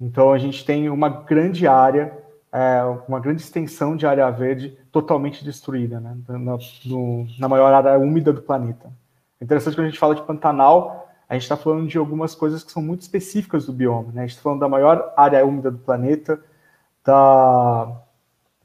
Então, 0.00 0.32
a 0.32 0.38
gente 0.38 0.64
tem 0.64 0.88
uma 0.88 1.08
grande 1.08 1.66
área 1.66 2.16
é, 2.52 2.82
uma 3.08 3.18
grande 3.18 3.40
extensão 3.40 3.96
de 3.96 4.06
área 4.06 4.30
verde 4.30 4.76
totalmente 4.92 5.42
destruída, 5.42 5.98
né, 5.98 6.16
na, 6.28 6.58
no, 6.84 7.26
na 7.38 7.48
maior 7.48 7.72
área 7.72 7.98
úmida 7.98 8.32
do 8.32 8.42
planeta. 8.42 8.92
É 9.40 9.44
interessante 9.44 9.74
quando 9.74 9.86
a 9.86 9.90
gente 9.90 9.98
fala 9.98 10.14
de 10.14 10.22
Pantanal, 10.22 11.08
a 11.28 11.34
gente 11.34 11.44
está 11.44 11.56
falando 11.56 11.88
de 11.88 11.96
algumas 11.96 12.34
coisas 12.34 12.62
que 12.62 12.70
são 12.70 12.82
muito 12.82 13.00
específicas 13.00 13.64
do 13.64 13.72
bioma. 13.72 14.12
Né? 14.12 14.20
A 14.20 14.26
gente 14.26 14.32
está 14.32 14.42
falando 14.42 14.60
da 14.60 14.68
maior 14.68 15.14
área 15.16 15.44
úmida 15.46 15.70
do 15.70 15.78
planeta, 15.78 16.38
da, 17.02 18.02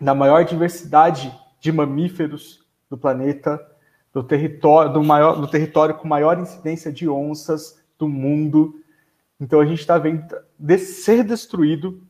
da 0.01 0.13
maior 0.13 0.43
diversidade 0.43 1.33
de 1.61 1.71
mamíferos 1.71 2.65
do 2.89 2.97
planeta, 2.97 3.59
do 4.13 4.21
território, 4.21 4.91
do, 4.91 5.01
maior, 5.01 5.39
do 5.39 5.47
território 5.47 5.95
com 5.95 6.07
maior 6.07 6.37
incidência 6.39 6.91
de 6.91 7.07
onças 7.07 7.81
do 7.97 8.07
mundo. 8.07 8.75
Então 9.39 9.61
a 9.61 9.65
gente 9.65 9.79
está 9.79 9.97
vendo 9.97 10.25
de 10.59 10.77
ser 10.77 11.23
destruído 11.23 12.05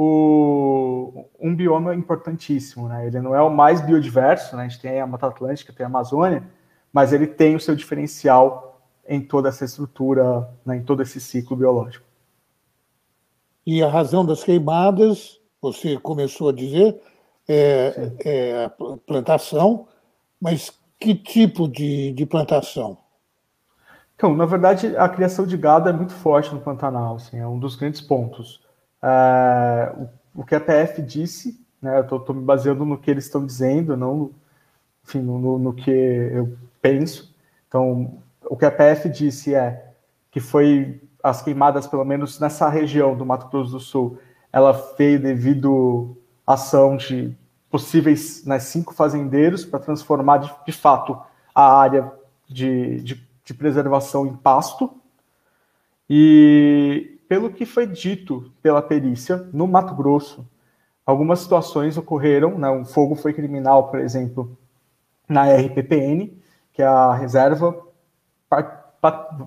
o, 0.00 1.24
um 1.40 1.56
bioma 1.56 1.92
importantíssimo. 1.92 2.86
Né? 2.86 3.08
Ele 3.08 3.20
não 3.20 3.34
é 3.34 3.42
o 3.42 3.50
mais 3.50 3.80
biodiverso, 3.80 4.54
né? 4.54 4.62
a 4.62 4.68
gente 4.68 4.80
tem 4.80 5.00
a 5.00 5.06
Mata 5.08 5.26
Atlântica, 5.26 5.72
tem 5.72 5.82
a 5.82 5.88
Amazônia, 5.88 6.44
mas 6.92 7.12
ele 7.12 7.26
tem 7.26 7.56
o 7.56 7.60
seu 7.60 7.74
diferencial 7.74 8.80
em 9.08 9.20
toda 9.20 9.48
essa 9.48 9.64
estrutura, 9.64 10.48
né? 10.64 10.76
em 10.76 10.84
todo 10.84 11.02
esse 11.02 11.20
ciclo 11.20 11.56
biológico. 11.56 12.06
E 13.66 13.82
a 13.82 13.88
razão 13.88 14.24
das 14.24 14.44
queimadas, 14.44 15.40
você 15.60 15.98
começou 15.98 16.50
a 16.50 16.52
dizer, 16.52 17.00
é, 17.48 18.12
é 18.24 18.64
a 18.66 18.70
plantação, 19.04 19.88
mas 20.40 20.72
que 21.00 21.12
tipo 21.12 21.66
de, 21.66 22.12
de 22.12 22.24
plantação? 22.24 22.98
Então, 24.14 24.32
na 24.32 24.46
verdade, 24.46 24.96
a 24.96 25.08
criação 25.08 25.44
de 25.44 25.56
gado 25.56 25.88
é 25.88 25.92
muito 25.92 26.12
forte 26.12 26.54
no 26.54 26.60
Pantanal, 26.60 27.16
assim, 27.16 27.38
é 27.38 27.46
um 27.46 27.58
dos 27.58 27.74
grandes 27.74 28.00
pontos. 28.00 28.67
Uh, 29.02 30.08
o, 30.34 30.44
que 30.44 30.54
a 30.54 30.60
PF 30.60 31.02
disse, 31.02 31.64
né, 31.80 31.98
eu 31.98 32.02
estou 32.02 32.34
me 32.34 32.42
baseando 32.42 32.84
no 32.84 32.98
que 32.98 33.10
eles 33.10 33.24
estão 33.24 33.44
dizendo, 33.44 33.96
não 33.96 34.30
enfim, 35.04 35.20
no, 35.20 35.58
no, 35.58 35.72
que 35.72 35.90
eu 35.90 36.56
penso. 36.82 37.34
Então, 37.66 38.18
o 38.44 38.56
que 38.56 38.66
a 38.66 38.70
PF 38.70 39.08
disse 39.08 39.54
é 39.54 39.92
que 40.30 40.38
foi 40.38 41.00
as 41.22 41.42
queimadas, 41.42 41.86
pelo 41.86 42.04
menos 42.04 42.38
nessa 42.38 42.68
região 42.68 43.16
do 43.16 43.24
Mato 43.24 43.48
Grosso 43.48 43.72
do 43.72 43.80
Sul, 43.80 44.18
ela 44.52 44.72
veio 44.96 45.20
devido 45.20 46.16
à 46.46 46.54
ação 46.54 46.96
de 46.96 47.34
possíveis 47.70 48.44
né, 48.44 48.58
cinco 48.58 48.94
fazendeiros 48.94 49.64
para 49.64 49.78
transformar 49.78 50.38
de, 50.38 50.54
de, 50.66 50.72
fato 50.72 51.18
a 51.54 51.78
área 51.78 52.12
de, 52.48 53.00
de, 53.02 53.28
de 53.44 53.54
preservação 53.54 54.26
em 54.26 54.36
pasto. 54.36 54.94
E 56.08 57.17
pelo 57.28 57.50
que 57.50 57.66
foi 57.66 57.86
dito 57.86 58.50
pela 58.62 58.80
perícia, 58.80 59.48
no 59.52 59.66
Mato 59.66 59.94
Grosso, 59.94 60.48
algumas 61.04 61.40
situações 61.40 61.96
ocorreram, 61.96 62.58
né, 62.58 62.70
um 62.70 62.84
fogo 62.84 63.14
foi 63.14 63.32
criminal, 63.32 63.90
por 63.90 64.00
exemplo, 64.00 64.56
na 65.28 65.44
RPPN, 65.54 66.32
que 66.72 66.82
é 66.82 66.86
a 66.86 67.14
Reserva, 67.14 67.78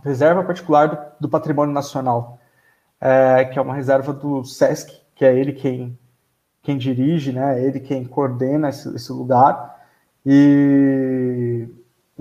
reserva 0.03 0.43
Particular 0.43 1.15
do, 1.19 1.27
Patrimônio 1.27 1.73
Nacional, 1.73 2.39
é, 2.99 3.45
que 3.45 3.57
é 3.57 3.61
uma 3.61 3.73
reserva 3.73 4.13
do 4.13 4.43
SESC, 4.43 5.01
que 5.15 5.25
é 5.25 5.35
ele 5.35 5.53
quem, 5.53 5.97
quem 6.61 6.77
dirige, 6.77 7.31
né, 7.31 7.63
ele 7.63 7.79
quem 7.79 8.05
coordena 8.05 8.69
esse, 8.69 8.95
esse 8.95 9.11
lugar, 9.11 9.79
e 10.25 11.67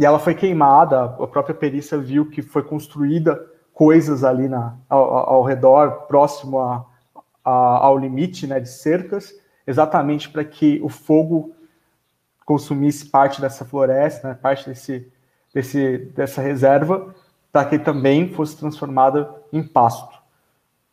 e 0.01 0.05
ela 0.07 0.19
foi 0.19 0.35
queimada. 0.35 1.05
A 1.05 1.27
própria 1.27 1.55
perícia 1.55 1.99
viu 1.99 2.31
que 2.31 2.41
foi 2.41 2.63
construída 2.63 3.39
coisas 3.81 4.25
ali 4.25 4.47
na, 4.47 4.77
ao, 4.91 5.31
ao 5.31 5.43
redor, 5.43 6.03
próximo 6.03 6.61
a, 6.61 6.85
a, 7.43 7.51
ao 7.87 7.97
limite 7.97 8.47
né, 8.47 8.61
de 8.61 8.69
cercas, 8.69 9.33
exatamente 9.67 10.29
para 10.29 10.45
que 10.45 10.79
o 10.85 10.91
fogo 10.91 11.55
consumisse 12.45 13.07
parte 13.07 13.41
dessa 13.41 13.65
floresta, 13.65 14.29
né, 14.29 14.35
parte 14.35 14.69
desse, 14.69 15.11
desse, 15.55 15.97
dessa 16.15 16.43
reserva, 16.43 17.15
para 17.51 17.65
que 17.65 17.79
também 17.79 18.29
fosse 18.29 18.55
transformada 18.55 19.35
em 19.51 19.63
pasto. 19.63 20.15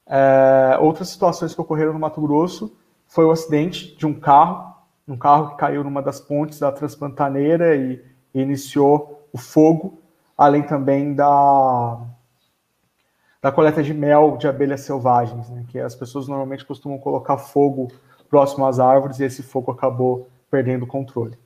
É, 0.06 0.77
outras 0.80 1.09
situações 1.09 1.53
que 1.53 1.59
ocorreram 1.59 1.91
no 1.91 1.99
Mato 1.99 2.22
Grosso 2.22 2.74
foi 3.06 3.25
o 3.25 3.32
acidente 3.32 3.98
de 3.98 4.07
um 4.07 4.14
carro, 4.14 4.74
um 5.06 5.17
carro 5.17 5.49
que 5.49 5.57
caiu 5.57 5.83
numa 5.83 6.01
das 6.01 6.22
pontes 6.22 6.57
da 6.59 6.72
Transpantaneira 6.72 7.75
e, 7.75 8.01
e 8.33 8.40
iniciou 8.40 9.27
o 9.33 9.38
fogo, 9.38 9.99
além 10.38 10.64
também 10.64 11.14
da, 11.14 11.99
da 13.41 13.51
coleta 13.51 13.83
de 13.83 13.93
mel 13.93 14.38
de 14.38 14.48
abelhas 14.48 14.82
selvagens, 14.82 15.49
né, 15.49 15.66
que 15.69 15.80
as 15.80 15.95
pessoas 15.95 16.27
normalmente 16.27 16.66
costumam 16.66 16.98
colocar 16.98 17.38
fogo 17.38 17.88
próximo 18.30 18.66
às 18.66 18.80
árvores 18.80 19.19
e 19.19 19.24
esse 19.24 19.43
fogo 19.43 19.72
acabou 19.72 20.27
perdendo 20.49 20.83
o 20.83 20.88
controle. 20.88 21.38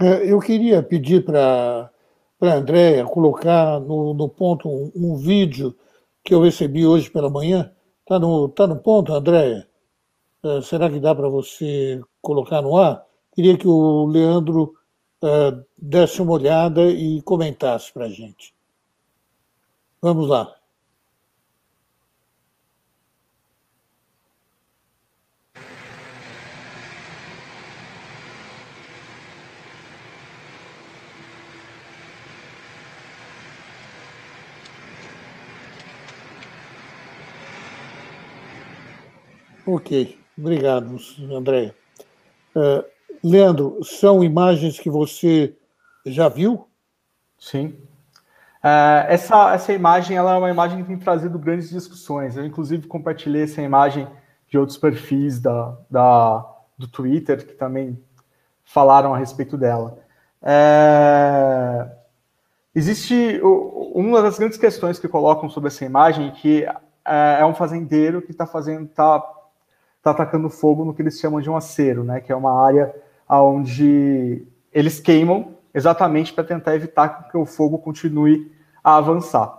É, 0.00 0.32
eu 0.32 0.38
queria 0.40 0.82
pedir 0.82 1.24
para 1.24 1.90
a 2.40 2.54
Andréia 2.54 3.04
colocar 3.04 3.78
no, 3.80 4.14
no 4.14 4.28
ponto 4.28 4.68
um, 4.68 4.90
um, 4.94 5.16
vídeo 5.16 5.76
que 6.24 6.34
eu 6.34 6.40
recebi 6.40 6.86
hoje 6.86 7.10
pela 7.10 7.28
manhã. 7.28 7.70
Está 8.00 8.18
no, 8.18 8.48
tá 8.48 8.66
no 8.66 8.76
ponto, 8.76 9.12
Andréia? 9.12 9.68
É, 10.42 10.62
será 10.62 10.88
que 10.88 10.98
dá 10.98 11.14
para 11.14 11.28
você 11.28 12.00
colocar 12.22 12.62
no 12.62 12.76
ar? 12.78 13.04
Queria 13.34 13.58
que 13.58 13.68
o 13.68 14.06
Leandro 14.06 14.74
é, 15.22 15.58
desse 15.76 16.22
uma 16.22 16.32
olhada 16.32 16.82
e 16.88 17.20
comentasse 17.22 17.92
para 17.92 18.06
a 18.06 18.08
gente. 18.08 18.54
Vamos 20.02 20.28
lá. 20.28 20.54
Ok, 39.66 40.18
obrigado, 40.36 40.96
André. 41.30 41.74
Uh, 42.56 42.82
Leandro, 43.22 43.78
são 43.84 44.24
imagens 44.24 44.80
que 44.80 44.88
você 44.88 45.54
já 46.06 46.28
viu? 46.28 46.66
Sim. 47.38 47.76
Uh, 48.62 49.08
essa, 49.08 49.54
essa 49.54 49.72
imagem 49.72 50.16
ela 50.16 50.34
é 50.34 50.38
uma 50.38 50.50
imagem 50.50 50.82
que 50.82 50.88
tem 50.88 50.98
trazido 50.98 51.38
grandes 51.38 51.70
discussões. 51.70 52.36
Eu, 52.36 52.44
inclusive, 52.44 52.86
compartilhei 52.86 53.44
essa 53.44 53.62
imagem 53.62 54.06
de 54.48 54.58
outros 54.58 54.76
perfis 54.76 55.40
da, 55.40 55.76
da, 55.90 56.46
do 56.76 56.86
Twitter 56.86 57.46
que 57.46 57.54
também 57.54 57.98
falaram 58.64 59.14
a 59.14 59.18
respeito 59.18 59.56
dela. 59.56 59.98
É, 60.42 61.88
existe 62.74 63.40
uma 63.42 64.20
das 64.22 64.38
grandes 64.38 64.58
questões 64.58 64.98
que 64.98 65.08
colocam 65.08 65.48
sobre 65.48 65.68
essa 65.68 65.84
imagem 65.84 66.30
que 66.32 66.64
é, 67.04 67.40
é 67.40 67.46
um 67.46 67.54
fazendeiro 67.54 68.20
que 68.20 68.30
está 68.30 68.46
fazendo, 68.46 68.88
tá 68.88 69.22
está 69.98 70.12
atacando 70.12 70.48
fogo 70.48 70.84
no 70.84 70.94
que 70.94 71.02
eles 71.02 71.20
chamam 71.20 71.42
de 71.42 71.50
um 71.50 71.56
acero, 71.56 72.02
né, 72.02 72.20
que 72.20 72.32
é 72.32 72.36
uma 72.36 72.64
área 72.64 72.94
onde 73.28 74.46
eles 74.72 74.98
queimam 74.98 75.54
exatamente 75.74 76.32
para 76.32 76.44
tentar 76.44 76.74
evitar 76.74 77.28
que 77.28 77.36
o 77.36 77.46
fogo 77.46 77.78
continue 77.78 78.50
a 78.82 78.96
avançar. 78.96 79.54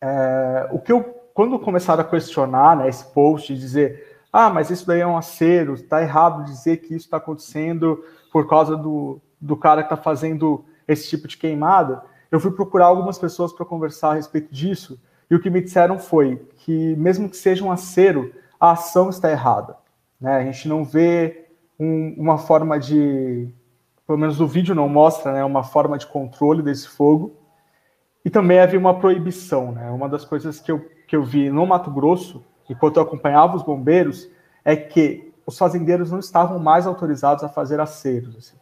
É, 0.00 0.68
o 0.70 0.78
que 0.78 0.92
eu, 0.92 1.02
quando 1.32 1.58
começaram 1.58 2.02
a 2.02 2.06
questionar 2.06 2.76
né, 2.76 2.88
esse 2.88 3.04
post 3.12 3.52
e 3.52 3.56
dizer, 3.56 4.18
ah, 4.32 4.50
mas 4.50 4.70
isso 4.70 4.86
daí 4.86 5.00
é 5.00 5.06
um 5.06 5.16
acero, 5.16 5.74
está 5.74 6.02
errado 6.02 6.44
dizer 6.44 6.78
que 6.78 6.94
isso 6.94 7.06
está 7.06 7.16
acontecendo 7.16 8.04
por 8.32 8.48
causa 8.48 8.76
do, 8.76 9.20
do 9.40 9.56
cara 9.56 9.82
que 9.82 9.92
está 9.92 9.96
fazendo 9.96 10.64
esse 10.86 11.08
tipo 11.08 11.28
de 11.28 11.36
queimada, 11.36 12.02
eu 12.30 12.40
fui 12.40 12.50
procurar 12.50 12.86
algumas 12.86 13.16
pessoas 13.16 13.52
para 13.52 13.64
conversar 13.64 14.10
a 14.10 14.14
respeito 14.14 14.52
disso, 14.52 15.00
e 15.30 15.34
o 15.34 15.40
que 15.40 15.48
me 15.48 15.60
disseram 15.60 15.98
foi 15.98 16.36
que, 16.56 16.96
mesmo 16.96 17.28
que 17.28 17.36
seja 17.36 17.64
um 17.64 17.70
acero, 17.70 18.32
a 18.58 18.72
ação 18.72 19.08
está 19.08 19.30
errada. 19.30 19.76
Né? 20.20 20.36
A 20.36 20.42
gente 20.42 20.68
não 20.68 20.84
vê 20.84 21.46
um, 21.78 22.14
uma 22.18 22.38
forma 22.38 22.78
de, 22.78 23.48
pelo 24.06 24.18
menos 24.18 24.40
o 24.40 24.46
vídeo 24.46 24.74
não 24.74 24.88
mostra, 24.88 25.32
né, 25.32 25.44
uma 25.44 25.62
forma 25.62 25.98
de 25.98 26.06
controle 26.06 26.62
desse 26.62 26.88
fogo. 26.88 27.36
E 28.24 28.30
também 28.30 28.58
havia 28.58 28.78
uma 28.78 28.98
proibição. 28.98 29.72
Né? 29.72 29.90
Uma 29.90 30.08
das 30.08 30.24
coisas 30.24 30.60
que 30.60 30.72
eu, 30.72 30.80
que 31.06 31.14
eu 31.14 31.22
vi 31.22 31.50
no 31.50 31.66
Mato 31.66 31.90
Grosso, 31.90 32.44
enquanto 32.68 32.96
eu 32.96 33.02
acompanhava 33.02 33.56
os 33.56 33.62
bombeiros, 33.62 34.28
é 34.64 34.74
que 34.74 35.32
os 35.46 35.58
fazendeiros 35.58 36.10
não 36.10 36.20
estavam 36.20 36.58
mais 36.58 36.86
autorizados 36.86 37.44
a 37.44 37.48
fazer 37.48 37.80
aceros. 37.80 38.36
Assim. 38.36 38.56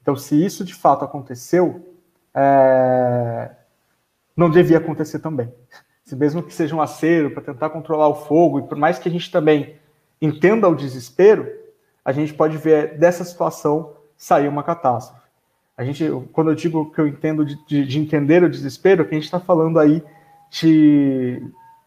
Então, 0.00 0.16
se 0.16 0.42
isso 0.42 0.64
de 0.64 0.74
fato 0.74 1.04
aconteceu, 1.04 1.94
é... 2.34 3.50
não 4.34 4.50
devia 4.50 4.78
acontecer 4.78 5.18
também 5.18 5.52
se 6.04 6.16
mesmo 6.16 6.42
que 6.42 6.52
seja 6.52 6.74
um 6.74 6.82
acero 6.82 7.30
para 7.30 7.42
tentar 7.42 7.70
controlar 7.70 8.08
o 8.08 8.14
fogo, 8.14 8.58
e 8.58 8.62
por 8.62 8.76
mais 8.76 8.98
que 8.98 9.08
a 9.08 9.12
gente 9.12 9.30
também 9.30 9.76
entenda 10.20 10.68
o 10.68 10.74
desespero, 10.74 11.50
a 12.04 12.12
gente 12.12 12.34
pode 12.34 12.56
ver 12.58 12.98
dessa 12.98 13.24
situação 13.24 13.94
sair 14.22 14.46
uma 14.46 14.62
catástrofe. 14.62 15.20
A 15.76 15.82
gente, 15.82 16.08
quando 16.32 16.52
eu 16.52 16.54
digo 16.54 16.92
que 16.92 17.00
eu 17.00 17.08
entendo 17.08 17.44
de, 17.44 17.58
de, 17.66 17.84
de 17.84 17.98
entender 17.98 18.44
o 18.44 18.48
desespero, 18.48 19.02
é 19.02 19.04
que 19.04 19.10
a 19.10 19.14
gente 19.14 19.24
está 19.24 19.40
falando 19.40 19.80
aí 19.80 20.00
de, 20.48 21.42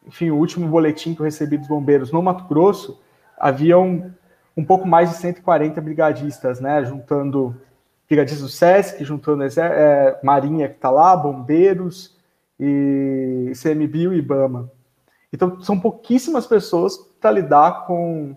enfim, 0.05 0.31
o 0.31 0.35
último 0.35 0.67
boletim 0.67 1.15
que 1.15 1.22
eu 1.22 1.23
recebi 1.23 1.57
dos 1.57 1.69
bombeiros 1.69 2.11
no 2.11 2.22
Mato 2.22 2.43
Grosso, 2.43 2.99
havia 3.38 3.80
um, 3.80 4.11
pouco 4.67 4.85
mais 4.85 5.11
de 5.11 5.15
140 5.15 5.80
brigadistas, 5.80 6.59
né, 6.59 6.83
juntando 6.83 7.55
brigadistas 8.05 8.41
do 8.41 8.49
SESC, 8.49 9.05
juntando 9.05 9.41
é, 9.41 10.19
Marinha 10.22 10.67
que 10.67 10.75
está 10.75 10.91
lá, 10.91 11.15
bombeiros, 11.15 12.17
e 12.59 13.53
ICMBio 13.53 14.14
e 14.14 14.17
IBAMA. 14.17 14.69
Então, 15.31 15.61
são 15.61 15.80
pouquíssimas 15.80 16.45
pessoas 16.45 16.97
para 17.22 17.31
lidar 17.31 17.85
com, 17.85 18.35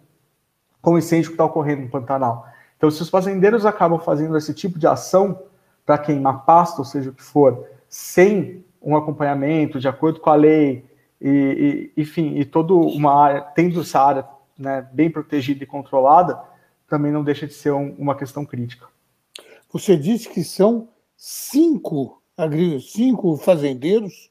com 0.80 0.92
o 0.92 0.98
incêndio 0.98 1.30
que 1.30 1.34
está 1.34 1.44
ocorrendo 1.44 1.82
no 1.82 1.88
Pantanal. 1.88 2.46
Então, 2.78 2.90
se 2.90 3.02
os 3.02 3.10
fazendeiros 3.10 3.66
acabam 3.66 3.98
fazendo 3.98 4.38
esse 4.38 4.54
tipo 4.54 4.78
de 4.78 4.86
ação 4.86 5.42
para 5.84 5.98
queimar 5.98 6.46
pasto, 6.46 6.78
ou 6.78 6.84
seja 6.84 7.10
o 7.10 7.12
que 7.12 7.22
for, 7.22 7.66
sem 7.88 8.64
um 8.80 8.96
acompanhamento 8.96 9.78
de 9.78 9.88
acordo 9.88 10.20
com 10.20 10.30
a 10.30 10.36
lei, 10.36 10.84
e, 11.20 11.90
e 11.96 12.00
enfim, 12.00 12.36
e 12.38 12.44
toda 12.44 12.72
uma 12.72 13.12
área, 13.12 13.40
tendo 13.40 13.80
essa 13.80 14.00
área 14.00 14.24
né, 14.56 14.88
bem 14.92 15.10
protegida 15.10 15.64
e 15.64 15.66
controlada, 15.66 16.40
também 16.88 17.12
não 17.12 17.24
deixa 17.24 17.46
de 17.46 17.52
ser 17.52 17.72
um, 17.72 17.94
uma 17.98 18.14
questão 18.14 18.46
crítica. 18.46 18.86
Você 19.70 19.96
disse 19.96 20.28
que 20.28 20.42
são 20.42 20.88
cinco 21.16 22.18
cinco 22.80 23.36
fazendeiros 23.36 24.30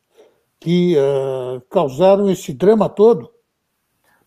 que 0.59 0.95
uh, 0.95 1.61
causaram 1.69 2.30
esse 2.30 2.53
drama 2.53 2.88
todo? 2.88 3.30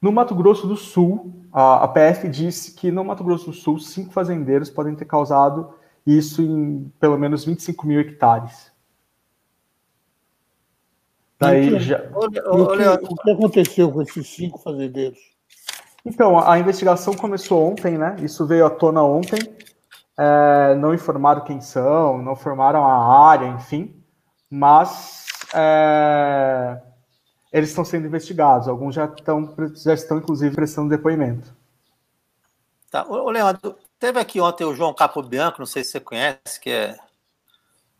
No 0.00 0.12
Mato 0.12 0.34
Grosso 0.34 0.66
do 0.66 0.76
Sul, 0.76 1.32
a, 1.52 1.84
a 1.84 1.88
PF 1.88 2.28
disse 2.28 2.74
que 2.74 2.90
no 2.90 3.04
Mato 3.04 3.22
Grosso 3.22 3.46
do 3.46 3.52
Sul, 3.52 3.78
cinco 3.78 4.12
fazendeiros 4.12 4.70
podem 4.70 4.94
ter 4.94 5.04
causado 5.04 5.74
isso 6.06 6.42
em 6.42 6.90
pelo 6.98 7.18
menos 7.18 7.44
25 7.44 7.86
mil 7.86 8.00
hectares. 8.00 8.72
Daí 11.38 11.78
já... 11.78 12.02
o, 12.14 12.28
que, 12.30 12.40
o 12.40 13.16
que 13.16 13.30
aconteceu 13.30 13.90
com 13.90 14.02
esses 14.02 14.26
cinco 14.26 14.58
fazendeiros? 14.58 15.18
Então, 16.04 16.38
a 16.38 16.58
investigação 16.58 17.14
começou 17.14 17.70
ontem, 17.70 17.98
né? 17.98 18.16
Isso 18.20 18.46
veio 18.46 18.64
à 18.64 18.70
tona 18.70 19.02
ontem 19.02 19.38
é, 20.20 20.74
não 20.74 20.92
informaram 20.92 21.42
quem 21.42 21.62
são, 21.62 22.18
não 22.18 22.32
informaram 22.32 22.84
a 22.84 23.26
área, 23.30 23.46
enfim, 23.46 23.94
mas 24.50 25.26
é, 25.54 26.78
eles 27.52 27.70
estão 27.70 27.84
sendo 27.84 28.06
investigados. 28.06 28.68
Alguns 28.68 28.94
já 28.94 29.06
estão, 29.06 29.54
já 29.76 29.94
estão 29.94 30.18
inclusive, 30.18 30.54
prestando 30.54 30.88
depoimento. 30.88 31.52
Tá. 32.90 33.06
Ô, 33.06 33.30
Leandro, 33.30 33.76
teve 33.98 34.18
aqui 34.18 34.40
ontem 34.40 34.64
o 34.64 34.74
João 34.74 34.94
Capo 34.94 35.22
Bianco, 35.22 35.60
não 35.60 35.66
sei 35.66 35.84
se 35.84 35.92
você 35.92 36.00
conhece, 36.00 36.60
que 36.60 36.70
é, 36.70 36.98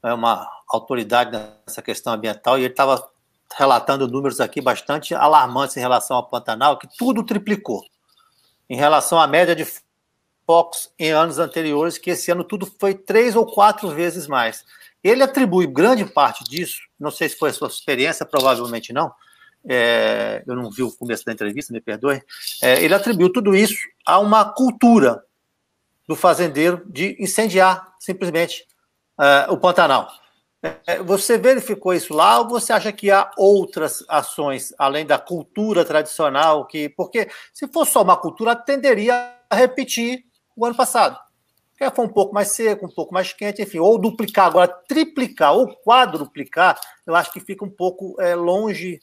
é 0.02 0.12
uma 0.12 0.48
autoridade 0.68 1.30
nessa 1.30 1.80
questão 1.80 2.12
ambiental, 2.12 2.58
e 2.58 2.62
ele 2.62 2.72
estava 2.72 3.08
relatando 3.56 4.08
números 4.08 4.40
aqui 4.40 4.60
bastante 4.60 5.14
alarmantes 5.14 5.76
em 5.76 5.80
relação 5.80 6.16
ao 6.16 6.28
Pantanal, 6.28 6.78
que 6.78 6.88
tudo 6.96 7.24
triplicou. 7.24 7.82
Em 8.68 8.76
relação 8.76 9.20
à 9.20 9.26
média 9.26 9.54
de 9.54 9.66
focos 10.46 10.92
em 10.98 11.10
anos 11.10 11.38
anteriores, 11.38 11.98
que 11.98 12.10
esse 12.10 12.30
ano 12.30 12.44
tudo 12.44 12.66
foi 12.66 12.94
três 12.94 13.36
ou 13.36 13.46
quatro 13.46 13.88
vezes 13.90 14.26
mais. 14.26 14.64
Ele 15.02 15.22
atribui 15.22 15.66
grande 15.66 16.04
parte 16.04 16.44
disso, 16.44 16.80
não 16.98 17.10
sei 17.10 17.28
se 17.28 17.36
foi 17.36 17.50
a 17.50 17.52
sua 17.52 17.68
experiência, 17.68 18.26
provavelmente 18.26 18.92
não, 18.92 19.12
é, 19.68 20.42
eu 20.46 20.54
não 20.54 20.70
vi 20.70 20.82
o 20.82 20.92
começo 20.92 21.24
da 21.24 21.32
entrevista, 21.32 21.72
me 21.72 21.80
perdoe, 21.80 22.22
é, 22.62 22.82
ele 22.82 22.94
atribuiu 22.94 23.32
tudo 23.32 23.54
isso 23.54 23.78
a 24.06 24.18
uma 24.18 24.44
cultura 24.44 25.22
do 26.08 26.16
fazendeiro 26.16 26.82
de 26.86 27.16
incendiar 27.20 27.94
simplesmente 27.98 28.66
uh, 29.18 29.52
o 29.52 29.56
Pantanal. 29.56 30.10
É, 30.86 31.02
você 31.02 31.38
verificou 31.38 31.94
isso 31.94 32.12
lá 32.12 32.38
ou 32.38 32.48
você 32.48 32.72
acha 32.72 32.92
que 32.92 33.10
há 33.10 33.30
outras 33.36 34.04
ações 34.08 34.74
além 34.76 35.06
da 35.06 35.18
cultura 35.18 35.84
tradicional 35.84 36.66
que, 36.66 36.88
porque 36.90 37.30
se 37.54 37.66
fosse 37.68 37.92
só 37.92 38.02
uma 38.02 38.16
cultura 38.16 38.54
tenderia 38.54 39.34
a 39.48 39.56
repetir 39.56 40.24
o 40.54 40.66
ano 40.66 40.74
passado, 40.74 41.18
que 41.78 41.88
foi 41.90 42.04
um 42.04 42.12
pouco 42.12 42.34
mais 42.34 42.48
seco, 42.48 42.86
um 42.86 42.94
pouco 42.94 43.14
mais 43.14 43.32
quente, 43.32 43.62
enfim, 43.62 43.78
ou 43.78 43.98
duplicar. 43.98 44.46
Agora, 44.46 44.68
triplicar 44.68 45.54
ou 45.54 45.74
quadruplicar, 45.76 46.78
eu 47.06 47.14
acho 47.14 47.32
que 47.32 47.40
fica 47.40 47.64
um 47.64 47.70
pouco 47.70 48.20
é, 48.20 48.34
longe 48.34 49.00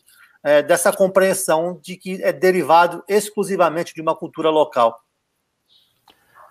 é, 0.47 0.63
dessa 0.63 0.93
compreensão 0.93 1.77
de 1.83 1.97
que 1.97 2.23
é 2.23 2.31
derivado 2.31 3.03
exclusivamente 3.05 3.93
de 3.93 4.01
uma 4.01 4.15
cultura 4.15 4.49
local. 4.49 4.97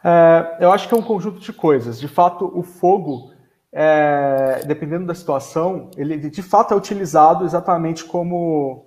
É, 0.05 0.59
eu 0.61 0.71
acho 0.71 0.87
que 0.87 0.93
é 0.93 0.97
um 0.99 1.03
conjunto 1.03 1.41
de 1.41 1.51
coisas. 1.51 1.99
De 1.99 2.07
fato, 2.07 2.53
o 2.55 2.63
fogo, 2.63 3.33
é, 3.73 4.63
dependendo 4.67 5.07
da 5.07 5.15
situação, 5.15 5.91
ele 5.97 6.19
de 6.29 6.43
fato 6.43 6.75
é 6.75 6.77
utilizado 6.77 7.47
exatamente 7.47 8.05
como, 8.05 8.85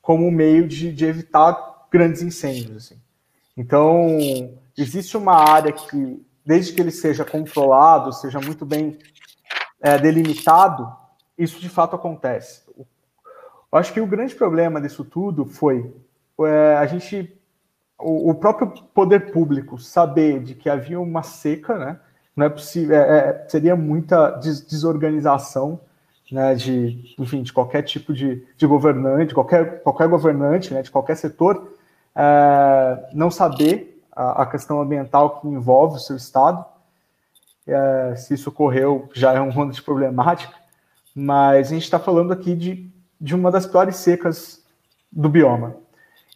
como 0.00 0.24
um 0.24 0.30
meio 0.30 0.68
de, 0.68 0.92
de 0.92 1.04
evitar 1.04 1.88
grandes 1.90 2.22
incêndios. 2.22 2.76
Assim. 2.76 3.00
Então, 3.56 4.16
existe 4.78 5.16
uma 5.16 5.34
área 5.34 5.72
que, 5.72 6.24
desde 6.44 6.72
que 6.72 6.80
ele 6.80 6.92
seja 6.92 7.24
controlado, 7.24 8.12
seja 8.12 8.38
muito 8.38 8.64
bem 8.64 8.96
é, 9.80 9.98
delimitado, 9.98 10.88
isso 11.36 11.58
de 11.58 11.68
fato 11.68 11.96
acontece. 11.96 12.65
Eu 13.72 13.78
acho 13.78 13.92
que 13.92 14.00
o 14.00 14.06
grande 14.06 14.34
problema 14.34 14.80
disso 14.80 15.04
tudo 15.04 15.44
foi 15.44 15.92
é, 16.44 16.76
a 16.76 16.86
gente, 16.86 17.34
o, 17.98 18.30
o, 18.30 18.34
próprio 18.34 18.68
poder 18.94 19.32
público 19.32 19.78
saber 19.78 20.42
de 20.42 20.54
que 20.54 20.68
havia 20.68 21.00
uma 21.00 21.22
seca, 21.22 21.78
né? 21.78 22.00
Não 22.34 22.44
é 22.44 22.48
possível, 22.50 22.94
é, 22.96 23.18
é, 23.18 23.46
seria 23.48 23.74
muita 23.74 24.30
des 24.32 24.60
desorganização, 24.60 25.80
né? 26.30 26.54
De, 26.54 27.14
enfim, 27.18 27.42
de 27.42 27.52
qualquer 27.52 27.82
tipo 27.82 28.12
de, 28.12 28.44
de 28.56 28.66
governante, 28.66 29.32
qualquer 29.32 29.82
qualquer 29.82 30.08
governante, 30.08 30.74
né? 30.74 30.82
De 30.82 30.90
qualquer 30.90 31.16
setor, 31.16 31.72
é, 32.14 33.08
não 33.14 33.30
saber 33.30 34.02
a, 34.14 34.42
a, 34.42 34.46
questão 34.46 34.80
ambiental 34.80 35.40
que 35.40 35.48
envolve 35.48 35.96
o 35.96 36.00
seu 36.00 36.16
estado. 36.16 36.64
É, 37.66 38.14
se 38.16 38.34
isso 38.34 38.50
ocorreu, 38.50 39.08
já 39.12 39.32
é 39.32 39.40
um 39.40 39.52
mundo 39.52 39.72
de 39.72 39.82
problemática. 39.82 40.54
Mas 41.14 41.68
a 41.68 41.74
gente 41.74 41.84
está 41.84 41.98
falando 41.98 42.32
aqui 42.32 42.54
de 42.54 42.90
de 43.20 43.34
uma 43.34 43.50
das 43.50 43.66
piores 43.66 43.96
secas 43.96 44.62
do 45.10 45.28
bioma. 45.28 45.76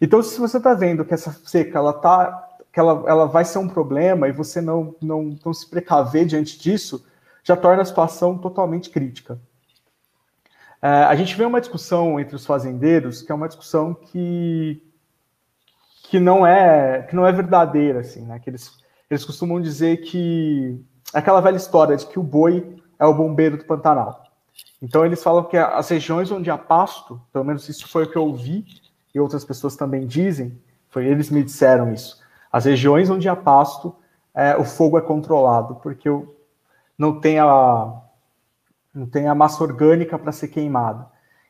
Então, 0.00 0.22
se 0.22 0.38
você 0.40 0.56
está 0.56 0.74
vendo 0.74 1.04
que 1.04 1.12
essa 1.12 1.32
seca 1.44 1.78
ela 1.78 1.92
tá, 1.92 2.48
que 2.72 2.80
ela, 2.80 3.04
ela 3.06 3.26
vai 3.26 3.44
ser 3.44 3.58
um 3.58 3.68
problema 3.68 4.28
e 4.28 4.32
você 4.32 4.60
não, 4.60 4.94
não, 5.00 5.36
não 5.44 5.52
se 5.52 5.68
precaver 5.68 6.24
diante 6.24 6.58
disso, 6.58 7.04
já 7.44 7.56
torna 7.56 7.82
a 7.82 7.84
situação 7.84 8.38
totalmente 8.38 8.90
crítica. 8.90 9.38
É, 10.82 10.88
a 10.88 11.14
gente 11.14 11.36
vê 11.36 11.44
uma 11.44 11.60
discussão 11.60 12.18
entre 12.18 12.34
os 12.34 12.46
fazendeiros 12.46 13.20
que 13.20 13.30
é 13.30 13.34
uma 13.34 13.48
discussão 13.48 13.92
que, 13.92 14.82
que 16.04 16.18
não 16.18 16.46
é 16.46 17.02
que 17.02 17.14
não 17.14 17.26
é 17.26 17.32
verdadeira, 17.32 18.00
assim, 18.00 18.24
né? 18.24 18.38
Que 18.38 18.48
eles, 18.48 18.78
eles 19.10 19.24
costumam 19.24 19.60
dizer 19.60 19.98
que 19.98 20.82
aquela 21.12 21.42
velha 21.42 21.56
história 21.56 21.96
de 21.96 22.06
que 22.06 22.18
o 22.18 22.22
boi 22.22 22.76
é 22.98 23.04
o 23.04 23.12
bombeiro 23.12 23.58
do 23.58 23.64
Pantanal. 23.64 24.24
Então 24.82 25.04
eles 25.04 25.22
falam 25.22 25.44
que 25.44 25.56
as 25.56 25.88
regiões 25.88 26.30
onde 26.30 26.50
há 26.50 26.56
pasto, 26.56 27.20
pelo 27.32 27.44
menos 27.44 27.68
isso 27.68 27.86
foi 27.88 28.04
o 28.04 28.10
que 28.10 28.16
eu 28.16 28.24
ouvi, 28.24 28.64
e 29.14 29.20
outras 29.20 29.44
pessoas 29.44 29.76
também 29.76 30.06
dizem, 30.06 30.58
foi 30.88 31.06
eles 31.06 31.30
me 31.30 31.42
disseram 31.42 31.92
isso. 31.92 32.20
As 32.50 32.64
regiões 32.64 33.10
onde 33.10 33.28
há 33.28 33.36
pasto, 33.36 33.94
é, 34.34 34.56
o 34.56 34.64
fogo 34.64 34.96
é 34.96 35.02
controlado, 35.02 35.76
porque 35.76 36.08
não 36.96 37.20
tem 37.20 37.38
a, 37.38 38.00
não 38.94 39.06
tem 39.06 39.28
a 39.28 39.34
massa 39.34 39.62
orgânica 39.62 40.18
para 40.18 40.32
ser 40.32 40.48
queimada. 40.48 41.06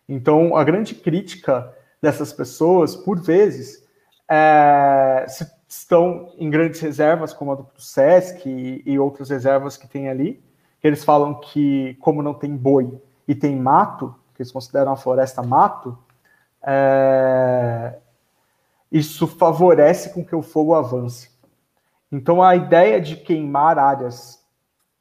Então 0.09 0.57
a 0.57 0.65
grande 0.65 0.94
crítica 0.94 1.73
dessas 2.02 2.33
pessoas, 2.33 2.97
por 2.97 3.20
vezes, 3.20 3.84
é, 4.28 5.25
se 5.28 5.49
estão 5.68 6.33
em 6.36 6.50
grandes 6.50 6.81
reservas, 6.81 7.33
como 7.33 7.52
a 7.52 7.55
do 7.55 7.68
SESC 7.76 8.49
e, 8.49 8.83
e 8.84 8.99
outras 8.99 9.31
reservas 9.31 9.76
que 9.76 9.86
tem 9.86 10.09
ali, 10.09 10.42
eles 10.83 11.05
falam 11.05 11.34
que, 11.34 11.97
como 12.00 12.23
não 12.23 12.34
tem 12.34 12.57
boi 12.57 13.00
e 13.31 13.34
tem 13.36 13.55
mato, 13.55 14.12
que 14.34 14.42
eles 14.42 14.50
consideram 14.50 14.91
a 14.91 14.97
floresta 14.97 15.41
mato, 15.41 15.97
é... 16.60 17.94
isso 18.91 19.25
favorece 19.28 20.12
com 20.12 20.25
que 20.25 20.34
o 20.34 20.42
fogo 20.42 20.75
avance. 20.75 21.31
Então, 22.10 22.42
a 22.42 22.57
ideia 22.57 23.00
de 23.00 23.15
queimar 23.15 23.78
áreas 23.78 24.44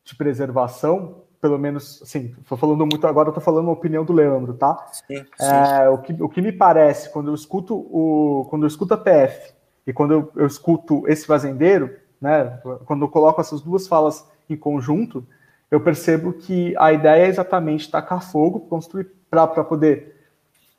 de 0.04 0.16
preservação, 0.16 1.24
pelo 1.42 1.58
menos, 1.58 2.04
assim, 2.04 2.36
estou 2.40 2.56
falando 2.56 2.86
muito 2.86 3.08
agora, 3.08 3.30
estou 3.30 3.44
falando 3.44 3.68
a 3.68 3.74
opinião 3.74 4.06
do 4.06 4.14
Leandro, 4.14 4.54
tá? 4.54 4.78
Sim, 4.92 5.26
sim. 5.26 5.26
É, 5.40 5.90
o, 5.90 5.98
que, 5.98 6.14
o 6.22 6.30
que 6.30 6.40
me 6.40 6.52
parece, 6.52 7.10
quando 7.10 7.32
eu 7.32 7.34
escuto 7.34 7.76
o, 7.76 8.46
quando 8.52 8.62
eu 8.62 8.68
escuto 8.68 8.94
a 8.94 8.98
PF 8.98 9.56
e 9.88 9.92
quando 9.92 10.12
eu, 10.14 10.32
eu 10.36 10.46
escuto 10.46 11.08
esse 11.08 11.26
fazendeiro, 11.26 11.98
né, 12.22 12.62
quando 12.86 13.06
eu 13.06 13.10
coloco 13.10 13.42
essas 13.42 13.60
duas 13.60 13.88
falas 13.88 14.24
em 14.48 14.56
conjunto, 14.56 15.26
eu 15.72 15.80
percebo 15.80 16.34
que 16.34 16.76
a 16.78 16.92
ideia 16.92 17.26
é 17.26 17.28
exatamente 17.28 17.90
tacar 17.90 18.24
fogo, 18.24 18.62
construir 18.62 19.08
para 19.30 19.64
poder 19.64 20.16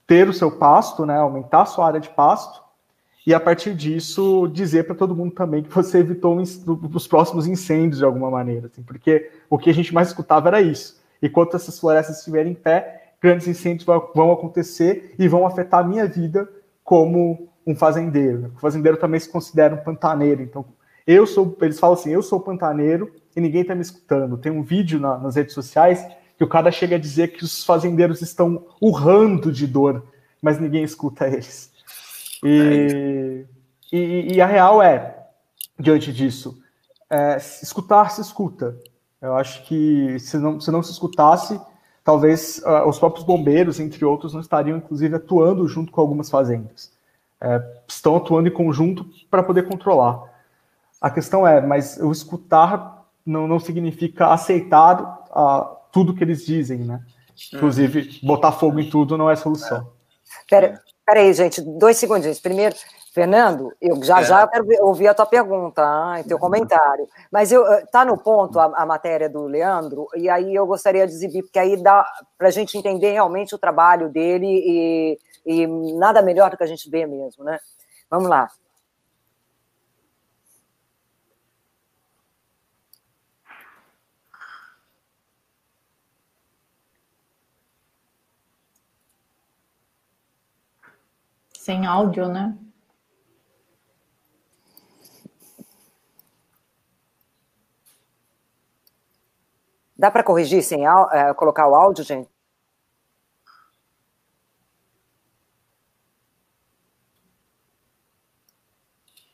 ter 0.07 0.29
o 0.29 0.33
seu 0.33 0.51
pasto, 0.51 1.07
né, 1.07 1.17
aumentar 1.17 1.63
a 1.63 1.67
sua 1.67 1.87
área 1.87 2.01
de 2.01 2.09
pasto, 2.09 2.61
e 3.27 3.33
a 3.33 3.39
partir 3.39 3.75
disso 3.75 4.49
dizer 4.49 4.85
para 4.85 4.95
todo 4.95 5.15
mundo 5.15 5.33
também 5.33 5.63
que 5.63 5.73
você 5.73 5.99
evitou 5.99 6.37
os 6.37 7.07
próximos 7.07 7.47
incêndios 7.47 7.99
de 7.99 8.05
alguma 8.05 8.31
maneira, 8.31 8.67
assim, 8.67 8.83
porque 8.83 9.31
o 9.49 9.59
que 9.59 9.71
a 9.71 9.75
gente 9.75 9.95
mais 9.95 10.09
escutava 10.09 10.49
era 10.49 10.61
isso. 10.61 11.01
Enquanto 11.23 11.55
essas 11.55 11.79
florestas 11.79 12.19
estiverem 12.19 12.53
em 12.53 12.57
pé, 12.57 13.13
grandes 13.23 13.47
incêndios 13.47 13.85
vão 13.85 14.33
acontecer 14.33 15.15
e 15.19 15.29
vão 15.29 15.47
afetar 15.47 15.81
a 15.81 15.87
minha 15.87 16.07
vida 16.07 16.49
como 16.83 17.49
um 17.65 17.77
fazendeiro. 17.77 18.53
O 18.57 18.59
fazendeiro 18.59 18.97
também 18.97 19.21
se 19.21 19.29
considera 19.29 19.75
um 19.75 19.85
pantaneiro, 19.85 20.43
então 20.43 20.65
eu 21.07 21.27
sou, 21.27 21.57
eles 21.61 21.79
falam 21.79 21.95
assim, 21.95 22.11
eu 22.11 22.23
sou 22.23 22.41
pantaneiro 22.41 23.13
e 23.35 23.41
ninguém 23.41 23.63
está 23.63 23.75
me 23.75 23.83
escutando. 23.83 24.39
Tem 24.39 24.51
um 24.51 24.63
vídeo 24.63 24.99
na, 24.99 25.19
nas 25.19 25.37
redes 25.37 25.55
sociais 25.55 26.07
que 26.37 26.45
o 26.45 26.49
cara 26.49 26.71
chega 26.71 26.97
a 26.97 26.99
dizer 26.99 27.29
que 27.29 27.45
os 27.45 27.65
fazendeiros 27.65 28.23
estão 28.23 28.67
urrando 28.81 29.53
de 29.53 29.67
dor, 29.67 30.05
mas 30.41 30.59
ninguém 30.59 30.83
escuta 30.83 31.27
eles. 31.27 31.71
E, 32.43 33.45
e, 33.93 34.35
e 34.35 34.41
a 34.41 34.47
real 34.47 34.83
é, 34.83 35.27
diante 35.79 36.13
disso, 36.13 36.59
é, 37.11 37.37
escutar 37.37 38.11
se 38.11 38.21
escuta. 38.21 38.77
Eu 39.21 39.37
acho 39.37 39.65
que 39.65 40.19
se 40.19 40.39
não 40.39 40.59
se, 40.59 40.71
não 40.71 40.83
se 40.83 40.93
escutasse, 40.93 41.61
talvez 42.03 42.63
uh, 42.65 42.89
os 42.89 42.99
próprios 42.99 43.25
bombeiros, 43.25 43.79
entre 43.79 44.05
outros, 44.05 44.33
não 44.33 44.41
estariam, 44.41 44.79
inclusive, 44.79 45.15
atuando 45.15 45.69
junto 45.69 45.93
com 45.93 46.01
algumas 46.01 46.31
fazendas. 46.31 46.91
É, 47.41 47.63
estão 47.87 48.17
atuando 48.17 48.49
em 48.49 48.53
conjunto 48.53 49.07
para 49.31 49.43
poder 49.43 49.69
controlar. 49.69 50.25
A 51.01 51.11
questão 51.11 51.47
é, 51.47 51.61
mas 51.61 51.99
o 51.99 52.11
escutar 52.11 53.00
não, 53.31 53.47
não 53.47 53.59
significa 53.59 54.29
aceitar 54.29 55.25
uh, 55.31 55.77
tudo 55.93 56.15
que 56.15 56.25
eles 56.25 56.45
dizem, 56.45 56.79
né? 56.79 57.01
Inclusive, 57.55 58.21
botar 58.23 58.53
fogo 58.53 58.79
em 58.81 58.91
tudo 58.91 59.17
não 59.17 59.31
é 59.31 59.37
solução. 59.37 59.91
Pera, 60.49 60.81
pera 61.07 61.21
aí, 61.21 61.33
gente, 61.33 61.63
dois 61.63 61.97
segundinhos. 61.97 62.39
Primeiro, 62.39 62.77
Fernando, 63.13 63.73
eu 63.81 64.03
já 64.05 64.21
é. 64.21 64.25
já 64.25 64.47
quero 64.47 64.67
ouvir 64.81 65.09
a 65.09 65.15
tua 65.15 65.27
pergunta, 65.27 65.83
e 66.21 66.25
teu 66.25 66.39
comentário. 66.39 67.09
Mas 67.31 67.51
eu 67.51 67.67
eh, 67.67 67.85
tá 67.91 68.05
no 68.05 68.17
ponto 68.19 68.61
a, 68.61 68.67
a, 68.77 68.87
matéria 68.87 69.29
do 69.29 69.47
Leandro, 69.47 70.07
e 70.15 70.29
aí 70.29 70.55
eu 70.55 70.67
gostaria 70.67 71.07
de 71.07 71.13
exibir, 71.13 71.43
porque 71.43 71.59
aí 71.59 71.77
dá 71.83 72.07
para 72.39 72.49
a 72.49 72.53
gente 72.53 72.77
entender 72.77 73.13
realmente 73.13 73.55
o 73.55 73.59
trabalho 73.59 74.09
dele 74.09 74.47
e, 74.47 75.19
e 75.45 75.67
nada 75.99 76.23
melhor 76.23 76.51
do 76.51 76.57
que 76.57 76.63
a 76.63 76.69
gente 76.69 76.89
ver 76.89 77.07
mesmo, 77.07 77.43
né? 77.43 77.59
Vamos 78.09 78.29
lá. 78.29 78.49
Sem 91.71 91.87
áudio, 91.87 92.29
né? 92.29 92.59
Dá 99.97 100.11
para 100.11 100.25
corrigir 100.25 100.65
sem 100.65 100.85
é, 100.85 101.33
colocar 101.33 101.69
o 101.69 101.77
áudio, 101.77 102.03
gente? 102.03 102.29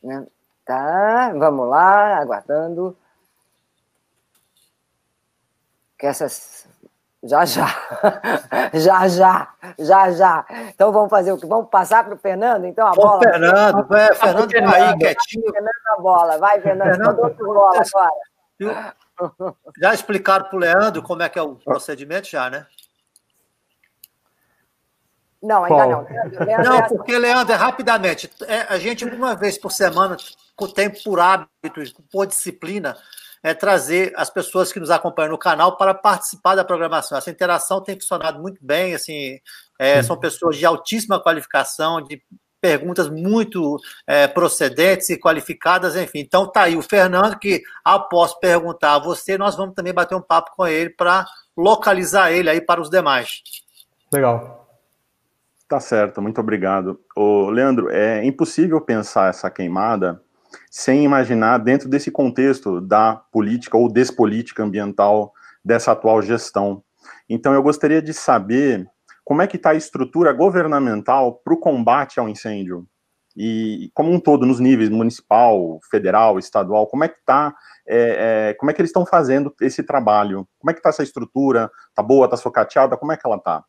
Né? 0.03 0.27
Tá, 0.67 1.33
vamos 1.33 1.67
lá, 1.71 2.19
aguardando. 2.19 2.95
Que 5.99 6.07
essas 6.07 6.69
já, 7.27 7.45
já. 7.45 7.67
já, 8.73 9.09
já. 9.09 9.49
Já, 9.79 10.11
já. 10.13 10.47
Então 10.75 10.93
vamos 10.93 11.11
fazer 11.11 11.33
o 11.33 11.39
que? 11.39 11.47
Vamos 11.47 11.69
passar 11.69 12.05
para 12.05 12.15
o 12.15 12.19
Fernando, 12.19 12.65
então, 12.67 12.87
a 12.87 12.93
bola? 12.93 13.21
Fernando, 13.21 13.87
vai, 13.87 14.15
Fernando 14.15 14.51
tá 14.51 14.75
aí, 14.75 14.99
quietinho. 14.99 15.53
Fernando 15.53 15.71
a 15.89 16.01
bola. 16.01 16.39
Vai, 16.39 16.61
Fernando, 16.61 16.89
Fernando. 16.89 17.37
bola 17.37 17.83
agora. 18.61 18.95
Já 19.81 19.95
explicaram 19.95 20.47
para 20.47 20.57
o 20.57 20.61
Leandro 20.61 21.03
como 21.03 21.23
é 21.23 21.29
que 21.29 21.39
é 21.39 21.43
o 21.43 21.57
procedimento, 21.57 22.29
já, 22.29 22.49
né? 22.49 22.67
Não, 25.43 25.65
ainda 25.65 25.87
não. 25.87 26.03
Leandro, 26.03 26.65
não, 26.65 26.79
é 26.79 26.89
porque, 26.89 27.19
Leandro, 27.19 27.53
é 27.53 27.57
rapidamente. 27.57 28.31
É, 28.47 28.63
a 28.69 28.79
gente, 28.79 29.05
uma 29.05 29.37
vez 29.37 29.59
por 29.59 29.71
semana, 29.71 30.17
tem 30.75 30.91
por 30.91 31.21
hábito, 31.21 31.83
por 32.11 32.27
disciplina, 32.27 32.97
é 33.47 33.55
trazer 33.55 34.13
as 34.17 34.29
pessoas 34.29 34.73
que 34.73 34.81
nos 34.81 34.91
acompanham 34.91 35.31
no 35.31 35.39
canal 35.39 35.77
para 35.77 35.95
participar 35.95 36.57
da 36.57 36.65
programação. 36.65 37.17
Essa 37.17 37.31
interação 37.31 37.81
tem 37.81 37.95
funcionado 37.95 38.43
muito 38.43 38.59
bem, 38.61 38.93
assim, 38.93 39.39
é, 39.79 40.03
são 40.03 40.19
pessoas 40.19 40.57
de 40.57 40.67
altíssima 40.67 41.23
qualificação, 41.23 42.03
de 42.03 42.21
perguntas 42.61 43.09
muito 43.09 43.79
é, 44.05 44.27
procedentes 44.27 45.11
e 45.11 45.17
qualificadas, 45.17 45.95
enfim. 45.95 46.19
Então 46.19 46.51
tá 46.51 46.63
aí 46.63 46.77
o 46.77 46.83
Fernando, 46.83 47.39
que 47.39 47.63
após 47.85 48.35
perguntar 48.35 48.95
a 48.95 48.99
você, 48.99 49.39
nós 49.39 49.55
vamos 49.55 49.77
também 49.77 49.95
bater 49.95 50.17
um 50.17 50.21
papo 50.21 50.51
com 50.57 50.67
ele 50.67 50.91
para 50.91 51.25
localizar 51.57 52.33
ele 52.33 52.51
aí 52.51 52.61
para 52.61 52.81
os 52.81 52.91
demais. 52.91 53.43
Legal. 54.13 54.69
Tá 55.69 55.79
certo, 55.79 56.21
muito 56.21 56.41
obrigado. 56.41 56.99
Ô, 57.15 57.49
Leandro, 57.49 57.91
é 57.91 58.25
impossível 58.25 58.81
pensar 58.81 59.31
essa 59.31 59.49
queimada 59.49 60.21
sem 60.77 61.03
imaginar 61.03 61.57
dentro 61.57 61.89
desse 61.89 62.11
contexto 62.11 62.83
da 62.83 63.17
política 63.33 63.79
ou 63.79 63.91
despolítica 63.91 64.63
ambiental 64.63 65.33
dessa 65.65 65.93
atual 65.93 66.21
gestão. 66.21 66.83
Então, 67.27 67.55
eu 67.55 67.63
gostaria 67.63 68.03
de 68.03 68.13
saber 68.13 68.87
como 69.25 69.41
é 69.41 69.47
que 69.47 69.57
está 69.57 69.71
a 69.71 69.75
estrutura 69.75 70.35
governamental 70.35 71.41
para 71.43 71.55
o 71.55 71.59
combate 71.59 72.21
ao 72.21 72.29
incêndio 72.29 72.87
e 73.35 73.91
como 73.95 74.13
um 74.13 74.21
todo 74.21 74.45
nos 74.45 74.61
níveis 74.61 74.91
municipal, 74.91 75.81
federal, 75.91 76.39
estadual, 76.39 76.87
como 76.87 77.05
é 77.05 77.09
que 77.09 77.21
está, 77.21 77.55
é, 77.89 78.51
é, 78.51 78.55
como 78.55 78.71
é 78.71 78.75
que 78.75 78.81
eles 78.83 78.91
estão 78.91 79.07
fazendo 79.07 79.55
esse 79.63 79.83
trabalho? 79.83 80.47
Como 80.59 80.71
é 80.71 80.75
que 80.75 80.81
está 80.81 80.91
essa 80.91 81.03
estrutura? 81.03 81.71
Está 81.89 82.03
boa? 82.03 82.27
Está 82.27 82.37
socateada? 82.37 82.99
Como 82.99 83.13
é 83.13 83.17
que 83.17 83.27
ela 83.27 83.37
está? 83.37 83.65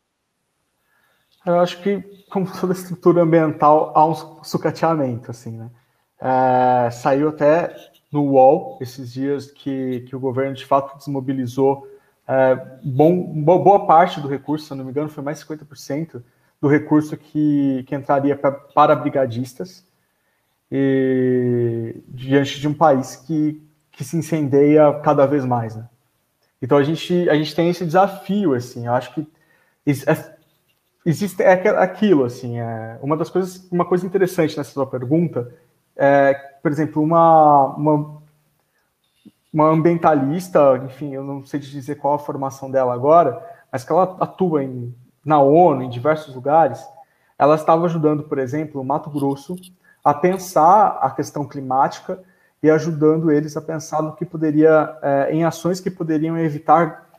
Eu 1.45 1.57
acho 1.61 1.81
que, 1.81 2.01
como 2.29 2.51
toda 2.51 2.73
estrutura 2.73 3.21
ambiental, 3.21 3.93
há 3.95 4.05
um 4.05 4.43
sucateamento, 4.43 5.31
assim, 5.31 5.57
né? 5.57 5.71
É, 6.19 6.89
saiu 6.91 7.29
até 7.29 7.75
no 8.11 8.23
UOL 8.23 8.77
esses 8.81 9.13
dias 9.13 9.51
que, 9.51 10.01
que 10.01 10.15
o 10.15 10.19
governo 10.19 10.55
de 10.55 10.65
fato 10.65 10.97
desmobilizou 10.97 11.87
é, 12.27 12.55
bom, 12.83 13.23
boa 13.41 13.85
parte 13.85 14.19
do 14.19 14.27
recurso, 14.27 14.67
se 14.67 14.75
não 14.75 14.83
me 14.83 14.91
engano, 14.91 15.09
foi 15.09 15.23
mais 15.23 15.43
50% 15.43 16.21
do 16.59 16.67
recurso 16.67 17.15
que, 17.15 17.83
que 17.87 17.95
entraria 17.95 18.35
pra, 18.35 18.51
para 18.51 18.95
brigadistas 18.95 19.85
e, 20.71 22.01
diante 22.09 22.59
de 22.59 22.67
um 22.67 22.73
país 22.73 23.15
que, 23.15 23.61
que 23.91 24.03
se 24.03 24.17
incendeia 24.17 24.93
cada 25.03 25.25
vez 25.25 25.45
mais. 25.45 25.75
Né? 25.75 25.87
Então 26.61 26.77
a 26.77 26.83
gente, 26.83 27.29
a 27.29 27.35
gente 27.35 27.55
tem 27.55 27.69
esse 27.69 27.85
desafio, 27.85 28.53
assim, 28.53 28.87
eu 28.87 28.93
acho 28.93 29.13
que 29.13 29.25
é, 29.85 30.35
existe 31.05 31.41
é 31.41 31.53
aquilo, 31.53 32.25
assim, 32.25 32.59
é, 32.59 32.99
uma 33.01 33.15
das 33.15 33.29
coisas, 33.29 33.65
uma 33.71 33.85
coisa 33.85 34.05
interessante 34.05 34.57
nessa 34.57 34.71
sua 34.71 34.87
pergunta 34.87 35.53
é, 35.97 36.33
por 36.61 36.71
exemplo, 36.71 37.01
uma, 37.01 37.75
uma, 37.75 38.21
uma 39.51 39.69
ambientalista, 39.69 40.77
enfim, 40.85 41.13
eu 41.13 41.23
não 41.23 41.45
sei 41.45 41.59
dizer 41.59 41.95
qual 41.95 42.13
a 42.13 42.19
formação 42.19 42.69
dela 42.69 42.93
agora, 42.93 43.43
mas 43.71 43.83
que 43.83 43.91
ela 43.91 44.15
atua 44.19 44.63
em, 44.63 44.95
na 45.25 45.39
ONU, 45.39 45.81
em 45.81 45.89
diversos 45.89 46.35
lugares, 46.35 46.87
ela 47.37 47.55
estava 47.55 47.85
ajudando, 47.85 48.23
por 48.23 48.37
exemplo, 48.37 48.79
o 48.79 48.85
Mato 48.85 49.09
Grosso 49.09 49.55
a 50.03 50.13
pensar 50.13 50.99
a 51.01 51.09
questão 51.11 51.45
climática 51.45 52.23
e 52.61 52.69
ajudando 52.69 53.31
eles 53.31 53.57
a 53.57 53.61
pensar 53.61 54.01
no 54.01 54.15
que 54.15 54.25
poderia, 54.25 54.97
é, 55.01 55.31
em 55.31 55.43
ações 55.43 55.79
que 55.79 55.91
poderiam 55.91 56.37
evitar 56.37 57.09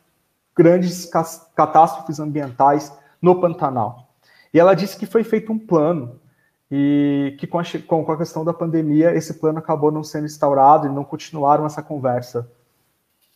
grandes 0.57 1.09
catástrofes 1.55 2.19
ambientais 2.19 2.93
no 3.21 3.41
Pantanal. 3.41 4.09
E 4.53 4.59
ela 4.59 4.75
disse 4.75 4.97
que 4.97 5.07
foi 5.07 5.23
feito 5.23 5.53
um 5.53 5.59
plano 5.59 6.19
e 6.71 7.35
que 7.39 7.47
com 7.47 7.59
a, 7.59 7.63
com 7.87 8.13
a 8.13 8.19
questão 8.19 8.45
da 8.45 8.53
pandemia 8.53 9.15
esse 9.15 9.35
plano 9.35 9.59
acabou 9.59 9.91
não 9.91 10.05
sendo 10.05 10.27
instaurado 10.27 10.87
e 10.87 10.91
não 10.91 11.05
continuaram 11.05 11.65
essa 11.65 11.83
conversa. 11.83 12.51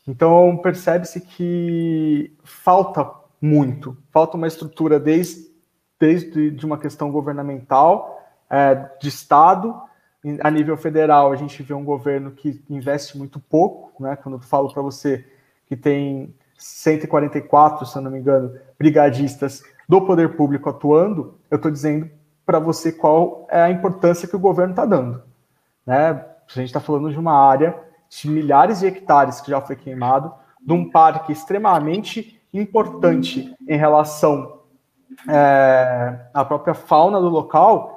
Então 0.06 0.58
percebe-se 0.62 1.20
que 1.20 2.36
falta 2.44 3.10
muito, 3.40 3.96
falta 4.10 4.36
uma 4.36 4.46
estrutura 4.46 5.00
desde, 5.00 5.50
desde 5.98 6.50
de 6.50 6.66
uma 6.66 6.78
questão 6.78 7.10
governamental, 7.10 8.20
é, 8.50 8.74
de 9.00 9.08
Estado, 9.08 9.74
a 10.40 10.50
nível 10.50 10.76
federal 10.76 11.32
a 11.32 11.36
gente 11.36 11.62
vê 11.62 11.74
um 11.74 11.84
governo 11.84 12.30
que 12.30 12.62
investe 12.70 13.18
muito 13.18 13.40
pouco, 13.40 14.00
né? 14.02 14.14
Quando 14.14 14.36
eu 14.36 14.40
falo 14.40 14.72
para 14.72 14.82
você 14.82 15.24
que 15.66 15.76
tem 15.76 16.34
144, 16.56 17.86
se 17.86 17.96
eu 17.96 18.02
não 18.02 18.10
me 18.10 18.18
engano, 18.18 18.56
brigadistas 18.78 19.62
do 19.88 20.00
poder 20.02 20.36
público 20.36 20.68
atuando, 20.68 21.38
eu 21.50 21.56
estou 21.56 21.70
dizendo 21.70 22.08
para 22.52 22.58
você 22.58 22.92
qual 22.92 23.46
é 23.50 23.62
a 23.62 23.70
importância 23.70 24.28
que 24.28 24.36
o 24.36 24.38
governo 24.38 24.72
está 24.72 24.84
dando. 24.84 25.22
Né? 25.86 26.10
A 26.10 26.52
gente 26.52 26.66
está 26.66 26.80
falando 26.80 27.10
de 27.10 27.18
uma 27.18 27.32
área 27.32 27.74
de 28.10 28.28
milhares 28.28 28.80
de 28.80 28.86
hectares 28.86 29.40
que 29.40 29.50
já 29.50 29.58
foi 29.58 29.74
queimado, 29.74 30.34
de 30.60 30.70
um 30.70 30.90
parque 30.90 31.32
extremamente 31.32 32.38
importante 32.52 33.56
em 33.66 33.76
relação 33.78 34.60
é, 35.26 36.26
à 36.34 36.44
própria 36.44 36.74
fauna 36.74 37.18
do 37.22 37.30
local, 37.30 37.96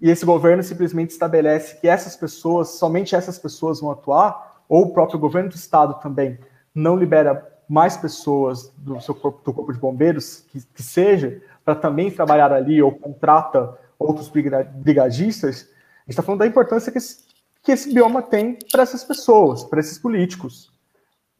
e 0.00 0.08
esse 0.08 0.24
governo 0.24 0.62
simplesmente 0.62 1.10
estabelece 1.10 1.80
que 1.80 1.88
essas 1.88 2.14
pessoas, 2.14 2.68
somente 2.68 3.16
essas 3.16 3.36
pessoas 3.36 3.80
vão 3.80 3.90
atuar, 3.90 4.62
ou 4.68 4.84
o 4.84 4.92
próprio 4.92 5.18
governo 5.18 5.48
do 5.48 5.56
estado 5.56 5.94
também 6.00 6.38
não 6.72 6.96
libera 6.96 7.44
mais 7.68 7.96
pessoas 7.96 8.72
do 8.78 9.00
seu 9.00 9.12
corpo, 9.12 9.40
do 9.44 9.52
corpo 9.52 9.72
de 9.72 9.80
bombeiros 9.80 10.46
que, 10.52 10.64
que 10.72 10.84
seja 10.84 11.42
para 11.64 11.74
também 11.74 12.12
trabalhar 12.12 12.52
ali 12.52 12.80
ou 12.80 12.92
contrata 12.92 13.76
outros 13.98 14.28
brigadistas, 14.28 15.62
a 15.62 16.00
gente 16.02 16.10
está 16.10 16.22
falando 16.22 16.40
da 16.40 16.46
importância 16.46 16.92
que 16.92 16.98
esse, 16.98 17.24
que 17.62 17.72
esse 17.72 17.92
bioma 17.92 18.22
tem 18.22 18.58
para 18.70 18.82
essas 18.82 19.04
pessoas, 19.04 19.64
para 19.64 19.80
esses 19.80 19.98
políticos. 19.98 20.72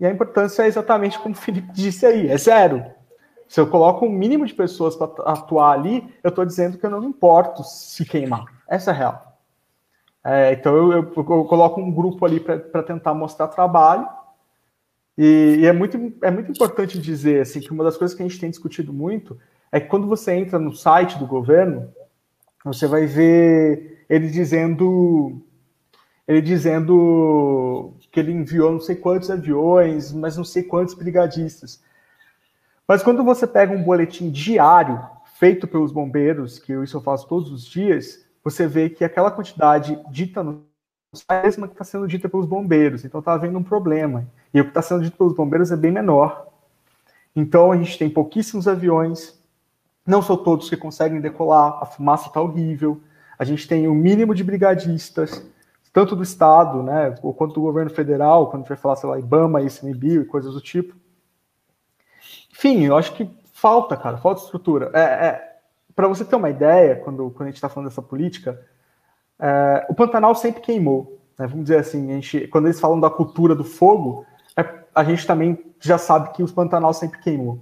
E 0.00 0.06
a 0.06 0.10
importância 0.10 0.62
é 0.62 0.66
exatamente 0.66 1.18
como 1.18 1.34
o 1.34 1.38
Felipe 1.38 1.72
disse 1.72 2.04
aí, 2.06 2.28
é 2.28 2.36
zero. 2.36 2.84
Se 3.48 3.60
eu 3.60 3.66
coloco 3.66 4.04
um 4.04 4.10
mínimo 4.10 4.44
de 4.46 4.54
pessoas 4.54 4.94
para 4.94 5.06
atuar 5.24 5.72
ali, 5.72 6.14
eu 6.22 6.28
estou 6.28 6.44
dizendo 6.44 6.76
que 6.76 6.84
eu 6.84 6.90
não 6.90 7.00
me 7.00 7.06
importo 7.06 7.64
se 7.64 8.04
queimar. 8.04 8.44
Essa 8.68 8.90
é 8.90 8.94
a 8.94 8.96
real. 8.96 9.38
É, 10.22 10.52
então 10.52 10.76
eu, 10.76 10.92
eu, 10.92 11.12
eu, 11.16 11.44
coloco 11.44 11.80
um 11.80 11.90
grupo 11.90 12.26
ali 12.26 12.38
para 12.38 12.82
tentar 12.82 13.14
mostrar 13.14 13.48
trabalho. 13.48 14.06
E, 15.16 15.60
e, 15.60 15.66
é, 15.66 15.72
muito, 15.72 15.96
é 16.22 16.30
muito 16.30 16.50
importante 16.50 16.98
dizer 16.98 17.40
assim, 17.40 17.60
que 17.60 17.72
uma 17.72 17.82
das 17.82 17.96
coisas 17.96 18.14
que 18.14 18.22
a 18.22 18.28
gente 18.28 18.38
tem 18.38 18.50
discutido 18.50 18.92
muito 18.92 19.38
é 19.72 19.80
que 19.80 19.88
quando 19.88 20.06
você 20.06 20.32
entra 20.34 20.58
no 20.58 20.74
site 20.74 21.18
do 21.18 21.26
governo, 21.26 21.92
você 22.72 22.86
vai 22.86 23.06
ver 23.06 24.04
ele 24.08 24.28
dizendo 24.28 25.42
ele 26.26 26.42
dizendo 26.42 27.94
que 28.10 28.20
ele 28.20 28.32
enviou 28.32 28.72
não 28.72 28.80
sei 28.80 28.96
quantos 28.96 29.30
aviões, 29.30 30.12
mas 30.12 30.36
não 30.36 30.44
sei 30.44 30.62
quantos 30.62 30.94
brigadistas. 30.94 31.82
Mas 32.86 33.02
quando 33.02 33.24
você 33.24 33.46
pega 33.46 33.72
um 33.72 33.82
boletim 33.82 34.30
diário 34.30 35.02
feito 35.38 35.66
pelos 35.66 35.90
bombeiros, 35.90 36.58
que 36.58 36.72
isso 36.72 36.96
eu 36.96 37.00
faço 37.00 37.26
todos 37.28 37.50
os 37.50 37.64
dias, 37.64 38.26
você 38.44 38.66
vê 38.66 38.90
que 38.90 39.04
aquela 39.04 39.30
quantidade 39.30 39.98
dita 40.10 40.42
no 40.42 40.66
é 41.30 41.38
a 41.38 41.42
mesma 41.42 41.66
que 41.66 41.72
está 41.72 41.84
sendo 41.84 42.06
dita 42.06 42.28
pelos 42.28 42.44
bombeiros. 42.44 43.04
Então 43.04 43.20
está 43.20 43.32
havendo 43.32 43.58
um 43.58 43.62
problema. 43.62 44.28
E 44.52 44.60
o 44.60 44.64
que 44.64 44.70
está 44.70 44.82
sendo 44.82 45.02
dito 45.02 45.16
pelos 45.16 45.34
bombeiros 45.34 45.70
é 45.70 45.76
bem 45.76 45.90
menor. 45.90 46.46
Então 47.34 47.72
a 47.72 47.76
gente 47.76 47.98
tem 47.98 48.10
pouquíssimos 48.10 48.68
aviões, 48.68 49.37
não 50.08 50.22
são 50.22 50.36
todos 50.36 50.70
que 50.70 50.76
conseguem 50.76 51.20
decolar, 51.20 51.78
a 51.82 51.86
fumaça 51.86 52.28
está 52.28 52.40
horrível. 52.40 53.00
A 53.38 53.44
gente 53.44 53.68
tem 53.68 53.86
o 53.86 53.92
um 53.92 53.94
mínimo 53.94 54.34
de 54.34 54.42
brigadistas, 54.42 55.44
tanto 55.92 56.16
do 56.16 56.22
Estado, 56.22 56.82
né, 56.82 57.14
quanto 57.36 57.54
do 57.54 57.60
governo 57.60 57.90
federal, 57.90 58.46
quando 58.46 58.54
a 58.54 58.58
gente 58.60 58.68
vai 58.70 58.78
falar, 58.78 58.96
sei 58.96 59.08
lá, 59.08 59.18
IBAMA, 59.18 59.62
ICMBio 59.62 60.22
e 60.22 60.24
coisas 60.24 60.54
do 60.54 60.60
tipo. 60.60 60.96
Enfim, 62.50 62.84
eu 62.84 62.96
acho 62.96 63.14
que 63.14 63.30
falta, 63.52 63.96
cara, 63.96 64.16
falta 64.16 64.42
estrutura. 64.42 64.90
É, 64.94 65.00
é, 65.00 65.58
Para 65.94 66.08
você 66.08 66.24
ter 66.24 66.36
uma 66.36 66.48
ideia, 66.48 66.96
quando, 66.96 67.30
quando 67.30 67.42
a 67.42 67.50
gente 67.50 67.56
está 67.56 67.68
falando 67.68 67.90
dessa 67.90 68.02
política, 68.02 68.60
é, 69.38 69.86
o 69.88 69.94
Pantanal 69.94 70.34
sempre 70.34 70.62
queimou. 70.62 71.20
Né, 71.38 71.46
vamos 71.46 71.64
dizer 71.64 71.78
assim, 71.78 72.10
a 72.10 72.14
gente, 72.14 72.48
quando 72.48 72.66
eles 72.66 72.80
falam 72.80 72.98
da 72.98 73.10
cultura 73.10 73.54
do 73.54 73.64
fogo, 73.64 74.24
é, 74.56 74.64
a 74.94 75.04
gente 75.04 75.26
também 75.26 75.58
já 75.78 75.98
sabe 75.98 76.32
que 76.32 76.42
os 76.42 76.50
Pantanal 76.50 76.94
sempre 76.94 77.20
queimou. 77.20 77.60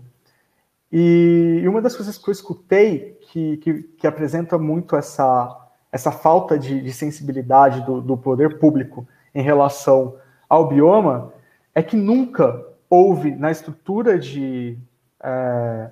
E, 0.99 1.63
uma 1.69 1.83
das 1.83 1.95
coisas 1.95 2.17
que 2.17 2.27
eu 2.27 2.33
escutei 2.33 3.19
que, 3.31 3.59
que, 3.59 3.83
que 3.83 4.07
apresenta 4.07 4.57
muito 4.57 4.97
essa, 4.97 5.69
essa 5.93 6.11
falta 6.11 6.59
de, 6.59 6.81
de 6.81 6.91
sensibilidade 6.91 7.85
do, 7.85 8.01
do, 8.01 8.17
poder 8.17 8.59
público 8.59 9.07
em 9.35 9.43
relação 9.43 10.17
ao 10.49 10.67
bioma 10.67 11.35
é 11.75 11.83
que 11.83 11.99
nunca 11.99 12.65
houve 12.89 13.31
na 13.37 13.51
estrutura 13.51 14.19
de 14.19 14.79
é, 15.23 15.91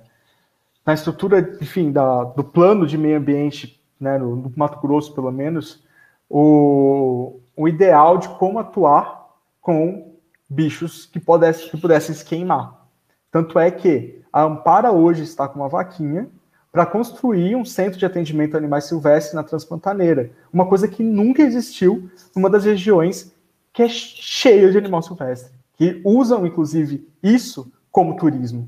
na 0.83 0.95
estrutura, 0.95 1.55
enfim, 1.61 1.91
da, 1.91 2.23
do 2.23 2.43
plano 2.43 2.87
de 2.87 2.97
meio 2.97 3.19
ambiente, 3.19 3.79
né, 3.99 4.17
no, 4.17 4.35
no 4.35 4.51
Mato 4.55 4.79
Grosso 4.81 5.13
pelo 5.13 5.31
menos, 5.31 5.85
o, 6.27 7.39
o 7.55 7.67
ideal 7.67 8.17
de 8.17 8.27
como 8.29 8.57
atuar 8.57 9.27
com 9.61 10.15
bichos 10.49 11.05
que 11.05 11.19
pudessem, 11.19 11.69
que 11.69 11.77
pudessem 11.77 12.15
se 12.15 12.25
queimar. 12.25 12.87
Tanto 13.31 13.59
é 13.59 13.69
que 13.69 14.24
a 14.35 14.43
Ampara 14.43 14.91
hoje 14.91 15.23
está 15.23 15.47
com 15.47 15.61
uma 15.61 15.69
vaquinha 15.69 16.27
para 16.69 16.85
construir 16.85 17.55
um 17.55 17.63
centro 17.63 17.97
de 17.97 18.05
atendimento 18.05 18.53
a 18.53 18.57
animais 18.57 18.83
silvestres 18.83 19.33
na 19.33 19.43
Transpantaneira, 19.43 20.29
uma 20.51 20.65
coisa 20.65 20.89
que 20.89 21.01
nunca 21.01 21.41
existiu 21.41 22.09
numa 22.35 22.49
das 22.49 22.65
regiões 22.65 23.33
que 23.71 23.81
é 23.81 23.87
cheia 23.87 24.69
de 24.69 24.77
animal 24.77 25.01
silvestre, 25.01 25.53
que 25.77 26.01
usam 26.03 26.45
inclusive 26.45 27.07
isso 27.23 27.71
como 27.89 28.17
turismo. 28.17 28.67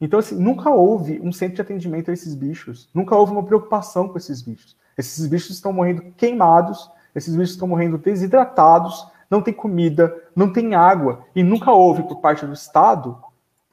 Então, 0.00 0.18
assim, 0.18 0.34
nunca 0.34 0.68
houve 0.68 1.20
um 1.22 1.30
centro 1.30 1.54
de 1.54 1.62
atendimento 1.62 2.10
a 2.10 2.14
esses 2.14 2.34
bichos, 2.34 2.88
nunca 2.92 3.14
houve 3.14 3.30
uma 3.30 3.44
preocupação 3.44 4.08
com 4.08 4.18
esses 4.18 4.42
bichos. 4.42 4.76
Esses 4.96 5.24
bichos 5.28 5.50
estão 5.50 5.72
morrendo 5.72 6.02
queimados, 6.16 6.90
esses 7.14 7.36
bichos 7.36 7.52
estão 7.52 7.68
morrendo 7.68 7.98
desidratados, 7.98 9.06
não 9.30 9.40
tem 9.42 9.54
comida, 9.54 10.12
não 10.34 10.52
tem 10.52 10.74
água, 10.74 11.24
e 11.36 11.44
nunca 11.44 11.70
houve, 11.70 12.02
por 12.02 12.16
parte 12.16 12.44
do 12.44 12.52
Estado, 12.52 13.16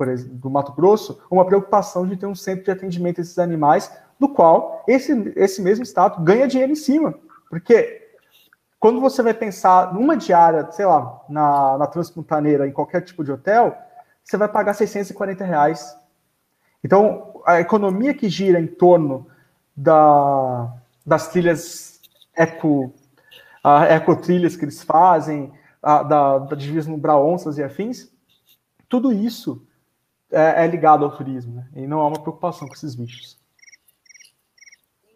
exemplo, 0.07 0.35
do 0.35 0.49
Mato 0.49 0.73
Grosso, 0.73 1.21
uma 1.31 1.45
preocupação 1.45 2.05
de 2.05 2.17
ter 2.17 2.25
um 2.25 2.35
centro 2.35 2.65
de 2.65 2.71
atendimento 2.71 3.19
a 3.19 3.21
esses 3.21 3.39
animais, 3.39 3.91
do 4.19 4.29
qual 4.29 4.83
esse, 4.87 5.33
esse 5.35 5.61
mesmo 5.61 5.83
Estado 5.83 6.23
ganha 6.23 6.47
dinheiro 6.47 6.71
em 6.71 6.75
cima. 6.75 7.13
Porque 7.49 8.05
quando 8.79 8.99
você 8.99 9.23
vai 9.23 9.33
pensar 9.33 9.93
numa 9.93 10.15
diária, 10.15 10.69
sei 10.71 10.85
lá, 10.85 11.21
na, 11.29 11.77
na 11.77 11.87
Transpontaneira, 11.87 12.67
em 12.67 12.71
qualquer 12.71 13.01
tipo 13.01 13.23
de 13.23 13.31
hotel, 13.31 13.75
você 14.23 14.37
vai 14.37 14.47
pagar 14.47 14.73
640 14.73 15.43
reais. 15.43 15.97
Então, 16.83 17.41
a 17.45 17.59
economia 17.59 18.13
que 18.13 18.29
gira 18.29 18.59
em 18.59 18.67
torno 18.67 19.27
da, 19.75 20.73
das 21.05 21.29
trilhas 21.29 21.99
eco, 22.35 22.93
a, 23.63 23.85
ecotrilhas 23.85 24.55
que 24.55 24.65
eles 24.65 24.83
fazem, 24.83 25.51
da, 25.81 26.39
da 26.39 26.55
divisa 26.55 26.89
no 26.89 26.97
Braonças 26.97 27.57
e 27.59 27.63
afins, 27.63 28.11
tudo 28.89 29.13
isso 29.13 29.65
é, 30.31 30.65
é 30.65 30.67
ligado 30.67 31.05
ao 31.05 31.15
turismo, 31.15 31.55
né? 31.55 31.67
E 31.75 31.87
não 31.87 32.01
há 32.01 32.07
uma 32.07 32.19
preocupação 32.19 32.67
com 32.67 32.73
esses 32.73 32.95
bichos. 32.95 33.39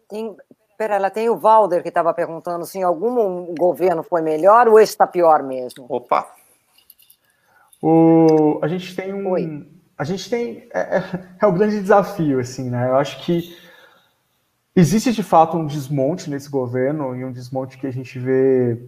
Tem, 0.08 0.36
pera, 0.76 0.96
ela 0.96 1.10
tem 1.10 1.28
o 1.28 1.36
Valder 1.36 1.82
que 1.82 1.88
estava 1.88 2.12
perguntando 2.12 2.64
se 2.64 2.78
em 2.78 2.82
algum 2.82 3.54
governo 3.54 4.02
foi 4.02 4.22
melhor 4.22 4.68
ou 4.68 4.78
esse 4.78 4.92
está 4.92 5.06
pior 5.06 5.42
mesmo. 5.42 5.86
Opa! 5.88 6.26
O, 7.82 8.58
a 8.62 8.68
gente 8.68 8.94
tem 8.94 9.12
um. 9.12 9.30
Oi. 9.30 9.68
A 9.96 10.04
gente 10.04 10.28
tem. 10.28 10.68
É, 10.72 10.98
é, 10.98 11.28
é 11.40 11.46
o 11.46 11.52
grande 11.52 11.80
desafio, 11.80 12.40
assim, 12.40 12.70
né? 12.70 12.88
Eu 12.88 12.96
acho 12.96 13.24
que 13.24 13.56
existe 14.74 15.12
de 15.12 15.22
fato 15.22 15.56
um 15.56 15.66
desmonte 15.66 16.28
nesse 16.28 16.50
governo 16.50 17.14
e 17.16 17.24
um 17.24 17.32
desmonte 17.32 17.78
que 17.78 17.86
a 17.86 17.90
gente 17.90 18.18
vê, 18.18 18.82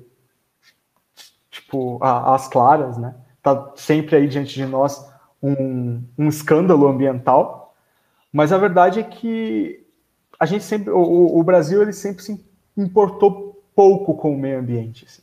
tipo, 1.50 2.02
as 2.02 2.48
claras, 2.48 2.98
né? 2.98 3.14
Tá 3.42 3.72
sempre 3.76 4.16
aí 4.16 4.28
diante 4.28 4.54
de 4.54 4.64
nós 4.66 5.11
um, 5.42 6.02
um 6.16 6.28
escândalo 6.28 6.86
ambiental, 6.86 7.74
mas 8.32 8.52
a 8.52 8.58
verdade 8.58 9.00
é 9.00 9.02
que 9.02 9.84
a 10.38 10.46
gente 10.46 10.64
sempre, 10.64 10.90
o, 10.90 11.38
o 11.38 11.42
Brasil 11.42 11.82
ele 11.82 11.92
sempre 11.92 12.22
se 12.22 12.44
importou 12.76 13.62
pouco 13.74 14.14
com 14.14 14.34
o 14.34 14.38
meio 14.38 14.58
ambiente, 14.58 15.06
assim. 15.06 15.22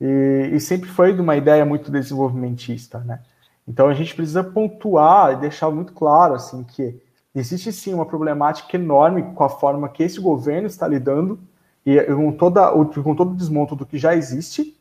e, 0.00 0.50
e, 0.54 0.60
sempre 0.60 0.88
foi 0.88 1.12
de 1.12 1.20
uma 1.20 1.36
ideia 1.36 1.64
muito 1.64 1.90
desenvolvimentista, 1.90 2.98
né? 3.00 3.20
Então 3.66 3.88
a 3.88 3.94
gente 3.94 4.14
precisa 4.14 4.42
pontuar 4.42 5.32
e 5.32 5.36
deixar 5.36 5.70
muito 5.70 5.92
claro 5.92 6.34
assim 6.34 6.64
que 6.64 7.00
existe 7.34 7.72
sim 7.72 7.94
uma 7.94 8.06
problemática 8.06 8.76
enorme 8.76 9.22
com 9.34 9.44
a 9.44 9.48
forma 9.48 9.88
que 9.88 10.02
esse 10.02 10.20
governo 10.20 10.66
está 10.66 10.88
lidando 10.88 11.38
e 11.86 12.02
com 12.02 12.32
toda 12.32 12.70
com 12.72 13.14
todo 13.14 13.32
o 13.32 13.36
desmonto 13.36 13.76
do 13.76 13.86
que 13.86 13.96
já 13.96 14.16
existe 14.16 14.76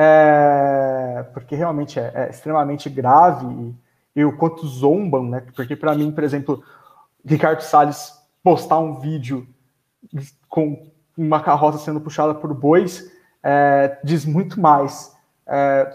é, 0.00 1.26
porque 1.34 1.56
realmente 1.56 1.98
é, 1.98 2.12
é, 2.14 2.30
extremamente 2.30 2.88
grave 2.88 3.46
e, 4.14 4.20
e, 4.20 4.24
o 4.24 4.36
quanto 4.36 4.64
zombam, 4.64 5.28
né? 5.28 5.42
Porque 5.56 5.74
para 5.74 5.92
mim, 5.92 6.12
por 6.12 6.22
exemplo, 6.22 6.62
Ricardo 7.26 7.62
Salles 7.62 8.16
postar 8.40 8.78
um 8.78 9.00
vídeo 9.00 9.44
com 10.48 10.88
uma 11.16 11.40
carroça 11.40 11.78
sendo 11.78 12.00
puxada 12.00 12.32
por 12.32 12.54
bois 12.54 13.10
é, 13.42 13.98
diz 14.04 14.24
muito 14.24 14.60
mais 14.60 15.16
é, 15.44 15.90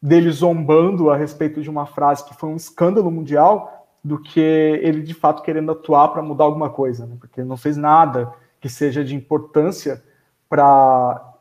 dele 0.00 0.30
zombando 0.30 1.10
a 1.10 1.16
respeito 1.16 1.60
de 1.60 1.68
uma 1.68 1.84
frase 1.84 2.24
que 2.24 2.34
foi 2.34 2.48
um 2.48 2.56
escândalo 2.56 3.10
mundial 3.10 3.86
do 4.02 4.18
que 4.18 4.40
ele 4.40 5.02
de 5.02 5.12
fato 5.12 5.42
querendo 5.42 5.72
atuar 5.72 6.08
para 6.08 6.22
mudar 6.22 6.44
alguma 6.44 6.70
coisa, 6.70 7.04
né? 7.06 7.16
porque 7.20 7.44
não 7.44 7.58
fez 7.58 7.76
nada 7.76 8.32
que 8.58 8.68
seja 8.68 9.04
de 9.04 9.14
importância 9.14 10.02
para 10.48 11.31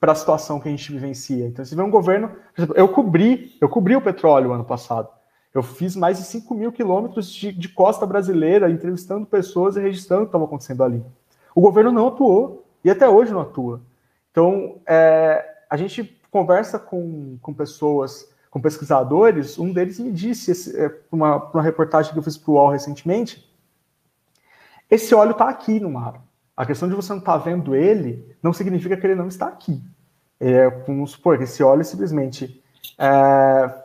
para 0.00 0.12
a 0.12 0.14
situação 0.14 0.58
que 0.58 0.66
a 0.66 0.70
gente 0.70 0.90
vivencia. 0.90 1.46
Então, 1.46 1.62
se 1.62 1.76
vê 1.76 1.82
um 1.82 1.90
governo, 1.90 2.34
eu 2.74 2.88
cobri, 2.88 3.56
eu 3.60 3.68
cobri 3.68 3.94
o 3.94 4.00
petróleo 4.00 4.52
ano 4.52 4.64
passado. 4.64 5.08
Eu 5.52 5.62
fiz 5.62 5.94
mais 5.94 6.16
de 6.16 6.24
5 6.24 6.54
mil 6.54 6.72
quilômetros 6.72 7.30
de, 7.30 7.52
de, 7.52 7.68
costa 7.68 8.06
brasileira, 8.06 8.70
entrevistando 8.70 9.26
pessoas 9.26 9.76
e 9.76 9.80
registrando 9.80 10.22
o 10.22 10.26
que 10.26 10.28
estava 10.28 10.44
acontecendo 10.44 10.82
ali. 10.82 11.04
O 11.54 11.60
governo 11.60 11.92
não 11.92 12.08
atuou, 12.08 12.64
e 12.82 12.90
até 12.90 13.08
hoje 13.08 13.32
não 13.32 13.40
atua. 13.40 13.82
Então, 14.30 14.80
é, 14.86 15.44
a 15.68 15.76
gente 15.76 16.18
conversa 16.30 16.78
com, 16.78 17.36
com 17.42 17.52
pessoas, 17.52 18.32
com 18.50 18.60
pesquisadores, 18.60 19.58
um 19.58 19.72
deles 19.72 19.98
me 19.98 20.12
disse, 20.12 20.52
esse, 20.52 20.78
é, 20.78 20.98
uma, 21.10 21.36
uma 21.50 21.62
reportagem 21.62 22.12
que 22.12 22.18
eu 22.18 22.22
fiz 22.22 22.38
para 22.38 22.50
o 22.50 22.54
UOL 22.54 22.70
recentemente, 22.70 23.46
esse 24.90 25.14
óleo 25.14 25.32
está 25.32 25.48
aqui 25.48 25.78
no 25.78 25.90
mar. 25.90 26.22
A 26.56 26.66
questão 26.66 26.88
de 26.88 26.94
você 26.94 27.12
não 27.12 27.20
estar 27.20 27.38
tá 27.38 27.38
vendo 27.38 27.74
ele 27.74 28.36
não 28.42 28.52
significa 28.52 28.96
que 28.96 29.06
ele 29.06 29.14
não 29.14 29.28
está 29.28 29.46
aqui. 29.46 29.82
É, 30.40 30.68
vamos 30.86 31.12
supor 31.12 31.36
que 31.36 31.44
esse 31.44 31.62
óleo 31.62 31.84
simplesmente 31.84 32.62
está 32.92 33.84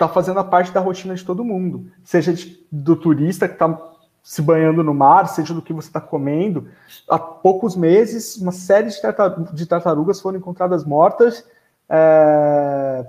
é, 0.00 0.08
fazendo 0.08 0.40
a 0.40 0.44
parte 0.44 0.72
da 0.72 0.80
rotina 0.80 1.14
de 1.14 1.24
todo 1.24 1.44
mundo, 1.44 1.90
seja 2.02 2.32
de, 2.32 2.66
do 2.70 2.96
turista 2.96 3.46
que 3.46 3.54
está 3.54 3.94
se 4.22 4.42
banhando 4.42 4.82
no 4.82 4.92
mar, 4.92 5.28
seja 5.28 5.54
do 5.54 5.62
que 5.62 5.72
você 5.72 5.88
está 5.88 6.00
comendo. 6.00 6.68
Há 7.08 7.18
poucos 7.18 7.76
meses, 7.76 8.36
uma 8.36 8.52
série 8.52 8.88
de, 8.88 9.00
tartar, 9.00 9.28
de 9.52 9.66
tartarugas 9.66 10.20
foram 10.20 10.38
encontradas 10.38 10.84
mortas 10.84 11.46
é, 11.88 13.06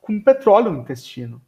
com 0.00 0.20
petróleo 0.20 0.70
no 0.70 0.80
intestino. 0.80 1.40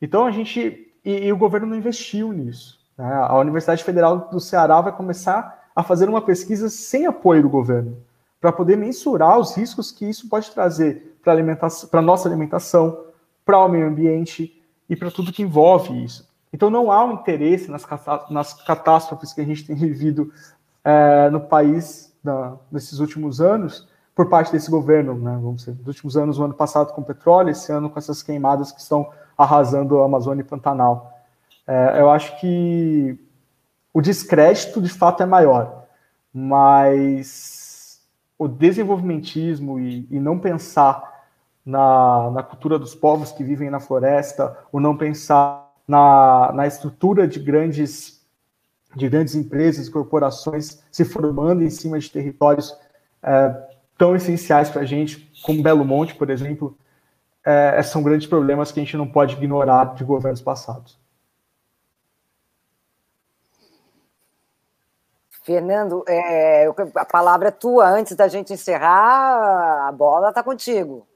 Então 0.00 0.26
a 0.26 0.30
gente 0.30 0.86
e, 1.06 1.26
e 1.26 1.32
o 1.32 1.36
governo 1.36 1.68
não 1.68 1.76
investiu 1.76 2.32
nisso. 2.32 2.80
Né? 2.98 3.06
A 3.06 3.38
Universidade 3.38 3.84
Federal 3.84 4.28
do 4.28 4.40
Ceará 4.40 4.80
vai 4.80 4.92
começar 4.92 5.70
a 5.74 5.82
fazer 5.84 6.08
uma 6.08 6.20
pesquisa 6.20 6.68
sem 6.68 7.06
apoio 7.06 7.42
do 7.42 7.48
governo, 7.48 7.96
para 8.40 8.52
poder 8.52 8.76
mensurar 8.76 9.38
os 9.38 9.56
riscos 9.56 9.90
que 9.90 10.08
isso 10.08 10.28
pode 10.28 10.50
trazer 10.50 11.16
para 11.22 11.32
a 11.98 12.02
nossa 12.02 12.28
alimentação, 12.28 13.06
para 13.44 13.58
o 13.58 13.68
meio 13.68 13.86
ambiente 13.86 14.62
e 14.88 14.94
para 14.94 15.10
tudo 15.10 15.32
que 15.32 15.42
envolve 15.42 16.04
isso. 16.04 16.28
Então 16.52 16.70
não 16.70 16.92
há 16.92 17.04
um 17.04 17.12
interesse 17.12 17.70
nas, 17.70 17.86
nas 18.30 18.54
catástrofes 18.54 19.32
que 19.32 19.40
a 19.40 19.44
gente 19.44 19.66
tem 19.66 19.74
vivido 19.76 20.32
é, 20.84 21.28
no 21.30 21.40
país 21.40 22.14
na, 22.22 22.56
nesses 22.70 22.98
últimos 22.98 23.40
anos 23.40 23.88
por 24.14 24.30
parte 24.30 24.50
desse 24.50 24.70
governo, 24.70 25.14
né? 25.14 25.32
Vamos 25.32 25.64
dizer, 25.64 25.76
nos 25.76 25.88
últimos 25.88 26.16
anos, 26.16 26.38
o 26.38 26.44
ano 26.44 26.54
passado 26.54 26.94
com 26.94 27.02
petróleo, 27.02 27.50
esse 27.50 27.70
ano 27.70 27.90
com 27.90 27.98
essas 27.98 28.22
queimadas 28.22 28.72
que 28.72 28.80
estão 28.80 29.10
arrasando 29.36 30.00
a 30.00 30.06
Amazônia 30.06 30.40
e 30.40 30.44
Pantanal. 30.44 31.12
É, 31.66 32.00
eu 32.00 32.08
acho 32.08 32.40
que 32.40 33.18
o 33.92 34.00
descrédito 34.00 34.80
de 34.80 34.88
fato 34.88 35.22
é 35.22 35.26
maior, 35.26 35.84
mas 36.32 37.65
o 38.38 38.46
desenvolvimentismo 38.46 39.78
e, 39.80 40.06
e 40.10 40.20
não 40.20 40.38
pensar 40.38 41.24
na, 41.64 42.30
na, 42.30 42.42
cultura 42.42 42.78
dos 42.78 42.94
povos 42.94 43.32
que 43.32 43.42
vivem 43.42 43.70
na 43.70 43.80
floresta, 43.80 44.56
o 44.70 44.78
não 44.78 44.96
pensar 44.96 45.72
na, 45.86 46.52
na 46.54 46.66
estrutura 46.66 47.26
de 47.26 47.40
grandes, 47.40 48.24
de 48.94 49.08
grandes 49.08 49.34
empresas, 49.34 49.88
corporações 49.88 50.82
se 50.90 51.04
formando 51.04 51.62
em 51.64 51.70
cima 51.70 51.98
de 51.98 52.10
territórios 52.10 52.76
é, 53.22 53.54
tão 53.98 54.14
essenciais 54.14 54.70
para 54.70 54.82
a 54.82 54.86
gente, 54.86 55.30
como 55.42 55.62
Belo 55.62 55.84
Monte, 55.84 56.14
por 56.14 56.30
exemplo, 56.30 56.76
é, 57.44 57.82
são 57.82 58.02
grandes 58.02 58.26
problemas 58.26 58.70
que 58.70 58.80
a 58.80 58.82
gente 58.82 58.96
não 58.96 59.06
pode 59.06 59.34
ignorar 59.34 59.94
de 59.94 60.04
governos 60.04 60.42
passados. 60.42 60.98
Fernando, 65.46 66.04
é, 66.08 66.66
a 66.96 67.04
palavra 67.04 67.48
é 67.48 67.52
tua. 67.52 67.88
Antes 67.88 68.16
da 68.16 68.26
gente 68.26 68.52
encerrar, 68.52 69.86
a 69.86 69.92
bola 69.92 70.30
está 70.30 70.42
contigo. 70.42 71.06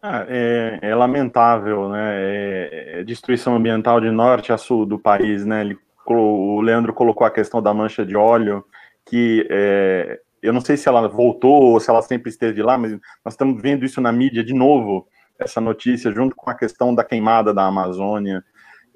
Ah, 0.00 0.24
é, 0.26 0.78
é, 0.80 0.94
lamentável, 0.94 1.90
né? 1.90 2.14
É, 2.14 3.00
é, 3.00 3.04
destruição 3.04 3.54
ambiental 3.54 4.00
de 4.00 4.10
norte 4.10 4.50
a 4.50 4.56
sul 4.56 4.86
do 4.86 4.98
país, 4.98 5.44
né? 5.44 5.60
Ele, 5.60 5.78
o 6.06 6.62
Leandro 6.62 6.94
colocou 6.94 7.26
a 7.26 7.30
questão 7.30 7.60
da 7.60 7.74
mancha 7.74 8.06
de 8.06 8.16
óleo, 8.16 8.64
que 9.04 9.46
é, 9.50 10.18
eu 10.40 10.54
não 10.54 10.62
sei 10.62 10.78
se 10.78 10.88
ela 10.88 11.06
voltou 11.06 11.64
ou 11.64 11.80
se 11.80 11.90
ela 11.90 12.00
sempre 12.00 12.30
esteve 12.30 12.62
lá, 12.62 12.78
mas 12.78 12.92
nós 13.22 13.34
estamos 13.34 13.60
vendo 13.60 13.84
isso 13.84 14.00
na 14.00 14.10
mídia 14.10 14.42
de 14.42 14.54
novo, 14.54 15.06
essa 15.38 15.60
notícia, 15.60 16.10
junto 16.10 16.34
com 16.34 16.48
a 16.48 16.54
questão 16.54 16.94
da 16.94 17.04
queimada 17.04 17.52
da 17.52 17.66
Amazônia 17.66 18.42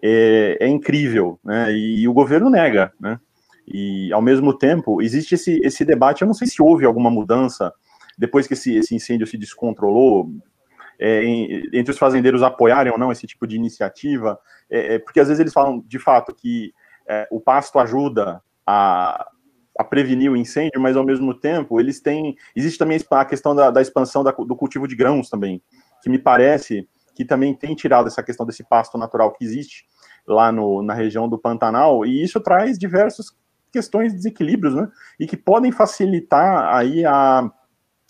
é, 0.03 0.59
é 0.61 0.69
incrível, 0.69 1.39
né? 1.45 1.73
E, 1.73 2.03
e, 2.03 2.09
o 2.09 2.13
governo 2.13 2.51
nega, 2.51 2.93
né? 2.99 3.19
E 3.67 4.13
ao 4.13 4.23
mesmo 4.23 4.57
tempo 4.57 5.01
existe 5.01 5.35
esse, 5.35 5.61
esse 5.63 5.85
debate. 5.85 6.23
Eu 6.23 6.27
não 6.27 6.35
sei 6.35 6.47
se 6.49 6.61
houve 6.61 6.85
alguma 6.85 7.11
mudança 7.11 7.73
depois 8.19 8.47
que 8.47 8.55
esse, 8.55 8.75
esse 8.77 8.95
incêndio 8.95 9.27
se 9.27 9.39
descontrolou, 9.39 10.31
é, 10.99 11.25
em, 11.25 11.63
entre 11.73 11.91
os 11.91 11.99
fazendeiros 11.99 12.43
apoiarem 12.43 12.93
ou 12.93 12.99
não 12.99 13.11
esse 13.11 13.27
tipo 13.27 13.47
de 13.47 13.57
iniciativa, 13.57 14.39
é, 14.69 14.95
é 14.95 14.99
porque 14.99 15.19
às 15.19 15.29
vezes 15.29 15.41
eles 15.41 15.53
falam 15.53 15.83
de 15.87 15.99
fato 15.99 16.35
que 16.35 16.75
é, 17.09 17.27
o 17.31 17.41
pasto 17.41 17.79
ajuda 17.79 18.43
a, 18.67 19.27
a, 19.79 19.83
prevenir 19.83 20.31
o 20.31 20.37
incêndio, 20.37 20.81
mas 20.81 20.97
ao 20.97 21.05
mesmo 21.05 21.33
tempo 21.33 21.81
eles 21.81 22.01
têm. 22.01 22.37
Existe 22.55 22.79
também 22.79 23.01
a 23.11 23.25
questão 23.25 23.55
da, 23.55 23.71
da 23.71 23.81
expansão 23.81 24.23
da, 24.23 24.31
do 24.31 24.55
cultivo 24.55 24.87
de 24.87 24.95
grãos 24.95 25.31
também, 25.31 25.63
que 26.03 26.11
me 26.11 26.19
parece 26.19 26.87
que 27.21 27.25
também 27.27 27.53
tem 27.53 27.75
tirado 27.75 28.07
essa 28.07 28.23
questão 28.23 28.47
desse 28.47 28.65
pasto 28.65 28.97
natural 28.97 29.31
que 29.33 29.45
existe 29.45 29.85
lá 30.27 30.51
no, 30.51 30.81
na 30.81 30.95
região 30.95 31.29
do 31.29 31.37
Pantanal, 31.37 32.07
e 32.07 32.23
isso 32.23 32.41
traz 32.41 32.79
diversas 32.79 33.27
questões 33.71 34.13
de 34.13 34.17
desequilíbrios, 34.17 34.75
né? 34.75 34.89
E 35.19 35.27
que 35.27 35.37
podem 35.37 35.71
facilitar 35.71 36.75
aí 36.75 37.05
a 37.05 37.51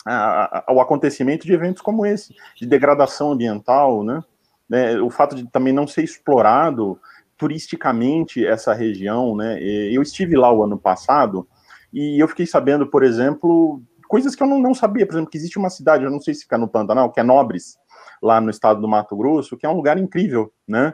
ao 0.03 0.81
acontecimento 0.81 1.45
de 1.45 1.53
eventos 1.53 1.79
como 1.79 2.07
esse, 2.07 2.33
de 2.57 2.65
degradação 2.65 3.33
ambiental, 3.33 4.03
né? 4.03 4.23
né? 4.67 4.99
O 4.99 5.11
fato 5.11 5.35
de 5.35 5.47
também 5.51 5.71
não 5.71 5.85
ser 5.85 6.03
explorado 6.03 6.99
turisticamente 7.37 8.43
essa 8.43 8.73
região, 8.73 9.35
né? 9.35 9.61
Eu 9.61 10.01
estive 10.01 10.37
lá 10.37 10.51
o 10.51 10.63
ano 10.63 10.77
passado 10.77 11.47
e 11.93 12.17
eu 12.19 12.27
fiquei 12.29 12.47
sabendo, 12.47 12.87
por 12.87 13.03
exemplo, 13.03 13.83
coisas 14.07 14.35
que 14.35 14.41
eu 14.41 14.47
não, 14.47 14.59
não 14.59 14.73
sabia, 14.73 15.05
por 15.05 15.13
exemplo, 15.13 15.29
que 15.29 15.37
existe 15.37 15.59
uma 15.59 15.69
cidade, 15.69 16.03
eu 16.03 16.09
não 16.09 16.21
sei 16.21 16.33
se 16.33 16.43
fica 16.43 16.57
no 16.57 16.67
Pantanal, 16.67 17.11
que 17.11 17.19
é 17.19 17.23
Nobres, 17.23 17.77
lá 18.21 18.39
no 18.39 18.49
estado 18.49 18.79
do 18.79 18.87
Mato 18.87 19.15
Grosso, 19.15 19.57
que 19.57 19.65
é 19.65 19.69
um 19.69 19.75
lugar 19.75 19.97
incrível, 19.97 20.53
né? 20.67 20.93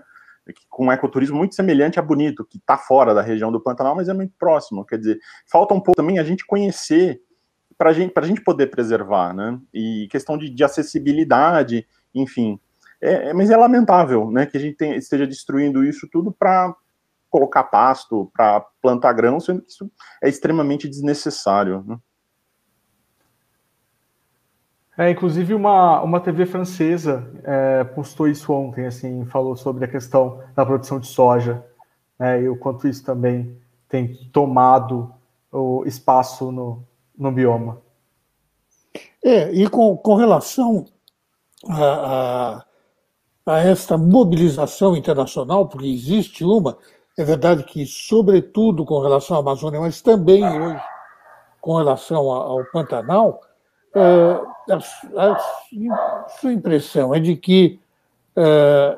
com 0.70 0.86
um 0.86 0.92
ecoturismo 0.92 1.38
muito 1.38 1.56
semelhante 1.56 2.00
a 2.00 2.02
Bonito, 2.02 2.46
que 2.46 2.58
está 2.58 2.78
fora 2.78 3.14
da 3.14 3.22
região 3.22 3.52
do 3.52 3.62
Pantanal, 3.62 3.96
mas 3.96 4.08
é 4.08 4.14
muito 4.14 4.34
próximo. 4.40 4.86
Quer 4.86 4.98
dizer, 4.98 5.20
falta 5.46 5.74
um 5.74 5.82
pouco 5.82 5.98
também 5.98 6.20
a 6.20 6.24
gente 6.24 6.46
conhecer 6.46 7.22
para 7.78 7.94
gente, 7.94 8.14
a 8.16 8.22
gente 8.22 8.42
poder 8.42 8.68
preservar, 8.68 9.34
né? 9.34 9.60
E 9.74 10.08
questão 10.10 10.38
de, 10.38 10.50
de 10.50 10.64
acessibilidade, 10.64 11.86
enfim. 12.14 12.60
É, 13.02 13.30
é, 13.30 13.34
mas 13.34 13.50
é 13.50 13.58
lamentável, 13.58 14.32
né, 14.32 14.48
que 14.48 14.58
a 14.58 14.60
gente 14.60 14.84
esteja 14.96 15.28
destruindo 15.28 15.84
isso 15.84 16.08
tudo 16.12 16.32
para 16.32 16.76
colocar 17.30 17.64
pasto, 17.66 18.32
para 18.34 18.62
plantar 18.82 19.14
grão, 19.14 19.40
sendo 19.40 19.62
que 19.62 19.70
isso 19.70 19.92
é 20.24 20.28
extremamente 20.28 20.88
desnecessário. 20.88 21.84
Né? 21.86 21.98
É, 24.98 25.12
inclusive 25.12 25.54
uma, 25.54 26.02
uma 26.02 26.20
TV 26.20 26.46
francesa 26.46 27.32
é, 27.44 27.84
postou 27.84 28.28
isso 28.28 28.52
ontem, 28.52 28.88
assim, 28.88 29.26
falou 29.26 29.56
sobre 29.56 29.86
a 29.86 29.88
questão 29.88 30.42
da 30.56 30.66
produção 30.66 31.00
de 31.00 31.08
soja 31.08 31.64
né, 32.18 32.42
e 32.42 32.50
o 32.50 32.58
quanto 32.58 32.88
isso 32.88 33.06
também 33.06 33.56
tem 33.88 34.16
tomado 34.34 35.14
o 35.52 35.84
espaço 35.86 36.52
no, 36.52 36.84
no 37.18 37.32
bioma. 37.32 37.80
É, 39.24 39.52
e 39.52 39.70
com, 39.70 39.96
com 39.96 40.16
relação 40.16 40.86
a, 41.70 42.64
a, 43.46 43.54
a, 43.54 43.60
esta 43.60 43.98
mobilização 43.98 44.96
internacional, 44.96 45.68
porque 45.68 45.88
existe 45.88 46.44
uma, 46.44 46.78
é 47.18 47.24
verdade 47.24 47.64
que, 47.64 47.86
sobretudo 47.86 48.84
com 48.84 49.00
relação 49.00 49.38
à 49.38 49.40
Amazônia, 49.40 49.80
mas 49.80 50.02
também 50.02 50.44
hoje 50.44 50.82
com 51.60 51.76
relação 51.76 52.32
ao, 52.32 52.64
Pantanal, 52.72 53.42
a, 53.96 54.76
a, 54.76 56.28
sua 56.40 56.54
impressão 56.54 57.14
é 57.14 57.20
de 57.20 57.36
que 57.36 57.80
é, 58.36 58.98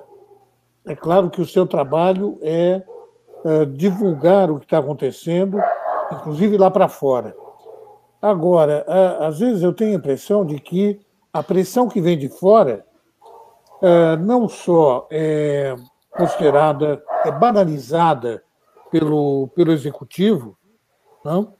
é 0.87 0.95
claro 0.95 1.29
que 1.29 1.41
o 1.41 1.45
seu 1.45 1.65
trabalho 1.65 2.37
é, 2.41 2.81
é 3.45 3.65
divulgar 3.65 4.51
o 4.51 4.59
que 4.59 4.65
está 4.65 4.79
acontecendo, 4.79 5.59
inclusive 6.11 6.57
lá 6.57 6.69
para 6.69 6.87
fora. 6.87 7.35
Agora, 8.21 8.85
às 9.19 9.39
vezes 9.39 9.63
eu 9.63 9.71
tenho 9.71 9.91
a 9.91 9.99
impressão 9.99 10.45
de 10.45 10.59
que 10.59 10.99
a 11.31 11.41
pressão 11.41 11.87
que 11.87 12.01
vem 12.01 12.17
de 12.17 12.27
fora 12.27 12.85
não 14.19 14.49
só 14.49 15.07
é 15.09 15.73
considerada, 16.11 17.01
é 17.23 17.31
banalizada 17.31 18.43
pelo, 18.91 19.47
pelo 19.55 19.71
executivo 19.71 20.57
não, 21.23 21.53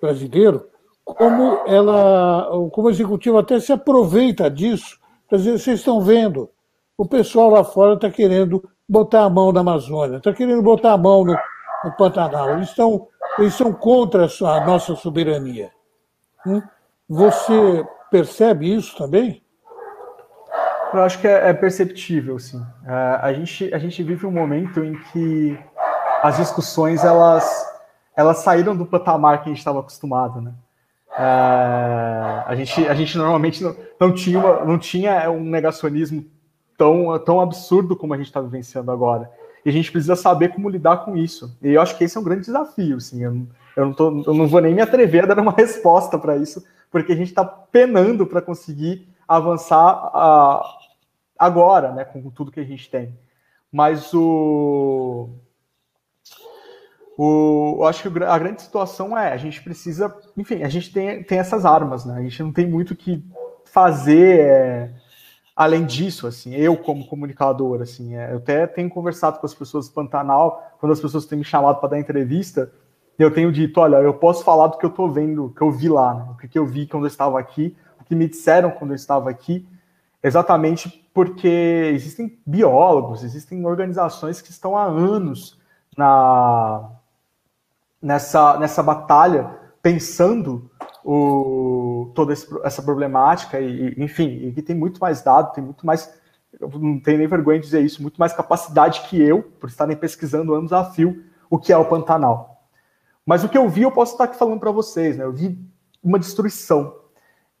brasileiro, 0.00 0.68
como 1.06 1.62
ela, 1.66 2.48
como 2.72 2.88
o 2.88 2.90
executivo 2.90 3.38
até 3.38 3.60
se 3.60 3.72
aproveita 3.72 4.50
disso 4.50 4.98
para 5.28 5.38
dizer, 5.38 5.58
vocês 5.58 5.78
estão 5.78 6.00
vendo, 6.00 6.50
o 6.98 7.06
pessoal 7.06 7.48
lá 7.48 7.62
fora 7.62 7.94
está 7.94 8.10
querendo 8.10 8.68
botar 8.88 9.22
a 9.22 9.30
mão 9.30 9.52
na 9.52 9.60
Amazônia, 9.60 10.16
está 10.16 10.32
querendo 10.32 10.62
botar 10.62 10.92
a 10.92 10.98
mão 10.98 11.24
no, 11.24 11.36
no 11.84 11.92
Pantanal, 11.96 12.50
eles 12.50 12.70
estão, 12.70 13.06
eles 13.38 13.54
são 13.54 13.72
contra 13.72 14.26
a 14.26 14.66
nossa 14.66 14.96
soberania. 14.96 15.70
Hum? 16.44 16.60
Você 17.08 17.86
percebe 18.10 18.74
isso 18.74 18.96
também? 18.96 19.42
Eu 20.92 21.02
acho 21.02 21.20
que 21.20 21.28
é, 21.28 21.50
é 21.50 21.52
perceptível, 21.52 22.38
sim. 22.38 22.64
É, 22.84 23.18
a, 23.20 23.32
gente, 23.32 23.72
a 23.72 23.78
gente 23.78 24.02
vive 24.02 24.26
um 24.26 24.32
momento 24.32 24.84
em 24.84 24.96
que 25.12 25.58
as 26.22 26.36
discussões 26.36 27.04
elas, 27.04 27.44
elas 28.16 28.38
saíram 28.38 28.76
do 28.76 28.86
patamar 28.86 29.42
que 29.42 29.48
a 29.48 29.52
gente 29.52 29.58
estava 29.58 29.80
acostumado, 29.80 30.40
né? 30.40 30.52
É, 31.18 31.22
a, 32.46 32.54
gente, 32.54 32.86
a 32.86 32.94
gente 32.94 33.16
normalmente 33.16 33.62
não, 33.62 33.76
não, 33.98 34.12
tinha 34.12 34.38
uma, 34.38 34.64
não 34.64 34.78
tinha 34.78 35.30
um 35.30 35.42
negacionismo 35.42 36.24
tão, 36.76 37.18
tão 37.20 37.40
absurdo 37.40 37.96
como 37.96 38.12
a 38.12 38.16
gente 38.18 38.26
está 38.26 38.40
vivenciando 38.40 38.90
agora. 38.90 39.30
E 39.64 39.70
a 39.70 39.72
gente 39.72 39.90
precisa 39.90 40.14
saber 40.14 40.50
como 40.50 40.68
lidar 40.68 40.98
com 40.98 41.16
isso. 41.16 41.56
E 41.62 41.72
eu 41.72 41.80
acho 41.80 41.96
que 41.96 42.04
esse 42.04 42.16
é 42.16 42.20
um 42.20 42.24
grande 42.24 42.42
desafio. 42.42 42.98
Assim, 42.98 43.24
eu, 43.24 43.46
eu 43.76 43.86
não, 43.86 43.92
tô, 43.92 44.22
eu 44.26 44.34
não 44.34 44.46
vou 44.46 44.60
nem 44.60 44.74
me 44.74 44.82
atrever 44.82 45.24
a 45.24 45.26
dar 45.26 45.40
uma 45.40 45.52
resposta 45.56 46.18
para 46.18 46.36
isso, 46.36 46.64
porque 46.90 47.12
a 47.12 47.16
gente 47.16 47.28
está 47.28 47.44
penando 47.44 48.26
para 48.26 48.42
conseguir 48.42 49.08
avançar 49.26 50.12
uh, 50.14 50.62
agora, 51.38 51.92
né, 51.92 52.04
com 52.04 52.30
tudo 52.30 52.52
que 52.52 52.60
a 52.60 52.64
gente 52.64 52.88
tem. 52.90 53.12
Mas 53.72 54.14
o, 54.14 55.30
o, 57.16 57.76
eu 57.78 57.84
acho 57.86 58.02
que 58.02 58.24
a 58.24 58.38
grande 58.38 58.62
situação 58.62 59.16
é 59.16 59.32
a 59.32 59.36
gente 59.36 59.62
precisa, 59.62 60.14
enfim, 60.36 60.62
a 60.62 60.68
gente 60.68 60.92
tem, 60.92 61.22
tem 61.22 61.38
essas 61.38 61.64
armas, 61.64 62.04
né? 62.04 62.18
A 62.18 62.22
gente 62.22 62.42
não 62.42 62.52
tem 62.52 62.66
muito 62.66 62.90
o 62.90 62.96
que 62.96 63.24
fazer 63.64 64.40
é, 64.40 64.94
além 65.54 65.86
disso, 65.86 66.26
assim. 66.26 66.54
Eu 66.54 66.76
como 66.76 67.06
comunicador, 67.06 67.80
assim, 67.80 68.14
é, 68.14 68.32
eu 68.32 68.36
até 68.36 68.66
tenho 68.66 68.90
conversado 68.90 69.38
com 69.38 69.46
as 69.46 69.54
pessoas 69.54 69.88
do 69.88 69.94
Pantanal, 69.94 70.76
quando 70.78 70.92
as 70.92 71.00
pessoas 71.00 71.24
têm 71.24 71.38
me 71.38 71.44
chamado 71.44 71.80
para 71.80 71.90
dar 71.90 71.98
entrevista, 71.98 72.70
eu 73.18 73.32
tenho 73.32 73.50
dito, 73.50 73.80
olha, 73.80 73.96
eu 73.96 74.12
posso 74.12 74.44
falar 74.44 74.66
do 74.66 74.76
que 74.76 74.84
eu 74.84 74.90
estou 74.90 75.10
vendo, 75.10 75.54
que 75.56 75.62
eu 75.62 75.70
vi 75.70 75.88
lá, 75.88 76.14
né? 76.14 76.26
o 76.32 76.36
que 76.36 76.58
eu 76.58 76.66
vi 76.66 76.86
quando 76.86 77.04
eu 77.04 77.08
estava 77.08 77.40
aqui, 77.40 77.74
o 77.98 78.04
que 78.04 78.14
me 78.14 78.28
disseram 78.28 78.70
quando 78.70 78.90
eu 78.90 78.96
estava 78.96 79.30
aqui, 79.30 79.66
exatamente 80.22 81.08
porque 81.14 81.90
existem 81.94 82.38
biólogos, 82.44 83.24
existem 83.24 83.64
organizações 83.64 84.42
que 84.42 84.50
estão 84.50 84.76
há 84.76 84.84
anos 84.84 85.58
na, 85.96 86.90
nessa, 88.06 88.56
nessa 88.56 88.82
batalha, 88.84 89.50
pensando 89.82 90.70
o, 91.04 92.12
toda 92.14 92.32
essa 92.62 92.80
problemática, 92.80 93.60
e, 93.60 93.94
enfim, 93.98 94.46
e 94.46 94.52
que 94.52 94.62
tem 94.62 94.76
muito 94.76 95.00
mais 95.00 95.22
dado, 95.22 95.52
tem 95.52 95.64
muito 95.64 95.84
mais, 95.84 96.14
não 96.60 97.00
tenho 97.00 97.18
nem 97.18 97.26
vergonha 97.26 97.58
de 97.58 97.64
dizer 97.64 97.82
isso, 97.82 98.00
muito 98.00 98.18
mais 98.18 98.32
capacidade 98.32 99.02
que 99.02 99.20
eu, 99.20 99.42
por 99.42 99.68
estarem 99.68 99.96
pesquisando 99.96 100.54
anos 100.54 100.72
a 100.72 100.84
fio, 100.84 101.24
o 101.50 101.58
que 101.58 101.72
é 101.72 101.76
o 101.76 101.84
Pantanal. 101.84 102.68
Mas 103.24 103.42
o 103.42 103.48
que 103.48 103.58
eu 103.58 103.68
vi, 103.68 103.82
eu 103.82 103.90
posso 103.90 104.12
estar 104.12 104.24
aqui 104.24 104.36
falando 104.36 104.60
para 104.60 104.70
vocês, 104.70 105.16
né? 105.16 105.24
Eu 105.24 105.32
vi 105.32 105.58
uma 106.00 106.18
destruição. 106.18 106.94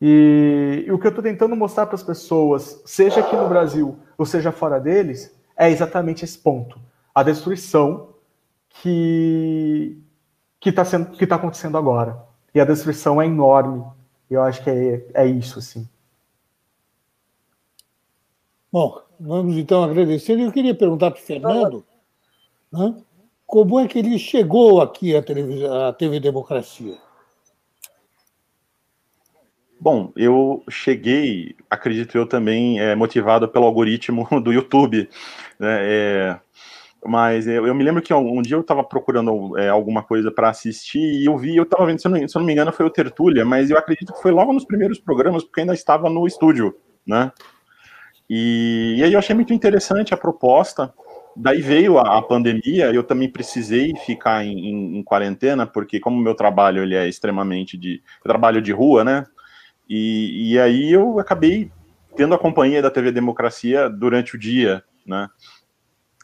E, 0.00 0.84
e 0.86 0.92
o 0.92 0.98
que 0.98 1.06
eu 1.06 1.08
estou 1.08 1.24
tentando 1.24 1.56
mostrar 1.56 1.86
para 1.86 1.96
as 1.96 2.04
pessoas, 2.04 2.82
seja 2.86 3.18
aqui 3.18 3.34
no 3.34 3.48
Brasil 3.48 3.98
ou 4.16 4.24
seja 4.24 4.52
fora 4.52 4.78
deles, 4.78 5.36
é 5.56 5.68
exatamente 5.68 6.24
esse 6.24 6.38
ponto. 6.38 6.78
A 7.12 7.24
destruição 7.24 8.10
que 8.68 10.05
que 10.66 10.80
está 10.80 11.04
que 11.04 11.26
tá 11.26 11.36
acontecendo 11.36 11.78
agora. 11.78 12.18
E 12.52 12.60
a 12.60 12.64
destruição 12.64 13.22
é 13.22 13.26
enorme. 13.26 13.84
Eu 14.28 14.42
acho 14.42 14.62
que 14.64 14.70
é, 14.70 15.06
é 15.14 15.26
isso, 15.26 15.60
assim. 15.60 15.88
Bom, 18.72 19.00
vamos 19.18 19.56
então 19.56 19.84
agradecer. 19.84 20.38
Eu 20.38 20.50
queria 20.50 20.74
perguntar 20.74 21.12
para 21.12 21.20
o 21.20 21.22
Fernando, 21.22 21.84
né? 22.72 22.96
Como 23.46 23.78
é 23.78 23.86
que 23.86 24.00
ele 24.00 24.18
chegou 24.18 24.80
aqui 24.80 25.14
à, 25.14 25.20
à 25.88 25.92
TV 25.92 26.18
Democracia? 26.18 26.98
Bom, 29.78 30.10
eu 30.16 30.64
cheguei, 30.68 31.54
acredito 31.70 32.18
eu 32.18 32.26
também, 32.26 32.80
é, 32.80 32.96
motivado 32.96 33.46
pelo 33.46 33.66
algoritmo 33.66 34.26
do 34.42 34.52
YouTube. 34.52 35.08
Né, 35.60 35.78
é, 35.82 36.40
mas 37.08 37.46
eu, 37.46 37.66
eu, 37.66 37.74
me 37.74 37.84
lembro 37.84 38.02
que 38.02 38.12
um, 38.12 38.42
dia 38.42 38.56
eu 38.56 38.60
estava 38.60 38.82
procurando 38.84 39.56
é, 39.58 39.68
alguma 39.68 40.02
coisa 40.02 40.30
para 40.30 40.50
assistir 40.50 41.00
e 41.00 41.26
eu 41.26 41.36
vi, 41.36 41.56
eu 41.56 41.62
estava 41.62 41.86
vendo, 41.86 42.00
se 42.00 42.06
eu, 42.06 42.10
não, 42.10 42.28
se 42.28 42.36
eu, 42.36 42.40
não, 42.40 42.46
me 42.46 42.52
engano, 42.52 42.72
foi 42.72 42.86
o 42.86 42.90
Tertúlia, 42.90 43.44
mas 43.44 43.70
eu 43.70 43.78
acredito 43.78 44.12
que 44.12 44.22
foi 44.22 44.30
logo 44.30 44.52
nos 44.52 44.64
primeiros 44.64 44.98
programas, 44.98 45.44
porque 45.44 45.60
ainda 45.60 45.74
estava 45.74 46.08
no 46.08 46.26
estúdio, 46.26 46.76
né? 47.06 47.32
E, 48.28 48.96
e 48.98 49.04
aí 49.04 49.12
eu 49.12 49.18
achei 49.18 49.34
muito 49.34 49.52
interessante 49.52 50.12
a 50.12 50.16
proposta. 50.16 50.92
Daí 51.36 51.60
veio 51.60 51.98
a, 51.98 52.18
a 52.18 52.22
pandemia, 52.22 52.92
eu 52.92 53.02
também 53.02 53.30
precisei 53.30 53.94
ficar 54.04 54.44
em, 54.44 54.58
em, 54.58 54.98
em, 54.98 55.02
quarentena, 55.02 55.66
porque 55.66 56.00
como 56.00 56.20
meu 56.20 56.34
trabalho 56.34 56.82
ele 56.82 56.94
é 56.94 57.08
extremamente 57.08 57.76
de... 57.76 58.02
Trabalho 58.22 58.60
de 58.60 58.72
rua, 58.72 59.04
né? 59.04 59.24
E, 59.88 60.52
e 60.52 60.58
aí 60.58 60.92
eu 60.92 61.18
acabei 61.18 61.70
tendo 62.16 62.34
a 62.34 62.38
companhia 62.38 62.82
da 62.82 62.90
TV 62.90 63.12
Democracia 63.12 63.88
durante 63.88 64.34
o 64.34 64.38
dia, 64.38 64.82
né? 65.06 65.28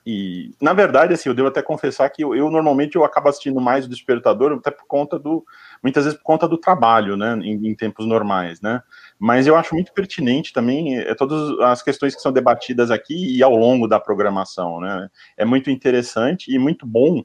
E, 0.05 0.53
na 0.61 0.73
verdade, 0.73 1.15
assim, 1.15 1.29
eu 1.29 1.35
devo 1.35 1.49
até 1.49 1.63
confessar 1.63 2.11
que 2.11 2.25
eu, 2.25 2.35
eu, 2.35 2.51
normalmente 2.51 2.97
eu 2.97 3.05
acabo 3.05 3.29
assistindo 3.29 3.61
mais 3.61 3.85
o 3.85 3.89
Despertador, 3.89 4.53
até 4.53 4.71
por 4.71 4.85
conta 4.87 5.17
do, 5.17 5.45
muitas 5.81 6.05
vezes 6.05 6.19
por 6.19 6.25
conta 6.25 6.49
do 6.49 6.59
trabalho, 6.59 7.17
né, 7.17 7.39
em, 7.43 7.69
em 7.69 7.75
tempos 7.75 8.05
normais, 8.05 8.61
né, 8.61 8.83
mas 9.17 9.47
eu 9.47 9.55
acho 9.55 9.75
muito 9.75 9.93
pertinente 9.93 10.53
também 10.53 10.99
é, 10.99 11.15
todas 11.15 11.57
as 11.61 11.83
questões 11.83 12.17
que 12.17 12.21
são 12.21 12.33
debatidas 12.33 12.91
aqui 12.91 13.37
e 13.37 13.43
ao 13.45 13.55
longo 13.55 13.87
da 13.87 14.01
programação, 14.01 14.81
né, 14.81 15.09
é 15.37 15.45
muito 15.45 15.71
interessante 15.71 16.53
e 16.53 16.59
muito 16.59 16.85
bom 16.85 17.23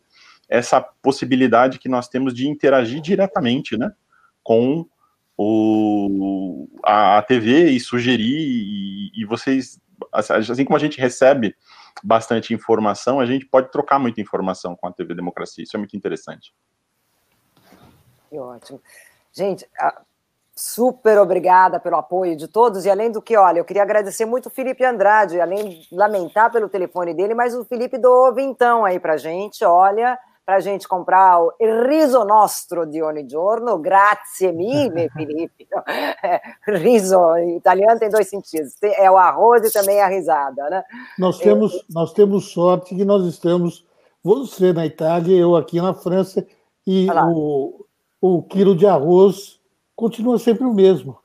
essa 0.48 0.80
possibilidade 0.80 1.80
que 1.80 1.90
nós 1.90 2.08
temos 2.08 2.34
de 2.34 2.48
interagir 2.48 3.02
diretamente, 3.02 3.76
né, 3.76 3.92
com 4.44 4.86
o, 5.36 6.68
a, 6.84 7.18
a 7.18 7.22
TV 7.24 7.72
e 7.72 7.80
sugerir 7.80 8.38
e, 8.38 9.12
e 9.16 9.26
vocês, 9.26 9.80
assim 10.12 10.64
como 10.64 10.78
a 10.78 10.80
gente 10.80 11.00
recebe 11.00 11.56
bastante 12.04 12.54
informação, 12.54 13.20
a 13.20 13.26
gente 13.26 13.46
pode 13.46 13.72
trocar 13.72 14.00
muita 14.00 14.22
informação 14.22 14.76
com 14.76 14.88
a 14.88 14.92
TV 14.92 15.14
Democracia. 15.14 15.64
Isso 15.64 15.76
é 15.76 15.80
muito 15.80 15.96
interessante. 15.96 16.54
Que 18.30 18.38
ótimo. 18.38 18.82
Gente, 19.32 19.70
super 20.56 21.20
obrigada 21.20 21.80
pelo 21.80 21.96
apoio 21.96 22.36
de 22.36 22.48
todos. 22.48 22.86
E 22.86 22.90
além 22.90 23.12
do 23.12 23.22
que, 23.22 23.38
olha, 23.38 23.60
eu 23.60 23.66
queria 23.66 23.84
agradecer 23.84 24.26
muito 24.26 24.48
o 24.48 24.50
Felipe 24.50 24.84
Andrade, 24.84 25.40
além 25.40 25.70
de 25.70 25.96
lamentar 25.96 26.52
pelo 26.52 26.68
telefone 26.68 27.14
dele, 27.14 27.34
mas 27.34 27.56
o 27.56 27.64
Felipe 27.66 27.98
doou 27.98 28.34
vintão 28.34 28.84
aí 28.84 29.00
pra 29.00 29.18
gente, 29.18 29.64
olha 29.64 30.18
para 30.48 30.56
a 30.56 30.60
gente 30.62 30.88
comprar 30.88 31.42
o 31.42 31.52
riso 31.60 32.24
nostro 32.24 32.86
di 32.86 33.02
ogni 33.02 33.30
giorno. 33.30 33.78
Grazie 33.80 34.54
mille, 34.54 35.10
Felipe. 35.12 35.68
É, 36.24 36.42
riso, 36.72 37.36
em 37.36 37.58
italiano 37.58 38.00
tem 38.00 38.10
dois 38.10 38.30
sentidos. 38.30 38.82
É 38.82 39.12
o 39.12 39.18
arroz 39.18 39.68
e 39.68 39.74
também 39.74 40.00
a 40.00 40.08
risada, 40.08 40.70
né? 40.70 40.84
Nós 41.20 41.38
temos, 41.38 41.74
eu... 41.74 41.82
nós 41.90 42.14
temos 42.14 42.50
sorte 42.50 42.96
que 42.96 43.04
nós 43.04 43.26
estamos, 43.26 43.86
você 44.24 44.72
na 44.72 44.86
Itália, 44.86 45.38
eu 45.38 45.54
aqui 45.54 45.82
na 45.82 45.94
França, 45.94 46.48
e 46.88 47.10
o, 47.12 47.86
o 48.22 48.42
quilo 48.44 48.74
de 48.74 48.88
arroz 48.88 49.60
continua 49.98 50.40
sempre 50.40 50.64
o 50.64 50.74
mesmo. 50.74 51.20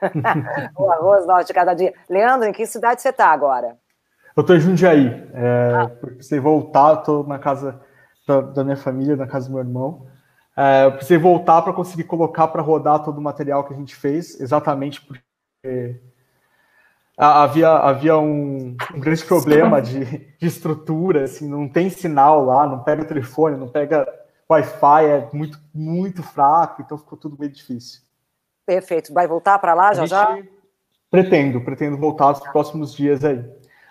o 0.78 0.90
arroz 0.90 1.26
nosso 1.26 1.46
de 1.46 1.52
cada 1.52 1.74
dia. 1.74 1.92
Leandro, 2.08 2.48
em 2.48 2.52
que 2.52 2.64
cidade 2.64 3.02
você 3.02 3.10
está 3.10 3.26
agora? 3.26 3.76
Eu 4.34 4.40
estou 4.40 4.56
em 4.56 4.60
Jundiaí. 4.60 5.28
É, 5.34 5.72
ah. 5.74 5.90
Precisei 5.90 6.40
voltar, 6.40 7.00
estou 7.00 7.22
na 7.26 7.38
casa 7.38 7.78
da, 8.30 8.40
da 8.40 8.64
minha 8.64 8.76
família, 8.76 9.16
na 9.16 9.26
casa 9.26 9.48
do 9.48 9.54
meu 9.54 9.62
irmão. 9.62 10.06
É, 10.56 10.84
eu 10.84 10.92
precisei 10.92 11.18
voltar 11.18 11.62
para 11.62 11.72
conseguir 11.72 12.04
colocar 12.04 12.48
para 12.48 12.62
rodar 12.62 13.02
todo 13.02 13.18
o 13.18 13.22
material 13.22 13.64
que 13.64 13.72
a 13.72 13.76
gente 13.76 13.94
fez, 13.96 14.40
exatamente 14.40 15.00
porque 15.00 16.00
havia, 17.16 17.70
havia 17.70 18.18
um, 18.18 18.76
um 18.94 19.00
grande 19.00 19.24
problema 19.24 19.80
de, 19.80 20.04
de, 20.04 20.46
estrutura, 20.46 21.24
assim, 21.24 21.48
não 21.48 21.68
tem 21.68 21.90
sinal 21.90 22.44
lá, 22.44 22.66
não 22.66 22.82
pega 22.82 23.04
telefone, 23.04 23.56
não 23.56 23.68
pega 23.68 24.06
Wi-Fi, 24.48 25.04
é 25.04 25.28
muito, 25.32 25.58
muito 25.72 26.22
fraco, 26.22 26.82
então 26.82 26.98
ficou 26.98 27.18
tudo 27.18 27.36
meio 27.38 27.52
difícil. 27.52 28.02
Perfeito. 28.66 29.12
Vai 29.12 29.26
voltar 29.26 29.58
para 29.58 29.74
lá 29.74 29.94
já 29.94 30.06
já? 30.06 30.38
Pretendo, 31.10 31.60
pretendo 31.60 31.96
voltar 31.96 32.28
nos 32.28 32.40
próximos 32.40 32.94
dias 32.94 33.24
aí. 33.24 33.44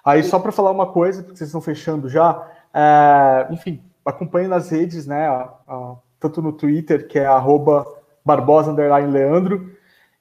Aí, 0.06 0.24
só 0.24 0.40
para 0.40 0.52
falar 0.52 0.72
uma 0.72 0.92
coisa, 0.92 1.22
porque 1.22 1.38
vocês 1.38 1.50
estão 1.50 1.62
fechando 1.62 2.08
já, 2.10 2.48
é, 2.74 3.48
enfim, 3.52 3.84
acompanhe 4.10 4.48
nas 4.48 4.70
redes, 4.70 5.06
né? 5.06 5.28
A, 5.28 5.54
a, 5.68 5.96
tanto 6.20 6.42
no 6.42 6.52
Twitter, 6.52 7.08
que 7.08 7.18
é 7.18 7.26
arroba 7.26 7.86
Barbosa 8.26 8.72
Leandro, 8.72 9.76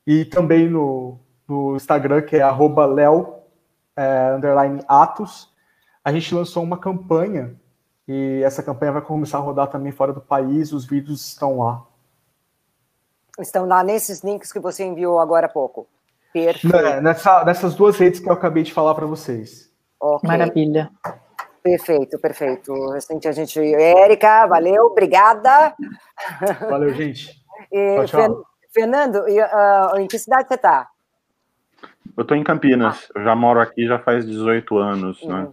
e 0.07 0.25
também 0.25 0.69
no, 0.69 1.19
no 1.47 1.77
Instagram, 1.77 2.23
que 2.23 2.37
é 2.37 2.43
arroba 2.43 2.87
Leo 2.87 3.35
é, 3.97 4.39
Atos. 4.87 5.53
A 6.05 6.13
gente 6.13 6.35
lançou 6.35 6.63
uma 6.63 6.79
campanha 6.79 7.55
e 8.07 8.41
essa 8.43 8.63
campanha 8.63 8.93
vai 8.93 9.03
começar 9.03 9.37
a 9.39 9.43
rodar 9.43 9.67
também 9.67 9.93
fora 9.93 10.13
do 10.13 10.21
país, 10.21 10.73
os 10.73 10.87
vídeos 10.87 11.27
estão 11.27 11.59
lá. 11.59 11.85
Estão 13.39 13.67
lá 13.67 13.85
nesses 13.85 14.23
links 14.23 14.53
que 14.53 14.59
você 14.59 14.85
enviou 14.85 15.19
agora 15.19 15.47
há 15.47 15.51
pouco. 15.51 15.87
Perfeito. 16.33 16.75
É, 16.75 17.01
nessa, 17.01 17.45
nessas 17.45 17.75
duas 17.75 17.97
redes 17.99 18.21
que 18.21 18.29
eu 18.29 18.33
acabei 18.33 18.63
de 18.63 18.73
falar 18.73 18.95
para 18.95 19.07
vocês. 19.07 19.71
Okay. 20.01 20.29
Maravilha. 20.29 20.91
Perfeito, 21.63 22.19
perfeito. 22.19 22.73
Recente 22.91 23.29
a 23.29 23.33
gente. 23.33 23.59
Érica, 23.61 24.47
valeu, 24.47 24.85
obrigada. 24.87 25.75
Valeu, 26.69 26.91
gente. 26.95 27.37
E, 27.73 28.05
tchau, 28.05 28.45
Fernando, 28.73 29.29
e, 29.29 29.43
uh, 29.43 29.99
em 29.99 30.07
que 30.07 30.17
cidade 30.17 30.47
você 30.47 30.55
está? 30.55 30.89
Eu 32.17 32.23
estou 32.23 32.37
em 32.37 32.45
Campinas. 32.45 33.11
Ah. 33.11 33.19
Eu 33.19 33.25
já 33.25 33.35
moro 33.35 33.61
aqui 33.61 33.85
já 33.85 33.99
faz 33.99 34.25
18 34.25 34.79
anos, 34.79 35.23
né? 35.25 35.35
uhum. 35.35 35.43
né? 35.43 35.49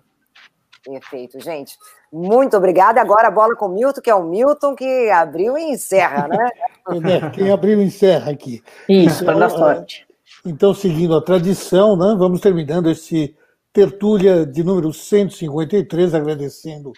Perfeito, 0.85 1.39
gente. 1.39 1.75
Muito 2.13 2.55
obrigada. 2.55 3.01
Agora 3.01 3.27
a 3.27 3.31
bola 3.31 3.55
com 3.55 3.65
o 3.65 3.73
Milton, 3.73 4.01
que 4.01 4.09
é 4.09 4.15
o 4.15 4.23
Milton 4.23 4.75
que 4.75 5.09
abriu 5.09 5.57
e 5.57 5.63
encerra, 5.63 6.27
né? 6.27 6.49
Quem 7.33 7.51
abriu 7.51 7.81
e 7.81 7.85
encerra 7.85 8.31
aqui. 8.31 8.63
Isso, 8.87 9.23
então, 9.23 9.39
na 9.39 9.49
sorte. 9.49 10.07
Então, 10.45 10.73
seguindo 10.75 11.15
a 11.15 11.21
tradição, 11.21 11.97
né, 11.97 12.15
vamos 12.17 12.39
terminando 12.39 12.89
esse 12.89 13.35
tertúlia 13.75 14.45
de 14.45 14.63
número 14.63 14.93
153, 14.93 16.13
agradecendo 16.13 16.93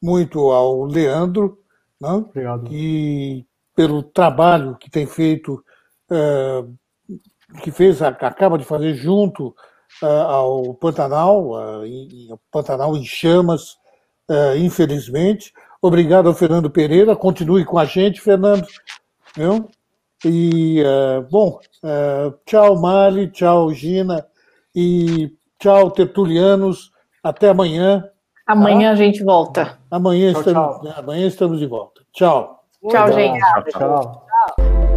muito 0.00 0.52
ao 0.52 0.84
Leandro, 0.84 1.58
né, 2.00 2.08
Obrigado. 2.08 2.68
e 2.70 3.44
pelo 3.74 4.00
trabalho 4.00 4.76
que 4.76 4.88
tem 4.88 5.06
feito, 5.06 5.54
uh, 6.08 6.72
que 7.64 7.72
fez, 7.72 8.00
acaba 8.00 8.56
de 8.56 8.64
fazer 8.64 8.94
junto 8.94 9.48
uh, 10.00 10.06
ao 10.06 10.74
Pantanal, 10.74 11.50
uh, 11.50 11.84
em, 11.84 12.28
Pantanal 12.48 12.96
em 12.96 13.04
chamas, 13.04 13.76
infelizmente. 14.56 15.52
Obrigado 15.82 16.28
ao 16.28 16.34
Fernando 16.34 16.70
Pereira, 16.70 17.16
continue 17.16 17.64
com 17.64 17.76
a 17.76 17.84
gente, 17.84 18.20
Fernando. 18.20 18.64
Viu? 19.36 19.68
E, 20.24 20.84
bom, 21.28 21.58
tchau, 22.46 22.78
Mali, 22.80 23.28
tchau, 23.32 23.72
Gina, 23.72 24.24
e 24.72 25.36
Tchau, 25.60 25.90
tertulianos. 25.90 26.90
Até 27.22 27.50
amanhã. 27.50 28.08
Amanhã 28.46 28.88
tá? 28.88 28.92
a 28.92 28.94
gente 28.94 29.22
volta. 29.22 29.78
Amanhã, 29.90 30.32
tchau, 30.32 30.40
estamos, 30.40 30.80
tchau. 30.80 30.92
amanhã 30.96 31.26
estamos 31.26 31.58
de 31.58 31.66
volta. 31.66 32.00
Tchau. 32.12 32.64
Tchau, 32.88 33.12
gente. 33.12 33.38
tchau. 33.70 34.24
tchau. 34.26 34.89